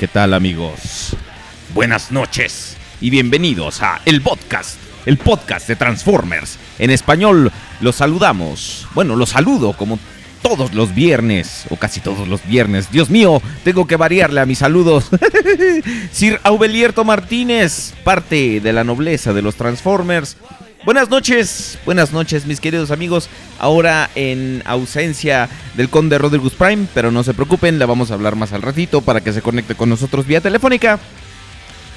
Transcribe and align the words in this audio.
¿Qué 0.00 0.08
tal 0.08 0.32
amigos? 0.32 1.14
Buenas 1.74 2.10
noches 2.10 2.78
y 3.02 3.10
bienvenidos 3.10 3.82
a 3.82 4.00
El 4.06 4.22
Podcast, 4.22 4.78
el 5.04 5.18
podcast 5.18 5.68
de 5.68 5.76
Transformers. 5.76 6.58
En 6.78 6.90
español 6.90 7.52
los 7.80 7.96
saludamos, 7.96 8.88
bueno, 8.94 9.14
los 9.14 9.28
saludo 9.30 9.74
como 9.74 9.98
todos 10.48 10.74
los 10.74 10.94
viernes, 10.94 11.64
o 11.70 11.76
casi 11.76 11.98
todos 11.98 12.28
los 12.28 12.46
viernes. 12.46 12.92
Dios 12.92 13.10
mío, 13.10 13.42
tengo 13.64 13.88
que 13.88 13.96
variarle 13.96 14.40
a 14.40 14.46
mis 14.46 14.58
saludos. 14.58 15.06
Sir 16.12 16.38
Aubelierto 16.44 17.04
Martínez, 17.04 17.94
parte 18.04 18.60
de 18.60 18.72
la 18.72 18.84
nobleza 18.84 19.32
de 19.32 19.42
los 19.42 19.56
Transformers. 19.56 20.36
Buenas 20.84 21.10
noches, 21.10 21.80
buenas 21.84 22.12
noches 22.12 22.46
mis 22.46 22.60
queridos 22.60 22.92
amigos. 22.92 23.28
Ahora 23.58 24.08
en 24.14 24.62
ausencia 24.66 25.48
del 25.74 25.88
conde 25.88 26.16
Rodrigus 26.16 26.54
Prime, 26.54 26.86
pero 26.94 27.10
no 27.10 27.24
se 27.24 27.34
preocupen, 27.34 27.80
le 27.80 27.84
vamos 27.84 28.12
a 28.12 28.14
hablar 28.14 28.36
más 28.36 28.52
al 28.52 28.62
ratito 28.62 29.00
para 29.00 29.22
que 29.22 29.32
se 29.32 29.42
conecte 29.42 29.74
con 29.74 29.88
nosotros 29.88 30.28
vía 30.28 30.40
telefónica. 30.40 31.00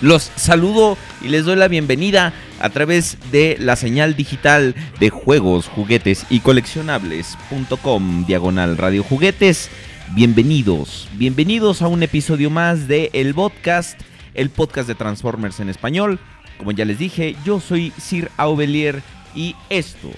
Los 0.01 0.31
saludo 0.37 0.97
y 1.21 1.27
les 1.27 1.43
doy 1.43 1.57
la 1.57 1.67
bienvenida 1.67 2.33
a 2.61 2.69
través 2.69 3.17
de 3.31 3.57
la 3.59 3.75
señal 3.75 4.15
digital 4.15 4.73
de 4.97 5.09
juegos, 5.09 5.67
juguetes 5.67 6.25
y 6.29 6.39
coleccionables.com 6.39 8.25
diagonal 8.25 8.77
radio 8.77 9.03
juguetes. 9.03 9.69
Bienvenidos, 10.11 11.09
bienvenidos 11.15 11.81
a 11.81 11.89
un 11.89 12.01
episodio 12.01 12.49
más 12.49 12.88
de 12.88 13.09
El 13.11 13.33
Podcast, 13.35 13.99
el 14.35 14.49
podcast 14.49 14.88
de 14.88 14.95
Transformers 14.95 15.59
en 15.59 15.67
español. 15.67 16.17
Como 16.57 16.71
ya 16.71 16.85
les 16.85 16.97
dije, 16.97 17.35
yo 17.43 17.59
soy 17.59 17.91
Sir 17.99 18.31
Aubelier 18.38 19.03
y 19.35 19.53
esto, 19.69 20.11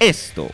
esto 0.00 0.50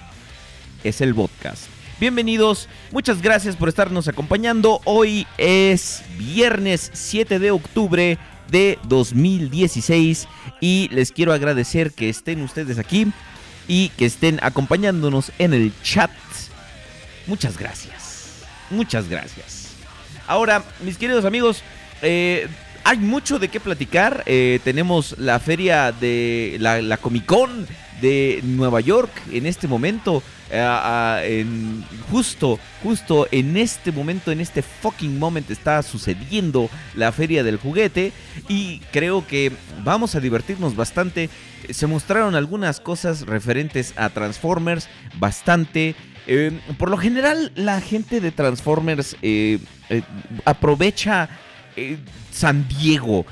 es 0.85 1.01
el 1.01 1.15
podcast. 1.15 1.65
Bienvenidos, 1.99 2.69
muchas 2.93 3.23
gracias 3.23 3.57
por 3.57 3.71
estarnos 3.71 4.07
acompañando. 4.07 4.83
Hoy 4.85 5.27
es 5.39 6.03
viernes 6.19 6.91
7 6.93 7.39
de 7.39 7.51
octubre 7.51 8.19
de 8.51 8.79
2016 8.89 10.29
y 10.61 10.89
les 10.93 11.13
quiero 11.13 11.33
agradecer 11.33 11.93
que 11.93 12.09
estén 12.09 12.43
ustedes 12.43 12.79
aquí 12.79 13.07
y 13.69 13.89
que 13.91 14.07
estén 14.07 14.39
acompañándonos 14.43 15.33
en 15.39 15.55
el 15.55 15.73
chat. 15.83 16.11
Muchas 17.27 17.59
gracias, 17.59 18.43
muchas 18.71 19.09
gracias. 19.09 19.75
Ahora, 20.27 20.65
mis 20.83 20.99
queridos 20.99 21.25
amigos, 21.25 21.63
eh, 22.03 22.49
hay 22.85 22.99
mucho 22.99 23.39
de 23.39 23.49
qué 23.49 23.61
platicar. 23.61 24.23
Eh, 24.27 24.61
tenemos 24.63 25.17
la 25.19 25.41
feria 25.41 25.93
de 25.93 26.57
la, 26.61 26.81
la 26.83 26.97
Comic 26.97 27.27
Con 27.27 27.67
de 28.01 28.41
Nueva 28.45 28.81
York 28.81 29.11
en 29.33 29.47
este 29.47 29.69
momento. 29.69 30.23
Eh, 30.51 31.41
en- 31.41 31.85
justo, 32.11 32.59
justo 32.83 33.27
en 33.31 33.57
este 33.57 33.93
momento, 33.93 34.31
en 34.31 34.41
este 34.41 34.63
fucking 34.63 35.19
moment 35.19 35.51
está 35.51 35.83
sucediendo 35.83 36.71
la 36.95 37.13
feria 37.13 37.43
del 37.43 37.57
juguete. 37.57 38.13
Y 38.49 38.81
creo 38.93 39.27
que 39.27 39.53
vamos 39.85 40.15
a 40.15 40.21
divertirnos 40.21 40.77
bastante. 40.77 41.31
Se 41.71 41.87
mostraron 41.87 42.35
algunas 42.35 42.81
cosas 42.81 43.23
referentes 43.23 43.93
a 43.97 44.11
Transformers 44.11 44.89
bastante. 45.19 45.95
Eh, 46.29 46.59
por 46.79 46.91
lo 46.91 46.97
general, 46.97 47.53
la 47.55 47.81
gente 47.81 48.21
de 48.21 48.31
Transformers 48.33 49.17
eh, 49.23 49.59
aprovecha 50.45 51.29
San 52.33 52.67
Diego, 52.69 53.27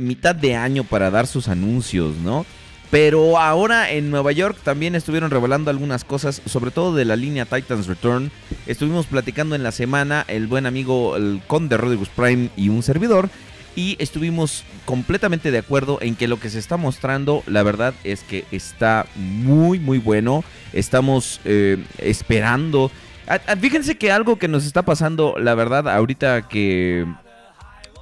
mitad 0.00 0.34
de 0.34 0.56
año 0.56 0.84
para 0.84 1.10
dar 1.10 1.26
sus 1.26 1.48
anuncios, 1.48 2.16
¿no? 2.16 2.46
Pero 2.90 3.38
ahora 3.38 3.90
en 3.92 4.10
Nueva 4.10 4.32
York 4.32 4.58
también 4.64 4.94
estuvieron 4.94 5.30
revelando 5.30 5.70
algunas 5.70 6.04
cosas, 6.04 6.42
sobre 6.46 6.72
todo 6.72 6.94
de 6.94 7.04
la 7.04 7.16
línea 7.16 7.44
Titans 7.44 7.86
Return. 7.86 8.32
Estuvimos 8.66 9.06
platicando 9.06 9.54
en 9.54 9.62
la 9.62 9.70
semana 9.70 10.24
el 10.26 10.48
buen 10.48 10.66
amigo 10.66 11.16
el 11.16 11.40
Conde 11.46 11.76
Rodriguez 11.76 12.08
Prime 12.08 12.50
y 12.56 12.68
un 12.68 12.82
servidor. 12.82 13.30
Y 13.76 13.96
estuvimos 14.00 14.64
completamente 14.84 15.52
de 15.52 15.58
acuerdo 15.58 15.98
en 16.00 16.16
que 16.16 16.26
lo 16.26 16.40
que 16.40 16.50
se 16.50 16.58
está 16.58 16.76
mostrando, 16.76 17.44
la 17.46 17.62
verdad 17.62 17.94
es 18.02 18.22
que 18.24 18.44
está 18.50 19.06
muy, 19.14 19.78
muy 19.78 19.98
bueno. 19.98 20.42
Estamos 20.72 21.40
eh, 21.44 21.78
esperando 21.98 22.90
Ah, 23.30 23.40
ah, 23.46 23.54
Fíjense 23.54 23.96
que 23.96 24.10
algo 24.10 24.40
que 24.40 24.48
nos 24.48 24.66
está 24.66 24.82
pasando, 24.82 25.36
la 25.38 25.54
verdad, 25.54 25.88
ahorita 25.88 26.48
que. 26.48 27.06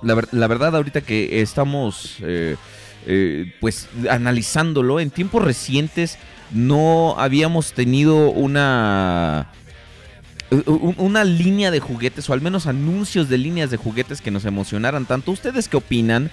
La 0.00 0.46
verdad, 0.46 0.75
ahorita 0.75 1.02
que 1.02 1.43
estamos. 1.43 2.17
eh, 2.23 2.56
eh, 3.06 3.55
pues 3.61 3.89
analizándolo, 4.11 5.00
en 5.00 5.11
tiempos 5.11 5.45
recientes 5.45 6.19
no 6.50 7.17
habíamos 7.19 7.73
tenido 7.73 8.31
una. 8.31 9.53
Una 10.97 11.25
línea 11.25 11.71
de 11.71 11.79
juguetes, 11.79 12.31
o 12.31 12.33
al 12.33 12.41
menos 12.41 12.67
anuncios 12.67 13.29
de 13.29 13.37
líneas 13.37 13.71
de 13.71 13.77
juguetes 13.77 14.23
que 14.23 14.31
nos 14.31 14.47
emocionaran 14.47 15.05
tanto. 15.05 15.31
¿Ustedes 15.31 15.69
qué 15.69 15.77
opinan? 15.77 16.31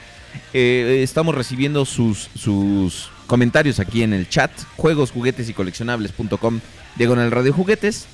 Eh, 0.53 1.01
estamos 1.03 1.35
recibiendo 1.35 1.83
sus, 1.83 2.29
sus 2.33 3.09
comentarios 3.27 3.81
aquí 3.81 4.03
en 4.03 4.13
el 4.13 4.29
chat. 4.29 4.51
Juegos, 4.77 5.11
juguetes 5.11 5.49
y 5.49 5.53
coleccionables.com. 5.53 6.61
Diagonal 6.95 7.29
Radio 7.29 7.51
Juguetes. 7.51 8.07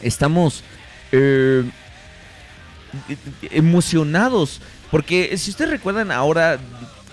Estamos 0.00 0.64
eh, 1.12 1.64
emocionados. 3.50 4.60
Porque 4.90 5.36
si 5.38 5.50
ustedes 5.50 5.70
recuerdan 5.70 6.10
ahora, 6.10 6.58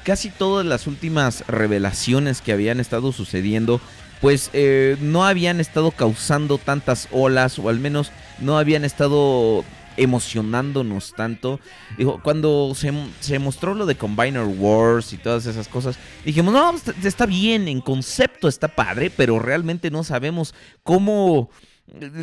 casi 0.10 0.32
todas 0.32 0.66
las 0.66 0.88
últimas 0.88 1.46
revelaciones 1.46 2.42
que 2.42 2.52
habían 2.52 2.80
estado 2.80 3.12
sucediendo, 3.12 3.80
pues 4.22 4.50
eh, 4.54 4.98
no 5.02 5.24
habían 5.24 5.60
estado 5.60 5.92
causando 5.92 6.58
tantas 6.58 7.08
olas, 7.12 7.60
o 7.60 7.70
al 7.70 7.80
menos 7.80 8.12
no 8.40 8.58
habían 8.58 8.86
estado 8.86 9.64
emocionándonos 9.98 11.14
tanto. 11.16 11.60
Digo, 11.96 12.22
cuando 12.24 12.74
se, 12.74 12.92
se 13.20 13.38
mostró 13.38 13.76
lo 13.76 13.86
de 13.86 13.98
Combiner 13.98 14.46
Wars 14.46 15.14
y 15.14 15.18
todas 15.18 15.46
esas 15.46 15.68
cosas, 15.68 16.00
dijimos, 16.26 16.56
no, 16.56 16.76
está, 16.76 16.92
está 17.04 17.28
bien, 17.28 17.68
en 17.68 17.80
concepto 17.80 18.48
está 18.48 18.68
padre, 18.68 19.12
pero 19.16 19.38
realmente 19.38 19.92
no 19.92 20.04
sabemos 20.04 20.56
cómo 20.82 21.52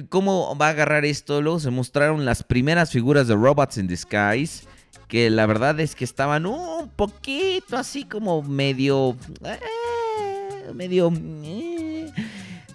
cómo 0.08 0.56
va 0.56 0.66
a 0.66 0.70
agarrar 0.70 1.04
esto. 1.04 1.40
Luego 1.40 1.60
se 1.60 1.70
mostraron 1.70 2.24
las 2.24 2.42
primeras 2.42 2.90
figuras 2.90 3.28
de 3.28 3.36
Robots 3.36 3.78
in 3.78 3.86
Disguise. 3.86 4.66
Que 5.08 5.30
la 5.30 5.46
verdad 5.46 5.78
es 5.80 5.94
que 5.94 6.04
estaban 6.04 6.46
un 6.46 6.88
poquito 6.88 7.76
así 7.76 8.04
como 8.04 8.42
medio. 8.42 9.16
eh, 9.44 10.72
medio. 10.74 11.12
eh. 11.44 12.10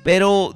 pero. 0.04 0.54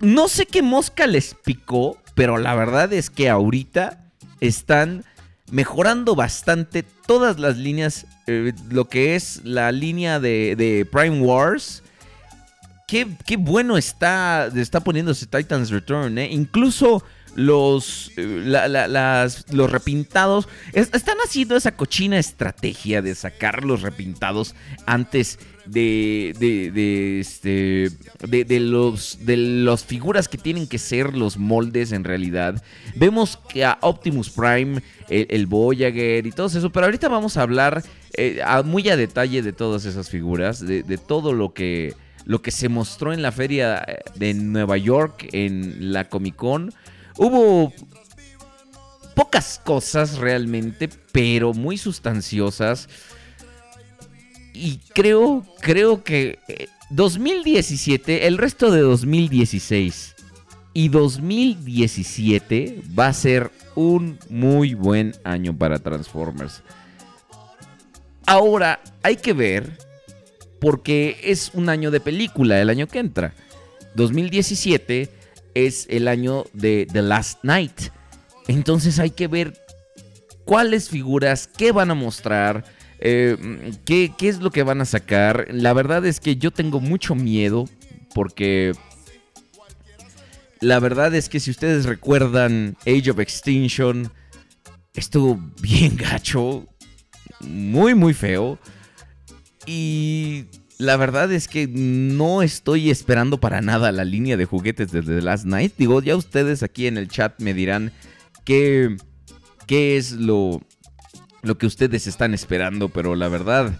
No 0.00 0.28
sé 0.28 0.46
qué 0.46 0.62
mosca 0.62 1.06
les 1.06 1.34
picó. 1.34 1.98
Pero 2.14 2.36
la 2.38 2.54
verdad 2.54 2.92
es 2.92 3.10
que 3.10 3.28
ahorita 3.28 4.04
están 4.40 5.04
mejorando 5.50 6.14
bastante 6.14 6.82
todas 7.06 7.38
las 7.38 7.56
líneas. 7.56 8.06
eh, 8.26 8.52
lo 8.70 8.88
que 8.88 9.16
es 9.16 9.40
la 9.44 9.72
línea 9.72 10.20
de, 10.20 10.54
de 10.56 10.84
Prime 10.84 11.20
Wars. 11.20 11.82
Qué, 12.86 13.06
qué 13.26 13.36
bueno 13.36 13.76
está, 13.76 14.48
está 14.56 14.80
poniéndose 14.80 15.26
Titans 15.26 15.70
Return, 15.70 16.16
¿eh? 16.18 16.28
Incluso 16.30 17.02
los, 17.38 18.10
eh, 18.16 18.42
la- 18.44 18.66
la- 18.66 18.88
las- 18.88 19.44
los 19.52 19.70
repintados 19.70 20.48
es- 20.72 20.90
están 20.92 21.16
haciendo 21.24 21.56
esa 21.56 21.76
cochina 21.76 22.18
estrategia 22.18 23.00
de 23.00 23.14
sacar 23.14 23.64
los 23.64 23.82
repintados 23.82 24.56
antes 24.86 25.38
de, 25.64 26.34
de, 26.40 26.72
de, 26.72 27.20
este, 27.20 27.90
de, 28.26 28.44
de 28.44 28.58
los, 28.60 29.18
de 29.24 29.36
las 29.36 29.84
figuras 29.84 30.26
que 30.28 30.36
tienen 30.36 30.66
que 30.66 30.78
ser 30.78 31.14
los 31.16 31.36
moldes 31.36 31.92
en 31.92 32.02
realidad. 32.02 32.60
Vemos 32.96 33.38
que 33.48 33.64
a 33.64 33.78
Optimus 33.82 34.30
Prime, 34.30 34.82
el, 35.08 35.26
el 35.30 35.46
Voyager 35.46 36.26
y 36.26 36.32
todo 36.32 36.48
eso, 36.48 36.72
pero 36.72 36.86
ahorita 36.86 37.08
vamos 37.08 37.36
a 37.36 37.42
hablar 37.42 37.84
eh, 38.16 38.40
muy 38.64 38.88
a 38.88 38.96
detalle 38.96 39.42
de 39.42 39.52
todas 39.52 39.84
esas 39.84 40.10
figuras, 40.10 40.66
de, 40.66 40.82
de 40.82 40.98
todo 40.98 41.32
lo 41.32 41.54
que 41.54 41.94
lo 42.24 42.42
que 42.42 42.50
se 42.50 42.68
mostró 42.68 43.14
en 43.14 43.22
la 43.22 43.32
feria 43.32 43.86
de 44.16 44.34
Nueva 44.34 44.76
York, 44.76 45.28
en 45.32 45.92
la 45.92 46.10
Comic 46.10 46.36
Con. 46.36 46.74
Hubo 47.18 47.72
pocas 49.14 49.60
cosas 49.64 50.18
realmente, 50.18 50.88
pero 51.10 51.52
muy 51.52 51.76
sustanciosas. 51.76 52.88
Y 54.54 54.78
creo, 54.94 55.44
creo 55.60 56.04
que 56.04 56.38
eh, 56.46 56.68
2017, 56.90 58.28
el 58.28 58.38
resto 58.38 58.70
de 58.70 58.80
2016 58.80 60.14
y 60.72 60.88
2017 60.88 62.82
va 62.96 63.08
a 63.08 63.12
ser 63.12 63.50
un 63.74 64.18
muy 64.30 64.74
buen 64.74 65.14
año 65.24 65.56
para 65.56 65.80
Transformers. 65.80 66.62
Ahora, 68.26 68.80
hay 69.02 69.16
que 69.16 69.32
ver 69.32 69.76
porque 70.60 71.18
es 71.24 71.50
un 71.54 71.68
año 71.68 71.90
de 71.90 71.98
película 71.98 72.60
el 72.60 72.70
año 72.70 72.86
que 72.86 73.00
entra. 73.00 73.34
2017 73.94 75.17
es 75.66 75.86
el 75.90 76.08
año 76.08 76.44
de 76.52 76.86
The 76.92 77.02
Last 77.02 77.40
Night. 77.42 77.90
Entonces 78.46 78.98
hay 78.98 79.10
que 79.10 79.26
ver 79.26 79.54
cuáles 80.44 80.88
figuras, 80.88 81.48
qué 81.48 81.72
van 81.72 81.90
a 81.90 81.94
mostrar, 81.94 82.64
eh, 83.00 83.72
qué, 83.84 84.12
qué 84.16 84.28
es 84.28 84.38
lo 84.38 84.50
que 84.50 84.62
van 84.62 84.80
a 84.80 84.84
sacar. 84.84 85.48
La 85.50 85.72
verdad 85.72 86.06
es 86.06 86.20
que 86.20 86.36
yo 86.36 86.50
tengo 86.50 86.80
mucho 86.80 87.14
miedo 87.14 87.64
porque... 88.14 88.72
La 90.60 90.80
verdad 90.80 91.14
es 91.14 91.28
que 91.28 91.38
si 91.38 91.52
ustedes 91.52 91.84
recuerdan 91.84 92.76
Age 92.80 93.12
of 93.12 93.20
Extinction, 93.20 94.10
estuvo 94.92 95.38
bien 95.60 95.96
gacho, 95.96 96.66
muy 97.40 97.94
muy 97.94 98.12
feo. 98.12 98.58
Y 99.66 100.46
la 100.78 100.96
verdad 100.96 101.32
es 101.32 101.48
que 101.48 101.66
no 101.66 102.42
estoy 102.42 102.90
esperando 102.90 103.38
para 103.38 103.60
nada 103.60 103.90
la 103.90 104.04
línea 104.04 104.36
de 104.36 104.44
juguetes 104.44 104.92
de 104.92 105.02
The 105.02 105.20
Last 105.20 105.44
Night. 105.44 105.74
Digo, 105.76 106.00
ya 106.00 106.16
ustedes 106.16 106.62
aquí 106.62 106.86
en 106.86 106.96
el 106.96 107.08
chat 107.08 107.40
me 107.40 107.52
dirán 107.52 107.92
qué, 108.44 108.96
qué 109.66 109.96
es 109.96 110.12
lo, 110.12 110.62
lo 111.42 111.58
que 111.58 111.66
ustedes 111.66 112.06
están 112.06 112.32
esperando, 112.32 112.88
pero 112.88 113.16
la 113.16 113.28
verdad, 113.28 113.76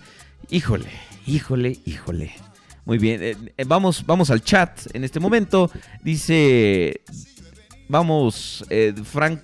híjole, 0.50 0.90
híjole, 1.24 1.78
híjole. 1.86 2.32
Muy 2.84 2.98
bien, 2.98 3.22
eh, 3.22 3.36
eh, 3.56 3.64
vamos, 3.64 4.04
vamos 4.04 4.30
al 4.30 4.42
chat 4.42 4.80
en 4.92 5.04
este 5.04 5.20
momento. 5.20 5.70
Dice, 6.02 7.02
vamos, 7.88 8.64
eh, 8.70 8.92
Frank 9.04 9.40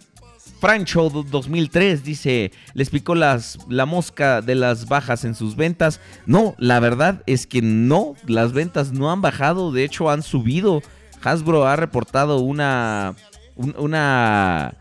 Francho 0.68 1.10
2003 1.10 2.02
dice, 2.04 2.50
les 2.72 2.88
picó 2.88 3.14
las, 3.14 3.58
la 3.68 3.84
mosca 3.84 4.40
de 4.40 4.54
las 4.54 4.88
bajas 4.88 5.26
en 5.26 5.34
sus 5.34 5.56
ventas. 5.56 6.00
No, 6.24 6.54
la 6.56 6.80
verdad 6.80 7.22
es 7.26 7.46
que 7.46 7.60
no, 7.60 8.14
las 8.26 8.54
ventas 8.54 8.90
no 8.90 9.12
han 9.12 9.20
bajado, 9.20 9.72
de 9.72 9.84
hecho 9.84 10.08
han 10.08 10.22
subido. 10.22 10.80
Hasbro 11.22 11.66
ha 11.66 11.76
reportado 11.76 12.38
una, 12.38 13.14
un- 13.56 13.74
una, 13.76 14.74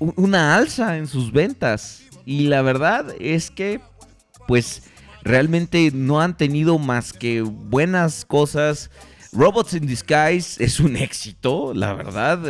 un- 0.00 0.14
una 0.16 0.56
alza 0.56 0.96
en 0.96 1.06
sus 1.06 1.30
ventas. 1.30 2.02
Y 2.26 2.48
la 2.48 2.60
verdad 2.62 3.14
es 3.20 3.52
que, 3.52 3.80
pues, 4.48 4.82
realmente 5.22 5.92
no 5.94 6.20
han 6.20 6.36
tenido 6.36 6.80
más 6.80 7.12
que 7.12 7.42
buenas 7.42 8.24
cosas. 8.24 8.90
Robots 9.32 9.74
in 9.74 9.86
Disguise 9.86 10.56
es 10.64 10.80
un 10.80 10.96
éxito, 10.96 11.72
la 11.74 11.94
verdad. 11.94 12.40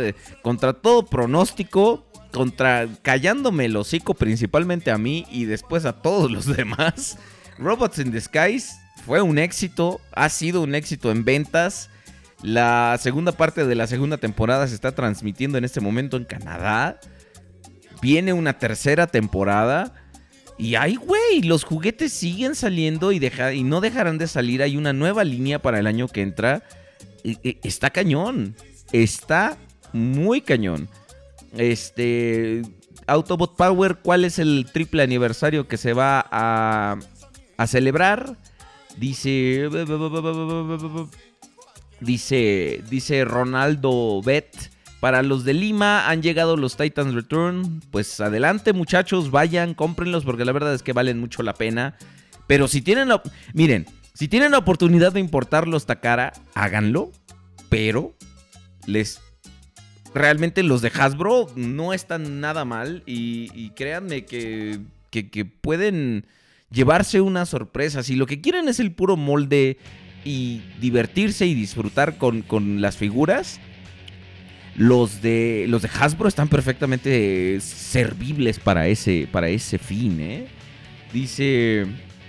Contra 0.41 0.73
todo 0.73 1.05
pronóstico, 1.05 2.04
contra 2.35 2.89
callándome 3.01 3.65
el 3.65 3.77
hocico 3.77 4.13
principalmente 4.13 4.91
a 4.91 4.97
mí 4.97 5.25
y 5.31 5.45
después 5.45 5.85
a 5.85 5.93
todos 6.01 6.29
los 6.29 6.45
demás. 6.57 7.17
Robots 7.57 7.99
in 7.99 8.11
Disguise 8.11 8.73
fue 9.05 9.21
un 9.21 9.37
éxito, 9.37 10.01
ha 10.11 10.27
sido 10.27 10.61
un 10.61 10.75
éxito 10.75 11.11
en 11.11 11.23
ventas. 11.23 11.89
La 12.43 12.97
segunda 12.99 13.31
parte 13.31 13.65
de 13.65 13.75
la 13.75 13.87
segunda 13.87 14.17
temporada 14.17 14.67
se 14.67 14.75
está 14.75 14.93
transmitiendo 14.93 15.57
en 15.57 15.63
este 15.63 15.79
momento 15.79 16.17
en 16.17 16.25
Canadá. 16.25 16.99
Viene 18.01 18.33
una 18.33 18.59
tercera 18.59 19.07
temporada. 19.07 19.93
Y 20.57 20.75
ay, 20.75 20.95
güey, 20.95 21.41
los 21.41 21.63
juguetes 21.63 22.11
siguen 22.11 22.55
saliendo 22.55 23.13
y, 23.13 23.25
y 23.53 23.63
no 23.63 23.79
dejarán 23.79 24.17
de 24.17 24.27
salir. 24.27 24.61
Hay 24.61 24.75
una 24.75 24.91
nueva 24.91 25.23
línea 25.23 25.61
para 25.61 25.79
el 25.79 25.87
año 25.87 26.09
que 26.09 26.21
entra. 26.21 26.63
Está 27.63 27.91
cañón. 27.91 28.55
Está 28.91 29.57
muy 29.93 30.41
cañón. 30.41 30.89
Este. 31.57 32.61
Autobot 33.07 33.55
Power, 33.55 33.97
¿cuál 34.01 34.25
es 34.25 34.39
el 34.39 34.65
triple 34.71 35.03
aniversario 35.03 35.67
que 35.67 35.77
se 35.77 35.93
va 35.93 36.25
a, 36.31 36.97
celebrar? 37.67 38.37
Dice. 38.97 39.69
Dice. 41.99 42.83
Dice 42.89 43.25
Ronaldo 43.25 44.21
Bet. 44.23 44.71
Para 44.99 45.21
los 45.21 45.43
de 45.43 45.53
Lima 45.53 46.09
han 46.09 46.23
llegado 46.23 46.57
los 46.57 46.77
Titans 46.77 47.13
Return. 47.13 47.81
Pues 47.91 48.19
adelante, 48.19 48.73
muchachos, 48.73 49.29
vayan, 49.29 49.75
cómprenlos 49.75 50.25
porque 50.25 50.45
la 50.45 50.51
verdad 50.51 50.73
es 50.73 50.81
que 50.81 50.93
valen 50.93 51.19
mucho 51.19 51.43
la 51.43 51.53
pena. 51.53 51.95
Pero 52.47 52.67
si 52.67 52.81
tienen 52.81 53.09
la. 53.09 53.21
Miren, 53.53 53.85
si 54.13 54.27
tienen 54.27 54.51
la 54.51 54.57
oportunidad 54.57 55.11
de 55.11 55.19
importarlos 55.19 55.85
Takara, 55.85 56.33
háganlo. 56.53 57.11
Pero 57.69 58.15
les. 58.87 59.21
Realmente 60.15 60.63
los 60.63 60.81
de 60.81 60.91
Hasbro 60.97 61.47
no 61.57 61.93
están 61.93 62.39
nada 62.39 62.63
mal. 62.63 63.03
Y, 63.05 63.69
créanme 63.75 64.23
que, 64.23 64.79
que, 65.11 65.29
que 65.29 65.43
pueden 65.43 66.25
llevarse 66.71 67.19
una 67.19 67.45
sorpresa. 67.45 68.01
Si 68.01 68.15
lo 68.15 68.25
que 68.25 68.39
quieren 68.39 68.69
es 68.69 68.79
el 68.79 68.93
puro 68.93 69.17
molde 69.17 69.77
y 70.23 70.61
divertirse 70.79 71.45
y 71.45 71.53
disfrutar 71.53 72.17
con, 72.17 72.43
con 72.43 72.79
las 72.79 72.95
figuras, 72.95 73.59
los 74.77 75.21
de 75.21 75.65
los 75.67 75.81
de 75.81 75.89
Hasbro 75.99 76.29
están 76.29 76.47
perfectamente 76.47 77.59
servibles 77.61 78.59
para 78.59 78.87
ese 78.87 79.27
para 79.29 79.49
ese 79.49 79.77
fin, 79.77 80.19
¿eh? 80.19 80.47
Dice 81.13 81.85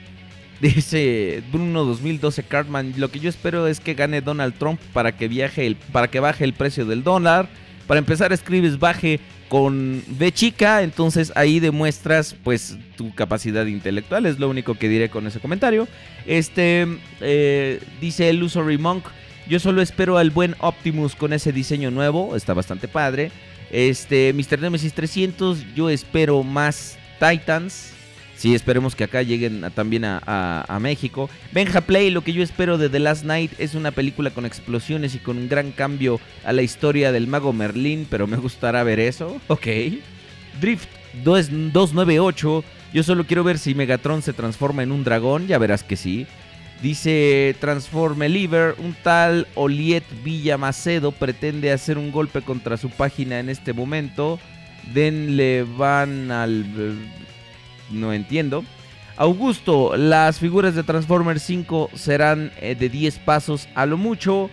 dice 0.60 1.42
Bruno 1.52 1.84
2012 1.84 2.42
Cartman, 2.44 2.94
lo 2.96 3.10
que 3.10 3.20
yo 3.20 3.28
espero 3.28 3.68
es 3.68 3.80
que 3.80 3.94
gane 3.94 4.20
Donald 4.22 4.54
Trump 4.58 4.80
para 4.92 5.16
que 5.16 5.28
viaje 5.28 5.66
el, 5.66 5.76
para 5.76 6.08
que 6.08 6.20
baje 6.20 6.44
el 6.44 6.52
precio 6.52 6.84
del 6.84 7.02
dólar. 7.04 7.48
Para 7.86 7.98
empezar 7.98 8.32
escribes 8.32 8.78
baje 8.78 9.20
con 9.48 10.02
B 10.06 10.32
chica, 10.32 10.82
entonces 10.82 11.32
ahí 11.36 11.60
demuestras 11.60 12.34
pues 12.42 12.76
tu 12.96 13.14
capacidad 13.14 13.64
intelectual, 13.66 14.26
es 14.26 14.40
lo 14.40 14.48
único 14.48 14.74
que 14.74 14.88
diré 14.88 15.08
con 15.08 15.26
ese 15.26 15.38
comentario. 15.38 15.86
Este 16.26 16.86
eh, 17.20 17.80
dice 18.00 18.28
Illusory 18.32 18.78
Monk, 18.78 19.04
yo 19.48 19.60
solo 19.60 19.82
espero 19.82 20.18
al 20.18 20.30
buen 20.30 20.56
Optimus 20.58 21.14
con 21.14 21.32
ese 21.32 21.52
diseño 21.52 21.90
nuevo, 21.92 22.34
está 22.34 22.54
bastante 22.54 22.88
padre. 22.88 23.30
Este 23.70 24.32
Mr. 24.32 24.60
Nemesis 24.60 24.92
300, 24.92 25.74
yo 25.74 25.88
espero 25.88 26.42
más 26.42 26.98
Titans. 27.20 27.95
Sí, 28.46 28.54
esperemos 28.54 28.94
que 28.94 29.02
acá 29.02 29.22
lleguen 29.22 29.72
también 29.74 30.04
a, 30.04 30.78
México. 30.80 31.28
Benja 31.50 31.80
Play, 31.80 32.12
lo 32.12 32.22
que 32.22 32.32
yo 32.32 32.44
espero 32.44 32.78
de 32.78 32.88
The 32.88 33.00
Last 33.00 33.24
Night 33.24 33.50
es 33.58 33.74
una 33.74 33.90
película 33.90 34.30
con 34.30 34.46
explosiones 34.46 35.16
y 35.16 35.18
con 35.18 35.36
un 35.36 35.48
gran 35.48 35.72
cambio 35.72 36.20
a 36.44 36.52
la 36.52 36.62
historia 36.62 37.10
del 37.10 37.26
mago 37.26 37.52
Merlín, 37.52 38.06
pero 38.08 38.28
me 38.28 38.36
gustará 38.36 38.84
ver 38.84 39.00
eso. 39.00 39.40
Ok. 39.48 39.66
Drift 40.60 40.88
298, 41.24 42.62
yo 42.94 43.02
solo 43.02 43.26
quiero 43.26 43.42
ver 43.42 43.58
si 43.58 43.74
Megatron 43.74 44.22
se 44.22 44.32
transforma 44.32 44.84
en 44.84 44.92
un 44.92 45.02
dragón, 45.02 45.48
ya 45.48 45.58
verás 45.58 45.82
que 45.82 45.96
sí. 45.96 46.28
Dice 46.80 47.56
Transforme 47.58 48.28
Liver, 48.28 48.76
un 48.78 48.94
tal 49.02 49.48
Oliet 49.56 50.04
Villa 50.22 50.56
Macedo 50.56 51.10
pretende 51.10 51.72
hacer 51.72 51.98
un 51.98 52.12
golpe 52.12 52.42
contra 52.42 52.76
su 52.76 52.90
página 52.90 53.40
en 53.40 53.48
este 53.48 53.72
momento. 53.72 54.38
Denle 54.94 55.64
van 55.64 56.30
al 56.30 56.64
no 57.90 58.12
entiendo. 58.12 58.64
Augusto, 59.16 59.96
las 59.96 60.38
figuras 60.38 60.74
de 60.74 60.82
Transformers 60.82 61.42
5 61.42 61.90
serán 61.94 62.52
eh, 62.60 62.74
de 62.78 62.88
10 62.88 63.18
pasos 63.20 63.68
a 63.74 63.86
lo 63.86 63.96
mucho. 63.96 64.50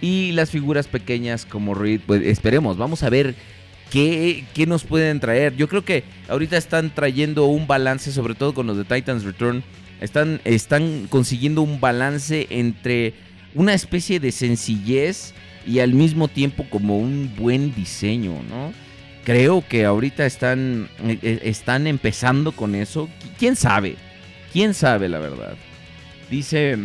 Y 0.00 0.32
las 0.32 0.50
figuras 0.50 0.88
pequeñas 0.88 1.46
como 1.46 1.74
Reed, 1.74 2.00
pues 2.04 2.22
esperemos, 2.22 2.76
vamos 2.76 3.04
a 3.04 3.10
ver 3.10 3.36
qué, 3.88 4.44
qué, 4.52 4.66
nos 4.66 4.82
pueden 4.82 5.20
traer. 5.20 5.54
Yo 5.54 5.68
creo 5.68 5.84
que 5.84 6.02
ahorita 6.28 6.56
están 6.56 6.92
trayendo 6.92 7.46
un 7.46 7.68
balance, 7.68 8.10
sobre 8.10 8.34
todo 8.34 8.52
con 8.52 8.66
los 8.66 8.76
de 8.76 8.84
Titans 8.84 9.22
Return. 9.22 9.62
Están, 10.00 10.40
están 10.44 11.06
consiguiendo 11.08 11.62
un 11.62 11.80
balance 11.80 12.48
entre 12.50 13.14
una 13.54 13.74
especie 13.74 14.18
de 14.18 14.32
sencillez 14.32 15.34
y 15.64 15.78
al 15.78 15.94
mismo 15.94 16.26
tiempo 16.26 16.66
como 16.68 16.98
un 16.98 17.32
buen 17.36 17.72
diseño, 17.74 18.32
¿no? 18.48 18.72
Creo 19.24 19.64
que 19.66 19.84
ahorita 19.84 20.26
están, 20.26 20.88
eh, 21.04 21.18
eh, 21.22 21.40
están 21.44 21.86
empezando 21.86 22.52
con 22.52 22.74
eso. 22.74 23.08
¿Quién 23.38 23.56
sabe? 23.56 23.96
¿Quién 24.52 24.74
sabe 24.74 25.08
la 25.08 25.18
verdad? 25.18 25.54
Dice 26.30 26.78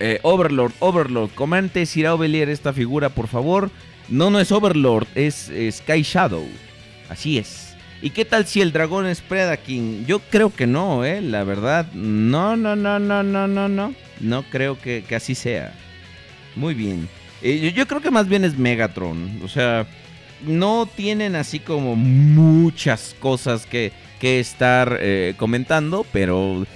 eh, 0.00 0.18
Overlord, 0.22 0.72
Overlord, 0.80 1.30
comente 1.34 1.86
si 1.86 2.00
irá 2.00 2.14
Ovelier 2.14 2.48
esta 2.48 2.72
figura, 2.72 3.08
por 3.08 3.28
favor. 3.28 3.70
No, 4.08 4.30
no 4.30 4.40
es 4.40 4.52
Overlord, 4.52 5.06
es, 5.14 5.50
Sky 5.70 6.02
Shadow. 6.02 6.46
Así 7.08 7.38
es. 7.38 7.74
¿Y 8.02 8.10
qué 8.10 8.24
tal 8.24 8.46
si 8.46 8.60
el 8.60 8.72
dragón 8.72 9.06
es 9.06 9.22
Predaking? 9.22 10.04
Yo 10.04 10.18
creo 10.18 10.54
que 10.54 10.66
no, 10.66 11.04
eh, 11.04 11.22
la 11.22 11.44
verdad. 11.44 11.90
No, 11.92 12.56
no, 12.56 12.76
no, 12.76 12.98
no, 12.98 13.22
no, 13.22 13.46
no, 13.46 13.68
no. 13.68 13.94
No 14.20 14.42
creo 14.44 14.78
que, 14.78 15.04
así 15.14 15.34
sea. 15.34 15.72
Muy 16.54 16.74
bien. 16.74 17.08
yo 17.42 17.86
creo 17.86 18.00
que 18.00 18.10
más 18.10 18.28
bien 18.28 18.44
es 18.44 18.58
Megatron. 18.58 19.40
O 19.42 19.48
sea, 19.48 19.86
no 20.42 20.88
tienen 20.94 21.36
así 21.36 21.58
como 21.60 21.96
muchas 21.96 23.14
cosas 23.20 23.66
que, 23.66 23.92
estar 24.20 25.00
eh, 25.02 25.34
comentando, 25.36 26.06
pero 26.10 26.66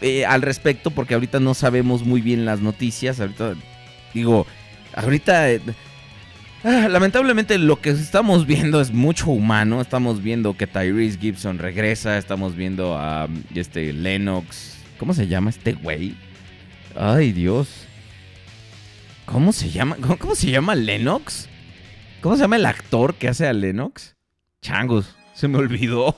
eh, 0.00 0.24
al 0.24 0.42
respecto, 0.42 0.90
porque 0.90 1.14
ahorita 1.14 1.38
no 1.40 1.54
sabemos 1.54 2.04
muy 2.04 2.20
bien 2.20 2.44
las 2.44 2.60
noticias. 2.60 3.20
Ahorita, 3.20 3.54
digo, 4.14 4.46
ahorita. 4.94 5.50
Eh, 5.52 5.60
ah, 6.64 6.88
lamentablemente 6.88 7.58
lo 7.58 7.80
que 7.80 7.90
estamos 7.90 8.46
viendo 8.46 8.80
es 8.80 8.92
mucho 8.92 9.30
humano. 9.30 9.80
Estamos 9.80 10.22
viendo 10.22 10.56
que 10.56 10.66
Tyrese 10.66 11.18
Gibson 11.18 11.58
regresa. 11.58 12.18
Estamos 12.18 12.56
viendo 12.56 12.98
a 12.98 13.28
este 13.54 13.92
Lennox. 13.92 14.78
¿Cómo 14.98 15.14
se 15.14 15.28
llama 15.28 15.50
este 15.50 15.74
güey? 15.74 16.16
Ay, 16.96 17.32
Dios. 17.32 17.68
¿Cómo 19.26 19.52
se 19.52 19.70
llama? 19.70 19.96
cómo 20.18 20.34
se 20.34 20.50
llama 20.50 20.74
Lennox? 20.74 21.48
¿Cómo 22.26 22.34
se 22.34 22.42
llama 22.42 22.56
el 22.56 22.66
actor 22.66 23.14
que 23.14 23.28
hace 23.28 23.46
a 23.46 23.52
Lennox? 23.52 24.16
Changos, 24.60 25.14
se 25.32 25.46
me 25.46 25.58
olvidó. 25.58 26.16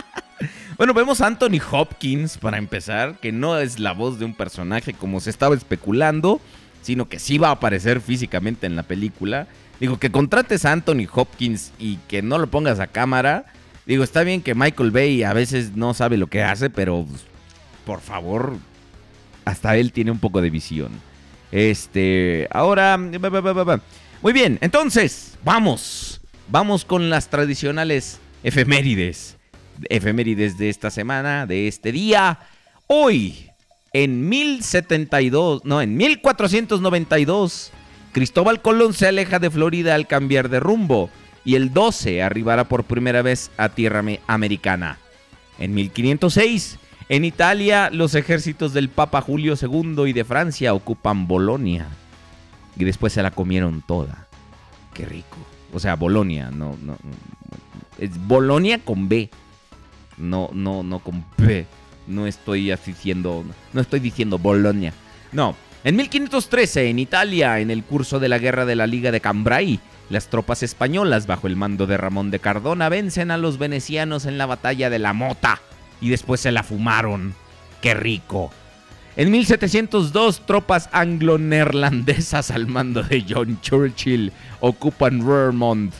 bueno, 0.78 0.94
vemos 0.94 1.20
a 1.20 1.26
Anthony 1.26 1.58
Hopkins 1.72 2.38
para 2.38 2.56
empezar, 2.56 3.18
que 3.18 3.32
no 3.32 3.58
es 3.58 3.80
la 3.80 3.94
voz 3.94 4.20
de 4.20 4.26
un 4.26 4.34
personaje 4.34 4.94
como 4.94 5.18
se 5.18 5.30
estaba 5.30 5.56
especulando, 5.56 6.40
sino 6.82 7.08
que 7.08 7.18
sí 7.18 7.38
va 7.38 7.48
a 7.48 7.54
aparecer 7.54 8.00
físicamente 8.00 8.68
en 8.68 8.76
la 8.76 8.84
película. 8.84 9.48
Digo, 9.80 9.98
que 9.98 10.12
contrates 10.12 10.64
a 10.64 10.70
Anthony 10.70 11.08
Hopkins 11.12 11.72
y 11.80 11.96
que 12.06 12.22
no 12.22 12.38
lo 12.38 12.46
pongas 12.46 12.78
a 12.78 12.86
cámara. 12.86 13.46
Digo, 13.86 14.04
está 14.04 14.22
bien 14.22 14.40
que 14.40 14.54
Michael 14.54 14.92
Bay 14.92 15.24
a 15.24 15.32
veces 15.32 15.74
no 15.74 15.94
sabe 15.94 16.16
lo 16.16 16.28
que 16.28 16.44
hace, 16.44 16.70
pero 16.70 17.08
por 17.84 18.02
favor, 18.02 18.56
hasta 19.44 19.76
él 19.78 19.90
tiene 19.90 20.12
un 20.12 20.20
poco 20.20 20.40
de 20.40 20.50
visión. 20.50 20.92
Este, 21.50 22.46
ahora... 22.52 22.96
Muy 24.24 24.32
bien, 24.32 24.56
entonces, 24.62 25.36
vamos. 25.44 26.22
Vamos 26.48 26.86
con 26.86 27.10
las 27.10 27.28
tradicionales 27.28 28.20
efemérides. 28.42 29.36
Efemérides 29.90 30.56
de 30.56 30.70
esta 30.70 30.88
semana, 30.88 31.44
de 31.44 31.68
este 31.68 31.92
día. 31.92 32.38
Hoy, 32.86 33.50
en 33.92 34.26
1072, 34.30 35.66
no, 35.66 35.82
en 35.82 35.98
1492, 35.98 37.70
Cristóbal 38.12 38.62
Colón 38.62 38.94
se 38.94 39.08
aleja 39.08 39.38
de 39.38 39.50
Florida 39.50 39.94
al 39.94 40.06
cambiar 40.06 40.48
de 40.48 40.58
rumbo 40.58 41.10
y 41.44 41.56
el 41.56 41.74
12 41.74 42.22
arribará 42.22 42.64
por 42.64 42.84
primera 42.84 43.20
vez 43.20 43.50
a 43.58 43.68
tierra 43.68 44.02
americana. 44.26 44.96
En 45.58 45.74
1506, 45.74 46.78
en 47.10 47.26
Italia, 47.26 47.90
los 47.92 48.14
ejércitos 48.14 48.72
del 48.72 48.88
Papa 48.88 49.20
Julio 49.20 49.52
II 49.60 50.04
y 50.06 50.14
de 50.14 50.24
Francia 50.24 50.72
ocupan 50.72 51.26
Bolonia 51.28 51.88
y 52.76 52.84
después 52.84 53.12
se 53.12 53.22
la 53.22 53.30
comieron 53.30 53.82
toda. 53.82 54.26
Qué 54.92 55.06
rico. 55.06 55.36
O 55.72 55.80
sea, 55.80 55.96
Bolonia, 55.96 56.50
no, 56.50 56.76
no. 56.82 56.96
Es 57.98 58.10
Bolonia 58.26 58.78
con 58.78 59.08
B. 59.08 59.30
No, 60.16 60.50
no, 60.52 60.82
no 60.82 61.00
con 61.00 61.24
B. 61.36 61.66
No 62.06 62.26
estoy 62.26 62.70
diciendo, 62.86 63.44
no 63.72 63.80
estoy 63.80 64.00
diciendo 64.00 64.38
Bolonia. 64.38 64.92
No. 65.32 65.56
En 65.82 65.96
1513, 65.96 66.88
en 66.88 66.98
Italia, 66.98 67.60
en 67.60 67.70
el 67.70 67.82
curso 67.84 68.20
de 68.20 68.28
la 68.28 68.38
guerra 68.38 68.64
de 68.64 68.76
la 68.76 68.86
Liga 68.86 69.10
de 69.10 69.20
Cambrai, 69.20 69.80
las 70.10 70.28
tropas 70.28 70.62
españolas, 70.62 71.26
bajo 71.26 71.46
el 71.46 71.56
mando 71.56 71.86
de 71.86 71.96
Ramón 71.96 72.30
de 72.30 72.38
Cardona, 72.38 72.88
vencen 72.88 73.30
a 73.30 73.38
los 73.38 73.58
venecianos 73.58 74.26
en 74.26 74.38
la 74.38 74.46
batalla 74.46 74.90
de 74.90 74.98
la 74.98 75.12
Mota 75.12 75.60
y 76.00 76.08
después 76.08 76.40
se 76.40 76.52
la 76.52 76.62
fumaron. 76.62 77.34
¡Qué 77.80 77.94
rico! 77.94 78.50
En 79.16 79.30
1702, 79.30 80.44
tropas 80.44 80.88
anglo-neerlandesas 80.90 82.50
al 82.50 82.66
mando 82.66 83.02
de 83.02 83.24
John 83.28 83.60
Churchill 83.60 84.32
ocupan 84.58 85.24
Vermont. 85.24 85.94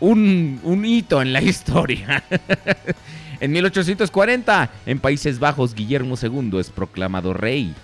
Un, 0.00 0.58
un 0.62 0.84
hito 0.86 1.20
en 1.20 1.34
la 1.34 1.42
historia. 1.42 2.24
en 3.40 3.52
1840, 3.52 4.70
en 4.86 4.98
Países 5.00 5.38
Bajos, 5.38 5.74
Guillermo 5.74 6.14
II 6.20 6.58
es 6.58 6.70
proclamado 6.70 7.34
rey. 7.34 7.74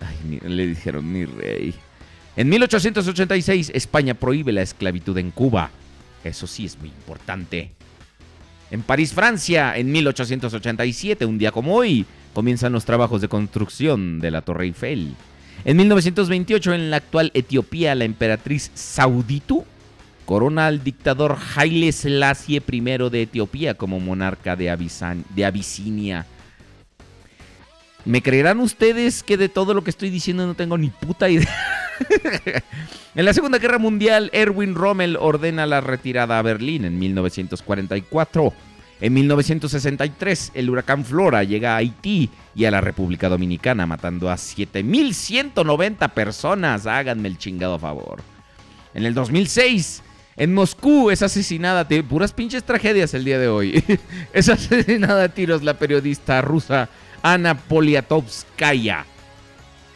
Ay, 0.00 0.40
le 0.48 0.66
dijeron 0.66 1.12
mi 1.12 1.26
rey. 1.26 1.74
En 2.36 2.48
1886, 2.48 3.70
España 3.74 4.14
prohíbe 4.14 4.52
la 4.52 4.62
esclavitud 4.62 5.16
en 5.18 5.30
Cuba. 5.30 5.70
Eso 6.24 6.46
sí 6.46 6.64
es 6.64 6.78
muy 6.78 6.88
importante. 6.88 7.72
En 8.70 8.82
París, 8.82 9.12
Francia, 9.12 9.76
en 9.76 9.92
1887, 9.92 11.26
un 11.26 11.36
día 11.36 11.52
como 11.52 11.74
hoy, 11.74 12.06
comienzan 12.34 12.72
los 12.72 12.84
trabajos 12.84 13.22
de 13.22 13.28
construcción 13.28 14.20
de 14.20 14.30
la 14.30 14.42
Torre 14.42 14.66
Eiffel. 14.66 15.14
En 15.64 15.78
1928, 15.78 16.74
en 16.74 16.90
la 16.90 16.98
actual 16.98 17.30
Etiopía, 17.32 17.94
la 17.94 18.04
emperatriz 18.04 18.70
Sauditu 18.74 19.64
corona 20.24 20.66
al 20.66 20.82
dictador 20.82 21.36
Haile 21.54 21.92
Selassie 21.92 22.62
I 22.66 22.80
de 22.80 23.22
Etiopía 23.22 23.74
como 23.74 24.00
monarca 24.00 24.56
de, 24.56 24.70
Abisinia. 24.70 26.26
¿Me 28.04 28.22
creerán 28.22 28.60
ustedes 28.60 29.22
que 29.22 29.36
de 29.36 29.48
todo 29.48 29.72
lo 29.72 29.82
que 29.82 29.90
estoy 29.90 30.10
diciendo 30.10 30.46
no 30.46 30.54
tengo 30.54 30.76
ni 30.76 30.90
puta 30.90 31.30
idea? 31.30 31.48
en 33.14 33.24
la 33.24 33.32
Segunda 33.32 33.58
Guerra 33.58 33.78
Mundial, 33.78 34.30
Erwin 34.32 34.74
Rommel 34.74 35.16
ordena 35.18 35.64
la 35.64 35.80
retirada 35.80 36.38
a 36.38 36.42
Berlín 36.42 36.84
en 36.84 36.98
1944. 36.98 38.52
En 39.00 39.12
1963, 39.12 40.52
el 40.54 40.70
huracán 40.70 41.04
Flora 41.04 41.42
llega 41.44 41.74
a 41.74 41.78
Haití 41.78 42.30
y 42.54 42.64
a 42.64 42.70
la 42.70 42.80
República 42.80 43.28
Dominicana, 43.28 43.86
matando 43.86 44.30
a 44.30 44.36
7.190 44.36 46.10
personas. 46.12 46.86
Háganme 46.86 47.28
el 47.28 47.36
chingado 47.38 47.78
favor. 47.78 48.22
En 48.94 49.04
el 49.04 49.12
2006, 49.14 50.02
en 50.36 50.54
Moscú 50.54 51.10
es 51.10 51.22
asesinada, 51.22 51.86
puras 52.08 52.32
pinches 52.32 52.64
tragedias 52.64 53.12
el 53.14 53.24
día 53.24 53.38
de 53.38 53.48
hoy. 53.48 53.82
es 54.32 54.48
asesinada 54.48 55.24
a 55.24 55.28
tiros 55.28 55.62
la 55.62 55.74
periodista 55.74 56.40
rusa 56.40 56.88
Ana 57.22 57.56
Poliatovskaya. 57.56 59.04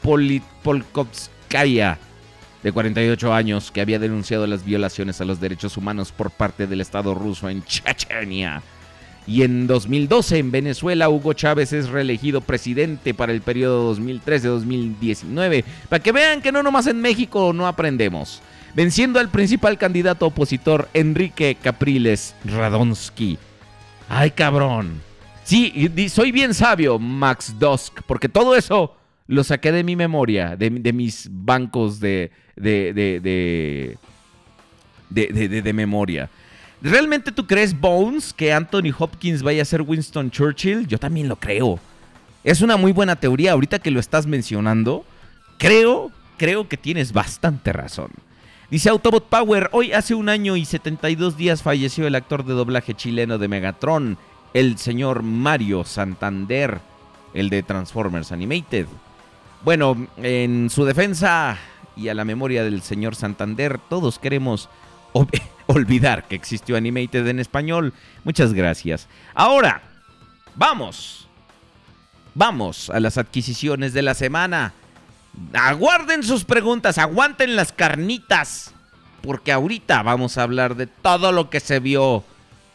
Poli- 0.03 0.43
Polkovskaya, 0.63 1.99
de 2.63 2.73
48 2.73 3.33
años, 3.35 3.71
que 3.71 3.81
había 3.81 3.99
denunciado 3.99 4.47
las 4.47 4.65
violaciones 4.65 5.21
a 5.21 5.25
los 5.25 5.41
derechos 5.41 5.77
humanos 5.77 6.13
por 6.13 6.31
parte 6.31 6.67
del 6.67 6.81
Estado 6.81 7.15
ruso 7.15 7.49
en 7.49 7.65
Chechenia. 7.65 8.63
Y 9.29 9.43
en 9.43 9.67
2012 9.67 10.39
en 10.39 10.51
Venezuela 10.51 11.11
Hugo 11.11 11.35
Chávez 11.35 11.75
es 11.75 11.91
reelegido 11.91 12.41
presidente 12.41 13.13
para 13.13 13.31
el 13.33 13.43
periodo 13.43 13.95
2013-2019. 13.95 15.65
Para 15.91 16.03
que 16.03 16.13
vean 16.13 16.41
que 16.41 16.51
no 16.51 16.63
nomás 16.63 16.87
en 16.87 17.01
México 17.03 17.53
no 17.53 17.67
aprendemos. 17.67 18.41
Venciendo 18.75 19.21
al 19.21 19.29
principal 19.29 19.77
candidato 19.77 20.27
opositor 20.27 20.89
Enrique 20.95 21.57
Capriles 21.61 22.35
Radonsky. 22.45 23.37
Ay 24.09 24.31
cabrón. 24.31 25.01
Sí, 25.45 25.91
soy 26.11 26.33
bien 26.33 26.55
sabio, 26.55 26.99
Max 26.99 27.55
Dusk, 27.59 28.01
porque 28.07 28.29
todo 28.29 28.57
eso 28.57 28.95
lo 29.27 29.45
saqué 29.45 29.73
de 29.73 29.85
mi 29.85 29.95
memoria, 29.97 30.57
de, 30.57 30.71
mis 30.93 31.29
bancos 31.31 32.01
de, 32.01 32.31
de, 32.57 32.93
de, 32.95 33.21
de- 35.11 35.49
de- 35.49 35.63
de 35.63 35.73
memoria. 35.73 36.29
¿Realmente 36.81 37.33
tú 37.33 37.47
crees, 37.47 37.79
Bones, 37.79 38.33
que 38.33 38.53
Anthony 38.53 38.95
Hopkins 38.97 39.43
vaya 39.43 39.63
a 39.63 39.65
ser 39.65 39.83
Winston 39.83 40.31
Churchill? 40.31 40.87
Yo 40.87 40.99
también 40.99 41.29
lo 41.29 41.37
creo. 41.37 41.81
Es 42.45 42.61
una 42.61 42.77
muy 42.77 42.93
buena 42.93 43.17
teoría. 43.17 43.53
Ahorita 43.53 43.81
que 43.81 43.91
lo 43.91 43.99
estás 43.99 44.27
mencionando, 44.27 45.05
creo, 45.59 46.13
creo 46.37 46.69
que 46.69 46.77
tienes 46.77 47.13
bastante 47.13 47.73
razón. 47.73 48.11
Dice 48.71 48.91
Autobot 48.91 49.29
Power, 49.29 49.71
hoy 49.73 49.93
hace 49.93 50.15
un 50.15 50.29
año 50.29 50.55
y 50.55 50.65
72 50.65 51.37
días 51.37 51.63
falleció 51.63 52.07
el 52.07 52.15
actor 52.15 52.45
de 52.45 52.55
doblaje 52.55 52.95
chileno 52.95 53.39
de 53.39 53.49
Megatron, 53.49 54.19
el 54.55 54.79
señor 54.79 55.23
Mario 55.23 55.85
Santander, 55.85 56.79
el 57.35 57.49
de 57.49 57.63
Transformers 57.63 58.31
Animated. 58.31 58.87
Bueno, 59.65 60.07
en 60.19 60.71
su 60.71 60.85
defensa 60.85 61.59
y 61.97 62.09
a 62.09 62.15
la 62.15 62.25
memoria 62.25 62.63
del 62.63 62.83
señor 62.83 63.17
Santander, 63.17 63.81
todos 63.89 64.19
queremos 64.19 64.69
olvidar 65.75 66.27
que 66.27 66.35
existió 66.35 66.77
Animated 66.77 67.27
en 67.27 67.39
español. 67.39 67.93
Muchas 68.25 68.53
gracias. 68.53 69.07
Ahora, 69.35 69.83
vamos. 70.57 71.29
Vamos 72.35 72.91
a 72.91 73.01
las 73.01 73.19
adquisiciones 73.19 73.93
de 73.93 74.03
la 74.03 74.15
semana. 74.15 74.73
Aguarden 75.53 76.23
sus 76.23 76.45
preguntas, 76.45 76.99
aguanten 76.99 77.55
las 77.55 77.73
carnitas. 77.73 78.75
Porque 79.23 79.53
ahorita 79.53 80.03
vamos 80.03 80.39
a 80.39 80.43
hablar 80.43 80.75
de 80.75 80.87
todo 80.87 81.33
lo 81.33 81.51
que 81.51 81.61
se 81.61 81.81
vio. 81.81 82.25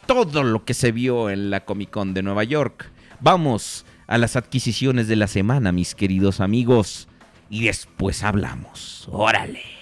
Todo 0.06 0.42
lo 0.42 0.64
que 0.64 0.74
se 0.74 0.92
vio 0.92 1.30
en 1.30 1.50
la 1.50 1.64
Comic 1.64 1.90
Con 1.90 2.14
de 2.14 2.22
Nueva 2.22 2.44
York. 2.44 2.90
Vamos 3.20 3.86
a 4.06 4.18
las 4.18 4.36
adquisiciones 4.36 5.08
de 5.08 5.16
la 5.16 5.26
semana, 5.26 5.72
mis 5.72 5.94
queridos 5.94 6.40
amigos. 6.40 7.08
Y 7.50 7.64
después 7.64 8.22
hablamos. 8.22 9.08
Órale. 9.10 9.73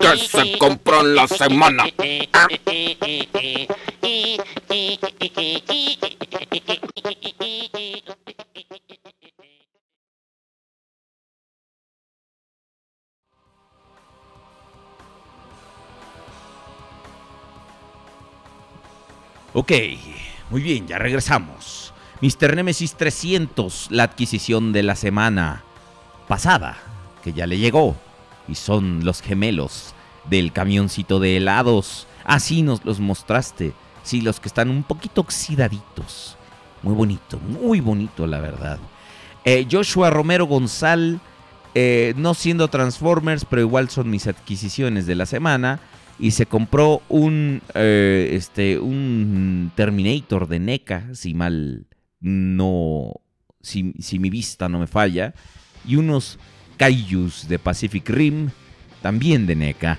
Que 0.00 0.16
se 0.16 0.58
compró 0.58 1.00
en 1.00 1.14
la 1.14 1.28
semana. 1.28 1.84
Ok, 19.52 19.72
muy 20.50 20.62
bien, 20.62 20.86
ya 20.86 20.96
regresamos. 20.98 21.79
Mr. 22.22 22.54
Nemesis 22.54 22.96
300, 22.96 23.88
la 23.90 24.02
adquisición 24.02 24.72
de 24.72 24.82
la 24.82 24.94
semana 24.94 25.64
pasada, 26.28 26.76
que 27.24 27.32
ya 27.32 27.46
le 27.46 27.56
llegó. 27.56 27.96
Y 28.46 28.56
son 28.56 29.04
los 29.04 29.22
gemelos 29.22 29.94
del 30.28 30.52
camioncito 30.52 31.18
de 31.18 31.38
helados. 31.38 32.06
Así 32.24 32.60
nos 32.60 32.84
los 32.84 33.00
mostraste. 33.00 33.72
Sí, 34.02 34.20
los 34.20 34.38
que 34.38 34.48
están 34.48 34.68
un 34.68 34.82
poquito 34.82 35.22
oxidaditos. 35.22 36.36
Muy 36.82 36.94
bonito, 36.94 37.38
muy 37.38 37.80
bonito, 37.80 38.26
la 38.26 38.40
verdad. 38.40 38.78
Eh, 39.46 39.66
Joshua 39.70 40.10
Romero 40.10 40.44
González, 40.44 41.18
eh, 41.74 42.12
no 42.18 42.34
siendo 42.34 42.68
Transformers, 42.68 43.46
pero 43.46 43.62
igual 43.62 43.88
son 43.88 44.10
mis 44.10 44.26
adquisiciones 44.26 45.06
de 45.06 45.14
la 45.14 45.24
semana. 45.24 45.80
Y 46.18 46.32
se 46.32 46.44
compró 46.44 47.00
un, 47.08 47.62
eh, 47.72 48.32
este, 48.34 48.78
un 48.78 49.72
Terminator 49.74 50.48
de 50.48 50.58
NECA, 50.58 51.06
si 51.14 51.32
mal 51.32 51.86
no, 52.20 53.14
si, 53.60 53.94
si 53.98 54.18
mi 54.18 54.30
vista 54.30 54.68
no 54.68 54.78
me 54.78 54.86
falla. 54.86 55.34
Y 55.86 55.96
unos 55.96 56.38
Kaijus 56.76 57.48
de 57.48 57.58
Pacific 57.58 58.08
Rim, 58.08 58.50
también 59.02 59.46
de 59.46 59.54
NECA. 59.54 59.98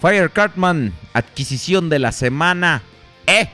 Fire 0.00 0.30
Cartman, 0.30 0.92
adquisición 1.12 1.88
de 1.88 1.98
la 1.98 2.12
semana. 2.12 2.82
¡Eh! 3.26 3.48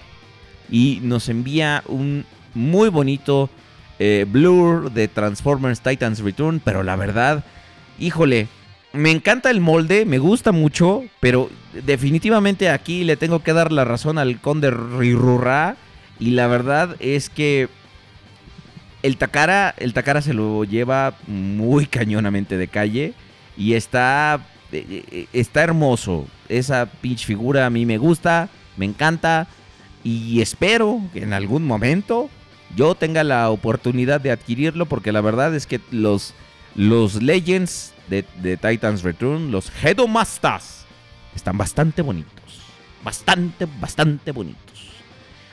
Y 0.71 1.01
nos 1.03 1.29
envía 1.29 1.83
un 1.87 2.25
muy 2.55 2.89
bonito 2.89 3.51
eh, 3.99 4.27
Blur 4.29 4.93
de 4.93 5.09
Transformers 5.09 5.81
Titans 5.81 6.21
Return. 6.21 6.61
Pero 6.65 6.83
la 6.83 6.97
verdad, 6.97 7.45
híjole, 7.99 8.49
me 8.93 9.11
encanta 9.11 9.51
el 9.51 9.61
molde, 9.61 10.05
me 10.05 10.19
gusta 10.19 10.53
mucho. 10.53 11.03
Pero 11.21 11.51
definitivamente 11.85 12.71
aquí 12.71 13.05
le 13.05 13.17
tengo 13.17 13.43
que 13.43 13.53
dar 13.53 13.73
la 13.73 13.85
razón 13.85 14.19
al 14.19 14.41
Conde 14.41 14.71
Rirurra. 14.71 15.77
Y 16.19 16.31
la 16.31 16.47
verdad 16.47 16.97
es 17.01 17.29
que 17.29 17.69
el 19.03 19.17
Takara, 19.17 19.75
el 19.79 19.93
Takara 19.93 20.21
se 20.21 20.35
lo 20.35 20.65
lleva 20.65 21.15
muy 21.27 21.87
cañonamente 21.87 22.57
de 22.57 22.69
calle. 22.69 23.15
Y 23.57 23.75
está, 23.75 24.41
eh, 24.73 25.05
eh, 25.11 25.27
está 25.33 25.63
hermoso. 25.63 26.27
Esa 26.49 26.87
pinche 26.87 27.27
figura 27.27 27.67
a 27.67 27.71
mí 27.71 27.87
me 27.87 27.99
gusta, 27.99 28.49
me 28.77 28.85
encanta. 28.85 29.49
Y 30.05 30.41
espero 30.41 31.01
que 31.13 31.23
en 31.23 31.33
algún 31.33 31.67
momento 31.67 32.31
yo 32.75 32.95
tenga 32.95 33.25
la 33.25 33.51
oportunidad 33.51 34.21
de 34.21 34.31
adquirirlo. 34.31 34.87
Porque 34.87 35.13
la 35.13 35.21
verdad 35.21 35.55
es 35.55 35.67
que 35.67 35.81
los, 35.91 36.35
los 36.75 37.23
Legends 37.23 37.95
de, 38.09 38.25
de 38.43 38.57
Titans 38.57 39.03
Return, 39.03 39.51
los 39.51 39.73
Hedomastas, 39.83 40.87
están 41.35 41.59
bastante 41.59 42.03
bonitos. 42.03 42.61
Bastante, 43.05 43.67
bastante 43.81 44.33
bonitos. 44.33 44.91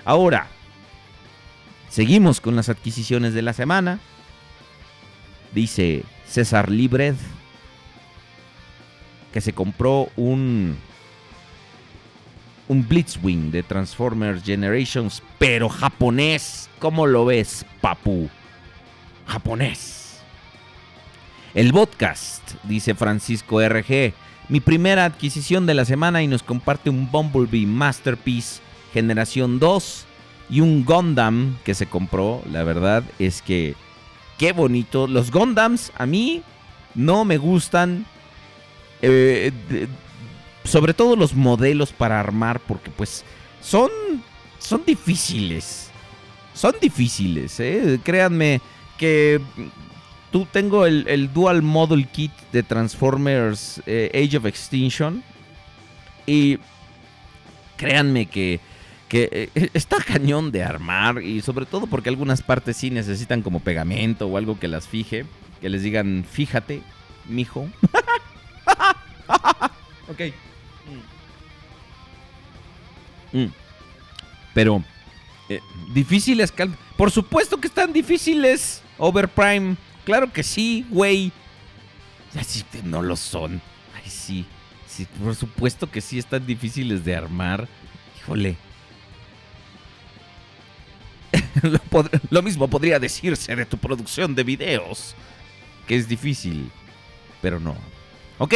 Ahora, 0.05 0.47
seguimos 1.93 2.41
con 2.41 2.55
las 2.55 2.69
adquisiciones 2.69 3.35
de 3.35 3.43
la 3.43 3.53
semana. 3.53 3.99
Dice 5.53 6.03
César 6.25 6.71
Libred 6.71 7.13
que 9.31 9.41
se 9.41 9.53
compró 9.53 10.09
un 10.15 10.75
un 12.67 12.87
Blitzwing 12.87 13.51
de 13.51 13.61
Transformers 13.61 14.43
Generations, 14.43 15.21
pero 15.37 15.69
japonés. 15.69 16.67
¿Cómo 16.79 17.05
lo 17.05 17.25
ves, 17.25 17.63
papu? 17.79 18.27
Japonés. 19.27 20.19
El 21.53 21.71
podcast, 21.71 22.53
dice 22.63 22.95
Francisco 22.95 23.61
RG. 23.61 24.13
Mi 24.49 24.61
primera 24.61 25.05
adquisición 25.05 25.67
de 25.67 25.75
la 25.75 25.85
semana 25.85 26.23
y 26.23 26.27
nos 26.27 26.41
comparte 26.41 26.89
un 26.89 27.11
Bumblebee 27.11 27.67
Masterpiece 27.67 28.61
Generación 28.93 29.59
2 29.59 30.07
y 30.53 30.61
un 30.61 30.85
Gundam 30.85 31.57
que 31.63 31.73
se 31.73 31.87
compró. 31.87 32.43
La 32.51 32.63
verdad 32.63 33.03
es 33.17 33.41
que 33.41 33.73
qué 34.37 34.51
bonito. 34.51 35.07
Los 35.07 35.31
Gundams 35.31 35.91
a 35.97 36.05
mí 36.05 36.43
no 36.93 37.25
me 37.25 37.37
gustan. 37.37 38.05
eh, 39.01 39.51
sobre 40.63 40.93
todo 40.93 41.15
los 41.17 41.33
modelos 41.33 41.91
para 41.91 42.19
armar 42.19 42.59
porque 42.61 42.89
pues 42.89 43.25
son 43.61 43.89
son 44.59 44.83
difíciles. 44.85 45.89
Son 46.53 46.73
difíciles, 46.79 47.59
¿eh? 47.59 47.99
Créanme 48.03 48.61
que 48.97 49.41
tú 50.31 50.47
tengo 50.51 50.85
el, 50.85 51.05
el 51.07 51.33
Dual 51.33 51.63
Model 51.63 52.07
Kit 52.07 52.31
de 52.51 52.61
Transformers 52.61 53.81
eh, 53.87 54.11
Age 54.13 54.37
of 54.37 54.45
Extinction 54.45 55.23
y 56.27 56.59
créanme 57.75 58.27
que, 58.27 58.59
que 59.13 59.51
eh, 59.53 59.69
está 59.75 59.97
cañón 59.97 60.51
de 60.51 60.63
armar 60.63 61.21
y 61.21 61.41
sobre 61.41 61.67
todo 61.67 61.85
porque 61.85 62.09
algunas 62.09 62.41
partes 62.41 62.77
sí 62.77 62.89
necesitan 62.89 63.43
como 63.43 63.59
pegamento 63.59 64.25
o 64.25 64.37
algo 64.37 64.59
que 64.59 64.67
las 64.67 64.87
fije, 64.87 65.27
que 65.61 65.69
les 65.69 65.83
digan, 65.83 66.25
fíjate, 66.27 66.81
mijo. 67.29 67.61
ok. 70.09 70.19
Mm. 73.31 73.43
Mm. 73.43 73.53
Pero, 74.55 74.83
eh, 75.47 75.59
difíciles, 75.93 76.51
por 76.97 77.11
supuesto 77.11 77.61
que 77.61 77.67
están 77.67 77.93
difíciles, 77.93 78.81
Overprime. 78.97 79.75
Claro 80.05 80.33
que 80.33 80.41
sí, 80.41 80.87
güey. 80.89 81.31
Así 82.35 82.63
que 82.63 82.81
no 82.81 83.03
lo 83.03 83.15
son. 83.15 83.61
Ay, 83.95 84.09
sí. 84.09 84.47
Sí, 84.87 85.07
por 85.23 85.35
supuesto 85.35 85.89
que 85.89 86.01
sí 86.01 86.17
están 86.17 86.47
difíciles 86.47 87.05
de 87.05 87.15
armar. 87.15 87.67
Híjole. 88.17 88.57
lo, 92.29 92.41
mismo 92.41 92.67
podría 92.67 92.99
decirse 92.99 93.55
de 93.55 93.65
tu 93.65 93.77
producción 93.77 94.35
de 94.35 94.43
videos. 94.43 95.15
Que 95.87 95.95
es 95.95 96.07
difícil. 96.07 96.71
Pero 97.41 97.59
no. 97.59 97.75
Ok, 98.37 98.53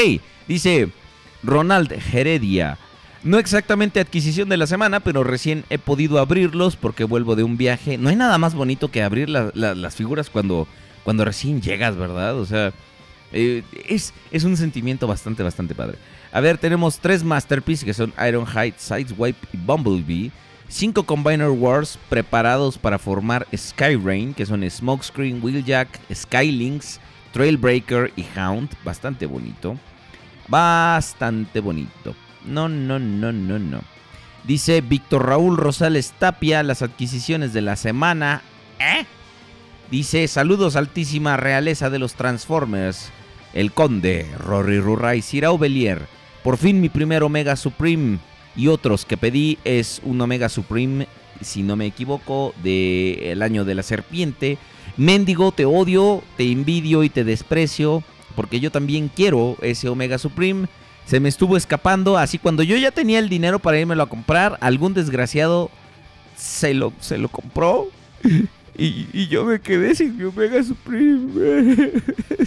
dice 0.48 0.90
Ronald 1.44 1.92
Heredia. 2.14 2.78
No 3.24 3.40
exactamente 3.40 4.00
adquisición 4.00 4.48
de 4.48 4.58
la 4.58 4.68
semana, 4.68 5.00
pero 5.02 5.24
recién 5.24 5.66
he 5.70 5.78
podido 5.78 6.20
abrirlos 6.20 6.76
porque 6.76 7.04
vuelvo 7.04 7.36
de 7.36 7.44
un 7.44 7.58
viaje. 7.58 7.98
No 7.98 8.10
hay 8.10 8.16
nada 8.16 8.38
más 8.38 8.54
bonito 8.56 8.90
que 8.90 9.04
abrir 9.04 9.30
la- 9.30 9.52
la- 9.54 9.76
las 9.76 9.96
figuras 9.96 10.30
cuando, 10.30 10.68
cuando 11.04 11.26
recién 11.26 11.62
llegas, 11.62 11.98
¿verdad? 11.98 12.38
O 12.38 12.46
sea, 12.46 12.72
eh, 13.34 13.64
es, 13.90 14.14
es 14.32 14.44
un 14.46 14.56
sentimiento 14.56 15.08
bastante, 15.08 15.44
bastante 15.44 15.76
padre. 15.76 15.98
A 16.32 16.40
ver, 16.40 16.58
tenemos 16.58 17.00
tres 17.00 17.24
Masterpieces 17.24 17.84
que 17.84 17.94
son 17.94 18.14
Ironhide, 18.26 18.76
Sideswipe 18.78 19.48
y 19.52 19.58
Bumblebee. 19.58 20.32
Cinco 20.70 21.04
Combiner 21.04 21.50
Wars 21.50 21.98
preparados 22.10 22.78
para 22.78 23.00
formar 23.00 23.48
Skyrain, 23.56 24.34
que 24.34 24.46
son 24.46 24.70
Smokescreen, 24.70 25.42
Wheeljack, 25.42 26.00
Skylinks, 26.14 27.00
Trailbreaker 27.32 28.12
y 28.16 28.26
Hound. 28.38 28.70
Bastante 28.84 29.26
bonito. 29.26 29.78
Bastante 30.48 31.60
bonito. 31.60 32.16
No, 32.46 32.68
no, 32.68 33.00
no, 33.00 33.32
no, 33.32 33.60
no. 33.60 33.82
Dice 34.44 34.82
Víctor 34.82 35.26
Raúl 35.28 35.58
Rosales 35.58 36.14
Tapia, 36.18 36.64
las 36.64 36.82
adquisiciones 36.82 37.54
de 37.54 37.62
la 37.62 37.76
semana. 37.76 38.42
¿Eh? 38.80 39.06
Dice, 39.92 40.28
saludos 40.28 40.76
altísima 40.76 41.38
realeza 41.38 41.90
de 41.90 42.00
los 42.00 42.16
Transformers. 42.16 43.10
El 43.54 43.72
Conde, 43.72 44.30
Rory 44.38 44.80
Rurray, 44.80 45.22
Sirao 45.22 45.58
Belier. 45.58 46.08
Por 46.44 46.58
fin 46.58 46.82
mi 46.82 46.90
primer 46.90 47.24
Omega 47.24 47.56
Supreme. 47.56 48.20
Y 48.58 48.68
otros 48.68 49.06
que 49.06 49.18
pedí 49.18 49.60
es 49.64 50.02
un 50.04 50.20
Omega 50.20 50.50
Supreme, 50.50 51.08
si 51.42 51.62
no 51.62 51.76
me 51.76 51.86
equivoco, 51.86 52.54
del 52.64 53.42
año 53.44 53.64
de 53.64 53.76
la 53.76 53.84
serpiente. 53.84 54.58
Mendigo, 54.98 55.52
te 55.52 55.66
odio, 55.66 56.24
te 56.36 56.52
envidio 56.52 57.04
y 57.04 57.10
te 57.10 57.24
desprecio. 57.24 58.04
Porque 58.36 58.60
yo 58.60 58.72
también 58.72 59.10
quiero 59.16 59.58
ese 59.62 59.90
Omega 59.90 60.18
Supreme. 60.18 60.68
Se 61.06 61.20
me 61.20 61.30
estuvo 61.30 61.56
escapando. 61.56 62.18
Así 62.18 62.40
cuando 62.40 62.64
yo 62.64 62.76
ya 62.78 62.92
tenía 62.92 63.20
el 63.20 63.30
dinero 63.30 63.60
para 63.60 63.80
irmelo 63.80 64.04
a 64.04 64.10
comprar, 64.10 64.58
algún 64.60 64.96
desgraciado 64.96 65.70
se 66.36 66.74
lo, 66.74 66.94
se 67.00 67.18
lo 67.18 67.30
compró. 67.30 67.88
Y, 68.80 69.08
y 69.12 69.28
yo 69.28 69.44
me 69.44 69.60
quedé 69.60 69.96
sin 69.96 70.16
mi 70.16 70.26
Omega 70.26 70.64
Supreme. 70.64 71.92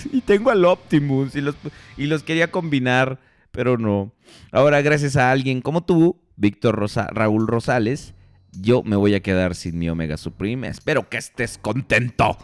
y 0.13 0.21
tengo 0.21 0.51
al 0.51 0.65
Optimus. 0.65 1.35
Y 1.35 1.41
los, 1.41 1.57
y 1.97 2.07
los 2.07 2.23
quería 2.23 2.53
combinar, 2.53 3.19
pero 3.53 3.79
no. 3.79 4.13
Ahora, 4.53 4.81
gracias 4.83 5.17
a 5.17 5.31
alguien 5.31 5.61
como 5.61 5.83
tú, 5.83 6.21
Víctor 6.37 6.77
Rosa- 6.77 7.09
Raúl 7.13 7.47
Rosales, 7.47 8.15
yo 8.61 8.83
me 8.83 8.97
voy 8.97 9.15
a 9.15 9.21
quedar 9.21 9.55
sin 9.55 9.79
mi 9.79 9.89
Omega 9.89 10.17
Supreme. 10.17 10.69
Espero 10.69 11.09
que 11.09 11.19
estés 11.19 11.59
contento. 11.59 12.37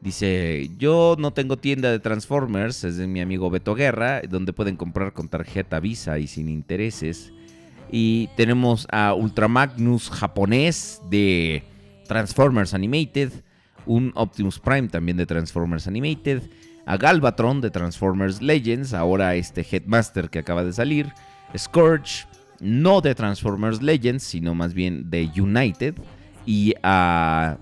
Dice, 0.00 0.68
yo 0.78 1.14
no 1.18 1.32
tengo 1.32 1.58
tienda 1.58 1.90
de 1.92 2.00
Transformers, 2.00 2.82
es 2.82 2.96
de 2.96 3.06
mi 3.06 3.20
amigo 3.20 3.50
Beto 3.50 3.74
Guerra, 3.76 4.20
donde 4.28 4.52
pueden 4.52 4.76
comprar 4.76 5.12
con 5.12 5.28
tarjeta 5.28 5.78
Visa 5.78 6.18
y 6.18 6.26
sin 6.26 6.48
intereses. 6.48 7.32
Y 7.90 8.28
tenemos 8.36 8.88
a 8.90 9.14
Ultramagnus 9.14 10.10
japonés 10.10 11.00
de 11.08 11.62
Transformers 12.08 12.74
Animated, 12.74 13.30
un 13.86 14.10
Optimus 14.16 14.58
Prime 14.58 14.88
también 14.88 15.16
de 15.16 15.26
Transformers 15.26 15.86
Animated, 15.86 16.42
a 16.86 16.96
Galvatron 16.96 17.60
de 17.60 17.70
Transformers 17.70 18.42
Legends, 18.42 18.92
ahora 18.94 19.34
este 19.34 19.66
Headmaster 19.68 20.30
que 20.30 20.38
acaba 20.38 20.64
de 20.64 20.72
salir, 20.72 21.12
Scourge, 21.56 22.26
no 22.60 23.00
de 23.00 23.14
Transformers 23.14 23.82
Legends, 23.82 24.22
sino 24.22 24.54
más 24.54 24.74
bien 24.74 25.10
de 25.10 25.30
United, 25.36 25.94
y 26.46 26.74
a 26.82 27.58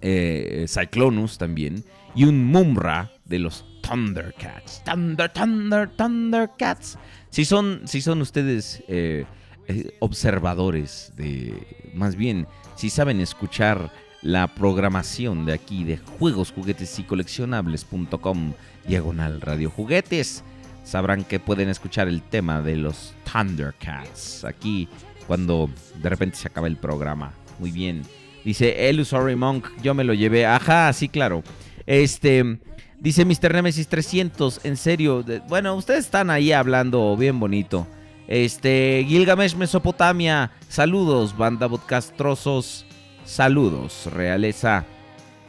eh, 0.00 0.66
Cyclonus 0.68 1.38
también, 1.38 1.84
y 2.14 2.24
un 2.24 2.44
Mumra 2.44 3.10
de 3.24 3.38
los 3.38 3.64
Thundercats. 3.82 4.82
Thunder, 4.84 5.32
Thunder, 5.32 5.88
Thundercats. 5.90 6.98
Si 7.30 7.44
son, 7.44 7.82
si 7.84 8.00
son 8.00 8.20
ustedes 8.20 8.82
eh, 8.88 9.24
eh, 9.68 9.96
observadores 10.00 11.12
de, 11.16 11.90
más 11.94 12.16
bien, 12.16 12.46
si 12.76 12.90
saben 12.90 13.20
escuchar 13.20 13.90
la 14.22 14.46
programación 14.48 15.46
de 15.46 15.52
aquí 15.52 15.84
de 15.84 15.96
juegos, 15.98 16.52
juguetes 16.52 16.98
y 16.98 17.04
coleccionables.com 17.04 18.52
diagonal 18.86 19.40
radio 19.40 19.70
juguetes, 19.70 20.42
sabrán 20.84 21.24
que 21.24 21.38
pueden 21.38 21.68
escuchar 21.68 22.08
el 22.08 22.22
tema 22.22 22.60
de 22.62 22.76
los 22.76 23.14
Thundercats 23.30 24.44
aquí 24.44 24.88
cuando 25.26 25.68
de 26.02 26.08
repente 26.08 26.36
se 26.36 26.48
acaba 26.48 26.66
el 26.66 26.76
programa. 26.76 27.32
Muy 27.58 27.70
bien. 27.70 28.02
Dice 28.44 28.88
Illusory 28.90 29.36
Monk, 29.36 29.66
yo 29.82 29.92
me 29.94 30.04
lo 30.04 30.14
llevé. 30.14 30.46
Ajá, 30.46 30.90
sí, 30.94 31.08
claro. 31.08 31.42
Este, 31.86 32.58
dice 32.98 33.24
Mr. 33.26 33.52
Nemesis 33.52 33.88
300, 33.88 34.60
en 34.64 34.76
serio. 34.76 35.22
de- 35.22 35.40
bueno, 35.40 35.74
ustedes 35.74 36.06
están 36.06 36.30
ahí 36.30 36.52
hablando 36.52 37.14
bien 37.16 37.38
bonito. 37.38 37.86
Este, 38.26 39.04
Gilgamesh 39.06 39.54
Mesopotamia, 39.56 40.50
saludos, 40.68 41.36
banda 41.36 41.68
podcastrosos, 41.68 42.86
saludos, 43.28 44.08
realeza. 44.12 44.84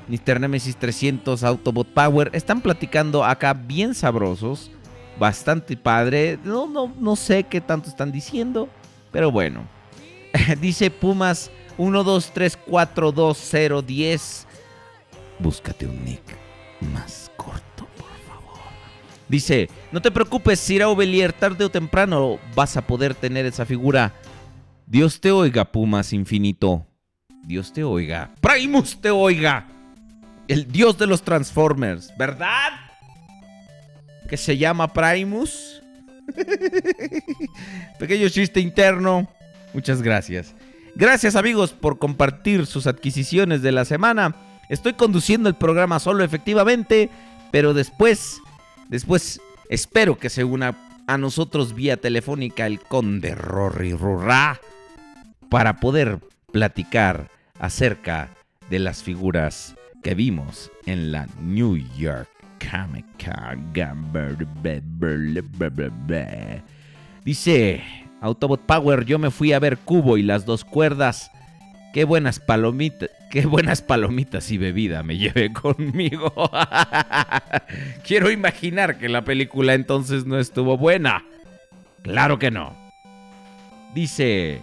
Mr. 0.08 0.40
Nemesis 0.40 0.76
300, 0.76 1.44
Autobot 1.44 1.88
Power, 1.88 2.32
están 2.34 2.62
platicando 2.62 3.24
acá 3.24 3.54
bien 3.54 3.94
sabrosos, 3.94 4.72
bastante 5.20 5.78
padre. 5.78 6.40
No, 6.44 6.68
no, 6.68 6.94
no 7.00 7.16
sé 7.16 7.44
qué 7.44 7.62
tanto 7.62 7.90
están 7.90 8.12
diciendo, 8.12 8.70
pero 9.12 9.32
bueno. 9.32 9.68
Dice 10.62 10.90
Pumas 10.90 11.52
1, 11.78 12.04
2, 12.04 12.32
3, 12.34 12.58
4, 12.58 13.12
2, 13.12 13.38
0, 13.38 13.82
10. 13.84 14.48
Búscate 15.38 15.86
un 15.86 16.04
nick 16.04 16.24
más 16.94 17.32
corto, 17.38 17.88
por 17.96 18.10
favor. 18.28 18.60
Dice, 19.28 19.70
no 19.92 20.02
te 20.02 20.12
preocupes, 20.12 20.60
Sirao 20.60 20.96
Belier, 20.96 21.34
tarde 21.34 21.66
o 21.66 21.70
temprano 21.70 22.40
vas 22.56 22.76
a 22.78 22.82
poder 22.86 23.14
tener 23.14 23.46
esa 23.46 23.66
figura. 23.66 24.14
Dios 24.88 25.22
te 25.22 25.32
oiga, 25.32 25.66
Pumas 25.72 26.14
Infinito. 26.14 26.89
Dios 27.50 27.74
te 27.74 27.84
oiga. 27.84 28.30
Primus 28.42 29.02
te 29.02 29.10
oiga. 29.10 29.66
El 30.48 30.72
dios 30.72 31.00
de 31.00 31.08
los 31.08 31.24
Transformers, 31.24 32.14
¿verdad? 32.16 32.70
Que 34.30 34.38
se 34.38 34.56
llama 34.56 34.94
Primus. 34.94 35.82
Pequeño 38.00 38.30
chiste 38.30 38.60
interno. 38.60 39.28
Muchas 39.74 40.04
gracias. 40.04 40.54
Gracias 40.94 41.36
amigos 41.36 41.72
por 41.72 41.98
compartir 41.98 42.68
sus 42.68 42.86
adquisiciones 42.86 43.64
de 43.64 43.72
la 43.72 43.84
semana. 43.84 44.36
Estoy 44.70 44.94
conduciendo 44.94 45.50
el 45.50 45.56
programa 45.56 46.00
solo 46.00 46.24
efectivamente, 46.24 47.10
pero 47.52 47.74
después, 47.74 48.40
después 48.90 49.42
espero 49.72 50.20
que 50.20 50.30
se 50.30 50.44
una 50.44 50.78
a 51.08 51.18
nosotros 51.18 51.74
vía 51.74 51.98
telefónica 51.98 52.68
el 52.68 52.80
conde 52.80 53.34
Rory 53.34 53.94
Rurra 53.94 54.62
para 55.50 55.80
poder 55.80 56.20
platicar 56.52 57.39
acerca 57.60 58.30
de 58.70 58.80
las 58.80 59.04
figuras 59.04 59.76
que 60.02 60.16
vimos 60.16 60.72
en 60.86 61.12
la 61.12 61.28
New 61.42 61.78
York 61.98 62.30
Comic 62.60 63.06
Con. 63.24 63.74
Dice 67.24 67.84
Autobot 68.22 68.62
Power, 68.62 69.06
yo 69.06 69.20
me 69.20 69.32
fui 69.32 69.54
a 69.54 69.60
ver 69.60 69.78
Cubo 69.78 70.18
y 70.18 70.24
las 70.24 70.46
dos 70.46 70.66
cuerdas. 70.66 71.32
Qué 71.94 72.04
buenas 72.04 72.40
palomitas, 72.40 73.10
qué 73.32 73.46
buenas 73.46 73.82
palomitas 73.82 74.52
y 74.52 74.58
bebida 74.58 75.04
me 75.04 75.18
llevé 75.18 75.52
conmigo. 75.52 76.32
Quiero 78.04 78.32
imaginar 78.32 78.98
que 79.00 79.10
la 79.10 79.24
película 79.24 79.74
entonces 79.74 80.26
no 80.26 80.40
estuvo 80.40 80.78
buena. 80.78 81.26
Claro 82.04 82.40
que 82.40 82.52
no. 82.52 82.76
Dice 83.94 84.62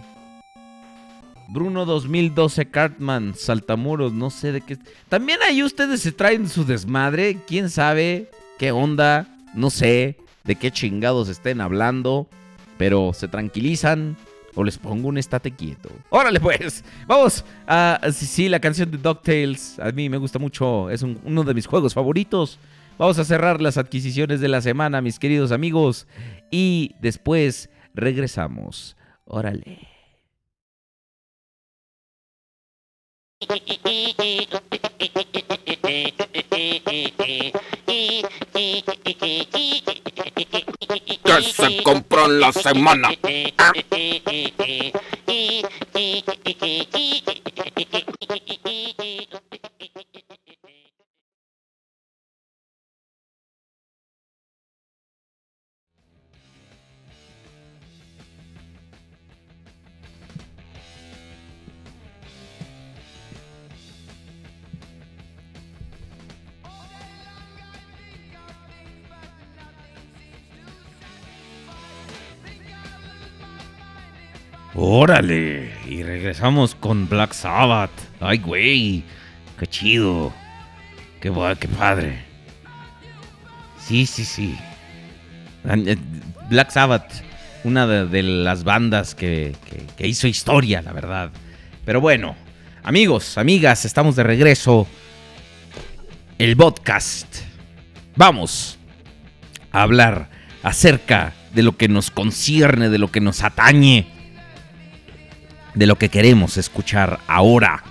Bruno 1.49 1.85
2012 1.85 2.65
Cartman, 2.69 3.33
Saltamuros, 3.35 4.11
no 4.13 4.29
sé 4.29 4.51
de 4.51 4.61
qué. 4.61 4.77
También 5.09 5.39
ahí 5.47 5.63
ustedes 5.63 6.01
se 6.01 6.11
traen 6.11 6.49
su 6.49 6.65
desmadre. 6.65 7.37
¿Quién 7.47 7.69
sabe 7.69 8.29
qué 8.59 8.71
onda? 8.71 9.27
No 9.53 9.69
sé 9.69 10.17
de 10.43 10.55
qué 10.55 10.71
chingados 10.71 11.29
estén 11.29 11.61
hablando. 11.61 12.27
Pero 12.77 13.11
se 13.13 13.27
tranquilizan 13.27 14.15
o 14.55 14.63
les 14.63 14.77
pongo 14.77 15.07
un 15.07 15.17
estate 15.17 15.51
quieto. 15.51 15.89
Órale 16.09 16.39
pues, 16.39 16.83
vamos 17.07 17.43
a... 17.65 17.99
Sí, 18.13 18.25
sí, 18.25 18.49
la 18.49 18.59
canción 18.59 18.91
de 18.91 18.97
DuckTales 18.97 19.79
a 19.79 19.91
mí 19.91 20.09
me 20.09 20.17
gusta 20.17 20.37
mucho. 20.39 20.89
Es 20.89 21.01
un- 21.01 21.19
uno 21.23 21.43
de 21.43 21.53
mis 21.53 21.65
juegos 21.65 21.93
favoritos. 21.93 22.59
Vamos 22.97 23.17
a 23.19 23.23
cerrar 23.25 23.61
las 23.61 23.77
adquisiciones 23.77 24.39
de 24.41 24.47
la 24.47 24.61
semana, 24.61 25.01
mis 25.01 25.17
queridos 25.19 25.51
amigos. 25.51 26.07
Y 26.51 26.93
después 27.01 27.69
regresamos. 27.93 28.95
Órale. 29.25 29.87
Que 41.23 41.41
se 41.43 41.83
compró 41.83 42.25
en 42.25 42.39
la 42.39 42.51
semana. 42.51 43.09
Órale, 74.79 75.71
y 75.89 76.03
regresamos 76.03 76.75
con 76.75 77.09
Black 77.09 77.33
Sabbath. 77.33 77.89
Ay, 78.19 78.37
güey, 78.37 79.03
qué 79.57 79.65
chido. 79.65 80.31
Qué, 81.19 81.31
padre. 81.31 82.19
Sí, 83.79 84.05
sí, 84.05 84.23
sí. 84.23 84.55
Eh, 85.67 85.97
Black 86.47 86.69
Sabbath, 86.69 87.11
una 87.63 87.87
de, 87.87 88.21
las 88.21 88.63
bandas 88.63 89.15
que 89.15 89.55
hizo 89.97 90.27
historia, 90.27 90.83
la 90.83 90.93
verdad. 90.93 91.31
Pero 91.83 91.99
bueno, 91.99 92.35
amigos, 92.83 93.39
amigas, 93.39 93.83
estamos 93.83 94.15
de 94.15 94.21
regreso. 94.21 94.85
El 96.37 96.55
podcast. 96.55 97.37
Vamos 98.15 98.77
a 99.71 99.81
hablar 99.81 100.29
acerca 100.61 101.33
de 101.55 101.63
lo 101.63 101.75
que 101.75 101.87
nos 101.87 102.11
concierne, 102.11 102.89
de 102.89 102.99
lo 102.99 103.11
que 103.11 103.21
nos 103.21 103.41
atañe 103.41 104.16
de 105.77 105.85
lo 105.85 105.97
que 105.97 106.09
queremos 106.09 106.57
escuchar 106.57 107.19
ahora. 107.27 107.83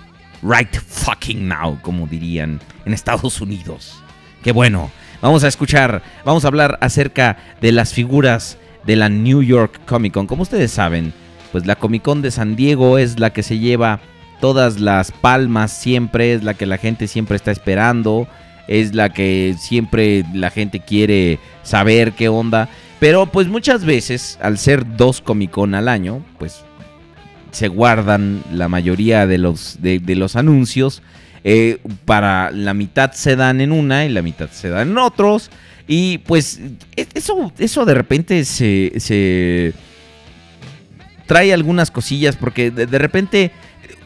Right 0.43 0.75
fucking 0.75 1.47
now, 1.47 1.79
como 1.81 2.05
dirían 2.05 2.59
en 2.85 2.93
Estados 2.93 3.41
Unidos. 3.41 4.03
Qué 4.43 4.51
bueno. 4.51 4.91
Vamos 5.19 5.43
a 5.43 5.47
escuchar, 5.47 6.03
vamos 6.23 6.45
a 6.45 6.49
hablar 6.49 6.77
acerca 6.79 7.37
de 7.59 7.71
las 7.71 7.91
figuras 7.91 8.59
de 8.85 8.95
la 8.95 9.09
New 9.09 9.41
York 9.41 9.79
Comic 9.87 10.13
Con. 10.13 10.27
Como 10.27 10.43
ustedes 10.43 10.71
saben, 10.71 11.11
pues 11.51 11.65
la 11.65 11.75
Comic 11.75 12.03
Con 12.03 12.21
de 12.21 12.29
San 12.29 12.55
Diego 12.55 12.99
es 12.99 13.19
la 13.19 13.31
que 13.31 13.41
se 13.41 13.57
lleva 13.57 13.99
todas 14.39 14.79
las 14.79 15.11
palmas 15.11 15.71
siempre, 15.71 16.33
es 16.33 16.43
la 16.43 16.53
que 16.53 16.67
la 16.67 16.77
gente 16.77 17.07
siempre 17.07 17.35
está 17.35 17.49
esperando, 17.49 18.27
es 18.67 18.93
la 18.93 19.09
que 19.09 19.55
siempre 19.57 20.23
la 20.33 20.51
gente 20.51 20.81
quiere 20.81 21.39
saber 21.63 22.11
qué 22.11 22.29
onda. 22.29 22.69
Pero 22.99 23.25
pues 23.25 23.47
muchas 23.47 23.85
veces, 23.85 24.37
al 24.39 24.59
ser 24.59 24.97
dos 24.97 25.21
Comic 25.21 25.49
Con 25.49 25.73
al 25.73 25.87
año, 25.87 26.23
pues 26.37 26.63
se 27.57 27.69
guardan 27.69 28.43
la 28.53 28.67
mayoría 28.67 29.25
de 29.25 29.39
los, 29.39 29.81
de, 29.81 29.99
los 30.15 30.35
anuncios. 30.35 31.01
eh, 31.43 31.79
para 32.05 32.51
la 32.51 32.75
mitad 32.75 33.13
se 33.13 33.35
dan 33.35 33.61
en 33.61 33.71
una 33.71 34.05
y 34.05 34.09
la 34.09 34.21
mitad 34.21 34.49
se 34.51 34.69
dan 34.69 34.91
en 34.91 34.97
otros. 34.99 35.49
Y 35.87 36.19
pues 36.19 36.59
e- 36.95 37.07
eso, 37.15 37.51
eso 37.57 37.83
de 37.85 37.93
repente 37.95 38.45
se, 38.45 38.93
se 38.97 39.73
trae 41.25 41.51
algunas 41.51 41.89
cosillas 41.89 42.35
porque 42.35 42.69
de, 42.69 42.85
de 42.85 42.99
repente 42.99 43.51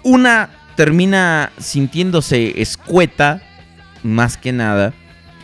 una 0.03 0.49
termina 0.77 1.51
sintiéndose 1.59 2.61
escueta 2.61 3.41
más 4.01 4.37
que 4.37 4.53
nada. 4.53 4.93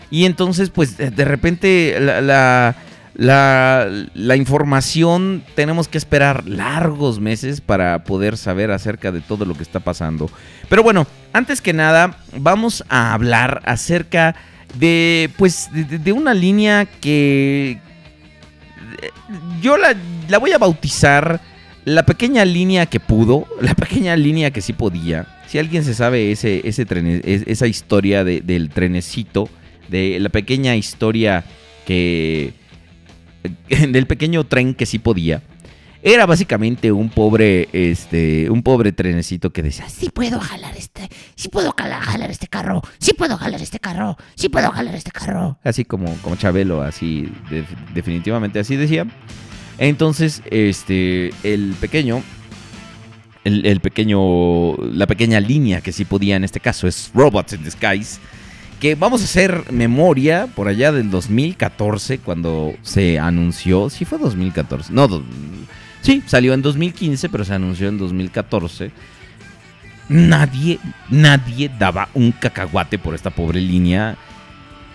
Y 0.09 0.23
entonces 0.23 0.69
pues 0.69 0.95
de 0.95 1.25
repente 1.25 1.97
la, 1.99 2.73
la, 3.17 3.87
la 4.13 4.35
información 4.35 5.43
tenemos 5.55 5.87
que 5.87 5.97
esperar 5.97 6.47
largos 6.47 7.19
meses 7.19 7.61
para 7.61 8.03
poder 8.03 8.37
saber 8.37 8.69
acerca 8.69 9.11
de 9.11 9.21
todo 9.21 9.43
lo 9.43 9.55
que 9.55 9.63
está 9.63 9.79
pasando. 9.79 10.29
Pero 10.69 10.83
bueno, 10.83 11.07
antes 11.33 11.59
que 11.59 11.73
nada, 11.73 12.17
vamos 12.37 12.83
a 12.89 13.13
hablar 13.15 13.63
acerca 13.65 14.35
de, 14.77 15.31
pues, 15.35 15.69
de, 15.73 16.11
una 16.11 16.35
línea 16.35 16.85
que 16.85 17.79
yo 19.61 19.77
la, 19.77 19.95
la 20.29 20.37
voy 20.37 20.51
a 20.51 20.59
bautizar 20.59 21.41
la 21.85 22.05
pequeña 22.05 22.45
línea 22.45 22.85
que 22.85 22.99
pudo, 22.99 23.47
la 23.61 23.73
pequeña 23.73 24.15
línea 24.15 24.51
que 24.51 24.61
sí 24.61 24.73
podía. 24.73 25.25
Si 25.47 25.57
alguien 25.57 25.83
se 25.83 25.95
sabe 25.95 26.31
ese, 26.31 26.61
ese 26.67 26.85
esa 27.47 27.65
historia 27.65 28.23
de- 28.23 28.41
del 28.41 28.69
trenecito, 28.69 29.49
de 29.87 30.19
la 30.19 30.29
pequeña 30.29 30.75
historia 30.75 31.45
que 31.87 32.53
del 33.69 34.07
pequeño 34.07 34.43
tren 34.45 34.73
que 34.73 34.85
sí 34.85 34.99
podía. 34.99 35.41
Era 36.03 36.25
básicamente 36.27 36.91
un 36.91 37.09
pobre, 37.09 37.67
este, 37.73 38.49
un 38.49 38.61
pobre 38.61 38.91
trenecito 38.91 39.49
que 39.51 39.63
decía, 39.63 39.89
Sí 39.89 40.09
puedo 40.09 40.39
jalar 40.39 40.77
este, 40.77 41.09
sí 41.35 41.49
puedo 41.49 41.73
jala- 41.75 41.99
jalar 42.01 42.29
este 42.29 42.47
carro, 42.47 42.81
sí 42.99 43.13
puedo 43.13 43.35
jalar 43.35 43.61
este 43.61 43.79
carro, 43.79 44.15
sí 44.35 44.47
puedo 44.47 44.69
jalar 44.71 44.93
este 44.95 45.11
carro. 45.11 45.57
así 45.63 45.85
como, 45.85 46.13
como 46.21 46.35
Chabelo, 46.35 46.81
así, 46.83 47.27
de- 47.49 47.65
definitivamente 47.95 48.59
así 48.59 48.75
decía. 48.75 49.05
Entonces, 49.79 50.43
este, 50.51 51.31
el 51.43 51.75
pequeño, 51.81 52.21
el, 53.43 53.65
el 53.65 53.79
pequeño, 53.79 54.75
la 54.77 55.07
pequeña 55.07 55.39
línea 55.39 55.81
que 55.81 55.91
sí 55.91 56.05
podía 56.05 56.35
en 56.35 56.43
este 56.43 56.59
caso 56.59 56.87
es 56.87 57.11
Robots 57.13 57.53
in 57.53 57.63
Disguise, 57.63 58.19
que 58.79 58.95
vamos 58.95 59.21
a 59.21 59.25
hacer 59.25 59.71
memoria 59.71 60.47
por 60.55 60.67
allá 60.67 60.91
del 60.91 61.09
2014 61.09 62.19
cuando 62.19 62.75
se 62.83 63.17
anunció, 63.19 63.89
sí 63.89 64.05
fue 64.05 64.17
2014, 64.19 64.93
no, 64.93 65.07
sí, 66.01 66.21
salió 66.25 66.53
en 66.53 66.61
2015, 66.61 67.29
pero 67.29 67.43
se 67.43 67.53
anunció 67.53 67.87
en 67.89 67.97
2014. 67.97 68.91
Nadie, 70.09 70.79
nadie 71.09 71.69
daba 71.77 72.07
un 72.13 72.31
cacahuate 72.31 72.97
por 72.97 73.13
esta 73.13 73.29
pobre 73.29 73.59
línea. 73.59 74.15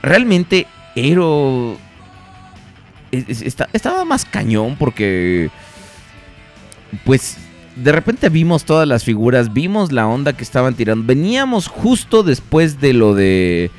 Realmente 0.02 0.66
esta- 3.10 3.68
estaba 3.74 4.04
más 4.06 4.24
cañón 4.24 4.76
porque 4.78 5.50
pues 7.04 7.36
de 7.76 7.92
repente 7.92 8.28
vimos 8.28 8.64
todas 8.64 8.86
las 8.86 9.04
figuras, 9.04 9.52
vimos 9.52 9.92
la 9.92 10.06
onda 10.06 10.34
que 10.34 10.44
estaban 10.44 10.74
tirando. 10.74 11.06
Veníamos 11.06 11.68
justo 11.68 12.22
después 12.22 12.80
de 12.80 12.92
lo 12.92 13.14
de, 13.14 13.70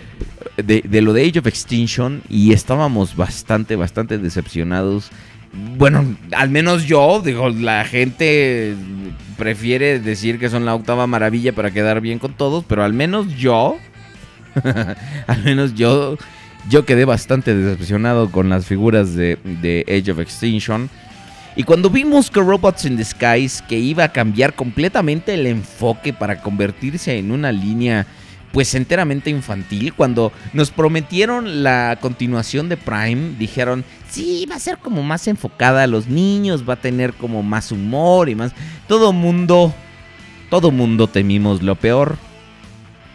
de, 0.57 1.01
lo 1.01 1.13
de 1.13 1.27
Age 1.27 1.39
of 1.39 1.47
Extinction 1.47 2.21
y 2.29 2.53
estábamos 2.53 3.15
bastante, 3.15 3.75
bastante 3.75 4.17
decepcionados. 4.17 5.11
Bueno, 5.77 6.15
al 6.31 6.49
menos 6.49 6.85
yo, 6.85 7.21
digo, 7.23 7.49
la 7.49 7.85
gente 7.85 8.75
prefiere 9.37 9.99
decir 9.99 10.39
que 10.39 10.49
son 10.49 10.65
la 10.65 10.73
octava 10.73 11.05
maravilla 11.05 11.53
para 11.53 11.69
quedar 11.69 12.01
bien 12.01 12.17
con 12.17 12.33
todos, 12.33 12.65
pero 12.67 12.83
al 12.83 12.93
menos 12.93 13.35
yo, 13.35 13.77
al 15.27 15.43
menos 15.43 15.75
yo, 15.75 16.17
yo 16.69 16.85
quedé 16.85 17.05
bastante 17.05 17.55
decepcionado 17.55 18.31
con 18.31 18.49
las 18.49 18.65
figuras 18.65 19.13
de, 19.13 19.37
de 19.61 19.85
Age 19.87 20.11
of 20.11 20.19
Extinction. 20.19 20.89
Y 21.55 21.63
cuando 21.63 21.89
vimos 21.89 22.31
que 22.31 22.39
Robots 22.39 22.85
in 22.85 22.97
Disguise, 22.97 23.63
que 23.67 23.77
iba 23.77 24.05
a 24.05 24.11
cambiar 24.11 24.55
completamente 24.55 25.35
el 25.35 25.45
enfoque 25.45 26.11
para 26.11 26.41
convertirse 26.41 27.17
en 27.17 27.31
una 27.31 27.51
línea 27.51 28.07
pues 28.51 28.75
enteramente 28.75 29.31
infantil, 29.31 29.93
cuando 29.95 30.31
nos 30.53 30.69
prometieron 30.69 31.63
la 31.63 31.97
continuación 31.99 32.69
de 32.69 32.77
Prime, 32.77 33.35
dijeron, 33.39 33.83
sí, 34.09 34.45
va 34.49 34.55
a 34.55 34.59
ser 34.59 34.77
como 34.77 35.01
más 35.01 35.27
enfocada 35.27 35.83
a 35.83 35.87
los 35.87 36.07
niños, 36.07 36.67
va 36.67 36.75
a 36.75 36.81
tener 36.81 37.13
como 37.13 37.41
más 37.41 37.71
humor 37.71 38.29
y 38.29 38.35
más... 38.35 38.53
Todo 38.87 39.11
mundo, 39.11 39.73
todo 40.51 40.69
mundo 40.69 41.07
temimos 41.07 41.63
lo 41.63 41.73
peor. 41.73 42.17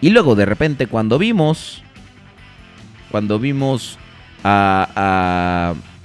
Y 0.00 0.10
luego 0.10 0.34
de 0.34 0.44
repente 0.44 0.88
cuando 0.88 1.18
vimos, 1.18 1.84
cuando 3.10 3.38
vimos 3.38 3.96
a... 4.42 4.88
a 4.96 5.97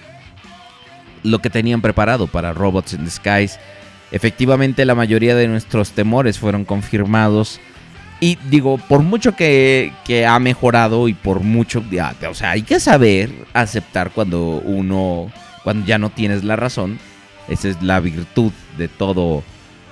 lo 1.23 1.39
que 1.39 1.49
tenían 1.49 1.81
preparado 1.81 2.27
para 2.27 2.53
Robots 2.53 2.93
in 2.93 3.05
Disguise. 3.05 3.59
Efectivamente, 4.12 4.86
la 4.86 4.95
mayoría 4.95 5.36
de 5.36 5.47
nuestros 5.47 5.91
temores 5.91 6.38
fueron 6.38 6.65
confirmados. 6.65 7.59
Y 8.19 8.38
digo, 8.49 8.77
por 8.77 9.01
mucho 9.01 9.36
que, 9.36 9.91
que 10.05 10.25
ha 10.25 10.39
mejorado 10.39 11.07
y 11.07 11.13
por 11.13 11.41
mucho, 11.41 11.83
ya, 11.91 12.15
o 12.29 12.33
sea, 12.33 12.51
hay 12.51 12.62
que 12.62 12.79
saber 12.79 13.31
aceptar 13.53 14.12
cuando 14.12 14.62
uno, 14.63 15.31
cuando 15.63 15.86
ya 15.86 15.97
no 15.97 16.09
tienes 16.09 16.43
la 16.43 16.55
razón. 16.55 16.99
Esa 17.49 17.69
es 17.69 17.81
la 17.81 17.99
virtud 17.99 18.53
de 18.77 18.88
todo, 18.88 19.43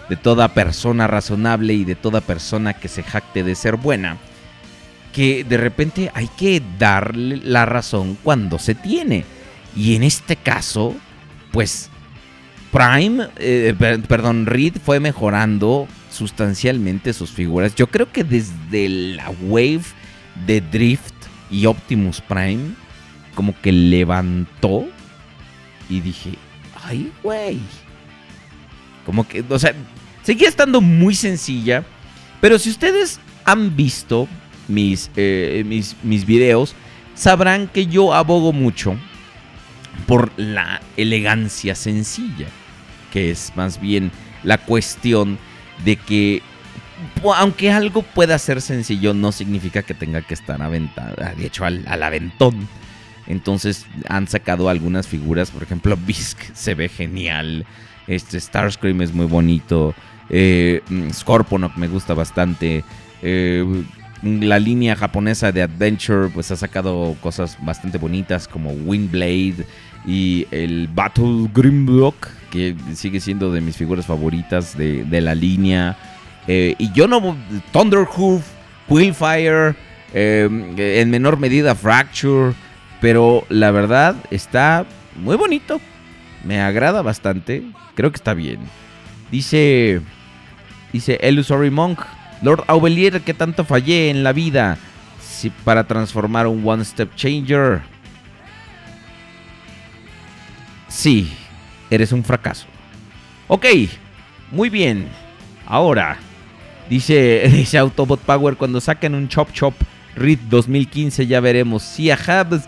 de 0.08 0.16
toda 0.16 0.54
persona 0.54 1.08
razonable 1.08 1.74
y 1.74 1.84
de 1.84 1.96
toda 1.96 2.22
persona 2.22 2.74
que 2.74 2.88
se 2.88 3.04
jacte 3.04 3.44
de 3.44 3.56
ser 3.56 3.76
buena. 3.76 4.18
Que 5.12 5.44
de 5.44 5.58
repente 5.58 6.12
hay 6.14 6.30
que 6.38 6.62
darle 6.80 7.42
la 7.44 7.66
razón 7.66 8.18
cuando 8.24 8.60
se 8.60 8.76
tiene. 8.76 9.26
Y 9.76 9.96
en 9.96 10.04
este 10.04 10.38
caso, 10.38 10.96
pues 11.52 11.90
Prime, 12.72 13.28
eh, 13.38 13.76
per- 13.78 14.02
perdón, 14.04 14.46
Reed 14.46 14.76
fue 14.84 15.00
mejorando 15.00 15.88
sustancialmente 16.10 17.14
sus 17.14 17.32
figuras. 17.32 17.76
Yo 17.76 17.88
creo 17.88 18.12
que 18.12 18.24
desde 18.24 18.88
la 18.90 19.30
wave 19.44 19.82
de 20.46 20.62
Drift 20.62 21.14
y 21.50 21.66
Optimus 21.66 22.22
Prime, 22.22 22.72
como 23.36 23.54
que 23.62 23.72
levantó 23.72 24.86
y 25.90 26.00
dije, 26.00 26.32
ay, 26.84 27.12
güey. 27.24 27.60
Como 29.06 29.28
que, 29.28 29.44
o 29.50 29.60
sea, 29.60 29.74
seguía 30.24 30.48
estando 30.48 30.80
muy 30.80 31.16
sencilla, 31.16 31.84
pero 32.40 32.58
si 32.60 32.70
ustedes 32.70 33.20
han 33.44 33.76
visto 33.76 34.28
mis, 34.68 35.12
eh, 35.18 35.64
mis, 35.66 35.96
mis 36.04 36.26
videos, 36.26 36.76
sabrán 37.16 37.68
que 37.68 37.88
yo 37.88 38.14
abogo 38.14 38.54
mucho 38.54 38.96
por 40.08 40.32
la 40.38 40.82
elegancia 40.98 41.76
sencilla, 41.76 42.48
que 43.12 43.32
es 43.32 43.52
más 43.56 43.80
bien 43.80 44.12
la 44.44 44.58
cuestión 44.58 45.38
de 45.84 45.96
que 45.96 46.42
aunque 47.36 47.72
algo 47.72 48.04
pueda 48.04 48.38
ser 48.38 48.62
sencillo, 48.62 49.14
no 49.14 49.32
significa 49.32 49.82
que 49.82 49.94
tenga 49.94 50.22
que 50.22 50.34
estar 50.34 50.62
aventado, 50.62 51.16
de 51.36 51.46
hecho 51.46 51.66
al, 51.66 51.86
aventón. 52.04 52.68
Entonces 53.28 53.86
han 54.08 54.28
sacado 54.28 54.70
algunas 54.70 55.08
figuras, 55.08 55.52
por 55.52 55.64
ejemplo, 55.64 55.98
Bisk 56.06 56.54
se 56.54 56.76
ve 56.76 56.90
genial, 56.90 57.66
este 58.08 58.40
Starscream 58.40 59.02
es 59.02 59.14
muy 59.14 59.26
bonito, 59.26 59.94
eh, 60.30 60.82
Scorponok 61.14 61.76
me 61.78 61.88
gusta 61.88 62.14
bastante, 62.14 62.84
eh, 63.22 63.84
la 64.22 64.60
línea 64.60 64.96
japonesa 64.96 65.52
de 65.52 65.64
Adventure 65.64 66.30
pues 66.30 66.52
ha 66.52 66.56
sacado 66.56 67.16
cosas 67.22 67.58
bastante 67.62 67.98
bonitas 67.98 68.48
como 68.48 68.72
Windblade 68.72 69.66
y 70.06 70.48
el 70.52 70.88
Battle 70.88 71.50
Grimlock 71.54 72.28
que 72.52 72.76
sigue 72.94 73.20
siendo 73.20 73.52
de 73.52 73.62
mis 73.62 73.78
figuras 73.78 74.06
favoritas 74.06 74.78
de, 74.78 75.04
de 75.06 75.22
la 75.22 75.34
línea. 75.34 75.98
Eh, 76.48 76.76
y 76.78 76.92
yo 76.92 77.08
no. 77.08 77.36
Thunderhoof, 77.72 78.46
Quillfire, 78.88 79.76
eh, 80.14 80.50
en 80.78 81.10
menor 81.10 81.40
medida 81.40 81.74
Fracture. 81.74 82.54
Pero 83.00 83.46
la 83.50 83.72
verdad 83.72 84.16
está 84.30 84.86
muy 85.16 85.38
bonito. 85.38 85.82
Me 86.44 86.62
agrada 86.62 87.02
bastante. 87.02 87.64
Creo 87.96 88.12
que 88.12 88.18
está 88.18 88.36
bien. 88.36 88.60
Dice. 89.32 90.02
Dice 90.94 91.20
Illusory 91.24 91.72
Monk. 91.72 92.00
Lord 92.42 92.64
Aubelier, 92.68 93.22
que 93.22 93.34
tanto 93.34 93.64
fallé 93.66 94.10
en 94.10 94.24
la 94.24 94.34
vida. 94.34 94.78
Si 95.22 95.50
para 95.50 95.86
transformar 95.86 96.48
un 96.48 96.68
One 96.68 96.84
Step 96.84 97.16
Changer. 97.16 97.82
Sí, 100.88 101.32
eres 101.90 102.12
un 102.12 102.24
fracaso. 102.24 102.68
Ok, 103.48 103.66
muy 104.52 104.70
bien. 104.70 105.08
Ahora, 105.66 106.18
dice, 106.90 107.50
dice 107.52 107.78
Autobot 107.78 108.20
Power, 108.20 108.56
cuando 108.58 108.82
saquen 108.82 109.16
un 109.16 109.28
Chop 109.28 109.52
Chop 109.54 109.74
Read 110.16 110.40
2015 110.50 111.28
ya 111.28 111.40
veremos. 111.40 111.84
Sí, 111.84 112.12
ajá, 112.12 112.48
pues, 112.48 112.64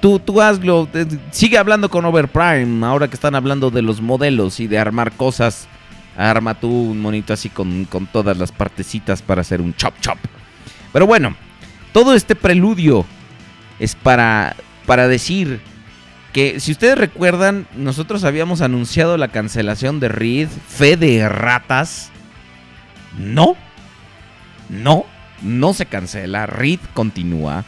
tú, 0.00 0.18
tú 0.18 0.40
hazlo. 0.40 0.88
Sigue 1.30 1.58
hablando 1.58 1.88
con 1.88 2.04
Overprime, 2.04 2.86
ahora 2.86 3.08
que 3.08 3.14
están 3.14 3.34
hablando 3.34 3.70
de 3.70 3.82
los 3.82 4.00
modelos 4.00 4.60
y 4.60 4.66
de 4.66 4.78
armar 4.78 5.12
cosas. 5.12 5.68
Arma 6.16 6.58
tú 6.58 6.68
un 6.68 7.00
monito 7.00 7.32
así 7.32 7.48
con, 7.48 7.84
con 7.84 8.06
todas 8.06 8.36
las 8.36 8.52
partecitas 8.52 9.22
para 9.22 9.40
hacer 9.40 9.60
un 9.60 9.74
Chop 9.74 9.94
Chop. 10.00 10.18
Pero 10.92 11.06
bueno, 11.06 11.36
todo 11.92 12.14
este 12.14 12.34
preludio 12.34 13.04
es 13.78 13.94
para, 13.94 14.56
para 14.86 15.08
decir 15.08 15.60
que 16.32 16.60
si 16.60 16.72
ustedes 16.72 16.96
recuerdan, 16.96 17.66
nosotros 17.76 18.24
habíamos 18.24 18.60
anunciado 18.60 19.16
la 19.16 19.28
cancelación 19.28 19.98
de 20.00 20.08
Reed, 20.08 20.48
fe 20.48 20.96
de 20.96 21.28
ratas. 21.28 22.10
No, 23.18 23.56
no, 24.68 25.04
no 25.42 25.72
se 25.74 25.86
cancela. 25.86 26.46
Reed 26.46 26.80
continúa. 26.94 27.64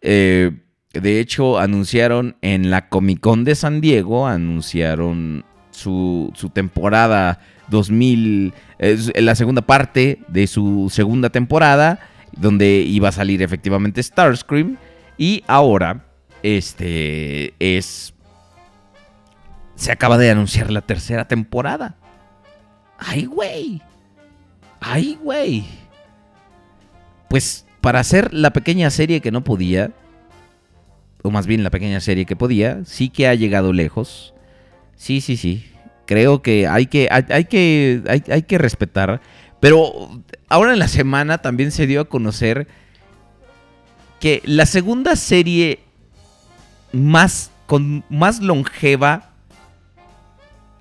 Eh, 0.00 0.52
de 0.92 1.20
hecho, 1.20 1.58
anunciaron 1.58 2.36
en 2.42 2.70
la 2.70 2.88
Comic 2.88 3.20
Con 3.20 3.44
de 3.44 3.54
San 3.54 3.80
Diego, 3.80 4.26
anunciaron 4.26 5.44
su, 5.72 6.32
temporada 6.52 7.40
2000, 7.68 8.54
eh, 8.78 8.98
la 9.20 9.34
segunda 9.34 9.62
parte 9.62 10.20
de 10.28 10.46
su 10.46 10.88
segunda 10.90 11.30
temporada, 11.30 11.98
donde 12.36 12.78
iba 12.80 13.08
a 13.08 13.12
salir 13.12 13.42
efectivamente 13.42 14.02
Starscream. 14.02 14.76
Y 15.18 15.42
ahora 15.46 16.04
este 16.42 17.54
es. 17.58 18.14
Se 19.74 19.90
acaba 19.90 20.18
de 20.18 20.30
anunciar 20.30 20.70
la 20.70 20.82
tercera 20.82 21.26
temporada. 21.26 21.96
¡Ay, 22.98 23.24
güey! 23.24 23.82
¡Ay, 24.80 25.18
güey! 25.20 25.64
Pues 27.28 27.66
para 27.80 28.00
hacer 28.00 28.32
la 28.32 28.52
pequeña 28.52 28.90
serie 28.90 29.20
que 29.20 29.32
no 29.32 29.42
podía, 29.42 29.90
o 31.22 31.30
más 31.30 31.46
bien 31.46 31.64
la 31.64 31.70
pequeña 31.70 32.00
serie 32.00 32.26
que 32.26 32.36
podía, 32.36 32.84
sí 32.84 33.08
que 33.08 33.26
ha 33.26 33.34
llegado 33.34 33.72
lejos. 33.72 34.31
Sí, 35.02 35.20
sí, 35.20 35.36
sí. 35.36 35.68
Creo 36.06 36.42
que 36.42 36.68
hay 36.68 36.86
que, 36.86 37.08
hay, 37.10 37.24
hay 37.28 37.46
que, 37.46 38.04
hay, 38.06 38.42
que 38.44 38.56
respetar. 38.56 39.20
Pero 39.58 40.22
ahora 40.48 40.72
en 40.74 40.78
la 40.78 40.86
semana 40.86 41.38
también 41.38 41.72
se 41.72 41.88
dio 41.88 42.02
a 42.02 42.04
conocer 42.04 42.68
que 44.20 44.40
la 44.44 44.64
segunda 44.64 45.16
serie 45.16 45.80
más 46.92 47.50
con 47.66 48.04
más 48.10 48.40
longeva 48.40 49.32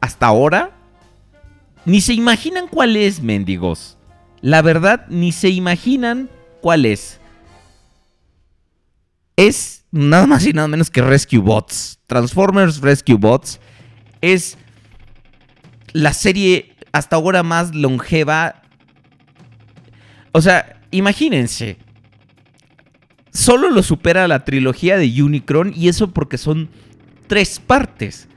hasta 0.02 0.28
ahora 0.28 0.70
ni 1.86 2.00
se 2.00 2.14
imaginan 2.14 2.68
cuál 2.68 2.98
es, 2.98 3.24
mendigos. 3.24 3.98
La 4.42 4.62
verdad 4.62 5.08
ni 5.10 5.32
se 5.32 5.50
imaginan 5.50 6.30
cuál 6.62 6.86
es. 6.86 7.20
Es 9.36 9.84
nada 9.90 10.28
más 10.28 10.46
y 10.46 10.54
nada 10.54 10.68
menos 10.68 10.92
que 10.92 11.02
Rescue 11.02 11.40
Bots. 11.40 11.98
Transformers 12.06 12.82
Rescue 12.82 13.16
Bots 13.16 13.60
es 14.22 14.58
la 15.94 16.14
serie 16.14 16.74
hasta 16.92 17.16
ahora 17.16 17.44
más 17.44 17.76
longeva. 17.76 18.62
O 20.32 20.42
sea, 20.42 20.80
imagínense, 20.92 21.78
solo 23.32 23.70
lo 23.70 23.84
supera 23.84 24.28
la 24.28 24.46
trilogía 24.46 24.98
de 24.98 25.22
Unicron 25.22 25.74
y 25.76 25.90
eso 25.90 26.12
porque 26.12 26.38
son 26.38 26.70
tres 27.28 27.60
partes. 27.60 28.28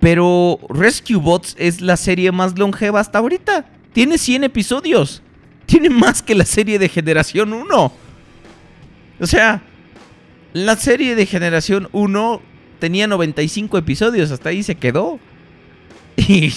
Pero 0.00 0.58
Rescue 0.68 1.16
Bots 1.16 1.56
es 1.58 1.80
la 1.80 1.96
serie 1.96 2.30
más 2.30 2.58
longeva 2.58 3.00
hasta 3.00 3.18
ahorita. 3.18 3.66
Tiene 3.92 4.18
100 4.18 4.44
episodios. 4.44 5.22
Tiene 5.66 5.88
más 5.88 6.22
que 6.22 6.34
la 6.34 6.44
serie 6.44 6.78
de 6.78 6.88
Generación 6.88 7.52
1. 7.52 7.92
O 9.20 9.26
sea, 9.26 9.62
la 10.52 10.76
serie 10.76 11.14
de 11.14 11.24
Generación 11.24 11.88
1 11.92 12.42
tenía 12.84 13.06
95 13.06 13.78
episodios. 13.78 14.30
Hasta 14.30 14.50
ahí 14.50 14.62
se 14.62 14.74
quedó. 14.74 15.18
Y, 16.16 16.52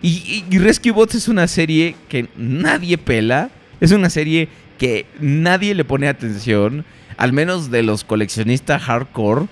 y- 0.00 0.44
y 0.50 0.58
Rescue 0.58 0.92
Bots 0.92 1.16
es 1.16 1.26
una 1.28 1.46
serie 1.48 1.96
que 2.08 2.28
nadie 2.36 2.98
pela. 2.98 3.50
Es 3.80 3.90
una 3.90 4.10
serie 4.10 4.48
que 4.78 5.06
nadie 5.20 5.74
le 5.74 5.84
pone 5.84 6.06
atención, 6.08 6.84
al 7.16 7.32
menos 7.32 7.70
de 7.72 7.82
los 7.82 8.04
coleccionistas 8.04 8.80
hardcore, 8.82 9.46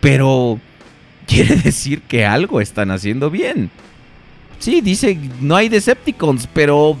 pero 0.00 0.60
quiere 1.26 1.56
decir 1.56 2.00
que 2.02 2.24
algo 2.24 2.60
están 2.60 2.90
haciendo 2.92 3.28
bien. 3.28 3.70
Sí, 4.60 4.80
dice, 4.80 5.18
no 5.40 5.56
hay 5.56 5.68
Decepticons, 5.68 6.46
pero, 6.54 6.96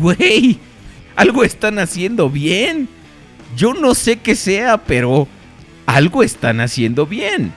güey, 0.00 0.58
algo 1.16 1.44
están 1.44 1.78
haciendo 1.78 2.30
bien. 2.30 2.88
Yo 3.56 3.74
no 3.74 3.94
sé 3.94 4.16
qué 4.16 4.34
sea, 4.34 4.78
pero 4.78 5.28
algo 5.86 6.22
están 6.22 6.60
haciendo 6.60 7.06
bien. 7.06 7.52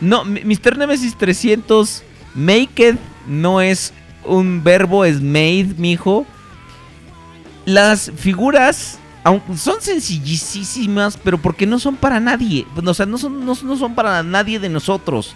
No, 0.00 0.24
Mr. 0.24 0.76
Nemesis 0.76 1.16
300, 1.16 2.02
make 2.34 2.88
it 2.88 2.96
no 3.26 3.60
es 3.60 3.92
un 4.24 4.62
verbo, 4.62 5.04
es 5.04 5.20
made, 5.20 5.74
mijo 5.76 6.26
las 7.68 8.10
figuras 8.16 8.98
son 9.56 9.82
sencillísimas, 9.82 11.18
pero 11.22 11.36
porque 11.36 11.66
no 11.66 11.78
son 11.78 11.96
para 11.96 12.18
nadie. 12.18 12.66
O 12.74 12.94
sea, 12.94 13.04
no 13.04 13.18
son, 13.18 13.44
no, 13.44 13.54
no 13.62 13.76
son 13.76 13.94
para 13.94 14.22
nadie 14.22 14.58
de 14.58 14.70
nosotros. 14.70 15.34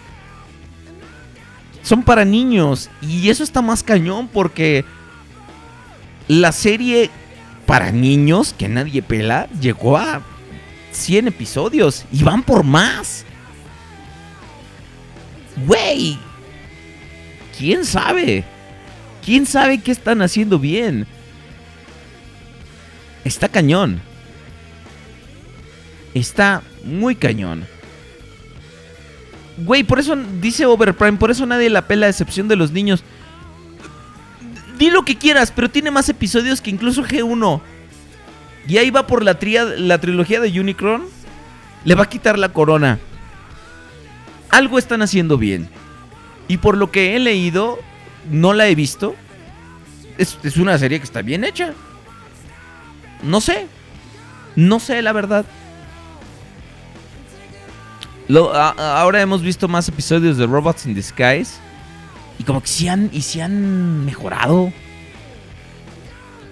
Son 1.83 2.01
para 2.01 2.25
niños. 2.25 2.89
Y 3.03 3.29
eso 3.29 3.43
está 3.43 3.61
más 3.61 3.83
cañón 3.83 4.27
porque 4.29 4.83
la 6.27 6.51
serie 6.51 7.11
para 7.67 7.91
niños 7.91 8.55
que 8.57 8.67
nadie 8.67 9.03
pela 9.03 9.47
llegó 9.61 9.97
a 9.97 10.23
100 10.91 11.27
episodios 11.27 12.05
y 12.11 12.23
van 12.23 12.41
por 12.41 12.63
más. 12.63 13.25
Güey. 15.65 16.17
¿Quién 17.57 17.85
sabe? 17.85 18.43
¿Quién 19.23 19.45
sabe 19.45 19.79
qué 19.81 19.91
están 19.91 20.21
haciendo 20.21 20.59
bien? 20.59 21.05
Está 23.23 23.47
cañón. 23.47 24.01
Está 26.13 26.61
muy 26.83 27.15
cañón. 27.15 27.65
Güey, 29.57 29.83
por 29.83 29.99
eso 29.99 30.15
dice 30.41 30.65
Overprime, 30.65 31.17
por 31.17 31.31
eso 31.31 31.45
nadie 31.45 31.69
la 31.69 31.87
pela 31.87 32.07
a 32.07 32.09
excepción 32.09 32.47
de 32.47 32.55
los 32.55 32.71
niños. 32.71 33.03
di 34.77 34.89
lo 34.89 35.05
que 35.05 35.15
quieras, 35.17 35.51
pero 35.55 35.69
tiene 35.69 35.91
más 35.91 36.09
episodios 36.09 36.59
que 36.59 36.71
incluso 36.71 37.03
G1. 37.03 37.61
Y 38.67 38.77
ahí 38.77 38.89
va 38.89 39.05
por 39.07 39.23
la, 39.23 39.37
tría- 39.39 39.63
la 39.65 39.99
trilogía 39.99 40.39
de 40.41 40.59
Unicron. 40.59 41.03
Le 41.85 41.95
va 41.95 42.03
a 42.03 42.09
quitar 42.09 42.39
la 42.39 42.49
corona. 42.49 42.97
Algo 44.53 44.77
están 44.77 45.01
haciendo 45.01 45.37
bien. 45.37 45.67
Y 46.47 46.57
por 46.57 46.77
lo 46.77 46.91
que 46.91 47.15
he 47.15 47.19
leído, 47.19 47.79
no 48.29 48.53
la 48.53 48.67
he 48.67 48.75
visto. 48.75 49.15
Es, 50.17 50.37
es 50.43 50.57
una 50.57 50.77
serie 50.77 50.99
que 50.99 51.05
está 51.05 51.21
bien 51.23 51.43
hecha. 51.43 51.73
No 53.23 53.41
sé. 53.41 53.65
No 54.55 54.79
sé, 54.79 55.01
la 55.01 55.11
verdad. 55.13 55.45
Ahora 58.29 59.21
hemos 59.21 59.41
visto 59.41 59.67
más 59.67 59.87
episodios 59.89 60.37
de 60.37 60.45
Robots 60.45 60.85
in 60.85 60.93
Disguise. 60.93 61.55
Y 62.39 62.43
como 62.43 62.61
que 62.61 62.67
sí 62.67 62.87
han, 62.87 63.09
y 63.11 63.21
sí 63.21 63.41
han 63.41 64.05
mejorado. 64.05 64.71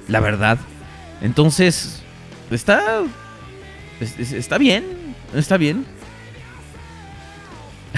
La 0.08 0.20
verdad. 0.20 0.58
Entonces, 1.22 2.02
está. 2.50 3.02
es- 4.00 4.18
es- 4.20 4.34
está 4.34 4.58
bien. 4.58 4.86
Está 5.34 5.58
bien. 5.58 5.86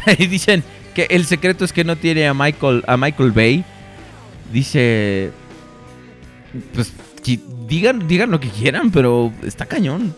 Y 0.17 0.27
dicen 0.27 0.63
que 0.93 1.07
el 1.09 1.25
secreto 1.25 1.65
es 1.65 1.73
que 1.73 1.83
no 1.83 1.95
tiene 1.95 2.27
a 2.27 2.33
Michael, 2.33 2.83
a 2.87 2.97
Michael 2.97 3.31
Bay. 3.31 3.63
Dice. 4.51 5.31
Pues 6.73 6.93
digan, 7.67 8.07
digan 8.07 8.29
lo 8.31 8.39
que 8.39 8.49
quieran, 8.49 8.91
pero 8.91 9.31
está 9.43 9.65
cañón. 9.65 10.15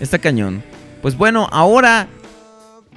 Está 0.00 0.18
cañón. 0.18 0.62
Pues 1.02 1.16
bueno, 1.16 1.48
ahora 1.52 2.08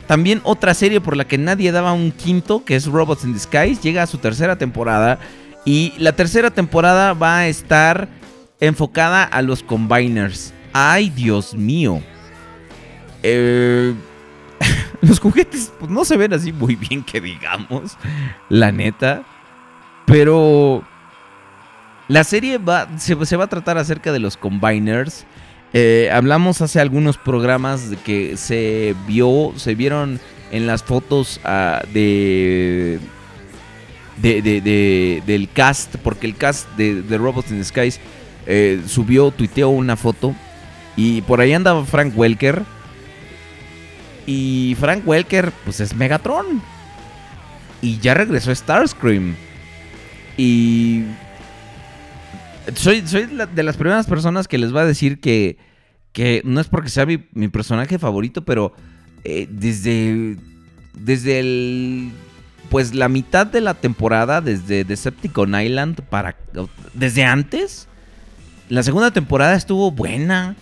también 0.08 0.42
otra 0.44 0.74
serie 0.74 1.00
por 1.00 1.16
la 1.16 1.26
que 1.26 1.38
nadie 1.38 1.72
daba 1.72 1.94
un 1.94 2.12
quinto, 2.12 2.66
que 2.66 2.76
es 2.76 2.86
Robots 2.88 3.24
in 3.24 3.34
Disguise, 3.34 3.82
llega 3.82 4.04
a 4.04 4.08
su 4.08 4.18
tercera 4.18 4.58
temporada. 4.58 5.20
Y 5.64 5.94
la 6.00 6.14
tercera 6.14 6.50
temporada 6.50 7.14
va 7.14 7.40
a 7.40 7.48
estar 7.48 8.08
enfocada 8.60 9.24
a 9.24 9.42
los 9.42 9.62
combiners. 9.62 10.54
Ay, 10.74 11.10
Dios 11.10 11.54
mío. 11.54 12.02
Eh, 13.22 13.94
los 15.10 15.20
juguetes 15.20 15.72
pues, 15.80 15.90
no 15.92 16.06
se 16.06 16.18
ven 16.18 16.34
así 16.34 16.52
muy 16.54 16.76
bien 16.76 17.04
que 17.04 17.20
digamos, 17.22 17.98
la 18.50 18.72
neta. 18.72 19.24
Pero 20.06 20.84
la 22.08 22.24
serie 22.24 22.58
va, 22.58 22.88
se, 22.98 23.16
va 23.16 23.44
a 23.46 23.48
tratar 23.50 23.78
acerca 23.78 24.12
de 24.12 24.20
los 24.20 24.36
combiners. 24.38 25.26
Eh, 25.74 26.10
hablamos 26.12 26.62
hace 26.62 26.82
algunos 26.82 27.18
programas 27.18 27.90
de 27.90 27.96
que 27.98 28.36
se 28.36 28.94
vio, 29.08 29.54
se 29.56 29.74
vieron 29.76 30.20
en 30.52 30.68
las 30.68 30.84
fotos 30.84 31.40
ah, 31.46 31.82
de, 31.94 33.00
de, 34.18 34.42
de- 34.42 34.60
de- 34.62 35.24
del 35.26 35.48
cast, 35.50 35.96
porque 35.98 36.28
el 36.28 36.36
cast 36.36 36.68
de, 36.76 37.02
de 37.04 37.18
Robots 37.18 37.52
in 37.52 37.60
the 37.60 37.64
Skies 37.64 38.02
eh, 38.48 38.82
subió, 38.86 39.32
tuiteó 39.32 39.70
una 39.70 39.96
foto 39.96 40.36
y 40.98 41.22
por 41.22 41.40
ahí 41.40 41.54
andaba 41.54 41.86
Frank 41.86 42.14
Welker. 42.18 42.64
Y 44.26 44.76
Frank 44.80 45.08
Welker, 45.08 45.52
pues 45.66 45.80
es 45.80 45.96
Megatron. 45.96 46.62
Y 47.82 48.00
ya 48.00 48.14
regresó 48.14 48.54
Starscream. 48.54 49.36
Y 50.38 51.04
soy, 52.76 53.06
soy 53.08 53.26
de 53.26 53.64
las 53.64 53.78
primeras 53.78 54.08
personas 54.08 54.48
que 54.48 54.58
les 54.58 54.76
va 54.76 54.82
a 54.82 54.86
decir 54.86 55.20
que, 55.20 55.58
que 56.14 56.42
no 56.46 56.62
es 56.62 56.68
porque 56.68 56.90
sea 56.90 57.06
mi, 57.06 57.26
mi 57.34 57.48
personaje 57.48 57.98
favorito, 58.00 58.44
pero 58.44 58.74
eh, 59.24 59.48
desde, 59.50 60.38
desde 60.94 61.40
el, 61.40 62.12
pues 62.70 62.94
la 62.94 63.10
mitad 63.10 63.48
de 63.48 63.62
la 63.62 63.74
temporada, 63.74 64.42
desde 64.42 64.84
Decepticon 64.84 65.60
Island 65.60 66.02
para, 66.04 66.38
desde 66.94 67.24
antes, 67.24 67.88
la 68.70 68.84
segunda 68.84 69.12
temporada 69.12 69.56
estuvo 69.56 69.92
buena. 69.92 70.56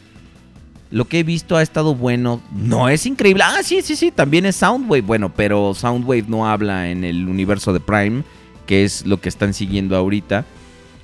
Lo 0.91 1.05
que 1.05 1.19
he 1.19 1.23
visto 1.23 1.55
ha 1.55 1.61
estado 1.61 1.93
bueno. 1.93 2.41
No 2.51 2.89
es 2.89 3.05
increíble. 3.05 3.43
Ah, 3.45 3.61
sí, 3.63 3.81
sí, 3.81 3.95
sí. 3.95 4.11
También 4.11 4.45
es 4.45 4.55
Soundwave. 4.55 5.01
Bueno, 5.01 5.31
pero 5.33 5.73
Soundwave 5.75 6.25
no 6.27 6.47
habla 6.47 6.89
en 6.89 7.03
el 7.03 7.27
universo 7.27 7.73
de 7.73 7.79
Prime, 7.79 8.23
que 8.65 8.83
es 8.83 9.05
lo 9.05 9.21
que 9.21 9.29
están 9.29 9.53
siguiendo 9.53 9.95
ahorita. 9.95 10.45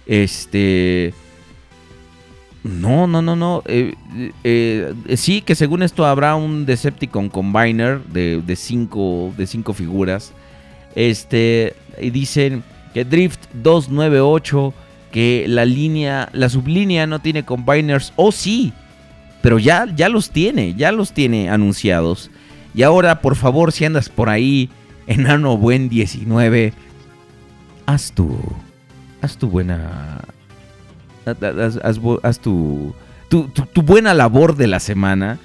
Este. 0.08 1.14
No, 2.64 3.06
no, 3.06 3.22
no, 3.22 3.36
no. 3.36 3.62
Eh, 3.68 3.94
eh, 4.44 4.94
eh, 5.08 5.18
sí, 5.18 5.42
que 5.42 5.54
según 5.54 5.84
esto 5.84 6.04
habrá 6.04 6.36
un 6.36 6.66
Decepticon 6.66 7.30
Combiner 7.30 8.04
de, 8.06 8.42
de 8.42 8.56
cinco, 8.56 9.34
de 9.38 9.46
cinco 9.46 9.74
figuras. 9.74 10.34
Este. 10.96 11.76
Y 12.02 12.10
dicen 12.10 12.64
que 12.96 13.06
Drift 13.06 13.52
298. 13.54 14.74
Que 15.12 15.46
la 15.48 15.64
línea. 15.64 16.28
La 16.34 16.50
sublínea 16.50 17.06
no 17.06 17.20
tiene 17.20 17.46
combiners. 17.46 18.14
Oh, 18.16 18.32
sí. 18.32 18.74
Pero 19.46 19.60
ya, 19.60 19.86
ya 19.96 20.10
los 20.10 20.32
tiene. 20.32 20.74
Ya 20.74 20.92
los 20.92 21.12
tiene 21.12 21.52
anunciados. 21.52 22.32
Y 22.74 22.82
ahora, 22.82 23.22
por 23.22 23.36
favor, 23.36 23.72
si 23.72 23.86
andas 23.86 24.10
por 24.10 24.28
ahí. 24.28 24.72
Enano 25.06 25.56
Buen 25.56 25.88
19. 25.88 26.74
Haz 27.86 28.12
tu. 28.12 28.40
Haz 29.22 29.38
tu 29.38 29.48
buena. 29.48 30.22
Haz, 32.24 32.40
tu, 32.40 32.96
tu, 33.30 33.48
tu- 33.50 33.82
buena 33.84 34.16
labor 34.16 34.56
de 34.56 34.66
la 34.66 34.80
semana. 34.80 35.38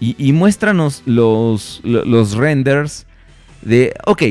Y, 0.00 0.16
y 0.18 0.32
muéstranos 0.32 1.02
los, 1.04 1.82
lo- 1.84 2.06
los 2.06 2.32
renders 2.36 3.04
de. 3.60 3.92
Ok, 4.06 4.22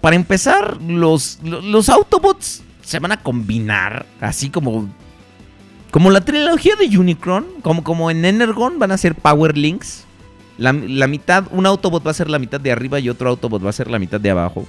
para 0.00 0.16
empezar, 0.16 0.80
los, 0.80 1.40
lo- 1.44 1.60
los 1.60 1.90
Autobots 1.90 2.62
se 2.80 3.00
van 3.00 3.12
a 3.12 3.18
combinar. 3.22 4.06
Así 4.22 4.48
como. 4.48 4.88
Como 5.96 6.10
la 6.10 6.20
trilogía 6.20 6.74
de 6.76 6.98
Unicron. 6.98 7.46
Como, 7.62 7.82
como 7.82 8.10
en 8.10 8.26
Energon 8.26 8.78
van 8.78 8.92
a 8.92 8.98
ser 8.98 9.14
Power 9.14 9.56
Links. 9.56 10.04
La, 10.58 10.74
la 10.74 11.06
mitad, 11.06 11.44
un 11.52 11.64
Autobot 11.64 12.06
va 12.06 12.10
a 12.10 12.14
ser 12.14 12.28
la 12.28 12.38
mitad 12.38 12.60
de 12.60 12.70
arriba 12.70 13.00
y 13.00 13.08
otro 13.08 13.30
Autobot 13.30 13.64
va 13.64 13.70
a 13.70 13.72
ser 13.72 13.90
la 13.90 13.98
mitad 13.98 14.20
de 14.20 14.28
abajo. 14.28 14.66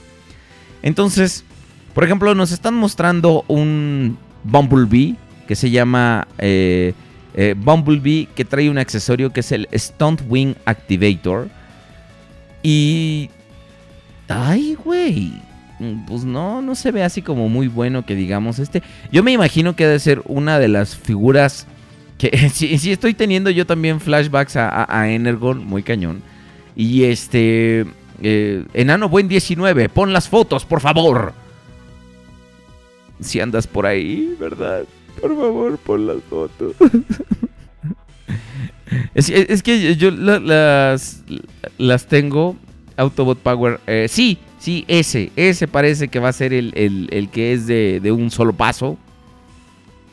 Entonces, 0.82 1.44
por 1.94 2.06
ejemplo, 2.06 2.34
nos 2.34 2.54
están 2.54 2.76
mostrando 2.76 3.44
un 3.50 4.18
Bumblebee 4.46 5.18
que 5.50 5.58
se 5.58 5.70
llama 5.70 6.30
eh, 6.38 6.94
eh, 7.34 7.56
Bumblebee 7.58 8.30
que 8.34 8.46
trae 8.46 8.70
un 8.70 8.78
accesorio 8.78 9.34
que 9.34 9.42
es 9.42 9.52
el 9.52 9.68
Stunt 9.76 10.22
Wing 10.30 10.54
Activator. 10.64 11.50
Y... 12.64 13.30
Ay, 14.30 14.78
güey. 14.82 15.34
Mm, 15.80 16.06
Pues 16.06 16.24
no, 16.24 16.62
no 16.62 16.76
se 16.76 16.92
ve 16.92 17.04
así 17.04 17.22
como 17.22 17.50
muy 17.50 17.68
bueno 17.68 18.06
que 18.06 18.16
digamos 18.16 18.60
este. 18.60 18.82
Yo 19.12 19.24
me 19.24 19.32
imagino 19.32 19.76
que 19.76 19.86
debe 19.86 20.00
ser 20.00 20.22
una 20.26 20.60
de 20.60 20.68
las 20.68 20.96
figuras 20.96 21.68
que 22.18 22.50
sí, 22.54 22.92
estoy 22.92 23.14
teniendo 23.14 23.50
yo 23.50 23.66
también 23.66 24.00
flashbacks 24.00 24.56
a, 24.56 25.10
Energon, 25.10 25.66
muy 25.66 25.84
cañón. 25.84 26.22
Y 26.76 27.04
este... 27.04 27.86
eh, 28.22 28.64
Enano 28.74 29.10
Buen 29.10 29.28
19, 29.28 29.90
pon 29.90 30.14
las 30.14 30.30
fotos, 30.30 30.66
por 30.66 30.82
favor. 30.82 31.34
Si 33.20 33.40
andas 33.40 33.66
por 33.68 33.86
ahí, 33.88 34.36
¿verdad? 34.40 34.84
Por 35.20 35.36
favor, 35.36 35.78
pon 35.80 36.06
las 36.08 36.18
fotos. 36.30 36.76
es, 39.16 39.64
que 39.64 39.96
yo 39.96 40.12
la- 40.12 40.40
las, 40.40 41.24
las 41.78 42.06
tengo. 42.08 42.56
Autobot 42.96 43.38
Power. 43.40 43.80
eh, 43.86 44.08
sí, 44.10 44.40
sí, 44.60 44.86
ese. 44.88 45.32
Ese 45.36 45.68
parece 45.68 46.08
que 46.08 46.20
va 46.20 46.30
a 46.30 46.34
ser 46.34 46.54
el, 46.54 46.72
el- 46.76 47.08
el 47.12 47.30
que 47.30 47.54
es 47.54 47.68
de, 47.68 48.00
de 48.02 48.12
un 48.12 48.32
solo 48.32 48.54
paso. 48.54 48.98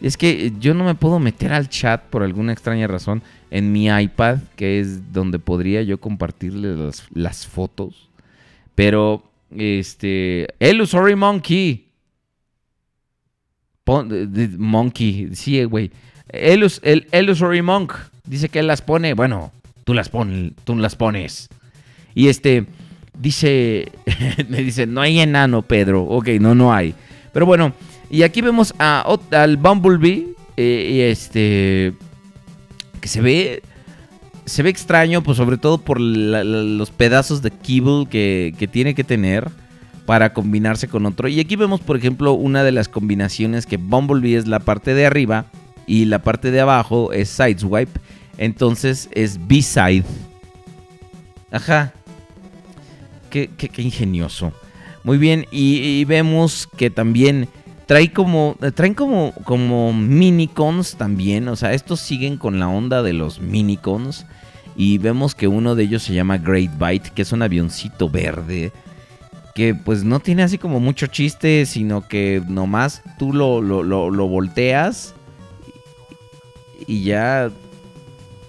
Es 0.01 0.17
que 0.17 0.53
yo 0.61 0.75
no 0.75 0.85
me 0.85 0.95
puedo 0.95 1.19
meter 1.19 1.53
al 1.53 1.69
chat 1.69 2.03
por 2.05 2.23
alguna 2.23 2.53
extraña 2.53 2.87
razón 2.87 3.23
en 3.51 3.73
mi 3.73 3.87
iPad, 3.87 4.39
que 4.57 4.79
es 4.81 5.13
donde 5.13 5.39
podría 5.39 5.83
yo 5.83 5.99
compartirle 5.99 6.75
las, 6.77 7.05
las 7.15 7.47
fotos. 7.47 8.09
Pero, 8.75 9.23
este. 9.57 10.49
Illusory 10.61 11.15
Monkey. 11.17 11.89
Monkey, 14.59 15.31
sí, 15.35 15.63
güey. 15.65 15.91
Elus- 16.33 16.81
el 16.83 17.07
Illusory 17.13 17.63
Monk 17.63 17.93
dice 18.27 18.49
que 18.49 18.59
él 18.61 18.67
las 18.67 18.83
pone. 18.83 19.15
Bueno, 19.15 19.53
tú 19.85 19.95
las, 19.95 20.09
pon, 20.09 20.55
tú 20.65 20.75
las 20.77 20.97
pones. 20.97 21.49
Y 22.15 22.29
este 22.29 22.67
dice, 23.19 23.91
me 24.49 24.63
dice, 24.63 24.87
no 24.87 25.01
hay 25.01 25.21
enano, 25.21 25.63
Pedro. 25.63 26.03
Ok, 26.05 26.29
no, 26.41 26.55
no 26.55 26.73
hay. 26.73 26.95
Pero 27.33 27.47
bueno, 27.47 27.73
y 28.11 28.23
aquí 28.23 28.41
vemos 28.41 28.75
a, 28.79 29.05
al 29.31 29.57
Bumblebee. 29.57 30.29
eh, 30.57 31.09
este, 31.11 31.95
que 33.01 33.09
se 33.09 33.21
ve, 33.21 33.63
se 34.45 34.63
ve 34.63 34.71
extraño, 34.71 35.23
pues 35.23 35.37
sobre 35.37 35.59
todo 35.59 35.79
por 35.79 36.01
los 36.01 36.91
pedazos 36.91 37.43
de 37.43 37.51
kibble 37.51 38.07
que, 38.09 38.55
que 38.59 38.69
tiene 38.69 38.95
que 38.95 39.05
tener 39.05 39.51
para 40.07 40.33
combinarse 40.33 40.89
con 40.89 41.07
otro. 41.07 41.29
Y 41.29 41.41
aquí 41.41 41.57
vemos, 41.57 41.81
por 41.81 41.97
ejemplo, 41.97 42.33
una 42.33 42.63
de 42.63 42.73
las 42.73 42.89
combinaciones 42.89 43.67
que 43.67 43.79
Bumblebee 43.79 44.37
es 44.37 44.47
la 44.47 44.61
parte 44.61 44.95
de 44.95 45.07
arriba 45.07 45.47
y 45.87 46.05
la 46.05 46.21
parte 46.21 46.51
de 46.51 46.61
abajo 46.61 47.13
es 47.13 47.29
Sideswipe. 47.31 48.01
Entonces 48.39 49.09
es 49.13 49.47
B-Side. 49.47 50.05
Ajá. 51.51 51.93
Qué, 53.35 53.51
ingenioso. 53.79 54.53
Muy 55.03 55.19
bien, 55.19 55.47
y, 55.51 56.05
vemos 56.05 56.69
que 56.77 56.89
también 56.89 57.49
trae 57.87 58.13
como, 58.13 58.57
traen 58.77 58.95
como, 58.95 59.33
como 59.43 59.93
minicons 59.93 60.95
también. 60.95 61.49
O 61.49 61.57
sea, 61.57 61.73
estos 61.73 61.99
siguen 61.99 62.37
con 62.37 62.61
la 62.61 62.69
onda 62.69 63.03
de 63.03 63.13
los 63.13 63.41
minicons. 63.41 64.25
Y 64.77 64.99
vemos 64.99 65.35
que 65.35 65.49
uno 65.49 65.75
de 65.75 65.83
ellos 65.83 66.05
se 66.05 66.15
llama 66.15 66.39
Great 66.39 66.79
Bite, 66.79 67.11
que 67.13 67.23
es 67.23 67.33
un 67.33 67.43
avioncito 67.43 68.09
verde. 68.09 68.71
Que 69.57 69.75
pues 69.75 70.05
no 70.05 70.21
tiene 70.21 70.45
así 70.45 70.57
como 70.57 70.79
mucho 70.79 71.09
chiste, 71.09 71.67
sino 71.67 72.07
que 72.07 72.41
nomás 72.47 73.03
tú 73.19 73.33
lo, 73.33 73.61
lo, 73.61 73.83
lo 73.83 74.29
volteas 74.29 75.13
y 76.87 77.03
ya. 77.03 77.51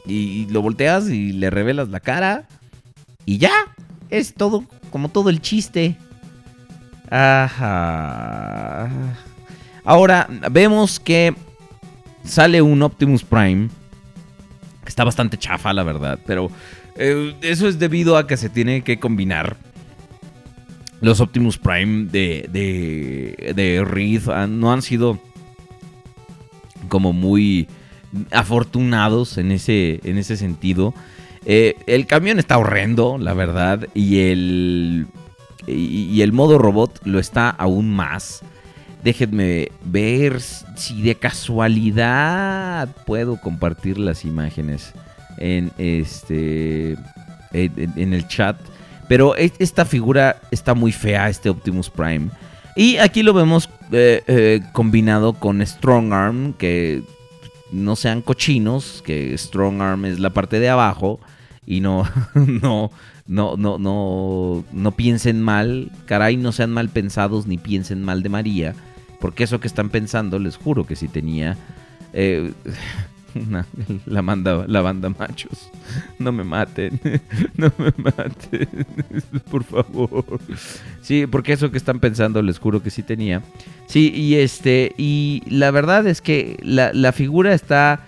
Y 0.05 0.45
lo 0.51 0.61
volteas 0.61 1.09
y 1.09 1.31
le 1.31 1.49
revelas 1.49 1.89
la 1.89 2.01
cara. 2.01 2.47
Y 3.25 3.39
ya. 3.39 3.74
Es 4.09 4.33
todo, 4.33 4.63
como 4.91 5.09
todo 5.09 5.29
el 5.29 5.41
chiste. 5.41 5.97
Ajá. 7.09 8.89
Ahora 9.83 10.27
vemos 10.51 10.99
que 10.99 11.35
sale 12.23 12.61
un 12.61 12.81
Optimus 12.81 13.23
Prime. 13.23 13.69
Que 14.83 14.89
está 14.89 15.03
bastante 15.03 15.37
chafa, 15.37 15.73
la 15.73 15.83
verdad. 15.83 16.19
Pero 16.25 16.49
eh, 16.95 17.35
eso 17.41 17.67
es 17.67 17.79
debido 17.79 18.17
a 18.17 18.27
que 18.27 18.37
se 18.37 18.49
tiene 18.49 18.83
que 18.83 18.99
combinar. 18.99 19.57
Los 21.01 21.19
Optimus 21.19 21.57
Prime 21.57 22.05
de, 22.09 22.47
de, 22.51 23.53
de 23.55 23.83
Reed 23.83 24.29
han- 24.29 24.59
no 24.59 24.71
han 24.71 24.81
sido 24.81 25.19
como 26.87 27.13
muy 27.13 27.67
afortunados 28.31 29.37
en 29.37 29.51
ese, 29.51 29.99
en 30.03 30.17
ese 30.17 30.37
sentido. 30.37 30.93
Eh, 31.45 31.75
el 31.85 32.07
camión 32.07 32.39
está 32.39 32.57
horrendo, 32.57 33.17
la 33.17 33.33
verdad. 33.33 33.87
Y 33.93 34.19
el, 34.31 35.07
y, 35.67 36.21
el 36.21 36.33
modo 36.33 36.57
robot 36.57 37.01
lo 37.05 37.19
está 37.19 37.49
aún 37.49 37.89
más. 37.89 38.41
Déjenme 39.03 39.71
ver 39.83 40.41
si 40.41 41.01
de 41.03 41.15
casualidad 41.15 42.89
puedo 43.05 43.39
compartir 43.39 43.99
las 43.99 44.25
imágenes 44.25 44.93
en 45.37 45.71
este 45.77 46.97
en 47.53 48.13
el 48.13 48.27
chat. 48.27 48.57
Pero 49.07 49.37
e- 49.37 49.53
esta 49.59 49.85
figura 49.85 50.41
está 50.49 50.73
muy 50.73 50.91
fea, 50.91 51.29
este 51.29 51.49
Optimus 51.49 51.89
Prime. 51.89 52.29
Y 52.75 52.97
aquí 52.97 53.23
lo 53.23 53.33
vemos 53.33 53.69
eh, 53.91 54.23
eh, 54.27 54.61
combinado 54.73 55.33
con 55.33 55.65
Strong 55.65 56.11
Arm, 56.11 56.53
que 56.53 57.03
no 57.71 57.95
sean 57.95 58.21
cochinos, 58.21 59.01
que 59.05 59.37
Strong 59.37 59.81
Arm 59.81 60.05
es 60.05 60.19
la 60.19 60.31
parte 60.31 60.59
de 60.59 60.69
abajo 60.69 61.19
y 61.65 61.81
no, 61.81 62.07
no, 62.35 62.91
no, 63.27 63.57
no, 63.57 63.77
no, 63.77 64.63
no 64.71 64.91
piensen 64.91 65.41
mal, 65.41 65.91
caray, 66.05 66.37
no 66.37 66.51
sean 66.51 66.71
mal 66.71 66.89
pensados 66.89 67.47
ni 67.47 67.57
piensen 67.57 68.03
mal 68.03 68.23
de 68.23 68.29
María, 68.29 68.75
porque 69.19 69.43
eso 69.45 69.59
que 69.59 69.67
están 69.67 69.89
pensando, 69.89 70.39
les 70.39 70.57
juro 70.57 70.85
que 70.85 70.95
sí 70.95 71.07
tenía 71.07 71.57
eh, 72.13 72.51
una- 73.35 73.65
la, 74.05 74.21
banda, 74.21 74.65
la 74.67 74.81
banda 74.81 75.09
machos. 75.09 75.69
No 76.19 76.31
me 76.31 76.43
maten, 76.43 76.99
no 77.57 77.71
me 77.77 77.91
maten, 78.03 78.69
por 79.51 79.63
favor. 79.63 80.39
Sí, 81.01 81.25
porque 81.27 81.53
eso 81.53 81.69
que 81.71 81.77
están 81.77 81.99
pensando, 81.99 82.41
les 82.41 82.59
juro 82.59 82.81
que 82.81 82.89
sí 82.91 83.03
tenía. 83.03 83.41
Sí, 83.87 84.11
y 84.15 84.35
este, 84.35 84.93
y 84.97 85.43
la 85.47 85.71
verdad 85.71 86.07
es 86.07 86.21
que 86.21 86.57
la, 86.63 86.93
la 86.93 87.11
figura 87.11 87.53
está, 87.53 88.05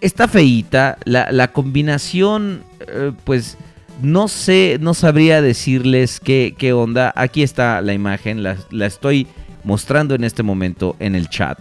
está 0.00 0.28
feíta. 0.28 0.98
La, 1.04 1.30
la 1.30 1.52
combinación, 1.52 2.62
eh, 2.88 3.12
pues, 3.24 3.56
no 4.02 4.28
sé, 4.28 4.78
no 4.80 4.94
sabría 4.94 5.42
decirles 5.42 6.20
qué, 6.20 6.54
qué 6.58 6.72
onda. 6.72 7.12
Aquí 7.16 7.42
está 7.42 7.80
la 7.80 7.92
imagen, 7.92 8.42
la, 8.42 8.56
la 8.70 8.86
estoy 8.86 9.26
mostrando 9.62 10.14
en 10.14 10.24
este 10.24 10.42
momento 10.42 10.96
en 10.98 11.14
el 11.14 11.28
chat. 11.28 11.58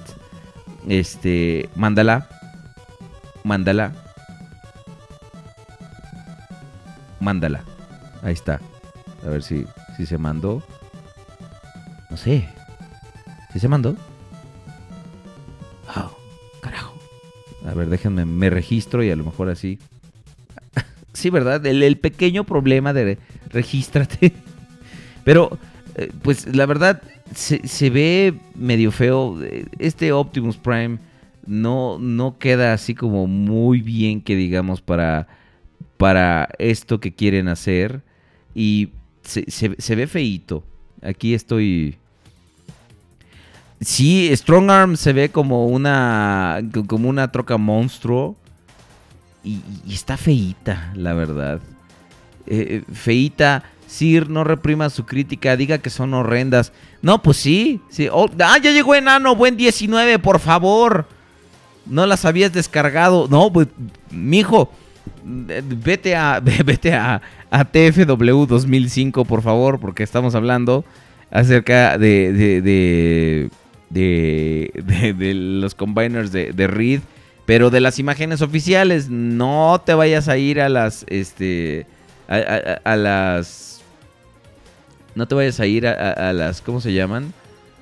Este, 0.87 1.69
mándala. 1.75 2.27
Mándala. 3.43 3.93
Mándala. 7.19 7.63
Ahí 8.21 8.33
está. 8.33 8.59
A 9.25 9.29
ver 9.29 9.43
si, 9.43 9.65
si 9.95 10.05
se 10.05 10.17
mandó. 10.17 10.61
No 12.09 12.17
sé. 12.17 12.49
¿Sí 13.53 13.59
se 13.59 13.67
mandó? 13.67 13.95
A 17.73 17.75
ver, 17.75 17.89
déjenme, 17.89 18.23
me 18.25 18.51
registro 18.51 19.03
y 19.03 19.09
a 19.09 19.15
lo 19.15 19.23
mejor 19.23 19.49
así. 19.49 19.79
sí, 21.13 21.31
¿verdad? 21.31 21.65
El, 21.65 21.97
pequeño 21.97 22.43
problema 22.43 22.93
de 22.93 23.17
regístrate. 23.49 24.31
Pero, 25.23 25.57
eh, 25.95 26.11
pues 26.21 26.55
la 26.55 26.67
verdad, 26.67 27.01
se, 27.33 27.67
se 27.67 27.89
ve 27.89 28.35
medio 28.53 28.91
feo. 28.91 29.39
Este 29.79 30.11
Optimus 30.11 30.57
Prime 30.57 30.99
no, 31.47 31.97
no 31.97 32.37
queda 32.37 32.73
así 32.73 32.93
como 32.93 33.25
muy 33.25 33.81
bien 33.81 34.21
que 34.21 34.35
digamos 34.35 34.81
para, 34.81 35.27
para 35.97 36.49
esto 36.59 36.99
que 36.99 37.15
quieren 37.15 37.47
hacer. 37.47 38.03
Y 38.53 38.89
se, 39.23 39.49
se- 39.49 39.81
se 39.81 39.95
ve 39.95 40.05
feíto. 40.05 40.63
Aquí 41.01 41.33
estoy... 41.33 41.97
Sí, 43.85 44.31
Strong 44.35 44.69
Arm 44.69 44.97
se 44.97 45.13
ve 45.13 45.29
como 45.29 45.67
una, 45.67 46.61
como 46.87 47.09
una 47.09 47.31
troca 47.31 47.57
monstruo. 47.57 48.35
Y, 49.43 49.61
y 49.85 49.93
está 49.93 50.15
feíta, 50.17 50.91
la 50.95 51.13
verdad. 51.13 51.59
Eh, 52.47 52.83
feíta. 52.91 53.63
Sir, 53.87 54.27
no 54.27 54.43
reprima 54.43 54.89
su 54.89 55.05
crítica, 55.05 55.55
diga 55.55 55.77
que 55.77 55.91
son 55.91 56.15
horrendas. 56.15 56.73
No, 57.03 57.21
pues 57.21 57.37
sí. 57.37 57.79
sí. 57.89 58.07
Oh, 58.11 58.27
ah, 58.39 58.57
ya 58.57 58.71
llegó 58.71 58.95
enano, 58.95 59.35
buen 59.35 59.55
19, 59.55 60.17
por 60.17 60.39
favor. 60.39 61.05
No 61.85 62.05
las 62.07 62.25
habías 62.25 62.51
descargado. 62.53 63.27
No, 63.29 63.53
pues, 63.53 63.67
mijo, 64.09 64.71
eh, 65.49 65.61
vete 65.63 66.15
a, 66.15 66.39
vete 66.65 66.93
a, 66.93 67.21
a 67.51 67.65
TFW 67.65 68.45
2005, 68.47 69.25
por 69.25 69.43
favor, 69.43 69.79
porque 69.79 70.01
estamos 70.01 70.33
hablando 70.33 70.85
acerca 71.29 71.97
de, 71.97 72.33
de, 72.33 72.61
de, 72.61 73.49
de, 73.93 74.71
de- 74.85 75.13
de 75.13 75.33
los 75.33 75.75
combiners 75.75 76.31
de, 76.31 76.51
de 76.53 76.67
Reed, 76.67 77.01
pero 77.45 77.69
de 77.69 77.79
las 77.81 77.99
imágenes 77.99 78.41
oficiales. 78.41 79.09
No 79.09 79.81
te 79.85 79.93
vayas 79.93 80.27
a 80.29 80.37
ir 80.37 80.59
a 80.61 80.69
las, 80.69 81.05
este, 81.09 81.85
a, 82.27 82.79
a- 82.83 82.95
las, 82.95 83.81
no 85.15 85.27
te 85.27 85.35
vayas 85.35 85.59
a 85.59 85.65
ir 85.67 85.85
a, 85.87 86.11
a- 86.11 86.33
las, 86.33 86.61
¿cómo 86.61 86.81
se 86.81 86.93
llaman? 86.93 87.33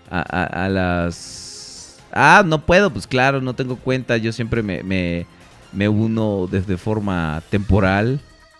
A 0.09 0.68
las, 0.70 1.97
ah, 2.12 2.43
no 2.45 2.66
puedo, 2.66 2.89
pues 2.91 3.07
claro, 3.07 3.39
no 3.39 3.53
tengo 3.53 3.78
cuenta. 3.78 4.18
Yo 4.18 4.34
siempre 4.34 4.62
me, 4.62 4.84
me, 4.84 5.26
me 5.72 5.88
uno 5.88 6.49
desde 6.51 6.76
forma 6.76 7.41
temporal. 7.49 8.20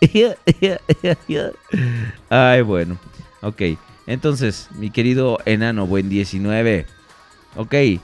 Ay, 2.30 2.62
bueno. 2.62 2.98
Ok. 3.42 3.62
Entonces, 4.06 4.68
mi 4.78 4.90
querido 4.90 5.38
enano, 5.44 5.86
buen 5.86 6.08
19. 6.08 6.86
Ok. 7.56 7.74
e- 7.74 8.00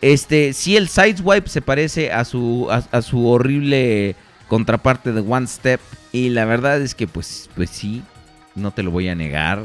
Este, 0.00 0.52
sí, 0.52 0.76
el 0.76 0.88
Sideswipe 0.88 1.48
se 1.48 1.60
parece 1.62 2.12
a 2.12 2.24
su, 2.24 2.68
a, 2.70 3.02
su 3.02 3.26
horrible 3.28 4.16
contraparte 4.48 5.12
de 5.12 5.20
One 5.20 5.46
Step. 5.46 5.80
Y 6.12 6.28
la 6.30 6.44
verdad 6.44 6.80
es 6.80 6.94
que, 6.94 7.06
pues, 7.06 7.50
pues 7.56 7.70
sí, 7.70 8.02
no 8.54 8.70
te 8.70 8.82
lo 8.82 8.90
voy 8.90 9.08
a 9.08 9.14
negar. 9.14 9.62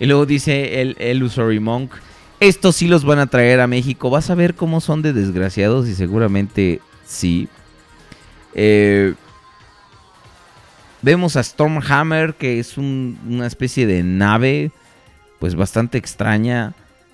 Y 0.00 0.06
luego 0.06 0.26
dice 0.26 0.80
el, 0.80 0.96
Illusory 1.00 1.60
Monk. 1.60 1.92
Estos 2.40 2.74
sí 2.76 2.88
los 2.88 3.04
van 3.04 3.18
a 3.20 3.26
traer 3.28 3.60
a 3.60 3.66
México. 3.68 4.10
Vas 4.10 4.30
a 4.30 4.34
ver 4.34 4.54
cómo 4.54 4.80
son 4.80 5.00
de 5.02 5.12
desgraciados 5.12 5.86
y 5.86 5.94
seguramente 5.94 6.80
sí. 7.06 7.48
Eh, 8.54 9.14
vemos 11.02 11.36
a 11.36 11.42
Stormhammer, 11.42 12.34
que 12.34 12.58
es 12.58 12.78
un- 12.78 13.18
una 13.28 13.46
especie 13.46 13.86
de 13.86 14.02
nave, 14.02 14.72
pues 15.38 15.54
bastante 15.54 15.98
extraña. 15.98 16.72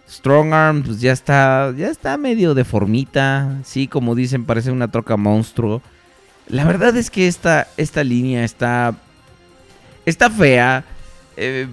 Strongarm, 0.09 0.83
pues 0.83 1.01
ya 1.01 1.13
está, 1.13 1.73
ya 1.77 1.89
está 1.89 2.17
medio 2.17 2.55
deformita. 2.55 3.59
Sí, 3.65 3.87
como 3.87 4.15
dicen, 4.15 4.45
parece 4.45 4.71
una 4.71 4.91
troca 4.91 5.17
monstruo. 5.17 5.83
La 6.47 6.65
verdad 6.65 6.97
es 6.97 7.11
que 7.11 7.29
esta, 7.29 7.69
esta 7.77 8.03
línea 8.03 8.43
está, 8.45 8.95
está 10.07 10.31
fea. 10.31 10.85
Eh, 11.37 11.67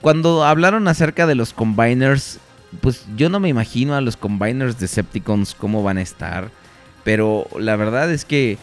cuando 0.00 0.44
hablaron 0.44 0.88
acerca 0.88 1.26
de 1.26 1.34
los 1.34 1.52
combiners, 1.52 2.38
pues 2.80 3.04
yo 3.16 3.28
no 3.28 3.40
me 3.40 3.50
imagino 3.50 3.94
a 3.94 4.00
los 4.00 4.16
combiners 4.16 4.78
Decepticons 4.78 5.54
cómo 5.54 5.82
van 5.82 5.98
a 5.98 6.02
estar. 6.02 6.50
Pero 7.04 7.46
la 7.58 7.76
verdad 7.76 8.10
es 8.10 8.24
que 8.24 8.56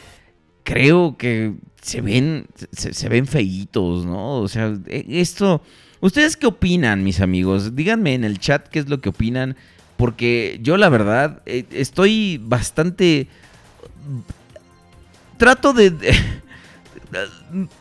creo 0.64 1.18
que 1.18 1.54
se 1.82 2.02
ven, 2.02 2.48
se, 2.72 2.96
se 2.96 3.10
ven 3.10 3.28
feitos, 3.28 4.06
¿no? 4.06 4.40
O 4.40 4.48
sea, 4.48 4.76
e- 4.88 5.06
esto... 5.08 5.62
¿Ustedes 6.00 6.38
qué 6.38 6.48
opinan, 6.48 7.04
mis 7.04 7.22
amigos? 7.22 7.76
Díganme 7.76 8.14
en 8.14 8.24
el 8.24 8.40
chat 8.40 8.68
qué 8.68 8.80
es 8.80 8.90
lo 8.90 9.02
que 9.02 9.10
opinan. 9.10 9.56
Porque 9.98 10.60
yo 10.62 10.78
la 10.78 10.90
verdad 10.90 11.42
eh, 11.46 11.66
estoy 11.72 12.40
bastante... 12.44 13.28
Trato 15.38 15.74
de... 15.74 15.94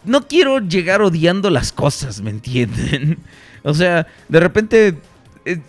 No 0.05 0.29
quiero 0.29 0.61
llegar 0.61 1.03
odiando 1.03 1.51
las 1.51 1.73
cosas, 1.73 2.21
¿me 2.23 2.31
entienden? 2.31 3.19
O 3.65 3.75
sea, 3.75 4.07
de 4.29 4.41
repente... 4.41 4.99
eh, 5.45 5.61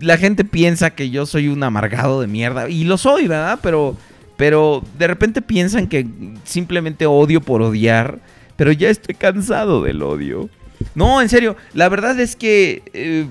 la 0.00 0.16
gente 0.16 0.44
piensa 0.44 0.90
que 0.90 1.10
yo 1.10 1.26
soy 1.26 1.48
un 1.48 1.62
amargado 1.62 2.20
de 2.20 2.26
mierda. 2.26 2.68
Y 2.68 2.84
lo 2.84 2.98
soy, 2.98 3.26
¿verdad? 3.26 3.58
Pero, 3.62 3.96
pero 4.36 4.84
de 4.98 5.06
repente 5.06 5.42
piensan 5.42 5.86
que 5.86 6.06
simplemente 6.44 7.06
odio 7.06 7.40
por 7.40 7.62
odiar. 7.62 8.20
Pero 8.56 8.72
ya 8.72 8.90
estoy 8.90 9.14
cansado 9.14 9.82
del 9.82 10.02
odio. 10.02 10.48
No, 10.94 11.20
en 11.20 11.28
serio, 11.28 11.56
la 11.74 11.88
verdad 11.88 12.18
es 12.20 12.36
que 12.36 12.82
eh, 12.92 13.26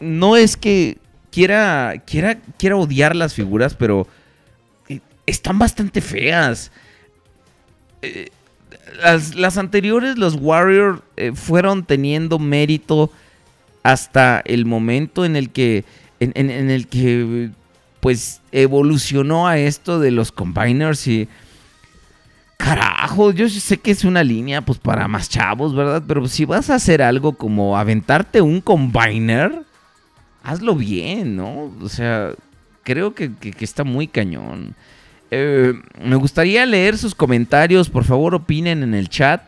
no 0.00 0.36
es 0.36 0.56
que 0.56 0.98
quiera, 1.30 1.94
quiera, 2.06 2.38
quiera 2.58 2.76
odiar 2.76 3.14
las 3.16 3.34
figuras, 3.34 3.74
pero 3.74 4.06
eh, 4.88 5.00
están 5.26 5.58
bastante 5.58 6.00
feas. 6.00 6.70
Eh, 8.02 8.28
las, 9.02 9.34
las 9.34 9.56
anteriores, 9.58 10.18
los 10.18 10.34
Warriors, 10.40 11.00
fueron 11.34 11.84
teniendo 11.84 12.38
mérito 12.38 13.10
hasta 13.82 14.40
el 14.44 14.64
momento 14.66 15.24
en 15.24 15.36
el 15.36 15.50
que, 15.50 15.84
en, 16.20 16.32
en- 16.34 16.50
en 16.50 16.70
el 16.70 16.88
que, 16.88 17.50
pues, 18.00 18.40
evolucionó 18.52 19.46
a 19.48 19.58
esto 19.58 20.00
de 20.00 20.10
los 20.10 20.32
combiners 20.32 21.06
y... 21.06 21.28
Carajo, 22.56 23.32
yo 23.32 23.48
sé 23.48 23.78
que 23.78 23.90
es 23.90 24.04
una 24.04 24.24
línea, 24.24 24.62
pues, 24.62 24.78
para 24.78 25.06
más 25.08 25.28
chavos, 25.28 25.74
¿verdad? 25.74 26.02
Pero 26.06 26.26
si 26.26 26.44
vas 26.44 26.70
a 26.70 26.76
hacer 26.76 27.02
algo 27.02 27.34
como 27.34 27.76
aventarte 27.76 28.40
un 28.40 28.60
combiner, 28.60 29.62
hazlo 30.42 30.74
bien, 30.74 31.36
¿no? 31.36 31.72
O 31.80 31.88
sea, 31.88 32.32
creo 32.82 33.14
que, 33.14 33.32
está 33.60 33.84
muy 33.84 34.06
cañón. 34.06 34.74
Eh, 35.30 35.74
me 36.02 36.16
gustaría 36.16 36.64
leer 36.64 36.96
sus 36.96 37.14
comentarios, 37.14 37.90
por 37.90 38.04
favor 38.04 38.34
opinen 38.34 38.84
en 38.84 38.94
el 38.94 39.08
chat 39.08 39.42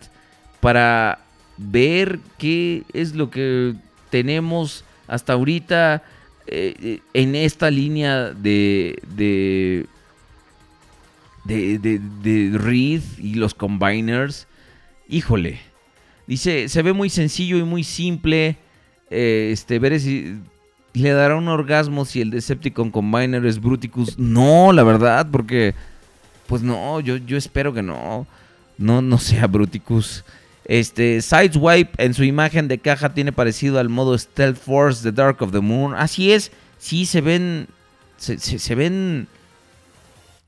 para 0.61 1.21
ver 1.57 2.19
qué 2.37 2.83
es 2.93 3.15
lo 3.15 3.31
que 3.31 3.75
tenemos 4.11 4.85
hasta 5.07 5.35
ahorita 5.35 6.03
eh, 6.49 7.01
en 7.15 7.35
esta 7.37 7.71
línea 7.71 8.31
de, 8.31 8.99
de, 9.15 9.87
de, 11.45 11.79
de, 11.79 12.01
de 12.23 12.57
Reed 12.59 13.03
y 13.19 13.35
los 13.35 13.55
combiners. 13.55 14.47
Híjole, 15.09 15.61
dice, 16.27 16.69
se 16.69 16.83
ve 16.83 16.93
muy 16.93 17.11
sencillo 17.11 17.59
y 17.59 17.63
muy 17.63 17.85
simple. 17.85 18.57
Eh, 19.11 19.51
este, 19.53 19.79
ver 19.79 19.99
si 20.01 20.37
le 20.93 21.11
dará 21.13 21.37
un 21.37 21.49
orgasmo 21.49 22.05
si 22.05 22.21
el 22.21 22.31
Decepticon 22.31 22.91
Combiner 22.91 23.45
es 23.47 23.61
Bruticus. 23.61 24.19
No, 24.19 24.73
la 24.73 24.83
verdad, 24.83 25.29
porque 25.31 25.75
pues 26.47 26.63
no, 26.63 27.01
yo, 27.01 27.17
yo 27.17 27.37
espero 27.37 27.73
que 27.73 27.83
no. 27.83 28.27
No, 28.77 29.03
no 29.03 29.19
sea 29.19 29.47
Bruticus. 29.47 30.25
Este, 30.65 31.23
Sideswipe 31.23 32.05
en 32.05 32.13
su 32.13 32.25
imagen 32.25 32.69
de 32.69 32.77
caja 32.79 33.15
tiene 33.15 33.33
parecido 33.33 33.79
al 33.79 33.89
modo 33.89 34.17
Stealth 34.19 34.59
Force 34.59 35.03
de 35.03 35.13
Dark 35.13 35.41
of 35.43 35.53
the 35.53 35.61
Moon. 35.61 35.95
Así 35.95 36.31
es, 36.33 36.53
sí 36.79 37.07
se 37.07 37.23
ven. 37.23 37.69
Se, 38.19 38.39
se- 38.39 38.59
se 38.59 38.75
ven. 38.75 39.27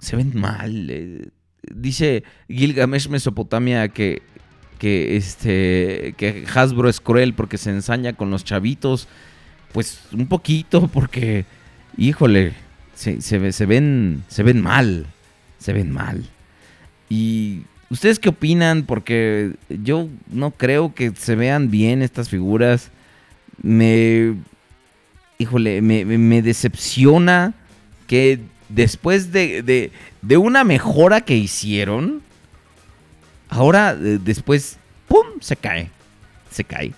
Se 0.01 0.17
ven 0.17 0.33
mal. 0.35 0.89
eh. 0.91 1.29
Dice 1.75 2.25
Gilgamesh 2.49 3.09
Mesopotamia 3.09 3.89
que. 3.89 4.23
Que 4.79 5.17
este. 5.17 6.15
Que 6.17 6.45
Hasbro 6.53 6.89
es 6.89 7.01
cruel 7.01 7.35
porque 7.35 7.59
se 7.59 7.71
ensaña 7.71 8.15
con 8.15 8.31
los 8.31 8.45
chavitos. 8.45 9.09
Pues 9.73 10.01
un 10.13 10.27
poquito, 10.27 10.89
porque. 10.89 11.45
Híjole. 11.97 12.55
Se, 12.95 13.21
se 13.21 13.53
se 13.53 13.67
ven. 13.67 14.25
Se 14.29 14.43
ven 14.43 14.61
mal. 14.61 15.07
Se 15.59 15.73
ven 15.73 15.91
mal. 15.91 16.25
Y. 17.09 17.63
¿Ustedes 17.91 18.19
qué 18.21 18.29
opinan? 18.31 18.85
Porque 18.85 19.53
yo 19.69 20.09
no 20.31 20.53
creo 20.53 20.95
que 20.95 21.11
se 21.17 21.35
vean 21.35 21.71
bien 21.71 22.01
estas 22.03 22.29
figuras. 22.31 22.91
Me. 23.63 24.35
Híjole, 25.39 25.81
me- 25.83 26.05
me 26.05 26.43
decepciona 26.43 27.55
que 28.07 28.41
después 28.71 29.33
de, 29.33 29.62
de, 29.62 29.93
de 30.23 30.37
una 30.37 30.64
mejora 30.64 31.21
que 31.21 31.37
hicieron, 31.37 32.23
ahora 33.49 33.93
eh, 33.93 34.18
después, 34.23 34.79
¡pum! 35.07 35.27
se 35.41 35.57
cae. 35.57 35.91
Se 36.51 36.64
cae. 36.64 36.93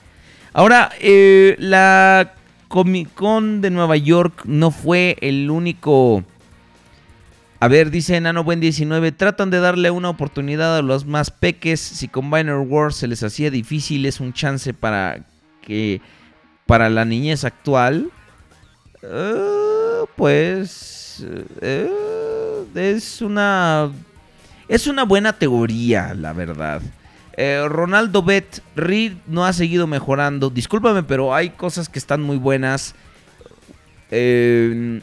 Ahora, 0.52 0.90
eh, 1.00 1.56
la 1.58 2.34
Comic 2.68 3.12
Con 3.14 3.60
de 3.60 3.70
Nueva 3.70 3.96
York 3.96 4.42
no 4.44 4.70
fue 4.70 5.16
el 5.20 5.50
único. 5.50 6.24
A 7.60 7.68
ver, 7.68 7.90
dice 7.90 8.16
Enano 8.16 8.44
Buen 8.44 8.60
19, 8.60 9.12
tratan 9.12 9.50
de 9.50 9.60
darle 9.60 9.90
una 9.90 10.10
oportunidad 10.10 10.76
a 10.76 10.82
los 10.82 11.06
más 11.06 11.30
peques. 11.30 11.80
Si 11.80 12.08
Combiner 12.08 12.56
Wars 12.56 12.96
se 12.96 13.06
les 13.06 13.22
hacía 13.22 13.50
difícil, 13.50 14.04
es 14.04 14.20
un 14.20 14.32
chance 14.32 14.74
para 14.74 15.20
que 15.60 16.00
para 16.66 16.90
la 16.90 17.04
niñez 17.04 17.44
actual. 17.44 18.10
eh, 19.02 20.04
pues 20.16 21.01
eh, 21.60 21.90
es 22.74 23.20
una 23.20 23.90
es 24.68 24.86
una 24.86 25.04
buena 25.04 25.32
teoría, 25.32 26.14
la 26.14 26.32
verdad. 26.32 26.80
Eh, 27.36 27.64
Ronaldo 27.68 28.22
Bet 28.22 28.62
Reed 28.76 29.12
no 29.26 29.44
ha 29.44 29.52
seguido 29.52 29.86
mejorando. 29.86 30.50
Discúlpame, 30.50 31.02
pero 31.02 31.34
hay 31.34 31.50
cosas 31.50 31.88
que 31.88 31.98
están 31.98 32.22
muy 32.22 32.36
buenas. 32.36 32.94
Eh, 34.10 35.00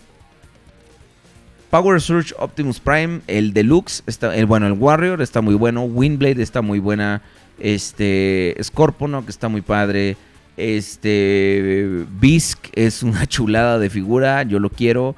Power 1.69 2.01
Surge 2.01 2.33
Optimus 2.39 2.79
Prime, 2.79 3.21
el 3.27 3.53
Deluxe, 3.53 4.01
está, 4.07 4.35
el, 4.35 4.47
bueno, 4.47 4.65
el 4.65 4.73
Warrior 4.73 5.21
está 5.21 5.41
muy 5.41 5.55
bueno. 5.55 5.83
Windblade 5.83 6.41
está 6.41 6.61
muy 6.61 6.79
buena. 6.79 7.21
Este. 7.59 8.55
Scorponok 8.61 9.29
está 9.29 9.49
muy 9.49 9.61
padre. 9.61 10.17
Este. 10.57 12.05
Bisk 12.19 12.69
es 12.73 13.03
una 13.03 13.25
chulada 13.27 13.77
de 13.77 13.89
figura. 13.89 14.43
Yo 14.43 14.59
lo 14.59 14.69
quiero. 14.69 15.15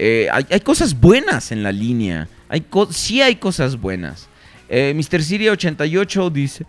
Eh, 0.00 0.28
hay, 0.30 0.60
cosas 0.60 0.98
buenas 0.98 1.50
en 1.50 1.64
la 1.64 1.72
línea. 1.72 2.28
Hay 2.48 2.64
sí 2.90 3.20
hay 3.20 3.34
cosas 3.34 3.80
buenas. 3.80 4.28
Eh, 4.68 4.94
Mr. 4.94 5.24
Siria 5.24 5.50
88 5.50 6.30
dice. 6.30 6.66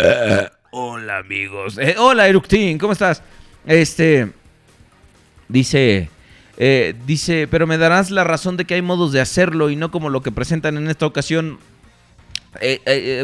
"Eh, 0.00 0.48
hola 0.72 1.18
amigos. 1.18 1.78
Eh, 1.78 1.94
hola 1.96 2.26
Eructin, 2.26 2.78
¿cómo 2.78 2.94
estás? 2.94 3.22
Este. 3.64 4.32
Dice. 5.48 6.10
dice, 7.06 7.46
pero 7.48 7.68
me 7.68 7.78
darás 7.78 8.10
la 8.10 8.24
razón 8.24 8.56
de 8.56 8.64
que 8.64 8.74
hay 8.74 8.82
modos 8.82 9.12
de 9.12 9.20
hacerlo 9.20 9.70
y 9.70 9.76
no 9.76 9.92
como 9.92 10.10
lo 10.10 10.20
que 10.22 10.32
presentan 10.32 10.76
en 10.78 10.88
esta 10.88 11.06
ocasión. 11.06 11.60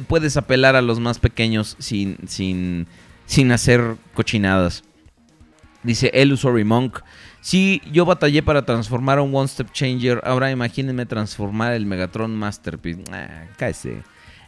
Puedes 0.06 0.36
apelar 0.36 0.76
a 0.76 0.82
los 0.82 1.00
más 1.00 1.18
pequeños 1.18 1.74
sin, 1.80 2.18
sin, 2.28 2.86
sin 3.26 3.50
hacer 3.50 3.96
cochinadas. 4.14 4.84
Dice 5.82 6.12
Illusory 6.14 6.62
Monk. 6.62 7.00
Sí, 7.42 7.82
yo 7.90 8.04
batallé 8.04 8.40
para 8.40 8.64
transformar 8.64 9.18
a 9.18 9.22
un 9.22 9.34
One 9.34 9.48
Step 9.48 9.72
Changer. 9.72 10.20
Ahora 10.24 10.52
imagínense 10.52 11.06
transformar 11.06 11.72
el 11.72 11.84
Megatron 11.84 12.34
Masterpiece. 12.36 13.02
Ah. 13.10 13.46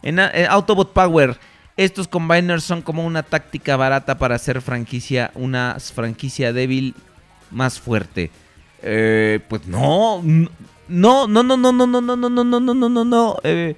En 0.01 0.21
eh, 0.21 0.47
Autobot 0.49 0.93
Power, 0.93 1.37
estos 1.77 2.07
combiners 2.07 2.63
son 2.63 2.83
como 2.83 3.05
una 3.05 3.25
táctica 3.25 3.77
barata 3.77 4.17
para 4.17 4.37
hacer 4.37 4.61
franquicia, 4.63 5.33
una 5.35 5.77
franquicia 5.81 6.53
débil 6.53 6.95
más 7.51 7.81
fuerte. 7.81 8.31
Eh, 8.81 9.41
pues 9.49 9.67
no, 9.67 10.23
no, 10.23 11.27
no, 11.27 11.43
no, 11.43 11.43
no, 11.43 11.73
no, 11.73 11.73
no, 11.73 12.01
no, 12.01 12.17
no, 12.17 12.17
no, 12.17 12.45
no, 12.45 12.61
no, 12.61 12.75
no, 12.75 12.89
no, 12.89 13.05
no. 13.05 13.37
Eh, 13.43 13.75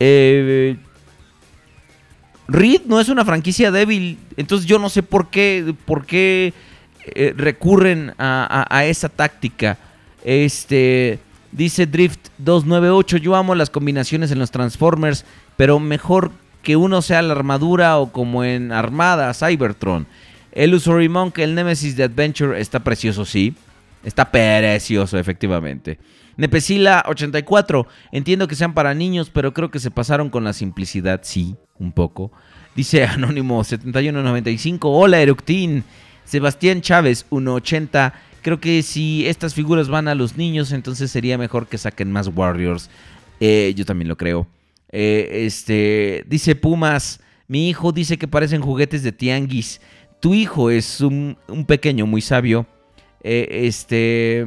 eh, 0.00 0.76
Reed 2.48 2.82
no 2.86 2.98
es 2.98 3.10
una 3.10 3.26
franquicia 3.26 3.70
débil, 3.70 4.18
entonces 4.38 4.66
yo 4.66 4.78
no 4.78 4.88
sé 4.88 5.02
por 5.02 5.28
qué, 5.28 5.74
por 5.84 6.06
qué 6.06 6.54
eh, 7.06 7.34
recurren 7.36 8.14
a, 8.18 8.84
esa 8.86 9.08
táctica. 9.08 9.78
Este 10.24 11.18
dice 11.52 11.86
Drift 11.86 12.28
298, 12.38 13.18
yo 13.18 13.36
amo 13.36 13.54
las 13.54 13.70
combinaciones 13.70 14.30
en 14.30 14.38
los 14.38 14.50
Transformers, 14.50 15.24
pero 15.56 15.78
mejor 15.78 16.32
que 16.62 16.76
uno 16.76 17.02
sea 17.02 17.22
la 17.22 17.32
armadura 17.32 17.98
o 17.98 18.10
como 18.10 18.42
en 18.42 18.72
Armada, 18.72 19.32
Cybertron. 19.34 20.06
Illusory 20.54 21.08
Monk, 21.08 21.38
el 21.38 21.54
Nemesis 21.54 21.96
de 21.96 22.04
Adventure 22.04 22.60
está 22.60 22.80
precioso, 22.80 23.24
sí. 23.24 23.54
Está 24.02 24.30
precioso, 24.30 25.18
efectivamente. 25.18 25.98
Nepesila 26.36 27.04
84. 27.06 27.86
Entiendo 28.12 28.48
que 28.48 28.54
sean 28.54 28.74
para 28.74 28.94
niños, 28.94 29.30
pero 29.30 29.54
creo 29.54 29.70
que 29.70 29.78
se 29.78 29.90
pasaron 29.90 30.30
con 30.30 30.44
la 30.44 30.52
simplicidad, 30.52 31.20
sí, 31.22 31.56
un 31.78 31.92
poco. 31.92 32.32
Dice 32.74 33.04
Anónimo 33.06 33.62
7195. 33.62 34.90
Hola, 34.90 35.20
Eructín. 35.20 35.84
Sebastián 36.24 36.80
Chávez 36.80 37.26
180. 37.28 38.14
Creo 38.42 38.60
que 38.60 38.82
si 38.82 39.26
estas 39.26 39.54
figuras 39.54 39.88
van 39.88 40.08
a 40.08 40.14
los 40.14 40.36
niños, 40.36 40.72
entonces 40.72 41.10
sería 41.10 41.38
mejor 41.38 41.66
que 41.66 41.78
saquen 41.78 42.12
más 42.12 42.28
Warriors. 42.28 42.90
Eh, 43.40 43.72
yo 43.76 43.84
también 43.84 44.08
lo 44.08 44.16
creo. 44.16 44.46
Eh, 44.90 45.44
este 45.46 46.24
dice 46.28 46.54
Pumas. 46.54 47.20
Mi 47.46 47.68
hijo 47.68 47.92
dice 47.92 48.16
que 48.16 48.28
parecen 48.28 48.62
juguetes 48.62 49.02
de 49.02 49.12
tianguis. 49.12 49.80
Tu 50.20 50.34
hijo 50.34 50.70
es 50.70 51.00
un, 51.00 51.36
pequeño 51.66 52.06
muy 52.06 52.20
sabio. 52.20 52.66
Eh, 53.22 53.66
este 53.66 54.44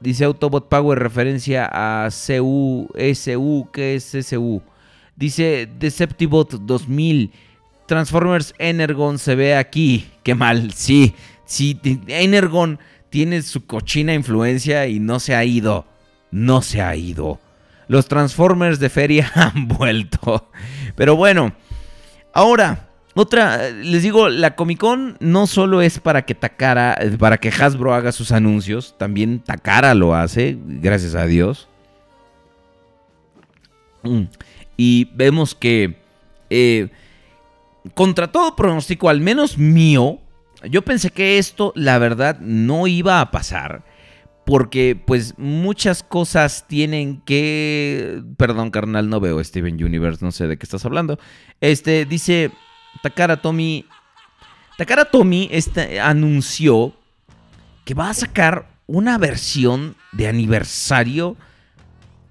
dice 0.00 0.24
Autobot 0.24 0.68
Power 0.68 0.98
referencia 0.98 1.68
a 1.70 2.08
CU, 2.10 2.88
SU, 2.94 3.68
¿qué 3.72 3.94
es 3.94 4.14
SU? 4.14 4.62
Dice 5.16 5.68
Deceptibot 5.78 6.52
2000. 6.52 7.30
Transformers 7.92 8.54
Energon 8.56 9.18
se 9.18 9.34
ve 9.34 9.54
aquí. 9.54 10.08
Qué 10.22 10.34
mal, 10.34 10.72
sí. 10.72 11.14
Te- 11.82 12.00
Energon 12.06 12.78
tiene 13.10 13.42
su 13.42 13.66
cochina 13.66 14.14
influencia 14.14 14.86
y 14.86 14.98
no 14.98 15.20
se 15.20 15.34
ha 15.34 15.44
ido. 15.44 15.84
No 16.30 16.62
se 16.62 16.80
ha 16.80 16.96
ido. 16.96 17.38
Los 17.88 18.08
Transformers 18.08 18.78
de 18.80 18.88
feria 18.88 19.30
han 19.34 19.68
vuelto. 19.68 20.50
Pero 20.96 21.16
bueno, 21.16 21.52
ahora, 22.32 22.88
otra, 23.12 23.68
les 23.68 24.02
digo, 24.02 24.30
la 24.30 24.54
Comic 24.54 24.78
Con 24.78 25.18
no 25.20 25.46
solo 25.46 25.82
es 25.82 26.00
para 26.00 26.24
que 26.24 26.34
Takara, 26.34 26.98
para 27.18 27.36
que 27.36 27.50
Hasbro 27.50 27.92
haga 27.92 28.10
sus 28.10 28.32
anuncios, 28.32 28.96
también 28.96 29.40
Takara 29.40 29.92
lo 29.92 30.14
hace, 30.14 30.56
gracias 30.64 31.14
a 31.14 31.26
Dios. 31.26 31.68
Mm. 34.02 34.22
Y 34.78 35.10
vemos 35.14 35.54
que, 35.54 35.96
eh, 36.48 36.88
contra 37.94 38.30
todo 38.30 38.56
pronóstico, 38.56 39.08
al 39.08 39.20
menos 39.20 39.58
mío, 39.58 40.20
yo 40.70 40.82
pensé 40.82 41.10
que 41.10 41.38
esto, 41.38 41.72
la 41.74 41.98
verdad, 41.98 42.38
no 42.40 42.86
iba 42.86 43.20
a 43.20 43.30
pasar. 43.30 43.84
Porque, 44.44 44.96
pues, 44.96 45.38
muchas 45.38 46.02
cosas 46.02 46.66
tienen 46.66 47.20
que. 47.20 48.22
Perdón, 48.36 48.70
carnal, 48.70 49.08
no 49.08 49.20
veo 49.20 49.42
Steven 49.42 49.82
Universe, 49.82 50.24
no 50.24 50.32
sé 50.32 50.48
de 50.48 50.56
qué 50.56 50.66
estás 50.66 50.84
hablando. 50.84 51.18
Este, 51.60 52.04
dice 52.06 52.50
Takara 53.02 53.40
Tomy. 53.40 53.86
Takara 54.78 55.04
Tomy 55.04 55.48
este, 55.52 56.00
anunció 56.00 56.92
que 57.84 57.94
va 57.94 58.10
a 58.10 58.14
sacar 58.14 58.68
una 58.86 59.16
versión 59.16 59.96
de 60.10 60.26
aniversario 60.26 61.36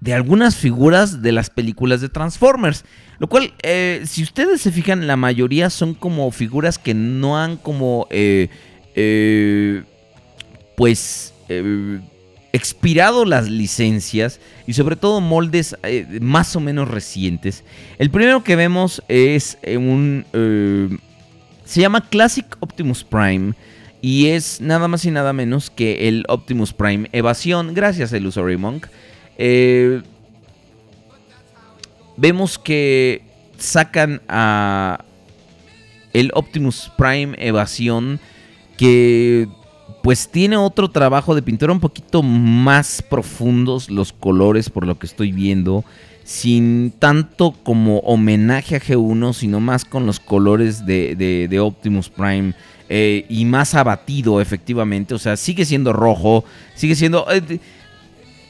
de 0.00 0.14
algunas 0.14 0.56
figuras 0.56 1.22
de 1.22 1.32
las 1.32 1.48
películas 1.48 2.00
de 2.00 2.08
Transformers. 2.08 2.84
Lo 3.22 3.28
cual, 3.28 3.54
eh, 3.62 4.02
si 4.04 4.24
ustedes 4.24 4.60
se 4.60 4.72
fijan, 4.72 5.06
la 5.06 5.16
mayoría 5.16 5.70
son 5.70 5.94
como 5.94 6.28
figuras 6.32 6.76
que 6.76 6.92
no 6.92 7.38
han 7.38 7.56
como... 7.56 8.08
eh, 8.10 8.48
eh, 8.96 9.82
pues... 10.76 11.32
eh, 11.48 12.00
expirado 12.54 13.24
las 13.24 13.48
licencias 13.48 14.38
y 14.66 14.74
sobre 14.74 14.96
todo 14.96 15.22
moldes 15.22 15.74
más 16.20 16.54
o 16.54 16.60
menos 16.60 16.86
recientes. 16.86 17.64
El 17.98 18.10
primero 18.10 18.44
que 18.44 18.56
vemos 18.56 19.02
es 19.08 19.56
un... 19.64 20.26
se 21.64 21.80
llama 21.80 22.06
Classic 22.10 22.44
Optimus 22.60 23.04
Prime 23.04 23.54
y 24.02 24.26
es 24.26 24.60
nada 24.60 24.86
más 24.86 25.06
y 25.06 25.10
nada 25.10 25.32
menos 25.32 25.70
que 25.70 26.08
el 26.08 26.24
Optimus 26.28 26.74
Prime 26.74 27.08
Evasión, 27.12 27.72
gracias 27.72 28.12
Illusory 28.12 28.58
Monk. 28.58 28.88
Eh, 29.38 30.02
vemos 32.16 32.58
que 32.58 33.22
sacan 33.58 34.20
a 34.28 35.04
el 36.12 36.30
Optimus 36.34 36.90
Prime 36.96 37.34
Evasión 37.38 38.20
que 38.76 39.48
pues 40.02 40.28
tiene 40.30 40.56
otro 40.56 40.90
trabajo 40.90 41.34
de 41.34 41.42
pintura 41.42 41.72
un 41.72 41.80
poquito 41.80 42.22
más 42.22 43.02
profundos 43.08 43.88
los 43.90 44.12
colores 44.12 44.68
por 44.68 44.86
lo 44.86 44.98
que 44.98 45.06
estoy 45.06 45.30
viendo 45.32 45.84
sin 46.24 46.92
tanto 46.98 47.52
como 47.62 47.98
homenaje 48.00 48.76
a 48.76 48.80
G1 48.80 49.32
sino 49.32 49.60
más 49.60 49.84
con 49.84 50.06
los 50.06 50.18
colores 50.20 50.84
de, 50.86 51.14
de- 51.16 51.46
de 51.48 51.60
Optimus 51.60 52.08
Prime 52.08 52.54
eh, 52.88 53.24
y 53.28 53.44
más 53.46 53.74
abatido 53.74 54.40
efectivamente. 54.40 55.14
O 55.14 55.18
sea 55.18 55.36
sigue 55.36 55.64
siendo 55.64 55.92
rojo 55.92 56.44
sigue 56.74 56.94
siendo 56.94 57.26
eh, 57.32 57.58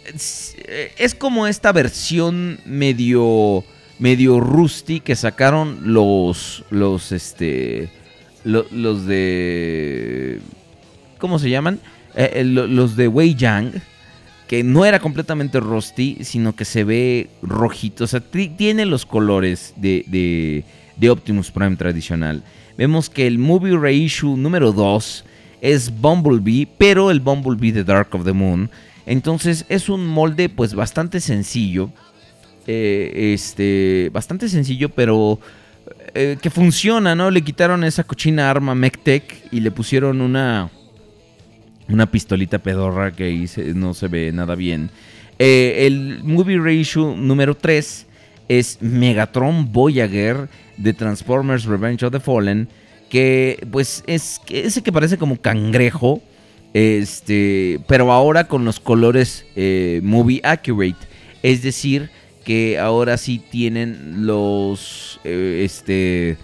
es, 0.05 1.15
como 1.15 1.47
esta 1.47 1.73
versión 1.73 2.59
medio 2.65 3.65
medio 3.99 4.41
rusty 4.41 5.01
que 5.01 5.15
sacaron 5.17 5.79
los 5.93 6.65
los 6.71 7.13
este 7.13 7.89
lo- 8.45 8.67
los 8.73 9.07
de 9.07 10.41
¿cómo 11.19 11.39
se 11.39 11.51
llaman? 11.51 11.79
Eh, 12.15 12.31
eh, 12.37 12.45
lo- 12.45 12.67
los 12.67 12.97
de 12.97 13.09
Wei 13.09 13.35
Yang 13.35 13.81
que 14.49 14.65
no 14.65 14.85
era 14.85 14.99
completamente 14.99 15.61
rusty 15.61 16.19
sino 16.23 16.55
que 16.55 16.65
se 16.65 16.85
ve 16.85 17.29
rojito 17.43 18.05
o 18.05 18.07
sea 18.07 18.21
ti- 18.21 18.49
tiene 18.49 18.85
los 18.87 19.07
colores 19.07 19.73
de, 19.77 20.05
de, 20.09 20.65
de 20.97 21.11
Optimus 21.11 21.51
Prime 21.51 21.77
tradicional 21.77 22.43
vemos 22.77 23.09
que 23.09 23.27
el 23.27 23.39
movie 23.39 23.77
reissue 23.79 24.37
número 24.37 24.73
2 24.73 25.25
es 25.61 25.91
Bumblebee 26.01 26.67
pero 26.77 27.11
el 27.11 27.21
Bumblebee 27.21 27.73
de 27.73 27.85
Dark 27.85 28.09
of 28.15 28.25
the 28.25 28.33
Moon 28.33 28.69
entonces 29.07 29.65
es 29.69 29.89
un 29.89 30.07
molde 30.07 30.49
pues 30.49 30.75
bastante 30.75 31.21
sencillo. 31.21 31.91
eh, 32.67 33.33
este, 33.35 34.11
bastante 34.13 34.49
sencillo, 34.49 34.89
pero 34.89 35.41
eh, 36.15 36.37
que 36.41 36.51
funciona, 36.51 37.15
¿no? 37.15 37.31
Le 37.31 37.43
quitaron 37.43 37.85
esa 37.85 38.05
cochina 38.05 38.51
arma 38.51 38.75
Mectec 38.75 39.49
y 39.51 39.61
le 39.61 39.71
pusieron 39.71 40.21
una 40.21 40.71
una 41.89 42.11
pistolita 42.11 42.59
pedorra 42.59 43.13
que 43.13 43.25
ahí 43.25 43.47
no 43.75 43.95
se 43.95 44.09
ve 44.09 44.33
nada 44.33 44.55
bien. 44.55 44.91
Eh, 45.39 45.87
el 45.87 46.23
movie 46.23 46.59
ratio 46.59 47.15
número 47.17 47.57
3 47.57 48.07
es 48.49 48.79
Megatron 48.81 49.73
Voyager 49.73 50.49
de 50.77 50.93
Transformers 50.93 51.65
Revenge 51.65 52.05
of 52.05 52.13
the 52.13 52.21
Fallen, 52.21 52.69
que 53.11 53.67
pues 53.71 54.05
es 54.07 54.41
ese 54.49 54.83
que 54.83 54.93
parece 54.93 55.19
como 55.19 55.37
cangrejo, 55.37 56.23
este, 56.75 57.81
pero 57.87 58.13
ahora 58.13 58.49
con 58.49 58.65
los 58.65 58.81
colores 58.81 59.45
eh, 59.57 60.01
movie 60.03 60.41
accurate, 60.45 60.97
es 61.43 61.63
decir, 61.63 62.11
que 62.45 62.79
ahora 62.79 63.17
sí 63.17 63.41
tienen 63.51 64.27
los 64.27 65.21
eh, 65.25 65.63
este 65.65 66.37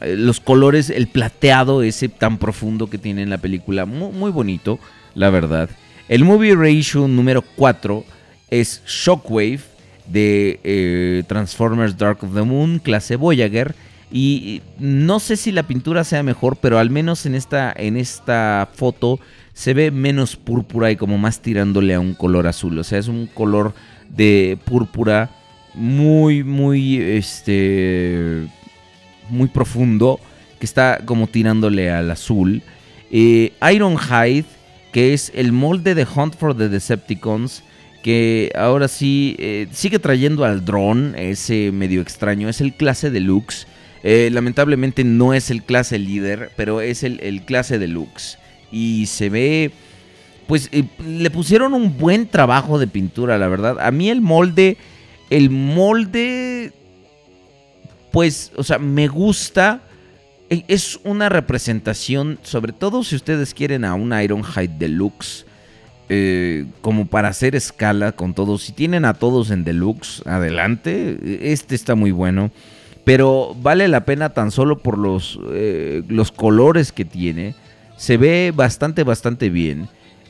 los 0.00 0.40
colores, 0.40 0.90
el 0.90 1.06
plateado 1.06 1.82
ese 1.82 2.08
tan 2.08 2.38
profundo 2.38 2.90
que 2.90 2.98
tiene 2.98 3.22
en 3.22 3.30
la 3.30 3.38
película, 3.38 3.86
muy, 3.86 4.12
muy 4.12 4.30
bonito, 4.30 4.78
la 5.14 5.30
verdad. 5.30 5.70
El 6.08 6.24
movie 6.24 6.54
ratio 6.54 7.08
número 7.08 7.42
4 7.56 8.04
es 8.50 8.82
Shockwave 8.86 9.60
de 10.06 10.60
eh, 10.62 11.22
Transformers 11.26 11.96
Dark 11.96 12.22
of 12.22 12.34
the 12.34 12.42
Moon, 12.42 12.78
clase 12.78 13.16
Voyager. 13.16 13.74
Y 14.12 14.62
no 14.78 15.18
sé 15.18 15.36
si 15.36 15.50
la 15.50 15.64
pintura 15.64 16.04
sea 16.04 16.22
mejor, 16.22 16.56
pero 16.56 16.78
al 16.78 16.90
menos 16.90 17.26
en 17.26 17.34
esta, 17.34 17.72
en 17.74 17.96
esta 17.96 18.68
foto 18.72 19.18
se 19.54 19.72
ve 19.72 19.90
menos 19.90 20.36
púrpura 20.36 20.90
y 20.90 20.96
como 20.96 21.16
más 21.16 21.40
tirándole 21.40 21.94
a 21.94 22.00
un 22.00 22.14
color 22.14 22.46
azul. 22.46 22.78
O 22.78 22.84
sea, 22.84 22.98
es 22.98 23.08
un 23.08 23.26
color 23.26 23.72
de 24.10 24.58
púrpura 24.64 25.30
muy, 25.74 26.44
muy, 26.44 27.00
este, 27.00 28.46
muy 29.30 29.48
profundo 29.48 30.20
que 30.58 30.66
está 30.66 31.00
como 31.04 31.28
tirándole 31.28 31.90
al 31.90 32.10
azul. 32.10 32.62
Eh, 33.10 33.52
Ironhide, 33.72 34.44
que 34.92 35.14
es 35.14 35.32
el 35.34 35.52
molde 35.52 35.94
de 35.94 36.04
Hunt 36.04 36.36
for 36.36 36.56
the 36.56 36.68
Decepticons, 36.68 37.62
que 38.02 38.52
ahora 38.56 38.88
sí 38.88 39.36
eh, 39.38 39.68
sigue 39.72 39.98
trayendo 39.98 40.44
al 40.44 40.64
dron, 40.64 41.14
ese 41.16 41.70
medio 41.72 42.02
extraño, 42.02 42.48
es 42.48 42.60
el 42.60 42.74
clase 42.74 43.10
deluxe. 43.10 43.66
Eh, 44.02 44.28
lamentablemente 44.32 45.04
no 45.04 45.32
es 45.32 45.50
el 45.50 45.62
clase 45.62 45.98
líder, 45.98 46.50
pero 46.56 46.80
es 46.80 47.04
el, 47.04 47.20
el 47.20 47.44
clase 47.44 47.78
deluxe. 47.78 48.36
Y 48.76 49.06
se 49.06 49.28
ve, 49.30 49.70
pues 50.48 50.68
eh, 50.72 50.84
le 51.06 51.30
pusieron 51.30 51.74
un 51.74 51.96
buen 51.96 52.26
trabajo 52.26 52.78
de 52.80 52.88
pintura, 52.88 53.38
la 53.38 53.46
verdad. 53.46 53.78
A 53.80 53.90
mí 53.92 54.10
el 54.10 54.20
molde, 54.20 54.76
el 55.30 55.48
molde 55.50 56.72
pues, 58.10 58.52
o 58.56 58.62
sea, 58.62 58.78
me 58.78 59.08
gusta. 59.08 59.80
E- 60.50 60.64
Es 60.68 61.00
una 61.04 61.28
representación, 61.28 62.38
sobre 62.42 62.72
todo 62.72 63.02
si 63.02 63.16
ustedes 63.16 63.54
quieren 63.54 63.84
a 63.84 63.94
un 63.94 64.12
Ironhide 64.18 64.74
Deluxe, 64.78 65.46
eh, 66.08 66.66
como 66.80 67.06
para 67.06 67.28
hacer 67.28 67.54
escala 67.56 68.12
con 68.12 68.34
todos. 68.34 68.62
Si 68.62 68.72
tienen 68.72 69.04
a 69.04 69.14
todos 69.14 69.50
en 69.50 69.64
Deluxe, 69.64 70.22
adelante. 70.26 71.18
Este 71.52 71.74
está 71.74 71.94
muy 71.94 72.10
bueno. 72.10 72.50
Pero 73.04 73.54
vale 73.60 73.86
la 73.88 74.04
pena 74.04 74.30
tan 74.30 74.50
solo 74.50 74.78
por 74.78 74.96
los, 74.98 75.38
eh, 75.52 76.02
los 76.08 76.30
colores 76.32 76.90
que 76.92 77.04
tiene. 77.04 77.54
Se 77.96 78.16
ve 78.16 78.52
bastante, 78.54 79.04
bastante 79.04 79.50
bien. 79.50 79.88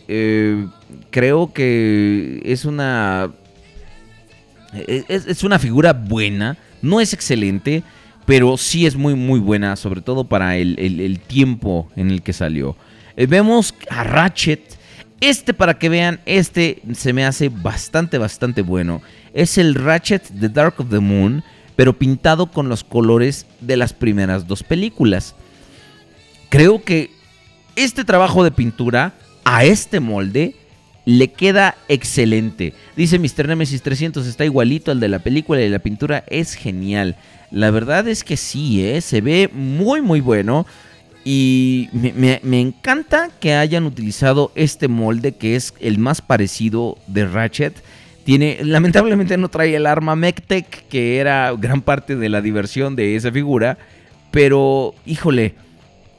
Eh, 0.09 0.67
creo 1.11 1.53
que 1.53 2.43
es 2.45 2.65
una 2.65 3.31
es, 5.09 5.27
es 5.27 5.45
una 5.45 5.59
figura 5.59 5.93
buena, 5.93 6.59
no 6.83 7.01
es 7.01 7.13
excelente, 7.15 7.83
pero 8.27 8.57
sí 8.57 8.87
es 8.87 8.97
muy 8.97 9.15
muy 9.15 9.41
buena, 9.41 9.77
sobre 9.77 10.03
todo 10.03 10.25
para 10.25 10.57
el, 10.57 10.79
el- 10.79 11.21
tiempo 11.21 11.89
en 11.97 12.11
el 12.11 12.23
que 12.23 12.33
salió. 12.33 12.77
Eh, 13.17 13.27
vemos 13.27 13.75
a 13.89 14.05
Ratchet, 14.05 14.61
este 15.21 15.55
para 15.55 15.79
que 15.79 15.89
vean, 15.89 16.21
este 16.27 16.83
se 16.93 17.13
me 17.13 17.25
hace 17.25 17.49
bastante 17.49 18.19
bastante 18.19 18.63
bueno. 18.63 19.01
Es 19.33 19.57
el 19.59 19.75
Ratchet 19.75 20.29
de 20.29 20.49
Dark 20.49 20.75
of 20.79 20.91
the 20.91 20.99
Moon, 21.01 21.43
pero 21.77 21.93
pintado 21.99 22.51
con 22.51 22.69
los 22.69 22.85
colores 22.85 23.47
de 23.61 23.77
las 23.77 23.93
primeras 23.93 24.47
dos 24.47 24.63
películas. 24.63 25.35
Creo 26.51 26.83
que 26.85 27.11
este 27.77 28.05
trabajo 28.05 28.45
de 28.45 28.51
pintura 28.51 29.15
a 29.45 29.65
este 29.65 30.01
molde 30.01 30.55
le 31.05 31.29
queda 31.29 31.77
excelente. 31.89 32.73
Dice 32.97 33.19
Mr. 33.19 33.49
Nemesis 33.49 33.83
300, 33.83 34.27
está 34.27 34.45
igualito 34.45 34.91
al 34.91 35.01
de 35.01 35.09
la 35.09 35.19
película 35.19 35.61
y 35.61 35.69
la 35.69 35.79
pintura 35.79 36.25
es 36.29 36.55
genial. 36.55 37.17
La 37.51 37.71
verdad 37.71 38.09
es 38.09 38.25
que 38.25 38.37
sí, 38.37 38.85
¿eh? 38.85 39.01
se 39.01 39.21
ve 39.21 39.51
muy 39.53 40.01
muy 40.01 40.21
bueno. 40.21 40.67
Y 41.27 41.89
me, 41.93 42.61
encanta 42.61 43.31
que 43.41 43.55
hayan 43.55 43.85
utilizado 43.85 44.53
este 44.55 44.89
molde 44.89 45.33
que 45.33 45.57
es 45.57 45.73
el 45.81 45.99
más 45.99 46.21
parecido 46.21 46.99
de 47.07 47.27
Ratchet. 47.27 47.75
Tiene, 48.25 48.59
lamentablemente 48.63 49.39
no 49.39 49.49
trae 49.49 49.75
el 49.75 49.87
arma 49.87 50.17
Mectec, 50.17 50.87
que 50.89 51.19
era 51.19 51.53
gran 51.53 51.81
parte 51.81 52.17
de 52.17 52.29
la 52.29 52.43
diversión 52.43 52.95
de 52.95 53.17
esa 53.17 53.33
figura. 53.33 53.79
Pero, 54.31 54.95
híjole, 55.07 55.55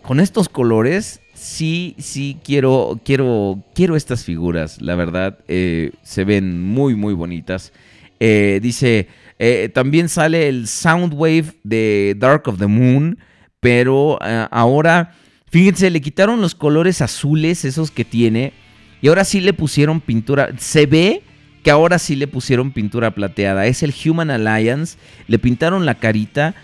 con 0.01 0.19
estos 0.19 0.49
colores, 0.49 1.21
sí, 1.35 1.95
sí 1.99 2.37
quiero, 2.43 2.99
quiero, 3.05 3.63
quiero 3.75 3.95
estas 3.95 4.23
figuras. 4.23 4.81
La 4.81 4.95
verdad, 4.95 5.37
eh, 5.47 5.91
se 6.01 6.23
ven 6.23 6.61
muy, 6.61 6.95
muy 6.95 7.13
bonitas. 7.13 7.71
Eh, 8.19 8.59
dice, 8.63 9.07
eh, 9.37 9.69
también 9.73 10.09
sale 10.09 10.47
el 10.47 10.67
Soundwave 10.67 11.53
de 11.63 12.15
Dark 12.17 12.47
of 12.47 12.57
the 12.57 12.67
Moon, 12.67 13.19
pero 13.59 14.17
ahora, 14.51 15.13
fíjense, 15.49 15.89
le 15.89 16.01
quitaron 16.01 16.41
los 16.41 16.55
colores 16.55 17.01
azules, 17.01 17.65
esos 17.65 17.91
que 17.91 18.05
tiene, 18.05 18.53
y 19.01 19.07
ahora 19.07 19.23
sí 19.23 19.41
le 19.41 19.53
pusieron 19.53 20.01
pintura. 20.01 20.49
Se 20.57 20.85
ve 20.85 21.21
que 21.63 21.71
ahora 21.71 21.99
sí 21.99 22.15
le 22.15 22.27
pusieron 22.27 22.71
pintura 22.71 23.11
plateada. 23.11 23.65
Es 23.65 23.83
el 23.83 23.93
Human 24.05 24.29
Alliance, 24.29 24.97
le 25.27 25.39
pintaron 25.39 25.85
la 25.85 25.95
carita. 25.95 26.55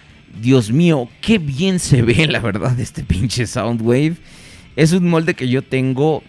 Dios 0.42 0.72
mío, 0.72 1.10
qué 1.22 1.40
bien 1.40 1.80
se 1.80 2.02
ve, 2.04 2.28
la 2.28 2.40
verdad, 2.40 2.80
este 2.80 3.04
pinche 3.04 3.48
Soundwave. 3.48 4.16
Es 4.76 4.94
un 4.94 5.10
molde 5.10 5.34
que 5.34 5.48
yo 5.48 5.62
tengo 5.62 6.24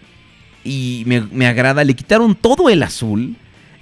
y 0.64 1.04
me, 1.06 1.46
agrada. 1.46 1.84
Le 1.84 1.94
quitaron 1.94 2.34
todo 2.34 2.68
el 2.68 2.82
azul. 2.82 3.36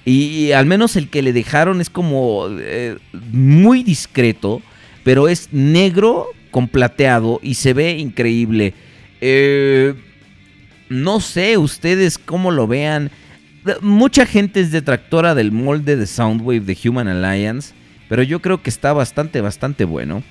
Y, 0.04 0.46
y 0.46 0.52
al 0.52 0.66
menos 0.66 0.96
el 0.96 1.08
que 1.08 1.22
le 1.22 1.32
dejaron 1.32 1.80
es 1.80 1.90
como 1.90 2.46
eh, 2.50 2.96
muy 3.32 3.82
discreto. 3.82 4.62
Pero 5.04 5.28
es 5.28 5.48
negro 5.52 6.28
con 6.50 6.68
plateado 6.68 7.40
y 7.42 7.54
se 7.54 7.72
ve 7.72 7.92
increíble. 7.98 8.74
Eh, 9.20 9.94
no 10.88 11.20
sé 11.20 11.56
ustedes 11.56 12.18
cómo 12.18 12.50
lo 12.50 12.66
vean. 12.66 13.10
Mucha 13.80 14.26
gente 14.26 14.60
es 14.60 14.72
detractora 14.72 15.34
del 15.34 15.52
molde 15.52 15.96
de 15.96 16.06
Soundwave 16.06 16.60
de 16.60 16.76
Human 16.84 17.08
Alliance. 17.08 17.74
Pero 18.08 18.22
yo 18.22 18.40
creo 18.40 18.62
que 18.62 18.70
está 18.70 18.92
bastante, 18.92 19.40
bastante 19.40 19.84
bueno. 19.84 20.22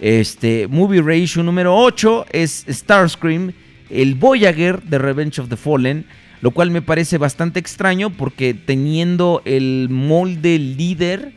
Este, 0.00 0.68
Movie 0.68 1.02
Ratio 1.02 1.42
número 1.42 1.76
8 1.76 2.26
es 2.30 2.64
Starscream, 2.68 3.52
el 3.90 4.14
Voyager 4.14 4.82
de 4.82 4.98
Revenge 4.98 5.40
of 5.40 5.48
the 5.48 5.56
Fallen, 5.56 6.06
lo 6.40 6.50
cual 6.50 6.70
me 6.70 6.82
parece 6.82 7.18
bastante 7.18 7.58
extraño 7.60 8.10
porque 8.10 8.54
teniendo 8.54 9.42
el 9.44 9.88
molde 9.90 10.58
líder 10.58 11.32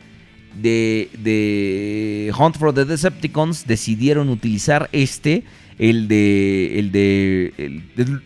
de, 0.60 1.08
de 1.18 2.32
Hunt 2.38 2.56
for 2.56 2.74
the 2.74 2.84
Decepticons, 2.84 3.66
decidieron 3.66 4.28
utilizar 4.28 4.88
este, 4.92 5.44
el 5.78 6.08
de, 6.08 6.78
el 6.78 6.92
de, 6.92 7.52
el 7.56 7.82
de 7.96 8.18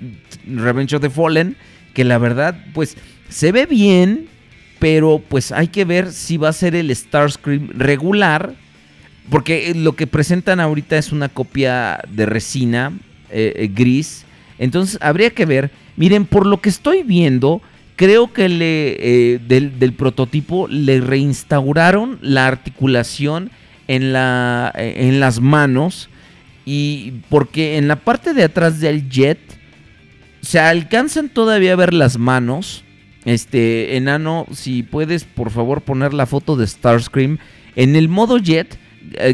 Revenge 0.47 0.97
of 0.97 1.03
the 1.03 1.11
Fallen, 1.11 1.57
que 1.93 2.05
la 2.05 2.19
verdad, 2.19 2.65
pues, 2.73 2.97
se 3.29 3.53
ve 3.53 3.67
bien, 3.67 4.27
pero 4.79 5.23
pues 5.29 5.53
hay 5.53 5.69
que 5.69 5.85
ver 5.85 6.13
si 6.13 6.37
va 6.37 6.49
a 6.49 6.53
ser 6.53 6.75
el 6.75 6.95
Starscream 6.95 7.71
regular 7.71 8.55
porque 9.31 9.73
lo 9.75 9.97
que 9.97 10.07
presentan 10.07 10.61
ahorita 10.61 10.99
es 10.99 11.13
una 11.13 11.29
copia 11.29 12.01
de 12.11 12.27
resina 12.27 12.93
eh, 13.35 13.53
eh, 13.57 13.71
gris. 13.75 14.25
Entonces 14.59 14.97
habría 15.01 15.31
que 15.31 15.45
ver. 15.45 15.73
Miren, 15.97 16.25
por 16.25 16.47
lo 16.47 16.61
que 16.61 16.69
estoy 16.69 17.03
viendo, 17.03 17.61
creo 17.97 18.33
que 18.33 18.49
le, 18.49 18.97
eh, 19.01 19.41
del, 19.47 19.81
del 19.81 19.93
prototipo 19.93 20.69
le 20.69 21.01
reinstauraron 21.01 22.19
la 22.23 22.47
articulación 22.47 23.51
en, 23.89 24.13
la, 24.13 24.73
en 24.77 25.19
las 25.19 25.41
manos. 25.41 26.09
Y 26.65 27.15
porque 27.29 27.77
en 27.77 27.89
la 27.89 27.97
parte 27.97 28.33
de 28.33 28.45
atrás 28.45 28.79
del 28.79 29.11
jet 29.11 29.39
se 30.41 30.61
alcanzan 30.61 31.29
todavía 31.29 31.73
a 31.73 31.77
ver 31.77 31.93
las 31.93 32.17
manos. 32.17 32.85
Este, 33.25 33.97
enano, 33.97 34.47
si 34.53 34.83
puedes 34.85 35.25
por 35.25 35.51
favor 35.51 35.81
poner 35.81 36.15
la 36.15 36.27
foto 36.27 36.57
de 36.57 36.67
Starscream. 36.67 37.39
En 37.75 37.97
el 37.97 38.09
modo 38.09 38.39
jet, 38.39 38.79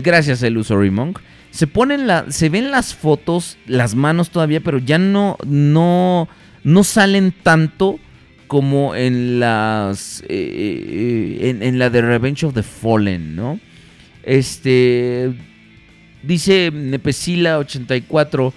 gracias 0.03 0.43
a 0.43 0.49
Illusory 0.49 0.91
Monk, 0.91 1.19
se 1.51 1.67
ponen 1.67 2.07
la, 2.07 2.31
se 2.31 2.49
ven 2.49 2.71
las 2.71 2.95
fotos, 2.95 3.59
las 3.67 3.95
manos 3.95 4.31
todavía, 4.31 4.61
pero 4.61 4.79
ya 4.79 4.99
no, 4.99 5.37
no, 5.47 6.29
no 6.63 6.85
salen 6.85 7.35
tanto 7.43 7.99
como 8.47 8.95
en 8.95 9.41
las, 9.41 10.23
eh, 10.29 11.39
eh, 11.41 11.59
en, 11.61 11.79
la 11.79 11.91
de 11.91 12.03
Revenge 12.03 12.45
of 12.47 12.55
the 12.55 12.63
Fallen, 12.63 13.37
¿no? 13.37 13.61
Este, 14.23 15.33
dice 16.23 16.73
Nepesila84, 16.73 18.53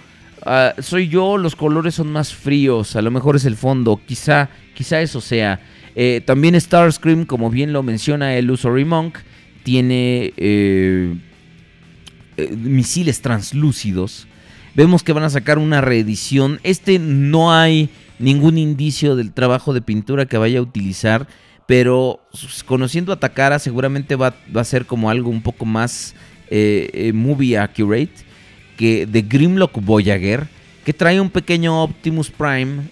ah, 0.46 0.74
soy 0.78 1.08
yo, 1.08 1.36
los 1.36 1.56
colores 1.56 1.94
son 1.96 2.12
más 2.12 2.32
fríos, 2.32 2.96
a 2.96 3.02
lo 3.02 3.10
mejor 3.10 3.36
es 3.36 3.44
el 3.44 3.56
fondo, 3.56 4.00
quizá, 4.04 4.50
quizá 4.74 5.00
eso 5.00 5.20
sea. 5.20 5.60
Eh, 5.96 6.22
también 6.24 6.60
Starscream, 6.60 7.24
como 7.24 7.50
bien 7.50 7.72
lo 7.72 7.82
menciona 7.82 8.36
el 8.36 8.46
Illusory 8.46 8.84
Monk, 8.84 9.18
tiene 9.62 10.32
eh, 12.36 12.54
misiles 12.56 13.20
translúcidos. 13.20 14.26
Vemos 14.74 15.02
que 15.02 15.12
van 15.12 15.24
a 15.24 15.30
sacar 15.30 15.58
una 15.58 15.80
reedición. 15.80 16.58
Este 16.62 16.98
no 16.98 17.52
hay 17.52 17.88
ningún 18.18 18.58
indicio 18.58 19.16
del 19.16 19.32
trabajo 19.32 19.72
de 19.72 19.82
pintura 19.82 20.26
que 20.26 20.38
vaya 20.38 20.58
a 20.58 20.62
utilizar. 20.62 21.26
Pero 21.66 22.20
s- 22.34 22.62
conociendo 22.64 23.12
a 23.12 23.20
Takara 23.20 23.58
seguramente 23.58 24.16
va, 24.16 24.34
va 24.54 24.60
a 24.60 24.64
ser 24.64 24.84
como 24.84 25.10
algo 25.10 25.30
un 25.30 25.42
poco 25.42 25.64
más 25.64 26.14
eh, 26.50 26.90
eh, 26.92 27.12
movie 27.12 27.56
accurate. 27.56 28.12
Que 28.76 29.06
de 29.06 29.22
Grimlock 29.22 29.80
Voyager. 29.80 30.48
Que 30.84 30.92
trae 30.92 31.20
un 31.20 31.30
pequeño 31.30 31.82
Optimus 31.84 32.30
Prime 32.30 32.82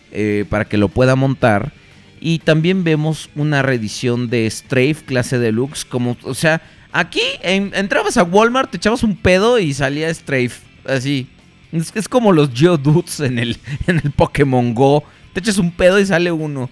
para 0.49 0.64
que 0.64 0.78
lo 0.78 0.88
pueda 0.88 1.16
montar. 1.16 1.72
Y 2.20 2.38
también 2.38 2.84
vemos 2.84 3.28
una 3.34 3.61
reedición 3.62 4.30
de 4.30 4.49
Strafe 4.49 5.03
clase 5.05 5.38
deluxe. 5.38 5.84
Como, 5.84 6.16
o 6.22 6.32
sea, 6.34 6.62
aquí 6.93 7.22
en- 7.43 7.72
entrabas 7.74 8.16
a 8.16 8.22
Walmart, 8.22 8.70
te 8.70 8.76
echabas 8.76 9.03
un 9.03 9.16
pedo 9.16 9.59
y 9.59 9.72
salía 9.74 10.12
Strafe. 10.12 10.61
Así. 10.84 11.26
Es, 11.72 12.09
como 12.09 12.32
los 12.32 12.51
Geodudes 12.53 13.20
en 13.20 13.38
el, 13.38 13.57
en 13.86 13.97
el 14.05 14.11
Pokémon 14.12 14.74
Go. 14.74 15.03
Te 15.32 15.40
echas 15.40 15.59
un 15.59 15.72
pedo 15.72 15.99
y 15.99 16.07
sale 16.07 16.30
uno. 16.30 16.68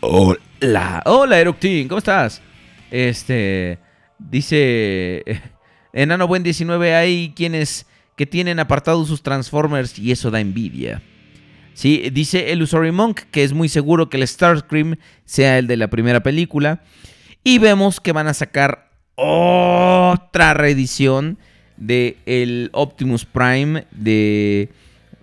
Hola. 0.00 1.02
Hola, 1.04 1.38
Eroctin. 1.40 1.88
¿Cómo 1.88 1.98
estás? 1.98 2.40
Este. 2.90 3.78
Dice. 4.18 5.22
Enano 5.92 6.26
Buen 6.26 6.42
19. 6.42 6.94
Hay 6.94 7.32
quienes 7.36 7.86
que 8.16 8.26
tienen 8.26 8.58
apartados 8.58 9.08
sus 9.08 9.22
Transformers 9.22 9.98
y 9.98 10.10
eso 10.10 10.30
da 10.30 10.40
envidia. 10.40 11.02
Sí, 11.74 12.10
dice 12.12 12.52
Illusory 12.52 12.92
Monk 12.92 13.20
que 13.30 13.44
es 13.44 13.52
muy 13.54 13.68
seguro 13.68 14.10
que 14.10 14.18
el 14.18 14.28
Starscream 14.28 14.96
sea 15.24 15.58
el 15.58 15.66
de 15.66 15.76
la 15.78 15.88
primera 15.88 16.22
película. 16.22 16.82
Y 17.44 17.58
vemos 17.58 18.00
que 18.00 18.12
van 18.12 18.28
a 18.28 18.34
sacar 18.34 18.88
otra 19.16 20.54
reedición 20.54 21.38
de 21.76 22.16
el 22.26 22.70
Optimus 22.72 23.24
Prime 23.24 23.86
de 23.90 24.70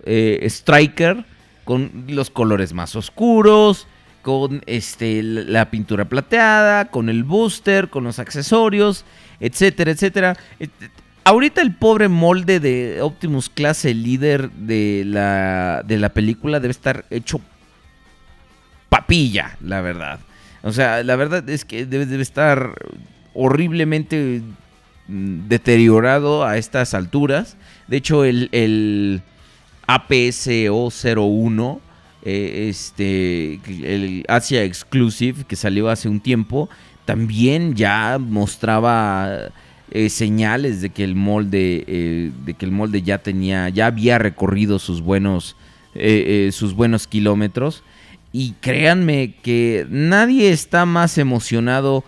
eh, 0.04 0.40
Striker 0.44 1.24
con 1.64 2.04
los 2.08 2.30
colores 2.30 2.72
más 2.72 2.96
oscuros, 2.96 3.86
con 4.22 4.62
este 4.66 5.22
la 5.22 5.70
pintura 5.70 6.04
plateada, 6.06 6.86
con 6.90 7.08
el 7.08 7.24
booster, 7.24 7.88
con 7.88 8.04
los 8.04 8.18
accesorios, 8.18 9.04
etcétera, 9.40 9.90
etcétera. 9.92 10.36
Et- 10.58 10.70
Ahorita 11.22 11.60
el 11.60 11.74
pobre 11.74 12.08
molde 12.08 12.60
de 12.60 13.02
Optimus 13.02 13.50
clase 13.50 13.92
líder 13.94 14.50
de 14.52 15.04
la, 15.06 15.82
de 15.86 15.98
la 15.98 16.08
película 16.08 16.60
debe 16.60 16.72
estar 16.72 17.04
hecho 17.10 17.40
papilla, 18.88 19.56
la 19.60 19.80
verdad. 19.82 20.20
O 20.62 20.72
sea, 20.72 21.02
la 21.02 21.16
verdad 21.16 21.48
es 21.48 21.64
que 21.64 21.86
debe, 21.86 22.20
estar 22.20 22.74
horriblemente 23.34 24.42
mm, 25.08 25.48
deteriorado 25.48 26.44
a 26.44 26.58
estas 26.58 26.94
alturas. 26.94 27.56
De 27.88 27.96
hecho, 27.96 28.24
el, 28.24 28.48
el 28.52 29.22
APSO01, 29.86 31.80
eh, 32.22 32.68
este, 32.68 33.60
el 33.66 34.24
Asia 34.28 34.64
Exclusive, 34.64 35.44
que 35.44 35.56
salió 35.56 35.88
hace 35.88 36.08
un 36.08 36.20
tiempo, 36.20 36.68
también 37.04 37.74
ya 37.74 38.18
mostraba 38.18 39.50
eh, 39.92 40.08
señales 40.08 40.80
de 40.82 40.90
que 40.90 41.02
el 41.02 41.16
molde, 41.16 41.82
eh, 41.88 42.30
de 42.44 42.54
que 42.54 42.64
el 42.64 42.70
molde 42.70 43.02
ya 43.02 43.18
tenía, 43.18 43.68
ya 43.70 43.86
había 43.86 44.18
recorrido 44.18 44.78
sus 44.78 45.00
buenos, 45.00 45.56
eh, 45.94 46.50
sus 46.52 46.74
buenos 46.74 47.08
kilómetros. 47.08 47.82
Y 48.32 48.52
créanme 48.60 49.34
que 49.42 49.86
nadie 49.90 50.50
está 50.50 50.86
más 50.86 51.18
emocionado 51.18 52.04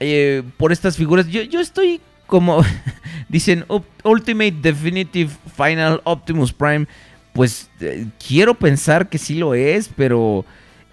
eh, 0.00 0.42
por 0.56 0.72
estas 0.72 0.96
figuras. 0.96 1.28
Yo, 1.28 1.42
yo 1.42 1.60
estoy 1.60 2.00
como 2.26 2.62
dicen 3.28 3.64
"Up- 3.68 3.84
Ultimate 4.04 4.54
Definitive 4.62 5.30
Final 5.56 6.00
Optimus 6.04 6.52
Prime. 6.52 6.86
Pues 7.32 7.68
eh, 7.80 8.06
quiero 8.26 8.54
pensar 8.54 9.08
que 9.10 9.18
sí 9.18 9.34
lo 9.34 9.54
es, 9.54 9.90
pero 9.94 10.46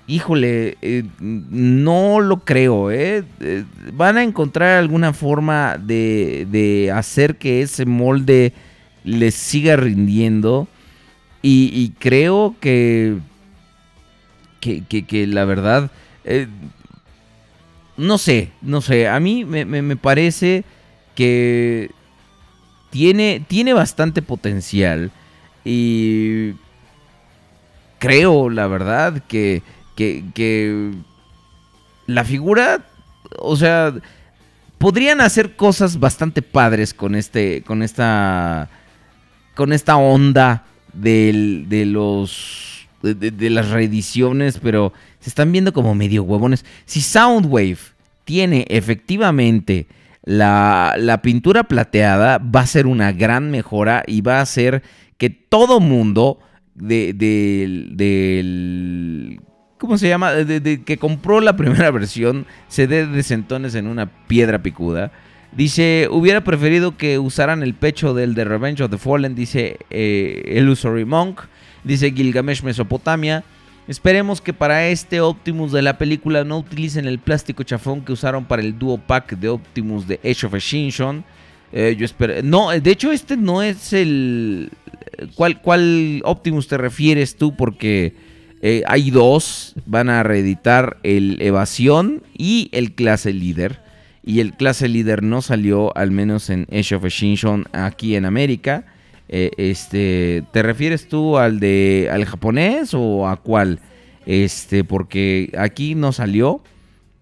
híjole, 0.07 0.77
eh, 0.81 1.03
no 1.21 2.19
lo 2.19 2.43
creo. 2.43 2.89
Van 3.93 4.17
a 4.17 4.23
encontrar 4.23 4.77
alguna 4.77 5.13
forma 5.13 5.77
de, 5.77 6.45
de 6.51 6.91
hacer 6.91 7.37
que 7.37 7.61
ese 7.61 7.85
molde 7.85 8.51
les 9.05 9.35
siga 9.35 9.77
rindiendo. 9.77 10.67
Y 11.41 11.93
creo 11.99 12.55
que, 12.59 13.17
que, 14.87 15.05
que, 15.05 15.27
la 15.27 15.45
verdad, 15.45 15.91
eh, 16.23 16.47
no 17.97 18.17
sé, 18.17 18.51
no 18.61 18.81
sé, 18.81 19.07
a 19.07 19.19
mí 19.19 19.45
me 19.45 19.95
parece 19.95 20.63
que 21.15 21.91
tiene, 22.89 23.43
tiene 23.47 23.73
bastante 23.73 24.21
potencial 24.21 25.11
y 25.65 26.53
creo, 27.99 28.49
la 28.49 28.67
verdad, 28.67 29.23
que, 29.27 29.63
que, 29.95 30.23
que 30.33 30.91
la 32.07 32.23
figura, 32.23 32.85
o 33.39 33.55
sea, 33.55 33.93
podrían 34.77 35.21
hacer 35.21 35.55
cosas 35.55 35.99
bastante 35.99 36.41
padres 36.41 36.93
con 36.93 37.15
este, 37.15 37.63
con 37.63 37.81
esta, 37.81 38.69
con 39.55 39.71
esta 39.71 39.95
onda 39.97 40.65
del- 40.93 41.65
de 41.69 41.85
los, 41.85 42.72
de, 43.03 43.13
de- 43.13 43.31
de 43.31 43.49
las 43.51 43.69
reediciones, 43.69 44.57
pero 44.59 44.91
se 45.19 45.29
están 45.29 45.51
viendo 45.51 45.73
como 45.73 45.93
medio 45.93 46.23
huevones. 46.23 46.65
Si 46.85 47.01
Soundwave 47.01 47.77
tiene 48.25 48.65
efectivamente 48.69 49.85
la, 50.23 50.95
la 50.97 51.21
pintura 51.21 51.65
plateada, 51.65 52.37
va 52.39 52.61
a 52.61 52.65
ser 52.67 52.87
una 52.87 53.11
gran 53.11 53.51
mejora 53.51 54.03
y 54.07 54.21
va 54.21 54.37
a 54.39 54.41
hacer 54.41 54.81
que 55.17 55.29
todo 55.29 55.79
mundo 55.79 56.39
de- 56.75 57.13
del- 57.13 57.95
del 57.97 59.39
¿Cómo 59.77 59.97
se 59.97 60.07
llama? 60.07 60.31
De, 60.31 60.61
de- 60.61 60.81
que 60.83 60.97
compró 60.97 61.41
la 61.41 61.57
primera 61.57 61.91
versión 61.91 62.45
se 62.69 62.87
dé 62.87 63.05
de 63.05 63.21
sentones 63.21 63.75
en 63.75 63.87
una 63.87 64.05
piedra 64.27 64.63
picuda. 64.63 65.11
Dice, 65.51 66.07
hubiera 66.09 66.43
preferido 66.43 66.97
que 66.97 67.19
usaran 67.19 67.61
el 67.61 67.73
pecho 67.75 68.13
del 68.13 68.33
de 68.33 68.43
Revenge 68.45 68.81
of 68.81 68.89
the 68.91 68.97
Fallen, 68.97 69.35
dice 69.35 69.77
eh, 69.89 70.55
Illusory 70.57 71.05
Monk. 71.05 71.41
Dice 71.83 72.11
Gilgamesh 72.11 72.63
Mesopotamia. 72.63 73.43
Esperemos 73.87 74.39
que 74.39 74.53
para 74.53 74.87
este 74.87 75.19
Optimus 75.19 75.73
de 75.73 75.81
la 75.81 75.97
película 75.97 76.45
no 76.45 76.59
utilicen 76.59 77.05
el 77.05 77.19
plástico 77.19 77.63
chafón 77.63 78.01
que 78.01 78.13
usaron 78.13 78.45
para 78.45 78.61
el 78.61 78.79
duo 78.79 78.97
pack 78.97 79.37
de 79.37 79.49
Optimus 79.49 80.07
de 80.07 80.19
Age 80.23 80.45
of 80.45 80.53
Extinction. 80.53 81.25
Eh, 81.73 81.95
yo 81.97 82.05
espero. 82.05 82.35
No, 82.43 82.69
de 82.69 82.91
hecho, 82.91 83.11
este 83.11 83.35
no 83.35 83.61
es 83.61 83.91
el. 83.91 84.69
¿Cuál, 85.35 85.61
¿Cuál 85.61 86.21
Optimus 86.23 86.67
te 86.67 86.77
refieres 86.77 87.35
tú? 87.35 87.57
Porque 87.57 88.15
eh, 88.61 88.83
hay 88.87 89.11
dos. 89.11 89.73
Van 89.85 90.09
a 90.09 90.23
reeditar 90.23 90.97
el 91.03 91.41
Evasión 91.41 92.23
y 92.37 92.69
el 92.71 92.93
Clase 92.93 93.33
Líder. 93.33 93.81
Y 94.23 94.39
el 94.39 94.53
Clase 94.53 94.87
Líder 94.87 95.23
no 95.23 95.41
salió, 95.41 95.95
al 95.97 96.11
menos 96.11 96.49
en 96.49 96.67
Age 96.71 96.95
of 96.95 97.03
Extinction, 97.03 97.65
aquí 97.73 98.15
en 98.15 98.23
América. 98.23 98.85
Eh, 99.35 99.49
este, 99.57 100.43
¿Te 100.51 100.61
refieres 100.61 101.07
tú 101.07 101.37
al 101.39 101.59
de 101.59 102.07
al 102.11 102.25
japonés 102.25 102.93
o 102.93 103.27
a 103.27 103.37
cuál? 103.37 103.79
Este, 104.27 104.83
porque 104.83 105.51
aquí 105.57 105.95
no 105.95 106.11
salió. 106.11 106.61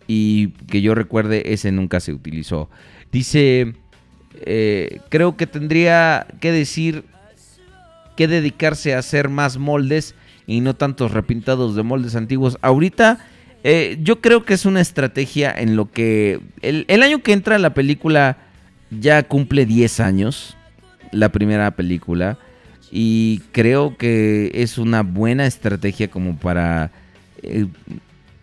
Y 0.08 0.50
que 0.68 0.82
yo 0.82 0.94
recuerde, 0.94 1.54
ese 1.54 1.72
nunca 1.72 2.00
se 2.02 2.12
utilizó. 2.14 2.70
Dice. 3.12 3.76
eh, 4.46 5.00
creo 5.10 5.38
que 5.38 5.48
tendría 5.48 6.28
que 6.40 6.52
decir 6.52 7.06
que 8.16 8.28
dedicarse 8.28 8.94
a 8.94 9.00
hacer 9.00 9.30
más 9.30 9.58
moldes 9.58 10.16
y 10.48 10.62
no 10.62 10.76
tantos 10.76 11.12
repintados 11.12 11.76
de 11.76 11.84
moldes 11.84 12.16
antiguos. 12.16 12.58
Ahorita 12.62 13.20
eh, 13.64 13.98
yo 14.02 14.22
creo 14.22 14.44
que 14.44 14.54
es 14.54 14.66
una 14.66 14.82
estrategia 14.82 15.54
en 15.56 15.76
lo 15.76 15.92
que 15.92 16.42
el, 16.62 16.86
el 16.88 17.04
año 17.04 17.22
que 17.24 17.34
entra 17.34 17.58
la 17.60 17.74
película 17.74 18.38
ya 18.90 19.24
cumple 19.24 19.66
10 19.66 20.00
años, 20.02 20.58
la 21.12 21.30
primera 21.30 21.72
película, 21.72 22.38
y 22.92 23.40
creo 23.52 23.98
que 23.98 24.52
es 24.54 24.78
una 24.78 25.02
buena 25.04 25.46
estrategia 25.46 26.10
como 26.10 26.38
para 26.38 26.92
eh, 27.42 27.66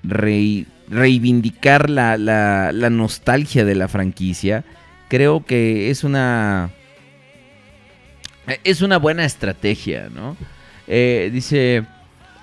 rei- 0.03 0.67
reivindicar 0.89 1.91
la, 1.91 2.17
nostalgia 2.91 3.65
de 3.65 3.75
la 3.75 3.89
franquicia. 3.89 4.65
Creo 5.09 5.45
que 5.45 5.91
es 5.91 6.05
una 6.05 6.71
es 8.65 8.81
una 8.81 8.97
buena 8.99 9.25
estrategia, 9.25 10.09
¿no? 10.15 10.37
Eh, 10.87 11.29
dice, 11.33 11.85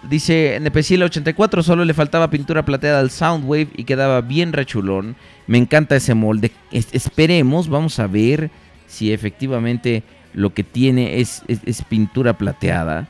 dice, 0.08 0.56
en 0.56 0.68
el 0.68 1.04
84 1.04 1.64
solo 1.64 1.84
le 1.84 1.94
faltaba 1.96 2.30
pintura 2.30 2.64
plateada 2.64 3.00
al 3.00 3.10
Soundwave 3.10 3.70
y 3.76 3.86
quedaba 3.86 4.22
bien 4.22 4.54
rechulón. 4.54 5.16
Me 5.48 5.58
encanta 5.58 5.96
ese 5.96 6.14
molde. 6.14 6.52
Es- 6.72 6.90
esperemos, 6.94 7.68
vamos 7.70 7.98
a 8.00 8.06
ver 8.08 8.52
si 8.88 9.12
efectivamente 9.12 10.04
lo 10.36 10.54
que 10.54 10.64
tiene 10.64 11.20
es, 11.20 11.42
es- 11.48 11.82
pintura 11.84 12.38
plateada. 12.38 13.08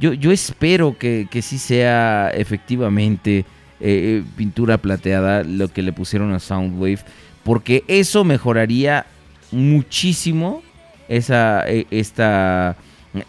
Yo, 0.00 0.12
yo 0.14 0.30
espero 0.32 0.96
que, 0.96 1.26
que 1.30 1.42
sí 1.42 1.58
sea 1.58 2.30
efectivamente 2.32 3.44
eh, 3.80 4.22
pintura 4.36 4.78
plateada 4.78 5.42
lo 5.44 5.68
que 5.68 5.82
le 5.82 5.92
pusieron 5.92 6.32
a 6.32 6.38
Soundwave. 6.38 7.00
Porque 7.44 7.84
eso 7.88 8.24
mejoraría 8.24 9.06
muchísimo 9.52 10.62
esa, 11.08 11.64
eh, 11.68 11.86
esta, 11.90 12.76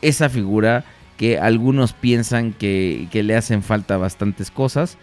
esa 0.01 0.29
figura 0.29 0.83
que 1.17 1.37
algunos 1.39 1.93
piensan 1.93 2.53
que, 2.53 3.07
que 3.11 3.23
le 3.23 3.35
hacen 3.35 3.61
falta 3.63 3.97
bastantes 3.97 4.51
cosas. 4.51 4.97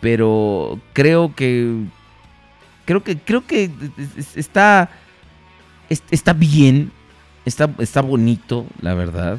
Pero 0.00 0.80
creo 0.92 1.34
que. 1.34 1.74
Creo 2.84 3.02
que. 3.04 3.16
Creo 3.18 3.46
que 3.46 3.64
es- 3.98 4.16
es- 4.16 4.36
está. 4.36 4.90
es- 5.88 6.02
Está 6.10 6.32
bien. 6.32 6.90
Está, 7.44 7.70
está 7.78 8.00
bonito, 8.02 8.66
la 8.80 8.94
verdad. 8.94 9.38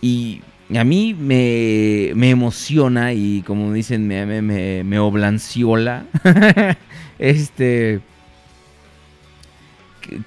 Y 0.00 0.42
a 0.76 0.84
mí 0.84 1.14
me, 1.14 2.12
me 2.14 2.30
emociona 2.30 3.12
y 3.12 3.42
como 3.42 3.72
dicen, 3.72 4.06
me, 4.06 4.24
me, 4.26 4.42
me, 4.42 4.84
me 4.84 4.98
oblanciola. 4.98 6.04
este. 7.18 8.00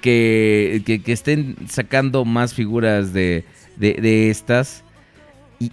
Que, 0.01 0.83
que, 1.03 1.11
estén 1.11 1.55
sacando 1.67 2.23
más 2.23 2.53
figuras 2.53 3.13
de, 3.13 3.45
de, 3.77 4.29
estas. 4.29 4.83
Y 5.59 5.71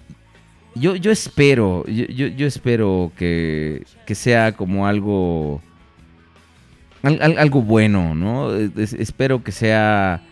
yo, 0.74 0.96
yo 0.96 1.10
espero, 1.10 1.84
yo, 1.86 2.06
yo, 2.28 2.46
espero 2.46 3.12
que, 3.18 3.82
que 4.06 4.14
sea 4.14 4.52
como 4.52 4.86
algo. 4.86 5.60
al- 7.02 7.20
al- 7.20 7.38
algo 7.38 7.60
bueno, 7.60 8.14
¿no? 8.14 8.54
Es- 8.54 8.94
espero 8.94 9.42
que 9.44 9.52
sea 9.52 10.22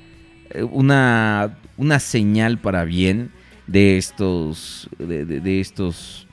una, 0.64 1.56
una 1.76 1.98
señal 2.00 2.58
para 2.58 2.84
bien 2.84 3.30
de 3.66 3.96
estos. 3.98 4.88
de, 4.98 5.24
de- 5.24 5.60
estos. 5.60 6.26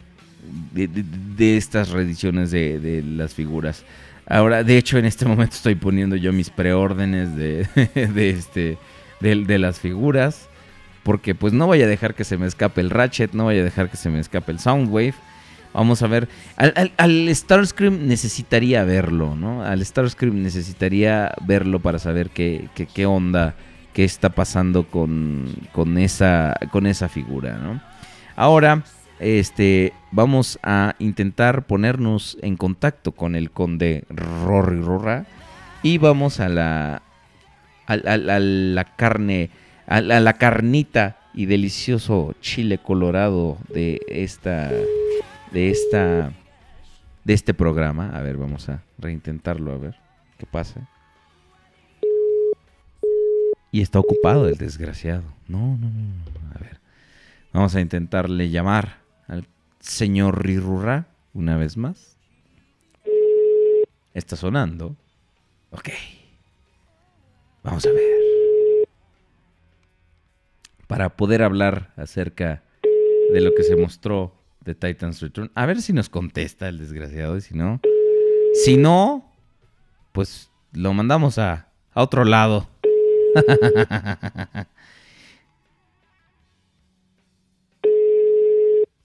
De, 0.73 0.87
de- 0.87 1.57
estas 1.57 1.89
reediciones 1.89 2.51
de, 2.51 3.01
las 3.05 3.33
figuras. 3.33 3.83
Ahora, 4.27 4.63
de 4.63 4.77
hecho, 4.77 4.97
en 4.97 5.05
este 5.05 5.25
momento 5.25 5.55
estoy 5.55 5.75
poniendo 5.75 6.15
yo 6.15 6.31
mis 6.33 6.49
preórdenes 6.49 7.35
de, 7.35 7.67
de 8.13 8.29
este. 8.29 8.77
De 9.19 9.57
las 9.59 9.79
figuras. 9.79 10.49
Porque 11.03 11.35
pues 11.35 11.51
no 11.53 11.65
voy 11.67 11.81
a 11.81 11.87
dejar 11.87 12.13
que 12.15 12.23
se 12.23 12.37
me 12.37 12.45
escape 12.47 12.79
el 12.81 12.89
Ratchet, 12.89 13.33
no 13.33 13.43
voy 13.45 13.57
a 13.59 13.63
dejar 13.63 13.89
que 13.89 13.97
se 13.97 14.09
me 14.09 14.19
escape 14.19 14.51
el 14.53 14.59
Soundwave. 14.59 15.13
Vamos 15.73 16.01
a 16.01 16.07
ver. 16.07 16.29
Al, 16.55 16.71
al- 16.75 16.91
al 16.97 17.29
Starscream 17.35 18.07
necesitaría 18.07 18.83
verlo, 18.83 19.35
¿no? 19.35 19.63
Al 19.63 19.83
Starscream 19.85 20.41
necesitaría 20.43 21.33
verlo 21.45 21.79
para 21.79 21.99
saber 21.99 22.29
qué, 22.29 22.69
qué, 22.75 22.85
qué 22.85 23.05
onda, 23.05 23.55
qué 23.93 24.03
está 24.03 24.29
pasando 24.29 24.87
con, 24.87 25.53
con, 25.71 25.97
esa, 25.97 26.55
con 26.71 26.87
esa 26.87 27.09
figura, 27.09 27.57
¿no? 27.57 27.81
Ahora, 28.35 28.83
este, 29.19 29.93
vamos 30.11 30.59
a 30.63 30.95
intentar 30.99 31.65
ponernos 31.65 32.37
en 32.41 32.57
contacto 32.57 33.11
con 33.11 33.35
el 33.35 33.51
conde 33.51 34.05
Rory 34.09 34.81
Rorra 34.81 35.25
y 35.83 35.97
vamos 35.97 36.39
a 36.39 36.49
la, 36.49 37.01
a, 37.85 37.95
la 37.95 38.83
carne, 38.95 39.49
a 39.87 40.01
la 40.01 40.33
carnita 40.33 41.17
y 41.33 41.45
delicioso 41.45 42.35
chile 42.41 42.77
colorado 42.79 43.57
de 43.69 44.01
esta, 44.07 44.71
de 45.51 45.69
esta, 45.69 46.31
de 47.23 47.33
este 47.33 47.53
programa. 47.53 48.11
A 48.13 48.21
ver, 48.21 48.37
vamos 48.37 48.69
a 48.69 48.81
reintentarlo 48.97 49.71
a 49.71 49.77
ver 49.77 49.95
qué 50.37 50.45
pasa. 50.45 50.87
Y 53.73 53.81
está 53.81 53.99
ocupado 53.99 54.47
el 54.47 54.55
desgraciado. 54.55 55.23
No, 55.47 55.75
no, 55.77 55.89
no. 55.89 56.51
A 56.53 56.59
ver. 56.59 56.79
Vamos 57.51 57.73
a 57.73 57.81
intentarle 57.81 58.51
llamar 58.51 58.99
al 59.27 59.47
señor 59.79 60.45
Rirurra 60.45 61.07
una 61.33 61.57
vez 61.57 61.75
más. 61.75 62.15
Está 64.13 64.35
sonando. 64.35 64.95
Ok. 65.71 65.89
Vamos 67.63 67.83
a 67.87 67.91
ver. 67.91 68.87
Para 70.85 71.17
poder 71.17 71.41
hablar 71.41 71.93
acerca 71.95 72.61
de 73.33 73.41
lo 73.41 73.55
que 73.55 73.63
se 73.63 73.75
mostró 73.75 74.35
de 74.61 74.75
Titans 74.75 75.19
Return. 75.19 75.49
A 75.55 75.65
ver 75.65 75.81
si 75.81 75.93
nos 75.93 76.09
contesta 76.09 76.69
el 76.69 76.77
desgraciado. 76.77 77.37
Y 77.37 77.41
si 77.41 77.55
no. 77.55 77.81
Si 78.53 78.77
no, 78.77 79.33
pues 80.11 80.51
lo 80.73 80.93
mandamos 80.93 81.39
a, 81.39 81.69
a 81.91 82.03
otro 82.03 82.23
lado. 82.23 82.69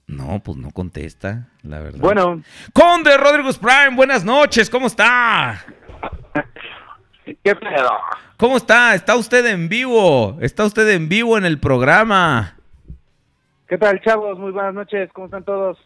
No, 0.09 0.41
pues 0.43 0.57
no 0.57 0.71
contesta, 0.71 1.47
la 1.61 1.79
verdad. 1.79 1.99
Bueno. 1.99 2.41
Conde 2.73 3.15
Rodríguez 3.15 3.59
Prime, 3.59 3.95
buenas 3.95 4.25
noches, 4.25 4.67
¿cómo 4.67 4.87
está? 4.87 5.63
¿Qué 7.43 7.55
pedo? 7.55 7.91
¿Cómo 8.35 8.57
está? 8.57 8.95
¿Está 8.95 9.15
usted 9.15 9.45
en 9.45 9.69
vivo? 9.69 10.37
¿Está 10.41 10.65
usted 10.65 10.89
en 10.89 11.09
vivo 11.09 11.37
en 11.37 11.45
el 11.45 11.59
programa? 11.59 12.55
¿Qué 13.67 13.77
tal, 13.77 14.01
chavos? 14.01 14.39
Muy 14.39 14.51
buenas 14.51 14.73
noches, 14.73 15.11
¿cómo 15.13 15.25
están 15.25 15.43
todos? 15.43 15.77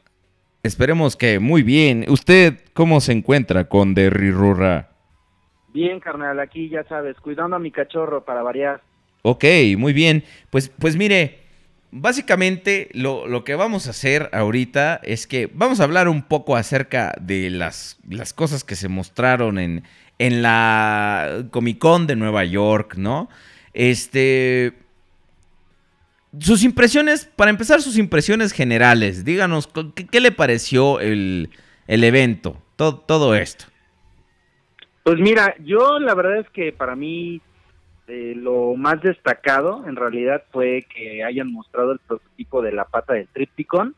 Esperemos 0.64 1.18
que 1.18 1.40
muy 1.40 1.62
bien. 1.62 2.06
¿Usted 2.08 2.60
cómo 2.74 3.02
se 3.02 3.12
encuentra, 3.12 3.66
Conde 3.66 4.10
Rirurra? 4.10 4.93
Bien, 5.74 6.00
carnal, 6.00 6.40
aquí 6.40 6.70
ya 6.70 6.84
sabes, 6.84 7.18
cuidando 7.18 7.56
a 7.56 7.60
mi 7.60 7.72
cachorro 7.72 8.24
para 8.24 8.44
variar. 8.44 8.82
Ok, 9.24 9.44
muy 9.78 9.92
bien. 9.92 10.24
Pues, 10.52 10.70
pues 10.70 10.96
mire, 10.96 11.40
básicamente 11.92 12.90
lo, 12.94 13.28
lo 13.28 13.44
que 13.44 13.56
vamos 13.56 13.88
a 13.88 13.90
hacer 13.90 14.30
ahorita 14.34 15.00
es 15.04 15.26
que 15.26 15.50
vamos 15.54 15.80
a 15.80 15.86
hablar 15.86 16.10
un 16.10 16.22
poco 16.22 16.56
acerca 16.56 17.14
de 17.20 17.50
las, 17.50 17.98
las 18.08 18.34
cosas 18.34 18.64
que 18.64 18.76
se 18.76 18.88
mostraron 18.88 19.58
en, 19.58 19.84
en 20.20 20.42
la 20.42 21.46
Comic 21.52 21.80
Con 21.80 22.06
de 22.06 22.16
Nueva 22.16 22.44
York, 22.46 22.96
¿no? 22.98 23.30
Este. 23.74 24.74
Sus 26.40 26.64
impresiones, 26.64 27.30
para 27.36 27.52
empezar, 27.52 27.82
sus 27.82 27.98
impresiones 27.98 28.54
generales. 28.54 29.24
Díganos, 29.24 29.70
¿qué, 29.96 30.08
qué 30.08 30.20
le 30.20 30.32
pareció 30.32 31.00
el, 31.00 31.50
el 31.88 32.04
evento? 32.04 32.62
Todo, 32.76 33.00
todo 33.00 33.36
esto. 33.36 33.66
Pues 35.04 35.20
mira, 35.20 35.56
yo 35.60 36.00
la 36.00 36.16
verdad 36.16 36.38
es 36.38 36.50
que 36.50 36.72
para 36.72 36.96
mí 36.96 37.42
eh, 38.08 38.34
lo 38.36 38.76
más 38.76 39.02
destacado 39.02 39.86
en 39.88 39.98
realidad 39.98 40.44
fue 40.52 40.86
que 40.94 41.24
hayan 41.24 41.52
mostrado 41.52 41.92
el 41.92 42.00
prototipo 42.00 42.62
de 42.62 42.72
la 42.72 42.86
pata 42.86 43.14
del 43.14 43.28
Tripticon. 43.28 43.96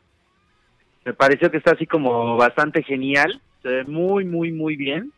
Me 1.04 1.14
pareció 1.14 1.50
que 1.50 1.58
está 1.58 1.72
así 1.72 1.86
como 1.86 2.36
bastante 2.36 2.82
genial, 2.82 3.40
se 3.62 3.68
ve 3.68 3.84
muy, 3.84 4.24
muy, 4.24 4.50
muy 4.50 4.74
bien. 4.74 5.12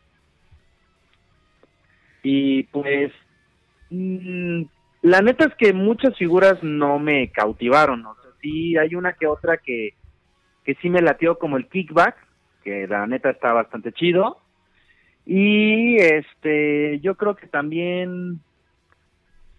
Y 2.21 2.63
pues, 2.63 3.11
mm, 3.89 4.63
la 5.01 5.21
neta 5.21 5.45
es 5.45 5.55
que 5.55 5.73
muchas 5.73 6.15
figuras 6.17 6.61
no 6.61 6.99
me 6.99 7.31
cautivaron. 7.31 8.05
O 8.05 8.13
sea, 8.21 8.31
sí 8.41 8.77
hay 8.77 8.93
una 8.93 9.13
que 9.13 9.25
otra 9.25 9.57
que, 9.57 9.95
que 10.63 10.75
sí 10.75 10.89
me 10.89 11.01
latió 11.01 11.39
como 11.39 11.57
el 11.57 11.67
kickback, 11.67 12.15
que 12.63 12.87
la 12.87 13.07
neta 13.07 13.31
está 13.31 13.53
bastante 13.53 13.91
chido. 13.91 14.37
Y 15.31 15.97
este, 15.97 16.99
yo 17.01 17.13
creo 17.13 17.35
que 17.35 17.45
también, 17.45 18.39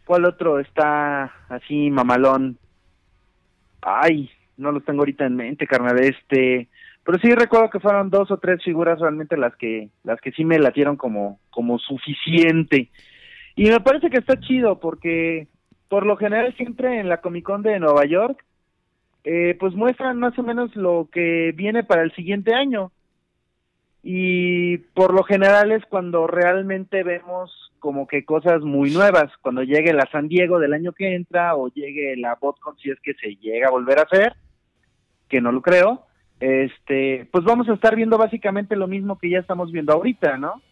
¿cuál 0.05 0.25
otro 0.25 0.59
está 0.59 1.33
así 1.49 1.91
mamalón? 1.91 2.59
Ay, 3.81 4.29
no 4.57 4.73
lo 4.73 4.81
tengo 4.81 5.03
ahorita 5.03 5.27
en 5.27 5.37
mente, 5.37 5.69
carnal. 5.69 6.01
Este, 6.01 6.67
pero 7.05 7.19
sí 7.21 7.33
recuerdo 7.33 7.71
que 7.71 7.79
fueron 7.79 8.11
dos 8.11 8.33
o 8.33 8.39
tres 8.39 8.65
figuras 8.65 8.99
realmente 8.99 9.37
las 9.37 9.55
que, 9.55 9.91
las 10.03 10.21
que 10.21 10.33
sí 10.33 10.45
me 10.45 10.59
latieron 10.59 10.97
como, 10.97 11.39
como 11.51 11.79
suficiente. 11.79 12.91
Y 13.55 13.71
me 13.71 13.79
parece 13.79 14.11
que 14.11 14.19
está 14.19 14.41
chido 14.41 14.81
porque 14.81 15.47
por 15.89 16.05
lo 16.05 16.17
general 16.17 16.53
siempre 16.57 16.99
en 16.99 17.09
la 17.09 17.21
Comic 17.21 17.45
Con 17.45 17.63
de 17.63 17.79
Nueva 17.79 18.07
York, 18.07 18.45
eh, 19.23 19.57
pues 19.61 19.73
muestran 19.75 20.19
más 20.19 20.37
o 20.37 20.43
menos 20.43 20.75
lo 20.75 21.09
que 21.13 21.53
viene 21.55 21.85
para 21.85 22.03
el 22.03 22.13
siguiente 22.17 22.55
año 22.55 22.91
y 24.03 24.79
por 24.79 25.13
lo 25.13 25.25
general 25.25 25.73
es 25.73 25.85
cuando 25.87 26.27
realmente 26.27 27.03
vemos 27.03 27.73
como 27.79 28.07
que 28.07 28.25
cosas 28.25 28.63
muy 28.63 28.91
nuevas, 28.91 29.31
cuando 29.43 29.63
llegue 29.63 29.93
la 29.93 30.09
San 30.11 30.29
Diego 30.29 30.59
del 30.59 30.73
año 30.73 30.93
que 30.93 31.15
entra 31.15 31.57
o 31.57 31.69
llegue 31.69 32.17
la 32.17 32.37
BotCon 32.41 32.77
si 32.79 32.91
es 32.91 32.99
que 33.01 33.15
se 33.15 33.37
llega 33.37 33.69
a 33.69 33.73
volver 33.73 33.99
a 33.99 34.03
hacer, 34.03 34.35
que 35.29 35.41
no 35.41 35.53
lo 35.53 35.63
creo, 35.63 36.07
este, 36.41 37.29
pues 37.31 37.45
vamos 37.45 37.69
a 37.69 37.75
estar 37.75 37.95
viendo 37.97 38.17
básicamente 38.17 38.77
lo 38.77 38.87
mismo 38.87 39.19
que 39.19 39.31
ya 39.31 39.39
estamos 39.39 39.71
viendo 39.73 39.93
ahorita, 39.93 40.39
¿no? 40.39 40.63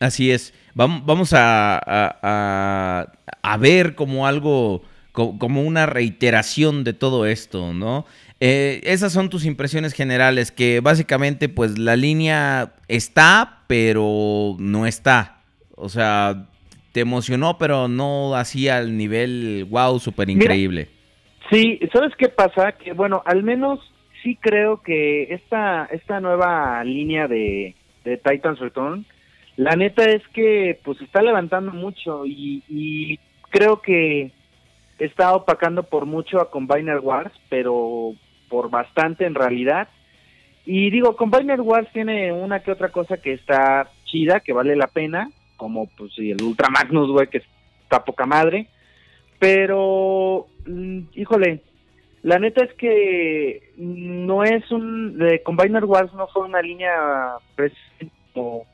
Así 0.00 0.30
es, 0.30 0.52
vamos, 0.74 1.32
a, 1.32 1.76
a, 1.76 2.18
a, 2.22 3.12
a 3.42 3.56
ver 3.56 3.94
como 3.94 4.26
algo, 4.26 4.82
como 5.12 5.62
una 5.62 5.86
reiteración 5.86 6.84
de 6.84 6.92
todo 6.92 7.26
esto, 7.26 7.72
¿no? 7.72 8.04
Eh, 8.46 8.82
esas 8.84 9.10
son 9.10 9.30
tus 9.30 9.46
impresiones 9.46 9.94
generales, 9.94 10.52
que 10.52 10.80
básicamente 10.80 11.48
pues 11.48 11.78
la 11.78 11.96
línea 11.96 12.74
está, 12.88 13.62
pero 13.68 14.54
no 14.58 14.84
está. 14.84 15.38
O 15.76 15.88
sea, 15.88 16.44
te 16.92 17.00
emocionó, 17.00 17.56
pero 17.56 17.88
no 17.88 18.34
así 18.34 18.68
al 18.68 18.98
nivel 18.98 19.66
wow, 19.70 19.98
súper 19.98 20.28
increíble. 20.28 20.90
Sí, 21.50 21.80
¿sabes 21.90 22.12
qué 22.18 22.28
pasa? 22.28 22.72
Que 22.72 22.92
bueno, 22.92 23.22
al 23.24 23.42
menos 23.44 23.80
sí 24.22 24.36
creo 24.38 24.82
que 24.82 25.32
esta, 25.32 25.86
esta 25.90 26.20
nueva 26.20 26.84
línea 26.84 27.26
de, 27.26 27.74
de 28.04 28.18
Titans 28.18 28.58
Return, 28.58 29.06
la 29.56 29.74
neta 29.74 30.04
es 30.04 30.20
que 30.34 30.78
pues 30.84 31.00
está 31.00 31.22
levantando 31.22 31.72
mucho 31.72 32.26
y, 32.26 32.62
y 32.68 33.18
creo 33.48 33.80
que 33.80 34.32
está 34.98 35.34
opacando 35.34 35.84
por 35.84 36.04
mucho 36.04 36.42
a 36.42 36.50
Combiner 36.50 36.98
Wars, 36.98 37.32
pero 37.48 38.14
por 38.54 38.70
bastante 38.70 39.26
en 39.26 39.34
realidad. 39.34 39.88
Y 40.64 40.88
digo, 40.90 41.16
Combiner 41.16 41.60
Wars 41.60 41.88
tiene 41.92 42.32
una 42.32 42.60
que 42.60 42.70
otra 42.70 42.90
cosa 42.90 43.16
que 43.16 43.32
está 43.32 43.90
chida, 44.04 44.38
que 44.38 44.52
vale 44.52 44.76
la 44.76 44.86
pena, 44.86 45.28
como 45.56 45.88
pues 45.96 46.12
el 46.18 46.40
Ultra 46.40 46.68
Magnus, 46.70 47.10
güey, 47.10 47.26
que 47.26 47.42
está 47.82 48.04
poca 48.04 48.26
madre. 48.26 48.68
Pero, 49.40 50.46
mm, 50.66 51.00
híjole, 51.14 51.62
la 52.22 52.38
neta 52.38 52.64
es 52.64 52.72
que 52.74 53.72
no 53.76 54.44
es 54.44 54.70
un... 54.70 55.18
De 55.18 55.42
Combiner 55.42 55.84
Wars 55.84 56.14
no 56.14 56.28
fue 56.28 56.42
una 56.44 56.62
línea 56.62 56.94
pues, 57.56 57.72
como, 58.32 58.66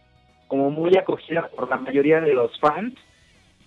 como 0.47 0.71
muy 0.71 0.95
acogida 0.99 1.49
por 1.57 1.71
la 1.71 1.79
mayoría 1.79 2.21
de 2.21 2.35
los 2.35 2.53
fans. 2.61 2.93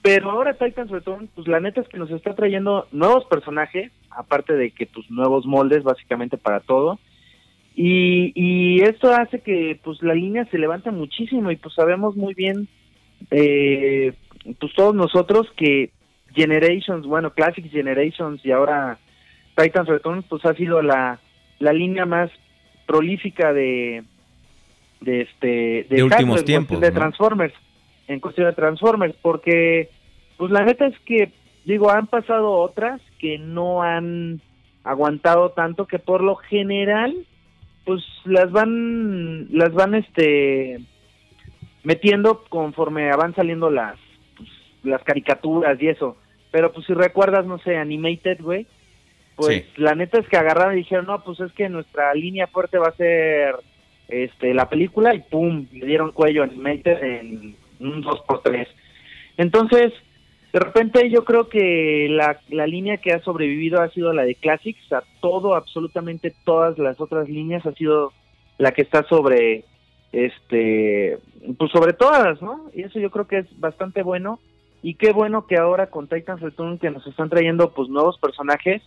Pero 0.03 0.29
ahora 0.29 0.53
Titans 0.53 0.91
Return, 0.91 1.29
pues 1.33 1.47
la 1.47 1.61
neta 1.61 1.79
es 1.79 1.87
que 1.87 1.97
nos 1.97 2.11
está 2.11 2.35
trayendo 2.35 2.87
nuevos 2.91 3.23
personajes, 3.25 3.89
aparte 4.11 4.53
de 4.53 4.71
que 4.71 4.85
pues 4.85 5.09
nuevos 5.09 5.45
moldes 5.45 5.81
básicamente 5.83 6.37
para 6.37 6.59
todo. 6.59 6.99
Y, 7.73 8.33
y 8.35 8.81
esto 8.81 9.13
hace 9.13 9.39
que 9.39 9.79
pues 9.81 10.03
la 10.03 10.13
línea 10.13 10.43
se 10.51 10.57
levante 10.57 10.91
muchísimo 10.91 11.51
y 11.51 11.55
pues 11.55 11.73
sabemos 11.73 12.17
muy 12.17 12.33
bien, 12.33 12.67
eh, 13.31 14.11
pues 14.59 14.73
todos 14.73 14.93
nosotros 14.93 15.47
que 15.55 15.91
Generations, 16.35 17.07
bueno, 17.07 17.31
Classic 17.31 17.65
Generations 17.71 18.45
y 18.45 18.51
ahora 18.51 18.99
Titans 19.55 19.87
Return, 19.87 20.23
pues 20.23 20.45
ha 20.45 20.53
sido 20.53 20.81
la, 20.81 21.21
la 21.59 21.71
línea 21.71 22.05
más 22.05 22.29
prolífica 22.85 23.53
de, 23.53 24.03
de 24.99 25.21
este 25.21 25.47
de, 25.47 25.95
de 25.95 26.03
últimos 26.03 26.43
tiempos 26.43 26.81
de 26.81 26.91
Transformers 26.91 27.53
en 28.07 28.19
cuestión 28.19 28.47
de 28.47 28.53
Transformers 28.53 29.15
porque 29.21 29.89
pues 30.37 30.51
la 30.51 30.65
neta 30.65 30.87
es 30.87 30.97
que 30.99 31.31
digo 31.65 31.89
han 31.91 32.07
pasado 32.07 32.51
otras 32.51 33.01
que 33.19 33.37
no 33.37 33.81
han 33.81 34.41
aguantado 34.83 35.51
tanto 35.51 35.87
que 35.87 35.99
por 35.99 36.21
lo 36.21 36.35
general 36.35 37.15
pues 37.85 38.03
las 38.25 38.51
van 38.51 39.47
las 39.51 39.73
van 39.73 39.95
este 39.95 40.79
metiendo 41.83 42.43
conforme 42.49 43.09
van 43.15 43.35
saliendo 43.35 43.69
las 43.69 43.97
pues, 44.35 44.49
las 44.83 45.03
caricaturas 45.03 45.81
y 45.81 45.87
eso 45.87 46.17
pero 46.51 46.71
pues 46.71 46.85
si 46.85 46.93
recuerdas 46.93 47.45
no 47.45 47.57
sé 47.59 47.77
animated 47.77 48.41
güey 48.41 48.67
pues 49.35 49.63
sí. 49.63 49.81
la 49.81 49.95
neta 49.95 50.19
es 50.19 50.27
que 50.27 50.37
agarraron 50.37 50.73
y 50.73 50.79
dijeron 50.79 51.05
no 51.05 51.23
pues 51.23 51.39
es 51.39 51.51
que 51.53 51.69
nuestra 51.69 52.13
línea 52.13 52.47
fuerte 52.47 52.77
va 52.77 52.87
a 52.87 52.95
ser 52.95 53.55
este 54.09 54.53
la 54.53 54.69
película 54.69 55.15
y 55.15 55.21
pum 55.21 55.65
le 55.71 55.85
dieron 55.85 56.11
cuello 56.11 56.43
animated 56.43 57.01
en 57.01 57.62
un 57.87 58.01
2 58.01 58.21
por 58.27 58.41
3 58.41 58.67
entonces 59.37 59.93
de 60.53 60.59
repente 60.59 61.09
yo 61.09 61.25
creo 61.25 61.49
que 61.49 62.07
la, 62.11 62.39
la 62.49 62.67
línea 62.67 62.97
que 62.97 63.11
ha 63.11 63.23
sobrevivido 63.23 63.81
ha 63.81 63.89
sido 63.89 64.13
la 64.13 64.23
de 64.23 64.35
Classics, 64.35 64.93
a 64.93 65.03
todo, 65.19 65.55
absolutamente 65.55 66.31
todas 66.45 66.77
las 66.77 67.01
otras 67.01 67.27
líneas 67.27 67.65
ha 67.65 67.73
sido 67.73 68.13
la 68.59 68.71
que 68.71 68.83
está 68.83 69.03
sobre, 69.07 69.65
este, 70.11 71.17
pues 71.57 71.71
sobre 71.71 71.93
todas, 71.93 72.39
¿no? 72.43 72.69
Y 72.71 72.83
eso 72.83 72.99
yo 72.99 73.09
creo 73.09 73.27
que 73.27 73.39
es 73.39 73.59
bastante 73.59 74.03
bueno. 74.03 74.39
Y 74.83 74.93
qué 74.93 75.11
bueno 75.11 75.47
que 75.47 75.57
ahora 75.57 75.87
con 75.87 76.07
Titans 76.07 76.41
Return 76.41 76.77
que 76.77 76.91
nos 76.91 77.07
están 77.07 77.29
trayendo 77.29 77.73
pues 77.73 77.89
nuevos 77.89 78.19
personajes, 78.19 78.83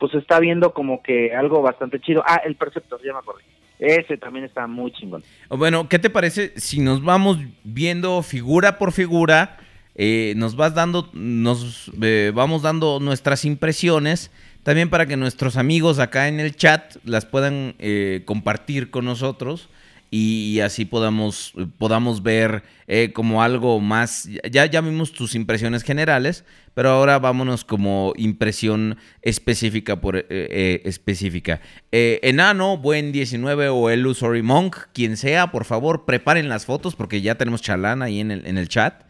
pues 0.00 0.14
está 0.14 0.40
viendo 0.40 0.72
como 0.72 1.00
que 1.00 1.32
algo 1.32 1.62
bastante 1.62 2.00
chido. 2.00 2.24
Ah, 2.26 2.40
el 2.44 2.56
Perceptor, 2.56 3.00
ya 3.04 3.12
me 3.12 3.20
acordé. 3.20 3.44
Ese 3.78 4.16
también 4.16 4.44
está 4.44 4.66
muy 4.66 4.92
chingón. 4.92 5.22
Bueno, 5.48 5.88
¿qué 5.88 5.98
te 5.98 6.10
parece 6.10 6.52
si 6.56 6.80
nos 6.80 7.02
vamos 7.02 7.38
viendo 7.64 8.22
figura 8.22 8.78
por 8.78 8.92
figura? 8.92 9.58
Eh, 9.96 10.34
nos 10.36 10.56
vas 10.56 10.74
dando, 10.74 11.10
nos 11.12 11.90
eh, 12.02 12.32
vamos 12.34 12.62
dando 12.62 12.98
nuestras 13.00 13.44
impresiones 13.44 14.30
también 14.64 14.90
para 14.90 15.06
que 15.06 15.16
nuestros 15.16 15.56
amigos 15.56 15.98
acá 15.98 16.26
en 16.26 16.40
el 16.40 16.56
chat 16.56 16.96
las 17.04 17.26
puedan 17.26 17.74
eh, 17.78 18.22
compartir 18.24 18.90
con 18.90 19.04
nosotros 19.04 19.68
y, 20.16 20.60
así 20.60 20.84
podamos, 20.84 21.52
podamos 21.76 22.22
ver 22.22 22.62
eh, 22.86 23.10
como 23.12 23.42
algo 23.42 23.80
más. 23.80 24.28
Ya, 24.48 24.64
ya 24.64 24.80
vimos 24.80 25.12
tus 25.12 25.34
impresiones 25.34 25.82
generales, 25.82 26.44
pero 26.72 26.90
ahora 26.90 27.18
vámonos 27.18 27.64
como 27.64 28.12
impresión 28.16 28.96
específica 29.22 30.00
por 30.00 30.16
eh, 30.16 30.24
eh, 30.28 30.82
específica. 30.84 31.60
Enano, 31.90 32.76
Buen 32.76 33.10
19 33.10 33.70
o 33.70 33.90
Illusory 33.90 34.42
Monk, 34.42 34.76
quien 34.92 35.16
sea, 35.16 35.50
por 35.50 35.64
favor, 35.64 36.04
preparen 36.04 36.48
las 36.48 36.64
fotos 36.64 36.94
porque 36.94 37.20
ya 37.20 37.34
tenemos 37.34 37.60
chalán 37.60 38.00
ahí 38.00 38.20
en 38.20 38.30
el, 38.30 38.46
en 38.46 38.56
el 38.56 38.68
chat. 38.68 39.02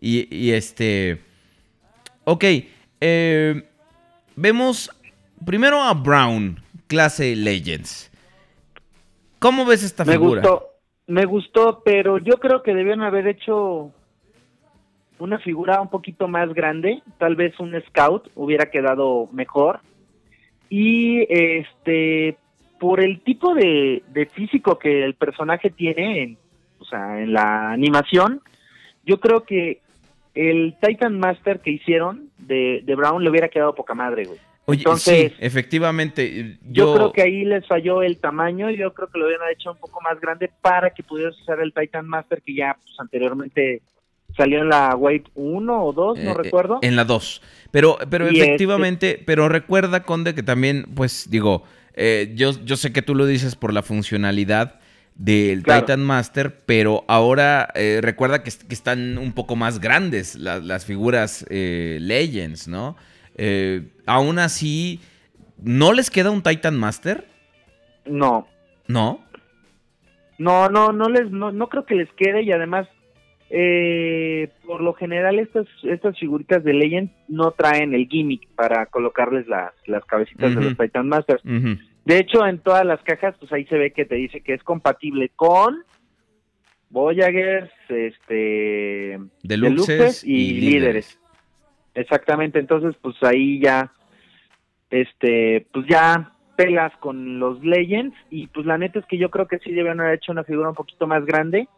Y, 0.00 0.32
y 0.32 0.52
este. 0.52 1.22
Ok. 2.22 2.44
vemos 4.36 4.90
primero 5.44 5.82
a 5.82 5.92
Brown, 5.92 6.62
clase 6.86 7.34
Legends. 7.34 8.12
¿Cómo 9.46 9.64
ves 9.64 9.84
esta 9.84 10.04
Me 10.04 10.14
figura? 10.14 10.40
gustó, 10.42 10.66
me 11.06 11.24
gustó, 11.24 11.82
pero 11.84 12.18
yo 12.18 12.38
creo 12.38 12.64
que 12.64 12.74
debieron 12.74 13.02
haber 13.02 13.28
hecho 13.28 13.92
una 15.20 15.38
figura 15.38 15.80
un 15.80 15.88
poquito 15.88 16.26
más 16.26 16.52
grande, 16.52 17.00
tal 17.18 17.36
vez 17.36 17.58
un 17.60 17.80
scout 17.88 18.28
hubiera 18.34 18.72
quedado 18.72 19.28
mejor. 19.30 19.78
Y 20.68 21.24
este, 21.32 22.36
por 22.80 22.98
el 22.98 23.20
tipo 23.20 23.54
de, 23.54 24.02
de 24.08 24.26
físico 24.26 24.80
que 24.80 25.04
el 25.04 25.14
personaje 25.14 25.70
tiene, 25.70 26.24
en, 26.24 26.38
o 26.80 26.84
sea, 26.84 27.22
en 27.22 27.32
la 27.32 27.70
animación, 27.70 28.40
yo 29.04 29.20
creo 29.20 29.44
que 29.44 29.80
el 30.34 30.74
Titan 30.82 31.20
Master 31.20 31.60
que 31.60 31.70
hicieron 31.70 32.30
de, 32.38 32.82
de 32.84 32.94
Brown 32.96 33.22
le 33.22 33.30
hubiera 33.30 33.48
quedado 33.48 33.76
poca 33.76 33.94
madre, 33.94 34.24
güey. 34.24 34.40
Oye, 34.68 34.80
Entonces, 34.80 35.32
sí, 35.32 35.36
efectivamente. 35.38 36.58
Yo, 36.62 36.86
Yo, 36.86 36.94
creo 36.94 37.12
que 37.12 37.22
ahí 37.22 37.44
les 37.44 37.66
falló 37.66 38.02
el 38.02 38.18
tamaño, 38.18 38.68
yo 38.70 38.92
creo 38.94 39.08
que 39.08 39.18
lo 39.18 39.26
hubieran 39.26 39.48
hecho 39.52 39.70
un 39.72 39.78
poco 39.78 40.00
más 40.00 40.20
grande 40.20 40.50
para 40.60 40.90
que 40.90 41.02
pudieras 41.04 41.38
usar 41.40 41.60
el 41.60 41.72
Titan 41.72 42.06
Master 42.08 42.42
que 42.44 42.54
ya 42.54 42.76
pues, 42.82 42.94
anteriormente 42.98 43.82
salió 44.36 44.58
en 44.60 44.68
la 44.68 44.94
Wave 44.96 45.24
1 45.34 45.84
o 45.84 45.92
2, 45.92 46.18
no 46.18 46.30
eh, 46.32 46.34
recuerdo. 46.34 46.78
En 46.82 46.96
la 46.96 47.04
2. 47.04 47.42
Pero, 47.70 47.96
pero 48.10 48.30
Y 48.30 48.40
efectivamente, 48.40 49.22
pero 49.24 49.48
recuerda, 49.48 50.02
Conde, 50.02 50.34
que 50.34 50.42
también, 50.42 50.84
pues, 50.94 51.30
digo, 51.30 51.62
eh, 51.94 52.32
yo, 52.34 52.50
yo 52.64 52.76
sé 52.76 52.92
que 52.92 53.02
tú 53.02 53.14
lo 53.14 53.24
dices 53.24 53.54
por 53.54 53.72
la 53.72 53.82
funcionalidad 53.82 54.80
del 55.14 55.62
Claro. 55.62 55.82
Titan 55.82 56.04
Master, 56.04 56.58
pero 56.66 57.04
ahora 57.08 57.68
eh, 57.74 58.00
recuerda 58.02 58.42
que, 58.42 58.50
est- 58.50 58.64
que 58.64 58.74
están 58.74 59.16
un 59.16 59.32
poco 59.32 59.56
más 59.56 59.80
grandes 59.80 60.34
la- 60.34 60.58
las 60.58 60.84
figuras 60.84 61.46
eh, 61.48 61.98
Legends, 62.02 62.68
¿no? 62.68 62.96
Eh, 63.36 63.82
aún 64.06 64.38
así, 64.38 65.00
¿no 65.62 65.92
les 65.92 66.10
queda 66.10 66.30
un 66.30 66.42
Titan 66.42 66.78
Master? 66.78 67.26
No, 68.06 68.48
¿No? 68.88 69.26
no, 70.38 70.68
no, 70.68 70.92
no 70.92 71.08
les, 71.08 71.30
no, 71.30 71.52
no 71.52 71.68
creo 71.68 71.84
que 71.84 71.94
les 71.94 72.12
quede 72.12 72.42
y 72.42 72.52
además, 72.52 72.88
eh, 73.50 74.50
por 74.66 74.80
lo 74.80 74.94
general 74.94 75.38
estas, 75.38 75.66
estas 75.82 76.18
figuritas 76.18 76.64
de 76.64 76.74
Legend 76.74 77.10
no 77.28 77.52
traen 77.52 77.94
el 77.94 78.08
gimmick 78.08 78.48
para 78.54 78.86
colocarles 78.86 79.46
las, 79.46 79.72
las 79.86 80.04
cabecitas 80.04 80.54
de 80.54 80.60
los 80.60 80.76
Titan 80.76 81.08
Masters. 81.08 81.42
De 81.44 82.18
hecho, 82.18 82.46
en 82.46 82.58
todas 82.58 82.84
las 82.84 83.02
cajas, 83.02 83.34
pues 83.38 83.52
ahí 83.52 83.64
se 83.66 83.76
ve 83.76 83.92
que 83.92 84.04
te 84.04 84.14
dice 84.14 84.40
que 84.40 84.54
es 84.54 84.62
compatible 84.62 85.30
con 85.34 85.82
Voyagers, 86.90 87.70
este, 87.88 89.18
Deluxes, 89.42 89.86
Deluxes 89.88 90.24
y, 90.24 90.60
líderes. 90.60 91.18
Exactamente, 91.96 92.58
entonces 92.60 92.94
pues 93.02 93.16
ahí 93.22 93.60
ya, 93.60 93.90
este, 94.90 95.66
pues 95.72 95.86
ya 95.88 96.32
pelas 96.56 96.92
con 97.00 97.38
los 97.38 97.62
Legends 97.64 98.16
y 98.30 98.46
pues 98.46 98.64
la 98.66 98.78
neta 98.78 98.98
es 98.98 99.06
que 99.06 99.18
yo 99.18 99.30
creo 99.30 99.46
que 99.48 99.58
sí 99.58 99.72
deben 99.72 100.00
haber 100.00 100.14
hecho 100.14 100.32
una 100.32 100.44
figura 100.44 100.68
un 100.70 100.74
poquito 100.74 101.06
más 101.06 101.24
grande. 101.26 101.68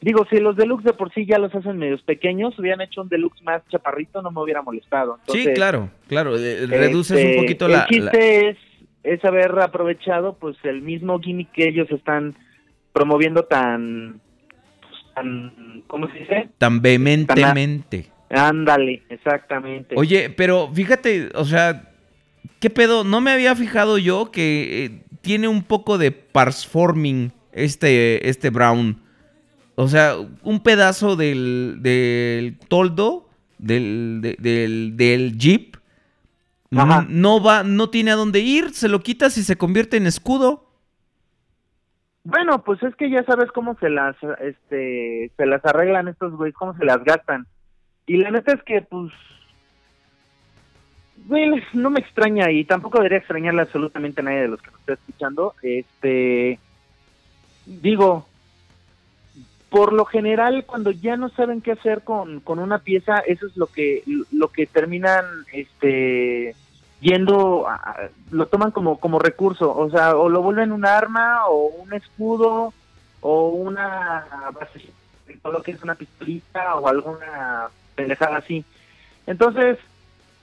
Digo, 0.00 0.24
si 0.30 0.38
los 0.38 0.56
Deluxe 0.56 0.84
de 0.84 0.92
por 0.94 1.12
sí 1.12 1.26
ya 1.26 1.38
los 1.38 1.54
hacen 1.54 1.76
medios 1.76 2.02
pequeños, 2.02 2.58
hubieran 2.58 2.80
hecho 2.80 3.02
un 3.02 3.08
Deluxe 3.10 3.42
más 3.42 3.62
chaparrito, 3.68 4.22
no 4.22 4.30
me 4.30 4.40
hubiera 4.40 4.62
molestado. 4.62 5.16
sí, 5.26 5.40
Entonces, 5.40 5.54
claro, 5.54 5.90
claro. 6.08 6.36
eh, 6.38 6.66
Reduces 6.66 7.18
este, 7.18 7.26
un 7.28 7.42
poquito 7.42 7.66
el 7.66 7.72
la... 7.72 7.78
la- 7.80 7.86
chiste 7.86 8.48
es, 8.48 8.56
es 9.02 9.24
haber 9.24 9.58
aprovechado 9.60 10.36
pues 10.38 10.56
el 10.64 10.80
mismo 10.80 11.18
gimmick 11.20 11.52
que 11.52 11.68
ellos 11.68 11.90
están 11.90 12.34
promoviendo 12.92 13.44
tan, 13.44 14.20
pues, 14.80 14.94
tan 15.14 15.82
¿cómo 15.86 16.08
se 16.10 16.18
dice? 16.20 16.48
tan 16.58 16.80
vehementemente. 16.80 18.06
Ándale, 18.30 19.02
exactamente. 19.08 19.94
Oye, 19.98 20.30
pero 20.30 20.70
fíjate, 20.72 21.30
o 21.34 21.44
sea, 21.44 21.90
¿qué 22.60 22.70
pedo? 22.70 23.02
No 23.04 23.20
me 23.20 23.32
había 23.32 23.54
fijado 23.56 23.98
yo 23.98 24.30
que 24.30 24.84
eh, 24.84 25.02
tiene 25.20 25.48
un 25.48 25.62
poco 25.64 25.98
de 25.98 26.12
parsforming 26.12 27.32
este, 27.52 28.28
este 28.28 28.50
Brown. 28.50 29.02
O 29.74 29.88
sea, 29.88 30.14
un 30.42 30.62
pedazo 30.62 31.16
del, 31.16 31.78
del 31.80 32.58
toldo, 32.68 33.28
del, 33.58 34.20
de- 34.22 34.36
del, 34.38 34.96
del 34.96 35.36
Jeep, 35.38 35.76
Ajá. 36.76 37.04
no 37.08 37.42
va, 37.42 37.64
no 37.64 37.90
tiene 37.90 38.12
a 38.12 38.16
dónde 38.16 38.38
ir, 38.40 38.70
se 38.70 38.88
lo 38.88 39.00
quitas 39.00 39.36
y 39.38 39.42
se 39.42 39.56
convierte 39.56 39.96
en 39.96 40.06
escudo. 40.06 40.66
Bueno, 42.22 42.62
pues 42.62 42.82
es 42.82 42.94
que 42.96 43.10
ya 43.10 43.24
sabes 43.24 43.50
cómo 43.52 43.76
se 43.80 43.88
las, 43.88 44.14
este, 44.40 45.32
se 45.36 45.46
las 45.46 45.64
arreglan 45.64 46.06
estos 46.08 46.32
güeyes, 46.36 46.54
cómo 46.54 46.76
se 46.76 46.84
las 46.84 47.02
gastan. 47.02 47.46
Y 48.06 48.16
la 48.16 48.30
neta 48.30 48.52
es 48.52 48.62
que, 48.62 48.82
pues, 48.82 49.12
güey, 51.26 51.62
no 51.72 51.90
me 51.90 52.00
extraña 52.00 52.50
y 52.50 52.64
tampoco 52.64 52.98
debería 52.98 53.18
extrañarle 53.18 53.62
absolutamente 53.62 54.20
a 54.20 54.24
nadie 54.24 54.42
de 54.42 54.48
los 54.48 54.62
que 54.62 54.70
nos 54.70 54.80
está 54.80 54.92
escuchando. 54.94 55.54
Este, 55.62 56.58
digo, 57.66 58.26
por 59.70 59.92
lo 59.92 60.04
general, 60.04 60.64
cuando 60.66 60.90
ya 60.90 61.16
no 61.16 61.28
saben 61.28 61.60
qué 61.60 61.72
hacer 61.72 62.02
con, 62.02 62.40
con 62.40 62.58
una 62.58 62.80
pieza, 62.80 63.18
eso 63.20 63.46
es 63.46 63.56
lo 63.56 63.68
que, 63.68 64.02
lo 64.32 64.48
que 64.48 64.66
terminan, 64.66 65.24
este, 65.52 66.56
yendo, 67.00 67.66
lo 68.32 68.46
toman 68.46 68.72
como, 68.72 68.98
como 68.98 69.20
recurso, 69.20 69.76
o 69.76 69.88
sea, 69.90 70.16
o 70.16 70.28
lo 70.28 70.42
vuelven 70.42 70.72
un 70.72 70.84
arma, 70.84 71.46
o 71.46 71.66
un 71.66 71.92
escudo, 71.92 72.74
o 73.20 73.48
una 73.50 74.26
base, 74.52 74.90
lo 75.44 75.62
que 75.62 75.72
es 75.72 75.82
una 75.82 75.94
pistolita, 75.94 76.74
o 76.74 76.88
alguna 76.88 77.70
pendejada 78.00 78.38
así. 78.38 78.64
Entonces, 79.26 79.78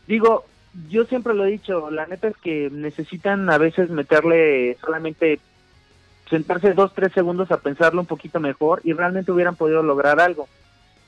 digo, 0.08 0.46
yo 0.90 1.06
siempre 1.06 1.34
lo 1.34 1.46
he 1.46 1.52
dicho, 1.52 1.90
la 1.90 2.06
neta 2.06 2.28
es 2.28 2.38
que 2.38 2.70
necesitan 2.72 3.50
a 3.50 3.58
veces 3.58 3.90
meterle 3.90 4.78
solamente 4.80 5.40
sentarse 6.30 6.74
dos, 6.74 6.94
tres 6.94 7.14
segundos 7.14 7.52
a 7.52 7.58
pensarlo 7.58 8.02
un 8.02 8.08
poquito 8.08 8.40
mejor 8.40 8.82
y 8.84 8.94
realmente 8.94 9.32
hubieran 9.32 9.56
podido 9.56 9.82
lograr 9.82 10.20
algo. 10.20 10.48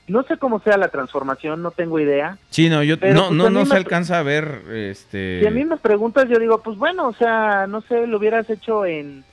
No 0.08 0.24
sé 0.24 0.38
cómo 0.38 0.60
sea 0.60 0.76
la 0.76 0.88
transformación, 0.88 1.62
no 1.62 1.70
tengo 1.70 2.00
idea. 2.00 2.38
Sí, 2.48 2.68
no, 2.68 2.82
yo 2.82 2.98
Pero, 2.98 3.14
no, 3.14 3.26
pues, 3.28 3.36
no, 3.36 3.50
no 3.50 3.66
se 3.66 3.76
alcanza 3.76 4.18
a 4.18 4.22
ver, 4.22 4.62
este... 4.72 5.40
Si 5.40 5.46
a 5.46 5.50
mí 5.50 5.64
me 5.64 5.76
preguntas, 5.76 6.28
yo 6.28 6.38
digo, 6.38 6.62
pues 6.62 6.76
bueno, 6.76 7.06
o 7.06 7.12
sea, 7.12 7.66
no 7.68 7.80
sé, 7.82 8.06
lo 8.08 8.18
hubieras 8.18 8.50
hecho 8.50 8.84
en 8.84 9.24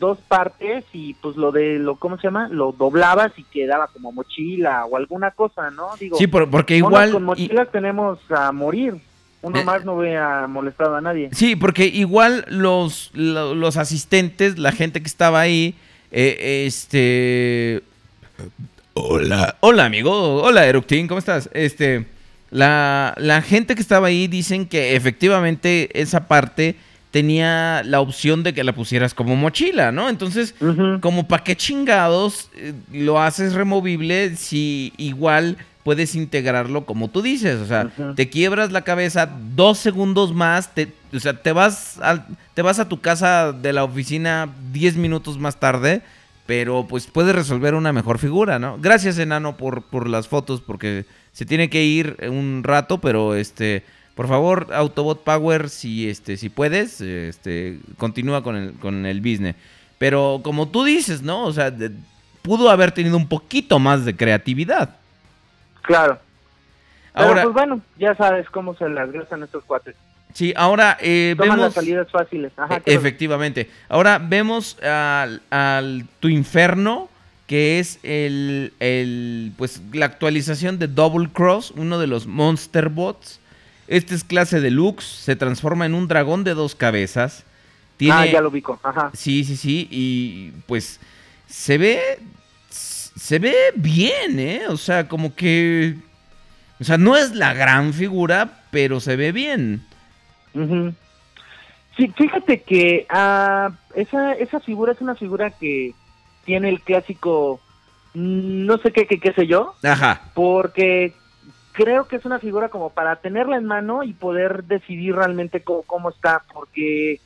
dos 0.00 0.18
partes 0.26 0.84
y 0.92 1.14
pues 1.14 1.36
lo 1.36 1.52
de 1.52 1.78
lo, 1.78 1.94
¿cómo 1.96 2.16
se 2.16 2.24
llama? 2.26 2.48
Lo 2.50 2.72
doblabas 2.72 3.30
y 3.36 3.44
quedaba 3.44 3.86
como 3.88 4.10
mochila 4.10 4.84
o 4.86 4.96
alguna 4.96 5.30
cosa, 5.30 5.70
¿no? 5.70 5.90
Digo, 6.00 6.16
Sí, 6.18 6.26
por- 6.26 6.50
porque 6.50 6.76
igual... 6.78 7.12
con 7.12 7.22
y- 7.22 7.26
mochilas 7.26 7.70
tenemos 7.70 8.18
a 8.30 8.50
morir. 8.50 8.96
Uno 9.42 9.58
Eh, 9.60 9.64
más 9.64 9.84
no 9.84 9.94
hubiera 9.94 10.46
molestado 10.48 10.96
a 10.96 11.00
nadie. 11.00 11.30
Sí, 11.32 11.54
porque 11.56 11.86
igual 11.86 12.44
los, 12.48 13.10
lo- 13.14 13.54
los 13.54 13.76
asistentes, 13.76 14.58
la 14.58 14.72
gente 14.72 15.00
que 15.00 15.06
estaba 15.06 15.40
ahí, 15.40 15.74
eh, 16.10 16.64
este... 16.66 17.82
Hola. 18.94 19.56
Hola, 19.60 19.84
amigo. 19.86 20.42
Hola, 20.42 20.66
Eructin, 20.66 21.06
¿cómo 21.08 21.18
estás? 21.18 21.48
Este, 21.54 22.06
la, 22.50 23.14
la 23.16 23.40
gente 23.42 23.74
que 23.74 23.80
estaba 23.80 24.08
ahí 24.08 24.26
dicen 24.26 24.66
que 24.66 24.96
efectivamente 24.96 25.88
esa 26.00 26.26
parte 26.26 26.76
tenía 27.10 27.82
la 27.84 28.00
opción 28.00 28.42
de 28.42 28.54
que 28.54 28.64
la 28.64 28.72
pusieras 28.74 29.14
como 29.14 29.34
mochila, 29.36 29.90
¿no? 29.92 30.08
Entonces, 30.08 30.54
como 31.00 31.26
para 31.26 31.42
qué 31.44 31.56
chingados 31.56 32.48
eh, 32.54 32.72
lo 32.92 33.20
haces 33.20 33.54
removible 33.54 34.36
si 34.36 34.92
igual 34.96 35.56
puedes 35.82 36.14
integrarlo 36.14 36.84
como 36.84 37.08
tú 37.08 37.22
dices, 37.22 37.58
o 37.58 37.66
sea, 37.66 37.90
te 38.14 38.28
quiebras 38.28 38.70
la 38.70 38.82
cabeza 38.82 39.28
dos 39.56 39.78
segundos 39.78 40.34
más, 40.34 40.74
te, 40.74 40.92
o 41.12 41.18
sea, 41.18 41.32
te 41.42 41.52
vas, 41.52 41.98
al- 42.00 42.26
te 42.54 42.62
vas 42.62 42.78
a 42.78 42.88
tu 42.88 43.00
casa 43.00 43.52
de 43.52 43.72
la 43.72 43.82
oficina 43.84 44.48
diez 44.72 44.94
minutos 44.96 45.38
más 45.38 45.58
tarde, 45.58 46.02
pero 46.46 46.86
pues 46.88 47.06
puedes 47.06 47.34
resolver 47.34 47.74
una 47.74 47.92
mejor 47.92 48.18
figura, 48.18 48.58
¿no? 48.58 48.76
Gracias, 48.78 49.18
enano, 49.18 49.56
por, 49.56 49.82
por 49.82 50.06
las 50.08 50.28
fotos, 50.28 50.60
porque 50.60 51.06
se 51.32 51.46
tiene 51.46 51.70
que 51.70 51.82
ir 51.84 52.16
un 52.28 52.60
rato, 52.62 52.98
pero 52.98 53.34
este, 53.34 53.82
por 54.14 54.28
favor, 54.28 54.68
Autobot 54.72 55.22
Power, 55.24 55.68
si 55.70 56.08
este, 56.10 56.36
si 56.36 56.48
puedes, 56.48 57.00
este, 57.00 57.78
continúa 57.96 58.42
con 58.42 58.56
el, 58.56 58.72
con 58.74 59.06
el 59.06 59.20
business. 59.20 59.56
Pero 59.98 60.40
como 60.42 60.68
tú 60.68 60.84
dices, 60.84 61.22
¿no? 61.22 61.44
O 61.44 61.52
sea, 61.52 61.70
de- 61.70 61.92
pudo 62.42 62.70
haber 62.70 62.92
tenido 62.92 63.16
un 63.16 63.28
poquito 63.28 63.78
más 63.78 64.04
de 64.04 64.16
creatividad. 64.16 64.96
Claro. 65.82 66.18
Pero 67.12 67.26
Ahora, 67.28 67.42
pues 67.42 67.54
bueno, 67.54 67.80
ya 67.98 68.14
sabes 68.14 68.48
cómo 68.50 68.74
se 68.76 68.88
las 68.88 69.10
gastan 69.10 69.42
estos 69.42 69.64
cuates. 69.64 69.96
Sí, 70.32 70.54
ahora 70.56 70.96
eh, 71.00 71.34
Toman 71.36 71.56
vemos... 71.56 71.64
las 71.66 71.74
salidas 71.74 72.08
fáciles. 72.10 72.52
Ajá, 72.56 72.76
E- 72.76 72.78
¿qué 72.78 72.82
pasa? 72.84 72.96
Efectivamente. 72.98 73.70
Ahora 73.88 74.18
vemos 74.18 74.78
al, 74.82 75.42
al 75.50 76.06
Tu 76.20 76.28
Inferno, 76.28 77.08
que 77.48 77.80
es 77.80 77.98
el, 78.04 78.72
el, 78.78 79.52
pues, 79.58 79.82
la 79.92 80.06
actualización 80.06 80.78
de 80.78 80.86
Double 80.86 81.28
Cross, 81.32 81.72
uno 81.76 81.98
de 81.98 82.06
los 82.06 82.26
Monster 82.28 82.88
Bots. 82.90 83.39
Este 83.90 84.14
es 84.14 84.22
clase 84.22 84.60
deluxe, 84.60 85.04
se 85.04 85.34
transforma 85.34 85.84
en 85.84 85.94
un 85.94 86.06
dragón 86.06 86.44
de 86.44 86.54
dos 86.54 86.76
cabezas. 86.76 87.44
Tiene, 87.96 88.14
Ah, 88.14 88.26
ya 88.26 88.40
lo 88.40 88.48
ubico. 88.48 88.78
Ajá. 88.84 89.10
Sí, 89.12 89.42
sí, 89.44 89.56
sí, 89.56 89.88
y 89.90 90.52
pues 90.66 91.00
se 91.48 91.76
ve, 91.76 92.20
se 92.70 93.38
ve 93.40 93.54
bien, 93.74 94.38
¿eh? 94.38 94.62
O 94.68 94.76
sea, 94.76 95.08
como 95.08 95.34
que, 95.34 95.96
o 96.80 96.84
sea, 96.84 96.98
no 96.98 97.16
es 97.16 97.34
la 97.34 97.52
gran 97.52 97.92
figura, 97.92 98.62
pero 98.70 99.00
se 99.00 99.16
ve 99.16 99.32
bien. 99.32 99.84
Ujú. 100.54 100.94
Sí, 101.96 102.12
fíjate 102.16 102.62
que 102.62 103.06
ah, 103.10 103.72
esa, 103.96 104.34
esa 104.34 104.60
figura 104.60 104.92
es 104.92 105.00
una 105.00 105.16
figura 105.16 105.50
que 105.50 105.92
tiene 106.44 106.68
el 106.68 106.80
clásico, 106.80 107.60
mm, 108.14 108.66
no 108.66 108.78
sé 108.78 108.92
qué, 108.92 109.06
qué, 109.08 109.18
qué 109.18 109.32
sé 109.32 109.48
yo, 109.48 109.74
Ajá. 109.82 110.30
porque 110.34 111.12
creo 111.72 112.06
que 112.06 112.16
es 112.16 112.24
una 112.24 112.38
figura 112.38 112.68
como 112.68 112.90
para 112.90 113.16
tenerla 113.16 113.56
en 113.56 113.64
mano 113.64 114.02
y 114.02 114.12
poder 114.12 114.64
decidir 114.64 115.14
realmente 115.14 115.62
cómo, 115.62 115.82
cómo 115.82 116.10
está, 116.10 116.44
porque 116.52 117.20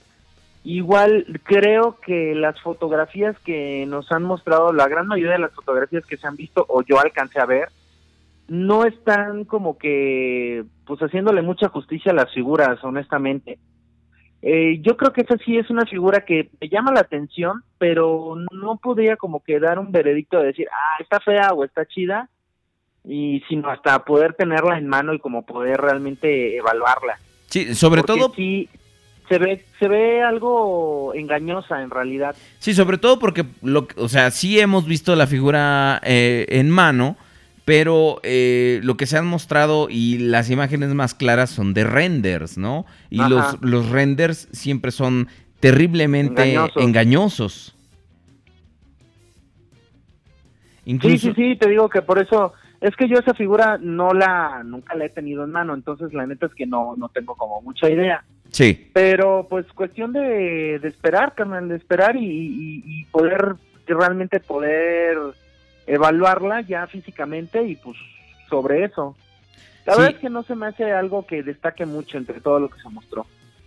igual 0.64 1.40
creo 1.42 1.98
que 2.00 2.34
las 2.34 2.60
fotografías 2.60 3.38
que 3.40 3.84
nos 3.86 4.10
han 4.10 4.22
mostrado, 4.22 4.72
la 4.72 4.88
gran 4.88 5.06
mayoría 5.06 5.34
de 5.34 5.40
las 5.40 5.52
fotografías 5.52 6.04
que 6.06 6.16
se 6.16 6.26
han 6.26 6.36
visto 6.36 6.64
o 6.68 6.82
yo 6.82 6.98
alcancé 6.98 7.38
a 7.40 7.46
ver, 7.46 7.68
no 8.48 8.84
están 8.84 9.44
como 9.44 9.78
que 9.78 10.64
pues 10.86 11.00
haciéndole 11.00 11.42
mucha 11.42 11.68
justicia 11.68 12.12
a 12.12 12.14
las 12.14 12.32
figuras, 12.32 12.82
honestamente. 12.82 13.58
Eh, 14.42 14.80
yo 14.82 14.96
creo 14.98 15.12
que 15.12 15.22
esa 15.22 15.38
sí 15.38 15.56
es 15.56 15.70
una 15.70 15.86
figura 15.86 16.26
que 16.26 16.50
me 16.60 16.68
llama 16.68 16.92
la 16.92 17.00
atención, 17.00 17.62
pero 17.78 18.36
no 18.52 18.76
podría 18.76 19.16
como 19.16 19.42
que 19.42 19.58
dar 19.58 19.78
un 19.78 19.90
veredicto 19.90 20.38
de 20.38 20.48
decir, 20.48 20.68
ah, 20.70 21.02
está 21.02 21.18
fea 21.20 21.54
o 21.54 21.64
está 21.64 21.86
chida, 21.86 22.28
y 23.06 23.42
sino 23.48 23.68
hasta 23.70 24.04
poder 24.04 24.34
tenerla 24.34 24.78
en 24.78 24.88
mano 24.88 25.12
y 25.14 25.18
como 25.18 25.44
poder 25.44 25.78
realmente 25.80 26.56
evaluarla. 26.56 27.18
Sí, 27.48 27.74
sobre 27.74 28.02
Porque 28.02 28.20
todo, 28.20 28.32
sí 28.34 28.68
se 29.28 29.38
ve 29.38 29.64
se 29.78 29.88
ve 29.88 30.22
algo 30.22 31.12
engañosa 31.14 31.82
en 31.82 31.90
realidad. 31.90 32.34
sí, 32.58 32.74
sobre 32.74 32.98
todo 32.98 33.18
porque, 33.18 33.44
lo, 33.62 33.86
o 33.96 34.08
sea, 34.08 34.30
sí 34.30 34.58
hemos 34.58 34.86
visto 34.86 35.14
la 35.16 35.26
figura 35.26 36.00
eh, 36.04 36.46
en 36.48 36.70
mano, 36.70 37.16
pero 37.64 38.20
eh, 38.22 38.80
lo 38.82 38.96
que 38.96 39.06
se 39.06 39.16
han 39.16 39.26
mostrado 39.26 39.88
y 39.90 40.18
las 40.18 40.50
imágenes 40.50 40.92
más 40.94 41.14
claras 41.14 41.50
son 41.50 41.72
de 41.74 41.84
renders, 41.84 42.58
¿no? 42.58 42.84
Y 43.10 43.20
Ajá. 43.20 43.28
los, 43.28 43.62
los 43.62 43.88
renders 43.90 44.48
siempre 44.52 44.90
son 44.90 45.28
terriblemente 45.60 46.42
Engañosos. 46.42 46.82
engañosos. 46.82 47.74
Sí, 50.84 51.18
sí, 51.18 51.32
sí, 51.34 51.56
te 51.56 51.68
digo 51.70 51.88
que 51.88 52.02
por 52.02 52.18
eso 52.18 52.52
es 52.88 52.94
que 52.96 53.08
yo 53.08 53.18
esa 53.18 53.34
figura 53.34 53.78
no 53.80 54.12
la 54.12 54.62
nunca 54.64 54.94
la 54.94 55.06
he 55.06 55.08
tenido 55.10 55.44
en 55.44 55.50
mano, 55.50 55.74
entonces 55.74 56.12
la 56.12 56.26
neta 56.26 56.46
es 56.46 56.54
que 56.54 56.66
no 56.66 56.94
no 56.96 57.08
tengo 57.08 57.34
como 57.34 57.60
mucha 57.62 57.88
idea. 57.90 58.22
sí. 58.50 58.90
Pero 58.92 59.46
pues 59.50 59.66
cuestión 59.72 60.12
de, 60.12 60.78
de 60.80 60.88
esperar, 60.88 61.34
carnal, 61.34 61.68
de 61.68 61.76
esperar 61.76 62.14
y, 62.16 62.24
y- 62.26 62.82
y 62.86 63.04
poder 63.06 63.54
realmente 63.86 64.38
poder 64.40 65.16
evaluarla 65.86 66.60
ya 66.62 66.86
físicamente 66.86 67.62
y 67.62 67.76
pues 67.76 67.96
sobre 68.48 68.84
eso. 68.84 69.16
La 69.86 69.92
Sí. 69.94 69.98
verdad 70.00 70.14
es 70.16 70.20
que 70.20 70.30
no 70.30 70.42
se 70.44 70.54
me 70.54 70.66
hace 70.66 70.90
algo 70.92 71.26
que 71.26 71.42
destaque 71.42 71.84
mucho 71.84 72.16
entre 72.16 72.40
todo 72.40 72.58
lo 72.60 72.70
que 72.70 72.80
se 72.80 72.88
mostró. 72.88 73.26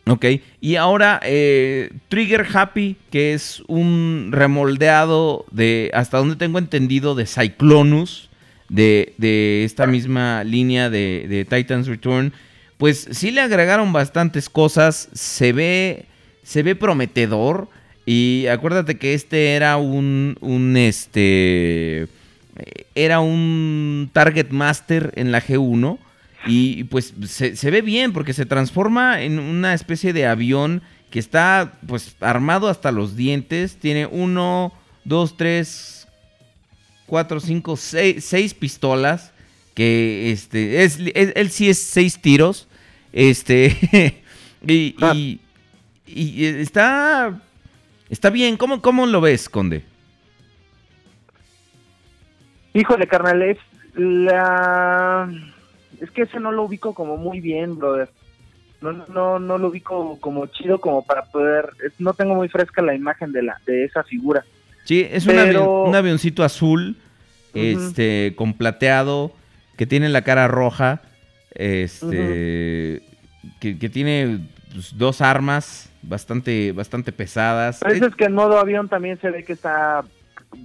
Ok, 0.09 0.25
y 0.61 0.75
ahora 0.77 1.19
eh, 1.23 1.91
Trigger 2.07 2.45
Happy, 2.53 2.95
que 3.11 3.33
es 3.33 3.61
un 3.67 4.29
remoldeado 4.31 5.45
de, 5.51 5.91
hasta 5.93 6.17
donde 6.17 6.37
tengo 6.37 6.59
entendido, 6.59 7.13
de 7.13 7.25
Cyclonus, 7.25 8.29
de, 8.69 9.13
de 9.17 9.63
esta 9.63 9.87
misma 9.87 10.43
línea 10.43 10.89
de, 10.89 11.25
de 11.27 11.45
Titans 11.45 11.87
Return, 11.87 12.33
pues 12.77 13.07
sí 13.11 13.31
le 13.31 13.41
agregaron 13.41 13.93
bastantes 13.93 14.49
cosas, 14.49 15.09
se 15.13 15.53
ve, 15.53 16.05
se 16.43 16.63
ve 16.63 16.75
prometedor, 16.75 17.69
y 18.05 18.45
acuérdate 18.47 18.97
que 18.97 19.13
este 19.13 19.55
era 19.55 19.77
un, 19.77 20.37
un 20.39 20.77
este, 20.77 22.07
era 22.95 23.19
un 23.19 24.09
Target 24.13 24.49
Master 24.51 25.11
en 25.15 25.31
la 25.31 25.41
G1, 25.41 25.97
y 26.45 26.85
pues 26.85 27.13
se, 27.25 27.55
se 27.55 27.71
ve 27.71 27.81
bien 27.81 28.13
porque 28.13 28.33
se 28.33 28.45
transforma 28.45 29.21
en 29.21 29.39
una 29.39 29.73
especie 29.73 30.13
de 30.13 30.27
avión 30.27 30.81
que 31.09 31.19
está 31.19 31.73
pues 31.87 32.15
armado 32.19 32.69
hasta 32.69 32.91
los 32.91 33.15
dientes. 33.15 33.77
Tiene 33.77 34.05
uno, 34.05 34.73
dos, 35.03 35.37
tres, 35.37 35.96
cuatro, 37.07 37.39
cinco, 37.39 37.75
seis, 37.77 38.23
seis 38.23 38.53
pistolas. 38.53 39.33
Que 39.73 40.31
este, 40.31 40.83
es, 40.83 40.99
es- 41.15 41.33
él 41.35 41.49
sí 41.49 41.69
es 41.69 41.79
seis 41.81 42.19
tiros. 42.21 42.67
Este, 43.13 44.21
y, 44.67 44.95
Ah. 45.01 45.13
y- 45.15 45.39
y 46.07 46.45
está, 46.45 47.39
está 48.09 48.29
bien. 48.29 48.57
¿Cómo, 48.57 48.81
¿Cómo 48.81 49.05
lo 49.07 49.21
ves, 49.21 49.49
Conde? 49.49 49.83
Híjole, 52.73 53.07
carnal, 53.07 53.41
es 53.41 53.57
la... 53.95 55.29
Es 55.99 56.11
que 56.11 56.23
ese 56.23 56.39
no 56.39 56.51
lo 56.51 56.63
ubico 56.63 56.93
como 56.93 57.17
muy 57.17 57.39
bien, 57.41 57.77
brother. 57.79 58.09
No, 58.81 58.91
no, 58.93 59.39
no 59.39 59.57
lo 59.57 59.69
ubico 59.69 60.19
como 60.19 60.45
chido 60.47 60.79
como 60.79 61.03
para 61.03 61.25
poder... 61.25 61.69
No 61.97 62.13
tengo 62.13 62.35
muy 62.35 62.49
fresca 62.49 62.81
la 62.83 62.93
imagen 62.93 63.31
de 63.31 63.41
la 63.41 63.59
de 63.65 63.85
esa 63.85 64.03
figura. 64.03 64.45
Sí, 64.87 65.05
es 65.11 65.25
un, 65.27 65.33
Pero- 65.35 65.41
avión- 65.83 65.89
un 65.89 65.95
avioncito 65.95 66.43
azul, 66.45 66.95
este, 67.53 68.33
con 68.37 68.53
plateado, 68.53 69.33
que 69.75 69.85
tiene 69.85 70.07
la 70.07 70.21
cara 70.21 70.47
roja, 70.47 71.01
este, 71.53 73.01
que, 73.59 73.77
que 73.77 73.89
tiene 73.89 74.39
pues, 74.73 74.97
dos 74.97 75.21
armas 75.21 75.89
bastante, 76.01 76.71
bastante 76.71 77.11
pesadas. 77.11 77.79
Pero 77.81 77.95
Eh, 78.05 78.07
es 78.09 78.15
que 78.15 78.25
en 78.25 78.33
modo 78.33 78.57
avión 78.59 78.87
también 78.87 79.19
se 79.19 79.29
ve 79.29 79.43
que 79.43 79.53
está 79.53 80.03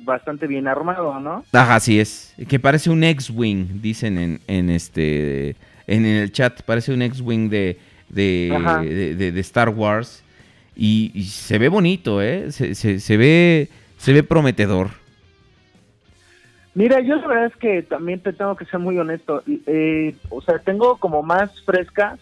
bastante 0.04 0.46
bien 0.46 0.68
armado, 0.68 1.18
¿no? 1.20 1.44
Ajá, 1.52 1.76
así 1.76 1.98
es. 1.98 2.34
Que 2.48 2.58
parece 2.60 2.90
un 2.90 3.02
X-Wing, 3.02 3.80
dicen 3.82 4.18
en, 4.18 4.40
en 4.46 4.70
este, 4.70 5.56
en 5.86 6.04
el 6.04 6.30
chat, 6.32 6.62
parece 6.62 6.92
un 6.92 7.02
X-Wing 7.02 7.48
de, 7.50 7.78
de, 8.08 8.80
de, 8.84 9.14
de- 9.16 9.32
de 9.32 9.40
Star 9.40 9.68
Wars. 9.70 10.22
Y, 10.76 11.10
y 11.14 11.24
se 11.24 11.58
ve 11.58 11.68
bonito, 11.68 12.22
¿eh? 12.22 12.50
Se, 12.52 12.74
se- 12.74 12.98
se 13.00 13.16
ve, 13.16 13.68
se 14.02 14.12
ve 14.12 14.24
prometedor. 14.24 14.88
Mira, 16.74 17.00
yo 17.00 17.14
la 17.16 17.26
verdad 17.28 17.46
es 17.46 17.56
que 17.56 17.82
también 17.82 18.18
te 18.18 18.32
tengo 18.32 18.56
que 18.56 18.64
ser 18.64 18.80
muy 18.80 18.98
honesto. 18.98 19.44
Eh, 19.46 20.16
o 20.28 20.42
sea, 20.42 20.58
tengo 20.58 20.96
como 20.96 21.22
más 21.22 21.62
frescas 21.62 22.18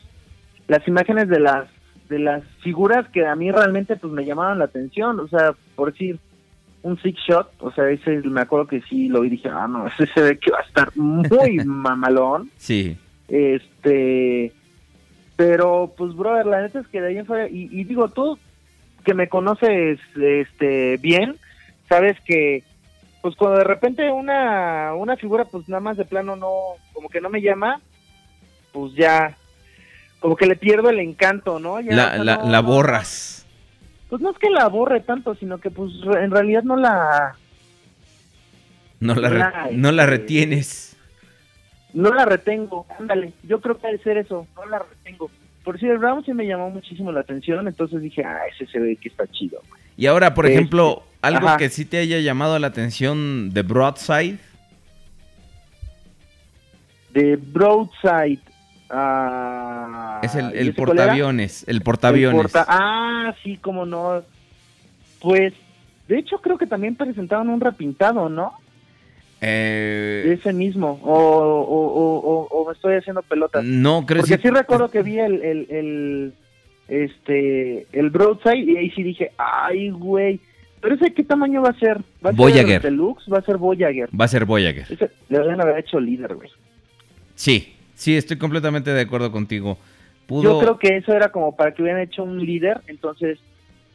las 0.69 0.87
imágenes 0.87 1.29
de 1.29 1.41
las 1.41 1.69
de 2.11 2.19
las 2.19 2.43
figuras 2.63 3.09
que 3.09 3.25
a 3.25 3.35
mí 3.35 3.51
realmente 3.51 3.97
pues 3.97 4.13
me 4.13 4.27
llamaban 4.27 4.59
la 4.59 4.67
atención. 4.67 5.21
O 5.21 5.29
sea, 5.29 5.55
por 5.75 5.93
decir 5.93 6.19
un 6.83 7.01
six 7.01 7.19
shot, 7.27 7.51
o 7.61 7.73
sea, 7.73 7.89
ese 7.89 8.21
me 8.29 8.43
acuerdo 8.43 8.67
que 8.67 8.83
sí 8.83 9.09
lo 9.09 9.23
vi 9.23 9.29
y 9.29 9.31
dije, 9.31 9.49
ah, 9.49 9.67
no, 9.67 9.87
ese 9.87 10.07
se 10.09 10.21
ve 10.21 10.39
que 10.39 10.51
va 10.51 10.59
a 10.59 10.65
estar 10.65 10.95
muy 10.97 11.57
mamalón. 11.65 12.51
Sí. 12.59 12.99
Este, 13.27 14.53
pero 15.35 15.95
pues, 15.97 16.15
brother, 16.15 16.45
la 16.45 16.61
neta 16.61 16.81
es 16.81 16.89
que 16.89 17.01
de 17.01 17.09
ahí 17.09 17.17
en 17.17 17.27
fuera, 17.27 17.49
y, 17.49 17.71
y 17.73 17.85
digo, 17.85 18.11
tú 18.11 18.39
que 19.03 19.15
me 19.15 19.31
conoces 19.31 19.99
este 20.15 20.99
bien, 20.99 21.37
sabes 21.91 22.17
que 22.25 22.63
pues 23.21 23.37
cuando 23.37 23.59
de 23.59 23.65
repente 23.65 24.11
una, 24.11 24.95
una 24.95 25.15
figura 25.17 25.45
pues 25.45 25.69
nada 25.69 25.81
más 25.83 25.99
de 25.99 26.07
plano 26.07 26.37
no, 26.37 26.51
como 26.95 27.11
que 27.11 27.21
no 27.21 27.29
me 27.29 27.43
llama, 27.43 27.81
pues 28.73 28.95
ya, 28.95 29.37
como 30.21 30.37
que 30.37 30.47
le 30.47 30.57
pierdo 30.57 30.89
el 30.89 31.01
encanto, 31.01 31.59
¿no? 31.59 31.81
Ya, 31.83 31.93
o 31.93 31.97
La, 31.97 32.11
sea, 32.15 32.25
la, 32.25 32.37
no- 32.39 32.51
la 32.51 32.61
borras. 32.61 33.47
Pues 34.09 34.23
no 34.23 34.31
es 34.31 34.39
que 34.39 34.49
la 34.51 34.67
borre 34.69 35.01
tanto, 35.01 35.35
sino 35.35 35.59
que 35.59 35.71
pues 35.71 35.93
en 36.19 36.31
realidad 36.31 36.63
no 36.63 36.77
la, 36.77 37.37
No 39.01 39.15
la, 39.15 39.29
re- 39.29 39.73
no 39.77 39.93
la 39.93 40.05
este, 40.05 40.17
retienes. 40.17 40.97
no 41.93 42.13
la 42.15 42.25
retengo, 42.25 42.87
ándale, 42.99 43.33
yo 43.43 43.61
creo 43.61 43.79
que 43.79 43.87
debe 43.89 44.03
ser 44.03 44.17
eso, 44.19 44.47
no 44.57 44.65
la 44.67 44.79
retengo. 44.79 45.31
Por 45.63 45.79
si 45.79 45.87
el 45.87 45.99
Brown 45.99 46.25
sí 46.25 46.33
me 46.33 46.47
llamó 46.47 46.71
muchísimo 46.71 47.13
la 47.13 47.21
atención, 47.21 47.69
entonces 47.69 48.01
dije, 48.01 48.25
ah, 48.25 48.41
ese 48.51 48.67
se 48.67 48.79
ve 48.79 48.97
que 48.97 49.11
está 49.11 49.27
chido. 49.27 49.61
Y 50.01 50.07
ahora, 50.07 50.33
por 50.33 50.47
ejemplo, 50.47 51.03
algo 51.21 51.47
ajá. 51.49 51.57
que 51.59 51.69
sí 51.69 51.85
te 51.85 51.99
haya 51.99 52.19
llamado 52.21 52.59
la 52.59 52.69
atención 52.69 53.51
de 53.53 53.61
Broadside. 53.61 54.39
De 57.13 57.37
Broadside. 57.37 58.41
ah, 58.89 60.21
Es 60.23 60.35
el, 60.37 60.55
¿y 60.55 60.59
el 60.59 60.75
portaaviones. 60.75 61.65
El 61.69 61.77
El 61.77 61.83
portaaviones. 61.83 62.41
porta- 62.41 62.65
ah, 62.67 63.35
sí, 63.45 63.59
como 63.59 63.85
no. 63.85 64.23
Pues, 65.21 65.53
de 66.09 66.19
hecho, 66.19 66.39
creo 66.39 66.57
que 66.57 66.67
también 66.67 66.97
presentaban 66.97 67.51
un 67.51 67.61
repintado, 67.61 68.31
¿no? 68.31 68.55
Eh, 69.43 70.35
Ese 70.39 70.55
mismo. 70.55 70.99
O, 71.03 71.13
o, 71.13 71.61
o, 71.63 72.19
o- 72.21 72.49
o 72.49 72.67
me 72.69 72.73
estoy 72.73 72.95
haciendo 72.95 73.21
pelotas. 73.23 73.63
no, 73.65 74.07
creo 74.07 74.23
Porque 74.23 74.37
que 74.39 74.43
sí 74.43 74.51
recuerdo 74.51 74.91
que 74.91 75.03
vi 75.03 75.19
el, 75.19 75.43
el, 75.43 75.67
el, 75.71 76.35
este, 76.91 77.87
el 77.93 78.11
Broadside 78.11 78.71
y 78.73 78.77
ahí 78.77 78.91
sí 78.91 79.03
dije, 79.03 79.31
ay, 79.39 79.91
güey. 79.91 80.41
Pero 80.83 80.95
ese, 80.95 81.13
¿qué 81.13 81.23
tamaño 81.25 81.63
va 81.63 81.71
a 81.71 81.79
ser? 81.79 81.99
¿Va 82.25 82.31
a 82.31 82.33
Voyager. 82.33 82.81
ser 82.81 82.91
Deluxe? 82.91 83.25
¿Va 83.33 83.39
a 83.39 83.43
ser 83.43 83.57
Voyager? 83.59 84.09
va 84.19 84.25
a 84.25 84.29
ser 84.29 84.45
Voyager. 84.45 84.87
Ese 84.91 85.11
le 85.29 85.39
deben 85.39 85.61
haber 85.61 85.79
hecho 85.79 86.01
líder, 86.01 86.35
güey. 86.35 86.49
Sí, 87.35 87.75
sí, 87.95 88.17
estoy 88.17 88.39
completamente 88.39 88.91
de 88.91 89.01
acuerdo 89.03 89.31
contigo. 89.31 89.79
Pudo... 90.27 90.43
Yo 90.43 90.59
creo 90.61 90.79
que 90.79 90.97
eso 90.97 91.13
era 91.13 91.31
como 91.31 91.55
para 91.57 91.73
que 91.73 91.83
hubieran 91.83 92.01
hecho 92.03 92.23
un 92.23 92.45
líder, 92.45 92.81
entonces 92.87 93.39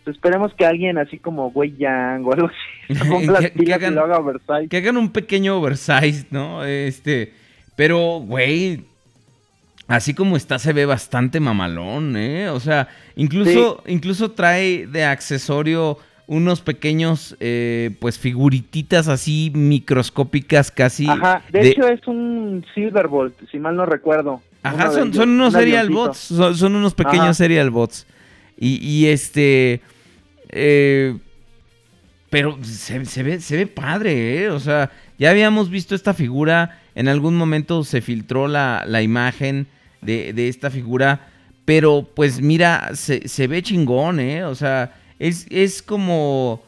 pues, 0.03 0.15
esperemos 0.17 0.53
que 0.53 0.65
alguien 0.65 0.97
así 0.97 1.17
como 1.17 1.47
Wei 1.47 1.75
Yang 1.77 2.25
o 2.27 2.33
algo 2.33 2.47
así 2.87 2.93
se 2.99 3.05
ponga 3.09 3.31
las 3.33 3.51
Que- 3.51 3.73
hagan- 3.73 3.93
y 3.93 3.95
lo 3.95 4.03
haga 4.03 4.19
oversize. 4.19 4.67
que 4.69 4.77
hagan 4.77 4.97
un 4.97 5.11
pequeño 5.11 5.57
oversize, 5.57 6.27
¿no? 6.31 6.63
Este, 6.63 7.33
pero, 7.75 8.19
güey, 8.19 8.81
así 9.87 10.13
como 10.13 10.35
está 10.37 10.59
se 10.59 10.73
ve 10.73 10.85
bastante 10.85 11.39
mamalón, 11.39 12.15
¿eh? 12.17 12.49
O 12.49 12.59
sea, 12.59 12.87
incluso, 13.15 13.83
incluso 13.87 14.31
trae 14.31 14.87
de 14.87 15.05
accesorio 15.05 15.97
unos 16.27 16.61
pequeños, 16.61 17.35
eh, 17.39 17.91
pues, 17.99 18.17
figurititas 18.17 19.07
así 19.07 19.51
microscópicas 19.53 20.71
casi. 20.71 21.07
Ajá, 21.07 21.43
de, 21.51 21.59
de- 21.59 21.69
hecho 21.69 21.87
es 21.87 22.05
un 22.07 22.65
Silverbolt, 22.73 23.35
si 23.51 23.59
mal 23.59 23.75
no 23.75 23.85
recuerdo. 23.85 24.41
Ajá, 24.63 24.89
son, 24.89 25.03
ellos, 25.09 25.17
son 25.17 25.29
unos 25.29 25.53
un 25.53 25.59
serial 25.59 25.85
avioncito. 25.85 26.07
bots, 26.07 26.17
son, 26.17 26.57
son 26.57 26.75
unos 26.75 26.95
pequeños 26.95 27.25
Ajá. 27.25 27.33
serial 27.35 27.69
bots. 27.69 28.07
Y, 28.57 28.83
y 28.83 29.05
este, 29.07 29.81
eh, 30.49 31.15
pero 32.31 32.57
se, 32.63 33.05
se 33.05 33.21
ve, 33.21 33.39
se 33.39 33.57
ve 33.57 33.67
padre, 33.67 34.45
¿eh? 34.45 34.49
O 34.49 34.59
sea, 34.59 34.89
ya 35.19 35.29
habíamos 35.29 35.69
visto 35.69 35.93
esta 35.93 36.15
figura, 36.15 36.79
en 36.95 37.07
algún 37.07 37.37
momento 37.37 37.83
se 37.83 38.01
filtró 38.01 38.47
la, 38.47 38.83
la 38.87 39.03
imagen 39.03 39.67
de, 40.05 40.33
de 40.33 40.47
esta 40.47 40.69
figura, 40.69 41.27
pero 41.65 42.07
pues 42.15 42.41
mira, 42.41 42.91
se, 42.93 43.27
se 43.27 43.47
ve 43.47 43.63
chingón, 43.63 44.19
¿eh? 44.19 44.43
O 44.43 44.55
sea, 44.55 44.95
es, 45.19 45.47
es 45.49 45.81
como, 45.81 46.63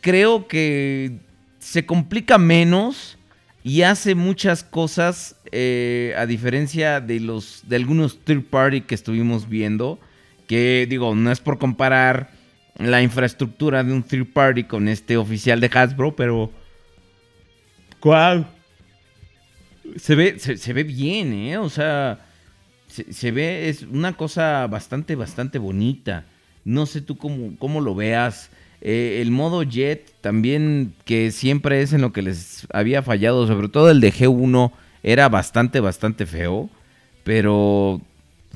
creo 0.00 0.46
que 0.46 1.18
se 1.58 1.84
complica 1.84 2.38
menos 2.38 3.18
y 3.62 3.82
hace 3.82 4.14
muchas 4.14 4.64
cosas 4.64 5.36
eh, 5.52 6.14
a 6.16 6.26
diferencia 6.26 7.00
de 7.00 7.20
los 7.20 7.62
de 7.66 7.76
algunos 7.76 8.18
third 8.24 8.44
party 8.44 8.80
que 8.82 8.94
estuvimos 8.94 9.48
viendo 9.48 9.98
que 10.46 10.86
digo 10.88 11.14
no 11.14 11.30
es 11.30 11.40
por 11.40 11.58
comparar 11.58 12.30
la 12.78 13.02
infraestructura 13.02 13.84
de 13.84 13.92
un 13.92 14.02
third 14.02 14.26
party 14.32 14.64
con 14.64 14.88
este 14.88 15.18
oficial 15.18 15.60
de 15.60 15.70
Hasbro 15.72 16.16
pero 16.16 16.50
¿cuál? 18.00 18.46
se 19.96 20.14
ve 20.14 20.38
se, 20.38 20.56
se 20.56 20.72
ve 20.72 20.84
bien 20.84 21.32
eh 21.34 21.58
o 21.58 21.68
sea 21.68 22.29
se, 22.90 23.12
se 23.12 23.30
ve 23.30 23.68
es 23.68 23.82
una 23.84 24.16
cosa 24.16 24.66
bastante 24.66 25.14
bastante 25.14 25.58
bonita 25.58 26.24
no 26.64 26.84
sé 26.86 27.00
tú 27.00 27.16
cómo, 27.16 27.52
cómo 27.58 27.80
lo 27.80 27.94
veas 27.94 28.50
eh, 28.82 29.18
el 29.20 29.30
modo 29.30 29.62
Jet 29.62 30.10
también, 30.22 30.94
que 31.04 31.30
siempre 31.32 31.82
es 31.82 31.92
en 31.92 32.00
lo 32.00 32.12
que 32.12 32.22
les 32.22 32.66
había 32.72 33.02
fallado, 33.02 33.46
sobre 33.46 33.68
todo 33.68 33.90
el 33.90 34.00
de 34.00 34.10
G1, 34.10 34.72
era 35.02 35.28
bastante, 35.28 35.80
bastante 35.80 36.24
feo. 36.24 36.70
Pero 37.24 38.00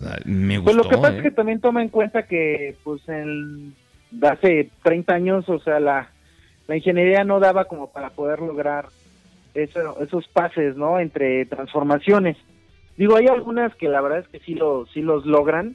ah, 0.02 0.16
me 0.24 0.58
Pues 0.60 0.74
gustó. 0.76 0.82
lo 0.82 0.88
que 0.88 0.96
pasa 0.96 1.14
¿eh? 1.14 1.16
es 1.18 1.22
que 1.24 1.30
también 1.30 1.60
toma 1.60 1.82
en 1.82 1.90
cuenta 1.90 2.22
que 2.26 2.74
pues 2.84 3.06
en 3.08 3.74
hace 4.22 4.70
30 4.82 5.14
años, 5.14 5.46
o 5.48 5.58
sea, 5.58 5.78
la, 5.78 6.08
la 6.68 6.76
ingeniería 6.76 7.22
no 7.24 7.38
daba 7.38 7.66
como 7.66 7.90
para 7.92 8.08
poder 8.10 8.38
lograr 8.40 8.86
eso- 9.54 10.00
esos 10.02 10.26
pases, 10.28 10.74
¿no? 10.76 10.98
Entre 11.00 11.44
transformaciones. 11.46 12.36
Digo, 12.96 13.16
hay 13.16 13.26
algunas 13.26 13.74
que 13.76 13.88
la 13.88 14.00
verdad 14.00 14.20
es 14.20 14.28
que 14.28 14.38
sí, 14.40 14.54
lo, 14.54 14.86
sí 14.86 15.02
los 15.02 15.26
logran. 15.26 15.74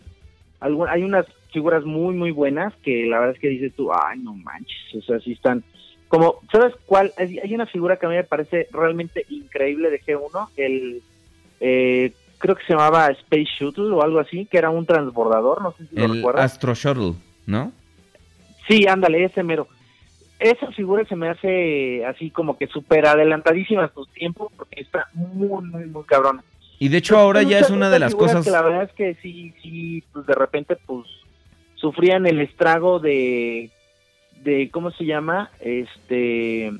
Algun- 0.61 0.89
hay 0.89 1.03
unas 1.03 1.25
figuras 1.51 1.83
muy, 1.83 2.13
muy 2.15 2.31
buenas 2.31 2.73
que 2.83 3.05
la 3.05 3.19
verdad 3.19 3.35
es 3.35 3.41
que 3.41 3.49
dices 3.49 3.73
tú, 3.75 3.91
ay, 3.93 4.19
no 4.19 4.33
manches, 4.33 4.95
o 4.97 5.01
sea, 5.01 5.19
sí 5.19 5.33
están... 5.33 5.63
Como, 6.07 6.35
¿sabes 6.51 6.73
cuál? 6.85 7.13
Hay 7.17 7.37
hay 7.39 7.53
una 7.53 7.67
figura 7.67 7.97
que 7.97 8.05
a 8.07 8.09
mí 8.09 8.15
me 8.15 8.23
parece 8.23 8.67
realmente 8.71 9.25
increíble 9.29 9.89
de 9.91 10.01
G1, 10.01 10.49
el... 10.57 11.01
eh, 11.59 12.13
creo 12.39 12.55
que 12.55 12.63
se 12.65 12.73
llamaba 12.73 13.07
Space 13.09 13.47
Shuttle 13.59 13.91
o 13.91 14.01
algo 14.01 14.19
así, 14.19 14.45
que 14.45 14.57
era 14.57 14.69
un 14.69 14.85
transbordador, 14.85 15.61
no 15.61 15.71
sé 15.73 15.85
si 15.87 15.95
lo 15.95 16.05
El 16.05 16.15
recuerdas. 16.15 16.45
Astro 16.45 16.73
Shuttle, 16.73 17.13
¿no? 17.45 17.71
Sí, 18.67 18.87
ándale, 18.87 19.23
ese 19.25 19.43
mero. 19.43 19.67
Esa 20.39 20.71
figura 20.71 21.03
se 21.05 21.15
me 21.15 21.27
hace 21.29 22.05
así 22.05 22.29
como 22.31 22.57
que 22.57 22.67
súper 22.67 23.05
adelantadísima 23.05 23.83
a 23.85 23.93
sus 23.93 24.07
tiempos 24.09 24.51
porque 24.55 24.81
está 24.81 25.07
muy, 25.13 25.63
muy, 25.63 25.85
muy 25.85 26.03
cabrona. 26.05 26.43
Y 26.79 26.87
de 26.87 26.97
hecho 26.97 27.17
ahora 27.17 27.43
ya 27.43 27.59
es 27.59 27.69
una 27.69 27.89
de 27.89 27.99
las 27.99 28.15
cosas... 28.15 28.45
que 28.45 28.51
la 28.51 28.61
verdad 28.61 28.83
es 28.83 28.93
que 28.93 29.15
sí, 29.21 29.53
sí, 29.61 30.03
pues 30.13 30.25
de 30.25 30.33
repente 30.33 30.77
pues 30.85 31.05
sufrían 31.75 32.25
el 32.25 32.39
estrago 32.41 32.99
de, 32.99 33.69
de 34.43 34.69
¿cómo 34.71 34.91
se 34.91 35.05
llama? 35.05 35.51
Este... 35.59 36.71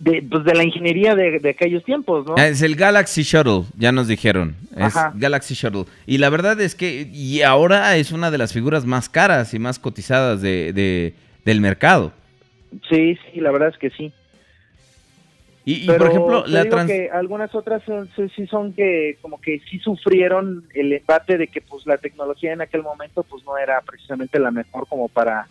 De, 0.00 0.22
pues 0.22 0.44
de 0.44 0.54
la 0.54 0.64
ingeniería 0.64 1.14
de, 1.14 1.40
de 1.40 1.50
aquellos 1.50 1.84
tiempos, 1.84 2.26
¿no? 2.26 2.34
Es 2.36 2.62
el 2.62 2.74
Galaxy 2.74 3.22
Shuttle, 3.22 3.64
ya 3.76 3.92
nos 3.92 4.08
dijeron. 4.08 4.56
Es 4.74 4.96
Ajá. 4.96 5.12
Galaxy 5.14 5.52
Shuttle. 5.54 5.84
Y 6.06 6.16
la 6.16 6.30
verdad 6.30 6.58
es 6.62 6.74
que 6.74 7.06
y 7.12 7.42
ahora 7.42 7.94
es 7.98 8.10
una 8.10 8.30
de 8.30 8.38
las 8.38 8.54
figuras 8.54 8.86
más 8.86 9.10
caras 9.10 9.52
y 9.52 9.58
más 9.58 9.78
cotizadas 9.78 10.40
de, 10.40 10.72
de- 10.72 11.12
del 11.44 11.60
mercado. 11.60 12.14
Sí, 12.88 13.18
sí, 13.30 13.40
la 13.40 13.50
verdad 13.50 13.68
es 13.68 13.76
que 13.76 13.90
sí. 13.90 14.10
Y, 15.70 15.84
y, 15.84 15.86
Pero 15.86 15.98
por 15.98 16.08
ejemplo, 16.08 16.44
la 16.48 16.64
digo 16.64 16.74
trans... 16.74 16.90
que 16.90 17.10
algunas 17.10 17.54
otras 17.54 17.80
sí 18.34 18.46
son 18.48 18.72
que 18.72 19.18
como 19.22 19.40
que 19.40 19.60
sí 19.70 19.78
sufrieron 19.78 20.64
el 20.74 20.92
embate 20.92 21.38
de 21.38 21.46
que 21.46 21.60
pues 21.60 21.86
la 21.86 21.96
tecnología 21.96 22.52
en 22.52 22.60
aquel 22.60 22.82
momento 22.82 23.22
pues 23.22 23.44
no 23.44 23.56
era 23.56 23.80
precisamente 23.82 24.40
la 24.40 24.50
mejor 24.50 24.88
como 24.88 25.08
para 25.08 25.46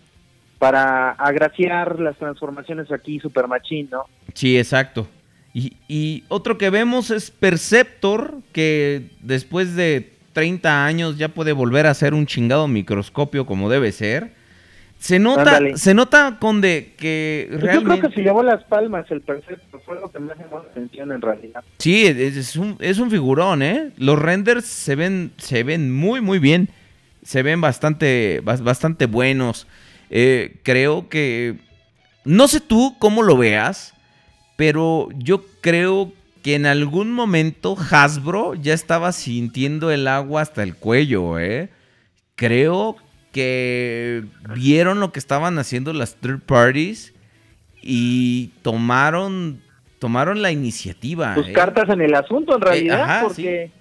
para 0.57 1.11
agraciar 1.11 2.01
las 2.01 2.17
transformaciones 2.17 2.91
aquí 2.91 3.21
super 3.21 3.47
machín, 3.47 3.87
¿no? 3.89 4.07
Sí, 4.33 4.57
exacto. 4.57 5.07
Y, 5.53 5.77
y 5.87 6.25
otro 6.27 6.57
que 6.57 6.69
vemos 6.69 7.11
es 7.11 7.31
Perceptor, 7.31 8.39
que 8.51 9.03
después 9.21 9.77
de 9.77 10.11
30 10.33 10.85
años 10.85 11.17
ya 11.17 11.29
puede 11.29 11.53
volver 11.53 11.87
a 11.87 11.93
ser 11.93 12.13
un 12.13 12.25
chingado 12.25 12.67
microscopio 12.67 13.45
como 13.45 13.69
debe 13.69 13.93
ser. 13.93 14.33
Se 14.99 15.17
nota, 15.17 15.41
Ándale. 15.41 15.77
se 15.77 15.93
nota 15.93 16.37
con 16.41 16.59
de 16.59 16.93
que 16.97 17.47
Pues 17.57 17.73
Yo 17.73 17.83
creo 17.83 18.01
que 18.01 18.09
se 18.09 18.21
llevó 18.21 18.43
las 18.43 18.63
palmas 18.65 19.09
el 19.09 19.21
Perceptor, 19.21 19.81
fue 19.85 19.95
lo 19.99 20.11
que 20.11 20.19
me 20.19 20.33
llamó 20.35 20.59
la 20.61 20.69
atención 20.69 21.11
en 21.13 21.21
realidad. 21.21 21.63
Sí, 21.77 22.05
es, 22.05 22.55
un, 22.57 22.75
es 22.79 22.99
un 22.99 23.09
figurón, 23.09 23.61
¿eh? 23.63 23.91
Los 23.97 24.19
renders 24.19 24.65
se 24.65 24.95
ven, 24.95 25.31
se 25.37 25.63
ven 25.63 25.93
muy, 25.95 26.19
muy 26.19 26.37
bien. 26.39 26.67
Se 27.23 27.43
ven 27.43 27.61
bastante, 27.61 28.41
bas- 28.43 28.61
bastante 28.61 29.05
buenos. 29.05 29.67
Eh, 30.09 30.57
creo 30.63 31.07
que... 31.07 31.55
No 32.25 32.49
sé 32.49 32.59
tú 32.59 32.97
cómo 32.99 33.23
lo 33.23 33.37
veas, 33.37 33.93
pero 34.57 35.07
yo 35.15 35.45
creo 35.61 36.11
que 36.43 36.55
en 36.55 36.65
algún 36.65 37.13
momento 37.13 37.77
Hasbro 37.89 38.53
ya 38.55 38.73
estaba 38.73 39.13
sintiendo 39.13 39.91
el 39.91 40.07
agua 40.09 40.41
hasta 40.41 40.61
el 40.63 40.75
cuello, 40.75 41.39
¿eh? 41.39 41.69
Creo 42.35 42.97
que 43.31 44.25
vieron 44.53 44.99
lo 44.99 45.11
que 45.11 45.19
estaban 45.19 45.59
haciendo 45.59 45.93
las 45.93 46.15
third 46.15 46.41
parties 46.41 47.13
y 47.81 48.47
tomaron 48.61 49.61
tomaron 49.99 50.41
la 50.41 50.51
iniciativa. 50.51 51.35
Sus 51.35 51.47
¿eh? 51.47 51.53
cartas 51.53 51.89
en 51.89 52.01
el 52.01 52.15
asunto 52.15 52.55
en 52.55 52.61
realidad, 52.61 53.01
ajá, 53.01 53.23
porque 53.27 53.71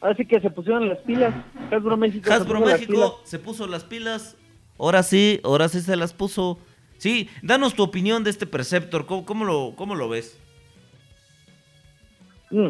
así 0.00 0.26
que 0.26 0.40
se 0.40 0.50
pusieron 0.50 0.88
las 0.88 0.98
pilas. 0.98 1.34
Hasbro 1.70 1.96
México 1.96 2.28
se 2.28 2.34
Hasbro 2.34 2.58
puso 2.58 2.70
las 2.70 2.80
pilas. 2.80 2.90
México 2.90 3.20
se 3.24 3.38
puso 3.38 3.66
las 3.66 3.84
pilas. 3.84 4.36
Ahora 4.78 5.02
sí, 5.02 5.40
ahora 5.44 5.68
sí 5.68 5.80
se 5.80 5.96
las 5.96 6.12
puso. 6.12 6.58
Sí, 6.98 7.28
danos 7.42 7.74
tu 7.74 7.82
opinión 7.82 8.24
de 8.24 8.30
este 8.30 8.46
Perceptor. 8.46 9.06
¿Cómo, 9.06 9.24
cómo 9.24 9.44
lo, 9.44 9.74
cómo 9.76 9.94
lo 9.94 10.08
ves? 10.08 10.38
Mm. 12.50 12.68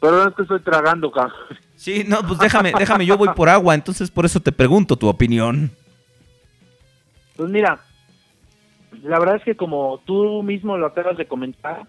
Perdón, 0.00 0.28
es 0.28 0.34
que 0.34 0.42
estoy 0.42 0.60
tragando, 0.60 1.10
cabrón. 1.10 1.34
Sí, 1.78 2.02
no, 2.04 2.22
pues 2.26 2.40
déjame, 2.40 2.72
déjame, 2.76 3.06
yo 3.06 3.16
voy 3.16 3.28
por 3.36 3.48
agua, 3.48 3.72
entonces 3.72 4.10
por 4.10 4.24
eso 4.24 4.40
te 4.40 4.50
pregunto 4.50 4.96
tu 4.96 5.06
opinión. 5.06 5.70
Pues 7.36 7.48
mira, 7.48 7.78
la 9.04 9.20
verdad 9.20 9.36
es 9.36 9.44
que 9.44 9.54
como 9.54 10.00
tú 10.04 10.42
mismo 10.42 10.76
lo 10.76 10.86
acabas 10.86 11.16
de 11.16 11.26
comentar, 11.26 11.82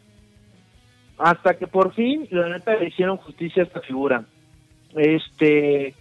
hasta 1.18 1.58
que 1.58 1.66
por 1.66 1.96
fin, 1.96 2.28
la 2.30 2.50
neta, 2.50 2.76
le 2.76 2.90
hicieron 2.90 3.18
justicia 3.18 3.64
a 3.64 3.66
esta 3.66 3.82
figura. 3.82 4.26
Este, 4.94 5.96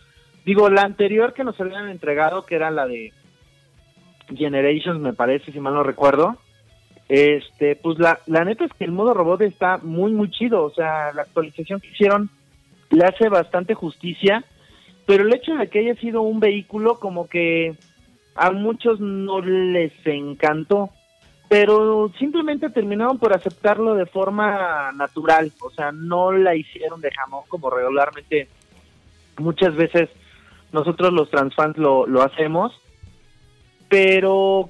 digo, 0.44 0.68
la 0.68 0.82
anterior 0.82 1.32
que 1.32 1.44
nos 1.44 1.58
habían 1.58 1.88
entregado, 1.88 2.44
que 2.44 2.56
era 2.56 2.70
la 2.70 2.86
de 2.86 3.14
Generations, 4.36 5.00
me 5.00 5.14
parece, 5.14 5.50
si 5.50 5.60
mal 5.60 5.72
no 5.72 5.82
recuerdo, 5.82 6.36
este, 7.08 7.74
pues 7.76 7.98
la, 7.98 8.20
la 8.26 8.44
neta 8.44 8.66
es 8.66 8.72
que 8.74 8.84
el 8.84 8.92
modo 8.92 9.14
robot 9.14 9.40
está 9.40 9.78
muy, 9.78 10.12
muy 10.12 10.30
chido. 10.30 10.62
O 10.62 10.74
sea, 10.74 11.10
la 11.14 11.22
actualización 11.22 11.80
que 11.80 11.88
hicieron 11.88 12.28
le 12.90 13.04
hace 13.04 13.28
bastante 13.28 13.74
justicia, 13.74 14.44
pero 15.06 15.24
el 15.24 15.34
hecho 15.34 15.54
de 15.54 15.68
que 15.68 15.80
haya 15.80 15.94
sido 15.96 16.22
un 16.22 16.40
vehículo 16.40 16.98
como 16.98 17.28
que 17.28 17.74
a 18.34 18.50
muchos 18.50 19.00
no 19.00 19.40
les 19.40 19.92
encantó. 20.04 20.90
pero 21.48 22.12
simplemente 22.18 22.68
terminaron 22.68 23.18
por 23.18 23.32
aceptarlo 23.32 23.94
de 23.94 24.04
forma 24.04 24.92
natural, 24.92 25.50
o 25.62 25.70
sea, 25.70 25.92
no 25.92 26.30
la 26.30 26.54
hicieron 26.54 27.00
de 27.00 27.10
jamón 27.10 27.44
como 27.48 27.70
regularmente 27.70 28.48
muchas 29.38 29.74
veces 29.74 30.10
nosotros 30.72 31.12
los 31.12 31.30
transfans 31.30 31.78
lo, 31.78 32.06
lo 32.06 32.22
hacemos, 32.22 32.72
pero 33.88 34.68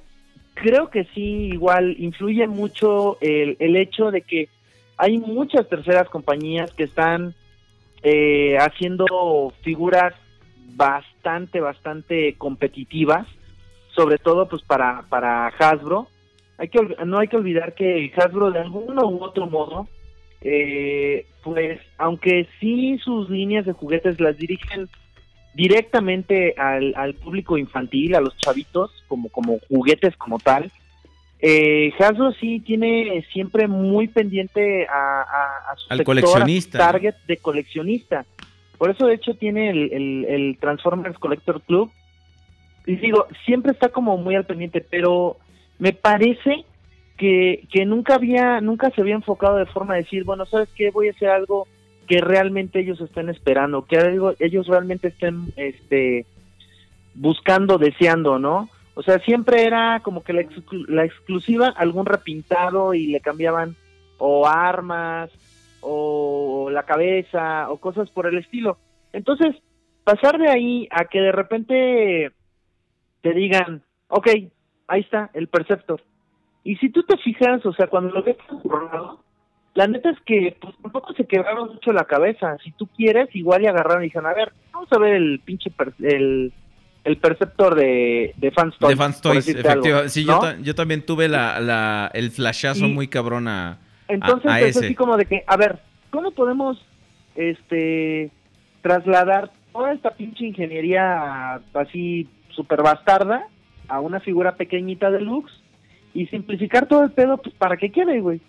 creo 0.55 0.91
que 0.91 1.05
sí, 1.15 1.51
igual 1.53 1.97
influye 1.99 2.47
mucho 2.47 3.19
el, 3.21 3.57
el 3.59 3.77
hecho 3.77 4.13
de 4.13 4.23
que 4.23 4.49
hay 4.97 5.19
muchas 5.19 5.69
terceras 5.69 6.09
compañías 6.09 6.73
que 6.73 6.85
están 6.85 7.35
eh, 8.03 8.57
haciendo 8.59 9.53
figuras 9.63 10.15
bastante, 10.75 11.61
bastante 11.61 12.35
competitivas, 12.35 13.27
sobre 13.95 14.19
todo 14.19 14.49
pues 14.49 14.63
para, 14.63 15.03
para 15.09 15.49
Hasbro. 15.49 16.09
Hay 16.59 16.69
que, 16.69 16.81
no 17.05 17.19
hay 17.19 17.29
que 17.29 17.37
olvidar 17.37 17.75
que 17.75 18.13
Hasbro 18.17 18.51
de 18.51 18.61
alguno 18.61 19.09
u 19.09 19.23
otro 19.23 19.47
modo, 19.47 19.89
eh, 20.41 21.27
pues 21.43 21.81
aunque 21.99 22.49
sí 22.61 22.99
sus 22.99 23.29
líneas 23.29 23.67
de 23.67 23.73
juguetes 23.73 24.21
las 24.21 24.37
dirigen 24.37 24.89
directamente 25.55 26.55
al, 26.57 26.95
al 26.97 27.15
público 27.15 27.59
infantil, 27.59 28.15
a 28.15 28.21
los 28.21 28.37
chavitos, 28.37 29.05
como, 29.09 29.29
como 29.29 29.59
juguetes 29.69 30.17
como 30.17 30.39
tal, 30.39 30.71
eh, 31.41 31.93
Hasbro 31.99 32.33
sí 32.33 32.61
tiene 32.61 33.25
siempre 33.33 33.69
muy 33.69 34.09
pendiente 34.09 34.87
a, 34.89 35.23
a, 35.23 35.73
a 35.73 35.77
su 35.77 35.87
Al 35.91 35.99
sector, 35.99 36.05
coleccionista. 36.05 36.79
a 36.79 36.87
su 36.87 36.93
target 36.93 37.15
de 37.27 37.37
coleccionista. 37.37 38.27
Por 38.77 38.91
eso, 38.91 39.07
de 39.07 39.15
hecho, 39.15 39.35
tiene 39.35 39.71
el, 39.71 39.93
el, 39.93 40.25
el 40.29 40.59
Transformers 40.61 41.19
Collector 41.19 41.61
Club. 41.63 41.91
Y 42.87 42.97
digo, 42.97 43.27
siempre 43.45 43.73
está 43.73 43.89
como 43.91 44.17
muy 44.17 44.35
al 44.35 44.47
pendiente, 44.47 44.81
pero 44.81 45.37
me 45.79 45.93
parece 45.93 46.65
que, 47.17 47.67
que 47.71 47.85
nunca 47.85 48.15
había, 48.15 48.61
nunca 48.61 48.91
se 48.91 49.01
había 49.01 49.15
enfocado 49.15 49.57
de 49.57 49.67
forma 49.67 49.95
de 49.95 50.03
decir, 50.03 50.25
bueno, 50.25 50.47
¿sabes 50.47 50.69
qué? 50.75 50.91
Voy 50.91 51.09
a 51.09 51.11
hacer 51.11 51.29
algo 51.29 51.67
que 52.07 52.21
realmente 52.21 52.81
ellos 52.81 53.01
estén 53.01 53.29
esperando, 53.29 53.85
que 53.85 53.99
algo, 53.99 54.33
ellos 54.39 54.67
realmente 54.67 55.09
estén 55.09 55.53
este, 55.57 56.25
buscando, 57.15 57.77
deseando, 57.77 58.39
¿no? 58.39 58.71
O 58.99 59.03
sea, 59.05 59.21
siempre 59.21 59.63
era 59.63 60.01
como 60.01 60.25
que 60.25 60.33
la, 60.33 60.41
exclu- 60.43 60.89
la 60.89 61.05
exclusiva, 61.05 61.69
algún 61.77 62.05
repintado 62.05 62.95
y 62.95 63.07
le 63.07 63.21
cambiaban 63.21 63.77
o 64.19 64.45
armas 64.49 65.31
o 65.81 66.69
la 66.73 66.83
cabeza 66.83 67.71
o 67.71 67.77
cosas 67.77 68.11
por 68.11 68.27
el 68.27 68.39
estilo. 68.39 68.77
Entonces, 69.13 69.55
pasar 70.03 70.37
de 70.37 70.51
ahí 70.51 70.89
a 70.91 71.05
que 71.05 71.21
de 71.21 71.31
repente 71.31 72.33
te 73.23 73.33
digan, 73.35 73.85
ok, 74.09 74.27
ahí 74.89 75.01
está 75.01 75.31
el 75.33 75.47
Perceptor. 75.47 76.03
Y 76.65 76.75
si 76.79 76.91
tú 76.91 77.05
te 77.05 77.17
fijas, 77.19 77.65
o 77.67 77.73
sea, 77.75 77.87
cuando 77.87 78.13
lo 78.13 78.25
ves 78.25 78.37
borrado, 78.65 79.23
la 79.75 79.87
neta 79.87 80.11
es 80.11 80.19
que 80.27 80.57
pues, 80.61 80.75
tampoco 80.83 81.13
se 81.15 81.25
quebraron 81.25 81.69
mucho 81.69 81.93
la 81.93 82.03
cabeza. 82.05 82.57
Si 82.65 82.73
tú 82.73 82.89
quieres, 82.89 83.29
igual 83.37 83.63
y 83.63 83.69
agarraron 83.69 84.03
y 84.03 84.07
dijeron, 84.07 84.27
a 84.29 84.35
ver, 84.35 84.53
vamos 84.73 84.93
a 84.93 84.99
ver 84.99 85.15
el 85.15 85.39
pinche 85.45 85.71
per- 85.71 85.95
el, 86.01 86.53
el 87.09 87.17
Perceptor 87.17 87.75
de, 87.75 88.35
de 88.37 88.51
de 88.51 88.51
Fans 88.53 88.75
por 88.79 88.95
Toys, 89.33 89.47
decirte 89.47 89.69
algo, 89.69 89.81
efectivamente. 89.81 90.11
Sí, 90.11 90.25
yo, 90.25 90.33
¿no? 90.33 90.41
ta- 90.41 90.57
yo 90.61 90.75
también 90.75 91.03
tuve 91.05 91.29
la, 91.29 91.59
la- 91.61 92.11
el 92.15 92.31
flashazo 92.31 92.87
Y- 92.87 92.93
muy 92.93 93.09
cabrón 93.09 93.49
a, 93.49 93.79
Entonces 94.09 94.51
a- 94.51 94.55
a 94.55 94.61
es 94.61 94.77
ese. 94.77 94.87
así 94.87 94.95
como 94.95 95.17
de 95.17 95.27
que, 95.27 95.43
a 95.47 95.57
ver, 95.57 95.79
¿cómo 96.11 96.31
podemos 96.33 96.85
este 97.37 98.31
trasladar 98.83 99.51
toda 99.73 99.93
esta 99.93 100.11
pinche 100.11 100.45
ingeniería 100.47 101.61
así 101.75 102.29
super 102.51 102.83
bastarda 102.83 103.47
a 103.89 104.01
una 104.01 104.21
figura 104.21 104.57
pequeñita 104.57 105.11
de 105.11 105.21
Lux 105.21 105.51
y 106.15 106.27
simplificar 106.27 106.87
todo 106.87 107.05
el 107.05 107.11
pedo 107.13 107.37
pues, 107.39 107.55
para 107.57 107.77
que 107.77 107.91
quede, 107.91 108.21
güey? 108.21 108.41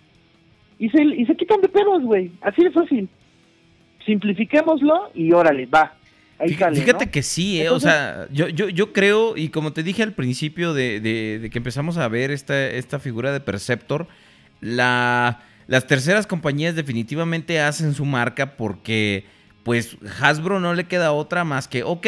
Y 0.79 0.89
se, 0.89 1.03
y 1.03 1.25
se 1.25 1.35
quitan 1.35 1.61
de 1.61 1.69
pedos, 1.69 2.03
güey. 2.03 2.31
Así 2.41 2.63
de 2.63 2.71
fácil. 2.71 3.09
Simplifiquémoslo 4.05 5.11
y 5.13 5.31
órale, 5.33 5.65
va. 5.65 5.93
Ahí 6.39 6.49
Fíjate, 6.49 6.75
sale, 6.75 6.81
fíjate 6.85 7.05
¿no? 7.07 7.11
que 7.11 7.21
sí, 7.23 7.59
eh, 7.59 7.63
Entonces- 7.65 7.87
o 7.89 7.91
sea, 7.91 8.27
yo, 8.31 8.47
yo, 8.47 8.69
yo 8.69 8.93
creo, 8.93 9.35
y 9.35 9.49
como 9.49 9.73
te 9.73 9.83
dije 9.83 10.03
al 10.03 10.13
principio 10.13 10.73
de, 10.73 10.99
de- 11.01 11.39
de 11.39 11.49
que 11.49 11.57
empezamos 11.57 11.97
a 11.97 12.07
ver 12.07 12.31
esta, 12.31 12.67
esta 12.67 12.99
figura 12.99 13.31
de 13.33 13.39
Perceptor, 13.41 14.07
la, 14.61 15.41
las 15.67 15.87
terceras 15.87 16.27
compañías 16.27 16.75
definitivamente 16.75 17.59
hacen 17.61 17.93
su 17.93 18.05
marca 18.05 18.55
porque 18.57 19.25
pues 19.63 19.97
Hasbro 20.21 20.59
no 20.59 20.73
le 20.73 20.85
queda 20.85 21.11
otra 21.11 21.43
más 21.43 21.67
que, 21.67 21.83
ok, 21.83 22.07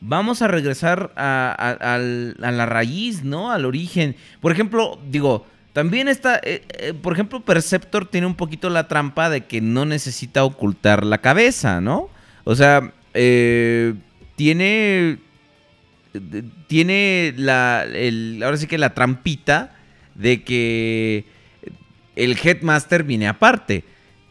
vamos 0.00 0.42
a 0.42 0.48
regresar 0.48 1.12
a, 1.16 1.54
a- 1.78 1.94
a 1.94 2.50
la 2.50 2.66
raíz, 2.66 3.22
¿no? 3.24 3.50
Al 3.52 3.64
origen. 3.64 4.16
Por 4.40 4.52
ejemplo, 4.52 5.00
digo, 5.10 5.46
también 5.72 6.08
está, 6.08 6.40
eh, 6.42 6.62
eh, 6.78 6.92
por 6.92 7.12
ejemplo, 7.12 7.40
Perceptor 7.40 8.06
tiene 8.06 8.26
un 8.26 8.34
poquito 8.34 8.68
la 8.70 8.88
trampa 8.88 9.30
de 9.30 9.42
que 9.46 9.60
no 9.60 9.84
necesita 9.84 10.42
ocultar 10.44 11.04
la 11.06 11.18
cabeza, 11.18 11.80
¿no? 11.80 12.08
O 12.44 12.54
sea, 12.56 12.92
eh, 13.14 13.94
tiene. 14.36 15.18
Tiene 16.66 17.34
la. 17.36 17.84
el- 17.84 18.40
ahora 18.42 18.56
sí 18.56 18.66
que 18.66 18.78
la 18.78 18.94
trampita 18.94 19.76
de 20.14 20.42
que 20.42 21.24
el 22.16 22.36
Headmaster 22.42 23.04
viene 23.04 23.28
aparte. 23.28 23.84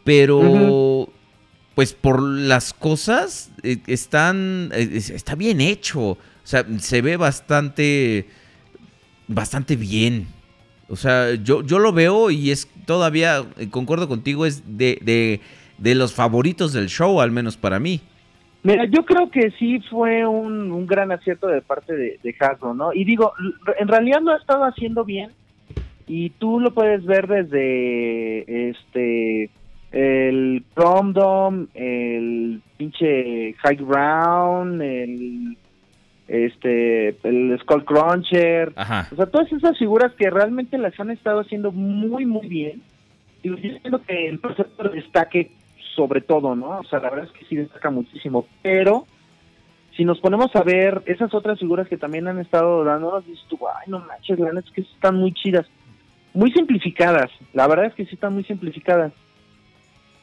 Pero. 0.04 1.08
Pues 1.74 1.94
por 1.94 2.20
las 2.20 2.74
cosas 2.74 3.50
eh, 3.62 3.78
están. 3.86 4.70
eh, 4.74 4.90
es- 4.92 5.10
está 5.10 5.34
bien 5.34 5.60
hecho. 5.60 6.00
O 6.10 6.18
sea, 6.44 6.66
se 6.78 7.00
ve 7.00 7.16
bastante. 7.16 8.26
Bastante 9.28 9.76
bien. 9.76 10.26
O 10.88 10.96
sea, 10.96 11.34
yo, 11.34 11.62
yo 11.64 11.78
lo 11.78 11.92
veo 11.92 12.32
y 12.32 12.50
es 12.50 12.66
todavía, 12.84 13.46
eh, 13.58 13.68
concuerdo 13.70 14.08
contigo, 14.08 14.44
es 14.44 14.76
de, 14.76 14.98
de, 15.02 15.40
de 15.78 15.94
los 15.94 16.12
favoritos 16.12 16.72
del 16.72 16.88
show, 16.88 17.20
al 17.20 17.30
menos 17.30 17.56
para 17.56 17.78
mí. 17.78 18.00
Mira, 18.62 18.84
yo 18.84 19.04
creo 19.04 19.30
que 19.30 19.50
sí 19.52 19.80
fue 19.88 20.26
un, 20.26 20.70
un 20.70 20.86
gran 20.86 21.12
acierto 21.12 21.46
de 21.46 21.62
parte 21.62 21.94
de, 21.94 22.20
de 22.22 22.36
Hasbro, 22.38 22.74
¿no? 22.74 22.92
Y 22.92 23.04
digo, 23.04 23.32
en 23.78 23.88
realidad 23.88 24.20
lo 24.20 24.32
ha 24.32 24.36
estado 24.36 24.64
haciendo 24.64 25.04
bien 25.04 25.30
y 26.06 26.30
tú 26.30 26.60
lo 26.60 26.74
puedes 26.74 27.04
ver 27.04 27.26
desde 27.26 28.68
este 28.70 29.50
el 29.92 30.62
Prom 30.74 31.12
Dome, 31.12 31.66
el 31.74 32.60
pinche 32.76 33.54
High 33.54 33.76
Ground, 33.76 34.82
el 34.82 35.56
este 36.28 37.16
el 37.22 37.58
Skull 37.60 37.84
Cruncher, 37.84 38.72
Ajá. 38.76 39.08
o 39.12 39.16
sea, 39.16 39.26
todas 39.26 39.50
esas 39.52 39.78
figuras 39.78 40.12
que 40.14 40.30
realmente 40.30 40.78
las 40.78 40.98
han 41.00 41.10
estado 41.10 41.40
haciendo 41.40 41.72
muy, 41.72 42.26
muy 42.26 42.46
bien. 42.46 42.82
Digo, 43.42 43.56
yo 43.56 43.70
entiendo 43.70 44.02
que 44.02 44.28
el 44.28 44.38
Perceptor 44.38 44.92
destaque 44.92 45.50
sobre 46.00 46.22
todo, 46.22 46.56
¿no? 46.56 46.78
O 46.78 46.84
sea, 46.84 46.98
la 46.98 47.10
verdad 47.10 47.26
es 47.26 47.38
que 47.38 47.44
sí 47.44 47.56
destaca 47.56 47.90
muchísimo. 47.90 48.46
Pero 48.62 49.06
si 49.96 50.04
nos 50.06 50.18
ponemos 50.18 50.54
a 50.56 50.62
ver 50.62 51.02
esas 51.04 51.34
otras 51.34 51.58
figuras 51.58 51.88
que 51.88 51.98
también 51.98 52.26
han 52.26 52.38
estado 52.38 52.84
dándonos, 52.84 53.26
dices 53.26 53.44
tú, 53.50 53.58
ay, 53.68 53.84
no 53.90 53.98
manches, 54.00 54.38
la 54.38 54.50
neta 54.50 54.66
es 54.66 54.74
que 54.74 54.80
están 54.80 55.16
muy 55.16 55.34
chidas. 55.34 55.66
Muy 56.32 56.50
simplificadas. 56.52 57.30
La 57.52 57.66
verdad 57.66 57.86
es 57.86 57.94
que 57.94 58.06
sí 58.06 58.14
están 58.14 58.32
muy 58.32 58.44
simplificadas. 58.44 59.12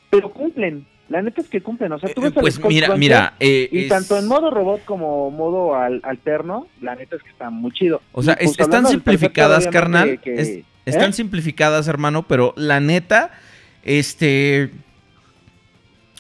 Pero 0.10 0.32
cumplen. 0.32 0.88
La 1.10 1.22
neta 1.22 1.42
es 1.42 1.48
que 1.48 1.62
cumplen. 1.62 1.92
O 1.92 2.00
sea, 2.00 2.10
tú 2.12 2.22
Eh, 2.22 2.24
ves 2.26 2.38
al 2.38 2.42
pues 2.42 2.56
Skull 2.56 2.70
mira, 2.74 2.96
mira. 2.96 3.34
eh, 3.40 3.70
y 3.72 3.80
es- 3.84 3.88
tanto 3.90 4.18
en 4.18 4.28
modo 4.28 4.50
robot 4.50 4.84
como 4.86 5.30
modo 5.30 5.76
al- 5.76 6.02
alterno, 6.04 6.68
la 6.82 6.96
neta 6.96 7.18
es 7.18 7.22
que 7.24 7.30
está 7.30 7.50
muy 7.52 7.72
chido. 7.72 8.02
O 8.14 8.24
sea, 8.24 8.36
pues, 8.36 8.52
es- 8.52 8.60
están 8.60 8.88
simplificadas, 8.88 9.68
carnal. 9.68 10.04
obviamente, 10.10 10.24
que- 10.24 10.42
es- 10.42 10.66
están 10.88 11.12
¿eh? 11.12 11.14
simplificadas, 11.14 11.88
hermano, 11.88 12.24
pero 12.24 12.54
la 12.58 12.80
neta, 12.80 13.32
este. 13.84 14.72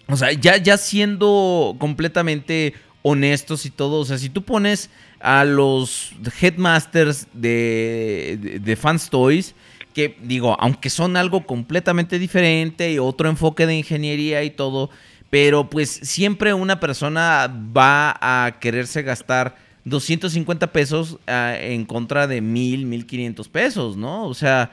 O 0.09 0.15
sea, 0.15 0.31
ya, 0.31 0.57
ya 0.57 0.77
siendo 0.77 1.75
completamente 1.79 2.73
honestos 3.01 3.65
y 3.65 3.69
todo, 3.69 3.99
o 3.99 4.05
sea, 4.05 4.17
si 4.17 4.29
tú 4.29 4.43
pones 4.43 4.89
a 5.19 5.43
los 5.45 6.11
headmasters 6.41 7.27
de, 7.33 8.37
de, 8.41 8.59
de 8.59 8.75
Fans 8.75 9.09
Toys, 9.09 9.55
que 9.93 10.15
digo, 10.21 10.55
aunque 10.59 10.89
son 10.89 11.17
algo 11.17 11.45
completamente 11.45 12.19
diferente 12.19 12.91
y 12.91 12.99
otro 12.99 13.29
enfoque 13.29 13.65
de 13.65 13.75
ingeniería 13.77 14.43
y 14.43 14.49
todo, 14.51 14.89
pero 15.29 15.69
pues 15.69 15.89
siempre 15.89 16.53
una 16.53 16.79
persona 16.79 17.47
va 17.75 18.15
a 18.21 18.59
quererse 18.59 19.01
gastar 19.03 19.55
250 19.85 20.71
pesos 20.71 21.17
ah, 21.27 21.55
en 21.59 21.85
contra 21.85 22.27
de 22.27 22.41
1000, 22.41 22.85
1500 22.85 23.49
pesos, 23.49 23.97
¿no? 23.97 24.25
O 24.27 24.33
sea, 24.33 24.71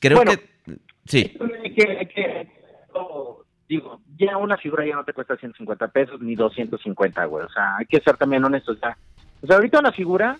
creo 0.00 0.18
Bueno. 0.18 0.32
que... 0.32 0.76
Sí. 1.06 1.32
Hay 1.64 1.72
que- 1.74 1.96
hay 1.98 2.06
que- 2.06 2.55
digo, 3.68 4.00
ya 4.18 4.36
una 4.36 4.56
figura 4.56 4.86
ya 4.86 4.96
no 4.96 5.04
te 5.04 5.12
cuesta 5.12 5.36
150 5.36 5.88
pesos 5.88 6.20
ni 6.20 6.34
250, 6.34 7.24
güey. 7.26 7.44
O 7.44 7.48
sea, 7.48 7.76
hay 7.76 7.86
que 7.86 8.00
ser 8.00 8.16
también 8.16 8.44
honestos 8.44 8.78
ya. 8.80 8.96
O 9.42 9.46
sea, 9.46 9.56
ahorita 9.56 9.80
una 9.80 9.92
figura 9.92 10.36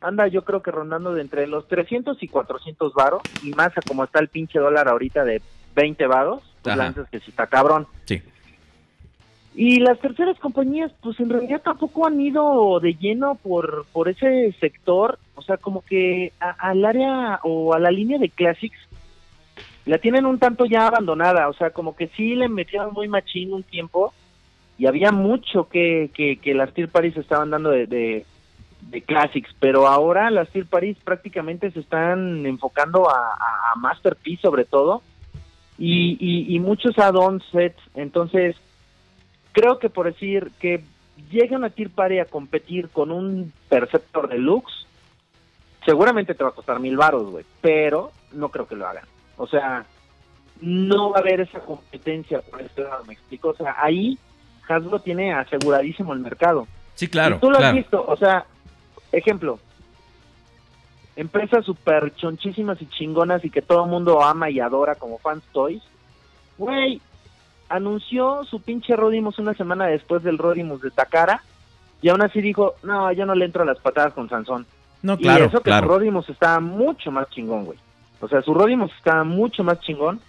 anda 0.00 0.26
yo 0.28 0.44
creo 0.44 0.62
que 0.62 0.70
rondando 0.70 1.14
de 1.14 1.22
entre 1.22 1.46
los 1.46 1.66
300 1.68 2.22
y 2.22 2.28
400 2.28 2.92
varos 2.94 3.22
y 3.42 3.50
más 3.52 3.76
a 3.76 3.82
como 3.82 4.04
está 4.04 4.20
el 4.20 4.28
pinche 4.28 4.58
dólar 4.58 4.88
ahorita 4.88 5.24
de 5.24 5.40
20 5.74 6.06
varos, 6.06 6.42
pues 6.62 6.74
Ajá. 6.74 6.76
la 6.76 6.88
neta 6.88 7.02
es 7.02 7.08
que 7.10 7.20
sí 7.20 7.30
está 7.30 7.46
cabrón. 7.46 7.86
Sí. 8.04 8.22
Y 9.54 9.80
las 9.80 9.98
terceras 10.00 10.38
compañías, 10.38 10.92
pues 11.02 11.18
en 11.18 11.30
realidad 11.30 11.62
tampoco 11.62 12.06
han 12.06 12.20
ido 12.20 12.78
de 12.78 12.92
lleno 12.92 13.36
por, 13.36 13.86
por 13.90 14.10
ese 14.10 14.54
sector 14.60 15.18
O 15.34 15.40
sea, 15.40 15.56
como 15.56 15.80
que 15.80 16.34
al 16.38 16.84
área 16.84 17.40
o 17.42 17.72
a 17.72 17.78
la 17.78 17.90
línea 17.90 18.18
de 18.18 18.28
Classics 18.28 18.78
la 19.86 19.98
tienen 19.98 20.26
un 20.26 20.38
tanto 20.38 20.66
ya 20.66 20.88
abandonada. 20.88 21.48
O 21.48 21.54
sea, 21.54 21.70
como 21.70 21.96
que 21.96 22.08
sí 22.08 22.34
le 22.34 22.48
metieron 22.48 22.92
muy 22.92 23.08
machín 23.08 23.52
un 23.52 23.62
tiempo 23.62 24.12
y 24.78 24.86
había 24.86 25.12
mucho 25.12 25.68
que, 25.68 26.10
que, 26.12 26.36
que 26.38 26.54
las 26.54 26.74
Tier 26.74 26.88
Paris 26.88 27.16
estaban 27.16 27.50
dando 27.50 27.70
de, 27.70 27.86
de, 27.86 28.26
de 28.82 29.02
Classics. 29.02 29.54
Pero 29.58 29.86
ahora 29.86 30.30
las 30.30 30.50
Tier 30.50 30.66
Paris 30.66 30.98
prácticamente 31.02 31.70
se 31.70 31.80
están 31.80 32.44
enfocando 32.44 33.08
a, 33.08 33.30
a, 33.30 33.72
a 33.72 33.76
Masterpiece 33.76 34.42
sobre 34.42 34.64
todo 34.64 35.02
y, 35.78 36.54
y, 36.54 36.58
muchos 36.58 36.98
add-on 36.98 37.42
sets. 37.52 37.80
Entonces, 37.94 38.56
creo 39.52 39.78
que 39.78 39.90
por 39.90 40.06
decir 40.06 40.50
que 40.58 40.82
llegue 41.30 41.56
una 41.56 41.70
Tier 41.70 41.90
Party 41.90 42.18
a 42.18 42.24
competir 42.24 42.88
con 42.88 43.10
un 43.10 43.52
Perceptor 43.68 44.28
Deluxe, 44.28 44.86
seguramente 45.84 46.34
te 46.34 46.42
va 46.42 46.50
a 46.50 46.54
costar 46.54 46.80
mil 46.80 46.96
baros, 46.96 47.30
güey, 47.30 47.44
pero 47.60 48.10
no 48.32 48.48
creo 48.48 48.66
que 48.66 48.76
lo 48.76 48.86
hagan. 48.86 49.04
O 49.36 49.46
sea, 49.46 49.84
no 50.60 51.10
va 51.10 51.18
a 51.18 51.20
haber 51.20 51.40
esa 51.40 51.60
competencia 51.60 52.40
por 52.40 52.60
este 52.60 52.82
lado, 52.82 53.04
me 53.04 53.14
explico. 53.14 53.50
O 53.50 53.56
sea, 53.56 53.76
ahí 53.78 54.18
Hasbro 54.68 55.00
tiene 55.00 55.32
aseguradísimo 55.32 56.12
el 56.12 56.20
mercado. 56.20 56.66
Sí, 56.94 57.08
claro. 57.08 57.36
Y 57.36 57.38
tú 57.40 57.50
lo 57.50 57.58
claro. 57.58 57.68
has 57.68 57.74
visto, 57.74 58.04
o 58.06 58.16
sea, 58.16 58.46
ejemplo, 59.12 59.58
empresas 61.14 61.64
súper 61.64 62.14
chonchísimas 62.14 62.80
y 62.80 62.86
chingonas 62.86 63.44
y 63.44 63.50
que 63.50 63.62
todo 63.62 63.84
el 63.84 63.90
mundo 63.90 64.22
ama 64.22 64.50
y 64.50 64.60
adora 64.60 64.94
como 64.94 65.18
Fans 65.18 65.44
Toys. 65.52 65.82
Güey, 66.58 67.00
anunció 67.68 68.44
su 68.44 68.60
pinche 68.60 68.96
Rodimus 68.96 69.38
una 69.38 69.54
semana 69.54 69.86
después 69.86 70.22
del 70.22 70.38
Rodimus 70.38 70.80
de 70.80 70.90
Takara 70.90 71.42
y 72.02 72.08
aún 72.08 72.22
así 72.22 72.40
dijo, 72.40 72.74
no, 72.82 73.10
yo 73.12 73.26
no 73.26 73.34
le 73.34 73.44
entro 73.44 73.62
a 73.62 73.66
las 73.66 73.78
patadas 73.78 74.12
con 74.12 74.28
Sansón. 74.28 74.66
No, 75.02 75.16
claro, 75.18 75.44
y 75.44 75.48
eso 75.48 75.58
que 75.58 75.70
claro. 75.70 75.88
Rodimus 75.88 76.28
estaba 76.28 76.60
mucho 76.60 77.10
más 77.10 77.28
chingón, 77.30 77.64
güey. 77.64 77.78
O 78.20 78.28
sea, 78.28 78.42
su 78.42 78.54
Rodimus 78.54 78.92
estaba 78.96 79.24
mucho 79.24 79.62
más 79.62 79.80
chingón 79.80 80.20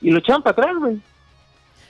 y 0.00 0.10
lo 0.10 0.18
echaron 0.18 0.42
para 0.42 0.52
atrás, 0.52 0.76
güey. 0.78 1.00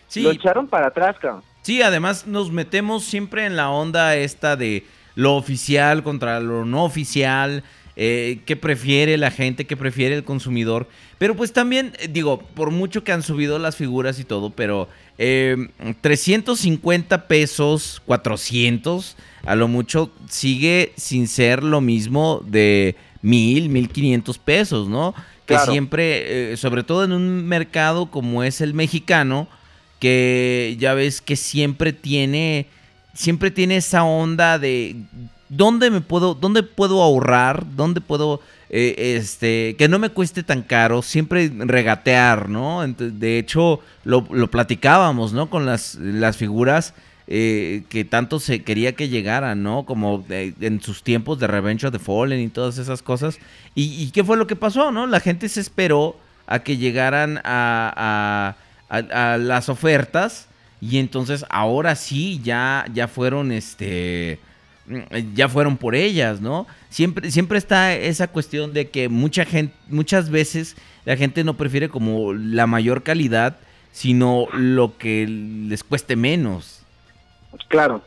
Sí, 0.08 0.22
Lo 0.22 0.30
echaron 0.30 0.68
para 0.68 0.88
atrás, 0.88 1.16
cabrón. 1.20 1.42
Sí, 1.62 1.82
además 1.82 2.26
nos 2.26 2.52
metemos 2.52 3.04
siempre 3.04 3.44
en 3.44 3.56
la 3.56 3.70
onda 3.70 4.14
esta 4.14 4.54
de 4.54 4.86
lo 5.16 5.34
oficial 5.34 6.04
contra 6.04 6.38
lo 6.38 6.64
no 6.64 6.84
oficial, 6.84 7.64
eh, 7.96 8.42
qué 8.46 8.54
prefiere 8.54 9.16
la 9.16 9.30
gente, 9.30 9.66
qué 9.66 9.76
prefiere 9.76 10.14
el 10.14 10.22
consumidor. 10.22 10.86
Pero 11.18 11.34
pues 11.34 11.52
también, 11.52 11.94
eh, 11.98 12.08
digo, 12.08 12.38
por 12.38 12.70
mucho 12.70 13.02
que 13.02 13.10
han 13.10 13.22
subido 13.22 13.58
las 13.58 13.74
figuras 13.74 14.20
y 14.20 14.24
todo, 14.24 14.50
pero 14.50 14.88
eh, 15.18 15.56
350 16.02 17.26
pesos, 17.26 18.02
400, 18.06 19.16
a 19.46 19.56
lo 19.56 19.66
mucho 19.66 20.12
sigue 20.28 20.92
sin 20.96 21.26
ser 21.26 21.64
lo 21.64 21.80
mismo 21.80 22.42
de 22.46 22.96
mil, 23.22 23.70
mil 23.70 23.88
quinientos 23.88 24.38
pesos, 24.38 24.88
¿no? 24.88 25.14
Que 25.46 25.54
Claro. 25.54 25.70
siempre, 25.72 26.52
eh, 26.52 26.56
sobre 26.56 26.82
todo 26.82 27.04
en 27.04 27.12
un 27.12 27.46
mercado 27.46 28.10
como 28.10 28.42
es 28.42 28.60
el 28.60 28.74
mexicano, 28.74 29.48
que 30.00 30.76
ya 30.78 30.94
ves 30.94 31.20
que 31.20 31.36
siempre 31.36 31.92
tiene 31.92 32.66
siempre 33.14 33.50
tiene 33.50 33.78
esa 33.78 34.04
onda 34.04 34.58
de 34.58 34.94
dónde 35.48 35.90
me 35.90 36.02
puedo 36.02 36.34
dónde 36.34 36.62
puedo 36.62 37.02
ahorrar 37.02 37.64
dónde 37.76 38.02
puedo 38.02 38.42
eh, 38.68 39.16
este 39.16 39.74
que 39.78 39.88
no 39.88 39.98
me 39.98 40.10
cueste 40.10 40.42
tan 40.42 40.60
caro 40.62 41.00
siempre 41.00 41.50
regatear 41.56 42.50
no 42.50 42.86
de 42.86 43.38
hecho 43.38 43.80
lo, 44.04 44.26
lo 44.30 44.50
platicábamos 44.50 45.32
no 45.32 45.48
con 45.48 45.64
las 45.64 45.94
las 45.94 46.36
figuras 46.36 46.92
eh, 47.28 47.82
que 47.88 48.04
tanto 48.04 48.38
se 48.40 48.62
quería 48.62 48.94
que 48.94 49.08
llegaran, 49.08 49.62
¿no? 49.62 49.84
Como 49.84 50.24
en 50.28 50.80
sus 50.80 51.02
tiempos 51.02 51.38
de 51.38 51.46
Revenge 51.46 51.84
of 51.86 51.92
the 51.92 51.98
Fallen 51.98 52.40
y 52.40 52.48
todas 52.48 52.78
esas 52.78 53.02
cosas. 53.02 53.38
¿Y, 53.74 54.02
y 54.02 54.10
qué 54.12 54.22
fue 54.24 54.36
lo 54.36 54.46
que 54.46 54.56
pasó, 54.56 54.92
no? 54.92 55.06
La 55.06 55.20
gente 55.20 55.48
se 55.48 55.60
esperó 55.60 56.16
a 56.46 56.60
que 56.60 56.76
llegaran 56.76 57.38
a, 57.44 58.54
a- 58.88 58.96
a- 58.98 59.32
a 59.34 59.38
las 59.38 59.68
ofertas 59.68 60.46
y 60.80 60.98
entonces 60.98 61.44
ahora 61.50 61.96
sí 61.96 62.40
ya, 62.44 62.84
ya 62.94 63.08
fueron 63.08 63.50
este 63.50 64.38
ya 65.34 65.48
fueron 65.48 65.76
por 65.76 65.96
ellas, 65.96 66.40
¿no? 66.40 66.68
Siempre, 66.90 67.32
siempre 67.32 67.58
está 67.58 67.94
esa 67.96 68.28
cuestión 68.28 68.72
de 68.72 68.88
que 68.88 69.08
mucha 69.08 69.44
gente, 69.44 69.74
muchas 69.88 70.30
veces 70.30 70.76
la 71.04 71.16
gente 71.16 71.42
no 71.42 71.56
prefiere 71.56 71.88
como 71.88 72.32
la 72.32 72.68
mayor 72.68 73.02
calidad, 73.02 73.56
sino 73.90 74.46
lo 74.52 74.96
que 74.96 75.26
les 75.26 75.82
cueste 75.82 76.14
menos. 76.14 76.75
Claro. 77.68 78.02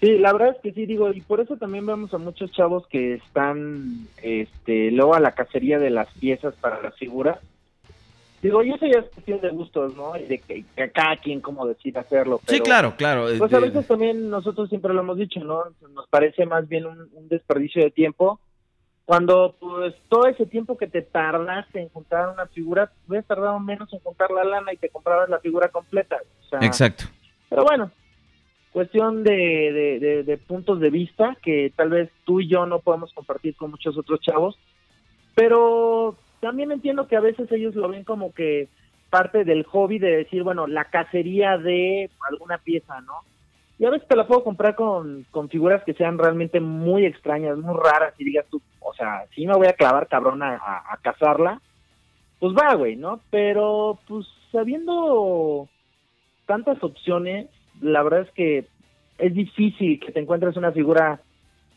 Sí, 0.00 0.18
la 0.18 0.32
verdad 0.32 0.56
es 0.56 0.60
que 0.62 0.72
sí, 0.72 0.84
digo, 0.84 1.12
y 1.12 1.20
por 1.20 1.40
eso 1.40 1.56
también 1.56 1.86
vemos 1.86 2.12
a 2.12 2.18
muchos 2.18 2.50
chavos 2.50 2.86
que 2.88 3.14
están, 3.14 4.08
este, 4.20 4.90
luego 4.90 5.14
a 5.14 5.20
la 5.20 5.30
cacería 5.32 5.78
de 5.78 5.90
las 5.90 6.08
piezas 6.14 6.54
para 6.56 6.82
las 6.82 6.96
figuras. 6.96 7.38
Digo, 8.42 8.64
y 8.64 8.72
eso 8.72 8.84
ya 8.86 8.98
es 8.98 9.04
cuestión 9.14 9.40
de 9.40 9.50
gustos, 9.50 9.94
¿no? 9.96 10.16
Y 10.16 10.24
de 10.24 10.38
que, 10.38 10.64
que 10.74 10.90
cada 10.90 11.16
quien 11.18 11.40
como 11.40 11.64
decida 11.68 12.00
hacerlo. 12.00 12.38
sí, 12.40 12.44
pero- 12.48 12.64
claro, 12.64 12.94
claro. 12.96 13.26
Pues 13.38 13.52
a 13.52 13.60
de- 13.60 13.68
veces 13.68 13.86
también 13.86 14.28
nosotros 14.28 14.68
siempre 14.68 14.92
lo 14.92 15.02
hemos 15.02 15.16
dicho, 15.16 15.38
¿no? 15.44 15.62
Nos 15.94 16.08
parece 16.08 16.46
más 16.46 16.68
bien 16.68 16.86
un, 16.86 17.08
un 17.12 17.28
desperdicio 17.28 17.84
de 17.84 17.92
tiempo. 17.92 18.40
Cuando, 19.04 19.56
pues, 19.58 19.94
todo 20.08 20.26
ese 20.26 20.46
tiempo 20.46 20.76
que 20.78 20.86
te 20.86 21.02
tardaste 21.02 21.80
en 21.80 21.88
juntar 21.88 22.28
una 22.28 22.46
figura, 22.46 22.90
hubieras 23.08 23.26
tardado 23.26 23.58
menos 23.60 23.92
en 23.92 23.98
juntar 24.00 24.30
la 24.30 24.44
lana 24.44 24.72
y 24.72 24.76
te 24.76 24.88
comprabas 24.88 25.28
la 25.28 25.40
figura 25.40 25.68
completa. 25.68 26.18
O 26.44 26.48
sea, 26.48 26.60
Exacto. 26.60 27.04
pero 27.50 27.64
bueno, 27.64 27.90
cuestión 28.72 29.24
de, 29.24 29.32
de, 29.32 29.98
de- 30.00 30.22
de 30.22 30.36
puntos 30.38 30.78
de 30.80 30.90
vista 30.90 31.36
que 31.42 31.72
tal 31.76 31.90
vez 31.90 32.10
tú 32.24 32.40
y 32.40 32.48
yo 32.48 32.64
no 32.64 32.78
podemos 32.78 33.12
compartir 33.12 33.56
con 33.56 33.70
muchos 33.72 33.98
otros 33.98 34.20
chavos, 34.20 34.56
pero 35.34 36.16
también 36.40 36.72
entiendo 36.72 37.06
que 37.08 37.16
a 37.16 37.20
veces 37.20 37.50
ellos 37.52 37.74
lo 37.74 37.88
ven 37.88 38.04
como 38.04 38.32
que 38.32 38.68
parte 39.10 39.44
del 39.44 39.64
hobby 39.64 39.98
de 39.98 40.16
decir, 40.18 40.42
bueno, 40.42 40.66
la 40.66 40.84
cacería 40.86 41.58
de 41.58 42.08
alguna 42.30 42.58
pieza, 42.58 43.00
¿no? 43.02 43.14
Y 43.78 43.84
a 43.84 43.90
veces 43.90 44.06
te 44.06 44.16
la 44.16 44.26
puedo 44.26 44.44
comprar 44.44 44.74
con, 44.74 45.26
con 45.30 45.48
figuras 45.48 45.82
que 45.84 45.94
sean 45.94 46.18
realmente 46.18 46.60
muy 46.60 47.04
extrañas, 47.04 47.58
muy 47.58 47.74
raras, 47.74 48.14
y 48.18 48.24
digas 48.24 48.46
tú, 48.50 48.60
o 48.80 48.94
sea, 48.94 49.24
si 49.34 49.46
me 49.46 49.54
voy 49.54 49.66
a 49.66 49.72
clavar 49.72 50.08
cabrón 50.08 50.42
a, 50.42 50.56
a, 50.56 50.92
a 50.92 50.96
cazarla, 51.02 51.60
pues 52.38 52.54
va, 52.54 52.74
güey, 52.74 52.96
¿no? 52.96 53.20
Pero, 53.30 53.98
pues, 54.06 54.26
sabiendo 54.50 55.68
tantas 56.46 56.82
opciones, 56.82 57.48
la 57.80 58.02
verdad 58.02 58.22
es 58.22 58.30
que 58.32 58.66
es 59.18 59.34
difícil 59.34 60.00
que 60.00 60.12
te 60.12 60.20
encuentres 60.20 60.56
una 60.56 60.72
figura 60.72 61.20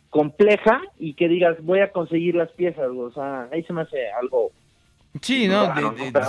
compleja 0.10 0.82
y 0.98 1.14
que 1.14 1.28
digas 1.28 1.58
voy 1.62 1.80
a 1.80 1.92
conseguir 1.92 2.36
las 2.36 2.50
piezas, 2.52 2.88
o 2.88 3.12
sea, 3.12 3.50
ahí 3.52 3.64
se 3.64 3.74
me 3.74 3.82
hace 3.82 4.10
algo 4.12 4.52
Sí, 5.22 5.48
no, 5.48 5.74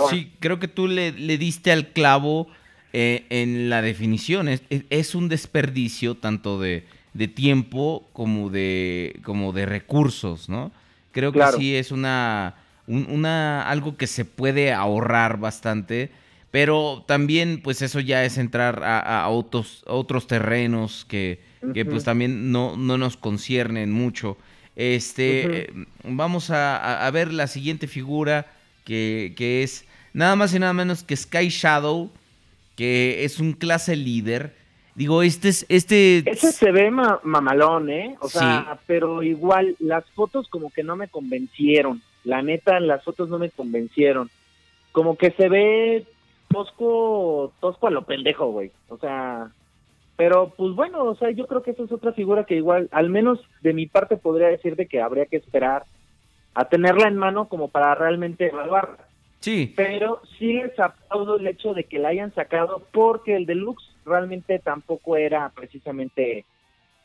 sí, 0.09 0.31
creo 0.39 0.59
que 0.59 0.67
tú 0.67 0.87
le, 0.87 1.11
le 1.11 1.37
diste 1.37 1.71
al 1.71 1.87
clavo 1.87 2.47
eh, 2.93 3.25
en 3.29 3.69
la 3.69 3.81
definición. 3.81 4.47
Es, 4.47 4.61
es- 4.89 5.15
un 5.15 5.29
desperdicio 5.29 6.15
tanto 6.15 6.59
de, 6.59 6.85
de 7.13 7.27
tiempo 7.27 8.07
como 8.13 8.49
de, 8.49 9.19
como 9.23 9.53
de 9.53 9.65
recursos, 9.65 10.49
¿no? 10.49 10.71
Creo 11.11 11.31
Claro. 11.31 11.57
que 11.57 11.63
sí 11.63 11.75
es 11.75 11.91
una, 11.91 12.55
un- 12.87 13.07
una 13.09 13.67
algo 13.69 13.97
que 13.97 14.07
se 14.07 14.25
puede 14.25 14.73
ahorrar 14.73 15.39
bastante, 15.39 16.11
pero 16.51 17.03
también 17.07 17.61
pues 17.63 17.81
eso 17.81 17.99
ya 17.99 18.23
es 18.23 18.37
entrar 18.37 18.83
a, 18.83 19.23
a 19.23 19.29
otros, 19.29 19.83
a 19.87 19.93
otros 19.93 20.27
terrenos 20.27 21.05
que, 21.05 21.39
que 21.73 21.85
pues 21.85 22.03
también 22.03 22.51
no, 22.51 22.77
no 22.77 22.97
nos 22.97 23.17
conciernen 23.17 23.91
mucho. 23.91 24.37
Este, 24.75 25.71
vamos 26.03 26.49
a, 26.51 26.77
a- 26.77 27.07
a 27.07 27.11
ver 27.11 27.33
la 27.33 27.47
siguiente 27.47 27.87
figura 27.87 28.45
que, 28.85 29.33
que 29.35 29.63
es 29.63 29.85
nada 30.13 30.35
más 30.35 30.53
y 30.53 30.59
nada 30.59 30.73
menos 30.73 31.03
que 31.03 31.15
Sky 31.17 31.49
Shadow, 31.49 32.11
que 32.77 33.25
es 33.25 33.39
un 33.41 33.51
clase 33.53 33.97
líder. 33.97 34.55
Digo, 34.95 35.21
este 35.21 35.49
es, 35.49 35.65
este... 35.67 36.19
Ese 36.29 36.51
se 36.53 36.71
ve 36.71 36.89
ma- 36.89 37.19
mamalón, 37.23 37.89
¿eh? 37.89 38.15
O 38.21 38.29
sea, 38.29 38.65
Sí. 38.73 38.79
pero 38.87 39.21
igual 39.21 39.75
las 39.79 40.05
fotos 40.11 40.47
como 40.47 40.71
que 40.71 40.83
no 40.83 40.95
me 40.95 41.07
convencieron. 41.09 42.01
La 42.23 42.41
neta, 42.41 42.79
las 42.79 43.03
fotos 43.03 43.29
no 43.29 43.37
me 43.37 43.49
convencieron. 43.51 44.29
Como 44.91 45.17
que 45.17 45.31
se 45.31 45.49
ve 45.49 46.05
tosco, 46.49 47.53
tosco 47.59 47.87
a 47.87 47.91
lo 47.91 48.03
pendejo, 48.05 48.51
güey. 48.51 48.71
O 48.89 48.97
sea, 48.97 49.51
pero 50.15 50.53
pues 50.57 50.73
bueno, 50.73 51.03
o 51.03 51.15
sea, 51.15 51.29
yo 51.31 51.45
creo 51.45 51.61
que 51.61 51.71
esa 51.71 51.83
es 51.83 51.91
otra 51.91 52.13
figura 52.13 52.45
que 52.45 52.55
igual, 52.55 52.89
al 52.91 53.09
menos 53.09 53.39
de 53.61 53.73
mi 53.73 53.85
parte 53.85 54.17
podría 54.17 54.47
decir 54.47 54.75
de 54.75 54.87
que 54.87 55.01
habría 55.01 55.25
que 55.27 55.37
esperar 55.37 55.83
a 56.55 56.65
tenerla 56.69 57.07
en 57.07 57.17
mano 57.17 57.47
como 57.49 57.67
para 57.69 57.93
realmente 57.93 58.47
evaluarla. 58.47 59.06
Sí, 59.39 59.73
pero 59.75 60.21
sí 60.37 60.53
les 60.53 60.77
aplaudo 60.79 61.37
el 61.37 61.47
hecho 61.47 61.73
de 61.73 61.83
que 61.83 61.99
la 61.99 62.09
hayan 62.09 62.33
sacado 62.33 62.83
porque 62.91 63.35
el 63.35 63.45
deluxe 63.45 63.83
realmente 64.05 64.59
tampoco 64.59 65.15
era 65.15 65.49
precisamente 65.49 66.45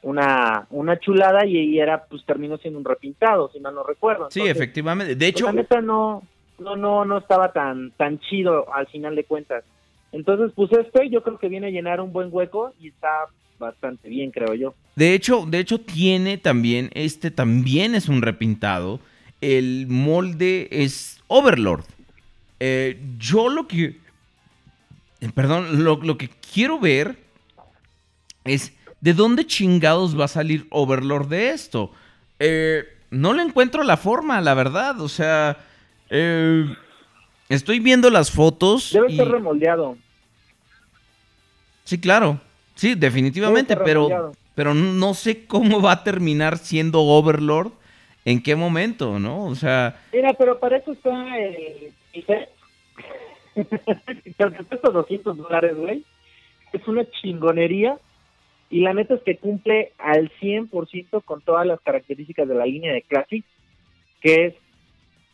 una 0.03 0.67
una 0.71 0.99
chulada 0.99 1.47
y, 1.47 1.57
y 1.57 1.79
era 1.79 2.05
pues 2.05 2.25
terminó 2.25 2.57
siendo 2.59 2.79
un 2.79 2.85
repintado 2.85 3.51
si 3.53 3.61
mal 3.61 3.75
no 3.75 3.85
recuerdo 3.85 4.31
sí, 4.31 4.43
efectivamente. 4.43 5.15
De 5.15 5.19
pues, 5.19 5.29
hecho, 5.29 5.47
la 5.47 5.53
neta 5.53 5.81
no 5.81 6.23
no 6.59 6.75
no 6.75 7.05
no 7.05 7.19
estaba 7.19 7.53
tan 7.53 7.93
tan 7.93 8.19
chido 8.19 8.73
al 8.75 8.89
final 8.89 9.15
de 9.15 9.25
cuentas 9.25 9.65
entonces 10.11 10.51
pues 10.57 10.73
este 10.73 11.09
yo 11.09 11.23
creo 11.23 11.39
que 11.39 11.49
viene 11.49 11.69
a 11.69 11.71
llenar 11.71 12.01
un 12.01 12.13
buen 12.13 12.29
hueco 12.33 12.73
y 12.81 12.89
está 12.89 13.29
bastante 13.63 14.09
bien, 14.09 14.31
creo 14.31 14.55
yo. 14.55 14.75
De 14.97 15.15
hecho, 15.15 15.47
de 15.47 15.61
hecho 15.61 15.81
tiene 15.81 16.37
también, 16.37 16.91
este 16.93 17.31
también 17.31 17.95
es 17.95 18.09
un 18.09 18.21
repintado. 18.21 19.01
El 19.41 19.87
molde 19.89 20.69
es 20.71 21.23
Overlord. 21.29 21.85
Eh, 22.65 22.97
yo 23.19 23.49
lo 23.49 23.67
que, 23.67 23.97
eh, 25.21 25.31
perdón, 25.35 25.83
lo, 25.83 25.97
lo 25.97 26.17
que 26.17 26.31
quiero 26.55 26.79
ver 26.79 27.19
es 28.45 28.73
de 29.01 29.15
dónde 29.15 29.49
chingados 29.49 30.17
va 30.19 30.27
a 30.27 30.29
salir 30.29 30.69
Overlord 30.71 31.27
de 31.27 31.51
esto. 31.51 31.91
Eh, 32.39 32.85
no 33.11 33.33
le 33.33 33.43
encuentro 33.43 33.83
la 33.83 33.97
forma, 33.97 34.41
la 34.41 34.55
verdad. 34.55 35.01
O 35.01 35.09
sea, 35.09 35.57
eh, 36.09 36.65
estoy 37.49 37.81
viendo 37.81 38.11
las 38.11 38.31
fotos. 38.31 38.93
Debe 38.93 39.11
y- 39.11 39.17
ser 39.17 39.27
remoldeado. 39.27 39.97
Sí, 41.83 42.01
claro. 42.01 42.41
Sí, 42.77 42.95
definitivamente, 42.95 43.77
pero, 43.77 44.33
pero 44.55 44.73
no 44.73 45.15
sé 45.15 45.47
cómo 45.47 45.83
va 45.83 45.93
a 45.93 46.05
terminar 46.05 46.59
siendo 46.59 47.01
Overlord. 47.01 47.73
¿En 48.25 48.41
qué 48.41 48.55
momento, 48.55 49.19
no? 49.19 49.47
O 49.47 49.57
sea, 49.57 50.01
Mira, 50.13 50.33
pero 50.35 50.61
para 50.61 50.77
eso 50.77 50.93
está 50.93 51.11
el 51.41 51.93
set. 52.21 52.51
que 53.55 54.65
cuesta 54.69 54.91
200 54.91 55.37
dólares, 55.37 55.77
güey. 55.77 56.05
Es 56.73 56.87
una 56.87 57.05
chingonería. 57.11 57.99
Y 58.71 58.81
la 58.81 58.95
neta 58.95 59.15
es 59.15 59.23
que 59.23 59.37
cumple 59.37 59.93
al 59.99 60.31
100% 60.41 61.23
con 61.25 61.43
todas 61.43 61.67
las 61.67 61.81
características 61.81 62.49
de 62.49 62.55
la 62.55 62.65
línea 62.65 62.93
de 62.93 63.03
Classic, 63.03 63.45
que 64.23 64.47
es 64.47 64.55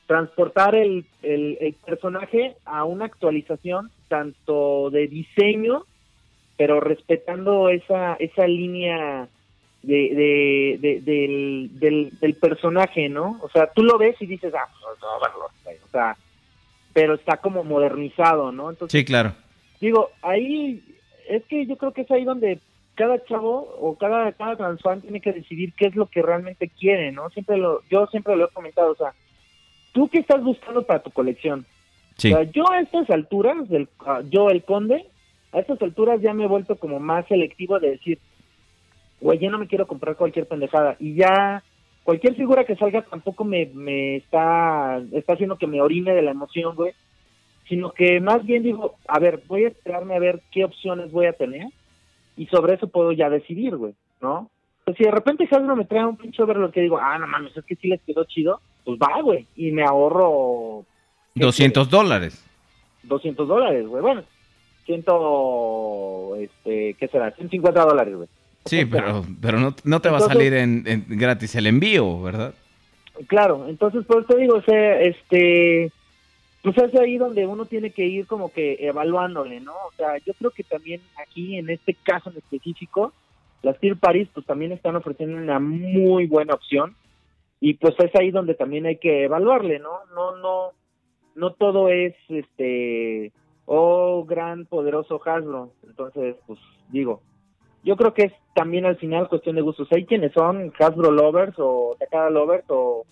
transportar 0.09 0.75
el, 0.75 1.05
el, 1.23 1.57
el 1.61 1.75
personaje 1.75 2.57
a 2.65 2.85
una 2.85 3.05
actualización 3.05 3.91
tanto 4.09 4.91
de 4.91 5.07
diseño, 5.07 5.85
pero 6.57 6.81
respetando 6.81 7.69
esa, 7.69 8.15
esa 8.15 8.47
línea 8.49 9.29
de, 9.85 9.95
de, 9.95 10.79
de- 10.81 11.01
del, 11.03 11.71
del, 11.79 12.19
del 12.19 12.35
personaje, 12.35 13.09
¿no? 13.09 13.39
O 13.43 13.49
sea, 13.51 13.71
tú 13.73 13.85
lo 13.85 13.99
ves 13.99 14.17
y 14.21 14.27
dices, 14.27 14.53
ah, 14.55 14.67
pues, 14.83 14.99
Overlord, 15.01 15.53
güey, 15.63 15.77
o 15.77 15.89
sea, 15.93 16.17
pero 16.93 17.15
está 17.15 17.39
como 17.39 17.65
modernizado, 17.65 18.53
¿no? 18.53 18.71
Entonces, 18.71 18.99
sí, 18.99 19.05
claro. 19.05 19.35
digo, 19.81 20.11
ahí 20.23 20.83
es 21.29 21.45
que 21.45 21.67
yo 21.67 21.77
creo 21.77 21.93
que 21.93 22.03
es 22.03 22.11
ahí 22.11 22.25
donde 22.25 22.61
cada 22.95 23.23
chavo 23.25 23.77
o 23.81 23.97
cada 23.97 24.33
cada 24.33 24.77
tiene 25.01 25.21
que 25.21 25.33
decidir 25.33 25.73
qué 25.75 25.87
es 25.87 25.95
lo 25.95 26.07
que 26.07 26.23
realmente 26.23 26.69
quiere, 26.69 27.13
¿no? 27.13 27.31
Siempre 27.31 27.57
lo 27.57 27.83
yo 27.91 28.07
siempre 28.09 28.37
lo 28.37 28.47
he 28.47 28.51
comentado, 28.51 28.93
o 28.93 28.97
sea, 28.97 29.13
tú 29.93 30.09
qué 30.09 30.19
estás 30.19 30.43
buscando 30.43 30.83
para 30.83 31.03
tu 31.03 31.11
colección? 31.11 31.65
Sí. 32.17 32.33
O 32.33 32.37
sea, 32.37 32.51
yo 32.51 32.71
a 32.71 32.81
estas 32.81 33.09
alturas, 33.11 33.69
del, 33.69 33.89
ah, 34.01 34.23
yo 34.29 34.51
el 34.51 34.65
conde, 34.65 35.07
a 35.53 35.61
estas 35.61 35.81
alturas 35.81 36.21
ya 36.21 36.35
me 36.35 36.45
he 36.45 36.49
vuelto 36.49 36.77
como 36.77 36.99
más 36.99 37.27
selectivo 37.29 37.79
de 37.79 37.91
decir, 37.91 38.19
güey, 39.21 39.39
ya 39.39 39.51
no 39.51 39.59
me 39.59 39.69
quiero 39.69 39.87
comprar 39.87 40.17
cualquier 40.17 40.47
pendejada. 40.47 40.97
Y 40.99 41.15
ya 41.15 41.63
cualquier 42.09 42.37
figura 42.37 42.65
que 42.65 42.75
salga 42.75 43.03
tampoco 43.03 43.45
me, 43.45 43.67
me 43.75 44.17
está, 44.17 44.99
está 45.13 45.35
haciendo 45.35 45.59
que 45.59 45.67
me 45.67 45.83
orine 45.83 46.15
de 46.15 46.23
la 46.23 46.31
emoción, 46.31 46.75
güey. 46.75 46.95
Sino 47.69 47.93
que 47.93 48.19
más 48.19 48.47
bien 48.47 48.63
digo, 48.63 48.95
a 49.07 49.19
ver, 49.19 49.43
voy 49.47 49.65
a 49.67 49.69
esperarme 49.69 50.17
a 50.17 50.19
ver 50.19 50.41
qué 50.51 50.65
opciones 50.65 51.13
voy 51.13 51.27
a 51.27 51.35
tener. 51.35 51.67
Y 52.35 52.47
sobre 52.47 52.77
eso 52.77 52.89
puedo 52.89 53.13
ya 53.13 53.29
decidir, 53.29 53.77
güey, 53.77 53.93
¿no? 54.23 54.49
Pues 54.87 54.97
si 54.97 55.05
de 55.05 55.11
repente 55.11 55.47
Hasbro 55.51 55.77
me 55.77 55.85
trae 55.85 56.07
un 56.07 56.17
pinche 56.17 56.43
lo 56.47 56.71
que 56.71 56.81
digo, 56.81 56.97
ah, 56.99 57.19
no 57.19 57.27
mames, 57.27 57.55
es 57.55 57.65
que 57.67 57.77
sí 57.77 57.89
les 57.89 58.01
quedó 58.01 58.25
chido, 58.25 58.59
pues 58.87 58.99
va, 58.99 59.21
güey. 59.21 59.47
Y 59.55 59.71
me 59.73 59.85
ahorro 59.85 60.87
200 61.35 61.91
dólares. 61.91 62.43
200 63.03 63.47
dólares, 63.47 63.87
güey. 63.87 64.01
Bueno, 64.01 64.23
ciento, 64.87 66.37
este, 66.37 66.95
¿qué 66.95 67.09
será? 67.09 67.33
150 67.33 67.85
dólares, 67.85 68.17
güey. 68.17 68.29
Sí, 68.69 68.85
pero, 68.91 69.25
pero 69.41 69.59
no, 69.59 69.75
no 69.85 70.01
te 70.01 70.09
va 70.09 70.19
a 70.19 70.21
salir 70.21 70.55
en, 70.55 70.85
en 70.87 71.05
gratis 71.09 71.55
el 71.55 71.67
envío, 71.67 72.23
¿verdad? 72.23 72.55
Claro, 73.27 73.67
entonces 73.69 74.05
por 74.05 74.23
eso 74.23 74.35
te 74.35 74.41
digo, 74.41 74.57
o 74.57 74.63
sea, 74.63 75.01
este, 75.01 75.91
pues 76.63 76.77
es 76.79 76.95
ahí 76.95 77.19
donde 77.19 77.47
uno 77.47 77.65
tiene 77.67 77.91
que 77.91 78.07
ir 78.07 78.27
como 78.27 78.53
que 78.53 78.77
evaluándole, 78.81 79.61
¿no? 79.61 79.73
O 79.73 79.93
sea, 79.97 80.19
yo 80.19 80.35
creo 80.35 80.51
que 80.51 80.65
también 80.65 81.01
aquí, 81.21 81.57
en 81.57 81.71
este 81.71 81.95
caso 81.95 82.31
en 82.31 82.39
específico, 82.39 83.13
las 83.63 83.79
Tier 83.81 83.97
Paris 83.97 84.29
pues 84.33 84.47
también 84.47 84.73
están 84.73 84.95
ofreciendo 84.95 85.37
una 85.37 85.59
muy 85.59 86.27
buena 86.27 86.55
opción 86.55 86.95
y 87.61 87.75
pues 87.75 87.95
es 87.99 88.15
ahí 88.15 88.31
donde 88.31 88.55
también 88.55 88.87
hay 88.87 88.97
que 88.97 89.25
evaluarle, 89.25 89.81
¿no? 89.81 90.01
No, 90.15 90.37
no, 90.37 90.73
no 91.35 91.53
todo 91.55 91.89
es, 91.89 92.15
este, 92.29 93.33
oh, 93.67 94.25
gran, 94.25 94.67
poderoso 94.67 95.21
Hasbro, 95.25 95.73
entonces, 95.87 96.37
pues 96.47 96.61
digo, 96.91 97.21
yo 97.85 97.97
creo 97.97 98.15
que 98.15 98.25
es 98.25 98.33
también 98.55 98.85
al 98.87 98.97
final 98.97 99.29
cuestión 99.29 99.57
de 99.57 99.63
gustos. 99.63 99.89
Hay 99.93 100.05
quienes 100.05 100.33
son 100.33 100.73
Hasbro 100.79 101.11
lovers 101.11 101.55
o 101.59 101.97
Takada 101.99 102.31
lovers 102.31 102.65
o, 102.69 103.05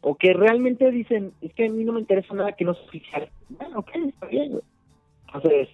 o 0.00 0.14
que 0.16 0.32
realmente 0.32 0.90
dicen, 0.90 1.32
es 1.42 1.52
que 1.54 1.66
a 1.66 1.70
mí 1.70 1.84
no 1.84 1.92
me 1.92 2.00
interesa 2.00 2.34
nada 2.34 2.52
que 2.52 2.64
no 2.64 2.74
sea 2.74 2.84
oficial. 2.84 3.28
Bueno, 3.50 3.78
ok, 3.80 3.90
está 4.08 4.26
bien. 4.26 4.50
güey. 4.52 4.62
Entonces, 5.26 5.68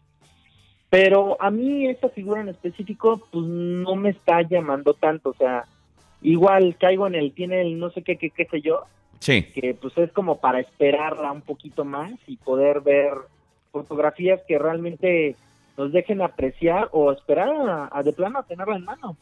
pero 0.91 1.37
a 1.41 1.51
mí 1.51 1.87
esta 1.89 2.09
figura 2.09 2.41
en 2.41 2.49
específico, 2.49 3.21
pues 3.31 3.45
no 3.47 3.95
me 3.97 4.11
está 4.11 4.43
llamando 4.43 4.95
tanto. 4.95 5.31
O 5.31 5.35
sea, 5.35 5.65
igual 6.23 6.77
caigo 6.79 7.07
en 7.07 7.15
el, 7.15 7.33
tiene 7.33 7.61
el 7.61 7.79
no 7.79 7.91
sé 7.91 8.03
qué, 8.03 8.17
qué, 8.17 8.31
qué 8.31 8.45
sé 8.47 8.61
yo, 8.61 8.83
Sí. 9.21 9.43
que 9.55 9.75
pues 9.75 9.97
es 9.97 10.13
como 10.13 10.39
para 10.39 10.61
esperarla 10.61 11.33
un 11.33 11.41
poquito 11.41 11.85
más 11.85 12.13
y 12.27 12.37
poder 12.37 12.81
ver 12.81 13.13
fotografías 13.73 14.41
que 14.47 14.59
realmente 14.59 15.35
nos 15.77 15.93
dejen 15.93 16.23
apreciar 16.23 16.89
o 16.93 17.13
esperar 17.13 17.49
a, 17.49 17.89
a 17.93 18.03
de 18.03 18.13
plano 18.13 18.39
a 18.39 18.43
tenerla 18.43 18.77
en 18.77 18.85
mano. 18.85 19.17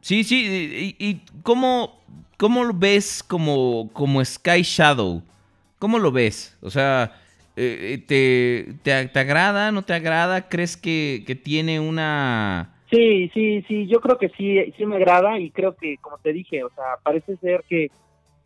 Sí, 0.00 0.24
sí. 0.24 0.94
¿Y, 0.98 1.04
y 1.04 1.20
cómo, 1.42 2.00
cómo 2.36 2.64
lo 2.64 2.72
ves 2.74 3.22
como, 3.22 3.90
como 3.92 4.24
Sky 4.24 4.62
Shadow? 4.62 5.22
¿Cómo 5.78 5.98
lo 5.98 6.12
ves? 6.12 6.56
O 6.62 6.70
sea, 6.70 7.12
eh, 7.56 8.02
¿te, 8.06 8.74
te, 8.82 9.08
te 9.08 9.18
agrada? 9.18 9.72
¿No 9.72 9.82
te 9.82 9.94
agrada? 9.94 10.48
¿Crees 10.48 10.76
que, 10.76 11.24
que 11.26 11.34
tiene 11.34 11.80
una... 11.80 12.72
Sí, 12.90 13.30
sí, 13.34 13.64
sí, 13.66 13.88
yo 13.88 14.00
creo 14.00 14.16
que 14.16 14.28
sí, 14.28 14.72
sí 14.76 14.86
me 14.86 14.96
agrada 14.96 15.40
y 15.40 15.50
creo 15.50 15.74
que, 15.74 15.96
como 15.96 16.18
te 16.18 16.32
dije, 16.32 16.62
o 16.62 16.70
sea, 16.70 16.84
parece 17.02 17.36
ser 17.38 17.64
que, 17.68 17.90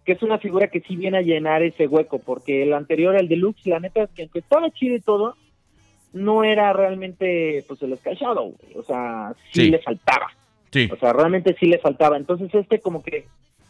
que 0.06 0.12
es 0.12 0.22
una 0.22 0.38
figura 0.38 0.68
que 0.68 0.80
sí 0.80 0.97
viene 0.97 1.18
a 1.18 1.22
llenar 1.22 1.62
ese 1.62 1.86
hueco, 1.86 2.20
porque 2.20 2.62
el 2.62 2.72
anterior, 2.72 3.14
el 3.16 3.28
deluxe, 3.28 3.66
la 3.66 3.80
neta 3.80 4.05
es 4.05 4.10
que 4.10 4.22
aunque 4.22 4.38
estaba 4.38 4.70
chido 4.70 4.97
y 4.97 5.01
todo, 5.01 5.36
no 6.12 6.45
era 6.45 6.73
realmente, 6.73 7.65
pues, 7.69 7.81
el 7.82 7.97
Sky 7.99 8.15
Shadow, 8.15 8.57
o 8.74 8.82
sea, 8.85 9.35
sí, 9.53 9.62
Sí. 9.65 9.70
le 9.70 9.78
faltaba, 9.81 10.28
Sí. 10.73 10.89
o 10.93 10.97
sea, 10.97 11.12
realmente 11.12 11.57
sí 11.59 11.66
le 11.66 11.78
faltaba, 11.78 12.16
entonces 12.16 12.53
este 12.55 12.81
como 12.81 13.03
que 13.03 13.27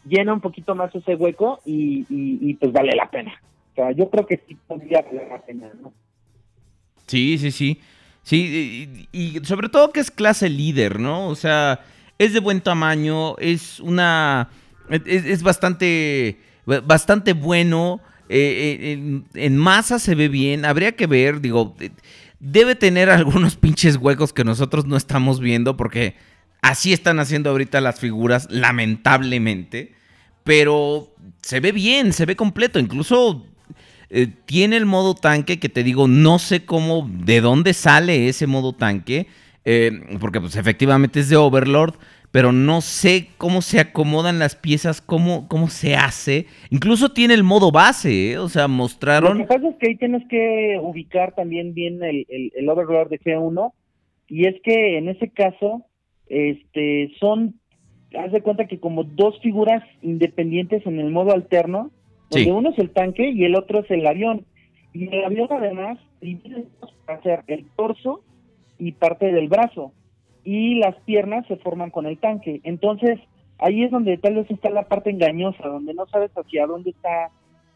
llena 0.07 0.33
un 0.33 0.41
poquito 0.41 0.75
más 0.75 0.95
ese 0.95 1.15
hueco 1.15 1.61
y, 1.67 2.07
y, 2.09 2.39
y, 2.41 2.55
pues 2.55 2.73
vale 2.73 2.93
la 2.97 3.11
pena, 3.11 3.33
o 3.73 3.75
sea, 3.75 3.93
yo 3.93 4.09
creo 4.11 4.27
que 4.27 4.41
sí 4.49 4.57
podría 4.67 5.03
valer 5.03 5.29
la 5.29 5.41
pena, 5.43 5.71
¿no? 5.83 5.93
Sí, 7.07 7.39
sí, 7.39 7.51
sí. 7.51 7.81
Sí, 8.23 9.09
y, 9.13 9.19
y 9.37 9.45
sobre 9.45 9.69
todo 9.69 9.91
que 9.93 10.01
es 10.01 10.11
clase 10.11 10.49
líder, 10.51 11.01
¿no? 11.01 11.27
O 11.29 11.35
sea, 11.35 11.81
es 12.19 12.33
de 12.35 12.41
buen 12.41 12.61
tamaño, 12.61 13.37
es 13.39 13.81
una... 13.81 14.51
Es, 14.91 15.25
es 15.25 15.43
bastante... 15.43 16.39
Bastante 16.67 17.33
bueno. 17.33 18.01
eh, 18.29 18.79
eh, 18.79 18.93
en, 18.93 19.25
en 19.35 19.57
masa 19.57 19.99
se 19.99 20.15
ve 20.15 20.29
bien. 20.29 20.65
Habría 20.67 20.93
que 20.93 21.07
ver, 21.07 21.41
digo... 21.41 21.75
Debe 22.41 22.75
tener 22.75 23.11
algunos 23.11 23.57
pinches 23.57 23.97
huecos 23.97 24.33
que 24.33 24.45
nosotros 24.45 24.87
no 24.87 24.97
estamos 24.97 25.41
viendo 25.41 25.77
porque 25.77 26.17
así 26.63 26.93
están 26.93 27.21
haciendo 27.21 27.51
ahorita 27.51 27.81
las 27.81 28.01
figuras, 28.01 28.49
lamentablemente. 28.51 29.95
Pero 30.43 31.15
se 31.43 31.61
ve 31.61 31.73
bien, 31.73 32.13
se 32.13 32.27
ve 32.27 32.35
completo. 32.37 32.79
Incluso 32.79 33.47
eh, 34.09 34.27
tiene 34.45 34.77
el 34.77 34.87
modo 34.87 35.15
tanque 35.15 35.61
que 35.61 35.69
te 35.69 35.85
digo, 35.85 36.09
no 36.09 36.41
sé 36.41 36.65
cómo, 36.65 37.09
de 37.09 37.41
dónde 37.41 37.75
sale 37.75 38.29
ese 38.29 38.49
modo 38.49 38.73
tanque, 38.73 39.29
eh, 39.65 40.17
porque 40.19 40.41
pues 40.41 40.57
efectivamente 40.57 41.21
es 41.21 41.29
de 41.29 41.37
Overlord, 41.37 41.95
pero 42.33 42.53
no 42.53 42.81
sé 42.81 43.29
cómo 43.39 43.61
se 43.63 43.81
acomodan 43.81 44.39
las 44.39 44.55
piezas, 44.55 45.01
cómo, 45.01 45.49
cómo 45.49 45.69
se 45.69 45.97
hace. 45.97 46.47
Incluso 46.71 47.13
tiene 47.13 47.35
el 47.35 47.43
modo 47.43 47.73
base, 47.73 48.33
¿eh? 48.33 48.39
o 48.39 48.49
sea, 48.49 48.63
Lo 48.63 48.69
mostraron... 48.69 49.39
que 49.39 49.45
pasa 49.45 49.69
es 49.69 49.77
que 49.77 49.89
ahí 49.89 49.97
tienes 49.97 50.27
que 50.29 50.79
ubicar 50.81 51.35
también 51.35 51.75
bien 51.75 52.03
el, 52.03 52.27
el, 52.29 52.53
el 52.55 52.69
Overlord 52.69 53.09
de 53.11 53.19
G1 53.21 53.73
y 54.29 54.47
es 54.47 54.55
que 54.63 54.97
en 54.99 55.09
ese 55.09 55.29
caso 55.31 55.85
este 56.29 57.11
son 57.19 57.55
haz 58.17 58.31
de 58.33 58.41
cuenta 58.43 58.67
que 58.67 58.79
como 58.79 59.03
dos 59.05 59.41
figuras 59.41 59.83
independientes 60.03 60.87
en 60.87 61.01
el 61.01 61.11
modo 61.11 61.33
alterno 61.33 61.91
donde 62.31 62.45
Sí. 62.45 62.51
uno 62.51 62.71
es 62.71 62.79
el 62.79 62.91
tanque 62.91 63.29
y 63.31 63.45
el 63.45 63.57
otro 63.57 63.81
es 63.81 63.91
el 63.91 64.07
avión 64.07 64.45
y 64.93 65.09
el 65.09 65.25
avión 65.25 65.49
además 65.51 65.99
divide 66.21 66.65
para 67.07 67.19
hacer 67.19 67.41
el 67.49 67.65
torso 67.77 68.23
y 68.79 68.93
parte 68.93 69.33
del 69.33 69.49
brazo 69.49 69.93
y 70.45 70.75
las 70.77 70.95
piernas 71.05 71.47
se 71.47 71.57
forman 71.57 71.91
con 71.91 72.07
el 72.07 72.19
tanque 72.19 72.61
entonces 72.65 73.19
ahí 73.59 73.85
es 73.85 73.91
donde 73.91 74.17
tal 74.19 74.35
vez 74.37 74.51
está 74.51 74.71
la 74.71 74.89
parte 74.89 75.11
engañosa 75.11 75.67
donde 75.69 75.95
no 75.95 76.07
sabes 76.07 76.31
hacia 76.35 76.67
dónde 76.67 76.91
está 76.91 77.31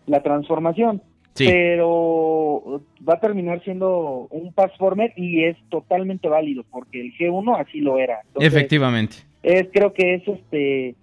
la 0.06 0.22
transformación 0.22 1.02
Sí. 1.36 1.46
pero 1.48 2.80
va 3.06 3.14
a 3.14 3.20
terminar 3.20 3.60
siendo 3.64 4.28
un 4.30 4.52
Passformer 4.52 5.12
y 5.16 5.42
es 5.42 5.56
totalmente 5.68 6.28
válido 6.28 6.62
porque 6.70 7.00
el 7.00 7.12
G1 7.14 7.58
así 7.60 7.80
lo 7.80 7.98
era. 7.98 8.20
Entonces, 8.28 8.52
Efectivamente. 8.54 9.16
es 9.42 9.66
creo 9.72 9.92
que 9.92 10.14
es 10.14 10.28
este 10.28 10.94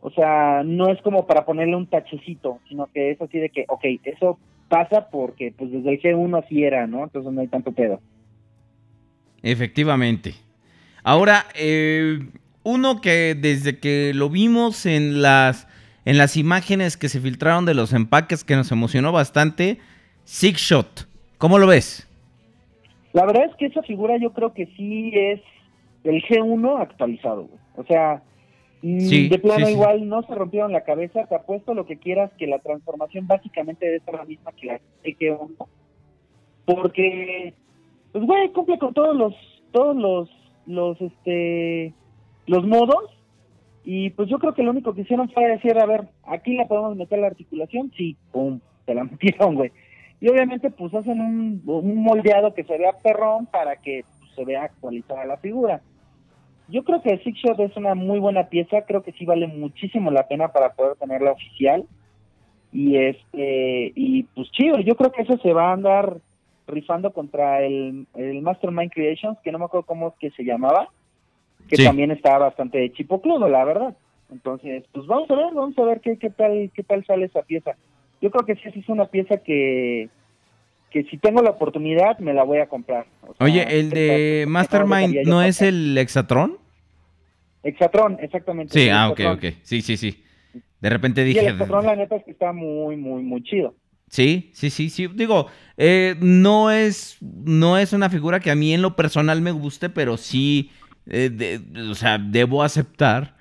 o 0.00 0.10
sea 0.10 0.64
no 0.64 0.88
es 0.90 1.00
como 1.02 1.28
para 1.28 1.44
ponerle 1.46 1.76
un 1.76 1.86
tachecito 1.86 2.58
sino 2.68 2.86
que 2.92 3.12
es 3.12 3.22
así 3.22 3.38
de 3.38 3.48
que 3.50 3.64
ok 3.68 3.84
eso 4.02 4.40
pasa 4.68 5.08
porque 5.08 5.54
pues 5.56 5.70
desde 5.70 5.90
el 5.90 6.00
G1 6.02 6.44
así 6.44 6.64
era 6.64 6.88
no 6.88 7.04
entonces 7.04 7.32
no 7.32 7.40
hay 7.40 7.46
tanto 7.46 7.70
pedo 7.70 8.00
Efectivamente. 9.42 10.34
Ahora, 11.06 11.46
eh, 11.54 12.18
uno 12.64 13.00
que 13.00 13.36
desde 13.36 13.78
que 13.78 14.10
lo 14.12 14.28
vimos 14.28 14.86
en 14.86 15.22
las, 15.22 15.68
en 16.04 16.18
las 16.18 16.36
imágenes 16.36 16.96
que 16.96 17.08
se 17.08 17.20
filtraron 17.20 17.64
de 17.64 17.74
los 17.74 17.92
empaques 17.92 18.42
que 18.42 18.56
nos 18.56 18.72
emocionó 18.72 19.12
bastante, 19.12 19.78
Six 20.24 20.60
Shot. 20.60 21.08
¿Cómo 21.38 21.58
lo 21.60 21.68
ves? 21.68 22.02
la 23.12 23.24
verdad 23.24 23.44
es 23.48 23.54
que 23.54 23.66
esa 23.66 23.82
figura 23.84 24.16
yo 24.18 24.32
creo 24.32 24.52
que 24.52 24.66
sí 24.76 25.12
es 25.14 25.40
el 26.02 26.22
G1 26.24 26.82
actualizado 26.82 27.44
güey. 27.44 27.60
o 27.76 27.84
sea 27.84 28.22
mm, 28.82 29.00
Sí, 29.00 29.28
de 29.28 29.38
plano 29.38 29.64
sí, 29.66 29.72
sí. 29.72 29.78
igual 29.78 30.08
no 30.08 30.22
se 30.24 30.34
rompieron 30.34 30.72
la 30.72 30.82
cabeza 30.82 31.24
te 31.26 31.34
apuesto 31.36 31.72
lo 31.72 31.86
que 31.86 31.96
quieras 31.98 32.32
que 32.36 32.48
la 32.48 32.58
transformación 32.58 33.28
básicamente 33.28 33.86
debe 33.86 34.00
ser 34.00 34.14
la 34.14 34.24
misma 34.24 34.50
que 34.52 34.66
la 34.66 34.80
de 35.04 35.16
G1 35.16 35.66
porque 36.66 37.54
pues 38.12 38.24
güey 38.24 38.52
cumple 38.52 38.78
con 38.78 38.92
todos 38.92 39.16
los 39.16 39.34
todos 39.72 39.96
los 39.96 40.28
los 40.66 41.00
este 41.00 41.94
los 42.46 42.66
modos. 42.66 43.12
Y 43.84 44.10
pues 44.10 44.28
yo 44.28 44.38
creo 44.38 44.52
que 44.52 44.64
lo 44.64 44.72
único 44.72 44.94
que 44.94 45.02
hicieron 45.02 45.30
fue 45.30 45.48
decir 45.48 45.78
a 45.78 45.86
ver 45.86 46.08
aquí 46.24 46.56
la 46.56 46.66
podemos 46.66 46.96
meter 46.96 47.20
la 47.20 47.28
articulación 47.28 47.92
sí 47.96 48.16
pum 48.32 48.60
te 48.84 48.94
la 48.94 49.04
metieron 49.10 49.54
güey. 49.54 49.72
Y 50.20 50.28
obviamente 50.28 50.70
pues 50.70 50.92
hacen 50.94 51.20
un, 51.20 51.62
un 51.66 52.02
moldeado 52.02 52.54
que 52.54 52.64
se 52.64 52.78
vea 52.78 52.92
perrón 53.02 53.46
para 53.46 53.76
que 53.76 54.04
pues, 54.18 54.30
se 54.34 54.44
vea 54.44 54.64
actualizada 54.64 55.24
la 55.24 55.36
figura. 55.36 55.82
Yo 56.68 56.82
creo 56.82 57.00
que 57.00 57.10
el 57.10 57.22
Six 57.22 57.38
Shot 57.38 57.60
es 57.60 57.76
una 57.76 57.94
muy 57.94 58.18
buena 58.18 58.48
pieza. 58.48 58.82
Creo 58.82 59.02
que 59.02 59.12
sí 59.12 59.24
vale 59.24 59.46
muchísimo 59.46 60.10
la 60.10 60.26
pena 60.26 60.48
para 60.48 60.72
poder 60.72 60.96
tenerla 60.96 61.32
oficial. 61.32 61.84
Y 62.72 62.96
este 62.96 63.92
y 63.94 64.24
pues 64.24 64.50
chido 64.50 64.80
yo 64.80 64.96
creo 64.96 65.12
que 65.12 65.22
eso 65.22 65.38
se 65.38 65.52
va 65.52 65.70
a 65.70 65.72
andar 65.72 66.18
rifando 66.66 67.12
contra 67.12 67.62
el, 67.64 68.06
el 68.14 68.42
Mastermind 68.42 68.90
Creations 68.92 69.38
que 69.44 69.52
no 69.52 69.58
me 69.58 69.64
acuerdo 69.66 69.86
cómo 69.86 70.08
es 70.08 70.14
que 70.18 70.30
se 70.30 70.44
llamaba 70.44 70.88
que 71.68 71.76
Sí. 71.76 71.84
también 71.84 72.10
está 72.10 72.38
bastante 72.38 72.92
chipocludo 72.92 73.48
la 73.48 73.64
verdad 73.64 73.96
entonces 74.32 74.84
pues 74.92 75.06
vamos 75.06 75.30
a 75.30 75.34
ver 75.36 75.54
vamos 75.54 75.78
a 75.78 75.82
ver 75.84 76.00
qué, 76.00 76.18
qué 76.18 76.30
tal 76.30 76.70
qué 76.74 76.82
tal 76.82 77.04
sale 77.06 77.26
esa 77.26 77.42
pieza 77.42 77.76
yo 78.20 78.30
creo 78.30 78.44
que 78.46 78.54
sí 78.56 78.70
sí 78.72 78.80
es 78.80 78.88
una 78.88 79.06
pieza 79.06 79.36
que 79.38 80.08
que 80.90 81.04
si 81.04 81.18
tengo 81.18 81.42
la 81.42 81.50
oportunidad 81.50 82.18
me 82.20 82.32
la 82.34 82.42
voy 82.44 82.58
a 82.58 82.68
comprar 82.68 83.06
O 83.22 83.34
sea, 83.34 83.44
Oye, 83.46 83.78
el 83.78 83.90
de 83.90 84.40
esta 84.42 84.50
Mastermind 84.50 85.26
no 85.26 85.42
es 85.42 85.60
el 85.60 85.98
Exatron. 85.98 86.56
Exatron 87.62 88.18
exactamente 88.20 88.72
Sí, 88.72 88.88
ah, 88.88 89.10
ok, 89.10 89.18
Exatron. 89.20 89.36
ok. 89.52 89.56
Sí, 89.62 89.82
sí, 89.82 89.96
sí. 89.96 90.22
De 90.80 90.88
repente 90.90 91.20
y 91.22 91.24
el 91.24 91.28
dije... 91.34 91.48
Exatron 91.48 91.84
la 91.86 91.96
neta 91.96 92.16
es 92.16 92.24
que 92.24 92.30
está 92.30 92.52
muy 92.52 92.96
muy 92.96 93.22
muy 93.22 93.42
chido 93.42 93.74
Sí, 94.10 94.50
sí, 94.54 94.70
sí, 94.70 94.88
sí. 94.88 95.08
Digo, 95.08 95.48
eh, 95.76 96.14
no 96.20 96.70
es 96.70 97.16
no 97.20 97.76
es 97.76 97.92
una 97.92 98.08
figura 98.08 98.40
que 98.40 98.50
a 98.50 98.54
mí 98.54 98.72
en 98.72 98.82
lo 98.82 98.94
personal 98.96 99.40
me 99.40 99.50
guste, 99.50 99.90
pero 99.90 100.16
sí, 100.16 100.70
eh, 101.06 101.60
o 101.90 101.94
sea, 101.94 102.18
debo 102.18 102.62
aceptar. 102.62 103.36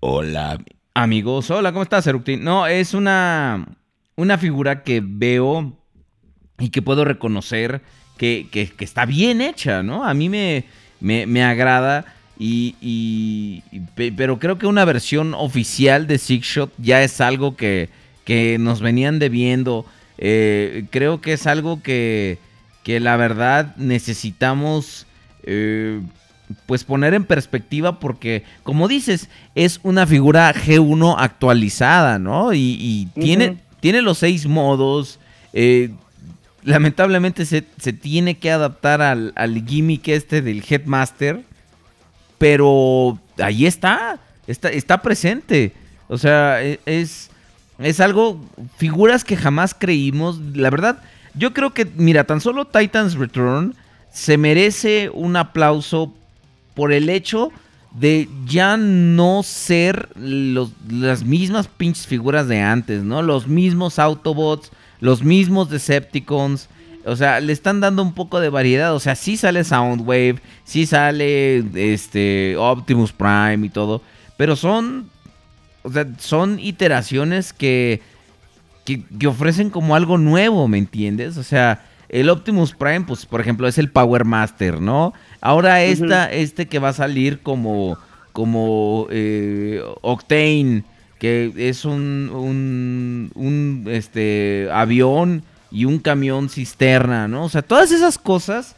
Hola, 0.00 0.58
amigos. 0.94 1.50
Hola, 1.50 1.72
¿cómo 1.72 1.82
estás, 1.84 2.06
Eructin? 2.06 2.44
No, 2.44 2.66
es 2.66 2.94
una 2.94 3.66
una 4.16 4.38
figura 4.38 4.82
que 4.84 5.02
veo 5.04 5.78
y 6.58 6.70
que 6.70 6.82
puedo 6.82 7.04
reconocer 7.04 7.82
que, 8.16 8.48
que- 8.50 8.68
que 8.70 8.84
está 8.84 9.06
bien 9.06 9.40
hecha, 9.40 9.82
¿no? 9.82 10.04
A 10.04 10.14
mí 10.14 10.28
me, 10.28 10.64
me, 11.00 11.26
me 11.26 11.42
agrada. 11.44 12.04
Y, 12.40 12.76
y- 12.80 13.62
y 13.72 13.80
pe- 13.80 14.12
pero 14.16 14.38
creo 14.38 14.58
que 14.58 14.66
una 14.66 14.84
versión 14.84 15.34
oficial 15.34 16.06
de 16.06 16.18
Six 16.18 16.46
Shot 16.46 16.72
ya 16.78 17.02
es 17.02 17.20
algo 17.20 17.56
que, 17.56 17.90
que 18.28 18.58
nos 18.58 18.80
venían 18.82 19.18
debiendo. 19.18 19.86
Eh, 20.18 20.84
creo 20.90 21.20
que 21.22 21.32
es 21.32 21.46
algo 21.46 21.82
que, 21.82 22.38
que 22.82 23.00
la 23.00 23.16
verdad 23.16 23.74
necesitamos 23.76 25.06
eh, 25.44 26.00
pues 26.66 26.84
poner 26.84 27.14
en 27.14 27.24
perspectiva 27.24 27.98
porque, 27.98 28.44
como 28.64 28.86
dices, 28.86 29.30
es 29.54 29.80
una 29.82 30.06
figura 30.06 30.52
G1 30.54 31.14
actualizada, 31.18 32.18
¿no? 32.18 32.52
Y, 32.52 32.58
y 32.78 33.08
Ujú. 33.12 33.20
tiene, 33.20 33.56
tiene 33.80 34.02
los 34.02 34.18
seis 34.18 34.46
modos. 34.46 35.18
eh, 35.54 35.90
lamentablemente 36.64 37.46
se, 37.46 37.64
se 37.80 37.94
tiene 37.94 38.36
que 38.36 38.50
adaptar 38.50 39.00
al, 39.00 39.32
al 39.36 39.64
gimmick 39.66 40.06
este 40.08 40.42
del 40.42 40.62
Headmaster. 40.68 41.40
Pero 42.36 43.18
ahí 43.38 43.66
está, 43.66 44.18
está, 44.46 44.68
está 44.68 45.00
presente. 45.00 45.72
O 46.08 46.18
sea, 46.18 46.62
e- 46.62 46.78
es, 46.86 47.30
es 47.78 48.00
algo, 48.00 48.40
figuras 48.76 49.24
que 49.24 49.36
jamás 49.36 49.74
creímos. 49.74 50.40
La 50.54 50.70
verdad, 50.70 50.98
yo 51.34 51.52
creo 51.52 51.74
que, 51.74 51.86
mira, 51.96 52.24
tan 52.24 52.40
solo 52.40 52.66
Titans 52.66 53.14
Return 53.14 53.74
se 54.12 54.36
merece 54.38 55.10
un 55.12 55.36
aplauso 55.36 56.12
por 56.74 56.92
el 56.92 57.08
hecho 57.08 57.50
de 57.92 58.28
ya 58.46 58.76
no 58.76 59.42
ser 59.42 60.08
los- 60.16 60.72
las 60.90 61.24
mismas 61.24 61.68
pinches 61.68 62.06
figuras 62.06 62.48
de 62.48 62.60
antes, 62.60 63.02
¿no? 63.02 63.22
Los 63.22 63.46
mismos 63.48 63.98
Autobots, 63.98 64.70
los 65.00 65.22
mismos 65.22 65.70
Decepticons. 65.70 66.68
O 67.06 67.16
sea, 67.16 67.40
le 67.40 67.52
están 67.52 67.80
dando 67.80 68.02
un 68.02 68.12
poco 68.12 68.40
de 68.40 68.50
variedad. 68.50 68.94
O 68.94 69.00
sea, 69.00 69.14
sí 69.14 69.36
sale 69.36 69.64
Soundwave, 69.64 70.40
sí 70.64 70.84
sale 70.84 71.64
este 71.94 72.56
Optimus 72.58 73.12
Prime 73.12 73.64
y 73.66 73.70
todo. 73.70 74.02
Pero 74.36 74.56
son. 74.56 75.08
O 75.82 75.92
sea, 75.92 76.06
son 76.18 76.58
iteraciones 76.58 77.52
que, 77.52 78.00
que, 78.84 79.02
que 79.04 79.26
ofrecen 79.26 79.70
como 79.70 79.94
algo 79.94 80.18
nuevo, 80.18 80.68
¿me 80.68 80.78
entiendes? 80.78 81.36
O 81.36 81.42
sea, 81.42 81.82
el 82.08 82.30
Optimus 82.30 82.72
Prime, 82.72 83.02
pues, 83.02 83.26
por 83.26 83.40
ejemplo, 83.40 83.68
es 83.68 83.78
el 83.78 83.90
Power 83.90 84.24
Master, 84.24 84.80
¿no? 84.80 85.12
Ahora 85.40 85.82
esta, 85.82 86.30
este 86.32 86.66
que 86.66 86.78
va 86.78 86.88
a 86.88 86.94
salir 86.94 87.40
como, 87.40 87.98
como 88.32 89.06
eh, 89.10 89.82
Octane, 90.00 90.84
que 91.18 91.52
es 91.56 91.84
un, 91.84 92.30
un, 92.32 93.30
un, 93.34 93.84
este, 93.88 94.68
avión 94.72 95.42
y 95.70 95.84
un 95.84 95.98
camión 95.98 96.48
cisterna, 96.48 97.28
¿no? 97.28 97.44
O 97.44 97.48
sea, 97.48 97.62
todas 97.62 97.92
esas 97.92 98.16
cosas 98.16 98.74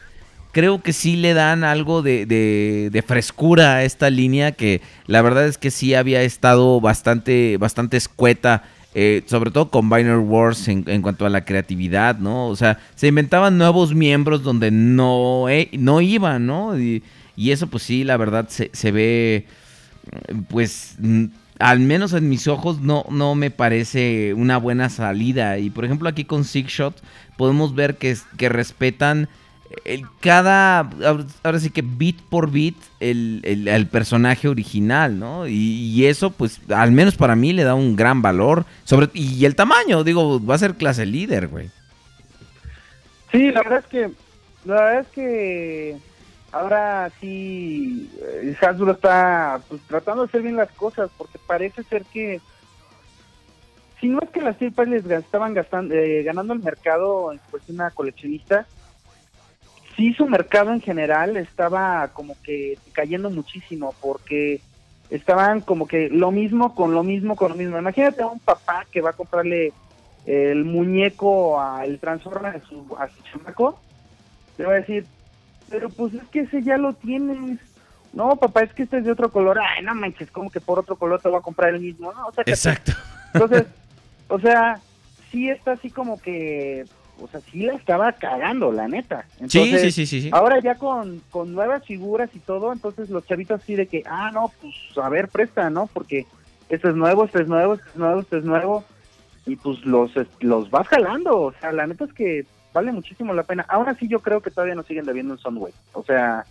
creo 0.52 0.82
que 0.82 0.92
sí 0.92 1.16
le 1.16 1.34
dan 1.34 1.64
algo 1.64 2.02
de, 2.02 2.26
de- 2.26 3.02
frescura 3.02 3.76
a 3.76 3.84
esta 3.84 4.10
línea 4.10 4.52
que 4.52 4.82
la 5.06 5.22
verdad 5.22 5.46
es 5.46 5.58
que 5.58 5.70
sí 5.70 5.94
había 5.94 6.22
estado 6.22 6.80
bastante, 6.80 7.56
bastante 7.58 7.96
escueta. 7.96 8.64
eh, 8.94 9.22
sobre 9.26 9.50
todo 9.52 9.70
con 9.70 9.88
Binary 9.88 10.18
Wars 10.18 10.66
en, 10.68 10.84
en 10.88 11.00
cuanto 11.02 11.24
a 11.24 11.30
la 11.30 11.44
creatividad, 11.44 12.18
¿no? 12.18 12.48
O 12.48 12.56
sea, 12.56 12.78
se 12.96 13.06
inventaban 13.08 13.56
nuevos 13.56 13.94
miembros 13.94 14.42
donde 14.42 14.70
no, 14.72 15.48
eh, 15.48 15.68
no 15.78 16.00
iban, 16.00 16.46
¿no? 16.46 16.76
Y, 16.78 17.02
y 17.36 17.52
eso 17.52 17.68
pues 17.68 17.84
sí, 17.84 18.02
la 18.04 18.16
verdad 18.16 18.48
se, 18.48 18.70
se 18.72 18.90
ve, 18.90 19.46
pues, 20.48 20.94
mm, 20.98 21.24
al 21.58 21.80
menos 21.80 22.12
en 22.14 22.28
mis 22.28 22.48
ojos 22.48 22.80
no, 22.80 23.04
no 23.10 23.34
me 23.34 23.50
parece 23.50 24.34
una 24.34 24.56
buena 24.56 24.88
salida. 24.88 25.58
Y 25.58 25.70
por 25.70 25.84
ejemplo 25.84 26.08
aquí 26.08 26.24
con 26.24 26.44
Six 26.44 26.70
Shot 26.72 27.02
podemos 27.36 27.74
ver 27.74 27.96
que, 27.96 28.16
que 28.36 28.48
respetan 28.48 29.28
el, 29.84 30.04
cada, 30.20 30.80
ahora- 30.80 31.58
sí 31.60 31.70
que 31.70 31.82
bit 31.82 32.20
por 32.22 32.50
bit, 32.50 32.76
el, 32.98 33.40
el- 33.44 33.68
personaje 33.86 34.48
original, 34.48 35.18
¿no? 35.18 35.46
Y, 35.46 36.06
eso, 36.06 36.30
pues, 36.30 36.60
al 36.70 36.92
menos 36.92 37.16
para 37.16 37.36
mí 37.36 37.52
le 37.52 37.64
da 37.64 37.74
un 37.74 37.96
gran 37.96 38.22
valor. 38.22 38.64
Sobre, 38.84 39.08
y 39.14 39.44
el 39.44 39.54
tamaño, 39.54 40.02
digo, 40.04 40.44
va 40.44 40.54
a 40.56 40.58
ser 40.58 40.74
clase 40.74 41.06
líder, 41.06 41.48
güey. 41.48 41.70
Sí, 43.30 43.50
la 43.52 43.62
verdad 43.62 43.78
es 43.78 43.86
que, 43.86 44.10
la 44.64 44.74
verdad 44.74 45.00
es 45.00 45.06
que 45.08 45.96
ahora 46.52 47.10
sí 47.20 48.10
eh, 48.42 48.56
Hasbro 48.60 48.92
está 48.92 49.60
pues, 49.68 49.80
tratando 49.86 50.22
de 50.22 50.28
hacer 50.28 50.42
bien 50.42 50.56
las 50.56 50.70
cosas 50.72 51.08
porque 51.16 51.38
parece 51.46 51.84
ser 51.84 52.04
que 52.12 52.40
si 54.00 54.08
no 54.08 54.18
es 54.22 54.30
que 54.30 54.40
las 54.40 54.56
Steel 54.56 54.72
les 54.88 55.04
estaban 55.06 55.54
gastando, 55.54 55.94
eh, 55.94 56.22
ganando 56.22 56.54
el 56.54 56.60
mercado 56.60 57.32
en 57.32 57.38
cuestión 57.50 57.80
a 57.82 57.90
coleccionista, 57.90 58.66
sí 60.00 60.14
su 60.14 60.26
mercado 60.26 60.72
en 60.72 60.80
general 60.80 61.36
estaba 61.36 62.08
como 62.08 62.34
que 62.42 62.78
cayendo 62.92 63.28
muchísimo 63.28 63.94
porque 64.00 64.62
estaban 65.10 65.60
como 65.60 65.86
que 65.86 66.08
lo 66.08 66.30
mismo 66.30 66.74
con 66.74 66.94
lo 66.94 67.02
mismo 67.02 67.36
con 67.36 67.50
lo 67.50 67.56
mismo. 67.56 67.78
Imagínate 67.78 68.22
a 68.22 68.28
un 68.28 68.38
papá 68.40 68.86
que 68.90 69.02
va 69.02 69.10
a 69.10 69.14
comprarle 69.14 69.72
el 70.24 70.64
muñeco 70.64 71.60
al 71.60 71.98
Transformer 71.98 72.56
a 72.56 72.60
su, 72.66 72.96
a 72.98 73.08
su 73.08 73.22
chamaco, 73.24 73.78
le 74.56 74.64
va 74.64 74.72
a 74.72 74.76
decir, 74.76 75.04
pero 75.68 75.90
pues 75.90 76.14
es 76.14 76.22
que 76.28 76.40
ese 76.40 76.62
ya 76.62 76.78
lo 76.78 76.94
tienes. 76.94 77.58
No, 78.14 78.36
papá, 78.36 78.62
es 78.62 78.72
que 78.72 78.84
este 78.84 78.98
es 78.98 79.04
de 79.04 79.12
otro 79.12 79.30
color. 79.30 79.58
Ay, 79.58 79.84
no 79.84 79.94
manches, 79.94 80.30
como 80.30 80.50
que 80.50 80.60
por 80.60 80.78
otro 80.78 80.96
color 80.96 81.20
te 81.20 81.28
voy 81.28 81.38
a 81.38 81.42
comprar 81.42 81.74
el 81.74 81.80
mismo. 81.80 82.10
No, 82.12 82.26
o 82.26 82.32
sea, 82.32 82.42
que- 82.42 82.52
Exacto. 82.52 82.92
entonces, 83.34 83.66
o 84.28 84.38
sea, 84.40 84.80
sí 85.30 85.50
está 85.50 85.72
así 85.72 85.90
como 85.90 86.18
que, 86.20 86.86
o 87.20 87.28
sea, 87.28 87.40
sí 87.40 87.60
la 87.62 87.74
estaba 87.74 88.12
cagando, 88.12 88.72
la 88.72 88.88
neta. 88.88 89.26
Sí, 89.48 89.58
Entonces, 89.60 89.80
sí, 89.82 89.90
sí, 89.92 90.06
sí, 90.06 90.20
sí. 90.22 90.30
Ahora 90.32 90.60
ya 90.60 90.74
con, 90.76 91.20
con 91.30 91.52
nuevas 91.52 91.84
figuras 91.84 92.30
y 92.34 92.38
todo, 92.40 92.72
entonces 92.72 93.10
los 93.10 93.26
chavitos 93.26 93.60
así 93.62 93.74
de 93.74 93.86
que, 93.86 94.02
ah, 94.06 94.30
no, 94.32 94.50
pues 94.60 94.74
a 95.02 95.08
ver, 95.08 95.28
presta, 95.28 95.68
¿no? 95.70 95.86
Porque 95.92 96.26
esto 96.68 96.88
es 96.88 96.96
nuevo, 96.96 97.24
esto 97.24 97.40
es 97.40 97.48
nuevo, 97.48 97.74
esto 97.74 97.88
es 97.90 97.96
nuevo, 97.96 98.20
esto 98.20 98.36
es 98.38 98.44
nuevo. 98.44 98.84
Y 99.46 99.56
pues 99.56 99.84
los, 99.84 100.12
los 100.40 100.70
vas 100.70 100.86
jalando, 100.88 101.38
o 101.40 101.52
sea, 101.60 101.72
la 101.72 101.86
neta 101.86 102.04
es 102.04 102.12
que 102.12 102.44
vale 102.72 102.92
muchísimo 102.92 103.32
la 103.34 103.42
pena. 103.42 103.64
Aún 103.68 103.88
así 103.88 104.06
yo 104.06 104.20
creo 104.20 104.40
que 104.40 104.50
todavía 104.50 104.74
nos 104.74 104.86
siguen 104.86 105.04
debiendo 105.06 105.32
un 105.34 105.38
Soundwave. 105.40 105.74
O 105.92 106.04
sea, 106.04 106.44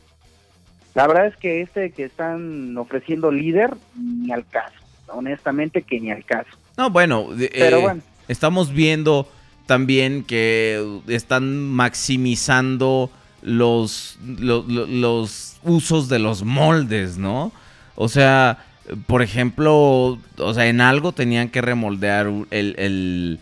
la 0.96 1.08
verdad 1.08 1.28
es 1.28 1.38
que 1.38 1.62
este 1.62 1.92
que 1.92 2.04
están 2.04 2.76
ofreciendo 2.78 3.32
líder, 3.32 3.76
ni 3.96 4.32
al 4.32 4.46
caso. 4.48 4.74
Honestamente 5.08 5.82
que 5.84 6.00
ni 6.00 6.12
al 6.12 6.26
caso. 6.26 6.50
No, 6.78 6.90
bueno, 6.90 7.32
de- 7.34 7.50
Pero 7.54 7.78
eh, 7.78 7.82
bueno. 7.82 8.02
estamos 8.28 8.72
viendo 8.74 9.28
también 9.70 10.24
que 10.24 10.84
están 11.08 11.60
maximizando 11.70 13.10
los, 13.44 14.18
lo- 14.40 14.66
lo- 14.68 14.88
los 14.88 15.58
usos 15.64 16.10
de 16.10 16.20
los 16.20 16.44
moldes, 16.44 17.18
¿no? 17.18 17.52
O 17.96 18.10
sea, 18.10 18.66
por 19.08 19.22
ejemplo, 19.22 20.18
o 20.38 20.54
sea, 20.54 20.68
en 20.68 20.82
algo 20.82 21.12
tenían 21.12 21.50
que 21.50 21.62
remoldear 21.62 22.28
el, 22.50 22.76
el- 22.78 23.40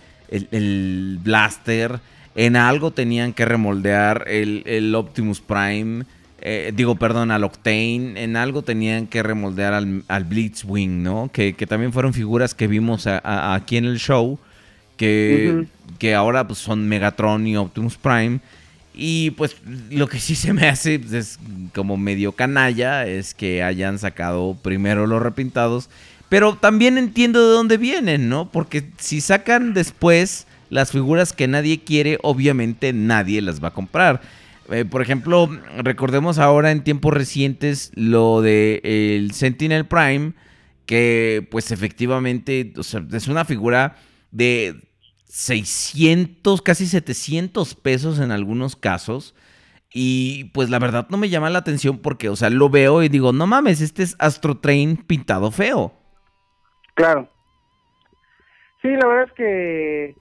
el- 0.51 1.19
blaster, 1.23 1.99
en 2.35 2.55
algo 2.57 2.91
tenían 2.91 3.31
que 3.33 3.45
remoldear 3.45 4.25
el, 4.27 4.93
Optimus 4.93 5.39
Prime, 5.39 6.03
eh, 6.41 6.71
digo, 6.75 6.95
perdón, 6.95 7.31
al 7.31 7.43
Octane, 7.45 8.21
en 8.23 8.35
algo 8.35 8.61
tenían 8.61 9.07
que 9.07 9.23
remoldear 9.23 9.73
al, 9.73 10.03
al 10.07 10.23
Blitzwing, 10.25 11.01
¿no? 11.01 11.29
Que, 11.33 11.53
que 11.53 11.65
también 11.65 11.93
fueron 11.93 12.13
figuras 12.13 12.53
que 12.53 12.67
vimos 12.67 13.07
aquí 13.07 13.77
en 13.77 13.85
el 13.85 13.97
show, 13.99 14.37
que, 14.97 15.65
que 15.99 16.15
ahora 16.15 16.47
pues, 16.47 16.59
son 16.59 16.87
Megatron 16.87 17.47
y 17.47 17.55
Optimus 17.55 17.97
Prime. 17.97 18.39
Y 18.93 19.31
pues 19.31 19.55
lo 19.91 20.07
que 20.07 20.19
sí 20.19 20.35
se 20.35 20.53
me 20.53 20.67
hace 20.67 20.99
pues, 20.99 21.13
es 21.13 21.39
como 21.73 21.97
medio 21.97 22.31
canalla 22.31 23.05
es 23.05 23.35
que 23.35 23.61
hayan 23.61 23.99
sacado 23.99 24.57
primero 24.61 25.05
los 25.07 25.21
repintados. 25.21 25.89
Pero 26.29 26.55
también 26.55 26.97
entiendo 26.97 27.47
de 27.47 27.53
dónde 27.53 27.77
vienen, 27.77 28.27
¿no? 28.27 28.51
Porque 28.51 28.89
si 28.97 29.21
sacan 29.21 29.73
después 29.73 30.47
las 30.69 30.91
figuras 30.91 31.31
que 31.31 31.47
nadie 31.47 31.83
quiere, 31.83 32.17
obviamente 32.21 32.91
nadie 32.91 33.41
las 33.41 33.63
va 33.63 33.69
a 33.69 33.73
comprar. 33.73 34.21
Eh, 34.69 34.83
por 34.83 35.01
ejemplo, 35.01 35.49
recordemos 35.77 36.39
ahora 36.39 36.71
en 36.71 36.83
tiempos 36.83 37.13
recientes 37.13 37.91
lo 37.95 38.41
de 38.41 38.81
el 38.83 39.31
Sentinel 39.31 39.85
Prime, 39.85 40.33
que 40.85 41.47
pues 41.49 41.71
efectivamente 41.71 42.73
o 42.75 42.83
sea, 42.83 43.05
es 43.13 43.27
una 43.27 43.45
figura 43.45 43.95
de 44.31 44.75
600, 45.37 46.63
casi 46.63 46.87
700 46.87 47.75
pesos 47.75 48.19
en 48.19 48.31
algunos 48.31 48.75
casos. 48.75 49.35
Y 49.93 50.45
pues 50.45 50.71
la 50.71 50.79
verdad 50.79 51.05
no 51.11 51.17
me 51.17 51.29
llama 51.29 51.51
la 51.51 51.59
atención 51.59 51.99
porque, 51.99 52.27
o 52.29 52.35
sea, 52.35 52.49
lo 52.49 52.71
veo 52.71 53.03
y 53.03 53.09
digo, 53.09 53.31
no 53.33 53.45
mames, 53.45 53.79
este 53.81 54.01
es 54.01 54.15
Astro 54.17 54.57
Train 54.57 54.97
pintado 54.97 55.51
feo. 55.51 55.93
Claro. 56.95 57.29
Sí, 58.81 58.87
la 58.87 59.05
verdad 59.05 59.25
es 59.27 59.33
que, 59.33 60.15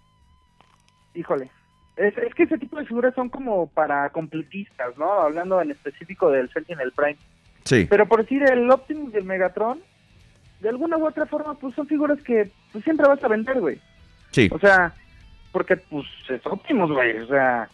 híjole, 1.15 1.51
es, 1.97 2.17
es 2.19 2.35
que 2.35 2.43
ese 2.43 2.59
tipo 2.59 2.77
de 2.77 2.85
figuras 2.85 3.15
son 3.15 3.31
como 3.31 3.69
para 3.69 4.11
completistas, 4.11 4.99
¿no? 4.99 5.11
Hablando 5.11 5.63
en 5.63 5.71
específico 5.71 6.31
del 6.31 6.53
Sentinel 6.53 6.93
Prime. 6.93 7.17
Sí. 7.65 7.87
Pero 7.89 8.07
por 8.07 8.21
decir 8.21 8.43
el 8.43 8.71
Optimus 8.71 9.15
y 9.15 9.17
el 9.17 9.25
Megatron, 9.25 9.81
de 10.61 10.69
alguna 10.69 10.99
u 10.99 11.07
otra 11.07 11.25
forma, 11.25 11.55
pues 11.55 11.75
son 11.75 11.87
figuras 11.87 12.21
que 12.23 12.51
pues, 12.71 12.85
siempre 12.85 13.09
vas 13.09 13.25
a 13.25 13.29
vender, 13.29 13.61
güey. 13.61 13.81
Sí. 14.31 14.51
O 14.53 14.59
sea, 14.59 14.95
porque 15.57 15.79
pues 15.79 16.05
es 16.29 16.45
Optimus, 16.45 16.93
güey. 16.93 17.17
O 17.17 17.27
sea, 17.29 17.71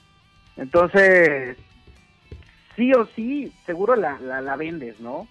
entonces, 0.56 1.56
sí 2.76 2.92
o 2.92 3.06
sí, 3.06 3.52
seguro 3.66 3.96
la, 3.96 4.20
la, 4.20 4.40
la 4.40 4.54
vendes, 4.54 5.00
¿no? 5.00 5.26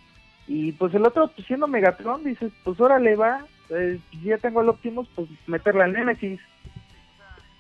Y 0.48 0.74
pues 0.74 0.94
el 0.94 1.06
otro, 1.06 1.30
pues 1.30 1.48
siendo 1.48 1.70
Megatron, 1.70 2.26
dices, 2.26 2.52
pues 2.66 2.78
órale, 2.82 3.16
va, 3.16 3.46
eh, 3.70 4.02
ya 4.22 4.38
tengo 4.38 4.60
el 4.60 4.68
Optimus, 4.68 5.08
pues 5.16 5.30
meterla 5.48 5.86
al 5.86 5.94
Nemesis. 5.94 6.42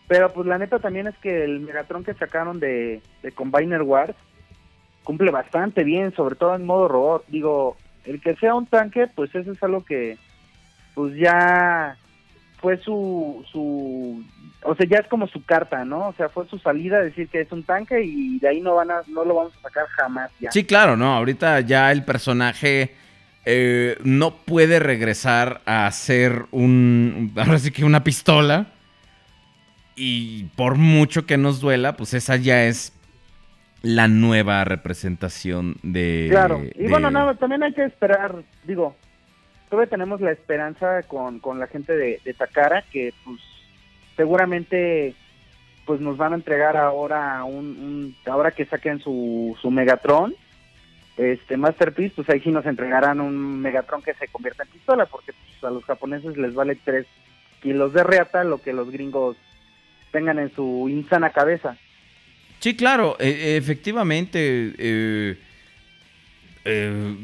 Pero 0.09 0.33
pues 0.33 0.45
la 0.45 0.57
neta 0.57 0.79
también 0.79 1.07
es 1.07 1.17
que 1.19 1.45
el 1.45 1.61
Megatron 1.61 2.03
que 2.03 2.13
sacaron 2.15 2.59
de, 2.59 3.01
de 3.23 3.31
Combiner 3.31 3.83
Wars 3.83 4.17
cumple 5.05 5.31
bastante 5.31 5.85
bien, 5.85 6.13
sobre 6.15 6.35
todo 6.35 6.53
en 6.53 6.65
modo 6.65 6.89
robot. 6.89 7.25
Digo, 7.29 7.77
el 8.03 8.19
que 8.19 8.35
sea 8.35 8.55
un 8.55 8.65
tanque, 8.65 9.07
pues 9.07 9.33
eso 9.35 9.53
es 9.53 9.63
algo 9.63 9.85
que 9.85 10.17
pues 10.95 11.15
ya 11.15 11.95
fue 12.61 12.77
su, 12.77 13.43
su, 13.51 14.23
o 14.63 14.75
sea, 14.75 14.85
ya 14.87 14.97
es 14.97 15.07
como 15.07 15.27
su 15.27 15.43
carta, 15.43 15.83
¿no? 15.83 16.09
O 16.09 16.13
sea, 16.13 16.29
fue 16.29 16.47
su 16.47 16.59
salida 16.59 16.97
a 16.97 17.01
decir 17.01 17.27
que 17.27 17.41
es 17.41 17.51
un 17.51 17.63
tanque 17.63 18.03
y 18.03 18.39
de 18.39 18.47
ahí 18.47 18.61
no 18.61 18.75
van 18.75 18.91
a, 18.91 19.01
no 19.07 19.25
lo 19.25 19.35
vamos 19.35 19.53
a 19.57 19.61
sacar 19.63 19.87
jamás 19.87 20.31
ya. 20.39 20.51
Sí, 20.51 20.63
claro, 20.63 20.95
no. 20.95 21.13
Ahorita 21.15 21.59
ya 21.61 21.91
el 21.91 22.05
personaje 22.05 22.93
eh, 23.45 23.97
no 24.03 24.35
puede 24.35 24.79
regresar 24.79 25.61
a 25.65 25.89
ser 25.91 26.45
un. 26.51 27.33
Ahora 27.35 27.57
sí 27.57 27.71
que 27.71 27.83
una 27.83 28.03
pistola. 28.03 28.67
Y 29.95 30.45
por 30.55 30.75
mucho 30.75 31.25
que 31.25 31.37
nos 31.37 31.59
duela, 31.59 31.97
pues 31.97 32.13
esa 32.13 32.35
ya 32.37 32.63
es 32.65 32.93
la 33.81 34.07
nueva 34.07 34.63
representación 34.63 35.75
de. 35.83 36.27
Claro, 36.29 36.61
y 36.63 36.83
de- 36.83 36.89
bueno, 36.89 37.11
nada, 37.11 37.35
también 37.35 37.61
hay 37.63 37.73
que 37.73 37.83
esperar, 37.83 38.43
digo, 38.63 38.95
todavía 39.71 39.89
tenemos 39.89 40.21
la 40.21 40.31
esperanza 40.31 41.01
con, 41.03 41.39
con 41.39 41.57
la 41.57 41.65
gente 41.65 41.95
de, 41.95 42.19
Takara 42.37 42.83
que 42.91 43.11
pues 43.23 43.39
seguramente 44.15 45.15
pues 45.85 45.99
nos 45.99 46.17
van 46.17 46.33
a 46.33 46.35
entregar 46.35 46.77
ahora 46.77 47.43
un, 47.43 47.65
un- 47.65 48.15
ahora 48.31 48.51
que 48.51 48.65
saquen 48.65 48.99
su, 48.99 49.57
su 49.61 49.71
Megatron, 49.71 50.35
este 51.17 51.57
Masterpiece, 51.57 52.13
pues 52.15 52.29
ahí 52.29 52.39
sí 52.41 52.51
nos 52.51 52.65
entregarán 52.65 53.19
un 53.19 53.59
Megatron 53.61 54.01
que 54.03 54.13
se 54.13 54.27
convierta 54.27 54.63
en 54.63 54.69
pistola, 54.69 55.05
porque 55.07 55.33
pues, 55.33 55.63
a 55.63 55.73
los 55.73 55.83
japoneses 55.85 56.37
les 56.37 56.53
vale 56.53 56.75
3 56.83 57.07
kilos 57.61 57.93
de 57.93 58.03
reata 58.03 58.43
lo 58.43 58.61
que 58.61 58.73
los 58.73 58.91
gringos 58.91 59.37
tengan 60.11 60.37
en 60.39 60.53
su 60.53 60.87
insana 60.89 61.31
cabeza. 61.31 61.77
Sí, 62.59 62.75
claro, 62.75 63.15
e- 63.19 63.57
efectivamente. 63.57 64.73
eh, 64.77 65.37
eh, 66.65 67.15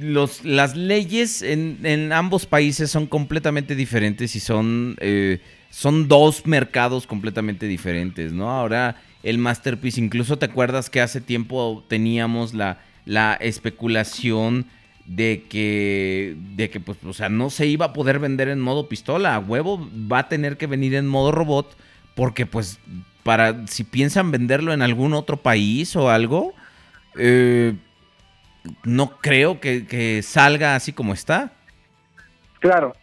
los, 0.00 0.44
las 0.44 0.76
leyes 0.76 1.42
en, 1.42 1.78
en 1.84 2.12
ambos 2.12 2.46
países 2.46 2.90
son 2.90 3.06
completamente 3.06 3.74
diferentes 3.74 4.34
y 4.34 4.40
son, 4.40 4.96
eh, 5.00 5.40
son 5.70 6.08
dos 6.08 6.46
mercados 6.46 7.06
completamente 7.06 7.66
diferentes, 7.66 8.32
¿no? 8.32 8.50
Ahora 8.50 8.96
el 9.22 9.38
Masterpiece, 9.38 10.00
incluso 10.00 10.38
te 10.38 10.46
acuerdas 10.46 10.88
que 10.88 11.00
hace 11.00 11.20
tiempo 11.20 11.84
teníamos 11.88 12.54
la, 12.54 12.78
la 13.04 13.34
especulación 13.34 14.66
de 15.04 15.44
que, 15.48 16.36
de 16.54 16.70
que, 16.70 16.80
pues, 16.80 16.98
o 17.04 17.12
sea, 17.12 17.28
no 17.28 17.50
se 17.50 17.66
iba 17.66 17.86
a 17.86 17.92
poder 17.92 18.18
vender 18.18 18.48
en 18.48 18.60
modo 18.60 18.88
pistola, 18.88 19.34
a 19.34 19.38
huevo 19.38 19.88
va 20.10 20.20
a 20.20 20.28
tener 20.28 20.56
que 20.56 20.66
venir 20.66 20.94
en 20.94 21.06
modo 21.06 21.32
robot, 21.32 21.76
porque 22.14 22.46
pues, 22.46 22.78
para, 23.22 23.66
si 23.66 23.84
piensan 23.84 24.30
venderlo 24.30 24.72
en 24.72 24.82
algún 24.82 25.12
otro 25.12 25.36
país 25.36 25.96
o 25.96 26.10
algo, 26.10 26.54
eh, 27.18 27.74
no 28.84 29.18
creo 29.20 29.60
que, 29.60 29.86
que 29.86 30.22
salga 30.22 30.74
así 30.74 30.92
como 30.92 31.12
está. 31.12 31.52
Claro. 32.58 32.94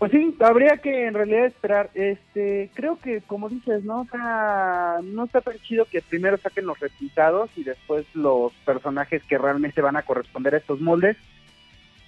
Pues 0.00 0.12
sí, 0.12 0.34
habría 0.40 0.78
que 0.78 1.06
en 1.06 1.12
realidad 1.12 1.44
esperar. 1.44 1.90
Este, 1.92 2.70
creo 2.72 2.98
que 2.98 3.20
como 3.20 3.50
dices, 3.50 3.84
no, 3.84 4.00
o 4.10 5.02
no 5.02 5.24
está 5.24 5.42
tan 5.42 5.58
chido 5.58 5.84
que 5.84 6.00
primero 6.00 6.38
saquen 6.38 6.64
los 6.64 6.80
repintados 6.80 7.50
y 7.54 7.64
después 7.64 8.06
los 8.14 8.50
personajes 8.64 9.22
que 9.24 9.36
realmente 9.36 9.82
van 9.82 9.98
a 9.98 10.02
corresponder 10.02 10.54
a 10.54 10.58
estos 10.58 10.80
moldes. 10.80 11.18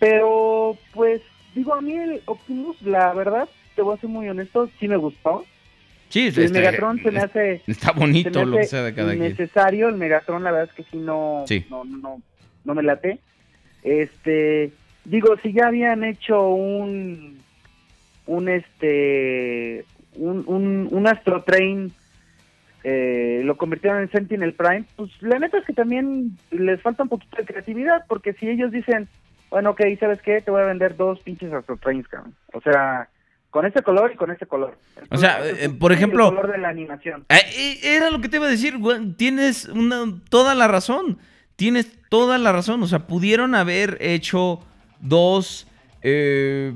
Pero, 0.00 0.78
pues, 0.94 1.20
digo, 1.54 1.74
a 1.74 1.82
mí 1.82 1.94
el 1.94 2.22
Optimus, 2.24 2.80
la 2.80 3.12
verdad, 3.12 3.46
te 3.76 3.82
voy 3.82 3.94
a 3.94 4.00
ser 4.00 4.08
muy 4.08 4.26
honesto, 4.26 4.70
sí 4.80 4.88
me 4.88 4.96
gustó. 4.96 5.44
Sí, 6.12 6.30
El 6.36 6.52
Megatron 6.52 7.02
se 7.02 7.10
me 7.10 7.20
hace 7.20 7.62
Está 7.66 7.92
bonito 7.92 8.44
lo 8.44 8.56
que 8.56 8.60
hace 8.62 8.68
sea 8.70 8.82
de 8.82 8.94
cada 8.94 9.12
quien. 9.12 9.24
innecesario 9.24 9.88
el 9.88 9.96
Megatron, 9.96 10.44
la 10.44 10.50
verdad 10.52 10.68
es 10.70 10.84
que 10.84 10.90
sí 10.90 10.98
no, 10.98 11.44
Sí. 11.48 11.64
no, 11.70 11.84
no, 11.84 11.96
no, 11.96 12.22
no 12.64 12.74
me 12.74 12.82
late. 12.82 13.18
Este, 13.82 14.72
digo, 15.04 15.36
si 15.42 15.52
ya 15.52 15.68
habían 15.68 16.04
hecho 16.04 16.50
un, 16.50 17.38
un 18.26 18.48
este, 18.48 19.84
un, 20.16 20.44
un, 20.46 20.88
un 20.90 21.06
Astro 21.06 21.42
Train, 21.44 21.92
eh, 22.84 23.40
lo 23.44 23.56
convirtieron 23.56 24.02
en 24.02 24.10
Sentinel 24.10 24.54
Prime, 24.54 24.84
pues 24.96 25.10
la 25.22 25.38
neta 25.38 25.58
es 25.58 25.64
que 25.64 25.72
también 25.72 26.36
les 26.50 26.80
falta 26.82 27.04
un 27.04 27.08
poquito 27.08 27.36
de 27.38 27.44
creatividad, 27.46 28.04
porque 28.06 28.32
si 28.34 28.48
ellos 28.48 28.70
dicen, 28.70 29.08
bueno, 29.50 29.70
ok, 29.70 29.80
¿sabes 29.98 30.20
qué? 30.22 30.40
Te 30.40 30.50
voy 30.50 30.62
a 30.62 30.66
vender 30.66 30.96
dos 30.96 31.20
pinches 31.20 31.52
Astro 31.52 31.76
Trains, 31.78 32.06
cabrón. 32.08 32.34
O 32.52 32.60
sea, 32.60 33.08
con 33.52 33.66
este 33.66 33.82
color 33.82 34.10
y 34.12 34.16
con 34.16 34.30
este 34.32 34.46
color. 34.46 34.76
O 35.10 35.18
sea, 35.18 35.46
eh, 35.46 35.68
por 35.68 35.92
el 35.92 35.98
ejemplo- 35.98 36.30
color 36.30 36.50
de 36.50 36.58
la 36.58 36.70
animación. 36.70 37.24
Eh, 37.28 37.36
eh, 37.54 37.78
Era 37.96 38.10
lo 38.10 38.20
que 38.20 38.28
te 38.28 38.38
iba 38.38 38.46
a 38.46 38.50
decir, 38.50 38.78
güey. 38.78 39.12
Tienes 39.12 39.66
una, 39.66 40.06
toda 40.28 40.54
la 40.56 40.66
razón. 40.66 41.18
Tienes 41.54 41.86
toda 42.08 42.38
la 42.38 42.50
razón. 42.50 42.82
O 42.82 42.86
sea, 42.88 43.06
pudieron 43.06 43.54
haber 43.54 43.98
hecho 44.00 44.58
dos. 45.00 45.68
eh, 46.02 46.72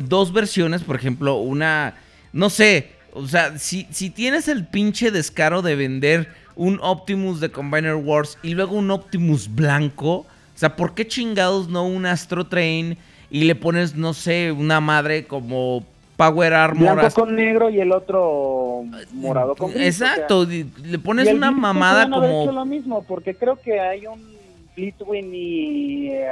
dos 0.00 0.32
versiones, 0.32 0.82
por 0.82 0.96
ejemplo, 0.96 1.36
una, 1.36 1.94
no 2.32 2.48
sé, 2.50 2.92
o 3.12 3.26
sea, 3.26 3.58
si, 3.58 3.86
si 3.90 4.08
tienes 4.10 4.48
el 4.48 4.66
pinche 4.66 5.10
descaro 5.10 5.60
de 5.62 5.76
vender 5.76 6.28
un 6.54 6.78
Optimus 6.82 7.40
de 7.40 7.50
Combiner 7.50 7.94
Wars 7.94 8.38
y 8.42 8.54
luego 8.54 8.74
un 8.76 8.90
Optimus 8.90 9.54
blanco, 9.54 10.10
o 10.20 10.26
sea, 10.54 10.76
¿por 10.76 10.94
qué 10.94 11.06
chingados 11.06 11.68
no 11.68 11.86
un 11.86 12.06
Astro 12.06 12.46
Train 12.46 12.96
y 13.30 13.44
le 13.44 13.54
pones, 13.54 13.94
no 13.94 14.14
sé, 14.14 14.52
una 14.52 14.80
madre 14.80 15.26
como 15.26 15.84
Power 16.16 16.54
Armor? 16.54 16.94
Blanco 16.94 17.22
con 17.22 17.34
negro 17.34 17.70
y 17.70 17.80
el 17.80 17.92
otro 17.92 18.84
morado 19.12 19.54
con 19.56 19.72
gris, 19.72 19.96
o 19.96 19.98
sea, 19.98 20.14
Exacto, 20.14 20.46
le 20.46 20.98
pones 20.98 21.32
una 21.32 21.50
mamada 21.50 22.02
haber 22.02 22.30
hecho 22.30 22.38
como... 22.38 22.52
lo 22.52 22.64
mismo, 22.64 23.02
porque 23.02 23.34
creo 23.34 23.60
que 23.60 23.80
hay 23.80 24.06
un 24.06 24.36
Blitzwing 24.76 25.34
y, 25.34 26.08
eh, 26.08 26.28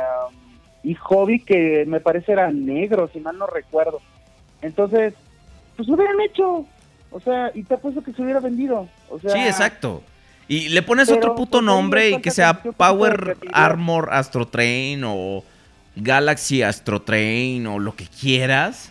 y 0.83 0.95
Hobby 0.95 1.41
que 1.41 1.85
me 1.87 2.01
parece 2.01 2.33
eran 2.33 2.65
negros, 2.67 3.11
si 3.13 3.21
mal 3.21 3.39
no 3.39 3.47
recuerdo. 3.47 4.01
Entonces, 4.63 5.15
pues 5.77 5.89
lo 5.89 5.95
hubieran 5.95 6.21
hecho. 6.21 6.67
O 7.11 7.21
sea, 7.21 7.53
y 7.55 7.63
te 7.63 7.75
apuesto 7.75 8.03
que 8.03 8.13
se 8.13 8.23
hubiera 8.23 8.41
vendido. 8.41 8.89
O 9.09 9.21
sea, 9.21 9.31
Sí, 9.31 9.39
exacto. 9.39 10.03
Y 10.49 10.69
le 10.69 10.83
pones 10.83 11.11
otro 11.11 11.35
puto 11.35 11.59
pues, 11.59 11.65
nombre 11.65 12.11
y 12.11 12.21
que 12.21 12.31
sea 12.31 12.63
Power. 12.63 13.37
Armor 13.53 14.11
Astro 14.13 14.47
Train 14.47 15.03
o 15.05 15.43
Galaxy 15.97 16.63
Astro 16.63 17.03
Train 17.03 17.67
o 17.67 17.79
lo 17.79 17.95
que 17.95 18.07
quieras. 18.07 18.91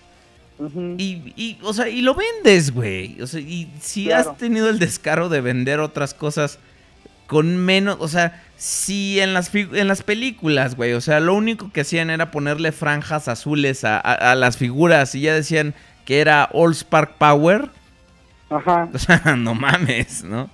Y, 0.97 1.33
y, 1.35 1.57
o 1.63 1.73
sea, 1.73 1.89
y 1.89 2.01
lo 2.01 2.15
vendes, 2.15 2.71
güey. 2.73 3.19
O 3.21 3.27
sea, 3.27 3.41
y 3.41 3.69
si 3.81 4.05
Claro. 4.05 4.31
has 4.31 4.37
tenido 4.37 4.69
el 4.69 4.79
descaro 4.79 5.27
de 5.27 5.41
vender 5.41 5.79
otras 5.81 6.13
cosas 6.13 6.59
con 7.27 7.57
menos, 7.57 7.97
o 7.99 8.07
sea, 8.07 8.43
si 8.55 9.19
en 9.19 9.33
las, 9.33 9.53
en 9.53 9.87
las 9.87 10.03
películas, 10.03 10.75
güey, 10.75 10.93
o 10.93 11.01
sea, 11.01 11.19
lo 11.19 11.33
único 11.33 11.71
que 11.71 11.81
hacían 11.81 12.09
era 12.09 12.31
ponerle 12.31 12.71
franjas 12.71 13.27
azules 13.27 13.83
a, 13.83 13.97
a- 13.97 14.31
a 14.31 14.35
las 14.35 14.57
figuras 14.57 15.15
y 15.15 15.21
ya 15.21 15.33
decían 15.33 15.73
que 16.05 16.19
era 16.21 16.47
All 16.53 16.73
Spark 16.75 17.17
Power, 17.17 17.69
Ajá. 18.49 18.87
o 18.93 18.97
sea, 18.99 19.35
no 19.37 19.55
mames, 19.55 20.23
¿no? 20.23 20.49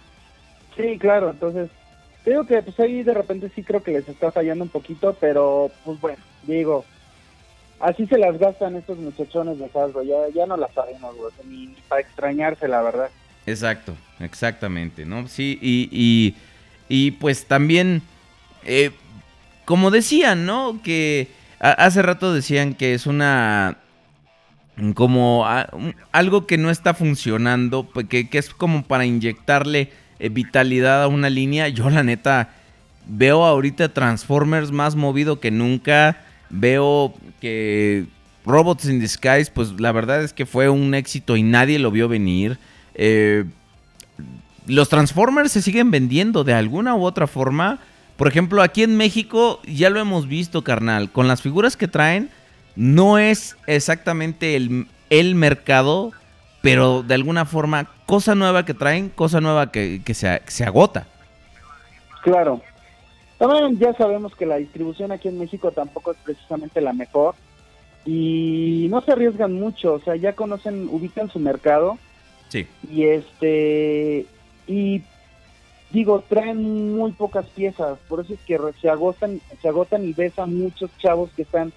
Sí, 0.77 0.97
claro, 0.97 1.31
entonces, 1.31 1.69
digo 2.25 2.45
que 2.45 2.61
pues 2.63 2.79
ahí 2.79 3.03
de 3.03 3.13
repente 3.13 3.51
sí 3.53 3.61
creo 3.63 3.83
que 3.83 3.91
les 3.91 4.07
está 4.07 4.31
fallando 4.31 4.63
un 4.63 4.69
poquito, 4.69 5.17
pero 5.19 5.69
pues 5.83 5.99
bueno, 5.99 6.19
digo, 6.55 6.85
así 7.79 8.05
se 8.07 8.17
las 8.17 8.37
gastan 8.37 8.75
estos 8.75 8.97
muchachones 8.97 9.59
de 9.59 9.65
Hasbro, 9.65 10.03
ya, 10.03 10.17
ya 10.33 10.45
no 10.45 10.57
las 10.57 10.73
sabemos, 10.73 11.15
güey, 11.15 11.31
ni, 11.45 11.75
para 11.87 12.01
extrañarse, 12.01 12.67
la 12.67 12.81
verdad. 12.81 13.09
Exacto, 13.45 13.93
exactamente, 14.19 15.05
¿no? 15.05 15.27
Sí, 15.27 15.57
y, 15.61 16.35
y, 16.87 17.11
pues 17.11 17.45
también, 17.45 18.01
eh, 18.63 18.91
como 19.65 19.91
decían, 19.91 20.45
¿no? 20.45 20.81
Que 20.83 21.27
hace 21.59 22.01
rato 22.01 22.33
decían 22.33 22.73
que 22.73 22.93
es 22.93 23.05
una, 23.05 23.77
como 24.93 25.45
algo 26.11 26.47
que 26.47 26.57
no 26.57 26.69
está 26.69 26.93
funcionando, 26.93 27.83
pues, 27.83 28.07
que, 28.07 28.29
que 28.29 28.37
es 28.37 28.49
como 28.49 28.83
para 28.83 29.05
inyectarle 29.05 29.91
eh, 30.19 30.29
vitalidad 30.29 31.03
a 31.03 31.07
una 31.07 31.29
línea. 31.29 31.67
Yo 31.69 31.89
la 31.89 32.03
neta 32.03 32.49
veo 33.07 33.45
ahorita 33.45 33.93
Transformers 33.93 34.71
más 34.71 34.95
movido 34.95 35.39
que 35.39 35.51
nunca, 35.51 36.17
veo 36.49 37.13
que 37.39 38.05
Robots 38.45 38.85
in 38.85 38.99
Disguise, 38.99 39.51
pues 39.53 39.79
la 39.79 39.91
verdad 39.91 40.23
es 40.23 40.33
que 40.33 40.45
fue 40.45 40.69
un 40.69 40.93
éxito 40.93 41.37
y 41.37 41.43
nadie 41.43 41.79
lo 41.79 41.91
vio 41.91 42.07
venir. 42.07 42.57
Eh, 42.95 43.45
los 44.67 44.89
Transformers 44.89 45.51
se 45.51 45.61
siguen 45.61 45.91
vendiendo 45.91 46.43
de 46.43 46.53
alguna 46.53 46.95
u 46.95 47.03
otra 47.03 47.27
forma. 47.27 47.79
Por 48.17 48.27
ejemplo, 48.27 48.61
aquí 48.61 48.83
en 48.83 48.97
México 48.97 49.61
ya 49.65 49.89
lo 49.89 49.99
hemos 49.99 50.27
visto, 50.27 50.63
carnal. 50.63 51.11
Con 51.11 51.27
las 51.27 51.41
figuras 51.41 51.77
que 51.77 51.87
traen, 51.87 52.29
no 52.75 53.17
es 53.17 53.55
exactamente 53.67 54.55
el, 54.55 54.87
el 55.09 55.35
mercado, 55.35 56.11
pero 56.61 57.03
de 57.03 57.13
alguna 57.13 57.45
forma, 57.45 57.89
cosa 58.05 58.35
nueva 58.35 58.65
que 58.65 58.73
traen, 58.73 59.09
cosa 59.09 59.41
nueva 59.41 59.71
que, 59.71 60.01
que 60.03 60.13
se, 60.13 60.41
se 60.47 60.65
agota. 60.65 61.07
Claro. 62.21 62.61
También 63.39 63.79
ya 63.79 63.93
sabemos 63.93 64.35
que 64.35 64.45
la 64.45 64.57
distribución 64.57 65.11
aquí 65.11 65.27
en 65.29 65.39
México 65.39 65.71
tampoco 65.71 66.11
es 66.11 66.17
precisamente 66.23 66.81
la 66.81 66.93
mejor 66.93 67.33
y 68.05 68.87
no 68.89 69.01
se 69.01 69.11
arriesgan 69.13 69.53
mucho, 69.53 69.93
o 69.95 69.99
sea, 70.01 70.15
ya 70.15 70.33
conocen, 70.33 70.87
ubican 70.91 71.29
su 71.29 71.39
mercado 71.39 71.97
Sí. 72.49 72.67
y 72.91 73.03
este 73.05 74.25
y 74.67 75.01
digo 75.91 76.23
traen 76.27 76.95
muy 76.95 77.11
pocas 77.13 77.45
piezas 77.47 77.97
por 78.07 78.21
eso 78.21 78.33
es 78.33 78.39
que 78.41 78.59
se 78.81 78.89
agotan 78.89 79.39
se 79.61 79.67
agotan 79.67 80.03
y 80.07 80.13
ves 80.13 80.37
a 80.39 80.45
muchos 80.47 80.89
chavos 80.97 81.29
que 81.35 81.43
están 81.43 81.71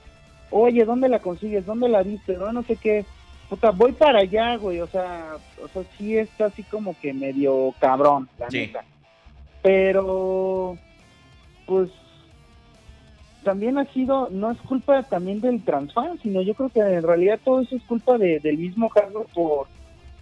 oye 0.51 0.85
dónde 0.87 1.09
la 1.11 1.19
consigues 1.21 1.65
dónde 1.67 1.89
la 1.91 2.03
viste 2.03 2.37
no 2.39 2.53
no 2.53 2.63
sé 2.63 2.77
qué 2.77 3.05
puta 3.51 3.71
voy 3.71 3.93
para 3.93 4.21
allá 4.21 4.57
güey 4.57 4.81
o 4.81 4.87
sea 4.87 5.37
o 5.63 5.69
sea 5.69 5.83
sí 5.99 6.17
está 6.19 6.47
así 6.47 6.63
como 6.63 6.95
que 7.01 7.13
medio 7.15 7.75
cabrón 7.79 8.29
la 8.39 8.51
Sí. 8.51 8.59
neta. 8.61 8.85
Pero 9.63 10.77
pues 11.73 11.91
también 13.45 13.79
ha 13.79 13.87
sido, 13.87 14.29
no 14.31 14.51
es 14.51 14.59
culpa 14.59 15.03
también 15.05 15.41
del 15.41 15.65
transfan, 15.65 16.19
sino 16.23 16.43
yo 16.43 16.55
creo 16.55 16.69
que 16.69 16.81
en 16.81 17.03
realidad 17.03 17.41
todo 17.45 17.61
eso 17.63 17.75
es 17.75 17.83
culpa 17.85 18.19
de- 18.19 18.39
del 18.41 18.59
mismo 18.59 18.91
Hasbro 18.95 19.27
por 19.35 19.67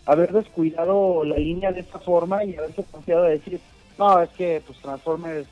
haber 0.06 0.32
descuidado 0.32 1.24
la 1.24 1.36
línea 1.36 1.72
de 1.72 1.80
esta 1.80 1.98
forma 1.98 2.44
y 2.44 2.56
haberse 2.56 2.84
confiado 2.84 3.24
de 3.24 3.32
decir, 3.32 3.60
no, 3.98 4.20
es 4.22 4.30
que 4.30 4.62
pues 4.66 4.78
Transformers 4.78 5.46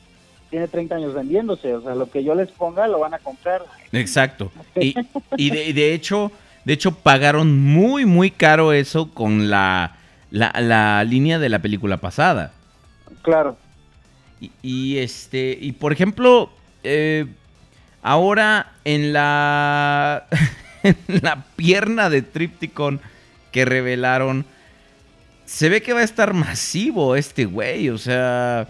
tiene 0.49 0.67
30 0.67 0.95
años 0.95 1.13
vendiéndose, 1.13 1.75
o 1.75 1.81
sea, 1.81 1.93
lo 1.93 2.09
que 2.09 2.23
yo 2.23 2.33
les 2.33 2.49
ponga 2.49 2.87
lo 2.87 2.99
van 2.99 3.13
a 3.13 3.19
comprar. 3.19 3.61
Exacto. 3.91 4.51
Y, 4.75 4.95
y 5.37 5.49
de, 5.51 5.65
y 5.67 5.73
de 5.73 5.93
hecho, 5.93 6.31
de 6.65 6.73
hecho, 6.73 6.91
pagaron 6.95 7.59
muy, 7.59 8.05
muy 8.05 8.31
caro 8.31 8.73
eso 8.73 9.11
con 9.13 9.49
la, 9.51 9.95
la, 10.31 10.51
la 10.59 11.03
línea 11.03 11.37
de 11.37 11.49
la 11.49 11.59
película 11.59 11.97
pasada. 11.97 12.51
Claro, 13.21 13.57
Y, 14.61 14.97
este, 14.97 15.57
y 15.59 15.73
por 15.73 15.91
ejemplo, 15.91 16.49
eh, 16.83 17.25
ahora 18.01 18.73
en 18.85 19.11
la, 19.13 20.25
en 20.83 20.95
la 21.21 21.43
pierna 21.55 22.09
de 22.09 22.21
Tripticon 22.21 23.01
que 23.51 23.65
revelaron, 23.65 24.45
se 25.45 25.67
ve 25.69 25.81
que 25.81 25.93
va 25.93 26.01
a 26.01 26.03
estar 26.03 26.33
masivo 26.33 27.15
este 27.15 27.45
güey, 27.45 27.89
o 27.89 27.97
sea, 27.97 28.67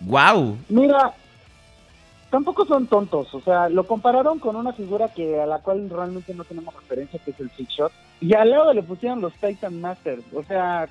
wow. 0.00 0.58
Mira, 0.68 1.14
tampoco 2.30 2.66
son 2.66 2.86
tontos, 2.86 3.32
o 3.32 3.40
sea, 3.40 3.68
lo 3.68 3.86
compararon 3.86 4.38
con 4.38 4.56
una 4.56 4.72
figura 4.72 5.08
que 5.08 5.40
a 5.40 5.46
la 5.46 5.60
cual 5.60 5.88
realmente 5.88 6.34
no 6.34 6.44
tenemos 6.44 6.74
referencia, 6.74 7.20
que 7.24 7.30
es 7.30 7.40
el 7.40 7.50
Six 7.56 7.70
Shot, 7.70 7.92
y 8.20 8.34
al 8.34 8.50
lado 8.50 8.74
le 8.74 8.82
pusieron 8.82 9.20
los 9.20 9.32
Titan 9.34 9.80
Masters, 9.80 10.24
o 10.34 10.42
sea, 10.42 10.88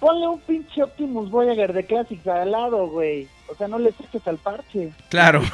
ponle 0.00 0.26
un 0.28 0.40
pinche 0.40 0.82
Optimus 0.82 1.30
Voyager 1.30 1.72
de 1.72 1.84
Classics 1.84 2.26
al 2.26 2.52
lado, 2.52 2.88
güey, 2.88 3.28
o 3.50 3.54
sea, 3.54 3.68
no 3.68 3.78
le 3.78 3.92
saques 3.92 4.26
al 4.26 4.38
parche. 4.38 4.92
Claro. 5.08 5.42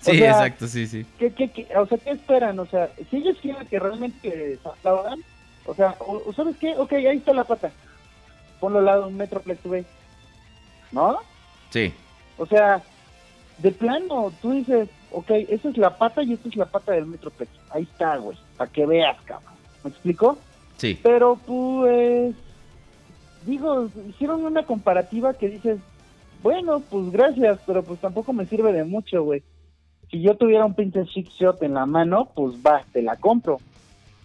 Sí, 0.00 0.16
sea, 0.16 0.30
exacto, 0.30 0.68
sí, 0.68 0.86
sí. 0.86 1.04
¿Qué, 1.18 1.32
qué, 1.32 1.50
qué? 1.50 1.66
O 1.76 1.84
sea, 1.84 1.98
¿qué 1.98 2.10
esperan? 2.10 2.56
O 2.60 2.66
sea, 2.66 2.88
si 3.10 3.16
ellos 3.16 3.36
quieren 3.42 3.66
que 3.66 3.80
realmente 3.80 4.56
se 4.62 4.68
aplaudan, 4.68 5.18
o 5.66 5.74
sea, 5.74 5.96
o, 5.98 6.22
o 6.24 6.32
¿sabes 6.32 6.56
qué? 6.58 6.76
Ok, 6.78 6.92
ahí 6.92 7.16
está 7.16 7.32
la 7.32 7.42
pata. 7.42 7.72
Ponlo 8.60 8.78
al 8.78 8.84
lado 8.84 9.02
de 9.02 9.08
un 9.08 9.16
Metroplex, 9.16 9.60
güey. 9.64 9.84
¿No? 10.92 11.18
Sí, 11.70 11.92
O 12.36 12.46
sea, 12.46 12.80
de 13.58 13.72
plano, 13.72 14.32
tú 14.40 14.52
dices, 14.52 14.88
ok, 15.10 15.30
esa 15.30 15.68
es 15.68 15.76
la 15.76 15.98
pata 15.98 16.22
y 16.22 16.34
esta 16.34 16.48
es 16.48 16.54
la 16.54 16.66
pata 16.66 16.92
del 16.92 17.06
Metroplex. 17.06 17.50
Ahí 17.70 17.82
está, 17.82 18.18
güey, 18.18 18.38
para 18.56 18.70
que 18.70 18.86
veas, 18.86 19.20
cabrón. 19.24 19.52
¿Me 19.82 19.90
explico? 19.90 20.38
sí. 20.76 20.98
Pero 21.02 21.36
pues, 21.44 22.36
digo, 23.44 23.88
hicieron 24.08 24.44
una 24.44 24.64
comparativa 24.64 25.34
que 25.34 25.48
dices, 25.48 25.78
bueno, 26.42 26.80
pues 26.80 27.10
gracias, 27.10 27.58
pero 27.66 27.82
pues 27.82 28.00
tampoco 28.00 28.32
me 28.32 28.46
sirve 28.46 28.72
de 28.72 28.84
mucho, 28.84 29.22
güey. 29.22 29.42
Si 30.10 30.20
yo 30.22 30.36
tuviera 30.36 30.64
un 30.64 30.74
pinche 30.74 31.04
Six 31.06 31.30
Shot 31.30 31.62
en 31.62 31.74
la 31.74 31.86
mano, 31.86 32.30
pues 32.34 32.56
va, 32.56 32.82
te 32.92 33.02
la 33.02 33.16
compro. 33.16 33.58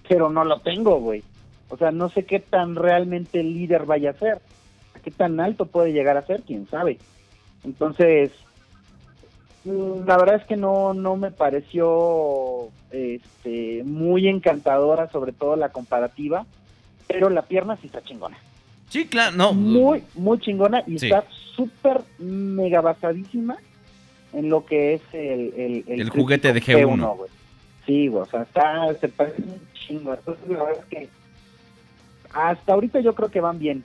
Pero 0.08 0.30
no 0.30 0.46
lo 0.46 0.60
tengo, 0.60 1.00
güey. 1.00 1.24
O 1.70 1.78
sea, 1.78 1.92
no 1.92 2.10
sé 2.10 2.26
qué 2.26 2.40
tan 2.40 2.76
realmente 2.76 3.44
líder 3.44 3.86
vaya 3.86 4.12
a 4.12 4.14
ser. 4.14 4.42
¿Qué 5.04 5.12
tan 5.12 5.40
alto 5.40 5.66
puede 5.66 5.92
llegar 5.92 6.16
a 6.16 6.26
ser? 6.26 6.44
¿Quién 6.44 6.68
sabe? 6.68 7.00
Entonces, 7.64 8.32
la 9.66 10.18
verdad 10.18 10.36
es 10.36 10.46
que 10.46 10.56
no, 10.56 10.94
no 10.94 11.16
me 11.18 11.32
pareció 11.32 12.70
este, 12.92 13.84
muy 13.84 14.28
encantadora, 14.28 15.10
sobre 15.10 15.32
todo 15.32 15.56
la 15.56 15.70
comparativa, 15.70 16.46
pero 17.08 17.30
la 17.30 17.44
pierna 17.44 17.76
sí 17.78 17.88
está 17.88 18.02
chingona. 18.02 18.38
Sí, 18.90 19.06
claro, 19.08 19.36
no. 19.36 19.54
Muy, 19.54 20.04
muy 20.16 20.40
chingona 20.40 20.84
y 20.88 21.00
Sí. 21.00 21.08
está 21.08 21.26
súper 21.56 22.02
mega 22.20 22.82
basadísima 22.82 23.58
en 24.34 24.50
lo 24.50 24.66
que 24.66 24.96
es 24.96 25.02
el... 25.14 25.84
El, 25.88 26.00
El 26.02 26.10
juguete 26.10 26.54
de 26.54 26.62
Tríptico 26.62 26.90
G1. 26.92 27.18
güey. 27.18 27.30
Sí, 27.86 28.08
güey, 28.08 28.24
o 28.24 28.26
sea, 28.26 28.44
está, 28.44 28.94
se 29.00 29.08
parece 29.10 29.42
un 29.42 29.60
chingo. 29.74 30.14
Entonces, 30.14 30.48
la 30.50 30.64
verdad 30.64 30.84
es 30.84 30.86
que 30.86 31.10
hasta 32.34 32.74
ahorita 32.74 33.00
yo 33.02 33.14
creo 33.14 33.30
que 33.30 33.42
van 33.42 33.60
bien. 33.60 33.84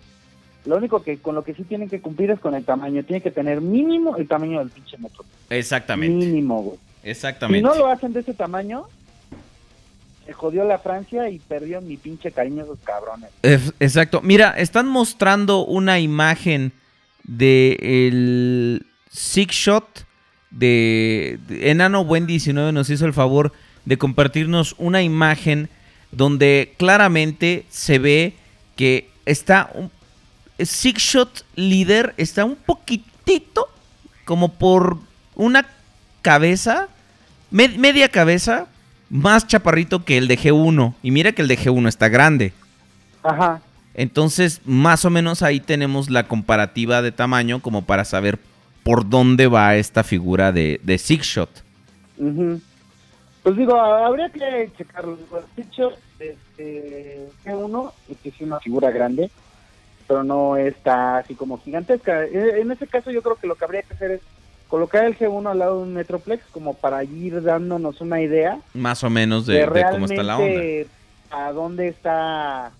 Lo 0.65 0.77
único 0.77 1.03
que 1.03 1.19
con 1.19 1.35
lo 1.35 1.43
que 1.45 1.55
sí 1.55 1.65
tienen 1.65 1.89
que 1.89 2.01
cumplir 2.01 2.31
es 2.31 2.41
con 2.41 2.55
el 2.55 2.65
tamaño. 2.65 3.03
Tiene 3.03 3.21
que 3.23 3.31
tener 3.31 3.61
mínimo 3.61 4.17
el 4.17 4.29
tamaño 4.29 4.59
del 4.59 4.71
pinche 4.71 4.99
metro. 4.99 5.25
Exactamente, 5.51 6.27
Mínimo, 6.27 6.63
güey. 6.63 6.79
Si 7.03 7.11
Exactamente. 7.11 7.67
no 7.67 7.75
lo 7.75 7.87
hacen 7.87 8.13
de 8.13 8.21
ese 8.21 8.35
tamaño, 8.35 8.85
jodió 10.33 10.65
la 10.65 10.79
Francia 10.79 11.29
y 11.29 11.39
perdió 11.39 11.81
mi 11.81 11.97
pinche 11.97 12.31
cariño 12.33 12.65
esos 12.65 12.79
cabrones. 12.85 13.31
Exacto. 13.43 14.21
Mira, 14.23 14.51
están 14.59 14.87
mostrando 14.89 15.65
una 15.65 15.99
imagen 16.01 16.73
de 17.25 17.77
el 17.81 18.87
Six 19.11 19.55
Shot 19.55 20.05
de, 20.51 21.39
Enano 21.51 22.05
Buen 22.05 22.27
19 22.27 22.73
nos 22.73 22.89
hizo 22.91 23.07
el 23.07 23.13
favor 23.13 23.53
de 23.85 23.99
compartirnos 23.99 24.75
una 24.79 25.03
imagen 25.03 25.69
donde 26.11 26.75
claramente 26.79 27.65
se 27.69 27.99
ve 27.99 28.35
que 28.77 29.09
está 29.27 29.71
un 29.75 29.91
Six 30.59 31.01
Shot 31.03 31.45
líder 31.55 32.15
está 32.17 32.45
un 32.45 32.57
poquitito 32.57 33.69
como 34.25 34.53
por 34.55 34.99
una 35.37 35.67
cabeza, 36.23 36.89
me- 37.51 37.69
media 37.69 38.09
cabeza 38.09 38.67
más 39.11 39.47
chaparrito 39.47 40.05
que 40.05 40.19
el 40.19 40.29
de 40.29 40.39
G1 40.39 40.95
y 41.03 41.11
mira 41.11 41.33
que 41.33 41.43
el 41.43 41.49
de 41.49 41.59
G1 41.59 41.89
está 41.89 42.09
grande. 42.09 42.53
Ajá. 43.23 43.61
Entonces, 43.95 44.61
más 44.65 45.05
o 45.05 45.11
menos 45.11 45.43
ahí 45.43 45.61
tenemos 45.61 46.09
la 46.09 46.29
comparativa 46.29 47.03
de 47.03 47.11
tamaño 47.11 47.61
como 47.61 47.85
para 47.85 48.05
saber 48.05 48.39
por 48.85 49.09
dónde 49.09 49.49
va 49.49 49.75
esta 49.77 50.05
figura 50.05 50.53
de, 50.53 50.81
de 50.85 50.99
Six 50.99 51.27
Shot. 51.27 51.65
Pues 53.43 53.57
digo, 53.57 53.81
habría 53.81 54.29
que 54.31 54.71
checarlo. 54.77 55.19
El 55.33 55.45
Pitcher, 55.65 55.97
este, 56.19 57.29
G1, 57.45 57.93
es 58.25 58.41
una 58.41 58.61
figura 58.61 58.91
grande, 58.91 59.31
pero 60.07 60.23
no 60.23 60.57
está 60.57 61.19
así 61.19 61.35
como 61.35 61.59
gigantesca. 61.59 62.25
Eh, 62.25 62.61
En 62.61 62.71
ese 62.71 62.87
caso 62.87 63.11
yo 63.11 63.23
creo 63.23 63.37
que 63.37 63.47
lo 63.47 63.55
que 63.55 63.65
habría 63.65 63.83
que 63.83 63.95
hacer 63.95 64.11
es 64.13 64.21
colocar 64.69 65.05
el 65.05 65.19
G1 65.19 65.51
al 65.51 65.59
lado 65.59 65.79
de 65.79 65.83
un 65.83 65.95
Metroplex 65.95 66.45
como 66.53 66.75
para 66.75 67.03
ir 67.05 67.43
dándonos 67.43 68.01
una 68.01 68.21
idea 68.21 68.59
Más 68.75 69.03
o 69.03 69.11
menos 69.11 69.47
de, 69.47 69.67
de, 69.67 69.67
de 69.67 69.85
cómo 69.91 70.07
está 70.07 70.23
la 70.23 70.39
onda. 70.39 70.91
a 71.31 71.53
dónde 71.53 71.89
está, 71.89 72.71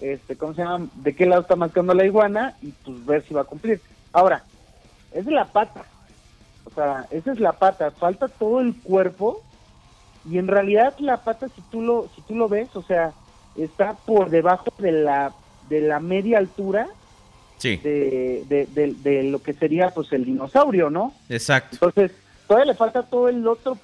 este, 0.00 0.36
¿cómo 0.36 0.54
se 0.54 0.62
llama? 0.62 0.86
De 0.96 1.14
qué 1.14 1.26
lado 1.26 1.42
está 1.42 1.56
mascando 1.56 1.94
la 1.94 2.04
iguana 2.04 2.54
y 2.62 2.68
pues 2.84 3.04
ver 3.06 3.24
si 3.26 3.34
va 3.34 3.42
a 3.42 3.44
cumplir. 3.44 3.80
Ahora, 4.12 4.44
es 5.12 5.26
la 5.26 5.46
pata. 5.46 5.84
O 6.64 6.70
sea, 6.74 7.06
esa 7.10 7.32
es 7.32 7.40
la 7.40 7.52
pata. 7.52 7.90
Falta 7.90 8.28
todo 8.28 8.60
el 8.60 8.74
cuerpo 8.80 9.42
y 10.28 10.38
en 10.38 10.48
realidad 10.48 10.94
la 10.98 11.18
pata, 11.18 11.48
si 11.48 11.62
tú 11.70 11.80
lo, 11.80 12.08
si 12.14 12.22
tú 12.22 12.34
lo 12.34 12.48
ves, 12.48 12.68
o 12.74 12.82
sea, 12.82 13.12
está 13.56 13.94
por 13.94 14.30
debajo 14.30 14.72
de 14.78 14.92
la, 14.92 15.32
de 15.68 15.80
la 15.80 16.00
media 16.00 16.38
altura 16.38 16.86
Sí, 17.60 17.76
de, 17.76 18.42
de, 18.48 18.66
de- 18.74 18.94
de 19.02 19.22
lo 19.24 19.42
que 19.42 19.52
sería 19.52 19.90
pues 19.90 20.10
el 20.12 20.24
dinosaurio, 20.24 20.88
¿no? 20.90 21.12
exacto. 21.28 21.70
Entonces, 21.74 22.10
todavía 22.48 22.72
le 22.72 22.76
falta 22.78 23.02
todo 23.02 23.28
el 23.28 23.46
otro 23.46 23.76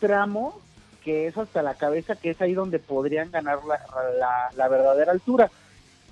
tramo 0.00 0.60
que 1.04 1.26
es 1.28 1.36
hasta 1.38 1.62
la 1.62 1.74
cabeza, 1.74 2.16
que 2.16 2.30
es 2.30 2.40
ahí 2.42 2.52
donde 2.54 2.78
podrían 2.78 3.30
ganar 3.30 3.58
la, 3.66 3.80
la- 4.18 4.50
la 4.56 4.68
verdadera 4.68 5.12
altura. 5.12 5.50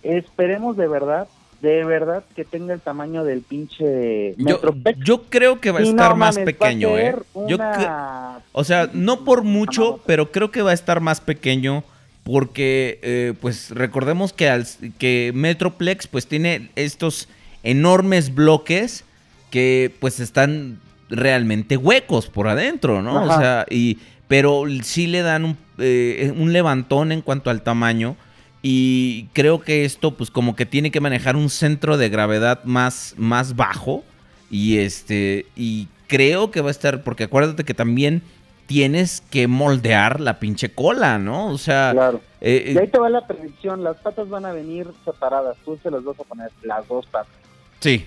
Esperemos 0.02 0.76
de 0.76 0.88
verdad, 0.88 1.28
de 1.60 1.84
verdad, 1.84 2.24
que 2.34 2.44
tenga 2.44 2.72
el 2.74 2.80
tamaño 2.80 3.22
del 3.24 3.42
pinche 3.42 4.34
Yo, 4.38 4.60
yo 5.04 5.22
creo 5.28 5.60
que 5.60 5.70
va 5.70 5.80
a 5.80 5.82
estar 5.82 6.10
no 6.10 6.16
más 6.16 6.36
mames, 6.36 6.44
pequeño, 6.46 6.96
¿eh? 6.98 7.14
Yo 7.46 7.56
una- 7.56 8.40
o 8.52 8.64
sea, 8.64 8.88
no 8.92 9.24
por 9.24 9.42
mucho, 9.42 10.00
pero 10.06 10.30
creo 10.32 10.50
que 10.50 10.62
va 10.62 10.70
a 10.70 10.74
estar 10.74 11.00
más 11.00 11.20
pequeño 11.20 11.84
porque, 12.22 12.98
eh, 13.02 13.34
pues, 13.40 13.70
recordemos 13.70 14.32
que, 14.32 14.48
al- 14.48 14.66
que 14.98 15.32
Metroplex, 15.34 16.06
pues, 16.06 16.26
tiene 16.26 16.70
estos 16.76 17.28
enormes 17.62 18.34
bloques 18.34 19.04
que, 19.50 19.94
pues, 20.00 20.20
están 20.20 20.78
realmente 21.08 21.76
huecos 21.76 22.28
por 22.28 22.46
adentro, 22.48 23.02
¿no? 23.02 23.24
O 23.24 23.38
sea, 23.38 23.66
y, 23.68 23.98
pero 24.28 24.64
sí 24.82 25.06
le 25.08 25.22
dan 25.22 25.44
un, 25.44 25.56
eh, 25.78 26.32
un 26.36 26.52
levantón 26.52 27.10
en 27.10 27.20
cuanto 27.20 27.50
al 27.50 27.62
tamaño 27.62 28.16
y 28.62 29.24
creo 29.32 29.60
que 29.62 29.84
esto, 29.84 30.16
pues, 30.16 30.30
como 30.30 30.54
que 30.54 30.66
tiene 30.66 30.90
que 30.90 31.00
manejar 31.00 31.34
un 31.34 31.50
centro 31.50 31.96
de 31.96 32.10
gravedad 32.10 32.62
más, 32.64 33.14
más 33.16 33.56
bajo 33.56 34.04
y 34.50 34.76
este, 34.78 35.46
y 35.56 35.88
creo 36.06 36.50
que 36.50 36.60
va 36.60 36.68
a 36.68 36.70
estar, 36.72 37.02
porque 37.02 37.24
acuérdate 37.24 37.64
que 37.64 37.74
también 37.74 38.22
tienes 38.70 39.20
que 39.32 39.48
moldear 39.48 40.20
la 40.20 40.38
pinche 40.38 40.72
cola, 40.72 41.18
¿no? 41.18 41.48
O 41.48 41.58
sea, 41.58 41.90
Claro. 41.92 42.20
eh, 42.40 42.70
Y 42.72 42.78
ahí 42.78 42.86
te 42.86 43.00
va 43.00 43.08
la 43.10 43.26
predicción, 43.26 43.82
las 43.82 43.96
patas 43.96 44.28
van 44.28 44.44
a 44.46 44.52
venir 44.52 44.86
separadas, 45.04 45.56
tú 45.64 45.76
se 45.82 45.90
las 45.90 46.04
vas 46.04 46.20
a 46.20 46.22
poner 46.22 46.52
las 46.62 46.86
dos 46.86 47.04
patas. 47.06 47.34
sí. 47.80 48.06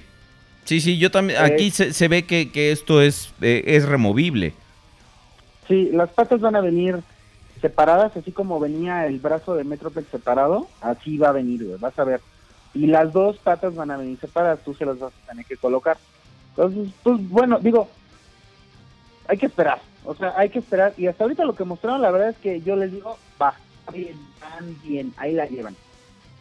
Sí, 0.63 0.79
sí, 0.79 0.97
yo 0.97 1.11
también, 1.11 1.41
Eh, 1.41 1.43
aquí 1.43 1.69
se, 1.71 1.91
se 1.91 2.07
ve 2.07 2.23
que, 2.25 2.49
que 2.49 2.71
esto 2.71 3.01
es, 3.01 3.33
eh, 3.41 3.63
es 3.65 3.83
removible. 3.85 4.53
Sí, 5.67 5.89
las 5.91 6.09
patas 6.11 6.39
van 6.39 6.55
a 6.55 6.61
venir 6.61 7.01
separadas, 7.59 8.15
así 8.15 8.31
como 8.31 8.61
venía 8.61 9.05
el 9.05 9.19
brazo 9.19 9.55
de 9.55 9.65
Metroplex 9.65 10.07
separado, 10.09 10.69
así 10.79 11.17
va 11.17 11.27
a 11.27 11.31
venir, 11.33 11.65
güey, 11.65 11.77
vas 11.79 11.99
a 11.99 12.05
ver. 12.05 12.21
Y 12.73 12.87
las 12.87 13.11
dos 13.11 13.35
patas 13.39 13.75
van 13.75 13.91
a 13.91 13.97
venir 13.97 14.17
separadas, 14.21 14.59
tú 14.63 14.73
se 14.73 14.85
las 14.85 14.97
vas 14.97 15.11
a 15.11 15.31
tener 15.31 15.45
que 15.45 15.57
colocar. 15.57 15.97
Entonces, 16.55 16.93
pues 17.03 17.17
bueno, 17.27 17.59
digo, 17.59 17.89
hay 19.27 19.37
que 19.37 19.47
esperar, 19.47 19.81
o 20.05 20.15
sea, 20.15 20.33
hay 20.37 20.49
que 20.49 20.59
esperar. 20.59 20.93
Y 20.97 21.07
hasta 21.07 21.23
ahorita 21.23 21.45
lo 21.45 21.55
que 21.55 21.63
mostraron, 21.63 22.01
la 22.01 22.11
verdad 22.11 22.29
es 22.29 22.37
que 22.37 22.61
yo 22.61 22.75
les 22.75 22.91
digo, 22.91 23.17
va, 23.41 23.55
bien, 23.91 24.17
van 24.41 24.75
bien, 24.83 25.13
ahí 25.17 25.33
la 25.33 25.45
llevan. 25.45 25.75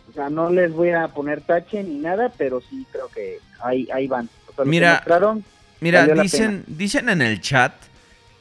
O 0.08 0.12
sea, 0.12 0.28
no 0.28 0.50
les 0.50 0.72
voy 0.72 0.90
a 0.90 1.08
poner 1.08 1.40
tache 1.40 1.82
ni 1.82 1.96
nada, 1.98 2.32
pero 2.36 2.60
sí 2.60 2.86
creo 2.90 3.08
que 3.08 3.38
ahí, 3.62 3.88
ahí 3.92 4.06
van. 4.06 4.28
O 4.50 4.54
sea, 4.54 4.64
Mira, 4.64 4.94
mostraron, 4.96 5.44
Mira, 5.80 6.06
dicen, 6.06 6.64
dicen 6.66 7.08
en 7.08 7.22
el 7.22 7.40
chat 7.40 7.72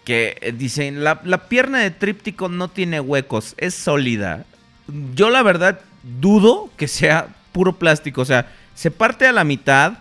que 0.03 0.37
eh, 0.41 0.51
dicen 0.51 1.03
la, 1.03 1.21
la 1.23 1.47
pierna 1.47 1.79
de 1.79 1.91
tríptico 1.91 2.49
no 2.49 2.67
tiene 2.67 2.99
huecos, 2.99 3.55
es 3.57 3.73
sólida. 3.73 4.45
Yo 5.15 5.29
la 5.29 5.43
verdad 5.43 5.79
dudo 6.19 6.69
que 6.77 6.87
sea 6.87 7.27
puro 7.51 7.77
plástico, 7.77 8.21
o 8.21 8.25
sea, 8.25 8.51
se 8.75 8.91
parte 8.91 9.25
a 9.27 9.31
la 9.31 9.43
mitad, 9.43 9.93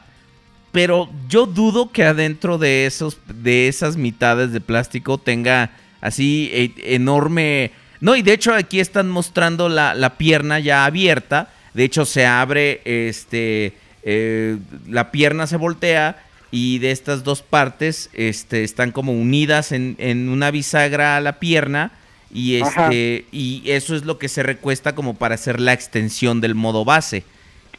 pero 0.73 1.09
yo 1.29 1.47
dudo 1.47 1.91
que 1.93 2.05
adentro 2.05 2.59
de 2.59 2.87
esos 2.87 3.19
de 3.27 3.69
esas 3.69 3.97
mitades 3.97 4.53
de 4.53 4.61
plástico 4.61 5.19
tenga 5.19 5.71
así 6.01 6.51
eh, 6.53 6.73
enorme. 6.95 7.73
No, 8.01 8.17
y 8.17 8.23
de 8.23 8.33
hecho 8.33 8.55
aquí 8.55 8.81
están 8.81 9.11
mostrando 9.11 9.69
la, 9.69 9.95
la 9.95 10.17
pierna 10.17 10.59
ya 10.59 10.85
abierta. 10.85 11.53
De 11.75 11.85
hecho, 11.85 12.05
se 12.05 12.27
abre 12.27 12.81
este. 12.85 13.75
eh, 14.03 14.59
la 14.89 15.11
pierna 15.11 15.47
se 15.47 15.57
voltea. 15.57 16.25
Y 16.53 16.79
de 16.81 16.91
estas 16.91 17.23
dos 17.23 17.43
partes 17.43 18.11
este, 18.13 18.65
están 18.65 18.91
como 18.91 19.13
unidas 19.13 19.71
en, 19.71 19.95
en 19.99 20.29
una 20.29 20.51
bisagra 20.51 21.17
a 21.17 21.21
la 21.21 21.39
pierna. 21.39 21.93
Y, 22.33 22.61
Ajá. 22.61 22.87
este, 22.87 23.27
y 23.31 23.63
eso 23.67 23.95
es 23.95 24.05
lo 24.05 24.19
que 24.19 24.29
se 24.29 24.43
recuesta 24.43 24.95
como 24.97 25.15
para 25.15 25.37
hacer 25.37 25.61
la 25.61 25.73
extensión 25.73 26.41
del 26.41 26.57
modo 26.57 26.85
base. 26.85 27.23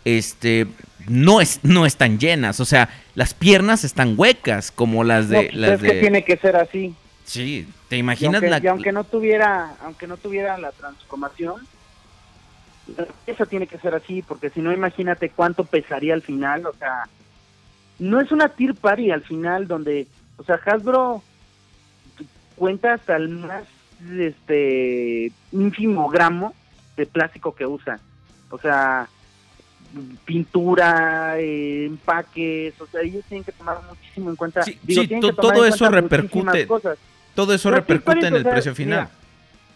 Este, 0.05 0.67
no, 1.07 1.41
es, 1.41 1.59
no 1.63 1.85
están 1.85 2.19
llenas. 2.19 2.59
O 2.59 2.65
sea, 2.65 2.89
las 3.15 3.33
piernas 3.33 3.83
están 3.83 4.15
huecas 4.17 4.71
como 4.71 5.03
las 5.03 5.27
no, 5.27 5.39
de... 5.39 5.43
pues 5.45 5.55
las 5.55 5.83
es 5.83 5.91
que 5.91 5.99
tiene 5.99 6.23
que 6.23 6.37
ser 6.37 6.55
así. 6.55 6.95
Sí, 7.25 7.67
¿te 7.87 7.95
Y 7.95 7.99
imaginas 7.99 8.35
aunque, 8.35 8.49
la... 8.49 8.59
y 8.59 8.67
aunque 8.67 8.91
no 8.91 9.03
tuviera 9.03 9.75
aunque 9.83 10.07
no 10.07 10.17
tuviera 10.17 10.57
la 10.57 10.71
transformación 10.71 11.61
eso 13.27 13.45
tiene 13.45 13.67
que 13.67 13.77
ser 13.77 13.93
así 13.95 14.21
porque 14.21 14.49
si 14.49 14.59
no 14.61 14.73
imagínate 14.73 15.29
cuánto 15.29 15.63
pesaría 15.63 16.13
al 16.13 16.21
final 16.21 16.65
o 16.65 16.73
sea 16.73 17.07
no 17.99 18.19
es 18.19 18.31
una 18.31 18.49
tier 18.49 18.75
party 18.75 19.11
al 19.11 19.21
final 19.21 19.67
donde 19.67 20.07
o 20.37 20.43
sea 20.43 20.59
Hasbro 20.65 21.23
cuenta 22.55 22.93
hasta 22.93 23.15
el 23.15 23.29
más 23.29 23.63
este 24.19 25.31
ínfimo 25.51 26.09
gramo 26.09 26.53
de 26.97 27.05
plástico 27.05 27.55
que 27.55 27.65
usa 27.65 27.99
o 28.49 28.57
sea 28.57 29.07
pintura 30.25 31.39
eh, 31.39 31.85
empaques 31.85 32.79
o 32.79 32.85
sea 32.87 33.01
ellos 33.01 33.23
tienen 33.27 33.43
que 33.43 33.51
tomar 33.51 33.77
muchísimo 33.89 34.29
en 34.29 34.35
cuenta 34.35 34.63
Sí, 34.63 34.77
digo, 34.83 35.01
sí, 35.03 35.07
que 35.07 35.33
todo 35.33 35.65
eso 35.65 35.89
repercute. 35.89 36.67
cosas. 36.67 36.97
Todo 37.35 37.53
eso 37.53 37.69
La 37.71 37.77
repercute 37.77 38.19
Tier 38.19 38.27
en 38.27 38.33
el 38.35 38.39
o 38.41 38.43
sea, 38.43 38.51
precio 38.51 38.75
final. 38.75 38.99
mira, 38.99 39.11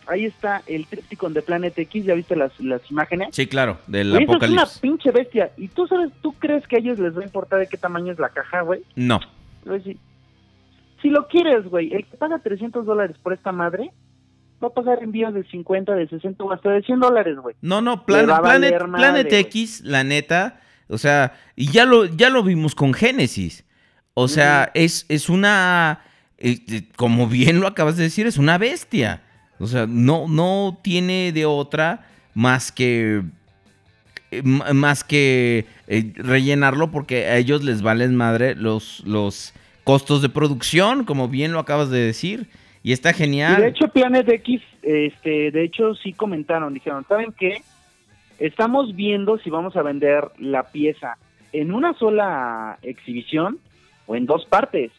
ahí 0.08 0.26
está 0.26 0.62
el 0.68 0.86
Tripticon 0.88 1.34
de 1.34 1.42
Planet 1.42 1.78
X, 1.78 2.06
¿ya 2.06 2.14
viste 2.14 2.36
las, 2.36 2.58
las 2.60 2.82
imágenes? 2.92 3.30
Sí, 3.32 3.48
claro, 3.48 3.78
del 3.88 4.12
Güey, 4.12 4.24
eso 4.24 4.34
es 4.34 4.38
una 4.38 4.46
apocalipsis. 4.48 4.80
pinche 4.80 5.12
bestia. 5.12 5.52
¿Y 5.58 5.68
tú 5.70 5.88
sabes, 5.88 6.12
tú 6.22 6.34
crees 6.34 6.68
que 6.68 6.76
a 6.76 6.80
ellos 6.80 7.00
les 7.00 7.16
va 7.18 7.22
a 7.22 7.26
importar 7.26 7.60
de 7.60 7.68
qué 7.68 7.78
tamaño 7.78 8.12
es 8.12 8.20
la 8.20 8.30
caja, 8.30 8.62
güey? 8.62 8.82
No. 8.96 9.20
Si 11.02 11.10
lo 11.10 11.28
quieres, 11.28 11.66
güey, 11.66 11.94
el 11.94 12.06
que 12.06 12.18
paga 12.18 12.40
300 12.40 12.86
dólares 12.86 13.16
por 13.22 13.34
esta 13.34 13.52
madre, 13.52 13.92
va 14.64 14.68
a 14.68 14.74
pagar 14.74 15.04
envíos 15.04 15.34
de 15.34 15.44
50, 15.44 15.94
de 15.96 16.08
60 16.08 16.44
o 16.44 16.52
hasta 16.52 16.70
de 16.72 16.82
100 16.82 17.00
dólares, 17.00 17.38
güey. 17.42 17.56
No, 17.62 17.82
no, 17.82 18.06
Plan- 18.06 18.26
Planet, 18.26 18.78
Planet. 18.78 19.32
X, 19.34 19.82
la 19.84 20.04
neta, 20.04 20.60
o 20.88 20.98
sea, 20.98 21.34
y 21.56 21.72
ya 21.72 21.86
lo, 21.86 22.06
ya 22.06 22.30
lo 22.30 22.44
vimos 22.44 22.76
con 22.76 22.94
Génesis. 22.94 23.64
O 24.14 24.28
sea, 24.30 24.72
es, 24.74 25.06
es 25.10 25.28
una, 25.30 26.00
eh, 26.38 26.60
eh, 26.70 26.84
como 26.96 27.28
bien 27.28 27.60
lo 27.60 27.68
acabas 27.68 27.98
de 27.98 28.04
decir, 28.04 28.28
es 28.28 28.38
una 28.38 28.58
bestia. 28.58 29.22
O 29.60 29.68
sea, 29.68 29.86
no, 29.88 30.28
no 30.30 30.80
tiene 30.82 31.32
de 31.34 31.46
otra 31.46 32.08
más 32.34 32.72
que 32.72 33.24
eh, 34.32 34.42
más 34.44 35.04
que 35.04 35.66
eh, 35.88 36.14
rellenarlo 36.16 36.92
porque 36.92 37.26
a 37.28 37.38
ellos 37.38 37.64
les 37.64 37.82
valen 37.82 38.16
madre 38.16 38.56
los, 38.56 39.02
los 39.06 39.54
costos 39.84 40.22
de 40.22 40.30
producción, 40.30 41.04
como 41.06 41.28
bien 41.28 41.52
lo 41.52 41.60
acabas 41.60 41.90
de 41.90 42.00
decir. 42.00 42.50
Y 42.86 42.92
está 42.92 43.10
Y 43.10 43.14
genial. 43.16 43.62
de 43.64 43.70
hecho 43.70 43.88
Planet 43.88 44.30
X, 44.30 44.62
este, 44.84 45.50
de 45.50 45.64
hecho 45.64 45.96
sí 45.96 46.14
comentaron, 46.14 46.72
dijeron, 46.72 47.04
¿saben 47.10 47.32
qué? 47.32 47.64
Estamos 48.38 48.96
viendo 48.96 49.40
si 49.40 49.50
vamos 49.50 49.76
a 49.76 49.82
vender 49.82 50.30
la 50.38 50.72
pieza 50.72 51.18
en 51.52 51.74
una 51.74 51.96
sola 51.96 52.78
exhibición 52.84 53.58
o 54.06 54.16
en 54.16 54.28
dos 54.28 54.46
partes. 54.46 54.92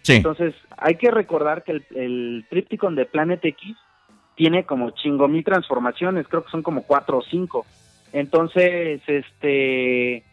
sí, 0.00 0.14
Entonces 0.14 0.54
hay 0.78 0.94
que 0.94 1.10
recordar 1.10 1.62
que 1.62 1.72
el, 1.72 1.84
el 1.94 2.46
Tripticon 2.48 2.94
de 2.94 3.04
Planet 3.04 3.44
X 3.44 3.76
tiene 4.34 4.64
como 4.64 4.92
chingo 4.92 5.28
mil 5.28 5.44
transformaciones, 5.44 6.26
creo 6.28 6.42
que 6.42 6.50
son 6.50 6.62
como 6.62 6.84
cuatro 6.84 7.18
o 7.18 7.22
cinco. 7.22 7.66
Entonces, 8.14 9.02
este, 9.06 10.24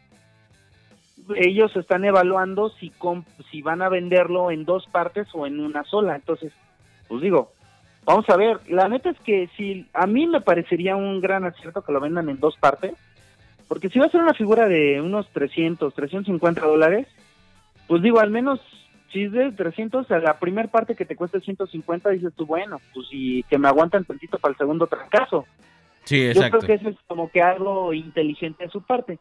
ellos 1.35 1.75
están 1.75 2.05
evaluando 2.05 2.69
si, 2.79 2.93
si 3.51 3.61
van 3.61 3.81
a 3.81 3.89
venderlo 3.89 4.51
en 4.51 4.63
dos 4.63 4.87
partes 4.87 5.27
o 5.33 5.45
en 5.45 5.59
una 5.59 5.83
sola. 5.83 6.15
Entonces, 6.15 6.53
pues 7.07 7.21
digo, 7.21 7.53
vamos 8.05 8.29
a 8.29 8.37
ver. 8.37 8.59
La 8.67 8.87
neta 8.87 9.09
es 9.09 9.19
que 9.19 9.49
si 9.57 9.87
a 9.93 10.07
mí 10.07 10.27
me 10.27 10.41
parecería 10.41 10.95
un 10.95 11.21
gran 11.21 11.45
acierto 11.45 11.81
que 11.81 11.91
lo 11.91 11.99
vendan 11.99 12.29
en 12.29 12.39
dos 12.39 12.57
partes, 12.57 12.93
porque 13.67 13.89
si 13.89 13.99
va 13.99 14.05
a 14.05 14.09
ser 14.09 14.21
una 14.21 14.33
figura 14.33 14.67
de 14.67 15.01
unos 15.01 15.27
300, 15.29 15.93
350 15.93 16.61
dólares, 16.61 17.07
pues 17.87 18.01
digo, 18.01 18.19
al 18.19 18.29
menos 18.29 18.59
si 19.13 19.23
es 19.23 19.31
de 19.31 19.51
300, 19.51 20.09
a 20.09 20.19
la 20.19 20.39
primera 20.39 20.67
parte 20.67 20.95
que 20.95 21.05
te 21.05 21.15
cuesta 21.15 21.39
150, 21.39 22.09
dices 22.09 22.33
tú, 22.35 22.45
bueno, 22.47 22.81
pues 22.93 23.07
y 23.11 23.43
que 23.43 23.59
me 23.59 23.67
aguantan 23.67 24.05
tantito 24.05 24.39
para 24.39 24.53
el 24.53 24.57
segundo 24.57 24.87
trancazo. 24.87 25.45
sí, 26.03 26.19
Yo 26.19 26.31
exacto. 26.31 26.57
creo 26.57 26.67
que 26.67 26.73
eso 26.81 26.89
es 26.89 26.97
como 27.07 27.29
que 27.29 27.41
algo 27.41 27.93
inteligente 27.93 28.65
de 28.65 28.71
su 28.71 28.81
parte. 28.81 29.19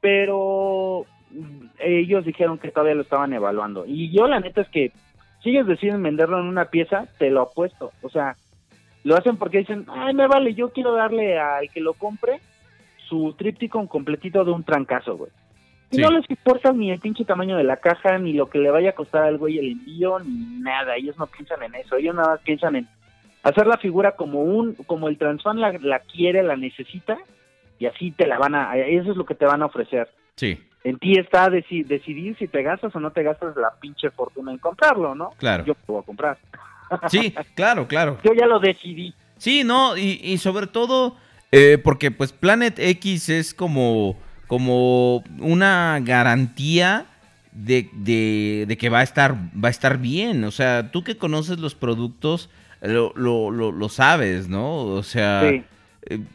Pero 0.00 1.04
mm, 1.30 1.66
ellos 1.80 2.24
dijeron 2.24 2.58
que 2.58 2.70
todavía 2.70 2.94
lo 2.94 3.02
estaban 3.02 3.32
evaluando. 3.32 3.84
Y 3.86 4.12
yo 4.12 4.28
la 4.28 4.38
neta 4.38 4.60
es 4.60 4.68
que 4.68 4.92
si 5.44 5.50
ellos 5.50 5.66
deciden 5.68 6.02
venderlo 6.02 6.40
en 6.40 6.46
una 6.46 6.64
pieza, 6.64 7.06
te 7.18 7.30
lo 7.30 7.42
apuesto. 7.42 7.92
O 8.02 8.08
sea, 8.08 8.34
lo 9.04 9.14
hacen 9.16 9.36
porque 9.36 9.58
dicen, 9.58 9.86
ay, 9.88 10.12
me 10.14 10.26
vale, 10.26 10.54
yo 10.54 10.70
quiero 10.70 10.92
darle 10.94 11.38
al 11.38 11.70
que 11.70 11.80
lo 11.80 11.92
compre 11.92 12.40
su 13.08 13.34
tríptico 13.38 13.86
completito 13.86 14.44
de 14.44 14.50
un 14.50 14.64
trancazo, 14.64 15.16
güey. 15.16 15.30
Y 15.90 15.96
Sí. 15.96 16.02
no 16.02 16.10
les 16.10 16.28
importa 16.28 16.72
ni 16.72 16.90
el 16.90 16.98
pinche 16.98 17.24
tamaño 17.24 17.56
de 17.56 17.62
la 17.64 17.76
caja, 17.76 18.18
ni 18.18 18.32
lo 18.32 18.48
que 18.48 18.58
le 18.58 18.70
vaya 18.70 18.90
a 18.90 18.94
costar 18.94 19.24
al 19.24 19.38
güey 19.38 19.58
el 19.58 19.72
envío, 19.72 20.18
ni 20.20 20.58
nada. 20.60 20.96
Ellos 20.96 21.16
no 21.18 21.26
piensan 21.26 21.62
en 21.62 21.74
eso. 21.76 21.96
Ellos 21.96 22.14
nada 22.14 22.30
más 22.30 22.40
piensan 22.40 22.74
en 22.76 22.88
hacer 23.42 23.66
la 23.66 23.76
figura 23.76 24.12
como 24.16 24.42
un 24.42 24.74
como 24.86 25.08
el 25.08 25.18
transfan 25.18 25.60
la, 25.60 25.72
la 25.72 26.00
quiere, 26.00 26.42
la 26.42 26.56
necesita, 26.56 27.18
y 27.78 27.86
así 27.86 28.10
te 28.12 28.26
la 28.26 28.38
van 28.38 28.54
a... 28.54 28.74
Eso 28.76 29.10
es 29.10 29.16
lo 29.16 29.26
que 29.26 29.34
te 29.34 29.44
van 29.44 29.60
a 29.62 29.66
ofrecer. 29.66 30.08
Sí, 30.36 30.58
En 30.84 30.98
ti 30.98 31.18
está 31.18 31.48
deci- 31.48 31.84
decidir 31.84 32.36
si 32.38 32.46
te 32.46 32.62
gastas 32.62 32.94
o 32.94 33.00
no 33.00 33.10
te 33.10 33.22
gastas 33.22 33.56
la 33.56 33.70
pinche 33.80 34.10
fortuna 34.10 34.52
en 34.52 34.58
comprarlo, 34.58 35.14
¿no? 35.14 35.30
Claro. 35.38 35.64
Yo 35.64 35.74
lo 35.88 35.94
voy 35.94 36.02
a 36.02 36.06
comprar. 36.06 36.38
sí, 37.08 37.34
claro, 37.54 37.88
claro. 37.88 38.18
Yo 38.24 38.32
ya 38.34 38.46
lo 38.46 38.60
decidí. 38.60 39.14
Sí, 39.38 39.64
no, 39.64 39.96
y, 39.96 40.20
y 40.22 40.38
sobre 40.38 40.66
todo 40.66 41.16
eh, 41.52 41.78
porque 41.82 42.10
pues 42.10 42.32
Planet 42.32 42.78
X 42.78 43.28
es 43.30 43.54
como, 43.54 44.16
como 44.46 45.24
una 45.40 45.98
garantía 46.02 47.06
de, 47.52 47.88
de- 47.94 48.64
de 48.68 48.76
que 48.76 48.88
va 48.90 48.98
a 49.00 49.04
estar, 49.04 49.34
va 49.34 49.68
a 49.68 49.70
estar 49.70 49.96
bien. 49.98 50.44
O 50.44 50.50
sea, 50.50 50.90
tú 50.90 51.02
que 51.02 51.16
conoces 51.16 51.58
los 51.58 51.74
productos, 51.74 52.50
lo, 52.82 53.12
lo, 53.16 53.50
lo, 53.50 53.72
lo 53.72 53.88
sabes, 53.88 54.48
¿no? 54.48 54.76
O 54.82 55.02
sea, 55.02 55.48
Sí. 55.48 55.62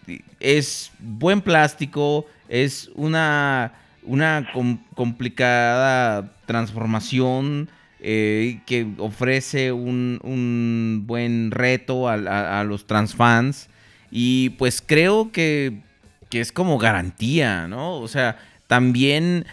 eh, 0.08 0.22
es 0.40 0.92
buen 1.00 1.42
plástico, 1.42 2.26
es 2.48 2.90
una, 2.96 3.74
una 4.04 4.50
com- 4.54 4.80
complicada 4.96 6.32
transformación 6.46 7.70
eh, 8.00 8.62
que 8.66 8.88
ofrece 8.98 9.72
un, 9.72 10.20
un 10.24 11.04
buen 11.06 11.52
reto 11.52 12.08
a, 12.08 12.14
a- 12.14 12.60
a 12.62 12.64
los 12.64 12.88
transfans 12.88 13.70
y 14.12 14.52
pues 14.52 14.82
creo 14.82 15.32
que, 15.32 15.82
que 16.30 16.40
es 16.40 16.52
como 16.52 16.78
garantía, 16.78 17.68
¿no? 17.68 17.96
O 17.98 18.08
sea, 18.08 18.38
también 18.68 19.46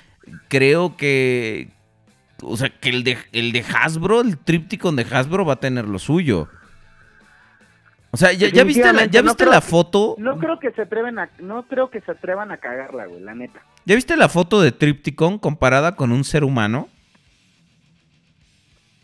creo 0.49 0.97
que, 0.97 1.69
o 2.43 2.57
sea, 2.57 2.69
que 2.71 2.89
el 2.91 3.03
de, 3.05 3.19
el 3.33 3.53
de 3.53 3.63
Hasbro, 3.63 4.21
el 4.21 4.39
Tripticon 4.39 4.95
de 4.97 5.07
Hasbro 5.11 5.45
va 5.45 5.55
a 5.55 5.61
tener 5.61 5.87
lo 5.87 5.99
suyo. 5.99 6.49
O 8.13 8.17
sea, 8.17 8.33
¿ya, 8.33 8.49
ya 8.49 8.65
viste, 8.65 8.81
la, 8.81 8.93
Definitivamente, 8.93 9.15
ya 9.15 9.23
no 9.23 9.27
viste 9.31 9.43
creo- 9.45 9.53
la 9.53 9.61
foto? 9.61 10.15
No 10.19 10.39
creo 10.39 10.59
que 10.59 10.71
se 10.73 10.83
atreven 10.83 11.19
a, 11.19 11.29
no 11.41 11.65
creo 11.65 11.91
que 11.91 12.01
se 12.01 12.13
atrevan 12.13 12.51
a 12.51 12.57
cagarla, 12.59 13.07
güey, 13.07 13.21
la 13.21 13.35
neta. 13.35 13.61
¿Ya 13.87 13.95
viste 13.95 14.17
la 14.17 14.29
foto 14.29 14.61
de 14.61 14.73
Tripticon 14.73 15.39
comparada 15.39 15.97
con 15.97 16.13
un 16.13 16.25
ser 16.25 16.45
humano? 16.45 16.89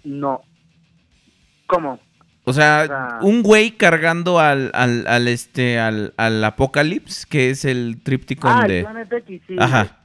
No. 0.05 0.43
¿Cómo? 1.67 2.01
O 2.45 2.53
sea, 2.53 2.83
O 2.83 2.87
sea- 2.89 3.19
un 3.23 3.43
güey 3.43 3.71
cargando 3.73 4.41
al, 4.41 4.73
al, 4.75 5.07
al, 5.07 5.29
este, 5.29 5.79
al, 5.79 6.13
al 6.17 6.43
Apocalypse, 6.45 7.27
que 7.29 7.51
es 7.51 7.65
el 7.65 8.01
Tripticon 8.03 8.51
ah, 8.53 8.67
de... 8.67 8.79
el 8.81 8.85
Planet 8.85 9.13
X, 9.13 9.43
sí. 9.47 9.57
Ajá. 9.59 9.99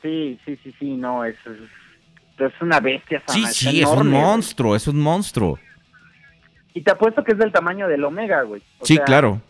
Sí, 0.00 0.38
sí, 0.44 0.58
sí, 0.62 0.74
sí, 0.78 0.96
no, 0.96 1.24
es, 1.24 1.36
es, 1.46 2.40
es 2.40 2.52
una 2.62 2.80
bestia. 2.80 3.22
Sí, 3.28 3.42
sana, 3.42 3.52
sí, 3.52 3.82
es 3.82 3.88
un 3.88 4.08
monstruo, 4.10 4.74
es 4.74 4.88
un 4.88 4.98
monstruo. 5.00 5.58
Y 6.72 6.80
te 6.82 6.92
apuesto 6.92 7.22
que 7.24 7.32
es 7.32 7.38
del 7.38 7.52
tamaño 7.52 7.88
del 7.88 8.04
Omega, 8.04 8.42
güey. 8.42 8.62
O 8.78 8.86
Sí, 8.86 8.96
sea, 8.96 9.04
claro. 9.04 9.42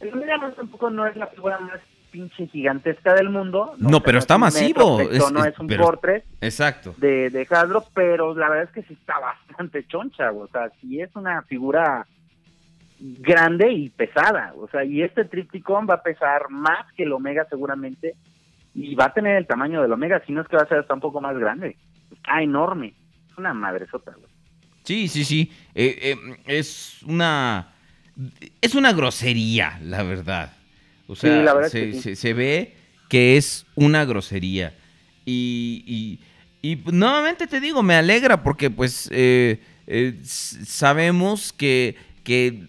El 0.00 0.12
Omega 0.12 0.36
no, 0.38 0.52
tampoco 0.52 0.90
no 0.90 1.06
es 1.06 1.16
la 1.16 1.26
figura 1.28 1.58
más 1.60 1.80
pinche 2.14 2.46
gigantesca 2.46 3.12
del 3.12 3.28
mundo. 3.28 3.74
No, 3.78 4.00
pero 4.00 4.18
es 4.18 4.22
está 4.24 4.38
masivo, 4.38 5.00
es- 5.00 5.32
no 5.32 5.44
es- 5.44 5.58
un 5.58 5.66
pero- 5.66 5.82
Fortress 5.84 6.22
Exacto. 6.40 6.94
de, 6.96 7.28
de 7.28 7.44
Hasbro, 7.50 7.84
pero 7.92 8.36
la 8.36 8.48
verdad 8.48 8.64
es 8.66 8.70
que 8.70 8.82
sí 8.84 8.94
está 8.94 9.18
bastante 9.18 9.84
choncha. 9.88 10.30
O 10.30 10.46
sea, 10.46 10.70
sí 10.80 11.00
es 11.00 11.10
una 11.16 11.42
figura 11.42 12.06
grande 13.00 13.72
y 13.72 13.88
pesada. 13.88 14.54
O 14.56 14.68
sea, 14.68 14.84
y 14.84 15.02
este 15.02 15.24
Tripticon 15.24 15.88
va 15.90 15.94
a 15.94 16.02
pesar 16.04 16.48
más 16.50 16.86
que 16.96 17.02
el 17.02 17.12
Omega 17.12 17.46
seguramente 17.50 18.14
y 18.74 18.94
va 18.94 19.06
a 19.06 19.12
tener 19.12 19.36
el 19.36 19.46
tamaño 19.48 19.82
del 19.82 19.92
Omega, 19.92 20.22
si 20.24 20.32
no 20.32 20.40
es 20.42 20.46
que 20.48 20.56
va 20.56 20.62
a 20.62 20.68
ser 20.68 20.78
hasta 20.78 20.94
un 20.94 21.00
poco 21.00 21.20
más 21.20 21.36
grande. 21.36 21.76
Está 22.14 22.40
enorme. 22.42 22.94
Es 23.30 23.36
una 23.38 23.52
madresota, 23.54 24.12
güey. 24.12 24.30
Sí, 24.84 25.08
sí, 25.08 25.24
sí. 25.24 25.50
Eh, 25.74 26.14
eh, 26.14 26.36
es 26.46 27.02
una. 27.02 27.72
Es 28.60 28.76
una 28.76 28.92
grosería, 28.92 29.80
la 29.82 30.04
verdad. 30.04 30.52
O 31.06 31.14
sea, 31.16 31.38
Sí, 31.38 31.44
la 31.44 31.54
verdad 31.54 31.66
es 31.66 31.72
se, 31.72 31.80
que 31.86 31.92
sí. 31.94 32.00
se- 32.02 32.16
se 32.16 32.32
ve 32.34 32.74
que 33.08 33.36
es 33.36 33.66
una 33.74 34.04
grosería. 34.04 34.74
Y, 35.26 36.18
y, 36.62 36.70
y, 36.72 36.76
nuevamente 36.92 37.46
te 37.46 37.60
digo, 37.60 37.82
me 37.82 37.94
alegra 37.94 38.42
porque 38.42 38.70
pues 38.70 39.08
eh, 39.12 39.60
eh, 39.86 40.18
sabemos 40.22 41.52
que, 41.52 41.96
que 42.24 42.66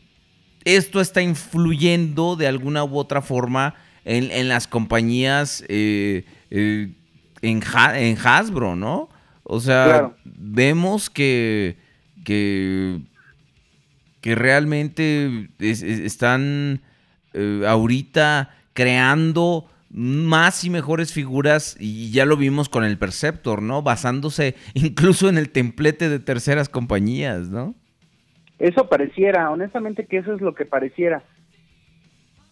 esto 0.65 0.99
está 1.01 1.21
influyendo 1.21 2.35
de 2.35 2.47
alguna 2.47 2.83
u 2.83 2.97
otra 2.97 3.21
forma 3.21 3.75
en, 4.03 4.31
en 4.31 4.47
las 4.49 4.67
compañías 4.67 5.63
eh, 5.67 6.25
eh, 6.51 6.89
en, 7.41 7.61
en 7.95 8.17
Hasbro, 8.23 8.75
¿no? 8.75 9.09
O 9.43 9.59
sea, 9.59 9.83
Claro. 9.85 10.17
vemos 10.25 11.09
que, 11.09 11.77
que, 12.25 12.99
que 14.21 14.35
realmente 14.35 15.49
es- 15.59 15.81
es- 15.83 15.99
están 15.99 16.81
eh, 17.35 17.63
ahorita 17.67 18.55
creando 18.73 19.69
más 19.89 20.63
y 20.63 20.69
mejores 20.69 21.13
figuras 21.13 21.77
y 21.79 22.11
ya 22.11 22.25
lo 22.25 22.37
vimos 22.37 22.67
con 22.69 22.83
el 22.83 22.97
Perceptor, 22.97 23.61
¿no? 23.61 23.81
Basándose 23.81 24.55
incluso 24.73 25.29
en 25.29 25.37
el 25.37 25.49
templete 25.49 26.09
de 26.09 26.19
terceras 26.19 26.69
compañías, 26.69 27.49
¿no? 27.49 27.75
Eso 28.57 28.87
pareciera, 28.87 29.51
honestamente 29.51 30.05
que 30.05 30.17
eso 30.17 30.33
es 30.33 30.41
lo 30.41 30.55
que 30.55 30.65
pareciera. 30.65 31.23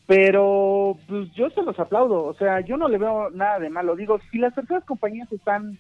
Pero 0.06 0.98
pues 1.08 1.32
yo 1.34 1.50
se 1.52 1.64
los 1.64 1.80
aplaudo, 1.80 2.26
o 2.26 2.34
sea, 2.34 2.60
yo 2.60 2.76
no 2.76 2.90
le 2.90 2.98
veo 2.98 3.30
nada 3.30 3.60
de 3.60 3.70
malo. 3.70 3.96
Digo, 3.96 4.20
si 4.32 4.38
las 4.38 4.54
terceras 4.54 4.84
compañías 4.84 5.32
están 5.32 5.78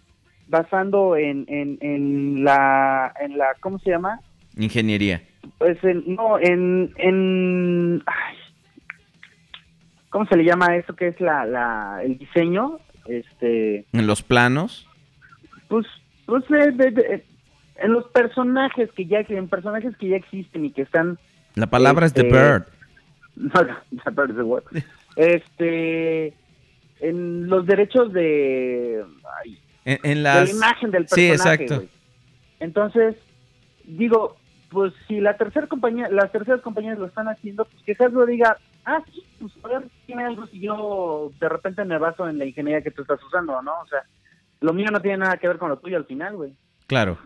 basando 0.47 1.17
en, 1.17 1.45
en, 1.49 1.77
en 1.81 2.43
la, 2.43 3.13
en 3.19 3.37
la, 3.37 3.47
¿cómo 3.59 3.79
se 3.79 3.89
llama? 3.89 4.21
Ingeniería. 4.57 5.21
Pues 5.57 5.77
en, 5.83 6.15
no, 6.15 6.39
en, 6.39 6.93
en, 6.97 8.01
ay, 8.05 8.37
¿cómo 10.13 10.25
se 10.27 10.37
le 10.37 10.45
llama 10.45 10.77
eso 10.77 10.95
que 10.95 11.07
es 11.09 11.19
la, 11.19 11.43
la, 11.45 11.99
el 12.03 12.17
diseño? 12.17 12.79
Este, 13.05 13.85
En 13.91 14.07
los 14.07 14.21
planos. 14.23 14.87
pues, 15.67 15.85
pues 16.25 16.47
de- 16.47 16.71
de- 16.71 16.91
de- 16.91 17.25
en 17.77 17.91
los 17.91 18.05
personajes 18.11 18.89
que 18.95 19.05
ya, 19.07 19.19
en 19.27 19.49
personajes 19.49 19.97
que 19.97 20.07
ya 20.09 20.15
existen 20.15 20.63
y 20.63 20.71
que 20.71 20.83
están 20.83 21.17
La 21.55 21.67
palabra 21.67 22.05
es 22.05 22.13
The 22.13 22.21
Este, 22.21 22.31
Bird. 22.31 22.63
No, 23.35 23.61
no, 23.63 23.75
esa 23.99 24.11
parte 24.11 24.33
es 24.33 24.39
web. 24.45 24.63
Este, 25.15 26.33
en 26.99 27.47
los 27.49 27.65
derechos 27.65 28.13
de, 28.13 29.03
ay, 29.43 29.59
En, 29.85 29.97
en 30.03 30.17
de 30.17 30.21
las... 30.21 30.49
la 30.51 30.55
imagen 30.55 30.91
del 30.91 31.07
Sí, 31.07 31.29
personaje. 31.29 31.63
exacto. 31.63 31.75
güey. 31.77 31.89
Entonces, 32.59 33.15
digo, 33.85 34.37
pues 34.69 34.93
si 35.07 35.19
la 35.19 35.35
tercera 35.37 35.67
compañía, 35.67 36.07
las 36.09 36.31
terceras 36.31 36.61
compañías 36.61 36.97
lo 36.99 37.07
están 37.07 37.27
haciendo, 37.27 37.65
pues 37.65 37.83
que 37.83 38.03
Hasbro 38.03 38.25
diga, 38.25 38.57
ah, 38.85 39.01
sí, 39.11 39.23
pues 39.39 39.51
a 39.63 39.67
ver, 39.67 39.83
tiene 40.05 40.23
algo 40.25 40.45
si 40.47 40.59
yo 40.59 41.31
de 41.39 41.49
repente 41.49 41.83
me 41.85 41.97
baso 41.97 42.27
en 42.27 42.37
la 42.37 42.45
ingeniería 42.45 42.81
que 42.81 42.91
tú 42.91 43.01
estás 43.03 43.21
usando, 43.23 43.61
¿no? 43.61 43.79
O 43.81 43.87
sea, 43.87 44.03
lo 44.61 44.73
mío 44.73 44.87
no 44.91 45.01
tiene 45.01 45.17
nada 45.19 45.37
que 45.37 45.47
ver 45.47 45.57
con 45.57 45.69
lo 45.69 45.77
tuyo 45.77 45.97
al 45.97 46.05
final, 46.05 46.35
güey. 46.35 46.53
Claro. 46.87 47.17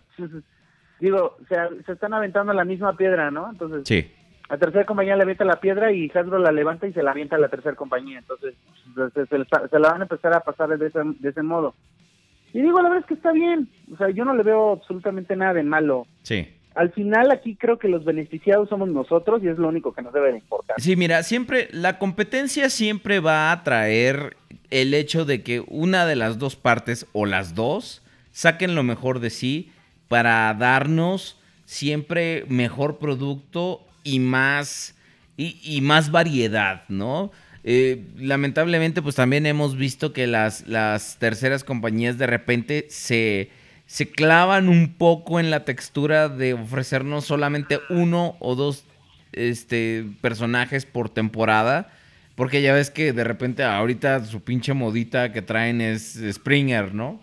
digo, 0.99 1.37
se, 1.47 1.55
se 1.85 1.91
están 1.93 2.13
aventando 2.13 2.53
la 2.53 2.65
misma 2.65 2.95
piedra, 2.95 3.29
¿no? 3.31 3.49
Entonces, 3.51 3.83
Sí. 3.87 4.11
la 4.49 4.57
tercera 4.57 4.85
compañía 4.85 5.15
le 5.15 5.23
avienta 5.23 5.45
la 5.45 5.59
piedra 5.59 5.91
y 5.91 6.09
Hasbro 6.13 6.39
la 6.39 6.51
levanta 6.51 6.87
y 6.87 6.93
se 6.93 7.03
la 7.03 7.11
avienta 7.11 7.35
a 7.35 7.39
la 7.39 7.49
tercera 7.49 7.75
compañía. 7.75 8.19
Entonces, 8.19 8.55
se, 8.95 9.09
se- 9.11 9.25
se 9.27 9.37
la- 9.37 9.67
se 9.69 9.79
la 9.79 9.91
van 9.91 10.01
a 10.01 10.05
empezar 10.05 10.33
a 10.33 10.39
pasar 10.41 10.75
de 10.77 10.87
ese, 10.87 10.99
de 11.03 11.29
ese 11.29 11.43
modo. 11.43 11.75
Y 12.53 12.61
digo, 12.61 12.77
la 12.81 12.89
verdad 12.89 12.99
es 13.01 13.05
que 13.07 13.13
está 13.13 13.31
bien. 13.31 13.69
O 13.93 13.97
sea, 13.97 14.09
yo 14.09 14.25
no 14.25 14.33
le 14.33 14.41
veo 14.41 14.71
absolutamente 14.73 15.35
nada 15.35 15.53
de 15.53 15.63
malo. 15.63 16.07
Sí. 16.23 16.47
Al 16.77 16.91
final, 16.91 17.31
aquí 17.31 17.55
creo 17.55 17.79
que 17.79 17.87
los 17.87 18.05
beneficiados 18.05 18.69
somos 18.69 18.87
nosotros 18.89 19.41
y 19.43 19.47
es 19.47 19.57
lo 19.57 19.67
único 19.67 19.93
que 19.93 20.03
nos 20.03 20.13
debe 20.13 20.31
de 20.31 20.37
importar. 20.37 20.79
Sí, 20.79 20.95
mira, 20.95 21.23
siempre 21.23 21.67
la 21.71 21.97
competencia 21.97 22.69
siempre 22.69 23.19
va 23.19 23.51
a 23.51 23.63
traer 23.63 24.37
el 24.69 24.93
hecho 24.93 25.25
de 25.25 25.41
que 25.41 25.63
una 25.67 26.05
de 26.05 26.15
las 26.15 26.37
dos 26.37 26.55
partes 26.55 27.07
o 27.13 27.25
las 27.25 27.55
dos 27.55 28.03
saquen 28.31 28.75
lo 28.75 28.83
mejor 28.83 29.19
de 29.19 29.31
sí 29.31 29.71
para 30.07 30.53
darnos 30.53 31.39
siempre 31.65 32.45
mejor 32.47 32.99
producto 32.99 33.81
y 34.03 34.19
más 34.19 34.95
y, 35.35 35.59
y 35.63 35.81
más 35.81 36.11
variedad, 36.11 36.83
¿no? 36.89 37.31
Eh, 37.69 38.05
lamentablemente, 38.17 39.01
pues 39.01 39.15
también 39.15 39.45
hemos 39.45 39.75
visto 39.75 40.13
que 40.13 40.25
las, 40.25 40.67
las 40.67 41.17
terceras 41.19 41.65
compañías 41.65 42.17
de 42.17 42.25
repente 42.25 42.85
se, 42.89 43.49
se 43.87 44.09
clavan 44.09 44.67
un 44.67 44.93
poco 44.93 45.39
en 45.39 45.49
la 45.49 45.63
textura 45.63 46.27
de 46.27 46.53
ofrecernos 46.53 47.25
solamente 47.25 47.79
uno 47.89 48.35
o 48.39 48.55
dos 48.55 48.83
este, 49.31 50.05
personajes 50.21 50.85
por 50.85 51.09
temporada. 51.09 51.89
Porque 52.35 52.61
ya 52.61 52.73
ves 52.73 52.91
que 52.91 53.13
de 53.13 53.23
repente 53.23 53.63
ahorita 53.63 54.23
su 54.25 54.41
pinche 54.41 54.73
modita 54.73 55.31
que 55.31 55.41
traen 55.41 55.81
es 55.81 56.21
Springer, 56.31 56.93
¿no? 56.93 57.19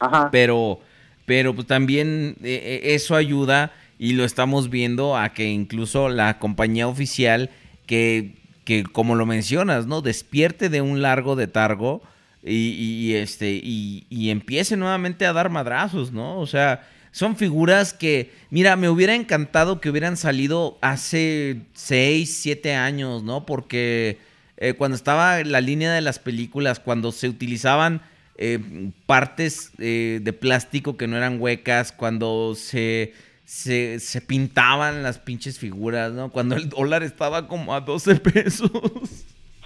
Ajá. 0.00 0.28
Pero, 0.30 0.80
pero 1.24 1.54
pues 1.54 1.66
también 1.66 2.36
eh, 2.42 2.82
eh, 2.84 2.94
eso 2.94 3.14
ayuda 3.16 3.72
y 3.98 4.12
lo 4.12 4.24
estamos 4.24 4.68
viendo 4.68 5.16
a 5.16 5.32
que 5.32 5.46
incluso 5.48 6.10
la 6.10 6.38
compañía 6.38 6.88
oficial 6.88 7.48
que, 7.86 8.34
que 8.64 8.82
como 8.82 9.14
lo 9.14 9.24
mencionas, 9.24 9.86
¿no? 9.86 10.02
Despierte 10.02 10.68
de 10.68 10.82
un 10.82 11.00
largo 11.00 11.34
letargo 11.36 12.02
y, 12.46 13.10
y, 13.10 13.14
este, 13.14 13.60
y, 13.62 14.30
empiece 14.30 14.76
nuevamente 14.76 15.26
a 15.26 15.32
dar 15.32 15.50
madrazos, 15.50 16.12
¿no? 16.12 16.38
O 16.38 16.46
sea, 16.46 16.86
son 17.10 17.36
figuras 17.36 17.92
que, 17.92 18.30
mira, 18.50 18.76
me 18.76 18.88
hubiera 18.88 19.14
encantado 19.14 19.80
que 19.80 19.90
hubieran 19.90 20.16
salido 20.16 20.78
hace 20.80 21.62
6, 21.74 22.32
7 22.42 22.74
años, 22.74 23.24
¿no? 23.24 23.46
Porque 23.46 24.18
eh, 24.58 24.74
cuando 24.74 24.94
estaba 24.94 25.42
la 25.42 25.60
línea 25.60 25.92
de 25.92 26.00
las 26.00 26.18
películas, 26.18 26.78
cuando 26.78 27.10
se 27.10 27.28
utilizaban 27.28 28.00
eh, 28.36 28.90
partes 29.06 29.72
eh, 29.78 30.20
de 30.22 30.32
plástico 30.32 30.96
que 30.96 31.08
no 31.08 31.16
eran 31.16 31.40
huecas, 31.40 31.90
cuando 31.90 32.54
se, 32.54 33.12
se, 33.44 33.98
se 33.98 34.20
pintaban 34.20 35.02
las 35.02 35.18
pinches 35.18 35.58
figuras, 35.58 36.12
¿no? 36.12 36.30
Cuando 36.30 36.54
el 36.54 36.68
dólar 36.68 37.02
estaba 37.02 37.48
como 37.48 37.74
a 37.74 37.80
12 37.80 38.16
pesos. 38.16 38.70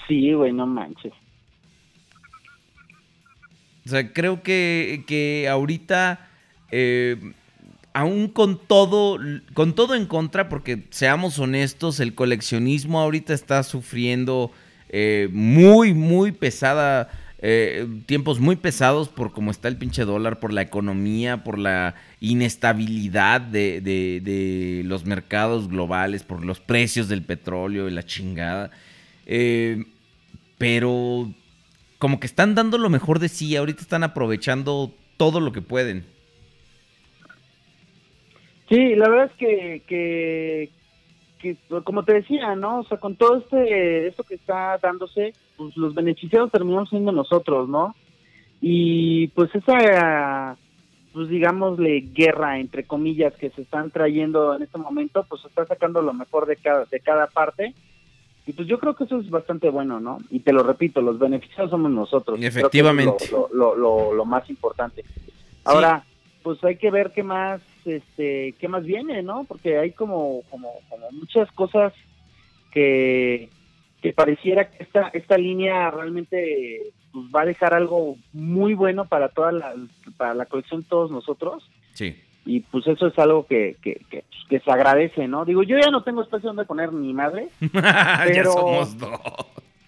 Sí, 0.09 0.33
güey, 0.33 0.53
no 0.53 0.67
manches. 0.67 1.13
O 3.87 3.89
sea, 3.89 4.13
creo 4.13 4.43
que, 4.43 5.05
que 5.07 5.49
ahorita, 5.49 6.29
eh, 6.71 7.17
aún 7.93 8.29
con 8.29 8.59
todo, 8.59 9.19
con 9.55 9.75
todo 9.75 9.95
en 9.95 10.07
contra, 10.07 10.49
porque 10.49 10.85
seamos 10.91 11.39
honestos, 11.39 11.99
el 12.01 12.15
coleccionismo 12.15 13.01
ahorita 13.01 13.33
está 13.35 13.63
sufriendo 13.63 14.53
eh, 14.91 15.29
muy, 15.33 15.95
muy 15.95 16.33
pesada, 16.33 17.11
eh, 17.43 17.87
tiempos 18.07 18.39
muy 18.39 18.57
pesados 18.57 19.09
por 19.09 19.33
cómo 19.33 19.51
está 19.51 19.69
el 19.69 19.77
pinche 19.77 20.05
dólar, 20.05 20.41
por 20.41 20.53
la 20.53 20.61
economía, 20.63 21.43
por 21.43 21.59
la 21.59 21.95
inestabilidad 22.21 23.41
de, 23.41 23.81
de- 23.81 24.83
los 24.85 25.07
mercados 25.07 25.69
globales, 25.69 26.23
por 26.23 26.45
los 26.45 26.61
precios 26.61 27.09
del 27.09 27.23
petróleo 27.23 27.89
y 27.89 27.93
la 27.93 28.05
chingada. 28.05 28.71
Pero 30.59 31.33
como 32.01 32.19
que 32.19 32.27
están 32.27 32.55
dando 32.55 32.79
lo 32.79 32.89
mejor 32.89 33.19
de 33.19 33.29
sí, 33.29 33.55
ahorita 33.55 33.83
están 33.83 34.03
aprovechando 34.03 34.91
todo 35.19 35.39
lo 35.39 35.53
que 35.53 35.61
pueden. 35.61 36.07
Sí, 38.71 38.95
la 38.95 39.09
verdad 39.09 39.27
es 39.27 39.37
que, 39.87 40.71
que, 41.39 41.57
como 41.85 42.03
te 42.03 42.15
decía, 42.15 42.57
¿no? 42.57 42.81
O 42.81 42.85
sea, 42.85 42.97
con 42.97 43.17
todo 43.17 43.37
este 43.39 44.07
esto 44.09 44.25
que 44.25 44.37
está 44.37 44.79
dándose, 44.79 45.35
pues 45.59 45.77
los 45.77 45.95
beneficiados 45.95 46.51
terminamos 46.51 46.89
siendo 46.89 47.13
nosotros, 47.13 47.69
¿no? 47.69 47.95
Y 48.63 49.29
pues 49.29 49.55
esa, 49.55 50.57
pues 51.13 51.29
digámosle, 51.29 52.01
guerra, 52.15 52.61
entre 52.61 52.85
comillas, 52.85 53.35
que 53.35 53.51
se 53.51 53.61
están 53.61 53.91
trayendo 53.91 54.57
en 54.57 54.63
este 54.63 54.79
momento, 54.79 55.27
pues 55.29 55.45
está 55.45 55.67
sacando 55.67 56.01
lo 56.01 56.15
mejor 56.15 56.47
de 56.47 56.57
cada, 56.57 56.87
de 56.87 57.01
cada 57.01 57.27
parte. 57.27 57.75
Y 58.47 58.53
pues 58.53 58.67
yo 58.67 58.79
creo 58.79 58.95
que 58.95 59.05
eso 59.05 59.19
es 59.19 59.31
bastante 59.31 59.69
bueno, 59.69 60.01
¿no? 60.01 60.19
Y 60.31 60.41
te 60.41 60.53
lo 60.53 60.63
repito, 60.63 61.01
los 61.01 61.19
beneficiados 61.19 61.71
somos 61.71 61.91
nosotros. 61.91 62.39
Efectivamente. 62.41 63.29
Lo, 63.31 63.49
lo, 63.53 63.77
lo, 63.77 64.15
lo 64.15 64.25
más 64.25 64.49
importante. 64.51 65.05
Ahora, 65.65 66.05
pues 66.43 66.63
hay 66.65 66.77
que 66.77 66.91
ver 66.91 67.13
qué 67.13 67.23
más, 67.23 67.61
este, 67.85 68.55
qué 68.59 68.69
más 68.69 68.85
viene, 68.85 69.23
¿no? 69.23 69.45
Porque 69.45 69.79
hay 69.79 69.93
como, 69.93 70.43
como, 70.51 70.73
como 70.89 71.11
muchas 71.13 71.51
cosas 71.53 71.93
que, 72.73 73.51
que 74.01 74.13
pareciera 74.13 74.71
que 74.71 74.83
esta, 74.83 75.09
esta 75.09 75.37
línea 75.37 75.91
realmente 75.91 76.93
pues, 77.13 77.27
va 77.27 77.43
a 77.43 77.47
dejar 77.47 77.75
algo 77.75 78.17
muy 78.33 78.75
bueno 78.75 79.05
para 79.05 79.29
toda 79.29 79.53
la, 79.53 79.75
para 80.17 80.35
la 80.35 80.47
colección 80.47 80.81
de 80.81 80.89
todos 80.89 81.11
nosotros 81.11 81.71
Sí. 81.95 82.17
Y 82.47 82.61
pues 82.61 82.87
eso 82.87 83.07
es 83.09 83.19
algo 83.19 83.47
que, 83.47 83.77
que, 83.83 84.01
que, 84.11 84.25
que 84.49 84.61
se 84.61 84.71
agradece, 84.71 85.29
¿no? 85.29 85.45
Digo, 85.45 85.63
yo 85.63 85.77
ya 85.79 85.91
no 85.91 86.03
tengo 86.03 86.23
espacio 86.23 86.49
donde 86.49 86.65
poner 86.65 86.93
ni 86.93 87.13
madre, 87.13 87.49
ya 87.61 88.23
Pero- 88.27 88.53
somos 88.53 88.99
dos. 88.99 89.21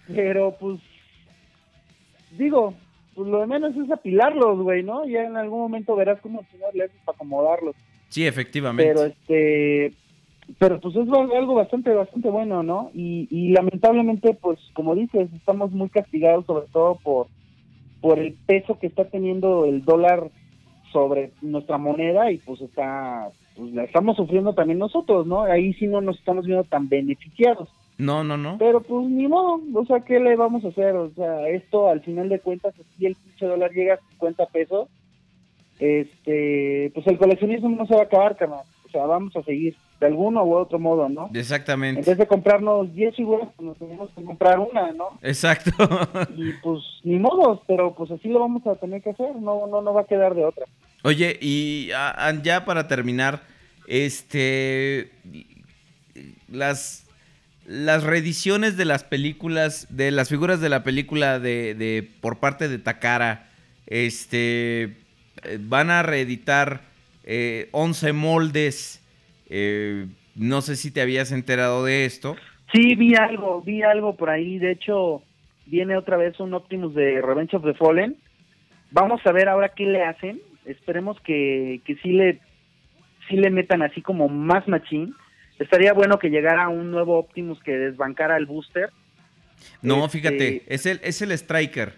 pero 0.07 0.55
pues 0.59 0.79
digo, 2.37 2.73
pues 3.15 3.27
lo 3.27 3.39
de 3.41 3.47
menos 3.47 3.75
es 3.75 3.91
apilarlos, 3.91 4.59
güey, 4.61 4.83
¿no? 4.83 5.05
Ya 5.05 5.23
en 5.23 5.37
algún 5.37 5.59
momento 5.59 5.95
verás 5.95 6.19
cómo 6.21 6.43
le 6.73 6.83
haces 6.85 6.97
para 7.05 7.15
acomodarlos. 7.15 7.75
Sí, 8.09 8.25
efectivamente. 8.27 8.91
pero 8.93 9.05
este 9.07 9.93
pero 10.59 10.79
pues 10.81 10.93
es 10.95 11.07
algo 11.09 11.55
bastante 11.55 11.91
bastante 11.93 12.29
bueno 12.29 12.63
no 12.63 12.91
y, 12.93 13.27
y 13.31 13.53
lamentablemente 13.53 14.33
pues 14.33 14.59
como 14.73 14.93
dices 14.93 15.29
estamos 15.33 15.71
muy 15.71 15.87
castigados 15.89 16.45
sobre 16.45 16.67
todo 16.67 16.95
por 17.01 17.27
por 18.01 18.19
el 18.19 18.33
peso 18.45 18.77
que 18.77 18.87
está 18.87 19.05
teniendo 19.05 19.63
el 19.65 19.85
dólar 19.85 20.29
sobre 20.93 21.31
nuestra 21.41 21.77
moneda 21.77 22.31
y 22.31 22.37
pues 22.37 22.61
está 22.61 23.27
pues 23.57 23.73
la 23.73 23.83
estamos 23.83 24.15
sufriendo 24.15 24.53
también 24.53 24.79
nosotros 24.79 25.27
no 25.27 25.43
ahí 25.43 25.73
sí 25.73 25.87
no 25.87 25.99
nos 25.99 26.17
estamos 26.17 26.45
viendo 26.45 26.63
tan 26.63 26.87
beneficiados. 26.87 27.69
No, 27.97 28.23
no, 28.23 28.37
no. 28.37 28.57
pero 28.57 28.81
pues 28.81 29.07
ni 29.07 29.27
modo. 29.27 29.61
O 29.75 29.85
sea 29.85 29.99
qué 29.99 30.19
le 30.19 30.35
vamos 30.35 30.63
a 30.65 30.69
hacer 30.69 30.95
o 30.95 31.09
sea 31.11 31.49
esto 31.49 31.89
al 31.89 32.01
final 32.01 32.29
de 32.29 32.39
cuentas 32.39 32.73
si 32.97 33.05
el 33.05 33.15
pinche 33.15 33.45
dólar 33.45 33.71
llega 33.71 33.95
a 33.95 34.09
50 34.11 34.45
pesos 34.47 34.87
este 35.79 36.91
pues 36.93 37.05
el 37.07 37.17
coleccionismo 37.17 37.69
no 37.69 37.85
se 37.85 37.95
va 37.95 38.01
a 38.01 38.05
acabar 38.05 38.37
carnal. 38.37 38.65
O 38.85 38.89
sea 38.89 39.05
vamos 39.05 39.35
a 39.35 39.43
seguir 39.43 39.75
de 40.03 40.09
alguno 40.09 40.43
u 40.43 40.55
otro 40.55 40.79
modo 40.79 41.09
no 41.09 41.29
en 41.29 41.37
Exactamente. 41.37 42.01
vez 42.01 42.17
de 42.17 42.27
comprarnos 42.27 42.93
10 42.93 43.15
figuras 43.15 43.49
pues 43.55 43.67
nos 43.67 43.77
tenemos 43.77 44.09
que 44.11 44.23
comprar 44.23 44.59
una 44.59 44.91
no 44.91 45.17
Exacto. 45.21 45.71
y 46.37 46.51
pues 46.61 46.83
ni 47.03 47.17
modo 47.17 47.63
pero 47.67 47.93
pues 47.95 48.11
así 48.11 48.29
lo 48.29 48.39
vamos 48.39 48.65
a 48.67 48.75
tener 48.75 49.01
que 49.01 49.09
hacer 49.11 49.35
no 49.35 49.67
no 49.67 49.81
no 49.81 49.93
va 49.93 50.01
a 50.01 50.05
quedar 50.05 50.35
de 50.35 50.45
otra 50.45 50.65
Oye, 51.05 51.37
y 51.41 51.89
ya 52.43 52.63
para 52.63 52.87
terminar, 52.87 53.43
este 53.87 55.11
las 56.47 57.05
las 57.65 58.03
reediciones 58.03 58.77
de 58.77 58.85
las 58.85 59.03
películas, 59.03 59.87
de 59.89 60.11
las 60.11 60.29
figuras 60.29 60.61
de 60.61 60.69
la 60.69 60.83
película 60.83 61.39
de, 61.39 61.75
de 61.75 62.09
por 62.21 62.39
parte 62.39 62.69
de 62.69 62.79
Takara, 62.79 63.49
este 63.87 64.83
eh, 65.43 65.59
van 65.59 65.89
a 65.89 66.03
reeditar 66.03 66.81
eh, 67.25 67.67
11 67.73 68.13
moldes. 68.13 69.01
Eh, 69.55 70.07
no 70.35 70.61
sé 70.61 70.75
si 70.75 70.89
te 70.91 70.99
habías 71.01 71.31
enterado 71.31 71.85
de 71.85 72.05
esto. 72.05 72.35
Sí, 72.73 72.95
vi 72.95 73.13
algo, 73.15 73.61
vi 73.61 73.83
algo 73.83 74.15
por 74.17 74.31
ahí. 74.31 74.57
De 74.57 74.71
hecho, 74.71 75.21
viene 75.67 75.95
otra 75.95 76.17
vez 76.17 76.39
un 76.39 76.55
Optimus 76.55 76.95
de 76.95 77.21
Revenge 77.21 77.55
of 77.55 77.63
the 77.63 77.75
Fallen. 77.75 78.17
Vamos 78.89 79.21
a 79.25 79.31
ver 79.31 79.47
ahora 79.47 79.69
qué 79.69 79.85
le 79.85 80.03
hacen. 80.03 80.41
Esperemos 80.65 81.19
que, 81.21 81.81
que 81.85 81.95
sí 81.97 82.13
le 82.13 82.39
sí 83.29 83.35
le 83.37 83.51
metan 83.51 83.83
así 83.83 84.01
como 84.01 84.27
más 84.27 84.67
machín. 84.67 85.13
Estaría 85.59 85.93
bueno 85.93 86.17
que 86.17 86.29
llegara 86.29 86.67
un 86.69 86.89
nuevo 86.89 87.17
Optimus 87.19 87.61
que 87.61 87.71
desbancara 87.77 88.37
el 88.37 88.47
booster. 88.47 88.89
No, 89.81 90.05
Este- 90.05 90.09
fíjate, 90.19 90.63
es 90.67 90.85
el, 90.87 90.99
es 91.03 91.21
el 91.21 91.31
Striker. 91.31 91.93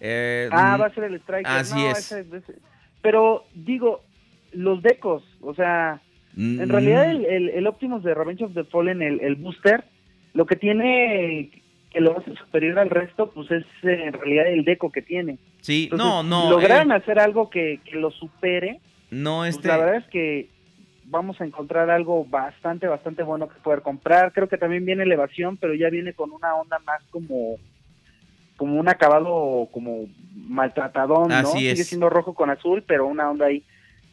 Eh, 0.00 0.48
Ah, 0.52 0.76
mm, 0.76 0.80
va 0.82 0.86
a 0.86 0.94
ser 0.94 1.04
el 1.04 1.14
Striker. 1.16 1.46
así 1.46 1.74
No, 1.74 1.90
es. 1.90 2.12
ese- 2.12 2.36
ese- 2.36 2.58
Pero 3.02 3.44
digo, 3.54 4.04
los 4.52 4.82
decos, 4.82 5.24
o 5.40 5.54
sea, 5.54 6.00
mm, 6.34 6.60
En 6.60 6.68
realidad 6.68 7.10
el, 7.10 7.24
el, 7.24 7.48
el 7.50 7.66
Optimus 7.66 8.02
de 8.02 8.14
Revenge 8.14 8.44
of 8.44 8.54
the 8.54 8.64
Fallen, 8.64 9.02
el, 9.02 9.20
el 9.20 9.36
booster, 9.36 9.84
lo 10.34 10.46
que 10.46 10.56
tiene 10.56 11.50
que 11.90 12.00
lo 12.00 12.18
hace 12.18 12.34
superior 12.34 12.78
al 12.78 12.90
resto, 12.90 13.30
pues 13.30 13.50
es 13.50 13.64
eh, 13.82 14.04
en 14.06 14.12
realidad 14.12 14.46
el 14.48 14.64
deco 14.64 14.92
que 14.92 15.00
tiene. 15.02 15.38
Sí, 15.62 15.84
Entonces, 15.90 16.06
no, 16.06 16.22
no. 16.22 16.50
Lograron 16.50 16.92
eh, 16.92 16.96
hacer 16.96 17.18
algo 17.18 17.48
que, 17.48 17.80
que 17.84 17.96
lo 17.96 18.10
supere, 18.10 18.80
No, 19.10 19.38
pues, 19.38 19.56
este. 19.56 19.68
la 19.68 19.78
verdad 19.78 19.96
es 19.96 20.06
que 20.08 20.48
vamos 21.04 21.40
a 21.40 21.46
encontrar 21.46 21.88
algo 21.88 22.26
bastante, 22.26 22.86
bastante 22.86 23.22
bueno 23.22 23.48
que 23.48 23.58
poder 23.60 23.80
comprar. 23.80 24.32
Creo 24.34 24.48
que 24.48 24.58
también 24.58 24.84
viene 24.84 25.04
elevación, 25.04 25.56
pero 25.56 25.74
ya 25.74 25.88
viene 25.88 26.12
con 26.12 26.30
una 26.30 26.54
onda 26.54 26.78
más 26.80 27.02
como 27.10 27.56
como 28.58 28.74
un 28.80 28.88
acabado 28.88 29.68
como 29.70 30.08
maltratadón, 30.34 31.28
¿no? 31.28 31.34
Así 31.36 31.58
Sigue 31.58 31.70
es. 31.70 31.86
siendo 31.88 32.10
rojo 32.10 32.34
con 32.34 32.50
azul, 32.50 32.82
pero 32.86 33.06
una 33.06 33.30
onda 33.30 33.46
ahí. 33.46 33.62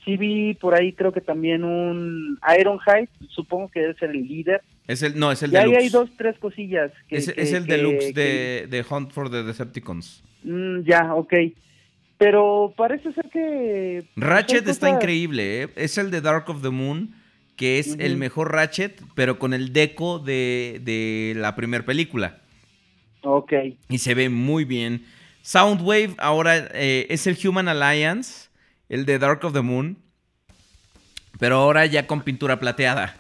Sí 0.05 0.17
vi 0.17 0.53
por 0.53 0.75
ahí 0.75 0.93
creo 0.93 1.11
que 1.11 1.21
también 1.21 1.63
un 1.63 2.39
Ironhide, 2.59 3.09
supongo 3.29 3.69
que 3.69 3.81
debe 3.81 3.95
ser 3.95 4.11
el 4.11 4.27
líder. 4.27 4.61
Es 4.87 5.01
el, 5.01 5.17
no, 5.17 5.31
es 5.31 5.41
el 5.41 5.51
y 5.51 5.55
ahí 5.55 5.73
hay 5.75 5.89
dos, 5.89 6.09
tres 6.15 6.37
cosillas. 6.37 6.91
Que, 7.07 7.17
es, 7.17 7.31
que- 7.33 7.41
es 7.41 7.53
el 7.53 7.65
que- 7.65 7.71
deluxe 7.71 8.13
de, 8.13 8.67
de 8.69 8.85
Hunt 8.87 9.11
for 9.11 9.31
the 9.31 9.41
Decepticons. 9.43 10.23
Mm, 10.43 10.81
ya, 10.83 11.13
ok. 11.15 11.33
Pero 12.17 12.73
parece 12.77 13.11
ser 13.13 13.29
que... 13.29 14.05
pues, 14.13 14.27
Ratchet 14.27 14.65
hay 14.65 14.71
está 14.71 14.89
increíble, 14.89 15.63
¿eh? 15.63 15.69
Es 15.75 15.97
el 15.97 16.11
de 16.11 16.21
Dark 16.21 16.47
of 16.49 16.61
the 16.61 16.69
Moon, 16.69 17.15
que 17.57 17.79
es 17.79 17.97
el 17.99 18.15
mejor 18.17 18.51
Ratchet, 18.53 19.01
pero 19.15 19.39
con 19.39 19.53
el 19.53 19.73
deco 19.73 20.19
de, 20.19 20.79
de 20.83 21.33
la 21.35 21.55
primera 21.55 21.83
película. 21.83 22.37
Ok. 23.23 23.53
Y 23.89 23.97
se 23.97 24.13
ve 24.13 24.29
muy 24.29 24.65
bien. 24.65 25.03
Soundwave 25.41 26.15
ahora 26.19 26.69
eh, 26.73 27.07
es 27.09 27.27
el 27.27 27.37
Human 27.47 27.67
Alliance, 27.67 28.44
el 28.89 29.05
de 29.05 29.19
Dark 29.19 29.43
of 29.43 29.53
the 29.53 29.61
Moon, 29.61 29.97
pero 31.39 31.57
ahora 31.57 31.85
ya 31.85 32.07
con 32.07 32.21
pintura 32.21 32.59
plateada. 32.59 33.15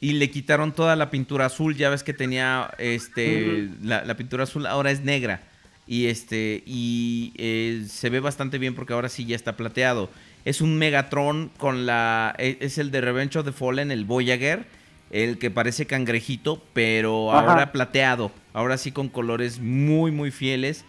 Y 0.00 0.14
le 0.14 0.30
quitaron 0.30 0.72
toda 0.72 0.96
la 0.96 1.10
pintura 1.10 1.46
azul, 1.46 1.76
ya 1.76 1.88
ves 1.88 2.02
que 2.02 2.12
tenía 2.12 2.70
este 2.78 3.68
la, 3.82 4.04
la 4.04 4.16
pintura 4.16 4.44
azul, 4.44 4.66
ahora 4.66 4.90
es 4.90 5.00
negra. 5.02 5.40
Y 5.86 6.06
este 6.06 6.62
y 6.66 7.32
eh, 7.36 7.84
se 7.88 8.10
ve 8.10 8.18
bastante 8.20 8.58
bien 8.58 8.74
porque 8.74 8.94
ahora 8.94 9.08
sí 9.08 9.24
ya 9.26 9.36
está 9.36 9.56
plateado. 9.56 10.10
Es 10.44 10.60
un 10.60 10.76
Megatron 10.76 11.50
con 11.56 11.86
la 11.86 12.34
e- 12.38 12.56
es 12.60 12.78
el 12.78 12.90
de 12.90 13.00
Revenge 13.00 13.38
of 13.38 13.44
the 13.44 13.52
Fallen, 13.52 13.92
el 13.92 14.04
Voyager, 14.04 14.64
el 15.12 15.38
que 15.38 15.50
parece 15.52 15.86
cangrejito, 15.86 16.60
pero 16.72 17.32
Ajá. 17.32 17.52
ahora 17.52 17.72
plateado. 17.72 18.32
Ahora 18.54 18.78
sí 18.78 18.90
con 18.90 19.08
colores 19.08 19.60
muy 19.60 20.10
muy 20.10 20.32
fieles. 20.32 20.84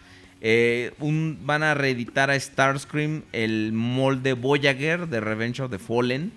Eh, 0.46 0.92
un, 1.00 1.38
van 1.46 1.62
a 1.62 1.72
reeditar 1.72 2.30
a 2.30 2.38
Starscream 2.38 3.22
el 3.32 3.72
molde 3.72 4.34
Voyager 4.34 5.08
de 5.08 5.20
Revenge 5.20 5.62
of 5.62 5.70
the 5.70 5.78
Fallen, 5.78 6.32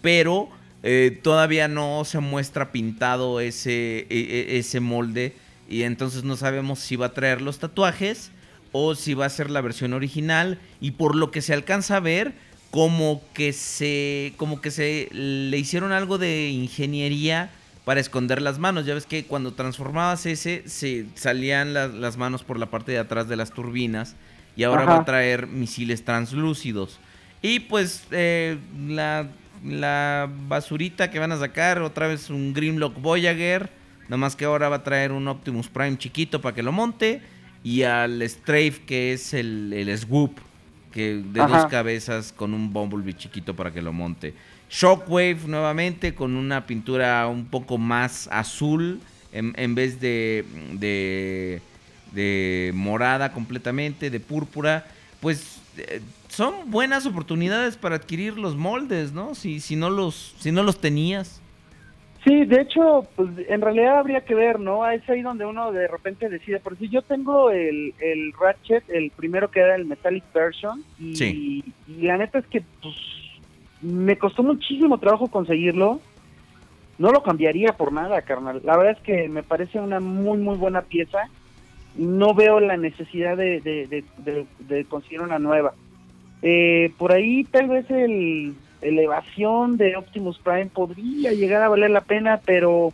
pero 0.00 0.48
eh, 0.84 1.18
todavía 1.24 1.66
no 1.66 2.04
se 2.04 2.20
muestra 2.20 2.70
pintado 2.70 3.40
ese, 3.40 3.98
e- 3.98 4.06
e- 4.10 4.58
ese 4.58 4.78
molde 4.78 5.34
y 5.68 5.82
entonces 5.82 6.22
no 6.22 6.36
sabemos 6.36 6.78
si 6.78 6.94
va 6.94 7.06
a 7.06 7.14
traer 7.14 7.40
los 7.40 7.58
tatuajes 7.58 8.30
o 8.70 8.94
si 8.94 9.14
va 9.14 9.26
a 9.26 9.30
ser 9.30 9.50
la 9.50 9.60
versión 9.60 9.92
original 9.92 10.60
y 10.80 10.92
por 10.92 11.16
lo 11.16 11.32
que 11.32 11.42
se 11.42 11.52
alcanza 11.52 11.96
a 11.96 12.00
ver 12.00 12.34
como 12.70 13.22
que 13.34 13.52
se 13.52 14.34
como 14.36 14.60
que 14.60 14.70
se 14.70 15.08
le 15.10 15.58
hicieron 15.58 15.90
algo 15.90 16.16
de 16.16 16.50
ingeniería 16.50 17.50
para 17.88 18.00
esconder 18.00 18.42
las 18.42 18.58
manos. 18.58 18.84
Ya 18.84 18.92
ves 18.92 19.06
que 19.06 19.24
cuando 19.24 19.54
transformabas 19.54 20.26
ese, 20.26 20.62
se 20.66 21.06
salían 21.14 21.72
las, 21.72 21.94
las 21.94 22.18
manos 22.18 22.44
por 22.44 22.58
la 22.58 22.66
parte 22.66 22.92
de 22.92 22.98
atrás 22.98 23.30
de 23.30 23.36
las 23.36 23.50
turbinas. 23.50 24.14
Y 24.56 24.64
ahora 24.64 24.82
Ajá. 24.82 24.90
va 24.90 24.98
a 24.98 25.04
traer 25.06 25.46
misiles 25.46 26.04
translúcidos. 26.04 27.00
Y 27.40 27.60
pues 27.60 28.04
eh, 28.10 28.58
la, 28.86 29.28
la 29.64 30.30
basurita 30.48 31.10
que 31.10 31.18
van 31.18 31.32
a 31.32 31.38
sacar, 31.38 31.80
otra 31.80 32.08
vez 32.08 32.28
un 32.28 32.52
Grimlock 32.52 33.00
Voyager. 33.00 33.70
Nada 34.02 34.18
más 34.18 34.36
que 34.36 34.44
ahora 34.44 34.68
va 34.68 34.76
a 34.76 34.84
traer 34.84 35.10
un 35.10 35.26
Optimus 35.26 35.68
Prime 35.68 35.96
chiquito 35.96 36.42
para 36.42 36.54
que 36.54 36.62
lo 36.62 36.72
monte. 36.72 37.22
Y 37.64 37.84
al 37.84 38.20
Strafe, 38.28 38.82
que 38.86 39.14
es 39.14 39.32
el, 39.32 39.72
el 39.72 39.96
Swoop, 39.96 40.38
que 40.92 41.22
de 41.24 41.40
Ajá. 41.40 41.62
dos 41.62 41.70
cabezas 41.70 42.34
con 42.36 42.52
un 42.52 42.70
Bumblebee 42.70 43.14
chiquito 43.14 43.56
para 43.56 43.72
que 43.72 43.80
lo 43.80 43.94
monte. 43.94 44.34
Shockwave 44.70 45.38
nuevamente 45.46 46.14
con 46.14 46.36
una 46.36 46.66
pintura 46.66 47.26
un 47.26 47.46
poco 47.46 47.78
más 47.78 48.28
azul 48.30 49.00
en, 49.32 49.54
en 49.56 49.74
vez 49.74 50.00
de, 50.00 50.44
de, 50.72 51.60
de 52.12 52.72
morada 52.74 53.32
completamente, 53.32 54.10
de 54.10 54.20
púrpura. 54.20 54.86
Pues 55.20 55.60
eh, 55.78 56.00
son 56.28 56.70
buenas 56.70 57.06
oportunidades 57.06 57.76
para 57.76 57.96
adquirir 57.96 58.38
los 58.38 58.56
moldes, 58.56 59.12
¿no? 59.12 59.34
Si, 59.34 59.60
si, 59.60 59.74
no, 59.76 59.90
los, 59.90 60.34
si 60.38 60.52
no 60.52 60.62
los 60.62 60.80
tenías. 60.80 61.40
Sí, 62.24 62.44
de 62.44 62.60
hecho, 62.62 63.06
pues 63.16 63.30
en 63.48 63.60
realidad 63.60 64.00
habría 64.00 64.24
que 64.24 64.34
ver, 64.34 64.58
¿no? 64.60 64.88
Es 64.90 65.08
ahí 65.08 65.22
donde 65.22 65.46
uno 65.46 65.72
de 65.72 65.86
repente 65.86 66.28
decide. 66.28 66.58
Por 66.60 66.76
si 66.76 66.88
yo 66.88 67.00
tengo 67.02 67.50
el, 67.50 67.94
el 68.00 68.32
Ratchet, 68.38 68.84
el 68.90 69.10
primero 69.12 69.50
que 69.50 69.60
era 69.60 69.76
el 69.76 69.86
Metallic 69.86 70.24
Version, 70.34 70.84
y, 70.98 71.16
Sí. 71.16 71.64
y 71.86 72.02
la 72.02 72.18
neta 72.18 72.40
es 72.40 72.46
que 72.46 72.62
pues, 72.82 72.94
me 73.82 74.16
costó 74.18 74.42
muchísimo 74.42 74.98
trabajo 74.98 75.28
conseguirlo. 75.28 76.00
No 76.98 77.12
lo 77.12 77.22
cambiaría 77.22 77.72
por 77.74 77.92
nada, 77.92 78.22
carnal. 78.22 78.60
La 78.64 78.76
verdad 78.76 78.96
es 78.98 79.02
que 79.04 79.28
me 79.28 79.42
parece 79.44 79.78
una 79.78 80.00
muy, 80.00 80.38
muy 80.38 80.56
buena 80.56 80.82
pieza. 80.82 81.28
No 81.96 82.34
veo 82.34 82.58
la 82.60 82.76
necesidad 82.76 83.36
de, 83.36 83.60
de, 83.60 83.86
de- 83.86 84.04
de- 84.18 84.46
de 84.60 84.84
conseguir 84.84 85.20
una 85.20 85.38
nueva. 85.38 85.74
Eh, 86.42 86.92
por 86.98 87.12
ahí 87.12 87.44
tal 87.44 87.68
vez 87.68 87.88
el 87.90 88.54
elevación 88.80 89.76
de 89.76 89.96
Optimus 89.96 90.38
Prime 90.38 90.66
podría 90.66 91.32
llegar 91.32 91.62
a 91.62 91.68
valer 91.68 91.90
la 91.90 92.00
pena, 92.00 92.40
pero 92.44 92.92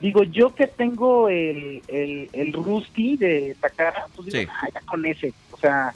digo, 0.00 0.22
yo 0.22 0.54
que 0.54 0.68
tengo 0.68 1.28
el, 1.28 1.82
el, 1.88 2.28
el 2.32 2.52
Rusty 2.52 3.16
de 3.16 3.56
Takara, 3.60 4.06
pues 4.14 4.26
digo, 4.26 4.38
Sí. 4.38 4.48
"Ah, 4.62 4.68
ya 4.72 4.80
con 4.82 5.04
ese. 5.04 5.32
O 5.50 5.56
sea, 5.56 5.92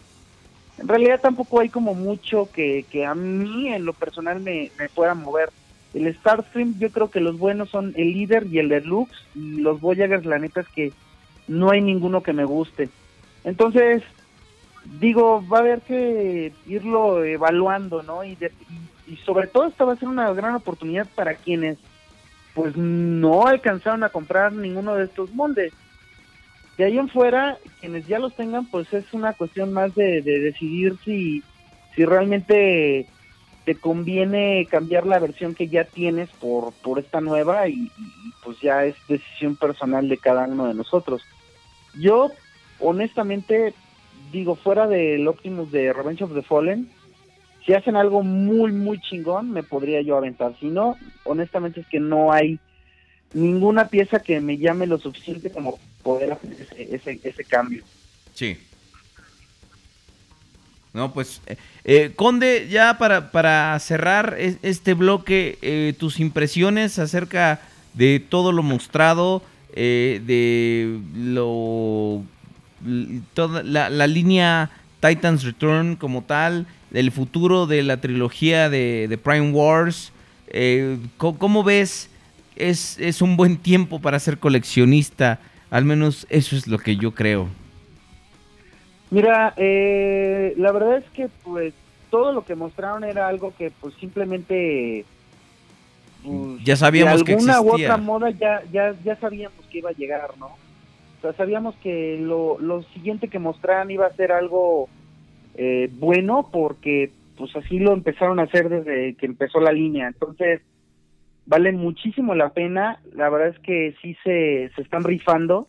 en 0.78 0.89
realidad 0.89 1.20
tampoco 1.20 1.61
hay 1.61 1.69
como 1.69 1.94
mucho 1.94 2.51
que, 2.53 2.85
que 2.90 3.05
a 3.05 3.15
mí 3.15 3.69
en 3.69 3.85
lo 3.85 3.93
personal 3.93 4.40
me, 4.40 4.70
me 4.78 4.89
pueda 4.89 5.15
mover. 5.15 5.51
El 5.94 6.15
Starstream, 6.16 6.78
yo 6.78 6.90
creo 6.90 7.11
que 7.11 7.20
los 7.20 7.39
buenos 7.39 7.70
son 7.70 7.94
el 7.97 8.12
líder 8.12 8.47
y 8.51 8.59
el 8.59 8.69
Deluxe, 8.69 9.16
y 9.35 9.61
los 9.61 9.81
Voyagers, 9.81 10.27
la 10.27 10.39
neta 10.39 10.61
es 10.61 10.69
que 10.69 10.93
no 11.48 11.70
hay 11.70 11.81
ninguno 11.81 12.23
que 12.23 12.35
me 12.35 12.44
guste. 12.44 12.90
Entonces, 13.44 14.03
digo, 15.01 15.43
va 15.48 15.59
a 15.59 15.61
haber 15.61 15.81
que 15.82 16.53
irlo 16.66 17.24
evaluando, 17.24 18.03
¿no? 18.03 18.24
Y, 18.24 18.35
de- 18.35 18.53
y, 19.09 19.16
sobre 19.19 19.47
todo 19.47 19.66
esta 19.66 19.85
va 19.85 19.94
a 19.94 19.97
ser 19.97 20.09
una 20.09 20.31
gran 20.32 20.55
oportunidad 20.55 21.07
para 21.15 21.35
quienes 21.35 21.78
pues 22.55 22.74
no 22.77 23.47
alcanzaron 23.47 24.03
a 24.03 24.09
comprar 24.09 24.53
ninguno 24.53 24.94
de 24.94 25.05
estos 25.05 25.31
moldes. 25.35 25.73
De 26.77 26.85
ahí 26.85 26.98
en 26.98 27.09
fuera, 27.09 27.59
quienes 27.81 28.07
ya 28.07 28.19
los 28.19 28.35
tengan, 28.35 28.66
pues 28.66 28.93
es 28.93 29.12
una 29.12 29.32
cuestión 29.32 29.73
más 29.73 29.94
de, 29.94 30.20
de 30.20 30.40
decidir 30.40 30.97
si, 31.05 31.43
si 31.94 32.05
realmente 32.05 33.07
te 33.65 33.74
conviene 33.74 34.66
cambiar 34.70 35.07
la 35.07 35.19
versión 35.19 35.55
que 35.55 35.69
ya 35.69 35.85
tienes 35.85 36.28
por, 36.40 36.73
por 36.74 36.98
esta 36.98 37.20
nueva 37.20 37.66
y, 37.69 37.73
y, 37.73 38.32
pues 38.44 38.61
ya 38.61 38.85
es 38.85 38.94
decisión 39.09 39.57
personal 39.57 40.09
de 40.09 40.19
cada 40.19 40.44
uno 40.44 40.69
de 40.69 40.74
nosotros. 40.74 41.23
Yo, 41.98 42.31
honestamente, 42.78 43.74
digo, 44.31 44.55
fuera 44.55 44.86
del 44.86 45.27
Optimus 45.27 45.73
de 45.73 45.93
Revenge 45.93 46.23
of 46.23 46.35
the 46.35 46.43
Fallen, 46.43 46.89
si 47.65 47.73
hacen 47.73 47.97
algo 47.97 48.23
muy, 48.23 48.70
muy 48.70 49.01
chingón, 49.01 49.51
me 49.51 49.65
podría 49.65 50.01
yo 50.01 50.16
aventar. 50.16 50.55
Si 50.61 50.66
no, 50.66 50.97
honestamente 51.24 51.81
es 51.81 51.86
que 51.89 51.98
no 51.98 52.32
hay 52.32 52.61
ninguna 53.35 53.89
pieza 53.89 54.20
que 54.20 54.40
me 54.40 54.59
llame 54.59 54.86
lo 54.86 54.98
suficiente 54.98 55.51
como 55.51 55.78
poder 56.07 56.33
hacer 56.33 56.53
ese, 56.91 57.20
ese, 57.23 57.45
cambio. 57.45 57.83
Sí. 58.35 58.57
No, 60.95 61.12
pues, 61.12 61.43
eh, 61.47 61.57
eh, 61.85 62.12
Conde, 62.16 62.69
ya 62.70 62.97
para, 62.97 63.31
para 63.31 63.78
cerrar 63.81 64.37
es- 64.39 64.57
este 64.62 64.95
bloque, 64.95 65.59
eh, 65.61 65.93
tus 65.99 66.20
impresiones 66.20 66.99
acerca 66.99 67.61
de 67.93 68.20
todo 68.20 68.53
lo 68.53 68.62
mostrado, 68.62 69.43
de 69.74 70.99
lo 71.15 72.23
toda 73.35 73.62
la, 73.62 73.91
la 73.91 74.07
línea 74.07 74.70
Titans 75.01 75.43
Return 75.45 75.97
como 75.97 76.23
tal, 76.23 76.66
del 76.91 77.11
futuro 77.12 77.66
de 77.66 77.83
la 77.83 78.01
trilogía 78.01 78.70
de, 78.70 79.07
de 79.09 79.19
Prime 79.19 79.51
Wars. 79.51 80.12
co- 81.19 81.37
¿Cómo 81.37 81.62
ves? 81.62 82.09
Es, 82.55 82.99
es 82.99 83.20
un 83.20 83.37
buen 83.37 83.59
tiempo 83.59 84.01
para 84.01 84.19
ser 84.19 84.39
coleccionista. 84.39 85.41
Al 85.70 85.84
menos 85.84 86.26
eso 86.30 86.56
es 86.56 86.66
lo 86.66 86.78
que 86.78 86.97
yo 86.97 87.12
creo. 87.12 87.48
Mira, 89.10 89.55
eh, 89.56 90.55
la 90.56 90.72
verdad 90.72 90.98
es 90.98 91.05
que 91.10 91.28
pues 91.44 91.74
todo 92.10 92.32
lo 92.32 92.44
que 92.44 92.55
mostraron 92.55 93.05
era 93.05 93.28
algo 93.28 93.52
que 93.56 93.70
pues 93.80 93.94
simplemente 93.94 95.05
pues, 96.24 96.64
Ya 96.64 96.76
sabíamos 96.76 97.20
de 97.20 97.24
que 97.24 97.32
alguna 97.32 97.60
u 97.60 97.74
otra 97.74 97.97
moda 97.97 98.30
ya, 98.30 98.62
ya, 98.72 98.94
ya 99.05 99.16
sabíamos 99.16 99.64
que 99.70 99.78
iba 99.78 99.90
a 99.90 99.94
llegar, 99.94 100.30
¿no? 100.38 100.47
O 100.47 101.20
sea, 101.22 101.32
sabíamos 101.34 101.74
que 101.76 102.18
lo, 102.20 102.59
lo 102.60 102.82
siguiente 102.94 103.28
que 103.28 103.38
mostraran 103.38 103.90
iba 103.90 104.06
a 104.06 104.14
ser 104.14 104.32
algo 104.32 104.88
eh, 105.55 105.88
bueno 105.93 106.48
porque 106.52 107.10
pues 107.36 107.55
así 107.56 107.78
lo 107.78 107.93
empezaron 107.93 108.40
a 108.40 108.44
hacer 108.44 108.68
desde 108.68 109.14
que 109.14 109.26
empezó 109.26 109.60
la 109.60 109.72
línea. 109.72 110.09
Entonces, 110.09 110.62
vale 111.47 111.73
muchísimo 111.73 112.35
la 112.35 112.51
pena. 112.51 113.01
La 113.14 113.28
verdad 113.31 113.48
es 113.48 113.59
que 113.60 113.94
sí 114.02 114.16
se, 114.23 114.70
se 114.74 114.82
están 114.82 115.05
rifando 115.05 115.68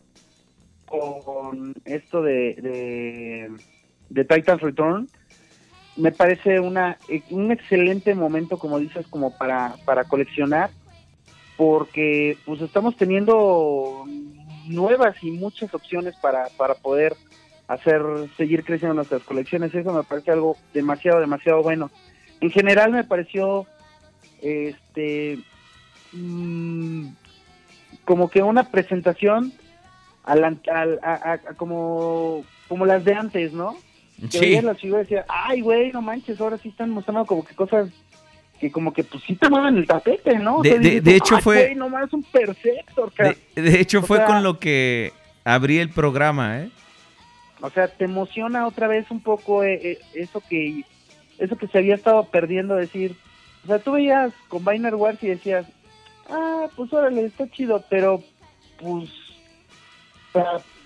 con 0.86 1.74
esto 1.84 2.22
de, 2.22 2.54
de, 2.54 3.50
de 4.08 4.24
Titan's 4.24 4.62
Return. 4.62 5.08
me 5.96 6.12
parece 6.12 6.60
una 6.60 6.96
un 7.30 7.52
excelente 7.52 8.14
momento, 8.14 8.58
como 8.58 8.78
dices, 8.78 9.06
como 9.08 9.36
para, 9.36 9.74
para 9.84 10.04
coleccionar, 10.04 10.70
porque 11.56 12.38
pues 12.46 12.60
estamos 12.62 12.96
teniendo 12.96 14.04
nuevas 14.66 15.22
y 15.22 15.30
muchas 15.32 15.74
opciones 15.74 16.14
para, 16.16 16.48
para 16.56 16.74
poder 16.74 17.16
hacer, 17.66 18.02
seguir 18.36 18.64
creciendo 18.64 18.94
nuestras 18.94 19.22
colecciones. 19.24 19.74
Eso 19.74 19.92
me 19.92 20.04
parece 20.04 20.30
algo 20.30 20.56
demasiado, 20.72 21.20
demasiado 21.20 21.62
bueno. 21.62 21.90
En 22.40 22.50
general 22.50 22.92
me 22.92 23.04
pareció, 23.04 23.66
este, 24.40 25.38
mm, 26.12 27.06
como 28.04 28.28
que 28.30 28.42
una 28.42 28.64
presentación 28.70 29.52
al, 30.24 30.44
al- 30.44 31.00
a- 31.02 31.32
a- 31.32 31.38
como, 31.54 32.44
como 32.68 32.86
las 32.86 33.04
de 33.04 33.14
antes, 33.14 33.52
¿no? 33.52 33.76
Que 34.20 34.28
Sí. 34.30 34.40
veías 34.40 34.64
las 34.64 34.78
figuras 34.80 35.02
y 35.02 35.14
decías, 35.14 35.26
ay, 35.28 35.60
güey, 35.60 35.92
no 35.92 36.02
manches, 36.02 36.40
ahora 36.40 36.58
sí 36.58 36.68
están 36.70 36.90
mostrando 36.90 37.24
como 37.24 37.44
que 37.44 37.54
cosas 37.54 37.88
que 38.60 38.72
como 38.72 38.92
que 38.92 39.04
pues 39.04 39.22
sí 39.24 39.36
te 39.36 39.48
mueven 39.48 39.76
el 39.76 39.86
tapete, 39.86 40.36
¿no? 40.38 40.56
O 40.56 40.62
De- 40.62 40.70
sea, 40.70 40.78
de- 40.80 40.84
dices, 40.88 41.04
de 41.04 41.14
hecho 41.16 41.36
"Ay, 41.36 41.42
fue- 41.42 41.62
güey, 41.62 41.74
no 41.76 42.04
es 42.04 42.12
un 42.12 42.24
perfecto, 42.24 43.12
De, 43.54 43.62
de 43.62 43.80
hecho, 43.80 44.00
O 44.00 44.02
fue 44.02 44.16
sea- 44.16 44.26
con 44.26 44.42
lo 44.42 44.58
que 44.58 45.12
abrí 45.44 45.78
el 45.78 45.90
programa, 45.90 46.58
¿eh? 46.62 46.70
O 47.60 47.70
sea, 47.70 47.86
te 47.88 48.04
emociona 48.06 48.66
otra 48.66 48.88
vez 48.88 49.08
un 49.12 49.20
poco 49.20 49.62
eh, 49.62 49.80
eh, 49.92 49.98
eso 50.14 50.42
que 50.48 50.82
eso 51.38 51.56
que 51.56 51.68
se 51.68 51.78
había 51.78 51.94
estado 51.94 52.24
perdiendo, 52.24 52.74
decir, 52.74 53.14
o 53.62 53.68
sea, 53.68 53.78
tú 53.78 53.92
veías 53.92 54.32
Combiner 54.48 54.96
Wars 54.96 55.22
y 55.22 55.28
decías, 55.28 55.66
ah, 56.28 56.66
pues 56.76 56.92
órale, 56.92 57.24
está 57.26 57.50
chido, 57.50 57.82
pero 57.88 58.22
pues, 58.80 59.10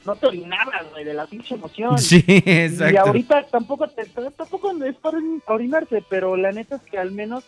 no 0.05 0.16
te 0.16 0.27
orinabas, 0.27 0.90
güey, 0.90 1.05
de 1.05 1.14
la 1.14 1.27
pinche 1.27 1.55
emoción. 1.55 1.98
Sí, 1.98 2.24
Y 2.27 2.43
exacto. 2.51 3.01
ahorita 3.01 3.47
tampoco 3.47 3.86
te, 3.89 4.05
tampoco 4.06 4.73
es 4.85 4.97
para 4.97 5.19
orinarse, 5.47 6.02
pero 6.09 6.36
la 6.36 6.51
neta 6.52 6.77
es 6.77 6.82
que 6.82 6.98
al 6.98 7.12
menos 7.12 7.44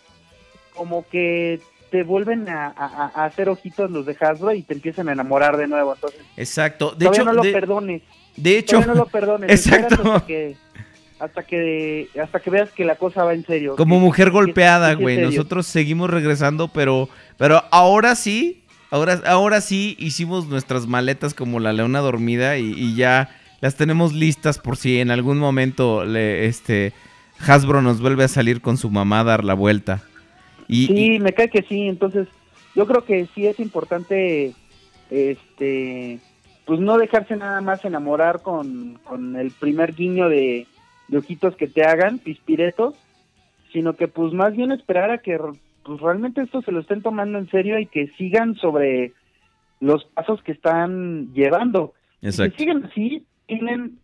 como 0.75 1.07
que 1.09 1.61
te 1.91 2.03
vuelven 2.03 2.49
a, 2.49 2.67
a- 2.69 3.13
a 3.15 3.25
hacer 3.25 3.49
ojitos 3.49 3.91
los 3.91 4.05
de 4.07 4.17
Hasbro 4.21 4.53
y 4.53 4.63
te 4.63 4.75
empiezan 4.75 5.09
a 5.09 5.13
enamorar 5.13 5.57
de 5.57 5.67
nuevo. 5.69 5.95
Entonces, 5.95 6.21
Exacto. 6.37 6.93
De 6.93 7.07
hecho, 7.07 7.25
no 7.25 7.33
lo 7.33 7.43
de, 7.43 7.53
perdones. 7.53 8.03
de 8.37 8.59
hecho, 8.59 8.77
Todavía 8.77 8.95
no 8.95 8.99
lo 9.01 9.07
perdones. 9.07 9.51
Exacto. 9.67 10.25
que, 10.27 10.57
hasta 11.19 11.43
que 11.45 12.09
hasta 12.21 12.41
que 12.41 12.51
veas 12.51 12.71
que 12.73 12.85
la 12.85 12.97
cosa 12.97 13.25
va 13.25 13.35
en 13.35 13.45
serio. 13.47 13.77
como 13.77 14.01
mujer 14.01 14.31
golpeada, 14.31 14.95
güey. 14.95 15.19
Nosotros 15.19 15.67
seguimos 15.67 16.11
regresando, 16.11 16.69
pero, 16.69 17.09
pero 17.39 17.63
ahora 17.71 18.15
sí, 18.17 18.63
ahora, 18.91 19.21
ahora 19.27 19.61
sí 19.61 19.97
hicimos 19.99 20.49
nuestras 20.49 20.87
maletas 20.87 21.33
como 21.35 21.61
la 21.61 21.73
leona 21.73 22.01
dormida 22.01 22.59
y, 22.59 22.73
y 22.77 22.97
ya 22.97 23.31
las 23.61 23.77
tenemos 23.77 24.13
listas 24.13 24.59
por 24.59 24.77
si 24.77 24.99
en 25.01 25.11
algún 25.11 25.39
momento 25.39 26.05
le, 26.05 26.47
este 26.47 26.93
Hasbro 27.47 27.81
nos 27.83 28.01
vuelve 28.01 28.25
a 28.25 28.29
salir 28.29 28.61
con 28.61 28.77
su 28.77 28.91
mamá 28.91 29.21
a 29.21 29.25
dar 29.25 29.45
la 29.45 29.55
vuelta. 29.55 30.03
Y, 30.69 30.87
Sí, 30.87 31.15
y- 31.15 31.19
me 31.21 31.33
cae 31.33 31.49
que 31.51 31.63
sí. 31.69 31.89
Entonces, 31.89 32.29
yo 32.75 32.87
creo 32.87 33.05
que 33.05 33.27
sí 33.35 33.47
es 33.47 33.59
importante, 33.61 34.53
este, 35.11 36.19
pues 36.65 36.81
no 36.81 36.99
dejarse 36.99 37.37
nada 37.37 37.61
más 37.61 37.85
enamorar 37.85 38.43
con, 38.43 38.99
con 39.05 39.37
el 39.37 39.51
primer 39.51 39.95
guiño 39.95 40.29
de, 40.29 40.67
de 41.09 41.19
ojitos 41.19 41.57
que 41.57 41.67
te 41.67 41.85
hagan, 41.85 42.19
pispiretos, 42.19 42.95
sino 43.73 43.95
que 43.95 44.09
pues 44.09 44.33
más 44.33 44.55
bien 44.57 44.73
esperar 44.73 45.11
a 45.11 45.19
que 45.19 45.39
pues 45.85 46.01
realmente 46.01 46.43
esto 46.43 46.63
se 46.63 46.73
lo 46.73 46.81
estén 46.81 47.03
tomando 47.03 47.39
en 47.39 47.49
serio 47.51 47.79
y 47.79 47.87
que 47.87 48.09
sigan 48.17 48.55
sobre 48.55 49.13
los 49.81 50.05
pasos 50.07 50.43
que 50.43 50.53
están 50.53 51.33
llevando. 51.35 51.93
Exacto. 52.23 52.57
Si 52.57 52.65
siguen 52.65 52.85
así, 52.85 53.27
tienen 53.47 53.99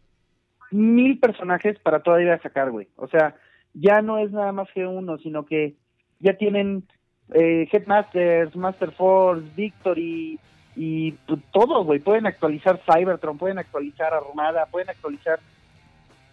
mil 0.71 1.19
personajes 1.19 1.79
para 1.79 2.01
todavía 2.01 2.39
sacar, 2.39 2.71
güey. 2.71 2.89
O 2.97 3.09
sea, 3.09 3.35
ya 3.75 4.03
no 4.03 4.19
es 4.19 4.31
nada 4.31 4.53
más 4.53 4.69
G1, 4.75 5.23
sino 5.23 5.47
que 5.47 5.75
ya 6.19 6.35
tienen 6.35 6.85
eh, 7.33 7.69
Headmasters, 7.71 8.55
Master 8.57 8.93
Force, 8.93 9.47
Victory 9.57 10.39
y 10.77 11.13
pues, 11.13 11.41
todo, 11.53 11.85
güey. 11.85 12.01
Pueden 12.01 12.27
actualizar 12.27 12.81
Cybertron, 12.85 13.39
pueden 13.39 13.59
actualizar 13.59 14.13
Armada, 14.13 14.67
pueden 14.67 14.91
actualizar 14.91 15.41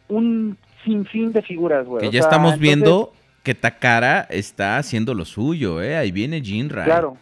un 0.09 0.57
sinfín 0.84 1.31
de 1.34 1.41
figuras, 1.41 1.85
güey. 1.85 2.01
Que 2.01 2.07
O 2.07 2.11
ya 2.11 2.21
sea, 2.21 2.29
estamos 2.29 2.53
entonces, 2.53 2.61
viendo 2.61 3.13
que 3.43 3.55
Takara 3.55 4.21
está 4.29 4.77
haciendo 4.77 5.13
lo 5.13 5.25
suyo, 5.25 5.81
¿eh? 5.81 5.97
Ahí 5.97 6.11
viene 6.11 6.41
Jinra. 6.41 6.84
Claro. 6.84 7.17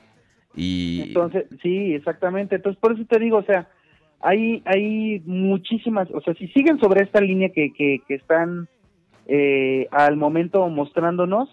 Y 0.55 1.03
Entonces, 1.07 1.45
sí, 1.61 1.93
exactamente. 1.93 2.55
Entonces, 2.55 2.79
por 2.79 2.93
eso 2.93 3.03
te 3.05 3.19
digo, 3.19 3.37
o 3.37 3.43
sea, 3.43 3.67
hay, 4.21 4.63
hay 4.65 5.21
muchísimas, 5.25 6.09
o 6.11 6.21
sea, 6.21 6.33
si 6.33 6.47
siguen 6.47 6.79
sobre 6.79 7.03
esta 7.03 7.21
línea 7.21 7.49
que, 7.49 7.73
que, 7.73 8.01
que 8.07 8.15
están 8.15 8.67
eh, 9.27 9.87
al 9.91 10.15
momento 10.15 10.67
mostrándonos, 10.69 11.49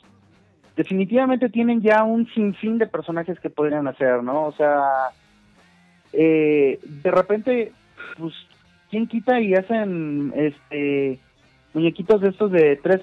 definitivamente 0.76 1.48
tienen 1.48 1.82
ya 1.82 2.02
un 2.04 2.26
sinfín 2.32 2.78
de 2.78 2.86
personajes 2.86 3.38
que 3.40 3.50
podrían 3.50 3.88
hacer, 3.88 4.22
¿no? 4.22 4.46
O 4.46 4.52
sea, 4.52 4.80
eh, 6.12 6.78
de 6.82 7.10
repente, 7.10 7.72
pues, 8.18 8.34
¿quién 8.92 9.08
quita 9.08 9.40
y 9.40 9.54
hacen 9.54 10.32
este 10.36 11.18
muñequitos 11.74 12.20
de 12.20 12.28
estos 12.28 12.52
de 12.52 12.76
3. 12.76 13.00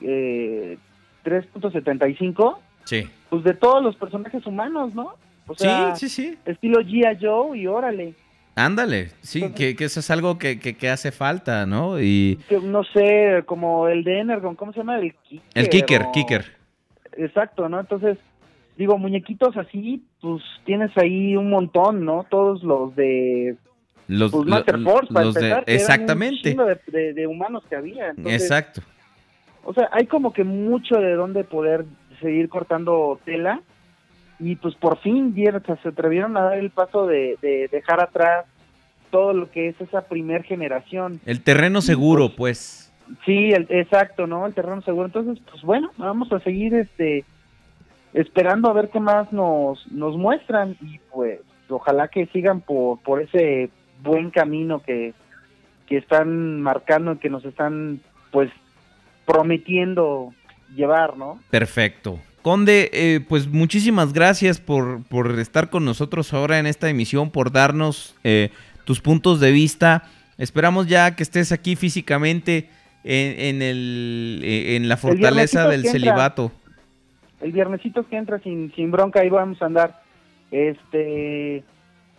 Eh, 0.00 0.78
3.75? 1.24 2.56
sí. 2.84 3.08
pues 3.28 3.44
de 3.44 3.52
todos 3.54 3.82
los 3.82 3.94
personajes 3.96 4.46
humanos, 4.46 4.94
¿no? 4.94 5.14
O 5.46 5.54
sea, 5.54 5.94
sí, 5.96 6.08
sí, 6.08 6.22
sí. 6.30 6.38
estilo 6.46 6.80
G.I. 6.80 7.18
Joe 7.20 7.58
y 7.58 7.66
órale. 7.66 8.14
Ándale, 8.56 9.08
sí, 9.20 9.52
que, 9.54 9.74
que 9.76 9.84
eso 9.84 10.00
es 10.00 10.10
algo 10.10 10.38
que, 10.38 10.58
que- 10.58 10.76
que 10.76 10.88
hace 10.88 11.12
falta, 11.12 11.66
¿no? 11.66 12.00
Y 12.00 12.38
Que, 12.48 12.58
no 12.60 12.82
sé, 12.84 13.42
como 13.46 13.88
el 13.88 14.02
de 14.04 14.20
Energon, 14.20 14.54
¿cómo 14.56 14.72
se 14.72 14.78
llama? 14.78 14.98
El 14.98 15.14
Kicker. 15.14 15.42
el 15.54 15.68
kicker, 15.68 16.02
o- 16.02 16.12
kicker. 16.12 16.44
Exacto, 17.16 17.68
¿no? 17.68 17.80
Entonces, 17.80 18.18
digo, 18.76 18.96
muñequitos 18.98 19.56
así, 19.56 20.02
pues 20.20 20.42
tienes 20.64 20.90
ahí 20.96 21.36
un 21.36 21.50
montón, 21.50 22.04
¿no? 22.04 22.26
Todos 22.30 22.62
los 22.62 22.94
de 22.96 23.56
Los, 24.10 24.32
pues, 24.32 24.46
Master 24.46 24.80
Force, 24.80 25.12
para 25.12 25.26
los 25.26 25.34
de- 25.34 25.40
empezar, 25.40 25.64
eran 25.66 25.74
un 25.76 25.80
exactamente, 25.80 26.54
de, 26.54 26.80
de- 26.98 27.12
de 27.14 27.26
humanos 27.26 27.62
que 27.68 27.76
había. 27.76 28.10
Entonces, 28.10 28.42
exacto. 28.42 28.82
O 29.64 29.72
sea, 29.74 29.88
hay 29.92 30.06
como 30.06 30.32
que 30.32 30.42
mucho 30.44 30.96
de 30.96 31.12
dónde 31.14 31.44
poder 31.44 31.84
seguir 32.20 32.48
cortando 32.48 33.20
tela 33.24 33.60
y 34.38 34.56
pues 34.56 34.74
por 34.74 34.98
fin 34.98 35.34
dieron- 35.34 35.62
se 35.82 35.88
atrevieron 35.88 36.36
a 36.36 36.42
dar 36.42 36.58
el 36.58 36.70
paso 36.70 37.06
de, 37.06 37.36
de 37.42 37.68
dejar 37.70 38.00
atrás 38.00 38.46
todo 39.10 39.32
lo 39.32 39.50
que 39.50 39.68
es 39.68 39.80
esa 39.80 40.02
primer 40.02 40.42
generación. 40.44 41.20
El 41.26 41.42
terreno 41.42 41.80
seguro, 41.82 42.30
pues. 42.36 42.92
Sí, 43.26 43.50
el- 43.52 43.66
exacto, 43.70 44.26
¿no? 44.26 44.46
El 44.46 44.54
terreno 44.54 44.80
seguro. 44.82 45.06
Entonces, 45.06 45.42
pues 45.50 45.62
bueno, 45.62 45.90
vamos 45.98 46.32
a 46.32 46.40
seguir 46.40 46.74
este 46.74 47.24
esperando 48.12 48.68
a 48.68 48.72
ver 48.72 48.88
qué 48.90 48.98
más 49.00 49.32
nos, 49.32 49.86
nos 49.92 50.16
muestran 50.16 50.76
y 50.80 50.98
pues 51.12 51.40
ojalá 51.68 52.08
que 52.08 52.26
sigan 52.26 52.60
por, 52.60 52.98
por 53.02 53.22
ese 53.22 53.70
buen 54.02 54.30
camino 54.30 54.82
que, 54.82 55.14
que 55.86 55.96
están 55.96 56.60
marcando 56.60 57.18
que 57.18 57.30
nos 57.30 57.44
están 57.44 58.00
pues 58.30 58.50
prometiendo 59.26 60.32
llevar, 60.74 61.16
¿no? 61.16 61.40
Perfecto. 61.50 62.20
Conde, 62.42 62.90
eh, 62.92 63.20
pues 63.28 63.48
muchísimas 63.48 64.12
gracias 64.12 64.60
por, 64.60 65.02
por 65.04 65.38
estar 65.38 65.68
con 65.68 65.84
nosotros 65.84 66.32
ahora 66.32 66.58
en 66.58 66.66
esta 66.66 66.88
emisión, 66.88 67.30
por 67.30 67.52
darnos 67.52 68.16
eh, 68.24 68.50
tus 68.84 69.00
puntos 69.00 69.40
de 69.40 69.50
vista. 69.52 70.04
Esperamos 70.38 70.86
ya 70.86 71.14
que 71.16 71.22
estés 71.22 71.52
aquí 71.52 71.76
físicamente 71.76 72.70
en, 73.04 73.38
en 73.38 73.62
el, 73.62 74.40
eh, 74.42 74.76
en 74.76 74.88
la 74.88 74.96
fortaleza 74.96 75.68
del 75.68 75.80
entra. 75.80 75.92
celibato. 75.92 76.52
El 77.42 77.52
viernesito 77.52 78.06
que 78.08 78.16
entra 78.16 78.38
sin, 78.38 78.72
sin 78.74 78.90
bronca, 78.90 79.20
ahí 79.20 79.28
vamos 79.28 79.60
a 79.60 79.66
andar. 79.66 80.02
Este, 80.50 81.62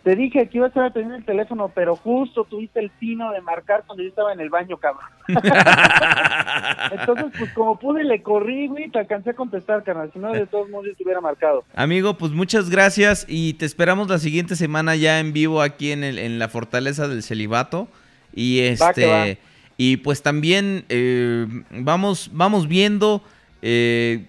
te 0.02 0.16
dije 0.16 0.48
que 0.48 0.58
ibas 0.58 0.76
a 0.76 0.90
tener 0.90 1.12
el 1.12 1.24
teléfono, 1.24 1.70
pero 1.74 1.94
justo 1.96 2.44
tuviste 2.44 2.80
el 2.80 2.90
pino 2.90 3.30
de 3.32 3.40
marcar 3.40 3.84
cuando 3.86 4.02
yo 4.02 4.08
estaba 4.08 4.32
en 4.32 4.40
el 4.40 4.50
baño, 4.50 4.76
cabrón. 4.78 5.06
Entonces, 6.92 7.26
pues 7.38 7.52
como 7.52 7.78
pude, 7.78 8.04
le 8.04 8.22
corrí, 8.22 8.66
güey, 8.68 8.84
y 8.84 8.90
te 8.90 8.98
alcancé 8.98 9.30
a 9.30 9.34
contestar, 9.34 9.82
carnal. 9.84 10.10
Si 10.12 10.18
no, 10.18 10.32
de 10.32 10.46
todos 10.46 10.68
modos, 10.68 10.86
yo 10.88 10.94
te 10.96 11.04
hubiera 11.04 11.20
marcado. 11.20 11.64
Amigo, 11.74 12.14
pues 12.14 12.32
muchas 12.32 12.68
gracias 12.70 13.24
y 13.28 13.54
te 13.54 13.64
esperamos 13.64 14.08
la 14.08 14.18
siguiente 14.18 14.56
semana 14.56 14.96
ya 14.96 15.20
en 15.20 15.32
vivo 15.32 15.62
aquí 15.62 15.92
en, 15.92 16.04
el, 16.04 16.18
en 16.18 16.38
la 16.38 16.48
fortaleza 16.48 17.08
del 17.08 17.22
celibato. 17.22 17.88
Y 18.34 18.74
Va 18.76 18.92
que 18.92 19.06
va. 19.06 19.26
este 19.28 19.42
y 19.78 19.96
pues 19.98 20.22
también 20.22 20.84
eh, 20.90 21.46
vamos, 21.70 22.30
vamos 22.32 22.68
viendo 22.68 23.22
eh, 23.62 24.24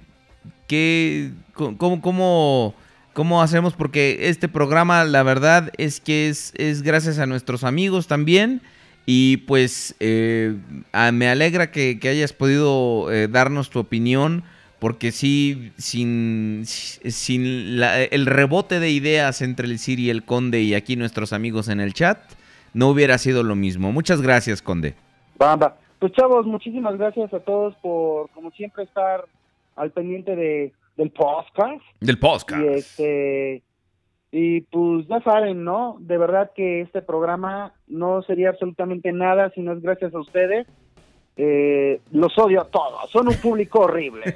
qué, 0.67 1.31
co- 1.53 1.75
cómo, 1.77 2.01
cómo, 2.01 2.73
cómo 3.13 3.41
hacemos, 3.41 3.73
porque 3.73 4.29
este 4.29 4.47
programa, 4.47 5.03
la 5.05 5.23
verdad, 5.23 5.71
es 5.77 5.99
que 5.99 6.29
es, 6.29 6.53
es 6.57 6.81
gracias 6.81 7.19
a 7.19 7.25
nuestros 7.25 7.63
amigos 7.63 8.07
también. 8.07 8.61
Y 9.05 9.37
pues 9.37 9.95
eh, 9.99 10.55
me 11.11 11.27
alegra 11.27 11.71
que, 11.71 11.99
hayas 12.03 12.31
podido 12.31 13.11
eh, 13.11 13.27
darnos 13.27 13.69
tu 13.69 13.79
opinión, 13.79 14.43
porque 14.79 15.11
sí, 15.11 15.71
sin, 15.77 16.63
sin 16.65 17.79
la- 17.79 18.01
el 18.01 18.25
rebote 18.25 18.79
de 18.79 18.91
ideas 18.91 19.41
entre 19.41 19.67
el 19.67 19.77
Siri 19.77 20.03
y 20.03 20.09
el 20.09 20.23
Conde 20.23 20.61
y 20.61 20.73
aquí 20.73 20.95
nuestros 20.95 21.33
amigos 21.33 21.67
en 21.67 21.81
el 21.81 21.93
chat, 21.93 22.17
no 22.73 22.89
hubiera 22.89 23.17
sido 23.17 23.43
lo 23.43 23.55
mismo. 23.55 23.91
Muchas 23.91 24.21
gracias, 24.21 24.61
Conde. 24.61 24.95
Va. 25.41 25.75
Pues 25.99 26.11
chavos, 26.13 26.45
muchísimas 26.45 26.97
gracias 26.97 27.33
a 27.33 27.39
todos 27.39 27.75
por, 27.81 28.29
como 28.31 28.51
siempre, 28.51 28.83
estar 28.83 29.25
al 29.75 29.91
pendiente 29.91 30.35
de, 30.35 30.73
del 30.97 31.11
podcast. 31.11 31.83
Del 31.99 32.19
podcast. 32.19 32.63
Y 32.63 32.67
este 32.67 33.63
y 34.35 34.61
pues 34.61 35.07
ya 35.07 35.21
saben, 35.21 35.63
¿no? 35.63 35.97
De 35.99 36.17
verdad 36.17 36.51
que 36.55 36.81
este 36.81 37.03
programa 37.03 37.71
no 37.85 38.23
sería 38.23 38.49
absolutamente 38.49 39.11
nada 39.11 39.51
si 39.53 39.61
no 39.61 39.73
es 39.73 39.81
gracias 39.83 40.11
a 40.15 40.19
ustedes. 40.19 40.65
Eh, 41.37 42.01
los 42.11 42.35
odio 42.39 42.61
a 42.61 42.65
todos, 42.65 43.11
son 43.11 43.27
un 43.27 43.35
público 43.35 43.81
horrible. 43.81 44.23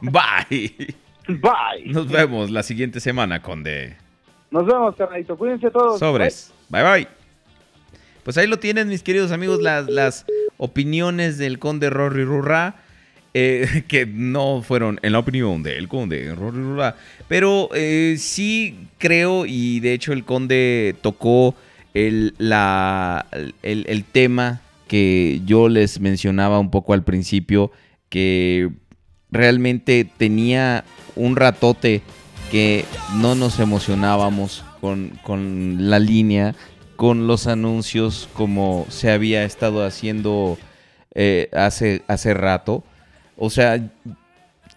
Bye. 0.00 0.94
Bye. 1.28 1.92
Nos 1.92 2.10
vemos 2.10 2.50
la 2.50 2.62
siguiente 2.62 2.98
semana, 2.98 3.42
Conde. 3.42 3.96
Nos 4.50 4.64
vemos, 4.64 4.96
carnalito. 4.96 5.36
Cuídense 5.36 5.70
todos. 5.70 5.98
Sobres. 5.98 6.54
Bye 6.70 6.82
bye. 6.82 7.08
Pues 8.22 8.38
ahí 8.38 8.46
lo 8.46 8.58
tienen, 8.58 8.88
mis 8.88 9.02
queridos 9.02 9.32
amigos, 9.32 9.60
las, 9.60 9.86
las 9.90 10.24
opiniones 10.56 11.36
del 11.36 11.58
Conde 11.58 11.90
Rory 11.90 12.24
Rurra. 12.24 12.76
Eh, 13.36 13.84
que 13.88 14.06
no 14.06 14.62
fueron 14.62 15.00
en 15.02 15.10
la 15.12 15.18
opinión 15.18 15.64
del 15.64 15.88
conde 15.88 16.32
pero 17.26 17.68
eh, 17.74 18.14
sí 18.16 18.86
creo 18.98 19.44
y 19.44 19.80
de 19.80 19.92
hecho 19.92 20.12
el 20.12 20.24
conde 20.24 20.94
tocó 21.02 21.56
el, 21.94 22.34
la, 22.38 23.26
el 23.62 24.04
tema 24.04 24.62
que 24.88 25.40
yo 25.44 25.68
les 25.68 26.00
mencionaba 26.00 26.58
un 26.58 26.70
poco 26.70 26.92
al 26.92 27.02
principio, 27.02 27.70
que 28.08 28.70
realmente 29.30 30.08
tenía 30.16 30.84
un 31.16 31.36
ratote 31.36 32.02
que 32.50 32.84
no 33.16 33.34
nos 33.34 33.58
emocionábamos 33.58 34.64
con, 34.80 35.18
con 35.22 35.90
la 35.90 35.98
línea, 35.98 36.54
con 36.96 37.26
los 37.26 37.46
anuncios 37.46 38.28
como 38.34 38.86
se 38.88 39.10
había 39.10 39.44
estado 39.44 39.84
haciendo 39.84 40.58
eh, 41.14 41.48
hace, 41.52 42.02
hace 42.06 42.34
rato. 42.34 42.84
O 43.36 43.50
sea, 43.50 43.90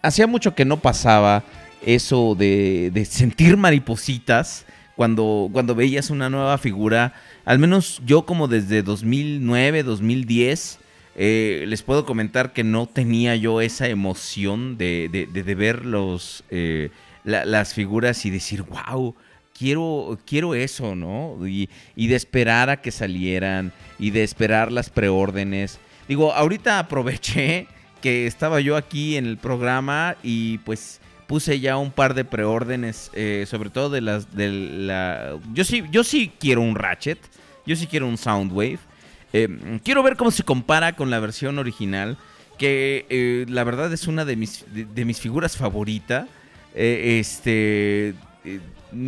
hacía 0.01 0.27
mucho 0.27 0.55
que 0.55 0.65
no 0.65 0.77
pasaba 0.77 1.43
eso 1.85 2.35
de, 2.35 2.91
de 2.93 3.05
sentir 3.05 3.57
maripositas 3.57 4.65
cuando, 4.95 5.49
cuando 5.53 5.75
veías 5.75 6.09
una 6.09 6.29
nueva 6.29 6.57
figura. 6.57 7.13
Al 7.45 7.59
menos 7.59 8.01
yo 8.05 8.25
como 8.25 8.47
desde 8.47 8.81
2009, 8.81 9.83
2010, 9.83 10.79
eh, 11.15 11.65
les 11.67 11.83
puedo 11.83 12.05
comentar 12.05 12.51
que 12.53 12.63
no 12.63 12.87
tenía 12.87 13.35
yo 13.35 13.61
esa 13.61 13.87
emoción 13.87 14.77
de, 14.77 15.09
de, 15.11 15.25
de, 15.27 15.55
ver 15.55 15.85
los, 15.85 16.43
eh, 16.49 16.89
la, 17.23 17.45
las 17.45 17.73
figuras 17.73 18.25
y 18.25 18.31
decir, 18.31 18.63
wow, 18.63 19.15
quiero, 19.57 20.19
quiero 20.25 20.55
eso, 20.55 20.95
¿no? 20.95 21.47
Y, 21.47 21.69
y, 21.95 22.07
de 22.07 22.15
esperar 22.15 22.69
a 22.69 22.81
que 22.81 22.91
salieran 22.91 23.71
y 23.97 24.11
de 24.11 24.23
esperar 24.23 24.71
las 24.71 24.89
preórdenes. 24.89 25.79
Digo, 26.07 26.33
ahorita 26.33 26.79
aproveché 26.79 27.67
que 28.01 28.27
estaba 28.27 28.61
yo 28.61 28.75
aquí 28.75 29.17
en 29.17 29.25
el 29.25 29.37
programa 29.37 30.15
y 30.23 30.59
pues 30.59 30.99
puse 31.27 31.59
ya 31.59 31.77
un 31.77 31.91
par 31.91 32.13
de 32.13 32.25
preórdenes, 32.25 33.11
eh, 33.13 33.45
sobre 33.47 33.69
todo 33.69 33.89
de 33.89 34.01
las 34.01 34.35
de. 34.35 35.37
Yo 35.53 35.63
sí, 35.63 35.83
yo 35.91 36.03
sí 36.03 36.31
quiero 36.39 36.61
un 36.61 36.75
Ratchet, 36.75 37.19
yo 37.65 37.75
sí 37.75 37.85
quiero 37.85 38.07
un 38.07 38.17
Soundwave. 38.17 38.79
Eh, 39.33 39.79
quiero 39.83 40.01
ver 40.01 40.15
cómo 40.15 40.31
se 40.31 40.43
compara 40.43 40.93
con 40.93 41.09
la 41.09 41.19
versión 41.19 41.59
original, 41.59 42.17
que 42.57 43.05
eh, 43.09 43.45
la 43.49 43.65
verdad 43.65 43.91
es 43.91 44.07
una 44.07 44.23
de 44.25 44.37
mis 44.37 44.65
de, 44.73 45.05
mis 45.05 45.19
figuras 45.19 45.57
favoritas. 45.57 46.27
este 46.73 48.15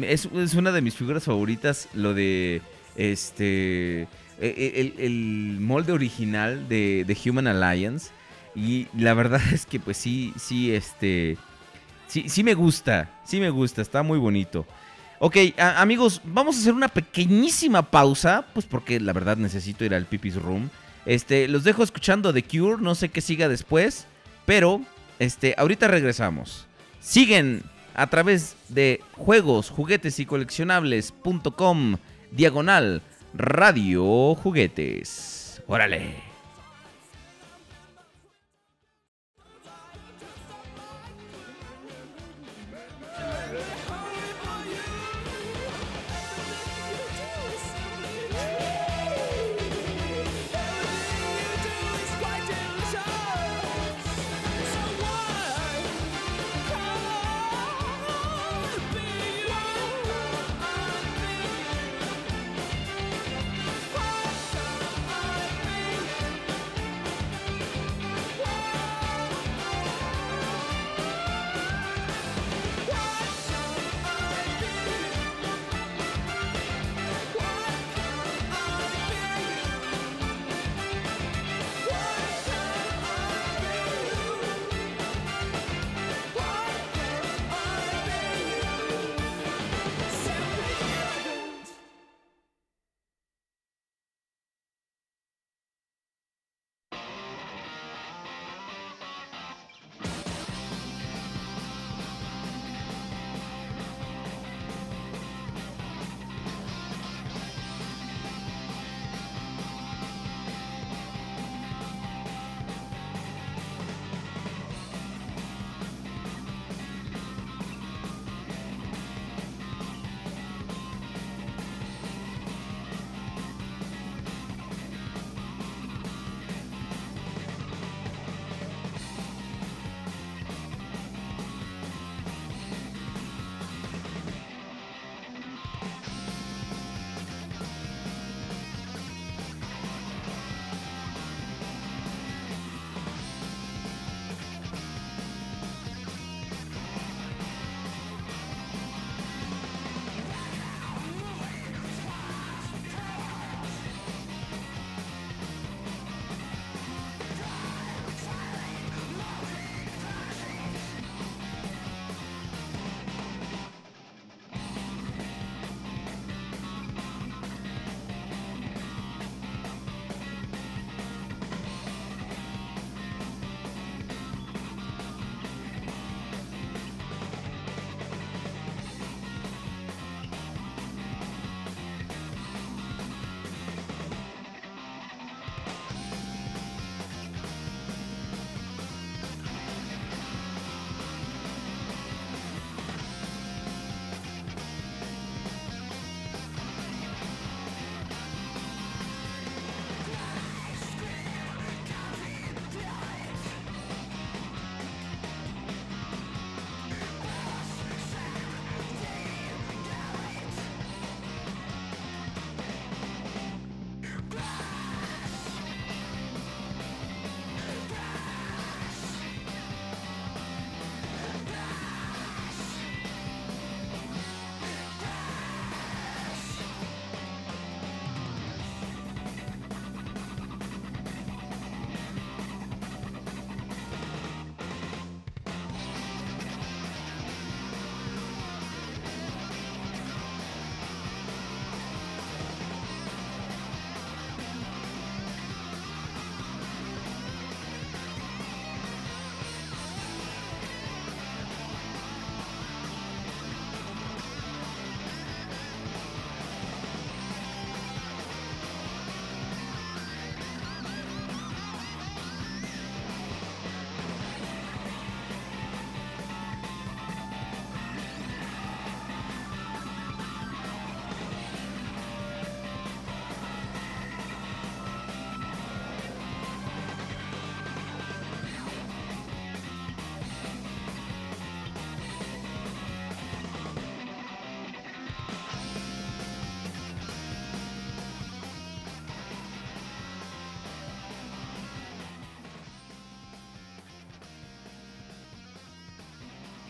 es, 0.03 0.27
es, 0.34 0.53
una 0.53 0.72
de 0.72 0.82
mis 0.82 0.95
figuras 0.95 1.24
favoritas, 1.24 1.88
lo 1.93 2.14
de 2.14 2.61
este 2.98 4.08
el, 4.42 4.93
el 4.98 5.58
molde 5.59 5.93
original 5.93 6.68
de, 6.68 7.06
de 7.08 7.30
Human 7.30 7.48
Alliance. 7.48 8.11
Y 8.56 8.88
la 8.98 9.14
verdad 9.14 9.42
es 9.53 9.66
que 9.66 9.80
pues 9.80 9.98
sí, 9.98 10.34
sí, 10.38 10.74
este... 10.74 11.38
Sí, 12.08 12.28
sí 12.28 12.44
me 12.44 12.56
gusta, 12.56 13.19
sí 13.24 13.40
me 13.40 13.52
gusta, 13.52 13.84
está 13.84 14.02
muy 14.02 14.18
bonito. 14.18 14.66
Ok, 15.19 15.38
amigos, 15.58 16.22
vamos 16.24 16.56
a 16.56 16.60
hacer 16.60 16.74
una 16.74 16.88
pequeñísima 16.88 17.84
pausa, 17.84 18.45
pues 18.53 18.66
porque 18.66 19.00
la 19.00 19.14
verdad 19.14 19.38
necesito 19.38 19.86
ir 19.86 19.94
al 19.94 20.06
Pipis 20.06 20.36
Room. 20.36 20.69
Este, 21.06 21.48
los 21.48 21.64
dejo 21.64 21.84
escuchando 21.84 22.34
The 22.34 22.44
Cure, 22.44 22.82
no 22.82 22.95
sé 22.95 23.10
qué 23.10 23.22
siga 23.22 23.48
después, 23.48 24.08
pero 24.45 24.82
este, 25.19 25.56
ahorita 25.58 25.88
regresamos. 25.88 26.68
Siguen 27.00 27.64
a 27.95 28.08
través 28.08 28.56
de 28.69 29.02
juegos, 29.18 29.69
juguetes 29.69 30.19
y 30.19 30.26
coleccionables.com 30.26 31.98
diagonal 32.32 33.02
radio 33.34 34.36
juguetes. 34.36 35.61
Órale. 35.68 36.28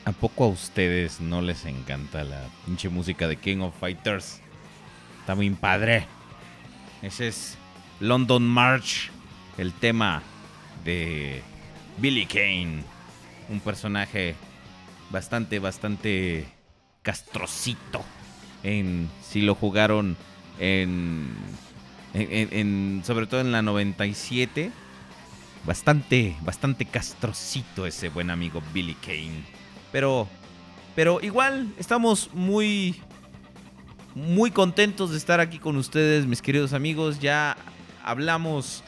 ¿A 0.10 0.12
poco 0.12 0.46
a 0.46 0.48
ustedes 0.48 1.22
no 1.22 1.40
les 1.40 1.66
encanta 1.66 2.24
la 2.24 2.42
pinche 2.66 2.90
música 2.90 3.28
de 3.28 3.36
King 3.36 3.60
of 3.60 3.80
Fighters? 3.80 4.42
Está 5.20 5.36
muy 5.36 5.52
padre. 5.52 6.08
Ese 7.04 7.28
es 7.28 7.60
London 8.00 8.42
March, 8.42 9.12
el 9.60 9.72
tema 9.72 10.24
de 10.84 11.44
Billy 12.00 12.26
Kane. 12.26 12.82
Un 13.50 13.60
personaje 13.60 14.34
bastante, 15.12 15.60
bastante 15.60 16.48
castrocito. 17.04 18.04
En, 18.64 19.12
si 19.22 19.42
lo 19.44 19.54
jugaron 19.54 20.18
en, 20.60 21.36
en, 22.16 22.50
en- 22.52 23.04
sobre 23.06 23.28
todo 23.28 23.42
en 23.42 23.52
la 23.52 23.62
97. 23.62 24.72
Bastante, 25.68 26.36
bastante 26.42 26.86
castrocito 26.86 27.86
ese 27.86 28.10
buen 28.10 28.32
amigo 28.32 28.64
Billy 28.74 28.96
Kane. 28.96 29.60
Pero, 29.92 30.28
pero 30.96 31.20
igual 31.22 31.74
estamos 31.78 32.30
muy, 32.34 33.02
muy 34.16 34.52
contentos 34.52 35.12
de 35.12 35.18
estar 35.18 35.40
aquí 35.40 35.60
con 35.60 35.78
ustedes, 35.78 36.26
mis 36.26 36.42
queridos 36.42 36.74
amigos. 36.74 37.20
Ya 37.20 37.58
hablamos 38.04 38.84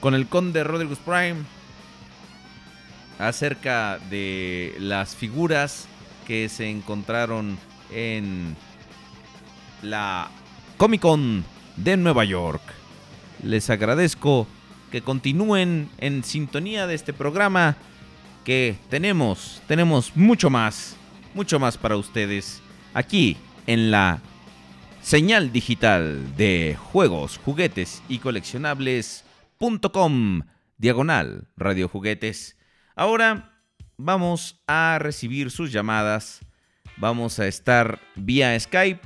con 0.00 0.14
el 0.14 0.26
conde 0.26 0.64
Rodriguez 0.64 0.98
Prime 0.98 1.44
acerca 3.18 3.98
de 4.10 4.74
las 4.78 5.14
figuras 5.14 5.88
que 6.26 6.48
se 6.48 6.68
encontraron 6.68 7.58
en 7.90 8.56
la 9.82 10.28
Comic 10.76 11.00
Con 11.00 11.44
de 11.76 11.96
Nueva 11.96 12.24
York. 12.24 12.62
Les 13.42 13.70
agradezco 13.70 14.46
que 14.90 15.02
continúen 15.02 15.88
en 15.98 16.24
sintonía 16.24 16.86
de 16.86 16.94
este 16.94 17.12
programa 17.12 17.76
que 18.46 18.76
tenemos, 18.88 19.60
tenemos 19.66 20.16
mucho 20.16 20.48
más, 20.50 20.96
mucho 21.34 21.58
más 21.58 21.76
para 21.76 21.96
ustedes 21.96 22.62
aquí 22.94 23.36
en 23.66 23.90
la 23.90 24.20
señal 25.02 25.50
digital 25.52 26.36
de 26.36 26.76
juegos, 26.78 27.40
juguetes 27.44 28.04
y 28.08 28.18
coleccionables.com 28.20 30.42
diagonal 30.78 31.48
radio 31.56 31.88
juguetes. 31.88 32.56
Ahora 32.94 33.58
vamos 33.96 34.62
a 34.68 34.98
recibir 35.00 35.50
sus 35.50 35.72
llamadas. 35.72 36.38
Vamos 36.98 37.40
a 37.40 37.48
estar 37.48 37.98
vía 38.14 38.58
Skype. 38.60 39.00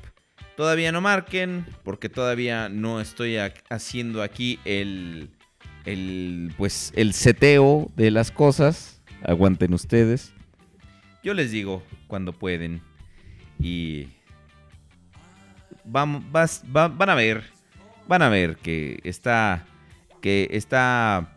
Todavía 0.56 0.92
no 0.92 1.00
marquen 1.00 1.64
porque 1.82 2.10
todavía 2.10 2.68
no 2.68 3.00
estoy 3.00 3.36
ac- 3.36 3.62
haciendo 3.70 4.22
aquí 4.22 4.58
el 4.66 5.30
el 5.86 6.52
pues 6.58 6.92
el 6.94 7.14
seteo 7.14 7.90
de 7.96 8.10
las 8.10 8.30
cosas. 8.30 8.99
Aguanten 9.24 9.74
ustedes. 9.74 10.32
Yo 11.22 11.34
les 11.34 11.50
digo 11.50 11.82
cuando 12.06 12.32
pueden 12.32 12.80
y 13.58 14.08
vam- 15.84 16.24
vas- 16.30 16.64
va- 16.74 16.88
van 16.88 17.10
a 17.10 17.14
ver, 17.14 17.44
van 18.08 18.22
a 18.22 18.28
ver 18.28 18.56
que 18.56 19.00
está, 19.04 19.66
que 20.22 20.48
está, 20.52 21.36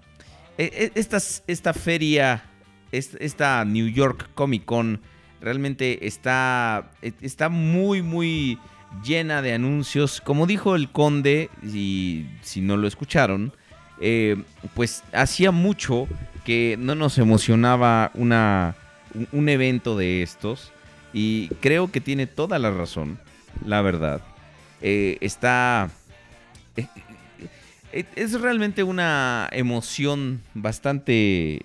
e- 0.58 0.72
e- 0.96 1.00
esta, 1.00 1.18
esta 1.48 1.74
feria, 1.74 2.44
es- 2.92 3.18
esta 3.20 3.66
New 3.66 3.88
York 3.90 4.30
Comic 4.34 4.64
Con 4.66 5.02
realmente 5.42 6.08
está, 6.08 6.92
e- 7.02 7.14
está 7.22 7.50
muy, 7.50 8.02
muy 8.02 8.58
llena 9.04 9.42
de 9.42 9.54
anuncios. 9.54 10.22
Como 10.22 10.48
dijo 10.48 10.76
el 10.76 10.92
conde, 10.92 11.50
y 11.62 12.26
si 12.42 12.62
no 12.62 12.78
lo 12.78 12.88
escucharon, 12.88 13.54
eh, 14.00 14.42
pues 14.74 15.04
hacía 15.14 15.52
mucho 15.52 16.08
que 16.46 16.76
no 16.80 16.96
nos 16.96 17.18
emocionaba 17.18 18.12
una, 18.16 18.76
un- 19.14 19.28
evento 19.50 19.98
de 19.98 20.24
estos. 20.24 20.72
Y 21.14 21.50
creo 21.62 21.92
que 21.92 22.02
tiene 22.02 22.26
toda 22.28 22.58
la 22.60 22.72
razón, 22.72 23.20
la 23.66 23.82
verdad. 23.82 24.22
Eh, 24.82 25.18
está... 25.22 25.90
eh, 26.76 28.06
es 28.16 28.40
realmente 28.42 28.84
una 28.84 29.48
emoción 29.52 30.42
bastante... 30.54 31.62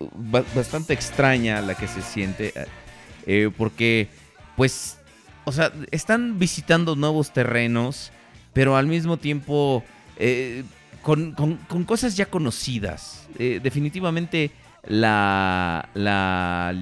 ba- 0.00 0.44
bastante 0.54 0.92
extraña 0.94 1.60
la 1.60 1.74
que 1.74 1.86
se 1.86 2.02
siente. 2.02 2.52
porque, 3.56 4.08
pues, 4.56 4.98
o 5.44 5.52
sea, 5.52 5.72
están 5.90 6.38
visitando 6.38 6.96
nuevos 6.96 7.32
terrenos, 7.32 8.10
pero 8.52 8.76
al 8.76 8.86
mismo 8.86 9.16
tiempo 9.16 9.84
con, 11.02 11.34
cosas 11.86 12.16
ya 12.16 12.26
conocidas. 12.26 13.28
Eh, 13.38 13.60
definitivamente 13.62 14.50
la, 14.86 15.88
la 15.94 16.74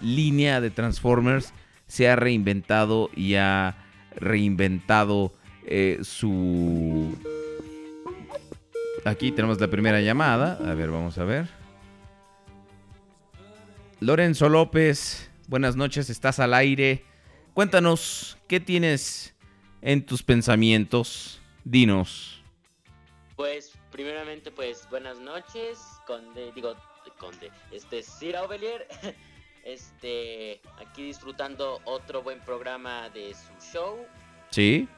línea 0.00 0.60
de 0.60 0.70
Transformers 0.70 1.52
se 1.86 2.08
ha 2.08 2.16
reinventado 2.16 3.10
y 3.14 3.34
ha 3.34 3.76
reinventado 4.16 5.32
eh, 5.66 5.98
su... 6.02 7.16
Aquí 9.04 9.32
tenemos 9.32 9.60
la 9.60 9.68
primera 9.68 10.00
llamada. 10.00 10.58
A 10.64 10.74
ver, 10.74 10.90
vamos 10.90 11.18
a 11.18 11.24
ver. 11.24 11.46
Lorenzo 14.00 14.48
López, 14.48 15.30
buenas 15.46 15.76
noches, 15.76 16.10
estás 16.10 16.38
al 16.38 16.54
aire. 16.54 17.04
Cuéntanos, 17.52 18.38
¿qué 18.48 18.60
tienes 18.60 19.34
en 19.82 20.04
tus 20.04 20.22
pensamientos? 20.22 21.40
Dinos. 21.64 22.33
Pues, 23.36 23.72
primeramente, 23.90 24.50
pues, 24.50 24.88
buenas 24.90 25.18
noches, 25.18 25.78
Conde, 26.06 26.52
digo, 26.54 26.74
Conde, 27.18 27.50
este, 27.72 28.02
Sir 28.02 28.36
Aubelier, 28.36 28.86
este, 29.64 30.60
aquí 30.78 31.02
disfrutando 31.02 31.80
otro 31.84 32.22
buen 32.22 32.40
programa 32.40 33.10
de 33.10 33.34
su 33.34 33.72
show, 33.72 34.06
¿Sí? 34.50 34.88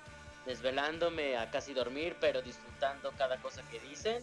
desvelándome 0.44 1.36
a 1.36 1.50
casi 1.50 1.72
dormir, 1.72 2.16
pero 2.20 2.42
disfrutando 2.42 3.10
cada 3.16 3.38
cosa 3.38 3.62
que 3.70 3.80
dicen, 3.80 4.22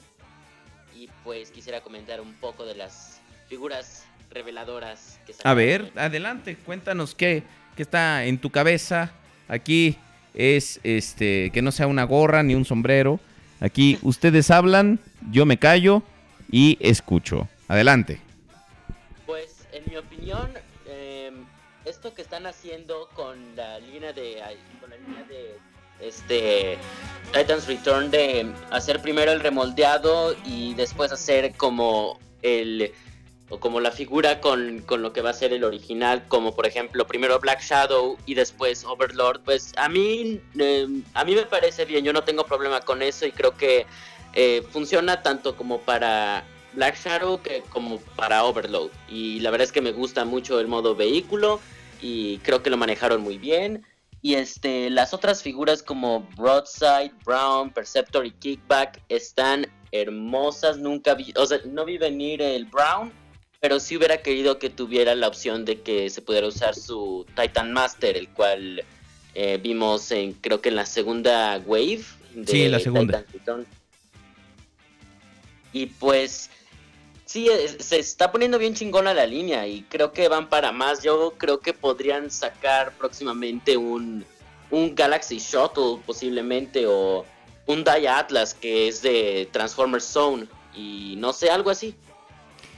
y 0.96 1.10
pues 1.24 1.50
quisiera 1.50 1.82
comentar 1.82 2.22
un 2.22 2.34
poco 2.36 2.66
de 2.66 2.76
las 2.76 3.20
figuras 3.48 4.06
reveladoras 4.30 5.20
que 5.26 5.34
A 5.44 5.54
ver, 5.54 5.92
adelante, 5.96 6.56
cuéntanos 6.56 7.16
qué, 7.16 7.44
qué 7.76 7.82
está 7.82 8.26
en 8.26 8.38
tu 8.38 8.52
cabeza. 8.52 9.12
Aquí 9.48 9.98
es 10.34 10.80
este 10.84 11.52
que 11.52 11.62
no 11.62 11.72
sea 11.72 11.88
una 11.88 12.04
gorra 12.04 12.44
ni 12.44 12.56
un 12.56 12.66
sombrero. 12.66 13.20
Aquí 13.64 13.98
ustedes 14.02 14.52
hablan, 14.52 15.00
yo 15.32 15.46
me 15.46 15.58
callo 15.58 16.04
y 16.52 16.78
escucho. 16.82 17.48
Adelante. 17.70 18.20
Pues, 19.26 19.66
en 19.72 19.84
mi 19.90 19.96
opinión, 19.96 20.52
em, 20.86 21.46
esto 21.86 22.14
que 22.14 22.22
están 22.22 22.46
haciendo 22.46 23.08
con 23.16 23.56
la 23.56 23.80
línea 23.80 24.12
de 24.12 24.42
con 24.82 24.90
la 24.90 24.98
línea 24.98 25.24
de 25.24 25.56
este 26.02 26.78
Titans 27.32 27.66
Return 27.66 28.12
de 28.12 28.52
hacer 28.70 29.02
primero 29.02 29.32
el 29.32 29.40
remoldeado 29.40 30.36
y 30.46 30.74
después 30.74 31.14
hacer 31.14 31.56
como 31.56 32.20
el 32.42 32.92
o 33.54 33.60
como 33.60 33.80
la 33.80 33.92
figura 33.92 34.42
con, 34.42 34.82
con 34.82 35.04
lo 35.04 35.14
que 35.14 35.22
va 35.22 35.30
a 35.30 35.34
ser 35.34 35.54
el 35.54 35.64
original, 35.64 36.26
como 36.28 36.56
por 36.56 36.66
ejemplo 36.66 37.06
primero 37.06 37.40
Black 37.40 37.62
Shadow 37.62 38.18
y 38.26 38.34
después 38.34 38.84
Overlord, 38.84 39.42
pues 39.42 39.74
a 39.78 39.90
mí 39.90 40.42
em, 40.58 41.04
a 41.14 41.24
mí 41.24 41.36
me 41.36 41.46
parece 41.46 41.86
bien, 41.86 42.04
yo 42.04 42.14
no 42.14 42.24
tengo 42.24 42.46
problema 42.46 42.82
con 42.82 43.04
eso 43.04 43.28
y 43.28 43.32
creo 43.32 43.56
que 43.56 43.86
eh, 44.34 44.64
funciona 44.72 45.22
tanto 45.22 45.56
como 45.56 45.82
para 45.82 46.44
Black 46.74 46.98
Shadow 46.98 47.44
que 47.44 47.62
como 47.70 48.00
para 48.16 48.44
Overload. 48.44 48.90
Y 49.08 49.40
la 49.42 49.52
verdad 49.52 49.66
es 49.66 49.72
que 49.72 49.82
me 49.82 49.92
gusta 49.92 50.26
mucho 50.26 50.60
el 50.60 50.68
modo 50.68 50.96
vehículo 50.96 51.60
y 52.02 52.40
creo 52.40 52.64
que 52.64 52.72
lo 52.72 52.78
manejaron 52.78 53.22
muy 53.22 53.38
bien. 53.38 53.86
Y 54.24 54.34
este, 54.34 54.90
las 54.90 55.14
otras 55.14 55.44
figuras 55.44 55.84
como 55.84 56.28
Broadside, 56.38 57.12
Brown, 57.24 57.70
Perceptor 57.70 58.26
y 58.26 58.32
Kickback 58.32 59.00
están 59.10 59.68
hermosas. 59.92 60.80
Nunca 60.80 61.14
vi, 61.14 61.34
o 61.36 61.46
sea, 61.46 61.60
no 61.66 61.86
vi 61.86 62.00
venir 62.00 62.42
el 62.42 62.66
Brown, 62.66 63.12
pero 63.64 63.80
sí 63.80 63.96
hubiera 63.96 64.22
querido 64.22 64.60
que 64.60 64.70
tuviera 64.70 65.16
la 65.16 65.30
opción 65.30 65.64
de 65.64 65.80
que 65.80 66.10
se 66.10 66.22
pudiera 66.22 66.46
usar 66.48 66.76
su 66.76 67.26
Titan 67.34 67.72
Master, 67.72 68.18
el 68.18 68.28
cual 68.28 68.84
eh, 69.36 69.58
vimos 69.64 70.12
en, 70.12 70.34
creo 70.34 70.60
que 70.60 70.68
en 70.68 70.76
la 70.76 70.86
segunda 70.86 71.58
wave. 71.66 72.04
De 72.34 72.52
Sí, 72.52 72.68
la 72.68 72.82
segunda. 72.82 73.24
Titan. 73.24 73.66
Y 75.72 75.86
pues 75.86 76.50
sí, 77.24 77.48
se 77.80 78.00
está 78.00 78.34
poniendo 78.34 78.60
bien 78.60 78.74
chingona 78.74 79.14
la 79.14 79.26
línea 79.26 79.66
y 79.66 79.84
creo 79.84 80.12
que 80.12 80.28
van 80.28 80.50
para 80.50 80.74
más. 80.74 81.02
Yo 81.02 81.36
creo 81.38 81.62
que 81.62 81.72
podrían 81.72 82.32
sacar 82.32 82.92
próximamente 82.98 83.78
un, 83.78 84.26
un 84.72 84.94
Galaxy 84.94 85.38
Shuttle 85.38 86.02
posiblemente 86.06 86.86
o 86.86 87.26
un 87.68 87.86
Dia 87.86 88.20
Atlas 88.20 88.54
que 88.54 88.90
es 88.90 89.02
de 89.02 89.48
Transformers 89.54 90.04
Zone 90.04 90.48
y 90.76 91.16
no 91.18 91.32
sé, 91.32 91.50
algo 91.50 91.70
así. 91.70 91.96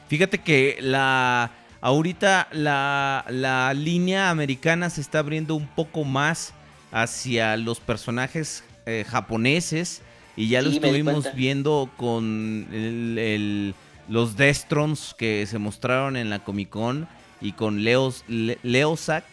Fíjate 0.07 0.37
que 0.39 0.77
la 0.81 1.51
ahorita 1.81 2.47
la, 2.51 3.25
la 3.29 3.73
línea 3.73 4.29
americana 4.29 4.89
se 4.89 5.01
está 5.01 5.19
abriendo 5.19 5.55
un 5.55 5.67
poco 5.67 6.03
más 6.03 6.53
hacia 6.91 7.57
los 7.57 7.79
personajes 7.79 8.63
eh, 8.85 9.05
japoneses 9.07 10.01
y 10.35 10.47
ya 10.47 10.61
lo 10.61 10.69
Sí, 10.69 10.75
estuvimos 10.77 11.27
viendo 11.35 11.89
con 11.97 12.67
el- 12.71 13.17
el- 13.17 13.75
los 14.07 14.35
Destrons 14.37 15.15
que 15.17 15.45
se 15.47 15.57
mostraron 15.57 16.15
en 16.17 16.29
la 16.29 16.39
Comic 16.39 16.69
Con 16.69 17.07
y 17.41 17.53
con 17.53 17.83
Leos, 17.83 18.23
Le- 18.27 18.59
Leosac, 18.63 19.25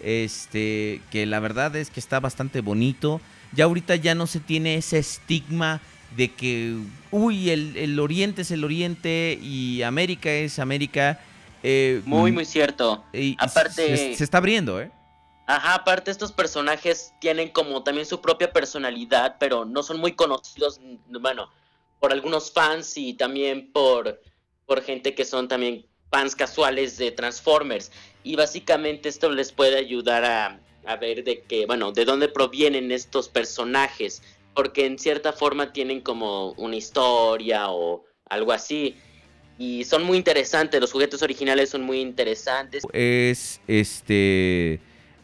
este, 0.00 1.00
que 1.10 1.26
la 1.26 1.40
verdad 1.40 1.74
es 1.76 1.90
que 1.90 2.00
está 2.00 2.20
bastante 2.20 2.60
bonito. 2.60 3.20
Ya 3.52 3.64
ahorita 3.64 3.96
ya 3.96 4.14
no 4.14 4.26
se 4.26 4.40
tiene 4.40 4.76
ese 4.76 4.98
estigma 4.98 5.80
de 6.16 6.32
que, 6.32 6.76
uy, 7.10 7.50
el, 7.50 7.76
el 7.76 7.98
Oriente 8.00 8.42
es 8.42 8.50
el 8.50 8.64
Oriente 8.64 9.38
y 9.40 9.82
América 9.82 10.30
es 10.32 10.58
América. 10.58 11.20
Eh, 11.62 12.00
Muy, 12.04 12.32
mm, 12.32 12.34
muy 12.34 12.44
cierto. 12.44 13.04
y 13.12 13.36
aparte- 13.38 13.96
se, 13.96 14.14
se 14.16 14.24
está 14.24 14.38
abriendo, 14.38 14.80
¿eh? 14.80 14.90
Ajá, 15.46 15.74
aparte 15.74 16.10
estos 16.12 16.30
personajes 16.32 17.12
tienen 17.20 17.48
como 17.48 17.82
también 17.82 18.06
su 18.06 18.20
propia 18.20 18.52
personalidad, 18.52 19.36
pero 19.40 19.64
no 19.64 19.82
son 19.82 19.98
muy 19.98 20.12
conocidos, 20.12 20.80
bueno, 21.08 21.50
por 21.98 22.12
algunos 22.12 22.52
fans 22.52 22.96
y 22.96 23.14
también 23.14 23.70
por, 23.72 24.22
por 24.66 24.80
gente 24.82 25.14
que 25.14 25.24
son 25.24 25.48
también 25.48 25.84
fans 26.10 26.36
casuales 26.36 26.96
de 26.98 27.10
Transformers. 27.10 27.90
Y 28.22 28.36
básicamente 28.36 29.08
esto 29.08 29.28
les 29.30 29.50
puede 29.50 29.76
ayudar 29.76 30.24
a, 30.24 30.60
a 30.86 30.96
ver 30.96 31.24
de 31.24 31.42
que, 31.42 31.66
bueno, 31.66 31.90
de 31.90 32.04
dónde 32.04 32.28
provienen 32.28 32.92
estos 32.92 33.28
personajes, 33.28 34.22
porque 34.60 34.84
en 34.84 34.98
cierta 34.98 35.32
forma 35.32 35.72
tienen 35.72 36.02
como 36.02 36.52
una 36.58 36.76
historia 36.76 37.70
o 37.70 38.04
algo 38.28 38.52
así. 38.52 38.94
Y 39.56 39.84
son 39.84 40.04
muy 40.04 40.18
interesantes, 40.18 40.78
los 40.82 40.92
juguetes 40.92 41.22
originales 41.22 41.70
son 41.70 41.80
muy 41.82 41.98
interesantes. 42.00 42.82
Es 42.92 43.58
este. 43.66 44.74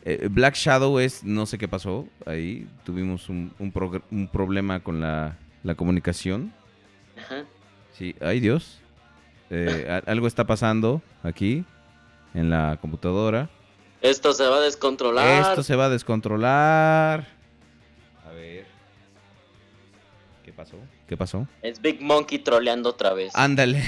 eh, 0.07 0.29
Black 0.31 0.55
Shadow 0.55 0.99
es. 0.99 1.23
No 1.23 1.45
sé 1.45 1.59
qué 1.59 1.69
pasó 1.69 2.09
ahí. 2.25 2.67
Tuvimos 2.85 3.29
un, 3.29 3.53
un 3.59 3.71
progr- 3.75 4.03
un 4.11 4.27
problema 4.29 4.83
con 4.83 5.03
la, 5.03 5.37
la 5.63 5.75
comunicación. 5.75 6.51
Ajá. 7.19 7.45
Sí, 7.93 8.15
ay 8.23 8.41
Dios. 8.41 8.79
Eh, 9.51 10.01
algo 10.07 10.27
está 10.27 10.47
pasando 10.47 11.03
aquí 11.23 11.63
en 12.33 12.49
la 12.49 12.79
computadora. 12.81 13.51
Esto 14.01 14.33
se 14.33 14.47
va 14.47 14.57
a 14.57 14.61
descontrolar. 14.61 15.43
Esto 15.51 15.63
se 15.63 15.77
va 15.77 15.87
a 15.87 15.91
descontrolar. 15.91 17.36
Pasó? 20.57 20.77
¿Qué 21.07 21.17
pasó? 21.17 21.47
Es 21.63 21.81
Big 21.81 22.01
Monkey 22.01 22.39
troleando 22.39 22.89
otra 22.89 23.13
vez. 23.13 23.31
Ándale. 23.37 23.83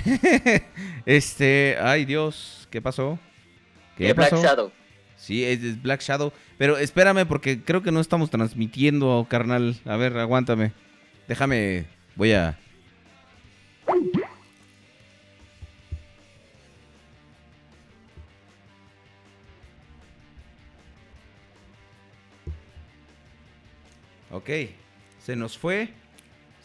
este. 1.07 1.77
Ay 1.81 2.05
Dios. 2.05 2.69
¿Qué 2.71 2.81
pasó? 2.83 3.19
¿Qué 3.97 4.13
Black? 4.13 4.35
Shadow. 4.35 4.71
Sí, 5.17 5.45
es, 5.45 5.65
es 5.65 5.83
Black 5.83 6.03
Shadow. 6.03 6.33
Pero 6.59 6.77
espérame 6.77 7.27
porque 7.27 7.65
creo 7.65 7.83
que 7.83 7.91
no 7.91 8.01
estamos 8.01 8.31
transmitiendo, 8.31 9.27
carnal. 9.29 9.77
A 9.85 9.97
ver, 9.97 10.17
aguántame. 10.19 10.73
Déjame. 11.27 11.87
Voy 12.15 12.33
a. 12.33 12.59
Ok. 24.31 24.51
Se 25.19 25.35
nos 25.35 25.59
fue. 25.59 25.89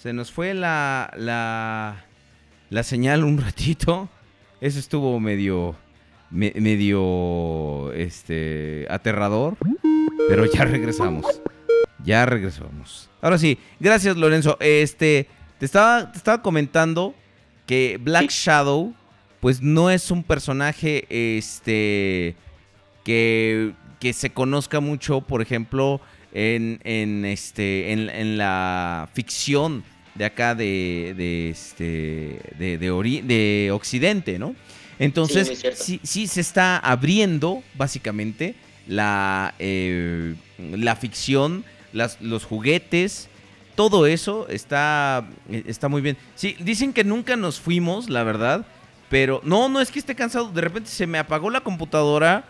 Se 0.04 0.12
nos 0.12 0.34
fue 0.34 0.54
la. 0.54 1.10
La. 1.16 2.04
La 2.70 2.84
señal 2.84 3.24
un 3.24 3.38
ratito. 3.38 4.10
Eso 4.60 4.78
estuvo 4.78 5.18
medio 5.22 5.78
me- 6.30 6.52
medio 6.58 7.94
este 7.94 8.86
aterrador, 8.90 9.56
pero 10.28 10.46
ya 10.52 10.66
regresamos. 10.66 11.26
Ya 12.04 12.26
regresamos. 12.26 13.10
Ahora 13.22 13.38
sí, 13.38 13.58
gracias 13.80 14.18
Lorenzo. 14.18 14.58
Este 14.60 15.30
te 15.58 15.66
estaba 15.66 16.12
te 16.12 16.18
estaba 16.18 16.42
comentando 16.42 17.16
que 17.66 17.98
Black 18.02 18.30
Shadow 18.30 18.94
pues 19.40 19.62
no 19.62 19.90
es 19.90 20.12
un 20.12 20.22
personaje 20.22 21.06
este 21.38 22.36
que 23.06 23.72
que 24.02 24.12
se 24.12 24.32
conozca 24.32 24.82
mucho, 24.82 25.22
por 25.22 25.42
ejemplo, 25.42 26.02
en, 26.34 26.82
en 26.84 27.24
este 27.24 27.94
en, 27.94 28.10
en 28.10 28.38
la 28.38 29.08
ficción 29.14 29.86
de 30.16 30.26
acá 30.26 30.56
de, 30.56 31.14
de 31.18 31.50
este 31.50 32.40
de, 32.60 32.78
de, 32.78 32.92
ori- 32.92 33.22
de 33.24 33.72
occidente, 33.72 34.38
¿no? 34.40 34.56
Entonces, 35.00 35.48
sí, 35.76 36.00
sí 36.04 36.28
se 36.28 36.40
está 36.42 36.78
abriendo, 36.78 37.64
básicamente, 37.76 38.56
la, 38.88 39.54
eh, 39.60 40.36
la 40.58 40.96
ficción, 40.96 41.66
las, 41.94 42.22
los 42.22 42.46
juguetes, 42.46 43.28
todo 43.76 44.06
eso 44.06 44.48
está, 44.50 45.28
está 45.50 45.90
muy 45.90 46.02
bien. 46.02 46.16
Sí, 46.36 46.56
dicen 46.60 46.94
que 46.94 47.04
nunca 47.04 47.36
nos 47.36 47.60
fuimos, 47.60 48.10
la 48.10 48.24
verdad, 48.24 48.66
pero 49.10 49.42
no, 49.44 49.68
no 49.68 49.82
es 49.82 49.90
que 49.90 49.98
esté 50.00 50.14
cansado, 50.16 50.50
de 50.52 50.62
repente 50.62 50.90
se 50.92 51.08
me 51.08 51.18
apagó 51.18 51.50
la 51.50 51.62
computadora, 51.62 52.46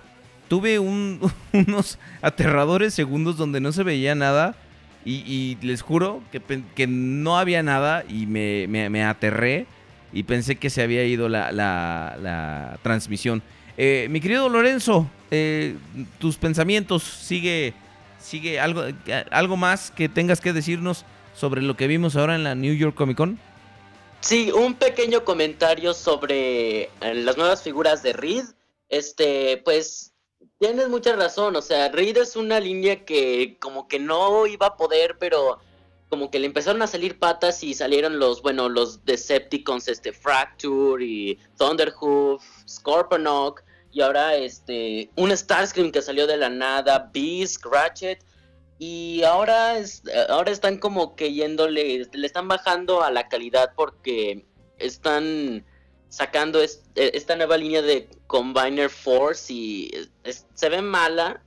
tuve 0.50 0.80
un- 0.80 1.20
unos 1.54 1.98
aterradores 2.22 2.94
segundos 2.94 3.38
donde 3.38 3.62
no 3.62 3.72
se 3.72 3.84
veía 3.84 4.16
nada. 4.16 4.56
Y, 5.06 5.16
y 5.26 5.58
les 5.66 5.82
juro 5.82 6.22
que, 6.32 6.42
que 6.76 6.88
no 6.88 7.38
había 7.38 7.62
nada 7.64 8.06
y 8.08 8.26
me, 8.26 8.68
me- 8.68 8.90
me 8.90 9.04
aterré 9.04 9.66
y 10.14 10.24
pensé 10.24 10.56
que 10.58 10.70
se 10.70 10.82
había 10.82 11.04
ido 11.04 11.28
la, 11.30 11.52
la- 11.52 12.16
la 12.22 12.78
transmisión. 12.84 13.42
Eh, 13.78 14.08
mi 14.10 14.22
querido 14.22 14.48
Lorenzo, 14.50 15.10
eh, 15.32 15.76
tus 16.20 16.38
pensamientos, 16.38 17.04
sigue, 17.04 17.74
sigue 18.20 18.60
algo, 18.60 18.84
eh, 18.86 19.26
algo 19.32 19.58
más 19.58 19.92
que 19.92 20.08
tengas 20.08 20.40
que 20.40 20.54
decirnos 20.54 21.06
sobre 21.36 21.62
lo 21.62 21.76
que 21.76 21.88
vimos 21.88 22.16
ahora 22.16 22.36
en 22.36 22.44
la 22.44 22.54
New 22.56 22.76
York 22.76 22.96
Comic 22.96 23.18
Con. 23.18 23.40
Sí, 24.22 24.52
un 24.52 24.76
pequeño 24.76 25.26
comentario 25.26 25.94
sobre 25.94 26.84
eh, 26.84 26.90
las 27.16 27.36
nuevas 27.36 27.62
figuras 27.62 28.04
de 28.04 28.14
Reed. 28.14 28.46
Este, 28.88 29.62
pues 29.66 30.13
tienes 30.64 30.88
mucha 30.88 31.14
razón, 31.18 31.58
o 31.58 31.62
sea, 31.62 31.90
Reed 31.90 32.16
es 32.16 32.38
una 32.38 32.58
línea 32.62 33.04
que 33.04 33.58
como 33.60 33.90
que 33.90 34.00
no 34.00 34.48
iba 34.48 34.68
a 34.68 34.78
poder, 34.78 35.18
pero 35.20 35.60
como 36.08 36.32
que 36.32 36.40
le 36.40 36.46
empezaron 36.46 36.82
a 36.82 36.88
salir 36.88 37.20
patas 37.20 37.62
y 37.66 37.74
salieron 37.74 38.18
los, 38.18 38.42
bueno, 38.42 38.70
los 38.70 39.04
Decepticons, 39.04 39.90
este, 39.90 40.14
Fracture 40.14 41.04
y 41.04 41.38
Thunderhoof, 41.58 42.42
Scorponok, 42.66 43.62
y 43.92 44.00
ahora 44.00 44.38
este, 44.38 45.10
un 45.18 45.36
Starscream 45.36 45.92
que 45.92 46.02
salió 46.02 46.28
de 46.28 46.38
la 46.38 46.48
nada, 46.48 47.12
Beast, 47.14 47.62
Ratchet, 47.66 48.24
y 48.80 49.22
ahora, 49.24 49.78
es- 49.78 50.02
ahora 50.30 50.50
están 50.50 50.78
como 50.78 51.18
que 51.18 51.34
yéndole, 51.34 52.08
le 52.10 52.26
están 52.26 52.48
bajando 52.48 53.04
a 53.04 53.12
la 53.12 53.28
calidad 53.28 53.74
porque 53.76 54.46
están 54.78 55.66
sacando 56.14 56.62
eh, 56.62 56.78
esta 56.96 57.36
nueva 57.36 57.58
línea 57.58 57.82
de 57.82 58.08
Combiner 58.28 58.88
Force 58.88 59.52
y 59.52 59.92
se 60.54 60.70
ve 60.70 60.80
mala, 60.80 61.42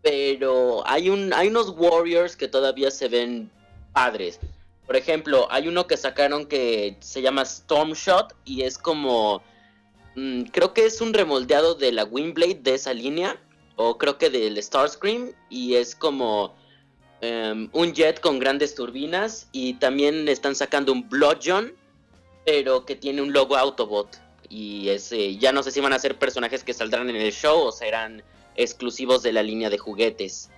pero 0.00 0.82
hay, 0.86 1.10
un, 1.10 1.34
hay 1.34 1.48
unos 1.48 1.74
Warriors 1.76 2.34
que 2.34 2.48
todavía 2.48 2.90
se 2.90 3.08
ven 3.08 3.50
padres. 3.92 4.40
Por 4.86 4.96
ejemplo, 4.96 5.46
hay 5.50 5.68
uno 5.68 5.86
que 5.86 5.98
sacaron 5.98 6.46
que 6.46 6.96
se 7.00 7.20
llama 7.20 7.42
Storm 7.42 7.92
Shot 7.92 8.34
y 8.46 8.62
es 8.62 8.78
como... 8.78 9.42
mm, 10.16 10.44
creo 10.44 10.72
que 10.72 10.86
es 10.86 11.02
un 11.02 11.12
remoldeado 11.12 11.74
de 11.74 11.92
la 11.92 12.04
Windblade 12.04 12.60
de 12.62 12.74
esa 12.76 12.94
línea. 12.94 13.38
O 13.76 13.98
creo 13.98 14.16
que 14.16 14.30
del 14.30 14.60
Starscream. 14.62 15.32
Y 15.50 15.74
es 15.74 15.94
como 15.94 16.54
em, 17.20 17.68
un 17.72 17.92
jet 17.92 18.18
con 18.18 18.38
grandes 18.38 18.74
turbinas. 18.74 19.46
Y 19.52 19.74
también 19.74 20.26
están 20.26 20.54
sacando 20.54 20.90
un 20.90 21.06
Bludgeon. 21.06 21.74
Pero 22.50 22.84
que 22.84 22.96
tiene 22.96 23.22
un 23.22 23.32
logo 23.32 23.56
Autobot. 23.56 24.20
Y 24.48 24.88
ese, 24.88 25.36
ya 25.36 25.52
no 25.52 25.62
sé 25.62 25.70
si 25.70 25.78
van 25.78 25.92
a 25.92 26.00
ser 26.00 26.18
personajes 26.18 26.64
que 26.64 26.74
saldrán 26.74 27.08
en 27.08 27.14
el 27.14 27.30
show 27.30 27.60
o 27.60 27.70
serán 27.70 28.24
exclusivos 28.56 29.22
de 29.22 29.32
la 29.32 29.44
línea 29.44 29.70
de 29.70 29.78
juguetes. 29.78 30.50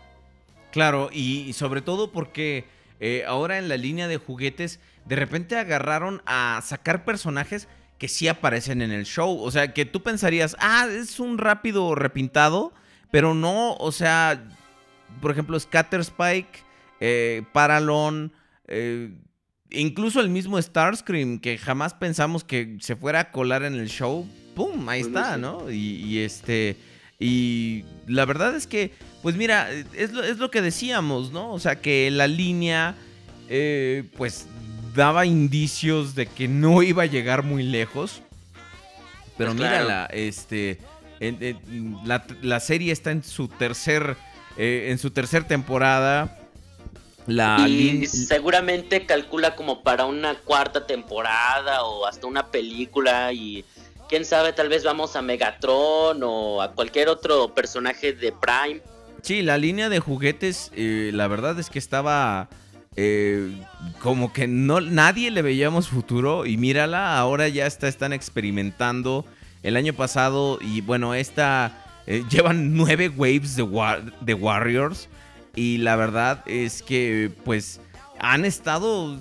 Claro, 0.70 1.10
y, 1.12 1.52
sobre 1.52 1.82
todo 1.82 2.10
porque 2.10 2.64
eh, 2.98 3.24
ahora 3.26 3.58
en 3.58 3.68
la 3.68 3.76
línea 3.76 4.08
de 4.08 4.16
juguetes 4.16 4.80
de 5.04 5.16
repente 5.16 5.56
agarraron 5.56 6.22
a 6.24 6.62
sacar 6.64 7.04
personajes 7.04 7.68
que 7.98 8.08
sí 8.08 8.26
aparecen 8.26 8.80
en 8.80 8.90
el 8.90 9.04
show. 9.04 9.38
O 9.38 9.50
sea, 9.50 9.74
que 9.74 9.84
tú 9.84 10.02
pensarías, 10.02 10.56
ah, 10.60 10.88
es 10.90 11.20
un 11.20 11.36
rápido 11.36 11.94
repintado, 11.94 12.72
pero 13.10 13.34
no, 13.34 13.74
o 13.74 13.92
sea, 13.92 14.48
por 15.20 15.30
ejemplo, 15.30 15.60
Scatter 15.60 16.00
Spike, 16.00 16.60
eh, 17.00 17.42
Paralon, 17.52 18.32
eh, 18.66 19.10
incluso 19.74 20.20
el 20.20 20.28
mismo 20.28 20.60
Starscream, 20.60 21.38
que 21.38 21.58
jamás 21.58 21.94
pensamos 21.94 22.44
que 22.44 22.76
se 22.80 22.96
fuera 22.96 23.20
a 23.20 23.30
colar 23.32 23.62
en 23.64 23.74
el 23.74 23.88
show, 23.88 24.26
¡pum! 24.54 24.88
Ahí 24.88 25.02
Pues, 25.02 25.08
está, 25.14 25.34
sí. 25.36 25.40
¿no? 25.40 25.70
Y, 25.70 25.76
y 26.04 26.18
este. 26.20 26.76
Y 27.18 27.84
la 28.06 28.24
verdad 28.24 28.56
es 28.56 28.66
que, 28.66 28.92
pues 29.22 29.36
mira, 29.36 29.70
es 29.70 30.12
lo, 30.12 30.24
es 30.24 30.38
lo 30.38 30.50
que 30.50 30.60
decíamos, 30.60 31.30
¿no? 31.32 31.52
O 31.52 31.60
sea, 31.60 31.80
que 31.80 32.10
la 32.10 32.26
línea, 32.26 32.96
eh, 33.48 34.04
pues 34.16 34.46
daba 34.94 35.24
indicios 35.24 36.14
de 36.16 36.26
que 36.26 36.48
no 36.48 36.82
iba 36.82 37.04
a 37.04 37.06
llegar 37.06 37.44
muy 37.44 37.62
lejos. 37.62 38.22
Pero 39.38 39.52
Pues 39.52 39.60
claro. 39.60 39.84
mírala, 39.84 40.06
este, 40.12 40.78
en- 41.20 41.38
en- 41.42 41.96
la, 42.04 42.26
la 42.42 42.60
serie 42.60 42.92
está 42.92 43.10
en 43.12 43.22
su 43.22 43.46
tercer, 43.48 44.16
eh, 44.56 44.88
en 44.90 44.98
su 44.98 45.10
tercer 45.12 45.44
temporada. 45.44 46.38
La 47.26 47.64
y 47.68 47.72
lin- 48.00 48.06
seguramente 48.08 49.06
calcula 49.06 49.54
como 49.54 49.82
para 49.82 50.04
una 50.06 50.34
cuarta 50.34 50.86
temporada 50.86 51.84
o 51.84 52.06
hasta 52.06 52.26
una 52.26 52.46
película 52.48 53.32
y 53.32 53.64
quién 54.08 54.24
sabe, 54.24 54.52
tal 54.52 54.68
vez 54.68 54.82
vamos 54.84 55.14
a 55.16 55.22
Megatron 55.22 56.20
o 56.24 56.60
a 56.62 56.72
cualquier 56.72 57.08
otro 57.08 57.54
personaje 57.54 58.12
de 58.12 58.32
Prime. 58.32 58.80
Sí, 59.22 59.42
la 59.42 59.56
línea 59.56 59.88
de 59.88 60.00
juguetes, 60.00 60.72
eh, 60.74 61.10
la 61.14 61.28
verdad 61.28 61.58
es 61.60 61.70
que 61.70 61.78
estaba 61.78 62.48
eh, 62.96 63.52
como 64.00 64.32
que 64.32 64.48
no 64.48 64.80
nadie 64.80 65.30
le 65.30 65.42
veíamos 65.42 65.88
futuro 65.88 66.44
y 66.44 66.56
mírala, 66.56 67.16
ahora 67.18 67.48
ya 67.48 67.66
está, 67.66 67.86
están 67.88 68.12
experimentando. 68.12 69.24
El 69.62 69.76
año 69.76 69.92
pasado 69.94 70.58
y 70.60 70.80
bueno, 70.80 71.14
esta 71.14 71.84
eh, 72.08 72.24
llevan 72.30 72.76
nueve 72.76 73.08
waves 73.08 73.54
de, 73.54 73.64
de 74.22 74.34
Warriors 74.34 75.08
y 75.54 75.78
la 75.78 75.96
verdad 75.96 76.42
es 76.46 76.82
que 76.82 77.30
pues 77.44 77.80
han 78.18 78.44
estado 78.44 79.18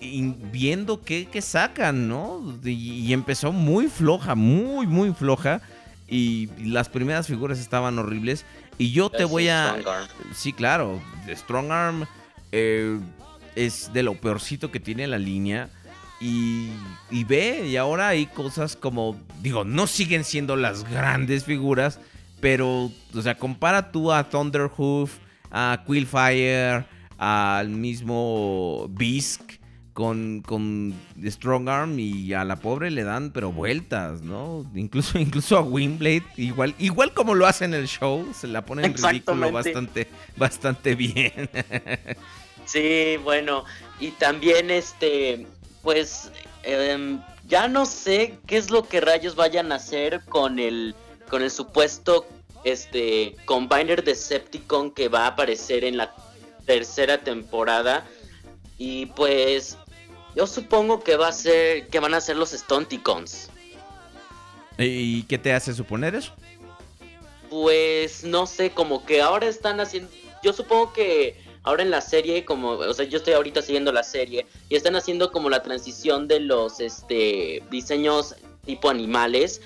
viendo 0.00 1.00
qué, 1.02 1.40
sacan, 1.40 2.08
¿no? 2.08 2.58
Y, 2.64 3.12
empezó 3.12 3.52
muy 3.52 3.88
floja, 3.88 4.34
muy, 4.34 4.86
muy 4.86 5.12
floja. 5.12 5.60
Y, 6.08 6.48
las 6.62 6.88
primeras 6.88 7.26
figuras 7.26 7.58
estaban 7.58 7.98
horribles. 7.98 8.44
Y 8.78 8.92
yo 8.92 9.10
te 9.10 9.24
voy 9.24 9.48
a... 9.48 9.76
Sí, 10.34 10.52
claro. 10.52 11.00
Strong 11.28 11.70
Arm 11.70 12.06
eh, 12.52 12.98
es 13.54 13.92
de 13.92 14.02
lo 14.02 14.14
peorcito 14.14 14.70
que 14.70 14.80
tiene 14.80 15.06
la 15.06 15.18
línea. 15.18 15.70
Y, 16.20 16.70
y, 17.10 17.24
ve, 17.24 17.66
y 17.66 17.76
ahora 17.76 18.08
hay 18.08 18.26
cosas 18.26 18.76
como, 18.76 19.20
digo, 19.40 19.64
no 19.64 19.86
siguen 19.86 20.24
siendo 20.24 20.56
las 20.56 20.88
grandes 20.88 21.44
figuras, 21.44 21.98
pero, 22.40 22.90
o 23.14 23.22
sea, 23.22 23.36
compara 23.36 23.90
tú 23.90 24.12
a 24.12 24.28
Thunderhoof, 24.28 25.18
a 25.56 25.84
Quillfire, 25.86 26.84
al 27.16 27.68
mismo 27.68 28.88
Bisk 28.90 29.60
con, 29.92 30.42
con 30.42 30.92
Strong 31.24 31.68
Arm 31.68 31.98
y 32.00 32.34
a 32.34 32.44
la 32.44 32.56
pobre 32.56 32.90
le 32.90 33.04
dan 33.04 33.30
pero 33.30 33.52
vueltas, 33.52 34.22
¿no? 34.22 34.68
Incluso, 34.74 35.18
incluso 35.20 35.56
a 35.56 35.62
Windblade, 35.62 36.24
igual, 36.36 36.74
igual 36.78 37.14
como 37.14 37.34
lo 37.36 37.46
hace 37.46 37.66
en 37.66 37.74
el 37.74 37.86
show, 37.86 38.28
se 38.34 38.48
la 38.48 38.64
pone 38.64 38.84
en 38.84 38.94
ridículo 38.94 39.52
bastante, 39.52 40.08
bastante 40.36 40.96
bien. 40.96 41.48
sí, 42.66 43.16
bueno, 43.22 43.64
y 44.00 44.10
también 44.10 44.72
este, 44.72 45.46
pues 45.82 46.32
em, 46.64 47.20
ya 47.46 47.68
no 47.68 47.86
sé 47.86 48.38
qué 48.48 48.56
es 48.56 48.72
lo 48.72 48.88
que 48.88 49.00
rayos 49.00 49.36
vayan 49.36 49.70
a 49.70 49.76
hacer 49.76 50.20
con 50.24 50.58
el, 50.58 50.96
con 51.30 51.42
el 51.42 51.52
supuesto 51.52 52.26
este 52.64 53.36
Combiner 53.44 54.02
Decepticon 54.02 54.90
que 54.90 55.08
va 55.08 55.24
a 55.24 55.28
aparecer 55.28 55.84
en 55.84 55.96
la 55.96 56.14
tercera 56.66 57.22
temporada. 57.22 58.06
Y 58.78 59.06
pues 59.06 59.78
yo 60.34 60.46
supongo 60.46 61.04
que 61.04 61.16
va 61.16 61.28
a 61.28 61.32
ser 61.32 61.88
que 61.88 62.00
van 62.00 62.14
a 62.14 62.20
ser 62.20 62.36
los 62.36 62.50
Stunticons. 62.50 63.50
¿Y 64.78 65.22
qué 65.24 65.38
te 65.38 65.52
hace 65.52 65.72
suponer 65.72 66.14
eso? 66.14 66.32
Pues 67.48 68.24
no 68.24 68.46
sé, 68.46 68.70
como 68.70 69.06
que 69.06 69.22
ahora 69.22 69.46
están 69.46 69.78
haciendo 69.78 70.10
yo 70.44 70.52
supongo 70.52 70.92
que 70.92 71.42
ahora 71.62 71.82
en 71.82 71.90
la 71.90 72.02
serie 72.02 72.44
como, 72.44 72.72
o 72.72 72.94
sea, 72.94 73.06
yo 73.06 73.18
estoy 73.18 73.32
ahorita 73.32 73.62
siguiendo 73.62 73.90
la 73.90 74.04
serie 74.04 74.46
y 74.68 74.76
están 74.76 74.94
haciendo 74.94 75.32
como 75.32 75.48
la 75.48 75.62
transición 75.62 76.28
de 76.28 76.40
los 76.40 76.80
este 76.80 77.62
diseños 77.70 78.36
tipo 78.66 78.90
animales 78.90 79.62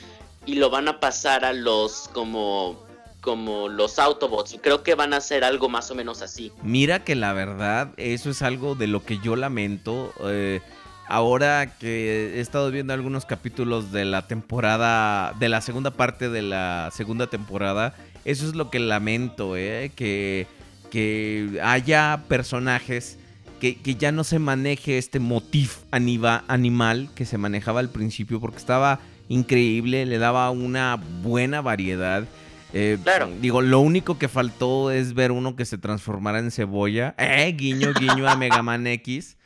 y 0.46 0.54
lo 0.54 0.70
van 0.70 0.88
a 0.88 1.00
pasar 1.00 1.44
a 1.44 1.52
los 1.52 2.08
como 2.12 2.87
como 3.20 3.68
los 3.68 3.98
Autobots. 3.98 4.56
Creo 4.60 4.82
que 4.82 4.94
van 4.94 5.12
a 5.12 5.18
hacer 5.18 5.44
algo 5.44 5.68
más 5.68 5.90
o 5.90 5.94
menos 5.94 6.22
así. 6.22 6.52
Mira 6.62 7.04
que 7.04 7.14
la 7.14 7.32
verdad, 7.32 7.92
eso 7.96 8.30
es 8.30 8.42
algo 8.42 8.74
de 8.74 8.86
lo 8.86 9.04
que 9.04 9.18
yo 9.18 9.36
lamento. 9.36 10.12
Eh, 10.24 10.60
ahora 11.08 11.78
que 11.78 12.36
he 12.36 12.40
estado 12.40 12.70
viendo 12.70 12.92
algunos 12.92 13.24
capítulos 13.24 13.92
de 13.92 14.04
la 14.04 14.26
temporada, 14.26 15.32
de 15.38 15.48
la 15.48 15.60
segunda 15.60 15.90
parte 15.90 16.28
de 16.28 16.42
la 16.42 16.90
segunda 16.92 17.28
temporada, 17.28 17.94
eso 18.24 18.46
es 18.46 18.54
lo 18.54 18.70
que 18.70 18.78
lamento, 18.78 19.56
eh, 19.56 19.90
que, 19.96 20.46
que 20.90 21.60
haya 21.62 22.24
personajes 22.28 23.18
que, 23.60 23.76
que, 23.76 23.96
ya 23.96 24.12
no 24.12 24.22
se 24.22 24.38
maneje 24.38 24.98
este 24.98 25.18
motif 25.18 25.78
animal 25.90 27.08
que 27.14 27.24
se 27.24 27.38
manejaba 27.38 27.80
al 27.80 27.90
principio 27.90 28.40
porque 28.40 28.58
estaba 28.58 29.00
increíble, 29.28 30.06
le 30.06 30.18
daba 30.18 30.50
una 30.50 30.96
buena 31.22 31.60
variedad. 31.60 32.24
Eh, 32.72 32.98
claro. 33.02 33.30
Digo, 33.40 33.62
lo 33.62 33.80
único 33.80 34.18
que 34.18 34.28
faltó 34.28 34.90
es 34.90 35.14
ver 35.14 35.32
uno 35.32 35.56
que 35.56 35.64
se 35.64 35.78
transformara 35.78 36.38
en 36.38 36.50
cebolla. 36.50 37.14
Eh, 37.18 37.54
guiño, 37.56 37.92
guiño 37.94 38.28
a 38.28 38.36
Mega 38.36 38.62
Man 38.62 38.86
X. 38.86 39.37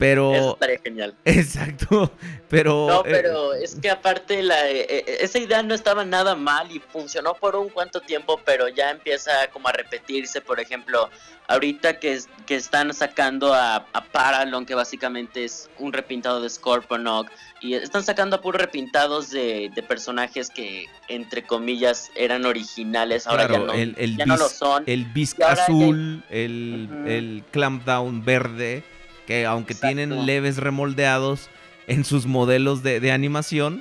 Pero. 0.00 0.34
Eso 0.34 0.52
estaría 0.54 0.80
genial. 0.82 1.14
Exacto. 1.26 2.10
Pero. 2.48 2.86
No, 2.88 3.00
eh, 3.00 3.10
pero 3.10 3.52
es 3.52 3.74
que 3.74 3.90
aparte 3.90 4.42
la, 4.42 4.70
eh, 4.70 5.04
esa 5.20 5.38
idea 5.38 5.62
no 5.62 5.74
estaba 5.74 6.06
nada 6.06 6.34
mal 6.34 6.72
y 6.72 6.80
funcionó 6.80 7.34
por 7.34 7.54
un 7.54 7.68
cuanto 7.68 8.00
tiempo, 8.00 8.40
pero 8.46 8.66
ya 8.68 8.90
empieza 8.90 9.30
como 9.52 9.68
a 9.68 9.72
repetirse. 9.72 10.40
Por 10.40 10.58
ejemplo, 10.58 11.10
ahorita 11.48 11.98
que, 11.98 12.18
que 12.46 12.56
están 12.56 12.94
sacando 12.94 13.52
a, 13.52 13.76
a 13.92 14.04
Paralon, 14.04 14.64
que 14.64 14.74
básicamente 14.74 15.44
es 15.44 15.68
un 15.78 15.92
repintado 15.92 16.40
de 16.40 16.48
Scorponok 16.48 17.30
y 17.60 17.74
están 17.74 18.02
sacando 18.02 18.36
a 18.36 18.40
puros 18.40 18.58
repintados 18.58 19.28
de, 19.30 19.70
personajes 19.86 20.48
que, 20.48 20.86
entre 21.08 21.42
comillas, 21.42 22.10
eran 22.14 22.46
originales. 22.46 23.26
Ahora 23.26 23.48
ya, 23.50 23.58
no, 23.58 23.72
el, 23.74 24.16
ya 24.16 24.24
no 24.24 24.38
lo 24.38 24.48
son. 24.48 24.84
El 24.86 25.04
Bisque 25.04 25.44
azul, 25.44 26.24
el, 26.30 26.88
el 27.06 27.44
Clampdown 27.50 28.24
verde, 28.24 28.82
que 29.30 29.46
aunque 29.46 29.76
tienen 29.76 30.26
leves 30.26 30.56
remoldeados 30.56 31.50
en 31.86 32.04
sus 32.04 32.26
modelos 32.26 32.82
de, 32.82 33.12
animación, 33.12 33.80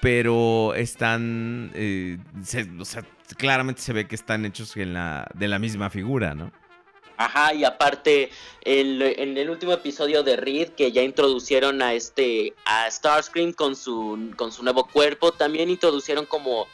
pero 0.00 0.74
están. 0.74 1.70
Eh, 1.74 2.18
o 2.78 2.84
sea, 2.84 3.04
claramente 3.36 3.82
se 3.82 3.92
ve 3.92 4.08
que 4.08 4.16
están 4.16 4.44
hechos 4.44 4.76
en 4.76 4.94
la, 4.94 5.28
de 5.34 5.46
la 5.46 5.60
misma 5.60 5.90
figura, 5.90 6.34
¿no? 6.34 6.50
Ajá, 7.16 7.54
y 7.54 7.62
aparte, 7.64 8.30
en 8.62 9.36
el 9.36 9.50
último 9.50 9.72
episodio 9.72 10.24
de 10.24 10.36
Reed, 10.36 10.70
que 10.70 10.90
ya 10.90 11.02
introducieron 11.02 11.82
a 11.82 11.92
este, 11.92 12.54
a 12.64 12.90
Starscream 12.90 13.52
con 13.52 13.76
su, 13.76 14.32
con 14.36 14.50
su 14.50 14.64
nuevo 14.64 14.88
cuerpo, 14.88 15.30
también 15.30 15.70
introducieron 15.70 16.26
como 16.26 16.66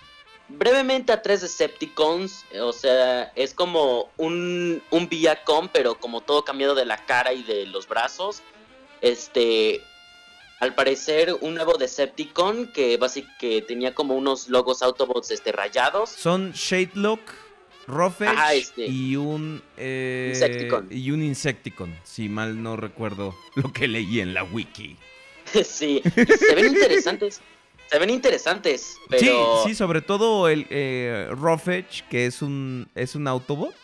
brevemente 0.48 1.12
a 1.12 1.22
tres 1.22 1.40
Decepticons, 1.40 2.44
o 2.60 2.72
sea, 2.72 3.32
es 3.34 3.54
como 3.54 4.10
un, 4.16 4.82
un 4.90 5.08
Viacom, 5.08 5.68
pero 5.72 5.98
como 5.98 6.20
todo 6.20 6.44
cambiado 6.44 6.74
de 6.74 6.84
la 6.84 7.04
cara 7.04 7.32
y 7.32 7.42
de 7.42 7.66
los 7.66 7.88
brazos. 7.88 8.42
Este, 9.00 9.80
al 10.60 10.74
parecer, 10.74 11.36
un 11.40 11.54
nuevo 11.54 11.76
Decepticon 11.76 12.72
que 12.72 12.96
básicamente 12.96 13.36
que 13.38 13.62
tenía 13.62 13.94
como 13.94 14.14
unos 14.14 14.48
logos 14.48 14.82
Autobots 14.82 15.30
este, 15.30 15.52
rayados. 15.52 16.10
Son 16.10 16.52
Shadelock 16.52 17.20
Rofech 17.86 18.36
este, 18.52 18.86
y 18.86 19.16
un 19.16 19.62
eh, 19.76 20.32
Insecticon. 20.34 20.88
y 20.90 21.10
un 21.10 21.22
Insecticon, 21.22 21.94
si 22.04 22.28
mal 22.28 22.62
no 22.62 22.76
recuerdo 22.76 23.34
lo 23.54 23.72
que 23.72 23.86
leí 23.86 24.20
en 24.20 24.34
la 24.34 24.44
wiki. 24.44 24.96
sí, 25.64 26.02
se 26.02 26.54
ven 26.54 26.66
interesantes. 26.66 27.40
Se 27.90 27.98
ven 27.98 28.10
interesantes, 28.10 28.96
pero... 29.08 29.62
Sí, 29.62 29.68
sí, 29.68 29.74
sobre 29.74 30.00
todo 30.00 30.48
el 30.48 30.66
eh, 30.70 31.30
que 32.10 32.26
es 32.26 32.42
un, 32.42 32.88
es 32.94 33.14
un 33.14 33.28
Autobot. 33.28 33.74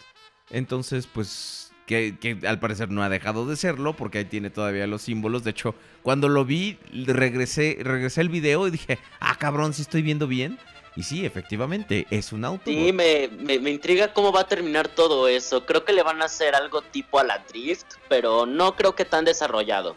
Entonces, 0.51 1.07
pues, 1.07 1.73
que, 1.87 2.19
que, 2.19 2.47
al 2.47 2.59
parecer 2.59 2.91
no 2.91 3.03
ha 3.03 3.09
dejado 3.09 3.47
de 3.47 3.57
serlo, 3.57 3.95
porque 3.95 4.19
ahí 4.19 4.25
tiene 4.25 4.51
todavía 4.51 4.87
los 4.87 5.03
símbolos. 5.03 5.45
De 5.45 5.51
hecho, 5.51 5.75
cuando 6.03 6.29
lo 6.29 6.45
vi, 6.45 6.79
regresé, 6.93 7.79
regresé 7.81 8.21
el 8.21 8.29
video 8.29 8.67
y 8.67 8.73
dije, 8.73 8.99
ah, 9.21 9.37
cabrón, 9.39 9.73
si 9.73 9.83
estoy 9.83 10.03
viendo 10.03 10.27
bien. 10.27 10.59
Y 10.95 11.05
sí, 11.05 11.25
efectivamente, 11.25 12.07
es 12.11 12.33
un 12.33 12.45
auto. 12.45 12.65
Sí, 12.67 12.93
me, 12.93 13.29
me, 13.29 13.71
intriga 13.71 14.13
cómo 14.13 14.31
va 14.31 14.41
a 14.41 14.49
terminar 14.49 14.89
todo 14.89 15.27
eso. 15.27 15.65
Creo 15.65 15.85
que 15.85 15.93
le 15.95 16.03
van 16.03 16.21
a 16.21 16.27
hacer 16.27 16.55
algo 16.55 16.83
tipo 16.83 17.19
a 17.19 17.25
la 17.25 17.39
Drift, 17.49 17.87
pero 18.09 18.45
no 18.45 18.77
creo 18.77 18.95
que 18.95 19.07
tan 19.07 19.25
desarrollado. 19.25 19.97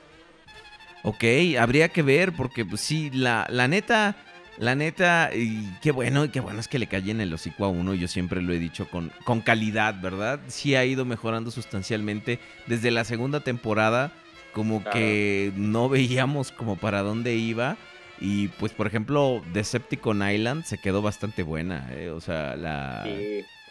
Ok, 1.08 1.24
habría 1.60 1.90
que 1.90 2.02
ver, 2.02 2.34
porque 2.34 2.66
pues 2.66 2.82
sí, 2.82 3.12
la, 3.14 3.46
la 3.52 3.68
neta, 3.68 4.16
la 4.58 4.74
neta, 4.74 5.30
y 5.36 5.70
qué 5.80 5.92
bueno, 5.92 6.32
qué 6.32 6.40
bueno 6.40 6.60
es 6.60 6.68
que 6.68 6.80
le 6.80 6.88
cae 6.88 7.12
en 7.12 7.22
el 7.22 7.32
hocico 7.32 7.64
a 7.64 7.68
uno, 7.68 7.94
yo 7.94 8.08
siempre 8.08 8.42
lo 8.42 8.52
he 8.52 8.58
dicho 8.58 8.90
con, 8.90 9.12
con 9.24 9.42
calidad, 9.42 10.02
¿verdad? 10.02 10.40
Sí 10.48 10.74
ha 10.74 10.84
ido 10.84 11.06
mejorando 11.06 11.52
sustancialmente 11.52 12.40
desde 12.66 12.90
la 12.90 13.04
segunda 13.04 13.42
temporada, 13.42 14.14
como 14.52 14.84
que 14.84 15.52
no 15.56 15.90
veíamos 15.90 16.52
como 16.52 16.76
para 16.76 17.04
dónde 17.04 17.36
iba. 17.36 17.78
Y 18.20 18.48
pues, 18.48 18.72
por 18.72 18.88
ejemplo, 18.88 19.44
Decepticon 19.54 20.28
Island 20.28 20.64
se 20.64 20.80
quedó 20.80 21.04
bastante 21.04 21.44
buena. 21.44 21.88
¿eh? 21.92 22.10
O 22.10 22.20
sea, 22.20 22.56
la, 22.56 23.06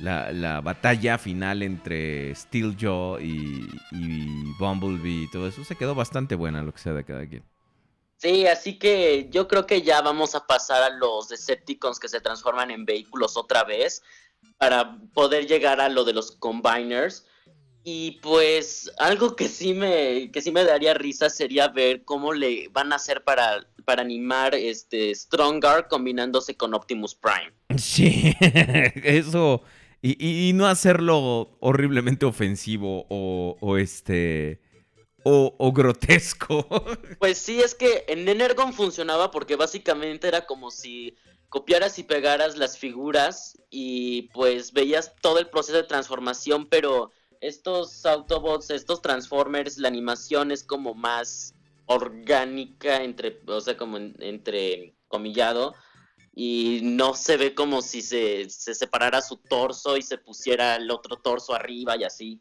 la, 0.04 0.60
batalla 0.60 1.18
final 1.18 1.62
entre 1.62 2.34
Steeljaw 2.34 3.20
y, 3.20 3.68
y 3.92 4.52
Bumblebee 4.58 5.24
y 5.24 5.30
todo 5.30 5.48
eso 5.48 5.64
se 5.64 5.76
quedó 5.76 5.94
bastante 5.94 6.34
buena, 6.34 6.62
lo 6.62 6.72
que 6.72 6.78
sea 6.78 6.92
de 6.92 7.04
cada 7.04 7.26
quien. 7.26 7.42
Sí, 8.24 8.46
así 8.46 8.78
que 8.78 9.28
yo 9.30 9.48
creo 9.48 9.66
que 9.66 9.82
ya 9.82 10.00
vamos 10.00 10.34
a 10.34 10.46
pasar 10.46 10.82
a 10.82 10.88
los 10.88 11.28
Decepticons 11.28 11.98
que 11.98 12.08
se 12.08 12.20
transforman 12.20 12.70
en 12.70 12.86
vehículos 12.86 13.36
otra 13.36 13.64
vez 13.64 14.02
para 14.56 14.98
poder 15.12 15.46
llegar 15.46 15.80
a 15.80 15.88
lo 15.88 16.04
de 16.04 16.14
los 16.14 16.32
Combiners. 16.32 17.26
Y 17.86 18.12
pues 18.22 18.90
algo 18.96 19.36
que 19.36 19.46
sí 19.46 19.74
me 19.74 20.30
que 20.32 20.40
sí 20.40 20.50
me 20.52 20.64
daría 20.64 20.94
risa 20.94 21.28
sería 21.28 21.68
ver 21.68 22.02
cómo 22.04 22.32
le 22.32 22.68
van 22.68 22.94
a 22.94 22.96
hacer 22.96 23.24
para, 23.24 23.66
para 23.84 24.00
animar 24.00 24.54
este 24.54 25.14
Strongar 25.14 25.88
combinándose 25.88 26.56
con 26.56 26.72
Optimus 26.72 27.14
Prime. 27.14 27.52
Sí, 27.76 28.34
eso. 28.40 29.62
Y, 30.06 30.50
y 30.50 30.52
no 30.52 30.66
hacerlo 30.66 31.56
horriblemente 31.60 32.26
ofensivo 32.26 33.06
o, 33.08 33.78
este. 33.78 34.60
O, 35.24 35.54
o 35.56 35.72
grotesco. 35.72 36.66
Pues 37.18 37.38
sí, 37.38 37.60
es 37.60 37.74
que 37.74 38.04
en 38.08 38.28
Energon 38.28 38.74
funcionaba 38.74 39.30
porque 39.30 39.56
básicamente 39.56 40.28
era 40.28 40.44
como 40.44 40.70
si 40.70 41.16
copiaras 41.48 41.98
y 41.98 42.02
pegaras 42.02 42.58
las 42.58 42.76
figuras 42.76 43.56
y 43.70 44.28
pues 44.34 44.72
veías 44.74 45.14
todo 45.22 45.38
el 45.38 45.48
proceso 45.48 45.78
de 45.78 45.84
transformación, 45.84 46.66
pero 46.68 47.10
estos 47.40 48.04
Autobots, 48.04 48.68
estos 48.68 49.00
Transformers, 49.00 49.78
la 49.78 49.88
animación 49.88 50.50
es 50.50 50.64
como 50.64 50.92
más 50.92 51.54
orgánica, 51.86 53.02
entre, 53.02 53.40
o 53.46 53.60
sea, 53.62 53.78
como 53.78 53.96
en- 53.96 54.16
entre 54.18 54.94
comillado, 55.08 55.74
y 56.34 56.80
no 56.82 57.14
se 57.14 57.36
ve 57.36 57.54
como 57.54 57.80
si 57.80 58.02
se, 58.02 58.50
se 58.50 58.74
separara 58.74 59.22
su 59.22 59.36
torso 59.36 59.96
y 59.96 60.02
se 60.02 60.18
pusiera 60.18 60.76
el 60.76 60.90
otro 60.90 61.16
torso 61.16 61.54
arriba 61.54 61.96
y 61.96 62.04
así. 62.04 62.40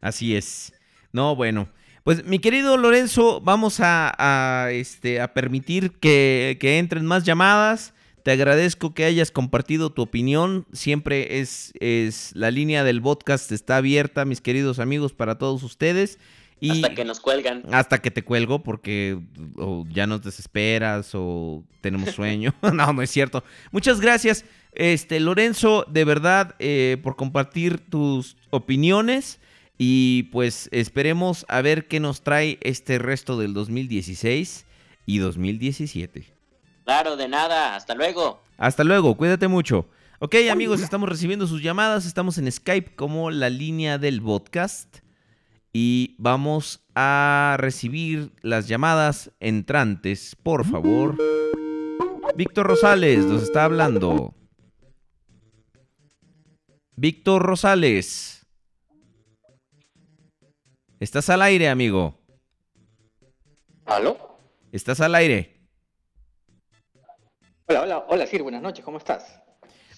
Así 0.00 0.36
es. 0.36 0.72
No, 1.12 1.34
bueno. 1.34 1.68
Pues 2.04 2.24
mi 2.24 2.40
querido 2.40 2.76
Lorenzo, 2.76 3.40
vamos 3.40 3.78
a, 3.80 4.12
a, 4.18 4.72
este, 4.72 5.20
a 5.20 5.32
permitir 5.32 5.92
que, 6.00 6.58
que 6.60 6.78
entren 6.78 7.06
más 7.06 7.24
llamadas. 7.24 7.94
Te 8.24 8.32
agradezco 8.32 8.92
que 8.92 9.04
hayas 9.04 9.30
compartido 9.30 9.90
tu 9.90 10.02
opinión. 10.02 10.66
Siempre 10.72 11.40
es, 11.40 11.72
es 11.80 12.32
la 12.34 12.50
línea 12.50 12.84
del 12.84 13.00
podcast 13.00 13.50
está 13.52 13.78
abierta, 13.78 14.24
mis 14.24 14.40
queridos 14.40 14.80
amigos, 14.80 15.12
para 15.12 15.38
todos 15.38 15.62
ustedes. 15.62 16.18
Y 16.64 16.70
Hasta 16.70 16.94
que 16.94 17.04
nos 17.04 17.18
cuelgan. 17.18 17.64
hasta 17.72 18.00
que 18.00 18.12
te 18.12 18.22
cuelgo 18.22 18.62
porque 18.62 19.18
o 19.56 19.84
ya 19.90 20.06
nos 20.06 20.22
desesperas 20.22 21.10
o 21.12 21.64
tenemos 21.80 22.10
sueño. 22.14 22.54
no, 22.62 22.92
no 22.92 23.02
es 23.02 23.10
cierto. 23.10 23.42
Muchas 23.72 24.00
gracias, 24.00 24.44
este 24.70 25.18
Lorenzo, 25.18 25.84
de 25.88 26.04
verdad, 26.04 26.54
eh, 26.60 26.98
por 27.02 27.16
compartir 27.16 27.78
tus 27.78 28.36
opiniones. 28.50 29.40
Y 29.76 30.24
pues 30.30 30.68
esperemos 30.70 31.44
a 31.48 31.62
ver 31.62 31.88
qué 31.88 31.98
nos 31.98 32.22
trae 32.22 32.58
este 32.60 32.98
resto 32.98 33.36
del 33.36 33.54
2016 33.54 34.64
y 35.06 35.18
2017. 35.18 36.32
Claro, 36.84 37.16
de 37.16 37.26
nada. 37.26 37.74
Hasta 37.74 37.96
luego. 37.96 38.40
Hasta 38.56 38.84
luego, 38.84 39.16
cuídate 39.16 39.48
mucho. 39.48 39.88
Ok, 40.20 40.36
amigos, 40.48 40.80
estamos 40.80 41.08
recibiendo 41.08 41.48
sus 41.48 41.60
llamadas. 41.60 42.06
Estamos 42.06 42.38
en 42.38 42.52
Skype 42.52 42.94
como 42.94 43.32
la 43.32 43.50
línea 43.50 43.98
del 43.98 44.22
podcast. 44.22 44.98
Y 45.72 46.16
vamos 46.18 46.84
a 46.94 47.56
recibir 47.58 48.32
las 48.42 48.68
llamadas 48.68 49.30
entrantes, 49.40 50.36
por 50.42 50.66
favor. 50.66 51.16
Víctor 52.36 52.66
Rosales 52.66 53.24
nos 53.24 53.42
está 53.42 53.64
hablando. 53.64 54.34
Víctor 56.96 57.42
Rosales. 57.42 58.46
Estás 61.00 61.30
al 61.30 61.42
aire, 61.42 61.68
amigo. 61.68 62.18
¿Aló? 63.86 64.38
Estás 64.72 65.00
al 65.00 65.14
aire. 65.14 65.58
Hola, 67.66 67.82
hola, 67.82 68.04
hola, 68.08 68.26
Sir, 68.26 68.42
buenas 68.42 68.62
noches, 68.62 68.84
¿cómo 68.84 68.98
estás? 68.98 69.40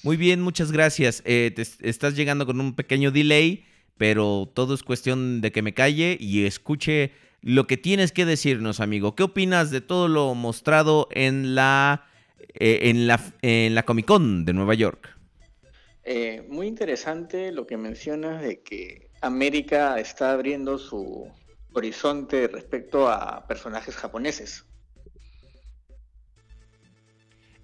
Muy 0.03 0.17
bien, 0.17 0.41
muchas 0.41 0.71
gracias. 0.71 1.23
Eh, 1.27 1.53
te 1.55 1.63
est- 1.63 1.85
estás 1.85 2.15
llegando 2.15 2.47
con 2.47 2.61
un 2.61 2.75
pequeño 2.75 3.11
delay, 3.11 3.65
pero 3.97 4.51
todo 4.53 4.75
es 4.75 4.83
cuestión 4.83 5.41
de 5.41 5.53
que 5.53 5.63
me 5.63 5.75
calle 5.75 6.17
y 6.21 6.45
escuche 6.45 7.13
lo 7.41 7.67
que 7.67 7.77
tienes 7.77 8.13
que 8.13 8.25
decirnos, 8.25 8.81
amigo. 8.81 9.15
¿Qué 9.15 9.23
opinas 9.23 9.71
de 9.71 9.81
todo 9.81 10.09
lo 10.09 10.35
mostrado 10.35 11.09
en 11.11 11.55
la, 11.55 12.07
eh, 12.55 12.81
en 12.85 13.07
la, 13.07 13.21
en 13.43 13.75
la 13.75 13.83
Comic 13.85 14.07
Con 14.07 14.45
de 14.45 14.53
Nueva 14.53 14.75
York? 14.75 15.11
Eh, 16.05 16.47
muy 16.49 16.67
interesante 16.67 17.53
lo 17.53 17.67
que 17.67 17.77
mencionas 17.77 18.43
de 18.43 18.61
que 18.61 19.11
América 19.21 19.99
está 19.99 20.33
abriendo 20.33 20.79
su 20.79 21.31
horizonte 21.73 22.49
respecto 22.49 23.09
a 23.09 23.47
personajes 23.47 23.97
japoneses. 23.97 24.65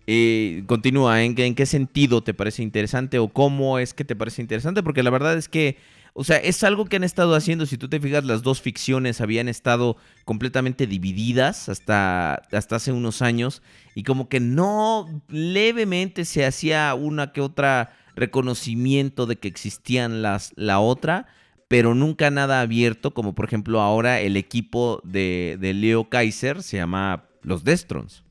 Eh, 0.06 0.64
continúa, 0.66 1.22
¿en 1.22 1.34
qué, 1.34 1.46
¿en 1.46 1.54
qué 1.54 1.66
sentido 1.66 2.22
te 2.22 2.34
parece 2.34 2.62
interesante 2.62 3.18
o 3.18 3.28
cómo 3.28 3.78
es 3.78 3.94
que 3.94 4.04
te 4.04 4.16
parece 4.16 4.42
interesante? 4.42 4.82
Porque 4.82 5.02
la 5.02 5.10
verdad 5.10 5.36
es 5.36 5.48
que, 5.48 5.76
o 6.12 6.24
sea, 6.24 6.36
es 6.38 6.64
algo 6.64 6.86
que 6.86 6.96
han 6.96 7.04
estado 7.04 7.34
haciendo, 7.34 7.66
si 7.66 7.78
tú 7.78 7.88
te 7.88 8.00
fijas, 8.00 8.24
las 8.24 8.42
dos 8.42 8.60
ficciones 8.60 9.20
habían 9.20 9.48
estado 9.48 9.96
completamente 10.24 10.86
divididas 10.86 11.68
hasta, 11.68 12.34
hasta 12.52 12.76
hace 12.76 12.92
unos 12.92 13.22
años 13.22 13.62
y 13.94 14.02
como 14.02 14.28
que 14.28 14.40
no 14.40 15.22
levemente 15.28 16.24
se 16.24 16.44
hacía 16.44 16.94
una 16.94 17.32
que 17.32 17.40
otra 17.40 17.96
reconocimiento 18.16 19.26
de 19.26 19.36
que 19.36 19.48
existían 19.48 20.22
las, 20.22 20.52
la 20.56 20.80
otra, 20.80 21.26
pero 21.68 21.94
nunca 21.94 22.30
nada 22.30 22.60
abierto, 22.60 23.14
como 23.14 23.34
por 23.34 23.44
ejemplo 23.44 23.80
ahora 23.80 24.20
el 24.20 24.36
equipo 24.36 25.00
de, 25.04 25.56
de 25.60 25.74
Leo 25.74 26.08
Kaiser 26.08 26.62
se 26.62 26.76
llama 26.76 27.28
los 27.42 27.64
Destrons. 27.64 28.24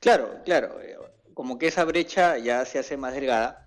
Claro, 0.00 0.40
claro, 0.44 0.80
eh, 0.82 0.96
como 1.34 1.58
que 1.58 1.68
esa 1.68 1.84
brecha 1.84 2.38
ya 2.38 2.64
se 2.64 2.78
hace 2.78 2.96
más 2.96 3.14
delgada, 3.14 3.65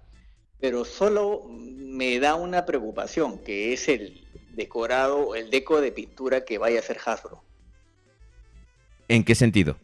pero 0.60 0.86
solo 0.86 1.46
me 1.50 2.20
da 2.20 2.36
una 2.36 2.66
preocupación, 2.66 3.40
que 3.40 3.74
es 3.74 3.90
el 3.90 4.28
decorado, 4.54 5.36
el 5.36 5.50
deco 5.50 5.82
de 5.82 5.92
pintura 5.92 6.44
que 6.46 6.58
vaya 6.58 6.78
a 6.78 6.82
hacer 6.82 6.98
Hasbro. 7.04 7.44
¿En 9.08 9.24
qué 9.24 9.36
sentido? 9.36 9.78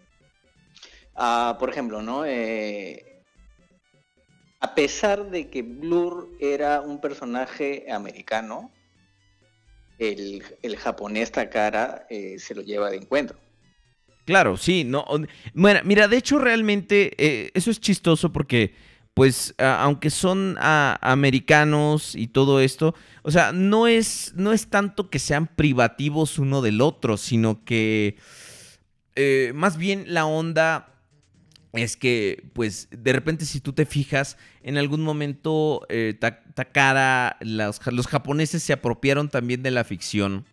Ah, 1.15 1.57
por 1.59 1.69
ejemplo, 1.69 2.01
¿no? 2.01 2.25
Eh, 2.25 3.23
a 4.59 4.75
pesar 4.75 5.29
de 5.29 5.49
que 5.49 5.61
Blur 5.61 6.29
era 6.39 6.81
un 6.81 6.99
personaje 6.99 7.85
americano, 7.91 8.71
el, 9.97 10.43
el 10.61 10.77
japonés 10.77 11.31
Takara 11.31 12.05
eh, 12.09 12.37
se 12.37 12.53
lo 12.53 12.61
lleva 12.61 12.89
de 12.89 12.97
encuentro. 12.97 13.37
Claro, 14.25 14.57
sí, 14.57 14.83
no. 14.83 15.05
Mira, 15.53 15.83
mira 15.83 16.07
de 16.07 16.17
hecho, 16.17 16.39
realmente 16.39 17.13
eh, 17.17 17.51
eso 17.53 17.69
es 17.69 17.79
chistoso 17.79 18.33
porque, 18.33 18.73
pues, 19.15 19.55
aunque 19.57 20.09
son 20.11 20.57
americanos 20.59 22.15
y 22.15 22.27
todo 22.27 22.59
esto, 22.59 22.93
o 23.23 23.31
sea, 23.31 23.53
no 23.53 23.87
es, 23.87 24.33
no 24.35 24.51
es 24.51 24.67
tanto 24.67 25.09
que 25.09 25.19
sean 25.19 25.47
privativos 25.47 26.37
uno 26.37 26.61
del 26.61 26.81
otro, 26.81 27.15
sino 27.17 27.63
que 27.63 28.17
eh, 29.15 29.53
más 29.55 29.77
bien 29.77 30.03
la 30.13 30.25
onda 30.25 30.91
es 31.71 31.95
que, 31.95 32.49
pues, 32.53 32.89
de 32.91 33.13
repente 33.13 33.45
si 33.45 33.61
tú 33.61 33.71
te 33.71 33.85
fijas, 33.85 34.37
en 34.61 34.77
algún 34.77 35.01
momento 35.01 35.85
eh, 35.89 36.15
Ta- 36.19 36.43
Takara, 36.53 37.37
los 37.39 38.07
japoneses 38.07 38.63
se 38.63 38.73
apropiaron 38.73 39.29
también 39.29 39.63
de 39.63 39.71
la 39.71 39.85
ficción. 39.85 40.45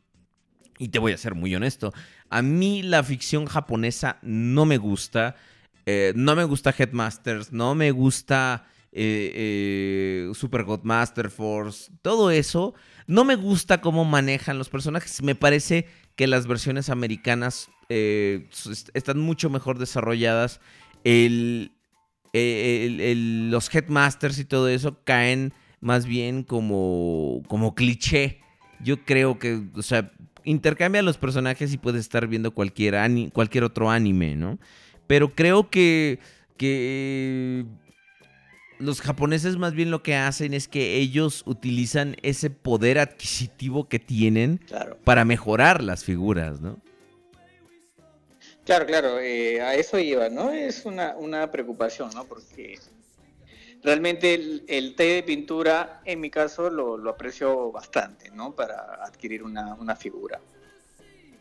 Y 0.79 0.89
te 0.89 0.99
voy 1.01 1.13
a 1.13 1.19
ser 1.19 1.35
muy 1.35 1.55
honesto. 1.55 1.93
A 2.31 2.43
mí 2.43 2.83
la 2.83 3.03
ficción 3.03 3.47
japonesa 3.47 4.19
no 4.23 4.67
me 4.67 4.79
gusta. 4.79 5.37
Eh, 5.87 6.13
no 6.17 6.35
me 6.37 6.45
gusta 6.45 6.75
Headmasters. 6.77 7.53
No 7.53 7.75
me 7.75 7.91
gusta 7.91 8.67
eh, 8.93 9.33
eh, 9.35 10.31
Super 10.35 10.65
Godmaster 10.65 11.31
Force. 11.31 11.91
Todo 12.03 12.31
eso. 12.31 12.75
No 13.07 13.25
me 13.25 13.35
gusta 13.37 13.81
cómo 13.81 14.05
manejan 14.05 14.59
los 14.59 14.69
personajes. 14.69 15.23
Me 15.23 15.35
parece 15.35 15.87
que 16.17 16.27
las 16.27 16.47
versiones 16.47 16.89
americanas 16.91 17.69
eh, 17.89 18.49
están 18.95 19.19
mucho 19.19 19.51
mejor 19.51 19.79
desarrolladas. 19.79 20.61
Eh, 21.05 21.69
el- 22.33 23.51
los 23.51 23.75
Headmasters 23.75 24.39
y 24.39 24.45
todo 24.45 24.69
eso 24.69 24.99
caen 25.05 25.53
más 25.81 26.07
bien 26.07 26.43
como, 26.45 27.43
como 27.49 27.75
cliché. 27.75 28.41
Yo 28.81 29.05
creo 29.05 29.39
que, 29.39 29.63
o 29.75 29.83
sea, 29.83 30.13
intercambia 30.45 31.03
los 31.03 31.19
personajes 31.19 31.73
y 31.73 31.79
puedes 31.79 32.01
estar 32.01 32.27
viendo 32.27 32.53
cualquier, 32.53 32.95
cualquier 33.33 33.65
otro 33.65 33.91
anime, 33.91 34.35
¿no? 34.37 34.59
Pero 35.13 35.35
creo 35.35 35.69
que, 35.69 36.21
que 36.57 37.67
los 38.79 39.03
japoneses 39.03 39.59
más 39.59 39.75
bien 39.75 39.91
lo 39.91 40.03
que 40.03 40.15
hacen 40.15 40.55
es 40.55 40.69
que 40.69 40.97
ellos 40.97 41.43
utilizan 41.45 42.17
ese 42.23 42.49
poder 42.49 42.99
adquisitivo 42.99 43.91
que 43.91 43.99
tienen 43.99 44.57
Claro, 44.67 44.97
para 45.05 45.27
mejorar 45.27 45.83
las 45.83 46.03
figuras, 46.03 46.63
¿no? 46.63 46.79
claro, 48.65 48.87
claro, 48.87 49.21
eh, 49.21 49.61
a 49.61 49.75
eso 49.75 49.99
iba, 49.99 50.31
¿no? 50.31 50.51
Es 50.51 50.87
una, 50.87 51.15
una 51.17 51.51
preocupación, 51.51 52.09
¿no? 52.15 52.25
Porque 52.25 52.79
realmente 53.83 54.33
el, 54.33 54.65
el 54.67 54.95
té 54.95 55.17
de 55.17 55.23
pintura, 55.25 56.01
en 56.07 56.21
mi 56.21 56.31
caso, 56.31 56.71
lo, 56.71 56.97
lo 56.97 57.11
aprecio 57.11 57.71
bastante, 57.71 58.31
¿no? 58.31 58.55
Para 58.55 59.05
adquirir 59.05 59.43
una, 59.43 59.75
una 59.75 59.95
figura. 59.95 60.41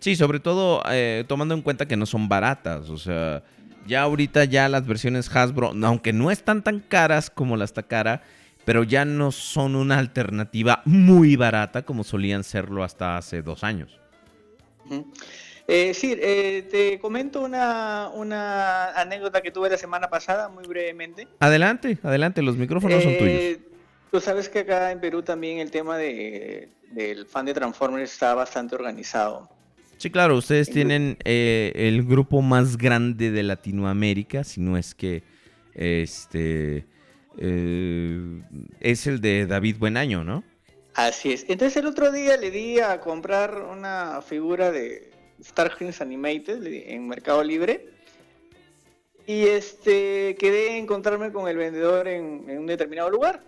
Sí, 0.02 0.16
sobre 0.16 0.40
todo 0.40 0.82
eh, 0.90 1.24
tomando 1.28 1.54
en 1.54 1.62
cuenta 1.62 1.88
que 1.88 1.96
no 1.96 2.08
son 2.08 2.28
baratas. 2.28 2.90
O 2.90 2.98
sea, 2.98 3.44
ya 3.86 4.02
ahorita 4.02 4.46
ya 4.46 4.70
las 4.70 4.86
versiones 4.86 5.34
Hasbro, 5.36 5.74
aunque 5.84 6.14
no 6.14 6.32
están 6.32 6.64
tan 6.64 6.80
caras 6.80 7.30
como 7.30 7.58
las 7.58 7.74
Takara, 7.74 8.22
pero 8.66 8.84
ya 8.84 9.06
no 9.06 9.32
son 9.32 9.76
una 9.76 9.98
alternativa 9.98 10.82
muy 10.86 11.36
barata 11.36 11.84
como 11.84 12.04
solían 12.04 12.44
serlo 12.44 12.84
hasta 12.84 13.18
hace 13.18 13.42
dos 13.42 13.64
años. 13.64 14.00
Eh, 15.68 15.94
sí, 15.94 16.16
eh, 16.20 16.68
te 16.70 17.00
comento 17.00 17.42
una, 17.42 18.10
una 18.14 18.92
anécdota 19.00 19.42
que 19.42 19.52
tuve 19.52 19.70
la 19.70 19.78
semana 19.78 20.10
pasada, 20.10 20.50
muy 20.50 20.66
brevemente. 20.66 21.28
Adelante, 21.40 21.98
adelante, 22.04 22.42
los 22.42 22.58
micrófonos 22.58 23.04
son 23.04 23.18
tuyos. 23.18 23.34
Eh, 23.34 23.62
Tú 24.12 24.20
sabes 24.20 24.50
que 24.50 24.60
acá 24.60 24.92
en 24.92 25.00
Perú 25.00 25.24
también 25.24 25.60
el 25.60 25.72
tema 25.72 25.98
de, 25.98 26.70
del 26.92 27.26
fan 27.26 27.46
de 27.46 27.54
Transformers 27.54 28.12
está 28.12 28.34
bastante 28.34 28.76
organizado. 28.76 29.50
Sí, 30.02 30.10
claro, 30.10 30.36
ustedes 30.36 30.72
tienen 30.72 31.20
eh, 31.26 31.74
el 31.76 32.04
grupo 32.04 32.42
más 32.42 32.76
grande 32.76 33.30
de 33.30 33.44
Latinoamérica, 33.44 34.44
si 34.44 34.60
no 34.60 34.76
es 34.76 34.96
que 34.96 35.22
este 35.76 36.88
eh, 37.38 38.42
es 38.80 39.06
el 39.06 39.22
de 39.22 39.46
David 39.46 39.76
Buenaño, 39.78 40.24
¿no? 40.24 40.44
Así 40.96 41.32
es. 41.32 41.46
Entonces 41.48 41.78
el 41.78 41.86
otro 41.86 42.12
día 42.12 42.36
le 42.36 42.50
di 42.50 42.80
a 42.80 43.00
comprar 43.00 43.62
una 43.62 44.24
figura 44.24 44.72
de 44.72 45.12
Starkings 45.44 46.02
Animated 46.02 46.58
le 46.58 46.70
di- 46.72 46.84
en 46.88 47.08
Mercado 47.08 47.44
Libre. 47.44 47.86
Y 49.28 49.44
este 49.44 50.36
quedé 50.40 50.72
en 50.78 50.86
encontrarme 50.86 51.32
con 51.32 51.48
el 51.48 51.58
vendedor 51.58 52.08
en, 52.08 52.50
en 52.50 52.58
un 52.58 52.66
determinado 52.66 53.12
lugar. 53.12 53.44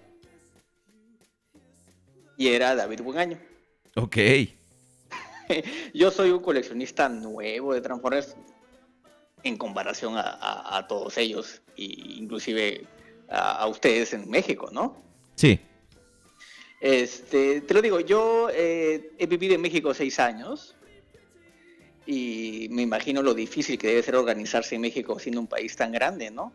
Y 2.38 2.50
era 2.50 2.76
David 2.76 3.02
Buenaño. 3.02 3.40
Ok. 3.96 4.18
Yo 5.94 6.12
soy 6.12 6.32
un 6.32 6.42
coleccionista 6.42 7.10
nuevo 7.10 7.74
de 7.74 7.82
Transformers 7.82 8.36
en 9.44 9.58
comparación 9.58 10.18
a, 10.18 10.22
a- 10.22 10.78
a 10.78 10.88
todos 10.88 11.18
ellos, 11.18 11.62
y 11.76 12.18
inclusive 12.22 12.86
a, 13.30 13.58
a 13.58 13.68
ustedes 13.68 14.14
en 14.14 14.30
México, 14.30 14.70
¿no? 14.72 14.96
Sí. 15.36 15.60
Este, 16.80 17.62
te 17.62 17.74
lo 17.74 17.82
digo, 17.82 18.00
yo 18.02 18.50
eh, 18.52 19.12
he 19.18 19.26
vivido 19.26 19.56
en 19.56 19.62
México 19.62 19.94
seis 19.94 20.20
años 20.20 20.76
y 22.06 22.68
me 22.72 22.82
imagino 22.82 23.22
lo 23.22 23.34
difícil 23.34 23.78
que 23.78 23.88
debe 23.88 24.04
ser 24.04 24.16
organizarse 24.18 24.76
en 24.76 24.82
México 24.82 25.18
siendo 25.18 25.40
un 25.40 25.48
país 25.48 25.76
tan 25.78 25.94
grande, 25.94 26.30
¿no? 26.30 26.52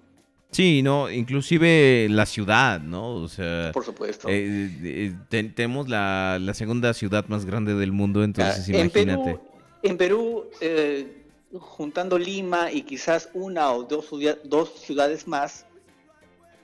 Sí, 0.51 0.83
no, 0.83 1.11
inclusive 1.11 2.09
la 2.11 2.25
ciudad, 2.27 2.81
¿no? 2.81 3.11
O 3.17 3.29
sea, 3.29 3.71
Por 3.73 3.85
supuesto. 3.85 4.29
eh, 4.29 4.71
eh, 4.83 5.15
ten- 5.29 5.55
tenemos 5.55 5.89
la, 5.89 6.39
la 6.41 6.55
segunda 6.55 6.95
ciudad 6.95 7.27
más 7.29 7.45
grande 7.45 7.75
del 7.75 7.93
mundo, 7.93 8.25
entonces 8.25 8.67
Ah, 8.69 8.73
en 8.73 8.81
imagínate. 8.81 9.25
Perú, 9.25 9.41
en 9.83 9.97
Perú 9.99 10.45
eh, 10.61 11.23
juntando 11.53 12.19
Lima 12.19 12.73
y 12.73 12.83
quizás 12.83 13.29
una 13.35 13.71
o 13.73 13.83
dos, 13.85 14.09
dos 14.45 14.71
ciudades 14.81 15.29
más, 15.29 15.67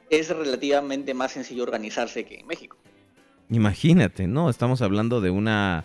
es 0.09 0.31
relativamente 0.31 1.13
más 1.15 1.33
sencillo 1.33 1.63
organizarse 1.63 2.25
que 2.25 2.37
en 2.41 2.47
México. 2.47 2.77
Imagínate, 3.51 4.27
¿no? 4.27 4.49
Estamos 4.49 4.81
hablando 4.81 5.21
de 5.21 5.29
una 5.31 5.85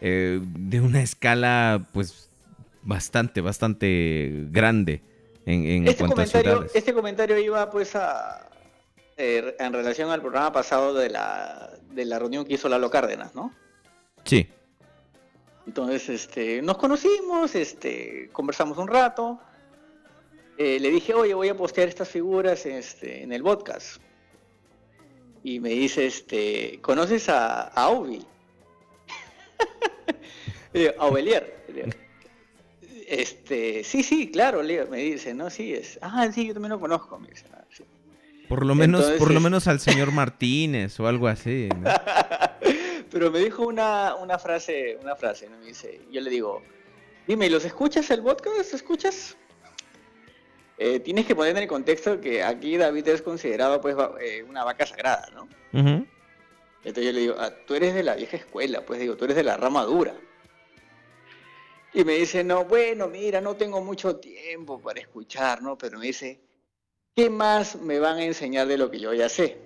eh, 0.00 0.40
de 0.42 0.80
una 0.80 1.02
escala, 1.02 1.84
pues, 1.92 2.30
bastante, 2.82 3.40
bastante 3.40 4.46
grande 4.50 5.02
en, 5.50 5.66
en 5.66 5.88
Este 5.88 6.06
comentario, 6.06 6.66
este 6.72 6.94
comentario 6.94 7.38
iba 7.38 7.68
pues 7.70 7.96
a 7.96 8.50
eh, 9.22 9.54
en 9.58 9.74
relación 9.74 10.10
al 10.10 10.22
programa 10.22 10.50
pasado 10.50 10.94
de 10.94 11.10
la, 11.10 11.72
de 11.90 12.06
la 12.06 12.18
reunión 12.18 12.46
que 12.46 12.54
hizo 12.54 12.70
Lalo 12.70 12.90
Cárdenas, 12.90 13.34
¿no? 13.34 13.54
Sí. 14.24 14.48
Entonces, 15.66 16.08
este, 16.08 16.62
nos 16.62 16.78
conocimos, 16.78 17.54
este, 17.54 18.30
conversamos 18.32 18.78
un 18.78 18.88
rato. 18.88 19.38
Eh, 20.56 20.80
le 20.80 20.90
dije, 20.90 21.12
oye, 21.12 21.34
voy 21.34 21.50
a 21.50 21.54
postear 21.54 21.88
estas 21.88 22.08
figuras 22.08 22.64
este, 22.64 23.22
en 23.22 23.34
el 23.34 23.42
podcast. 23.42 24.00
Y 25.42 25.60
me 25.60 25.68
dice, 25.68 26.06
este, 26.06 26.78
¿conoces 26.80 27.28
a, 27.28 27.64
a 27.64 27.88
a 27.88 27.88
Aubelier. 30.98 31.59
Este, 33.10 33.82
sí, 33.82 34.04
sí, 34.04 34.30
claro, 34.30 34.62
le 34.62 34.74
digo, 34.78 34.90
me 34.90 34.98
dice, 34.98 35.34
no, 35.34 35.50
sí, 35.50 35.74
es. 35.74 35.98
Ah, 36.00 36.30
sí, 36.32 36.46
yo 36.46 36.52
también 36.54 36.70
lo 36.70 36.78
conozco, 36.78 37.18
me 37.18 37.28
dice. 37.28 37.44
"Ah, 37.52 37.64
sí". 37.68 37.82
Por 38.48 38.64
lo 38.64 38.74
menos, 38.76 39.04
por 39.18 39.32
lo 39.32 39.40
menos 39.40 39.66
al 39.66 39.80
señor 40.08 40.12
Martínez 40.12 40.98
o 41.00 41.08
algo 41.08 41.26
así. 41.26 41.68
¿no? 41.80 41.90
Pero 43.10 43.32
me 43.32 43.40
dijo 43.40 43.66
una, 43.66 44.14
una 44.14 44.38
frase, 44.38 44.96
una 45.02 45.16
frase, 45.16 45.48
¿no? 45.48 45.58
Me 45.58 45.66
dice, 45.66 46.00
yo 46.12 46.20
le 46.20 46.30
digo, 46.30 46.62
dime, 47.26 47.50
¿los 47.50 47.64
escuchas 47.64 48.08
el 48.12 48.22
podcast? 48.22 48.56
¿Los 48.58 48.74
escuchas? 48.74 49.36
Eh, 50.78 51.00
tienes 51.00 51.26
que 51.26 51.34
poner 51.34 51.56
en 51.56 51.64
el 51.64 51.68
contexto 51.68 52.20
que 52.20 52.42
aquí 52.44 52.76
David 52.76 53.08
es 53.08 53.22
considerado 53.22 53.80
pues 53.80 53.98
va- 53.98 54.14
eh, 54.20 54.42
una 54.44 54.62
vaca 54.64 54.86
sagrada, 54.86 55.28
¿no? 55.34 55.48
Entonces 56.84 57.04
yo 57.04 57.12
le 57.12 57.20
digo, 57.20 57.34
ah, 57.38 57.50
tú 57.66 57.74
eres 57.74 57.92
de 57.92 58.02
la 58.04 58.14
vieja 58.14 58.36
escuela, 58.36 58.86
pues 58.86 59.00
digo, 59.00 59.16
tú 59.16 59.24
eres 59.24 59.36
de 59.36 59.42
la 59.42 59.56
rama 59.56 59.82
dura. 59.84 60.14
Y 61.92 62.04
me 62.04 62.14
dice, 62.14 62.44
no, 62.44 62.64
bueno, 62.64 63.08
mira, 63.08 63.40
no 63.40 63.56
tengo 63.56 63.80
mucho 63.82 64.16
tiempo 64.16 64.80
para 64.80 65.00
escuchar, 65.00 65.60
¿no? 65.60 65.76
Pero 65.76 65.98
me 65.98 66.06
dice, 66.06 66.38
¿qué 67.16 67.28
más 67.28 67.76
me 67.76 67.98
van 67.98 68.18
a 68.18 68.24
enseñar 68.24 68.68
de 68.68 68.78
lo 68.78 68.90
que 68.90 69.00
yo 69.00 69.12
ya 69.12 69.28
sé? 69.28 69.58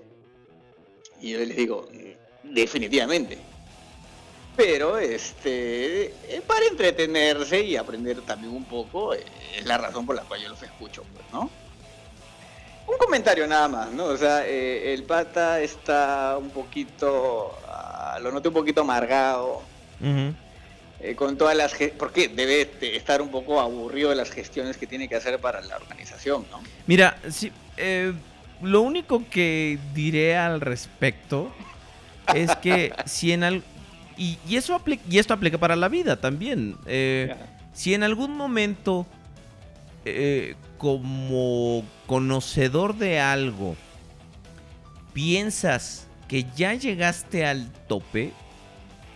Y 1.20 1.32
yo 1.32 1.38
les 1.38 1.56
digo, 1.56 1.86
"Mm, 1.92 2.54
definitivamente. 2.54 3.38
Pero, 4.56 4.98
este, 4.98 6.04
eh, 6.04 6.42
para 6.46 6.64
entretenerse 6.66 7.60
y 7.60 7.76
aprender 7.76 8.22
también 8.22 8.54
un 8.54 8.64
poco, 8.64 9.12
eh, 9.14 9.24
es 9.58 9.66
la 9.66 9.76
razón 9.78 10.06
por 10.06 10.14
la 10.16 10.22
cual 10.22 10.40
yo 10.40 10.48
los 10.48 10.62
escucho, 10.62 11.02
pues, 11.12 11.24
¿no? 11.32 11.50
Un 12.86 12.96
comentario 12.98 13.46
nada 13.46 13.68
más, 13.68 13.90
¿no? 13.92 14.04
O 14.06 14.16
sea, 14.16 14.46
eh, 14.46 14.94
el 14.94 15.02
pata 15.04 15.60
está 15.60 16.36
un 16.38 16.50
poquito, 16.50 17.52
ah, 17.66 18.18
lo 18.22 18.30
noté 18.30 18.48
un 18.48 18.54
poquito 18.54 18.82
amargado, 18.82 19.62
Ujú. 20.00 20.34
Eh, 21.04 21.14
con 21.14 21.36
todas 21.36 21.56
las... 21.56 21.74
Porque 21.98 22.28
debe 22.28 22.64
de 22.80 22.96
estar 22.96 23.20
un 23.22 23.30
poco 23.30 23.60
aburrido 23.60 24.10
de 24.10 24.16
las 24.16 24.30
gestiones 24.30 24.76
que 24.76 24.86
tiene 24.86 25.08
que 25.08 25.16
hacer 25.16 25.38
para 25.38 25.60
la 25.60 25.76
organización, 25.76 26.46
¿no? 26.50 26.62
Mira, 26.86 27.18
sí, 27.30 27.52
eh, 27.76 28.12
lo 28.62 28.80
único 28.80 29.22
que 29.28 29.78
diré 29.94 30.36
al 30.36 30.60
respecto 30.60 31.52
es 32.34 32.54
que 32.56 32.92
si 33.06 33.32
en 33.32 33.44
al 33.44 33.62
y, 34.16 34.38
y 34.48 34.56
eso 34.56 34.78
apli- 34.78 35.00
y 35.10 35.18
esto 35.18 35.34
aplica 35.34 35.58
para 35.58 35.76
la 35.76 35.88
vida 35.88 36.20
también. 36.20 36.76
eh, 36.86 37.34
si 37.74 37.92
en 37.92 38.02
algún 38.04 38.36
momento 38.36 39.04
como 40.78 41.82
conocedor 42.06 42.94
de 42.96 43.18
algo 43.18 43.74
piensas 45.12 46.06
que 46.28 46.44
ya 46.56 46.74
llegaste 46.74 47.44
al 47.44 47.70
tope 47.88 48.32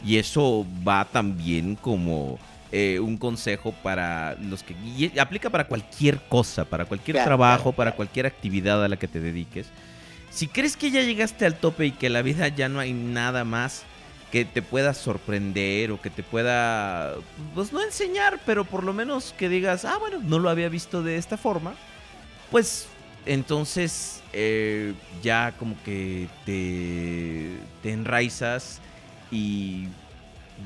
y 0.05 0.17
eso 0.19 0.67
va 0.87 1.05
también 1.05 1.77
como 1.77 2.39
eh, 2.73 3.01
un 3.01 3.17
consejo 3.17 3.73
para 3.83 4.35
los 4.35 4.63
que 4.63 4.75
y 4.75 5.19
aplica 5.19 5.51
para 5.51 5.65
cualquier 5.67 6.21
cosa, 6.29 6.65
para 6.65 6.85
cualquier 6.85 7.17
Claro, 7.17 7.29
trabajo, 7.29 7.63
claro, 7.65 7.77
para 7.77 7.91
claro. 7.91 7.97
cualquier 7.97 8.27
actividad 8.27 8.85
a 8.85 8.89
la 8.89 8.97
que 8.99 9.09
te 9.09 9.21
dediques. 9.21 9.67
Si 10.31 10.47
crees 10.49 10.77
que 10.77 10.91
ya 10.91 11.03
llegaste 11.03 11.47
al 11.47 11.57
tope 11.59 11.87
y 11.87 11.93
que 11.93 12.11
la 12.11 12.23
vida 12.23 12.49
ya 12.49 12.69
no 12.69 12.81
hay 12.81 12.93
nada 12.93 13.45
más 13.45 13.85
que 14.31 14.45
te 14.45 14.61
pueda 14.61 14.93
sorprender 14.93 15.91
o 15.91 16.01
que 16.01 16.11
te 16.11 16.23
pueda, 16.23 17.15
pues 17.55 17.73
no 17.73 17.83
enseñar, 17.83 18.39
pero 18.45 18.65
por 18.67 18.85
lo 18.85 18.93
menos 18.93 19.35
que 19.39 19.49
digas, 19.49 19.87
ah, 19.87 19.97
bueno, 19.99 20.19
no 20.23 20.39
lo 20.39 20.51
había 20.51 20.69
visto 20.69 21.03
de 21.03 21.17
esta 21.17 21.39
forma, 21.39 21.75
pues 22.51 22.87
entonces 23.25 24.23
eh, 24.35 24.93
ya 25.23 25.55
como 25.59 25.77
que 25.83 26.29
te, 26.45 27.57
te 27.83 27.93
enraizas 27.93 28.81
y 29.31 29.89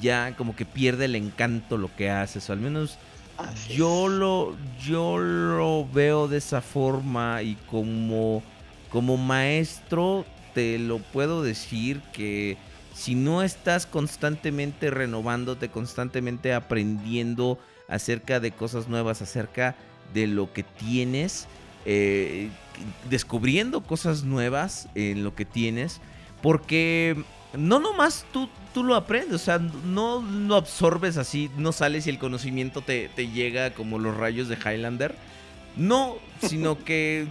ya 0.01 0.35
como 0.37 0.57
que 0.57 0.65
pierde 0.65 1.07
el 1.07 1.17
encanto 1.17 1.77
lo 1.77 1.95
que 1.95 2.11
haces, 2.11 2.49
o 2.49 2.53
al 2.53 2.61
menos 2.61 2.99
Así 3.37 3.75
yo 3.77 4.07
es. 4.07 4.11
lo, 4.11 4.57
yo 4.83 5.19
lo 5.19 5.89
veo 5.89 6.29
de 6.29 6.39
esa 6.39 6.61
forma 6.61 7.43
y 7.43 7.57
como, 7.67 8.43
como 8.91 9.17
maestro 9.17 10.25
te 10.55 10.79
lo 10.79 10.99
puedo 10.99 11.43
decir 11.43 12.01
que 12.13 12.57
si 12.95 13.15
no 13.15 13.43
estás 13.43 13.87
constantemente 13.87 14.91
renovándote, 14.91 15.71
constantemente 15.71 16.53
aprendiendo 16.53 17.59
acerca 17.89 18.39
de 18.39 18.53
cosas 18.53 18.89
nuevas, 18.89 19.23
acerca 19.23 19.77
de 20.13 20.27
lo 20.27 20.53
que 20.53 20.63
tienes, 20.63 21.47
eh, 21.85 22.51
descubriendo 23.09 23.83
cosas 23.83 24.25
nuevas 24.25 24.89
en 24.95 25.25
lo 25.25 25.35
que 25.35 25.45
tienes, 25.45 26.01
porque 26.43 27.17
no 27.55 27.79
nomás 27.79 28.25
tú, 28.33 28.49
tú 28.73 28.85
lo 28.85 28.95
aprendes, 28.95 29.35
o 29.35 29.45
sea, 29.45 29.59
no 29.59 30.23
lo 30.23 30.57
absorbes 30.57 31.17
así, 31.17 31.51
no 31.57 31.73
sales 31.73 32.07
y 32.07 32.11
el 32.11 32.19
conocimiento 32.19 32.81
te, 32.81 33.09
te 33.15 33.29
llega 33.29 33.75
como 33.75 33.99
los 33.99 34.17
rayos 34.17 34.49
de 34.49 34.57
Highlander. 34.57 35.15
No, 35.77 36.17
sino 36.43 36.83
que, 36.83 37.27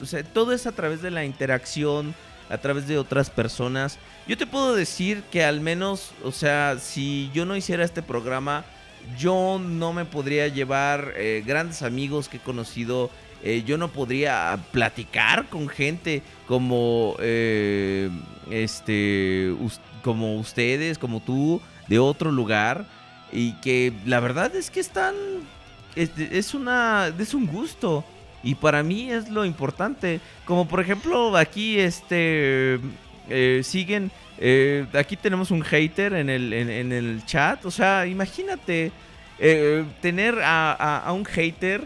o 0.00 0.06
sea, 0.06 0.22
todo 0.24 0.52
es 0.52 0.66
a 0.66 0.72
través 0.72 1.02
de 1.02 1.10
la 1.10 1.24
interacción, 1.24 2.14
a 2.48 2.58
través 2.58 2.88
de 2.88 2.98
otras 2.98 3.30
personas. 3.30 3.98
Yo 4.26 4.36
te 4.36 4.46
puedo 4.46 4.74
decir 4.74 5.22
que 5.30 5.44
al 5.44 5.60
menos, 5.60 6.12
o 6.24 6.32
sea, 6.32 6.78
si 6.80 7.30
yo 7.32 7.46
no 7.46 7.56
hiciera 7.56 7.84
este 7.84 8.02
programa, 8.02 8.64
yo 9.18 9.60
no 9.60 9.92
me 9.92 10.04
podría 10.04 10.48
llevar 10.48 11.14
eh, 11.16 11.42
grandes 11.46 11.82
amigos 11.82 12.28
que 12.28 12.36
he 12.36 12.40
conocido 12.40 13.10
eh, 13.42 13.62
yo 13.66 13.78
no 13.78 13.88
podría 13.88 14.58
platicar 14.72 15.46
con 15.48 15.68
gente 15.68 16.22
como 16.46 17.16
eh, 17.20 18.10
este 18.50 19.54
como 20.02 20.36
ustedes, 20.36 20.98
como 20.98 21.20
tú, 21.20 21.60
de 21.88 21.98
otro 21.98 22.32
lugar 22.32 22.84
y 23.32 23.52
que 23.60 23.92
la 24.06 24.18
verdad 24.20 24.54
es 24.56 24.70
que 24.70 24.80
están 24.80 25.14
es, 25.96 26.10
es 26.18 26.54
una 26.54 27.12
es 27.18 27.34
un 27.34 27.46
gusto 27.46 28.04
y 28.42 28.54
para 28.54 28.82
mí 28.82 29.10
es 29.10 29.28
lo 29.28 29.44
importante. 29.44 30.20
Como 30.44 30.66
por 30.66 30.80
ejemplo 30.80 31.36
aquí 31.36 31.78
este 31.78 32.78
eh, 33.28 33.60
siguen 33.62 34.10
aquí 34.94 35.16
tenemos 35.16 35.50
un 35.50 35.60
hater 35.62 36.14
en 36.14 36.30
el 36.30 36.52
en, 36.54 36.92
el 36.92 37.22
chat, 37.26 37.64
o 37.66 37.70
sea 37.70 38.06
imagínate 38.06 38.90
tener 40.00 40.38
a- 40.42 40.98
a 40.98 41.12
un 41.12 41.24
hater 41.24 41.82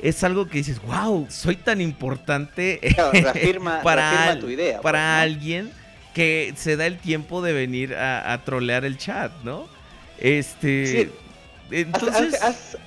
es 0.00 0.22
algo 0.24 0.48
que 0.48 0.58
dices, 0.58 0.80
wow, 0.82 1.26
soy 1.30 1.56
tan 1.56 1.80
importante 1.80 2.78
Claro, 2.94 3.12
reafirma- 3.12 3.82
para, 3.82 4.10
reafirma 4.10 4.40
tu 4.40 4.48
idea, 4.50 4.80
para 4.80 4.98
pues, 4.98 5.08
¿no? 5.16 5.22
alguien 5.22 5.72
que 6.14 6.52
se 6.56 6.76
da 6.76 6.86
el 6.86 6.98
tiempo 6.98 7.42
de 7.42 7.52
venir 7.52 7.94
a, 7.94 8.32
a 8.32 8.44
trolear 8.44 8.84
el 8.84 8.96
chat, 8.98 9.32
¿no? 9.44 9.68
Este. 10.18 10.86
Sí. 10.86 11.10
Entonces. 11.70 12.34
has- 12.34 12.42
has- 12.42 12.78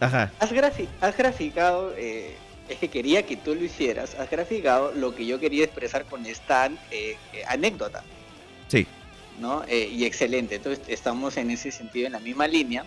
Ajá. 0.00 0.32
Has, 0.40 0.50
grafi- 0.52 0.88
has 1.00 1.16
graficado, 1.16 1.94
eh, 1.96 2.34
es 2.68 2.78
que 2.78 2.88
quería 2.88 3.24
que 3.24 3.36
tú 3.36 3.54
lo 3.54 3.62
hicieras, 3.64 4.14
has 4.16 4.28
graficado 4.30 4.92
lo 4.92 5.14
que 5.14 5.26
yo 5.26 5.38
quería 5.38 5.64
expresar 5.64 6.04
con 6.06 6.26
esta 6.26 6.66
eh, 6.66 7.16
eh, 7.32 7.42
anécdota, 7.46 8.02
Sí. 8.68 8.86
¿no? 9.38 9.62
Eh, 9.68 9.88
y 9.92 10.04
excelente, 10.04 10.56
entonces 10.56 10.82
estamos 10.88 11.36
en 11.36 11.50
ese 11.52 11.70
sentido 11.70 12.06
en 12.06 12.12
la 12.12 12.18
misma 12.20 12.48
línea. 12.48 12.84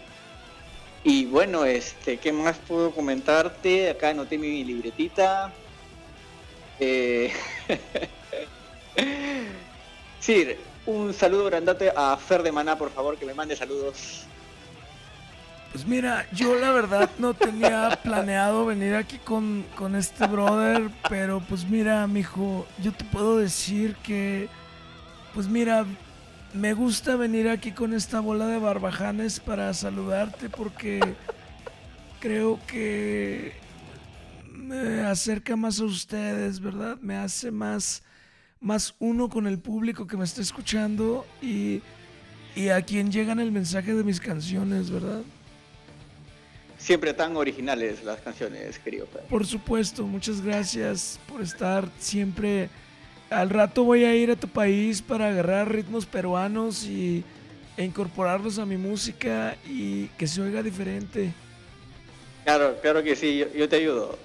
Y 1.08 1.26
bueno, 1.26 1.66
este, 1.66 2.18
¿qué 2.18 2.34
más 2.34 2.58
puedo 2.68 2.90
comentarte? 2.90 3.92
Acá 3.92 4.10
anoté 4.10 4.40
mi 4.40 4.64
libretita. 4.64 5.54
Eh... 6.80 7.32
sí, 10.20 10.48
un 10.88 11.14
saludo 11.14 11.46
grandote 11.46 11.94
a 11.96 12.18
Fer 12.18 12.42
de 12.42 12.52
Maná, 12.52 12.76
por 12.76 12.90
favor, 12.90 13.18
que 13.18 13.26
me 13.28 13.36
mande 13.36 13.56
saludos. 13.56 14.24
Pues 15.72 15.86
mira, 15.86 16.26
yo 16.34 16.56
la 16.56 16.72
verdad 16.72 17.08
no 17.20 17.36
tenía 17.36 18.00
planeado 18.02 18.66
venir 18.66 18.96
aquí 18.96 19.20
con, 19.20 19.64
con 19.76 19.96
este 19.96 20.26
brother, 20.26 20.90
pero 21.08 21.40
pues 21.40 21.70
mira, 21.70 22.08
mijo, 22.08 22.66
yo 22.82 22.92
te 22.92 23.04
puedo 23.04 23.38
decir 23.38 23.96
que, 23.98 24.50
pues 25.36 25.48
mira, 25.48 25.86
me 26.56 26.74
gusta 26.74 27.16
venir 27.16 27.50
aquí 27.50 27.72
con 27.72 27.94
esta 27.94 28.20
bola 28.20 28.48
de 28.48 28.58
barbajanes 28.58 29.40
para 29.40 29.74
saludarte 29.74 30.50
porque 30.50 31.02
creo 32.20 32.60
que 32.66 33.54
me 34.52 35.02
acerca 35.02 35.56
más 35.56 35.80
a 35.80 35.86
ustedes, 35.86 36.60
¿verdad? 36.60 36.98
Me 37.02 37.16
hace 37.18 37.52
más, 37.52 38.04
más 38.62 38.96
uno 39.00 39.30
con 39.30 39.48
el 39.48 39.60
público 39.60 40.08
que 40.08 40.18
me 40.18 40.24
está 40.24 40.42
escuchando 40.42 41.26
y, 41.42 41.82
y 42.56 42.70
a 42.70 42.82
quien 42.82 43.12
llegan 43.12 43.40
el 43.40 43.52
mensaje 43.52 43.94
de 43.94 44.04
mis 44.04 44.20
canciones, 44.20 44.90
¿verdad? 44.90 45.22
Siempre 46.78 47.14
tan 47.14 47.36
originales 47.36 48.04
las 48.04 48.22
canciones, 48.22 48.80
querido. 48.80 49.08
Por 49.30 49.46
supuesto, 49.46 50.06
muchas 50.06 50.42
gracias 50.42 51.20
por 51.28 51.42
estar 51.42 51.90
siempre. 52.00 52.70
Al 53.30 53.50
rato 53.50 53.84
voy 53.84 54.06
a 54.06 54.16
ir 54.16 54.32
a 54.32 54.36
tu 54.36 54.48
país 54.48 55.02
para 55.02 55.28
agarrar 55.28 55.72
ritmos 55.72 56.06
peruanos 56.06 56.84
y, 56.84 57.24
e 57.78 57.84
incorporarlos 57.84 58.60
a 58.60 58.66
mi 58.66 58.78
música 58.78 59.58
y 59.68 60.08
que 60.18 60.28
se 60.28 60.42
oiga 60.42 60.62
diferente. 60.62 61.34
Claro, 62.44 62.78
claro 62.82 63.04
que 63.04 63.16
sí, 63.16 63.40
yo, 63.40 63.52
yo 63.54 63.68
te 63.68 63.78
ayudo. 63.78 64.18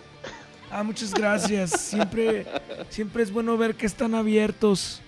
Ah, 0.71 0.83
muchas 0.85 1.13
gracias. 1.13 1.71
Siempre, 1.71 2.47
siempre 2.91 3.23
es 3.23 3.33
bueno 3.33 3.57
ver 3.57 3.75
que 3.75 3.87
están 3.87 4.15
abiertos 4.15 5.01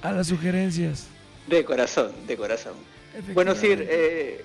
a 0.00 0.12
las 0.12 0.28
sugerencias. 0.28 1.08
De 1.46 1.64
corazón, 1.64 2.12
de 2.26 2.36
corazón. 2.36 2.74
Bueno, 3.34 3.54
Sir, 3.54 3.86
eh, 3.88 4.42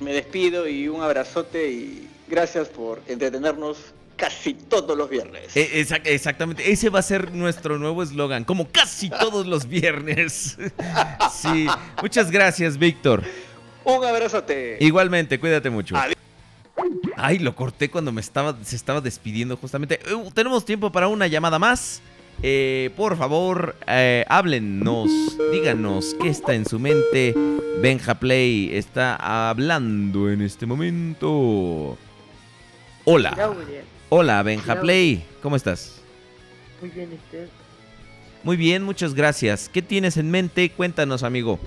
me 0.00 0.12
despido 0.12 0.66
y 0.66 0.88
un 0.88 1.02
abrazote 1.02 1.70
y 1.70 2.08
gracias 2.28 2.68
por 2.68 3.00
entretenernos 3.06 3.78
casi 4.18 4.52
todos 4.52 4.98
los 4.98 5.08
viernes. 5.08 5.56
E- 5.56 5.80
exac- 5.82 6.02
exactamente. 6.04 6.70
Ese 6.70 6.90
va 6.90 6.98
a 6.98 7.02
ser 7.02 7.32
nuestro 7.32 7.78
nuevo 7.78 8.02
eslogan, 8.02 8.44
como 8.44 8.68
casi 8.68 9.08
todos 9.08 9.46
los 9.46 9.66
viernes. 9.66 10.58
sí. 11.32 11.66
Muchas 12.02 12.30
gracias, 12.30 12.76
Víctor. 12.76 13.22
Un 13.84 14.04
abrazote. 14.04 14.76
Igualmente, 14.80 15.40
cuídate 15.40 15.70
mucho. 15.70 15.96
Adiós. 15.96 16.16
Ay, 17.16 17.38
lo 17.38 17.56
corté 17.56 17.88
cuando 17.90 18.12
me 18.12 18.20
estaba, 18.20 18.54
se 18.62 18.76
estaba 18.76 19.00
despidiendo 19.00 19.56
justamente. 19.56 19.98
Uh, 20.14 20.30
tenemos 20.30 20.64
tiempo 20.64 20.92
para 20.92 21.08
una 21.08 21.26
llamada 21.26 21.58
más. 21.58 22.02
Eh, 22.42 22.90
por 22.96 23.16
favor, 23.16 23.74
eh, 23.88 24.24
háblennos, 24.28 25.10
díganos 25.50 26.14
qué 26.22 26.28
está 26.28 26.54
en 26.54 26.66
su 26.66 26.78
mente. 26.78 27.34
Benja 27.80 28.14
Play 28.14 28.70
está 28.76 29.16
hablando 29.48 30.30
en 30.30 30.42
este 30.42 30.64
momento. 30.66 31.98
Hola. 33.04 33.34
Hola, 34.08 34.42
Benja 34.42 34.80
Play. 34.80 35.24
¿Cómo 35.42 35.56
estás? 35.56 36.00
Muy 36.80 36.90
bien, 36.90 37.10
usted. 37.12 37.48
Muy 38.42 38.56
bien, 38.56 38.82
muchas 38.82 39.14
gracias. 39.14 39.68
¿Qué 39.68 39.82
tienes 39.82 40.16
en 40.16 40.30
mente? 40.30 40.70
Cuéntanos, 40.70 41.22
amigo. 41.22 41.58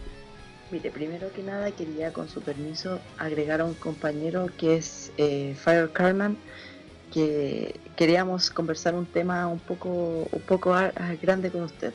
Mire, 0.71 0.89
primero 0.89 1.31
que 1.33 1.43
nada 1.43 1.69
quería 1.71 2.13
con 2.13 2.29
su 2.29 2.41
permiso 2.41 2.99
agregar 3.17 3.61
a 3.61 3.65
un 3.65 3.73
compañero 3.73 4.47
que 4.57 4.77
es 4.77 5.11
eh, 5.17 5.55
Fire 5.61 5.91
Carman, 5.91 6.37
que 7.13 7.75
queríamos 7.97 8.49
conversar 8.49 8.95
un 8.95 9.05
tema 9.05 9.47
un 9.47 9.59
poco, 9.59 10.27
un 10.31 10.41
poco 10.47 10.73
a- 10.73 10.93
a 10.95 11.15
grande 11.21 11.51
con 11.51 11.63
usted. 11.63 11.93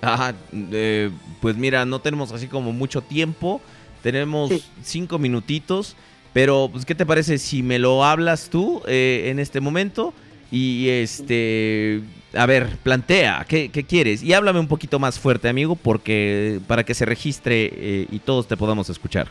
Ajá, 0.00 0.34
eh, 0.52 1.10
pues 1.40 1.56
mira, 1.56 1.84
no 1.84 2.00
tenemos 2.00 2.30
así 2.32 2.46
como 2.46 2.72
mucho 2.72 3.02
tiempo. 3.02 3.60
Tenemos 4.02 4.50
Sí. 4.50 4.64
cinco 4.84 5.18
minutitos. 5.18 5.96
Pero, 6.36 6.68
pues, 6.70 6.84
¿qué 6.84 6.94
te 6.94 7.06
parece 7.06 7.38
si 7.38 7.62
me 7.62 7.78
lo 7.78 8.04
hablas 8.04 8.50
tú 8.50 8.82
eh, 8.86 9.28
en 9.30 9.38
este 9.38 9.58
momento? 9.62 10.12
Y 10.50 10.90
este. 10.90 12.02
A 12.34 12.44
ver, 12.44 12.76
plantea, 12.82 13.46
¿qué, 13.48 13.70
qué 13.70 13.84
quieres? 13.84 14.22
Y 14.22 14.34
háblame 14.34 14.60
un 14.60 14.68
poquito 14.68 14.98
más 14.98 15.18
fuerte, 15.18 15.48
amigo, 15.48 15.76
porque 15.76 16.60
para 16.66 16.84
que 16.84 16.92
se 16.92 17.06
registre 17.06 17.70
eh, 17.72 18.06
y 18.10 18.18
todos 18.18 18.46
te 18.48 18.54
podamos 18.58 18.90
escuchar. 18.90 19.28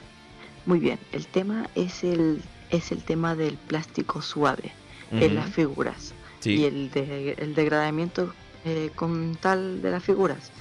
Muy 0.65 0.79
bien, 0.79 0.97
el 1.11 1.27
tema 1.27 1.69
es 1.75 2.03
el, 2.03 2.41
es 2.71 2.91
el 2.91 3.03
tema 3.03 3.35
del 3.35 3.53
plástico 3.53 4.23
suave 4.23 4.71
en 5.11 5.35
las 5.35 5.51
figuras 5.51 6.15
Sí. 6.39 6.53
y 6.55 6.63
el, 6.63 6.89
de- 6.89 7.35
el 7.37 7.53
degradamiento 7.53 8.33
eh, 8.65 8.89
con 8.95 9.35
tal 9.39 9.83
de 9.83 9.91
las 9.91 10.03
figuras. 10.03 10.51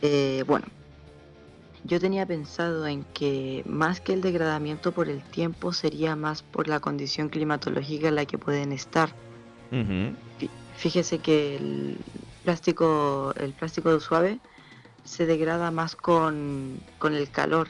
Eh, 0.00 0.44
bueno, 0.46 0.64
yo 1.84 1.98
tenía 2.00 2.26
pensado 2.26 2.86
en 2.86 3.04
que 3.12 3.62
más 3.66 4.00
que 4.00 4.12
el 4.12 4.20
degradamiento 4.20 4.92
por 4.92 5.08
el 5.08 5.22
tiempo 5.22 5.72
sería 5.72 6.14
más 6.16 6.42
por 6.42 6.68
la 6.68 6.80
condición 6.80 7.28
climatológica 7.28 8.08
en 8.08 8.14
la 8.14 8.24
que 8.26 8.38
pueden 8.38 8.72
estar. 8.72 9.12
Fíjese 10.76 11.18
que 11.18 11.56
el 11.56 11.98
plástico, 12.44 13.32
el 13.36 13.52
plástico 13.52 13.98
suave 14.00 14.38
se 15.04 15.26
degrada 15.26 15.70
más 15.70 15.96
con, 15.96 16.78
con 16.98 17.14
el 17.14 17.30
calor 17.30 17.68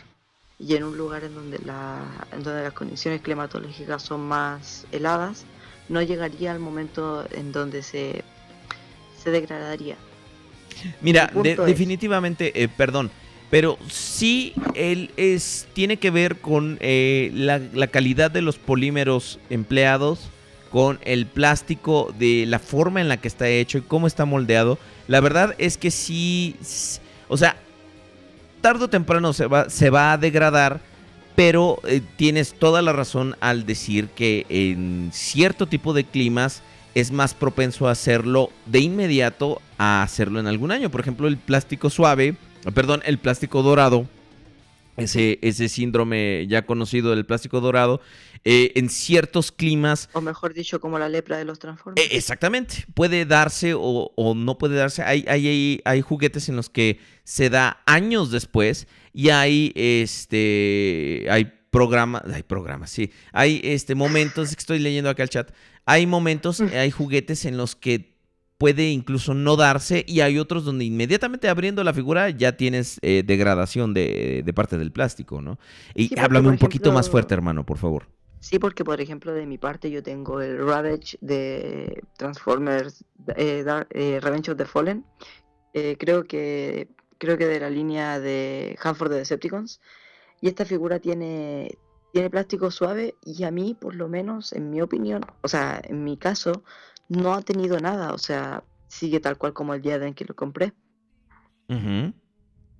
y 0.59 0.77
en 0.77 0.85
un 0.85 0.97
lugar 0.97 1.25
en 1.25 1.35
donde, 1.35 1.59
la, 1.61 1.99
en 2.33 2.43
donde 2.43 2.63
las 2.63 2.73
condiciones 2.73 3.21
climatológicas 3.23 4.03
son 4.03 4.21
más 4.29 4.87
heladas, 4.93 5.45
no 5.89 6.01
llegaría 6.03 6.53
al 6.53 6.59
momento 6.61 7.27
en 7.33 7.51
donde 7.53 7.83
se, 7.83 8.23
se 9.23 9.31
degradaría. 9.31 9.97
Mira, 11.01 11.31
de- 11.43 11.57
definitivamente, 11.67 12.63
eh, 12.63 12.69
perdón, 12.69 13.11
pero 13.53 13.77
sí 13.87 14.55
él 14.75 15.11
es, 15.19 15.69
tiene 15.75 15.99
que 15.99 16.11
ver 16.11 16.39
con 16.39 16.79
eh, 16.81 17.31
la, 17.35 17.87
calidad 17.89 18.31
de 18.31 18.41
los 18.41 18.57
polímeros 18.57 19.39
empleados, 19.51 20.31
con 20.71 20.99
el 21.03 21.27
plástico, 21.27 22.15
de 22.19 22.47
la 22.47 22.59
forma 22.59 23.03
en 23.03 23.11
la 23.11 23.19
que 23.19 23.29
está 23.29 23.47
hecho 23.51 23.77
y 23.77 23.83
cómo 23.83 24.07
está 24.07 24.25
moldeado. 24.25 24.79
La 25.07 25.21
verdad 25.21 25.55
es 25.59 25.77
que 25.77 25.91
sí, 25.91 26.57
o 27.29 27.37
sea, 27.37 27.57
tarde 28.63 28.87
o 28.87 28.89
temprano 28.89 29.35
se 29.35 29.47
va, 29.47 29.69
se 29.69 29.91
va 29.91 30.15
a 30.15 30.17
degradar, 30.17 30.81
pero 31.37 31.79
eh, 31.87 32.01
tienes 32.17 32.55
toda 32.55 32.81
la 32.81 32.95
razón 32.95 33.37
al 33.41 33.67
decir 33.67 34.09
que 34.17 34.47
en 34.49 35.11
cierto 35.13 35.67
tipo 35.67 35.93
de 35.93 36.05
climas 36.05 36.63
es 36.95 37.13
más 37.13 37.35
propenso 37.35 37.87
a 37.87 37.91
hacerlo 37.91 38.49
de 38.65 38.81
inmediato 38.81 39.61
a 39.77 40.03
hacerlo 40.03 40.41
en 40.41 40.47
algún 40.47 40.73
año. 40.73 40.89
Por 40.89 41.03
ejemplo, 41.03 41.29
el 41.29 41.37
plástico 41.37 41.91
suave, 41.91 42.35
perdón, 42.75 43.03
el 43.05 43.19
plástico 43.19 43.63
dorado, 43.63 44.07
ese, 44.97 45.39
ese 45.43 45.69
síndrome 45.69 46.47
ya 46.49 46.67
conocido 46.67 47.11
del 47.11 47.25
plástico 47.25 47.61
dorado, 47.61 48.01
eh, 48.45 48.73
en 48.75 48.89
ciertos 48.89 49.53
climas 49.53 50.09
O 50.15 50.21
mejor 50.21 50.53
dicho, 50.53 50.81
como 50.81 50.99
la 50.99 51.09
lepra 51.09 51.39
de 51.39 51.45
los 51.45 51.59
Transformers. 51.59 52.05
eh, 52.05 52.17
exactamente. 52.17 52.85
Puede 52.93 53.25
darse 53.25 53.75
o, 53.75 54.13
o 54.17 54.35
no 54.35 54.59
puede 54.59 54.77
darse. 54.77 55.03
Hay, 55.03 55.25
hay, 55.29 55.47
hay, 55.47 55.81
hay 55.85 56.01
juguetes 56.01 56.49
en 56.49 56.57
los 56.57 56.69
que 56.69 56.99
se 57.25 57.51
da 57.51 57.83
años 57.87 58.31
después 58.31 58.89
y 59.13 59.29
hay, 59.31 59.73
este, 59.77 61.27
hay 61.31 61.53
programas, 61.71 62.23
hay 62.33 62.43
programas, 62.43 62.91
sí, 62.91 63.11
hay 63.33 63.61
este 63.65 63.95
momentos, 63.95 64.51
es 64.51 64.57
que 64.57 64.61
estoy 64.61 64.79
leyendo 64.79 65.09
acá 65.09 65.23
el 65.23 65.31
chat, 65.31 65.51
hay 65.87 66.07
momentos, 66.07 66.61
hay 66.75 66.91
juguetes 66.91 67.45
en 67.45 67.57
los 67.57 67.77
que 67.77 68.12
puede 68.63 68.91
incluso 68.91 69.35
no 69.35 69.57
darse 69.57 70.05
y 70.07 70.21
hay 70.21 70.39
otros 70.39 70.65
donde 70.65 70.85
inmediatamente 70.85 71.49
abriendo 71.49 71.83
la 71.83 71.93
figura 71.93 72.31
ya 72.31 72.57
tienes 72.57 73.01
eh, 73.03 73.25
degradación 73.27 73.93
de, 73.93 74.43
de 74.45 74.53
parte 74.55 74.79
del 74.79 74.93
plástico, 74.93 75.43
¿no? 75.43 75.59
Y 75.97 76.11
Sí, 76.11 76.15
háblame 76.17 76.49
un 76.49 76.59
poquito 76.59 76.93
más 76.93 77.11
fuerte, 77.11 77.35
hermano, 77.35 77.67
por 77.67 77.79
favor. 77.79 78.09
Sí, 78.39 78.59
porque 78.61 78.85
por 78.85 79.01
ejemplo 79.01 79.33
de 79.35 79.47
mi 79.47 79.59
parte 79.59 79.91
yo 79.91 80.03
tengo 80.03 80.41
el 80.41 80.59
Ravage 80.59 81.19
de 81.21 82.05
Transformers 82.17 83.05
eh, 83.37 83.65
eh, 83.91 84.21
Revenge 84.21 84.53
of 84.53 84.59
the 84.59 84.65
Fallen. 84.67 85.05
eh, 85.73 85.97
creo 85.99 86.25
que 86.25 86.89
creo 87.19 87.39
que 87.39 87.47
de 87.47 87.61
la 87.61 87.71
línea 87.71 88.21
de 88.21 88.77
Hanford 88.83 89.11
de 89.13 89.19
Decepticons. 89.19 89.81
Y 90.41 90.49
esta 90.49 90.65
figura 90.65 90.99
tiene, 91.01 91.79
tiene 92.13 92.31
plástico 92.31 92.71
suave 92.71 93.15
y 93.25 93.45
a 93.45 93.51
mí, 93.53 93.77
por 93.81 93.95
lo 93.95 94.09
menos, 94.09 94.53
en 94.53 94.71
mi 94.71 94.83
opinión, 94.83 95.23
o 95.43 95.49
sea, 95.49 95.81
en 95.85 96.05
mi 96.05 96.17
caso, 96.17 96.65
no 97.09 97.35
ha 97.35 97.43
tenido 97.43 97.79
nada. 97.79 98.13
O 98.13 98.19
sea, 98.19 98.65
sigue 98.89 99.21
tal 99.21 99.39
cual 99.39 99.53
como 99.53 99.75
el 99.75 99.83
día 99.83 99.97
en 99.97 100.15
que 100.15 100.25
lo 100.25 100.35
compré. 100.35 100.73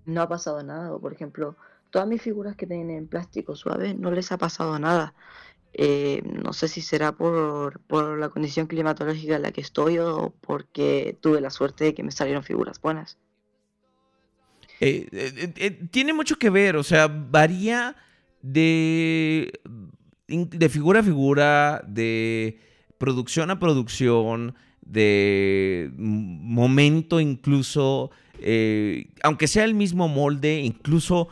No 0.05 0.23
ha 0.23 0.29
pasado 0.29 0.63
nada. 0.63 0.93
O 0.93 1.01
por 1.01 1.13
ejemplo, 1.13 1.57
todas 1.91 2.09
mis 2.09 2.21
figuras 2.21 2.57
que 2.57 2.67
tienen 2.67 3.07
plástico 3.07 3.57
suave 3.57 3.95
no 3.95 4.11
les 4.11 4.33
ha 4.33 4.39
pasado 4.39 4.79
nada. 4.79 5.15
Eh, 5.75 6.23
no 6.25 6.53
sé 6.53 6.69
si 6.69 6.83
será 6.83 7.13
por, 7.13 7.81
por 7.81 8.19
la 8.19 8.29
condición 8.29 8.67
climatológica 8.67 9.37
en 9.37 9.43
la 9.43 9.53
que 9.53 9.63
estoy 9.63 9.99
o 9.99 10.35
porque 10.43 11.17
tuve 11.21 11.41
la 11.41 11.49
suerte 11.49 11.85
de 11.85 11.95
que 11.95 12.03
me 12.03 12.11
salieron 12.11 12.43
figuras 12.43 12.81
buenas. 12.81 13.17
Eh, 14.81 15.09
eh, 15.13 15.71
tiene 15.91 16.13
mucho 16.13 16.37
que 16.37 16.51
ver, 16.51 16.77
o 16.77 16.83
sea, 16.83 17.07
varía 17.07 17.97
de, 18.43 19.61
de 20.27 20.69
figura 20.69 21.01
a 21.01 21.05
figura, 21.05 21.85
de 21.87 22.61
producción 23.03 23.51
a 23.51 23.59
producción, 23.59 24.55
de 24.81 25.91
momento 25.97 27.19
incluso, 27.19 28.13
eh, 28.39 29.09
aunque 29.25 29.49
sea 29.49 29.65
el 29.65 29.75
mismo 29.75 30.07
molde, 30.07 30.61
incluso 30.61 31.27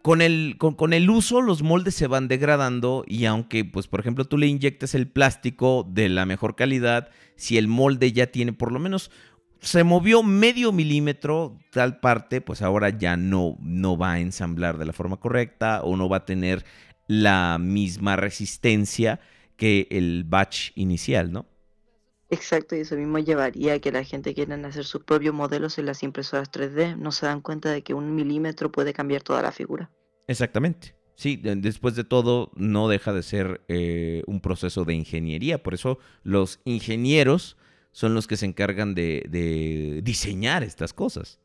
con 0.00 0.22
el, 0.22 0.54
con, 0.58 0.74
con 0.74 0.92
el 0.92 1.10
uso 1.10 1.40
los 1.40 1.64
moldes 1.64 1.96
se 1.96 2.06
van 2.06 2.28
degradando 2.28 3.04
y 3.04 3.24
aunque, 3.24 3.64
pues, 3.64 3.88
por 3.88 3.98
ejemplo, 3.98 4.26
tú 4.26 4.38
le 4.38 4.46
inyectes 4.46 4.94
el 4.94 5.08
plástico 5.08 5.84
de 5.90 6.08
la 6.08 6.24
mejor 6.24 6.54
calidad, 6.54 7.08
si 7.34 7.58
el 7.58 7.66
molde 7.66 8.12
ya 8.12 8.28
tiene 8.28 8.52
por 8.52 8.70
lo 8.70 8.78
menos 8.78 9.10
se 9.58 9.82
movió 9.82 10.22
medio 10.22 10.70
milímetro 10.70 11.58
tal 11.72 11.98
parte, 11.98 12.40
pues 12.40 12.62
ahora 12.62 12.90
ya 12.90 13.16
no, 13.16 13.56
no 13.58 13.98
va 13.98 14.12
a 14.12 14.20
ensamblar 14.20 14.78
de 14.78 14.84
la 14.84 14.92
forma 14.92 15.16
correcta 15.16 15.82
o 15.82 15.96
no 15.96 16.08
va 16.08 16.18
a 16.18 16.24
tener 16.26 16.64
la 17.08 17.58
misma 17.58 18.14
resistencia 18.14 19.18
que 19.58 19.88
el 19.90 20.24
batch 20.24 20.70
inicial, 20.76 21.30
¿no? 21.30 21.44
Exacto, 22.30 22.76
y 22.76 22.80
eso 22.80 22.96
mismo 22.96 23.18
llevaría 23.18 23.74
a 23.74 23.78
que 23.78 23.90
la 23.92 24.04
gente 24.04 24.34
quiera 24.34 24.54
hacer 24.66 24.84
sus 24.84 25.02
propios 25.02 25.34
modelos 25.34 25.78
en 25.78 25.86
las 25.86 26.02
impresoras 26.02 26.50
3D. 26.50 26.96
No 26.96 27.10
se 27.10 27.26
dan 27.26 27.40
cuenta 27.40 27.70
de 27.70 27.82
que 27.82 27.92
un 27.92 28.14
milímetro 28.14 28.70
puede 28.70 28.92
cambiar 28.92 29.22
toda 29.22 29.42
la 29.42 29.52
figura. 29.52 29.90
Exactamente. 30.26 30.94
Sí, 31.16 31.36
de- 31.36 31.56
después 31.56 31.96
de 31.96 32.04
todo, 32.04 32.52
no 32.54 32.88
deja 32.88 33.12
de 33.12 33.22
ser 33.22 33.62
eh, 33.68 34.22
un 34.26 34.40
proceso 34.40 34.84
de 34.84 34.94
ingeniería. 34.94 35.62
Por 35.62 35.74
eso 35.74 35.98
los 36.22 36.60
ingenieros 36.64 37.56
son 37.92 38.14
los 38.14 38.26
que 38.26 38.36
se 38.36 38.46
encargan 38.46 38.94
de, 38.94 39.24
de 39.28 40.00
diseñar 40.04 40.62
estas 40.62 40.92
cosas. 40.92 41.40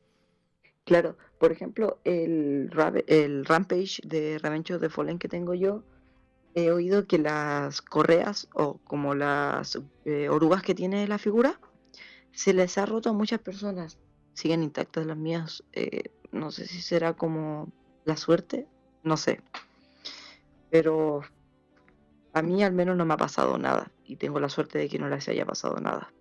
Claro, 0.86 1.18
por 1.40 1.52
ejemplo, 1.52 2.00
el, 2.04 2.70
Rampage 2.72 4.02
de 4.06 4.38
Revenge 4.38 4.78
the 4.80 4.90
Fallen 4.90 5.18
que 5.18 5.30
tengo 5.30 5.54
yo, 5.54 5.84
he 6.56 6.72
oído 6.72 7.08
que 7.08 7.18
las 7.18 7.82
correas 7.82 8.48
o 8.54 8.80
como 8.84 9.16
las 9.16 9.80
eh, 10.06 10.30
orugas 10.30 10.62
que 10.62 10.76
tiene 10.76 11.08
la 11.08 11.18
figura, 11.18 11.60
se 12.32 12.54
les 12.54 12.78
ha 12.78 12.86
roto 12.86 13.10
a 13.10 13.14
muchas 13.14 13.40
personas. 13.40 13.98
Siguen 14.34 14.64
intactas 14.64 15.06
las 15.06 15.18
mías. 15.18 15.64
eh, 15.74 16.04
no 16.32 16.52
sé 16.52 16.66
si 16.66 16.82
será 16.82 17.14
como 17.14 17.72
la 18.06 18.18
suerte, 18.18 18.68
no 19.04 19.18
sé. 19.18 19.40
Pero 20.72 21.22
a 22.34 22.42
mí 22.42 22.64
al 22.64 22.74
menos 22.74 22.98
no 22.98 23.06
me 23.06 23.14
ha 23.14 23.18
pasado 23.18 23.58
nada 23.58 23.92
y 24.04 24.16
tengo 24.16 24.40
la 24.40 24.50
suerte 24.50 24.80
de 24.80 24.90
que 24.90 25.00
no 25.00 25.08
les 25.10 25.28
haya 25.30 25.46
pasado 25.46 25.80
nada. 25.80 26.12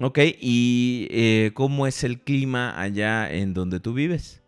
Ok, 0.00 0.18
¿y 0.40 1.08
eh, 1.10 1.52
cómo 1.54 1.86
es 1.86 2.04
el 2.04 2.20
clima 2.20 2.78
allá 2.78 3.32
en 3.32 3.54
donde 3.54 3.80
tú 3.80 3.94
vives? 3.94 4.42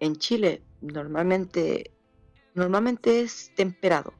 En 0.00 0.16
Chile 0.16 0.62
normalmente, 0.80 1.90
normalmente 2.54 3.20
es 3.20 3.52
temperado. 3.54 4.14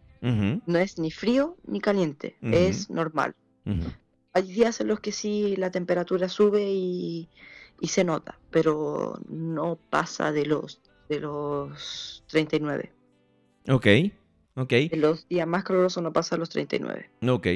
No 0.66 0.78
es 0.78 0.98
ni 0.98 1.10
frío 1.10 1.56
ni 1.66 1.80
caliente, 1.80 2.36
es 2.40 2.88
normal. 2.88 3.34
Hay 4.32 4.42
días 4.42 4.80
en 4.80 4.88
los 4.88 5.00
que 5.00 5.12
sí 5.12 5.54
la 5.56 5.70
temperatura 5.70 6.28
sube 6.28 6.64
y, 6.72 7.28
y 7.80 7.88
se 7.88 8.04
nota, 8.04 8.40
pero 8.50 9.20
no 9.28 9.78
pasa 9.90 10.32
de 10.32 10.46
los 10.46 10.80
de 11.08 11.20
los 11.20 12.24
39. 12.28 12.92
Ok, 13.68 13.86
ok, 14.54 14.72
En 14.72 15.00
los 15.00 15.28
días 15.28 15.46
más 15.46 15.64
calurosos 15.64 16.02
no 16.02 16.12
pasa 16.12 16.36
los 16.36 16.48
39. 16.48 17.10
ok. 17.28 17.46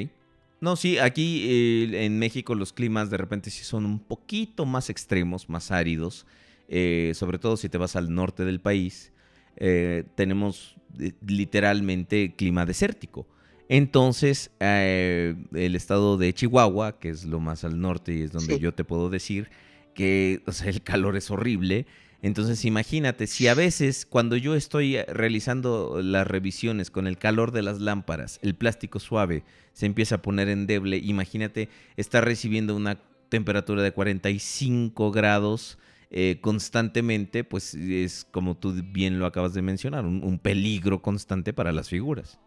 No, 0.61 0.75
sí, 0.75 0.97
aquí 0.97 1.45
eh, 1.49 2.05
en 2.05 2.19
México 2.19 2.53
los 2.53 2.73
climas 2.73 3.09
de 3.09 3.15
repente 3.15 3.49
sí 3.49 3.63
son 3.63 3.85
un 3.85 3.97
poquito 3.97 4.65
más 4.65 4.89
extremos, 4.89 5.47
más 5.47 5.71
áridos, 5.71 6.25
eh, 6.67 7.13
sobre 7.15 7.39
todo 7.39 7.55
si 7.55 7.69
te 7.69 7.77
vas 7.77 7.95
al 7.95 8.13
norte 8.13 8.43
del 8.43 8.59
país. 8.59 9.13
Eh, 9.57 10.03
tenemos 10.15 10.75
eh, 10.99 11.13
literalmente 11.25 12.33
clima 12.35 12.65
desértico. 12.65 13.27
Entonces, 13.67 14.49
eh, 14.59 15.35
el 15.53 15.75
estado 15.75 16.17
de 16.17 16.33
Chihuahua, 16.33 16.99
que 16.99 17.09
es 17.09 17.25
lo 17.25 17.39
más 17.39 17.63
al 17.63 17.79
norte 17.79 18.13
y 18.15 18.21
es 18.23 18.31
donde 18.31 18.55
Sí. 18.55 18.59
yo 18.59 18.73
te 18.73 18.83
puedo 18.83 19.09
decir 19.09 19.49
que 19.93 20.41
o 20.47 20.51
sea, 20.51 20.69
el 20.69 20.81
calor 20.81 21.15
es 21.17 21.29
horrible. 21.29 21.85
Entonces, 22.21 22.65
imagínate, 22.65 23.27
si 23.27 23.47
a 23.47 23.53
veces 23.53 24.05
cuando 24.05 24.35
yo 24.35 24.55
estoy 24.55 24.97
realizando 25.07 26.01
las 26.01 26.27
revisiones 26.27 26.89
con 26.91 27.07
el 27.07 27.17
calor 27.17 27.51
de 27.51 27.61
las 27.61 27.79
lámparas, 27.79 28.39
el 28.41 28.55
plástico 28.55 28.99
suave 28.99 29.43
se 29.71 29.85
empieza 29.85 30.15
a 30.15 30.21
poner 30.21 30.49
endeble, 30.49 30.97
imagínate 30.97 31.69
estar 31.95 32.25
recibiendo 32.25 32.75
una 32.75 32.97
temperatura 33.29 33.83
de 33.83 33.91
45 33.93 35.11
grados 35.11 35.77
eh, 36.11 36.39
constantemente, 36.41 37.43
pues 37.43 37.73
es 37.75 38.25
como 38.31 38.57
tú 38.57 38.73
bien 38.83 39.19
lo 39.19 39.25
acabas 39.25 39.53
de 39.53 39.61
mencionar, 39.61 40.05
un, 40.05 40.23
un 40.23 40.39
peligro 40.39 41.01
constante 41.01 41.53
para 41.53 41.71
las 41.71 41.89
figuras. 41.89 42.39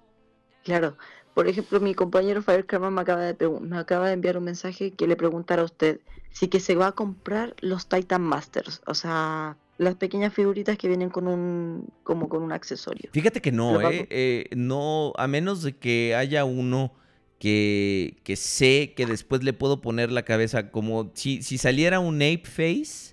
Claro, 0.64 0.96
por 1.34 1.48
ejemplo, 1.48 1.80
mi 1.80 1.94
compañero 1.94 2.42
Fire 2.42 2.66
Karma 2.66 2.90
me 2.90 3.00
acaba 3.00 3.22
de 3.22 3.36
pregun- 3.36 3.60
me 3.62 3.78
acaba 3.78 4.06
de 4.06 4.14
enviar 4.14 4.38
un 4.38 4.44
mensaje 4.44 4.92
que 4.92 5.06
le 5.06 5.16
preguntara 5.16 5.62
a 5.62 5.64
usted 5.64 6.00
si 6.30 6.48
que 6.48 6.60
se 6.60 6.74
va 6.76 6.88
a 6.88 6.92
comprar 6.92 7.54
los 7.60 7.88
Titan 7.88 8.22
Masters, 8.22 8.80
o 8.86 8.94
sea, 8.94 9.56
las 9.78 9.96
pequeñas 9.96 10.32
figuritas 10.32 10.78
que 10.78 10.88
vienen 10.88 11.10
con 11.10 11.26
un 11.26 11.88
como 12.04 12.28
con 12.28 12.42
un 12.42 12.52
accesorio. 12.52 13.10
Fíjate 13.12 13.40
que 13.40 13.52
no, 13.52 13.80
¿eh? 13.80 14.06
Eh, 14.10 14.48
no, 14.56 15.12
a 15.16 15.26
menos 15.26 15.62
de 15.62 15.76
que 15.76 16.14
haya 16.14 16.44
uno 16.44 16.92
que, 17.38 18.18
que 18.24 18.36
sé 18.36 18.94
que 18.96 19.04
después 19.06 19.42
le 19.42 19.52
puedo 19.52 19.80
poner 19.80 20.12
la 20.12 20.22
cabeza 20.22 20.70
como 20.70 21.10
si, 21.14 21.42
si 21.42 21.58
saliera 21.58 21.98
un 22.00 22.16
Ape 22.22 22.44
Face, 22.44 23.11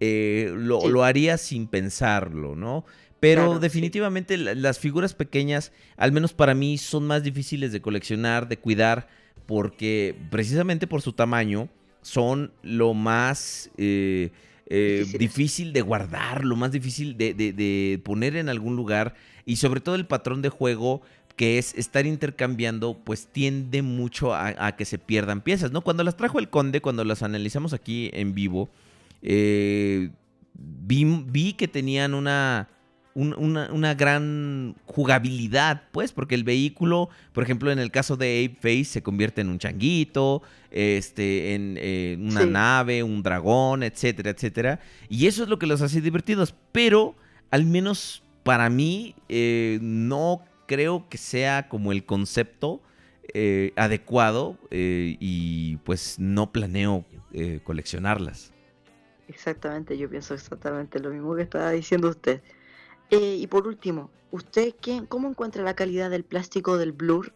eh, 0.00 0.52
lo, 0.54 0.80
Sí. 0.82 0.88
lo 0.88 1.04
haría 1.04 1.38
sin 1.38 1.66
pensarlo, 1.66 2.54
¿no? 2.56 2.84
Pero 3.20 3.44
Claro, 3.46 3.58
definitivamente 3.60 4.36
la- 4.36 4.54
las 4.54 4.78
figuras 4.78 5.14
pequeñas, 5.14 5.72
al 5.96 6.12
menos 6.12 6.32
para 6.34 6.54
mí, 6.54 6.76
son 6.78 7.06
más 7.06 7.22
difíciles 7.22 7.72
de 7.72 7.80
coleccionar, 7.80 8.46
de 8.48 8.58
cuidar, 8.58 9.08
porque 9.46 10.14
precisamente 10.30 10.86
por 10.86 11.00
su 11.02 11.12
tamaño 11.12 11.68
son 12.02 12.52
lo 12.62 12.92
más 12.94 13.70
eh, 13.78 14.30
eh, 14.68 15.06
difícil 15.18 15.72
de 15.72 15.80
guardar, 15.80 16.44
lo 16.44 16.56
más 16.56 16.72
difícil 16.72 17.16
de, 17.16 17.32
de- 17.34 17.52
de 17.52 18.00
poner 18.04 18.36
en 18.36 18.48
algún 18.48 18.76
lugar 18.76 19.14
y 19.44 19.56
sobre 19.56 19.80
todo 19.80 19.94
el 19.94 20.06
patrón 20.06 20.42
de 20.42 20.48
juego 20.50 21.00
que 21.36 21.58
es 21.58 21.74
estar 21.74 22.06
intercambiando, 22.06 22.98
pues 23.04 23.26
tiende 23.30 23.82
mucho 23.82 24.34
a, 24.34 24.54
a 24.58 24.74
que 24.76 24.84
se 24.84 24.98
pierdan 24.98 25.40
piezas, 25.42 25.70
¿no? 25.70 25.82
Cuando 25.82 26.02
las 26.04 26.16
trajo 26.16 26.38
el 26.38 26.48
conde, 26.48 26.80
cuando 26.80 27.04
las 27.04 27.22
analizamos 27.22 27.72
aquí 27.74 28.10
en 28.14 28.34
vivo, 28.34 28.68
eh, 29.22 30.10
vi, 30.54 31.04
vi 31.26 31.52
que 31.54 31.68
tenían 31.68 32.14
una, 32.14 32.68
un- 33.14 33.34
una, 33.38 33.72
una 33.72 33.94
gran 33.94 34.74
jugabilidad, 34.84 35.82
pues, 35.92 36.12
porque 36.12 36.34
el 36.34 36.44
vehículo, 36.44 37.08
por 37.32 37.44
ejemplo, 37.44 37.70
en 37.70 37.78
el 37.78 37.90
caso 37.90 38.16
de 38.16 38.44
Ape 38.44 38.56
Face, 38.60 38.84
se 38.92 39.02
convierte 39.02 39.40
en 39.40 39.48
un 39.48 39.58
changuito, 39.58 40.42
este, 40.70 41.54
en 41.54 41.76
eh, 41.78 42.16
una 42.20 42.42
Sí. 42.44 42.50
nave, 42.50 43.02
un 43.02 43.22
dragón, 43.22 43.82
etcétera, 43.82 44.30
etcétera. 44.30 44.80
Y 45.08 45.26
eso 45.26 45.42
es 45.42 45.48
lo 45.48 45.58
que 45.58 45.66
los 45.66 45.80
hace 45.82 46.00
divertidos, 46.00 46.54
pero 46.72 47.14
al 47.50 47.64
menos 47.64 48.22
para 48.42 48.68
mí 48.70 49.14
eh, 49.28 49.78
no 49.82 50.42
creo 50.66 51.08
que 51.08 51.16
sea 51.18 51.68
como 51.68 51.92
el 51.92 52.04
concepto 52.04 52.82
eh, 53.34 53.72
adecuado 53.76 54.56
eh, 54.70 55.16
y 55.20 55.76
pues 55.78 56.16
no 56.18 56.52
planeo 56.52 57.04
coleccionarlas. 57.64 58.52
Exactamente, 59.28 59.98
yo 59.98 60.08
pienso 60.08 60.34
exactamente 60.34 61.00
lo 61.00 61.10
mismo 61.10 61.34
que 61.34 61.42
estaba 61.42 61.70
diciendo 61.70 62.08
usted. 62.08 62.42
Eh, 63.10 63.36
y 63.40 63.46
por 63.46 63.66
último, 63.66 64.10
¿usted 64.30 64.74
qué, 64.80 65.04
cómo 65.08 65.28
encuentra 65.28 65.62
la 65.62 65.74
calidad 65.74 66.10
del 66.10 66.24
plástico 66.24 66.78
del 66.78 66.92
Blur? 66.92 67.32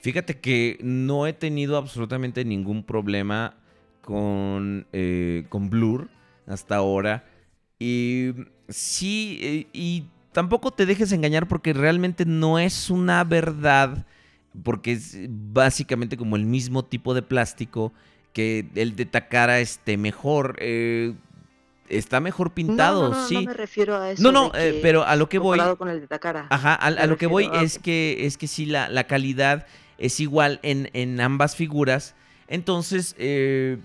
Fíjate 0.00 0.40
que 0.40 0.78
no 0.82 1.26
he 1.26 1.34
tenido 1.34 1.76
absolutamente 1.76 2.44
ningún 2.44 2.84
problema 2.84 3.54
con, 4.00 4.86
eh, 4.92 5.44
con 5.50 5.68
Blur 5.68 6.08
hasta 6.46 6.76
ahora. 6.76 7.24
Y 7.78 8.32
sí, 8.68 9.38
eh, 9.42 9.66
y 9.74 10.06
tampoco 10.32 10.70
te 10.70 10.86
dejes 10.86 11.12
engañar 11.12 11.48
porque 11.48 11.74
realmente 11.74 12.24
no 12.24 12.58
es 12.58 12.88
una 12.88 13.24
verdad, 13.24 14.06
porque 14.62 14.92
es 14.92 15.18
básicamente 15.28 16.16
como 16.16 16.36
el 16.36 16.46
mismo 16.46 16.84
tipo 16.84 17.12
de 17.12 17.22
plástico 17.22 17.92
que 18.32 18.66
el 18.74 18.96
de 18.96 19.06
Takara 19.06 19.60
esté 19.60 19.96
mejor. 19.96 20.56
eh, 20.60 21.14
está 21.88 22.20
mejor 22.20 22.52
pintado, 22.52 23.08
no, 23.08 23.14
no, 23.16 23.20
no, 23.22 23.26
sí. 23.28 23.34
No 23.34 23.42
me 23.42 23.54
refiero 23.54 23.96
a 23.96 24.12
eso. 24.12 24.22
No, 24.22 24.30
no, 24.30 24.52
eh, 24.54 24.78
pero 24.80 25.04
a 25.04 25.16
lo 25.16 25.28
que 25.28 25.38
voy. 25.38 25.58
con 25.76 25.88
el 25.88 26.00
de 26.00 26.06
Takara. 26.06 26.46
Ajá, 26.50 26.74
a, 26.74 27.06
lo 27.06 27.16
que 27.16 27.26
voy 27.26 27.48
a- 27.52 27.62
es 27.62 27.78
que 27.80 28.26
es 28.26 28.36
que 28.38 28.46
sí, 28.46 28.64
la, 28.66 28.88
la 28.88 29.04
calidad 29.04 29.66
es 29.98 30.20
igual 30.20 30.60
en, 30.62 30.88
en 30.92 31.20
ambas 31.20 31.56
figuras. 31.56 32.14
Entonces, 32.46 33.14
eh, 33.18 33.78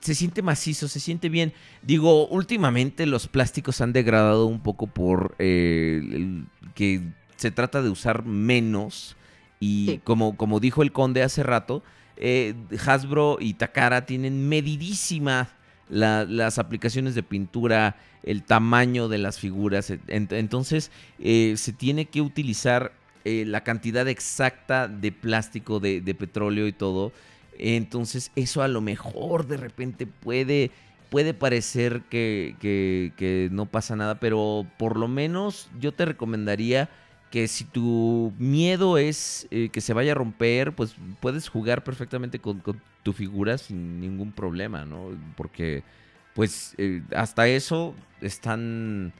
se 0.00 0.14
siente 0.14 0.40
macizo, 0.42 0.88
se 0.88 1.00
siente 1.00 1.28
bien. 1.28 1.52
Digo, 1.82 2.26
últimamente 2.28 3.04
los 3.06 3.28
plásticos 3.28 3.80
han 3.82 3.92
degradado 3.92 4.46
un 4.46 4.60
poco 4.60 4.86
por 4.86 5.34
eh, 5.38 6.00
el- 6.02 6.46
que 6.74 7.02
se 7.36 7.50
trata 7.50 7.82
de 7.82 7.90
usar 7.90 8.24
menos. 8.24 9.16
Y 9.60 9.86
Sí. 9.88 10.00
como, 10.02 10.36
como 10.36 10.60
dijo 10.60 10.82
el 10.82 10.92
conde 10.92 11.22
hace 11.22 11.42
rato, 11.42 11.82
eh, 12.16 12.54
Hasbro 12.86 13.38
y 13.40 13.54
Takara 13.54 14.06
tienen 14.06 14.48
medidísimas 14.48 15.48
la- 15.88 16.24
las 16.24 16.58
aplicaciones 16.58 17.14
de 17.14 17.22
pintura, 17.22 17.96
el 18.22 18.42
tamaño 18.42 19.08
de 19.08 19.18
las 19.18 19.38
figuras. 19.38 19.90
en- 19.90 20.28
entonces, 20.30 20.90
eh, 21.18 21.54
se 21.56 21.72
tiene 21.72 22.06
que 22.06 22.20
utilizar 22.22 22.92
eh, 23.26 23.44
la 23.46 23.62
cantidad 23.64 24.06
exacta 24.06 24.86
de 24.86 25.10
plástico, 25.10 25.80
de, 25.80 26.02
petróleo 26.14 26.66
y 26.66 26.72
todo. 26.72 27.10
Entonces, 27.58 28.30
eso 28.36 28.62
a 28.62 28.68
lo 28.68 28.82
mejor 28.82 29.46
de 29.46 29.56
repente 29.56 30.06
puede, 30.06 30.70
puede 31.08 31.32
parecer 31.32 32.02
que 32.10 33.48
no 33.50 33.64
pasa 33.64 33.96
nada, 33.96 34.20
pero 34.20 34.66
por 34.78 34.98
lo 34.98 35.08
menos 35.08 35.70
yo 35.80 35.92
te 35.92 36.04
recomendaría 36.04 36.90
que 37.34 37.48
si 37.48 37.64
tu 37.64 38.32
miedo 38.38 38.96
es 38.96 39.48
eh, 39.50 39.68
que 39.72 39.80
se 39.80 39.92
vaya 39.92 40.12
a 40.12 40.14
romper, 40.14 40.72
pues 40.72 40.94
puedes 41.18 41.48
jugar 41.48 41.82
perfectamente 41.82 42.38
con, 42.38 42.60
con 42.60 42.80
tu 43.02 43.12
figura 43.12 43.58
sin 43.58 43.98
ningún 43.98 44.30
problema, 44.30 44.84
¿no? 44.84 45.08
Porque, 45.36 45.82
pues, 46.32 46.76
eh, 46.78 47.02
hasta 47.12 47.48
eso 47.48 47.92
están, 48.20 49.12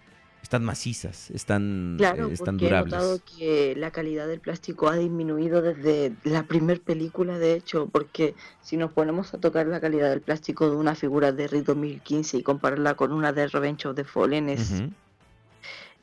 están 0.44 0.64
macizas, 0.64 1.32
están, 1.32 1.96
Claro, 1.98 2.28
eh, 2.28 2.34
están 2.34 2.54
porque 2.54 2.66
he 2.66 2.68
durables. 2.68 2.92
notado 2.94 3.20
que 3.36 3.74
la 3.76 3.90
calidad 3.90 4.28
del 4.28 4.38
plástico 4.38 4.88
ha 4.88 4.94
disminuido 4.94 5.60
desde 5.60 6.12
la 6.22 6.44
primer 6.44 6.80
película, 6.82 7.36
de 7.40 7.54
hecho, 7.54 7.88
porque 7.90 8.36
si 8.62 8.76
nos 8.76 8.92
ponemos 8.92 9.34
a 9.34 9.38
tocar 9.38 9.66
la 9.66 9.80
calidad 9.80 10.08
del 10.10 10.20
plástico 10.20 10.70
de 10.70 10.76
una 10.76 10.94
figura 10.94 11.32
de 11.32 11.48
RID 11.48 11.64
2015 11.64 12.36
y 12.38 12.42
compararla 12.44 12.94
con 12.94 13.10
una 13.12 13.32
de 13.32 13.48
Revenge 13.48 13.88
of 13.88 13.96
the 13.96 14.04
Fallen, 14.04 14.50
es, 14.50 14.70
Ujú, 14.70 14.92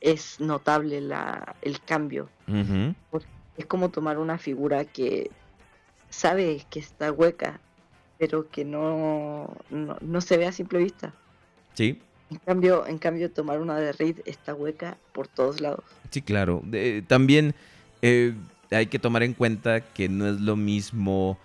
es 0.02 0.40
notable 0.40 1.00
la, 1.00 1.54
el 1.62 1.80
cambio. 1.80 2.28
Es 3.56 3.66
como 3.66 3.88
tomar 3.90 4.18
una 4.18 4.36
figura 4.36 4.84
que 4.84 5.30
sabe 6.10 6.66
que 6.68 6.80
está 6.80 7.12
hueca, 7.12 7.60
pero 8.18 8.50
que 8.50 8.64
no, 8.64 9.56
no, 9.70 9.96
no 10.00 10.20
se 10.20 10.36
ve 10.36 10.46
a 10.46 10.52
simple 10.52 10.80
vista. 10.80 11.14
Sí, 11.74 12.00
En 12.30 12.38
cambio, 12.38 12.86
en 12.86 12.98
cambio, 12.98 13.30
tomar 13.30 13.60
una 13.60 13.76
de 13.76 13.92
Reed 13.92 14.18
está 14.26 14.54
hueca 14.54 14.98
por 15.12 15.28
todos 15.28 15.60
lados. 15.60 15.84
Sí, 16.10 16.20
claro. 16.20 16.62
También 17.06 17.54
eh, 18.02 18.34
hay 18.70 18.86
que 18.86 18.98
tomar 18.98 19.22
en 19.22 19.34
cuenta 19.34 19.80
que 19.80 20.08
no 20.08 20.26
es 20.26 20.40
lo 20.40 20.56
mismo 20.56 21.38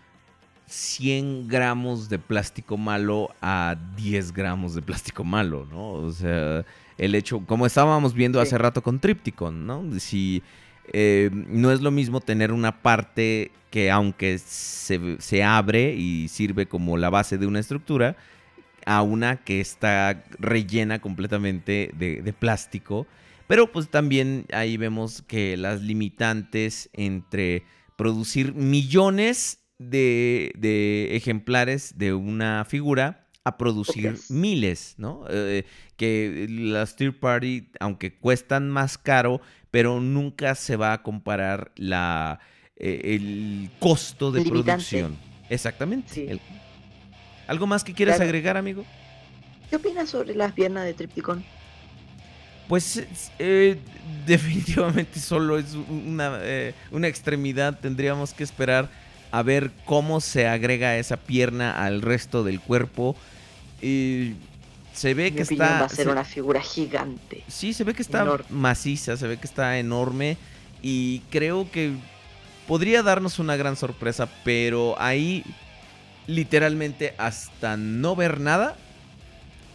100 0.66 1.48
gramos 1.48 2.10
de 2.10 2.20
plástico 2.20 2.76
malo 2.76 3.30
a 3.42 3.78
10 3.96 4.34
gramos 4.34 4.74
de 4.76 4.82
plástico 4.82 5.24
malo, 5.24 5.66
¿no? 5.70 5.92
O 5.92 6.12
sea, 6.12 6.66
el 6.98 7.16
hecho, 7.16 7.46
como 7.46 7.66
estábamos 7.66 8.14
viendo 8.14 8.42
hace 8.42 8.58
rato 8.58 8.82
con 8.82 9.00
Tripticon, 9.00 9.66
¿no? 9.66 10.00
Si 10.00 10.42
eh, 10.94 11.30
no 11.32 11.72
es 11.72 11.82
lo 11.82 11.92
mismo 11.92 12.22
tener 12.22 12.52
una 12.52 12.82
parte 12.82 13.52
que 13.70 13.92
aunque 13.92 14.38
se, 14.40 15.18
se 15.20 15.44
abre 15.44 15.94
y 15.94 16.28
sirve 16.30 16.66
como 16.66 16.98
la 16.98 17.10
base 17.10 17.38
de 17.38 17.48
una 17.48 17.60
estructura, 17.60 18.16
a 18.86 19.02
una 19.02 19.38
que 19.38 19.60
está 19.60 20.24
rellena 20.40 21.00
completamente 21.00 21.92
de, 21.98 22.22
de 22.22 22.34
plástico. 22.34 23.06
Pero 23.48 23.72
pues 23.72 23.90
también 23.90 24.46
ahí 24.54 24.78
vemos 24.78 25.22
que 25.22 25.58
las 25.58 25.82
limitantes 25.82 26.90
entre 26.94 27.64
producir 27.98 28.54
millones 28.54 29.60
de, 29.78 30.52
de 30.58 31.16
ejemplares 31.16 31.98
de 31.98 32.14
una 32.14 32.66
figura 32.66 33.27
a 33.48 33.58
producir 33.58 34.20
miles, 34.30 34.96
¿no? 34.98 35.26
Eh, 35.30 35.66
que 35.96 36.48
las 36.50 36.96
third 36.96 37.14
party, 37.20 37.70
aunque 37.80 38.14
cuestan 38.14 38.70
más 38.70 38.98
caro, 38.98 39.42
pero 39.72 40.00
nunca 40.00 40.54
se 40.56 40.76
va 40.76 40.94
a 40.94 41.02
comparar 41.04 41.72
la, 41.76 42.40
eh, 42.76 43.16
el 43.16 43.70
costo 43.80 44.32
de 44.32 44.40
limitante. 44.44 44.64
producción. 44.72 45.18
Exactamente. 45.50 46.30
El- 46.32 46.42
¿Algo 47.48 47.66
más 47.68 47.84
que 47.84 47.94
quieras 47.94 48.18
Claro. 48.18 48.28
agregar, 48.30 48.58
amigo? 48.58 48.86
¿Qué 49.70 49.78
opinas 49.78 50.10
sobre 50.10 50.36
las 50.36 50.52
piernas 50.54 50.86
de 50.86 50.94
Tripticon? 50.94 51.44
Pues 52.68 52.98
es- 52.98 53.32
eh, 53.40 53.80
definitivamente 54.26 55.20
solo 55.22 55.58
es 55.58 55.74
una, 55.74 56.40
una 56.92 57.08
extremidad. 57.08 57.80
Tendríamos 57.80 58.34
que 58.34 58.44
esperar 58.44 58.90
a 59.32 59.42
ver 59.44 59.72
cómo 59.86 60.20
se 60.20 60.48
agrega 60.48 60.98
esa 60.98 61.18
pierna 61.18 61.84
al 61.86 62.02
resto 62.02 62.44
del 62.44 62.60
cuerpo. 62.60 63.16
Y 63.82 64.34
se 64.94 65.14
ve 65.14 65.32
mi 65.32 65.38
que 65.38 65.44
está... 65.44 65.80
va 65.80 65.86
a 65.86 65.90
ser 65.90 66.06
se- 66.06 66.12
una 66.12 66.24
figura 66.24 66.62
gigante. 66.62 67.44
Sí, 67.48 67.74
se 67.74 67.84
ve 67.84 67.94
que 67.94 68.02
está 68.02 68.22
Enorme. 68.24 68.46
maciza, 68.50 69.16
se 69.18 69.28
ve 69.28 69.38
que 69.38 69.46
está 69.48 69.78
enorme 69.80 70.38
y 70.82 71.20
creo 71.30 71.70
que 71.72 71.92
podría 72.68 73.04
darnos 73.04 73.40
una 73.40 73.56
gran 73.56 73.76
sorpresa, 73.76 74.28
pero 74.44 74.96
ahí 75.00 75.44
literalmente 76.26 77.14
hasta 77.18 77.78
no 77.78 78.16
ver 78.16 78.40
nada, 78.40 78.76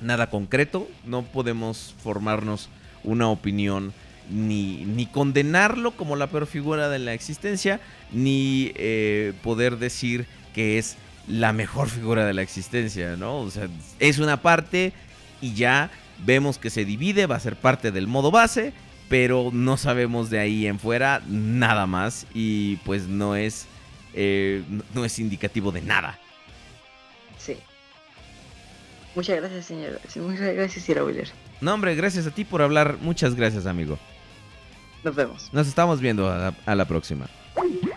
nada 0.00 0.28
concreto, 0.28 0.89
no 1.05 1.22
podemos 1.22 1.94
formarnos 2.02 2.68
una 3.05 3.28
opinión 3.28 3.92
ni, 4.31 4.84
ni 4.84 5.06
condenarlo 5.06 5.92
como 5.92 6.16
la 6.16 6.26
peor 6.28 6.47
figura 6.47 6.89
de 6.89 6.98
la 6.98 7.14
existencia, 7.14 7.81
ni 8.12 8.72
eh, 8.76 9.32
poder 9.42 9.78
decir 9.78 10.26
que 10.55 10.78
es 10.78 10.97
la 11.28 11.52
mejor 11.52 11.89
figura 11.89 12.25
de 12.26 12.34
la 12.34 12.42
existencia, 12.42 13.17
¿no? 13.17 13.39
O 13.39 13.51
sea, 13.51 13.68
es 13.99 14.18
una 14.18 14.42
parte 14.42 14.92
y 15.41 15.55
ya 15.55 15.91
vemos 16.25 16.59
que 16.59 16.70
se 16.70 16.84
divide, 16.84 17.26
va 17.26 17.36
a 17.36 17.41
ser 17.41 17.57
parte 17.57 17.91
del 17.92 18.07
modo 18.07 18.31
base, 18.31 18.73
pero 19.09 19.51
no 19.52 19.76
sabemos 19.76 20.31
de 20.31 20.39
ahí 20.41 20.67
en 20.67 20.78
fuera 20.78 21.23
nada 21.28 21.86
más 21.86 22.26
y 22.34 22.76
pues 22.76 23.07
no 23.09 23.36
es, 23.36 23.67
eh, 24.15 24.62
no- 24.94 25.05
es 25.05 25.18
indicativo 25.18 25.70
de 25.73 25.83
nada. 25.83 26.18
Sí. 27.39 27.57
Muchas 29.15 29.36
gracias, 29.36 29.67
señor. 29.67 30.01
Muchas 30.17 30.55
gracias, 30.55 30.84
Sierra 30.84 31.05
Wheeler. 31.05 31.28
No, 31.60 31.75
hombre, 31.75 31.94
gracias 31.94 32.26
a 32.26 32.31
ti 32.31 32.44
por 32.44 32.62
hablar. 32.62 32.97
Muchas 33.02 33.34
gracias, 33.34 33.67
amigo. 33.67 33.99
Nos 35.05 35.15
vemos. 35.15 35.49
Nos 35.52 35.67
estamos 35.68 36.01
viendo 36.01 36.31
a 36.31 36.39
la, 36.39 36.55
a 36.65 36.75
la 36.75 36.84
próxima. 36.86 37.26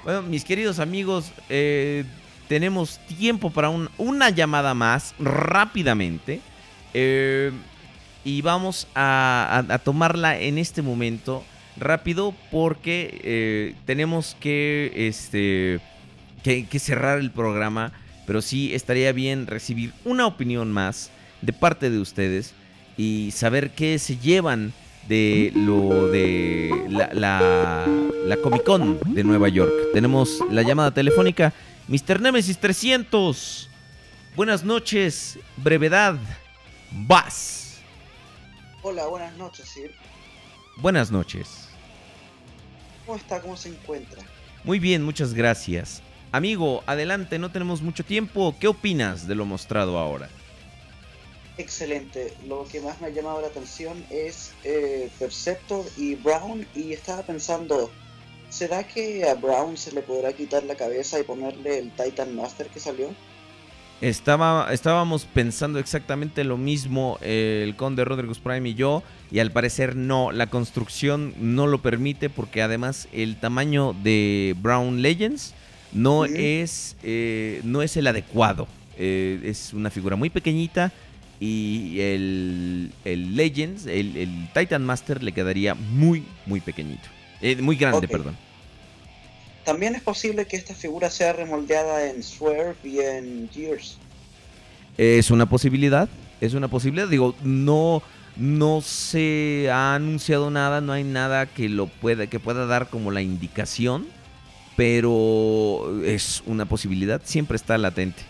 Bueno, 0.03 0.21
mis 0.23 0.43
queridos 0.43 0.79
amigos, 0.79 1.31
eh, 1.49 2.03
tenemos 2.47 2.99
tiempo 3.17 3.49
para 3.51 3.69
un- 3.69 3.89
una 3.97 4.29
llamada 4.29 4.73
más 4.73 5.13
rápidamente. 5.19 6.41
Eh, 6.93 7.51
y 8.23 8.41
vamos 8.41 8.87
a 8.95 9.79
tomarla 9.83 10.39
en 10.39 10.57
este 10.57 10.81
momento 10.81 11.43
rápido 11.77 12.33
porque 12.51 13.19
eh, 13.23 13.75
tenemos 13.85 14.35
que, 14.39 14.91
este, 14.95 15.79
que, 16.43 16.65
que 16.65 16.79
cerrar 16.79 17.19
el 17.19 17.31
programa. 17.31 17.91
Pero 18.25 18.41
sí 18.41 18.73
estaría 18.73 19.11
bien 19.11 19.45
recibir 19.45 19.93
una 20.03 20.25
opinión 20.25 20.71
más 20.71 21.11
de 21.43 21.53
parte 21.53 21.91
de 21.91 21.99
ustedes 21.99 22.55
y 22.97 23.29
saber 23.31 23.69
qué 23.71 23.99
se 23.99 24.17
llevan 24.17 24.73
de 25.07 25.51
lo 25.53 26.07
de 26.07 26.71
la, 26.89 27.09
la, 27.13 27.85
la 28.25 28.37
Comic 28.37 28.63
Con 28.63 28.97
de 29.05 29.23
Nueva 29.23 29.49
York. 29.49 29.71
Tenemos 29.93 30.39
la 30.49 30.63
llamada 30.63 30.89
telefónica. 30.91 31.53
Mr. 31.87 32.19
Nemesis 32.19 32.57
300. 32.57 33.69
Buenas 34.35 34.63
noches. 34.63 35.37
Brevedad. 35.57 36.17
Vas. 36.91 37.77
Hola, 38.81 39.05
buenas 39.07 39.35
noches, 39.37 39.67
Sir. 39.69 39.91
Buenas 40.77 41.11
noches. 41.11 41.69
¿Cómo 43.05 43.17
está? 43.17 43.41
¿Cómo 43.41 43.55
se 43.55 43.69
encuentra? 43.69 44.21
Muy 44.63 44.79
bien, 44.79 45.03
muchas 45.03 45.33
gracias. 45.33 46.01
Amigo, 46.31 46.83
adelante, 46.87 47.37
no 47.39 47.51
tenemos 47.51 47.81
mucho 47.81 48.03
tiempo. 48.03 48.55
¿Qué 48.59 48.67
opinas 48.67 49.27
de 49.27 49.35
lo 49.35 49.45
mostrado 49.45 49.97
ahora? 49.97 50.27
Excelente. 51.57 52.33
Lo 52.47 52.67
que 52.67 52.81
más 52.81 52.99
me 52.99 53.07
ha 53.07 53.09
llamado 53.11 53.41
la 53.41 53.47
atención 53.47 54.03
es 54.09 54.53
eh, 54.63 55.09
Perceptor 55.19 55.85
y 55.97 56.15
Brown 56.15 56.67
y 56.75 56.93
estaba 56.93 57.21
pensando, 57.21 57.91
¿será 58.55 58.87
que 58.87 59.27
a 59.27 59.35
Brown 59.35 59.75
se 59.75 59.91
le 59.91 60.01
podrá 60.01 60.31
quitar 60.31 60.63
la 60.63 60.75
cabeza 60.75 61.19
y 61.19 61.23
ponerle 61.23 61.79
el 61.79 61.91
Titan 61.91 62.33
Master 62.35 62.67
que 62.67 62.79
salió? 62.79 63.13
Estaba, 63.99 64.73
estábamos 64.73 65.25
pensando 65.25 65.79
exactamente 65.79 66.43
lo 66.43 66.57
mismo 66.57 67.17
eh, 67.21 67.63
el 67.65 67.75
conde 67.75 68.05
Rodriguez 68.05 68.39
Prime 68.39 68.69
y 68.69 68.73
yo, 68.73 69.03
y 69.31 69.39
al 69.39 69.51
parecer 69.51 69.95
no, 69.95 70.31
la 70.31 70.47
construcción 70.47 71.33
no 71.39 71.67
lo 71.67 71.81
permite 71.81 72.29
porque 72.29 72.61
además 72.61 73.07
el 73.11 73.37
tamaño 73.37 73.93
de 74.03 74.55
Brown 74.61 75.01
Legends 75.01 75.53
no, 75.91 76.25
es, 76.25 76.95
eh, 77.03 77.61
no 77.63 77.81
es 77.81 77.97
el 77.97 78.07
adecuado. 78.07 78.67
Eh, 78.97 79.41
es 79.43 79.73
una 79.73 79.89
figura 79.89 80.15
muy 80.15 80.29
pequeñita 80.29 80.93
y 81.41 81.99
el, 81.99 82.91
el 83.03 83.35
Legends, 83.35 83.85
el, 83.85 84.15
el, 84.15 84.49
Titan 84.53 84.85
Master 84.85 85.23
le 85.23 85.33
quedaría 85.33 85.73
muy, 85.73 86.23
muy 86.45 86.61
pequeñito. 86.61 87.07
muy 87.61 87.75
grande, 87.75 88.07
perdón. 88.07 88.44
También 89.65 89.95
es 89.95 90.03
posible 90.03 90.45
que 90.45 90.57
esta 90.57 90.75
figura 90.75 91.09
sea 91.09 91.33
remoldeada 91.33 92.07
en 92.07 92.21
Swerve 92.21 92.75
y 92.83 92.99
en 92.99 93.49
Gears. 93.51 93.97
Es 94.95 95.31
una 95.31 95.47
posibilidad, 95.47 96.07
es 96.39 96.53
una 96.53 96.67
posibilidad. 96.67 97.07
Digo, 97.07 97.35
no, 97.43 98.03
no 98.37 98.81
se 98.81 99.67
ha 99.71 99.95
anunciado 99.95 100.51
nada, 100.51 100.81
no 100.81 100.93
hay 100.93 101.03
nada 101.03 101.47
que 101.47 101.67
lo 101.67 101.87
pueda, 101.87 102.27
que 102.27 102.39
pueda 102.39 102.67
dar 102.67 102.89
como 102.89 103.09
la 103.09 103.23
indicación, 103.23 104.05
pero 104.77 106.03
es 106.05 106.43
una 106.45 106.65
posibilidad, 106.65 107.19
siempre 107.23 107.55
está 107.57 107.77
latente. 107.79 108.21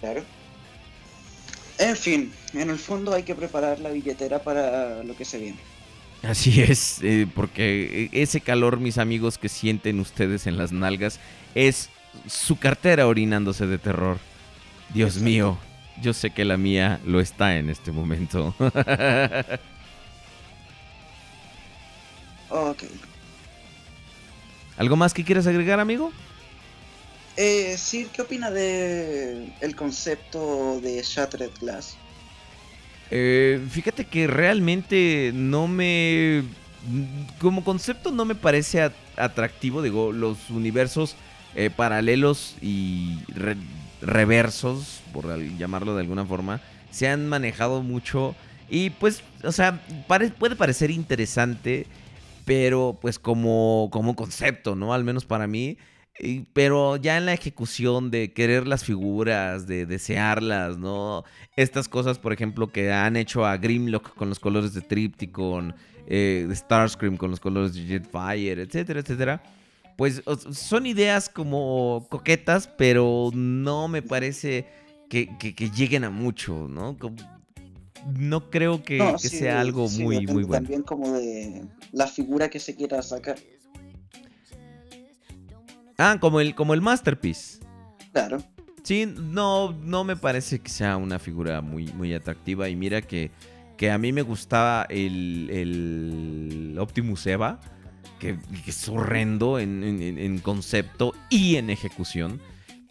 Claro. 0.00 0.22
En 1.78 1.96
fin, 1.96 2.32
en 2.52 2.68
el 2.68 2.78
fondo 2.78 3.14
hay 3.14 3.22
que 3.22 3.34
preparar 3.34 3.80
la 3.80 3.88
billetera 3.88 4.42
para 4.42 5.02
lo 5.02 5.16
que 5.16 5.24
se 5.24 5.38
viene. 5.38 5.71
Así 6.22 6.62
es, 6.62 7.00
eh, 7.02 7.26
porque 7.34 8.08
ese 8.12 8.40
calor, 8.40 8.78
mis 8.78 8.98
amigos, 8.98 9.38
que 9.38 9.48
sienten 9.48 9.98
ustedes 9.98 10.46
en 10.46 10.56
las 10.56 10.70
nalgas, 10.70 11.18
es 11.54 11.90
su 12.26 12.58
cartera 12.58 13.08
orinándose 13.08 13.66
de 13.66 13.78
terror. 13.78 14.18
Dios 14.94 15.18
mío, 15.18 15.58
yo 16.00 16.12
sé 16.12 16.30
que 16.30 16.44
la 16.44 16.56
mía 16.56 17.00
lo 17.04 17.20
está 17.20 17.56
en 17.56 17.70
este 17.70 17.92
momento. 17.92 18.54
Ok. 22.52 22.84
¿Algo 24.76 24.96
más 24.96 25.14
que 25.14 25.24
quieras 25.24 25.46
agregar, 25.46 25.80
amigo? 25.80 26.12
Eh, 27.36 27.76
Sir, 27.78 28.08
¿qué 28.08 28.20
opina 28.22 28.50
de 28.50 29.54
el 29.60 29.74
concepto 29.74 30.78
de 30.82 31.02
Shattered 31.02 31.52
Glass? 31.60 31.96
Eh, 33.14 33.60
fíjate 33.70 34.06
que 34.06 34.26
realmente 34.26 35.32
no 35.34 35.68
me... 35.68 36.44
Como 37.38 37.62
concepto 37.62 38.10
no 38.10 38.24
me 38.24 38.34
parece 38.34 38.80
at- 38.80 38.92
atractivo, 39.16 39.82
digo, 39.82 40.12
los 40.12 40.48
universos 40.50 41.14
eh, 41.54 41.68
paralelos 41.70 42.56
y 42.62 43.18
re- 43.28 43.56
reversos, 44.00 45.02
por 45.12 45.38
llamarlo 45.58 45.94
de 45.94 46.00
alguna 46.00 46.24
forma, 46.24 46.60
se 46.90 47.06
han 47.06 47.28
manejado 47.28 47.82
mucho 47.82 48.34
y 48.68 48.90
pues, 48.90 49.22
o 49.44 49.52
sea, 49.52 49.80
puede 50.08 50.56
parecer 50.56 50.90
interesante, 50.90 51.86
pero 52.46 52.98
pues 53.00 53.18
como, 53.18 53.90
como 53.92 54.16
concepto, 54.16 54.74
¿no? 54.74 54.94
Al 54.94 55.04
menos 55.04 55.24
para 55.26 55.46
mí. 55.46 55.76
Y- 56.20 56.40
pero 56.52 56.96
ya 56.96 57.16
en 57.16 57.26
la 57.26 57.32
ejecución 57.32 58.10
de 58.10 58.32
querer 58.32 58.66
las 58.68 58.84
figuras, 58.84 59.66
de 59.66 59.86
desearlas, 59.86 60.76
¿no? 60.78 61.24
Estas 61.56 61.88
cosas, 61.88 62.18
por 62.18 62.32
ejemplo, 62.32 62.68
que 62.70 62.92
han 62.92 63.16
hecho 63.16 63.46
a 63.46 63.56
Grimlock 63.56 64.14
con 64.14 64.28
los 64.28 64.38
colores 64.38 64.74
de 64.74 64.82
Tripticon, 64.82 65.74
eh, 66.06 66.46
Starscream 66.52 67.16
con 67.16 67.30
los 67.30 67.40
colores 67.40 67.74
de 67.74 67.82
Jetfire, 67.86 68.62
etcétera, 68.62 69.00
etcétera. 69.00 69.42
Pues 69.96 70.22
son 70.52 70.86
ideas 70.86 71.28
como 71.28 72.06
coquetas, 72.10 72.66
pero 72.66 73.30
no 73.34 73.88
me 73.88 74.02
parece 74.02 74.66
que, 75.08 75.28
que- 75.38 75.54
que 75.54 75.70
lleguen 75.70 76.04
a 76.04 76.10
mucho, 76.10 76.66
¿no? 76.68 76.96
Como- 76.98 77.16
no 78.18 78.50
creo 78.50 78.82
que, 78.82 78.98
No, 78.98 79.12
que 79.12 79.18
sí, 79.28 79.38
sea 79.38 79.60
algo 79.60 79.88
sí, 79.88 80.02
muy, 80.02 80.26
muy 80.26 80.42
bueno. 80.44 80.64
También 80.64 80.82
como 80.82 81.12
de 81.12 81.62
la 81.92 82.06
figura 82.06 82.50
que 82.50 82.58
se 82.58 82.74
quiera 82.74 83.00
sacar. 83.02 83.38
Ah, 86.02 86.18
como 86.20 86.40
el, 86.40 86.54
como 86.54 86.74
el 86.74 86.80
Masterpiece. 86.80 87.60
Claro. 88.12 88.38
Sí, 88.82 89.06
no, 89.06 89.72
no 89.72 90.02
me 90.02 90.16
parece 90.16 90.58
que 90.60 90.68
sea 90.68 90.96
una 90.96 91.18
figura 91.18 91.60
muy, 91.60 91.86
muy 91.92 92.12
atractiva. 92.14 92.68
Y 92.68 92.74
mira 92.76 93.00
que, 93.02 93.30
que 93.76 93.90
a 93.90 93.98
mí 93.98 94.12
me 94.12 94.22
gustaba 94.22 94.86
el, 94.88 95.48
el 95.50 96.76
Optimus 96.78 97.24
Eva, 97.26 97.60
que, 98.18 98.36
que 98.64 98.70
es 98.70 98.88
horrendo 98.88 99.58
en, 99.60 99.84
en- 99.84 100.18
en 100.18 100.38
concepto 100.40 101.14
y 101.30 101.56
en 101.56 101.70
ejecución. 101.70 102.40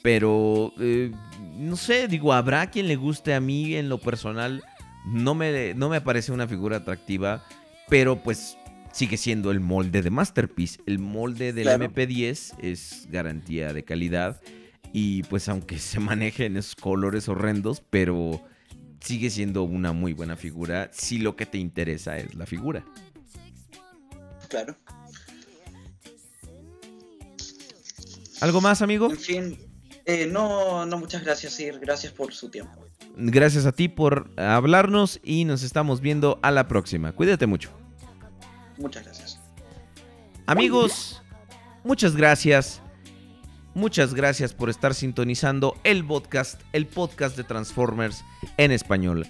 Pero, 0.02 0.72
eh, 0.80 1.12
no 1.58 1.76
sé, 1.76 2.08
digo, 2.08 2.34
habrá 2.34 2.70
quien 2.72 2.88
le 2.88 2.96
guste 2.96 3.34
a 3.34 3.40
mí 3.42 3.76
en 3.76 3.90
lo 3.90 3.98
personal. 4.00 4.64
No 5.06 5.36
me, 5.36 5.74
no 5.74 5.90
me 5.90 6.00
parece 6.02 6.32
una 6.32 6.48
figura 6.48 6.78
atractiva, 6.78 7.44
pero 7.90 8.16
pues 8.24 8.58
sigue 8.92 9.18
siendo 9.18 9.52
el 9.52 9.60
molde 9.60 10.02
de 10.02 10.10
Masterpiece. 10.10 10.80
El 10.86 11.00
molde 11.00 11.54
del 11.54 11.64
Claro. 11.64 11.86
MP10 11.86 12.54
es 12.62 13.08
garantía 13.10 13.74
de 13.74 13.84
calidad. 13.84 14.42
Y 14.94 15.24
pues 15.24 15.48
aunque 15.50 15.80
se 15.80 16.00
maneje 16.00 16.46
en 16.46 16.58
esos 16.58 16.76
colores 16.76 17.30
horrendos, 17.30 17.82
pero 17.90 18.42
sigue 19.00 19.30
siendo 19.30 19.64
una 19.64 19.94
muy 19.94 20.14
buena 20.14 20.36
figura 20.36 20.90
si 20.94 21.18
lo 21.18 21.36
que 21.36 21.46
te 21.46 21.58
interesa 21.58 22.18
es 22.18 22.36
la 22.36 22.46
figura. 22.46 22.86
Claro. 24.50 24.76
¿Algo 28.42 28.60
más, 28.60 28.82
amigo? 28.82 29.10
En 29.10 29.18
fin, 29.18 29.58
eh, 30.06 30.28
no, 30.28 30.86
no, 30.86 30.98
muchas 30.98 31.24
gracias, 31.24 31.54
Sir. 31.54 31.80
Gracias 31.80 32.12
por 32.12 32.34
su 32.34 32.50
tiempo. 32.50 32.86
Gracias 33.16 33.66
a 33.66 33.72
ti 33.72 33.88
por 33.88 34.32
hablarnos 34.38 35.20
y 35.24 35.46
nos 35.46 35.64
estamos 35.64 36.02
viendo 36.02 36.40
a 36.42 36.50
la 36.52 36.68
próxima. 36.68 37.12
Cuídate 37.12 37.46
mucho. 37.46 37.72
Muchas 38.82 39.06
gracias. 39.06 39.40
Amigos, 40.46 41.22
muchas 41.84 42.16
gracias. 42.16 42.82
Muchas 43.74 44.14
gracias 44.14 44.54
por 44.54 44.70
estar 44.70 44.94
sintonizando 44.94 45.78
el 45.86 46.06
podcast, 46.06 46.60
el 46.74 46.88
podcast 46.88 47.38
de 47.38 47.46
Transformers 47.46 48.24
en 48.58 48.72
español. 48.72 49.26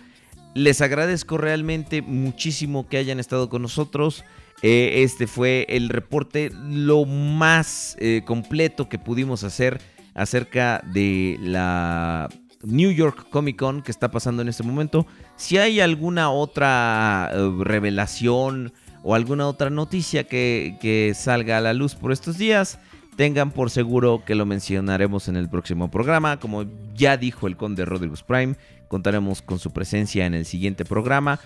Les 0.56 0.82
agradezco 0.82 1.38
realmente 1.38 2.02
muchísimo 2.02 2.88
que 2.88 2.98
hayan 2.98 3.20
estado 3.20 3.50
con 3.50 3.62
nosotros. 3.62 4.24
Eh, 4.64 5.04
este 5.04 5.28
fue 5.28 5.66
el 5.70 5.90
reporte 5.90 6.52
lo 6.54 7.06
más 7.06 7.96
eh, 8.00 8.24
completo 8.26 8.90
que 8.90 8.98
pudimos 8.98 9.44
hacer 9.44 9.80
acerca 10.14 10.84
de 10.92 11.38
la 11.40 12.30
New 12.64 12.92
York 12.92 13.28
Comic 13.30 13.58
Con 13.58 13.82
que 13.82 13.92
está 13.92 14.12
pasando 14.12 14.42
en 14.42 14.50
este 14.50 14.64
momento. 14.64 15.06
Si 15.36 15.58
hay 15.58 15.80
alguna 15.80 16.32
otra 16.32 17.32
eh, 17.34 17.52
revelación 17.60 18.74
o 19.04 19.16
alguna 19.16 19.48
otra 19.48 19.70
noticia 19.70 20.24
que, 20.26 21.14
salga 21.16 21.58
a 21.58 21.62
la 21.62 21.74
luz 21.74 21.96
por 21.96 22.12
estos 22.12 22.38
días, 22.38 22.80
tengan 23.16 23.52
por 23.52 23.70
seguro 23.70 24.24
que 24.26 24.36
lo 24.36 24.46
mencionaremos 24.46 25.28
en 25.28 25.36
el 25.36 25.50
próximo 25.50 25.90
programa. 25.90 26.40
Como 26.40 26.66
ya 26.96 27.18
dijo 27.18 27.48
el 27.48 27.58
conde 27.58 27.86
Rodriguez 27.86 28.24
Prime, 28.24 28.56
contaremos 28.88 29.42
con 29.42 29.60
su 29.60 29.72
presencia 29.72 30.26
en 30.26 30.34
el 30.34 30.46
siguiente 30.46 30.86
programa. 30.86 31.40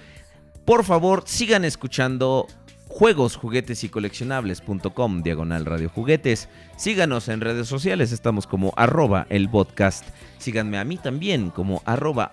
Por 0.65 0.83
favor, 0.83 1.23
sigan 1.25 1.63
escuchando 1.63 2.47
juegos, 2.87 3.35
juguetes 3.35 3.83
y 3.83 3.89
coleccionables.com, 3.89 5.21
diagonal 5.21 5.65
radio 5.65 5.89
juguetes. 5.89 6.49
Síganos 6.77 7.27
en 7.27 7.41
redes 7.41 7.67
sociales, 7.67 8.11
estamos 8.11 8.47
como 8.47 8.73
arroba 8.77 9.27
el 9.29 9.49
podcast. 9.49 10.05
Síganme 10.37 10.77
a 10.77 10.83
mí 10.83 10.97
también 10.97 11.49
como 11.49 11.81
arroba. 11.85 12.31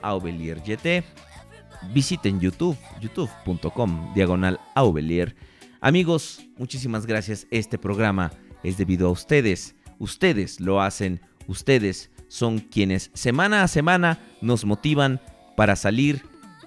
Visiten 1.93 2.41
YouTube, 2.41 2.77
youtube.com, 3.01 4.15
diagonal 4.15 4.61
aubelier. 4.75 5.35
Amigos, 5.81 6.41
muchísimas 6.57 7.07
gracias. 7.07 7.47
Este 7.51 7.79
programa 7.79 8.33
es 8.63 8.77
debido 8.77 9.09
a 9.09 9.11
ustedes. 9.11 9.75
Ustedes 9.99 10.61
lo 10.61 10.81
hacen. 10.81 11.21
Ustedes 11.47 12.11
son 12.29 12.61
quienes 12.61 13.11
semana 13.15 13.63
a 13.63 13.69
semana 13.69 14.19
nos 14.41 14.65
motivan 14.65 15.21
para 15.57 15.77
salir, 15.77 16.23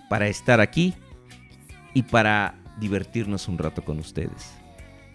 para 0.10 0.28
estar 0.28 0.60
aquí 0.60 0.94
y 1.94 2.04
para 2.04 2.56
divertirnos 2.80 3.48
un 3.48 3.58
rato 3.58 3.84
con 3.84 4.00
ustedes. 4.00 4.54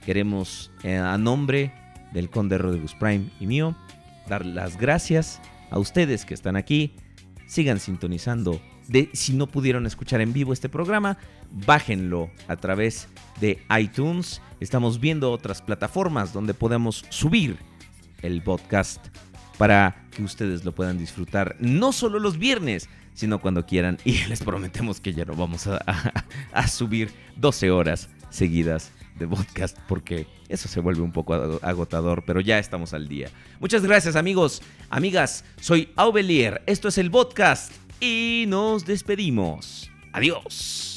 Queremos, 0.04 0.72
eh, 0.82 0.96
a 0.96 1.18
nombre 1.18 1.72
del 2.12 2.30
Conde 2.30 2.58
Rodriguez 2.58 2.94
Prime 2.94 3.30
y 3.38 3.46
mío, 3.46 3.76
dar 4.28 4.46
las 4.46 4.76
gracias 4.76 5.40
a 5.70 5.78
ustedes 5.78 6.24
que 6.24 6.34
están 6.34 6.56
aquí. 6.56 6.94
Sigan 7.46 7.78
sintonizando. 7.78 8.60
De, 8.90 9.08
si 9.12 9.34
no 9.34 9.46
pudieron 9.46 9.86
escuchar 9.86 10.20
en 10.20 10.32
vivo 10.32 10.52
este 10.52 10.68
programa, 10.68 11.16
bájenlo 11.64 12.28
a 12.48 12.56
través 12.56 13.06
de 13.40 13.62
iTunes. 13.78 14.42
Estamos 14.58 14.98
viendo 14.98 15.30
otras 15.30 15.62
plataformas 15.62 16.32
donde 16.32 16.54
podemos 16.54 17.04
subir 17.08 17.56
el 18.20 18.42
podcast 18.42 19.06
para 19.58 20.08
que 20.10 20.24
ustedes 20.24 20.64
lo 20.64 20.72
puedan 20.74 20.98
disfrutar 20.98 21.54
no 21.60 21.92
solo 21.92 22.18
los 22.18 22.36
viernes, 22.36 22.88
sino 23.14 23.40
cuando 23.40 23.64
quieran. 23.64 23.96
Y 24.04 24.24
les 24.26 24.42
prometemos 24.42 25.00
que 25.00 25.12
ya 25.12 25.24
no 25.24 25.36
vamos 25.36 25.68
a, 25.68 26.66
subir 26.66 27.12
12 27.36 27.70
horas 27.70 28.08
seguidas 28.28 28.90
de 29.20 29.28
podcast 29.28 29.78
porque 29.86 30.26
eso 30.48 30.66
se 30.66 30.80
vuelve 30.80 31.02
un 31.02 31.12
poco 31.12 31.34
ag- 31.34 31.60
agotador, 31.62 32.24
pero 32.26 32.40
ya 32.40 32.58
estamos 32.58 32.92
al 32.92 33.06
día. 33.06 33.28
Muchas 33.60 33.82
gracias 33.84 34.16
amigos, 34.16 34.62
amigas, 34.88 35.44
soy 35.60 35.90
Aubelier, 35.94 36.62
esto 36.66 36.88
es 36.88 36.98
el 36.98 37.08
podcast 37.10 37.72
y 38.00 38.44
nos 38.48 38.84
despedimos. 38.84 39.90
Adiós. 40.12 40.89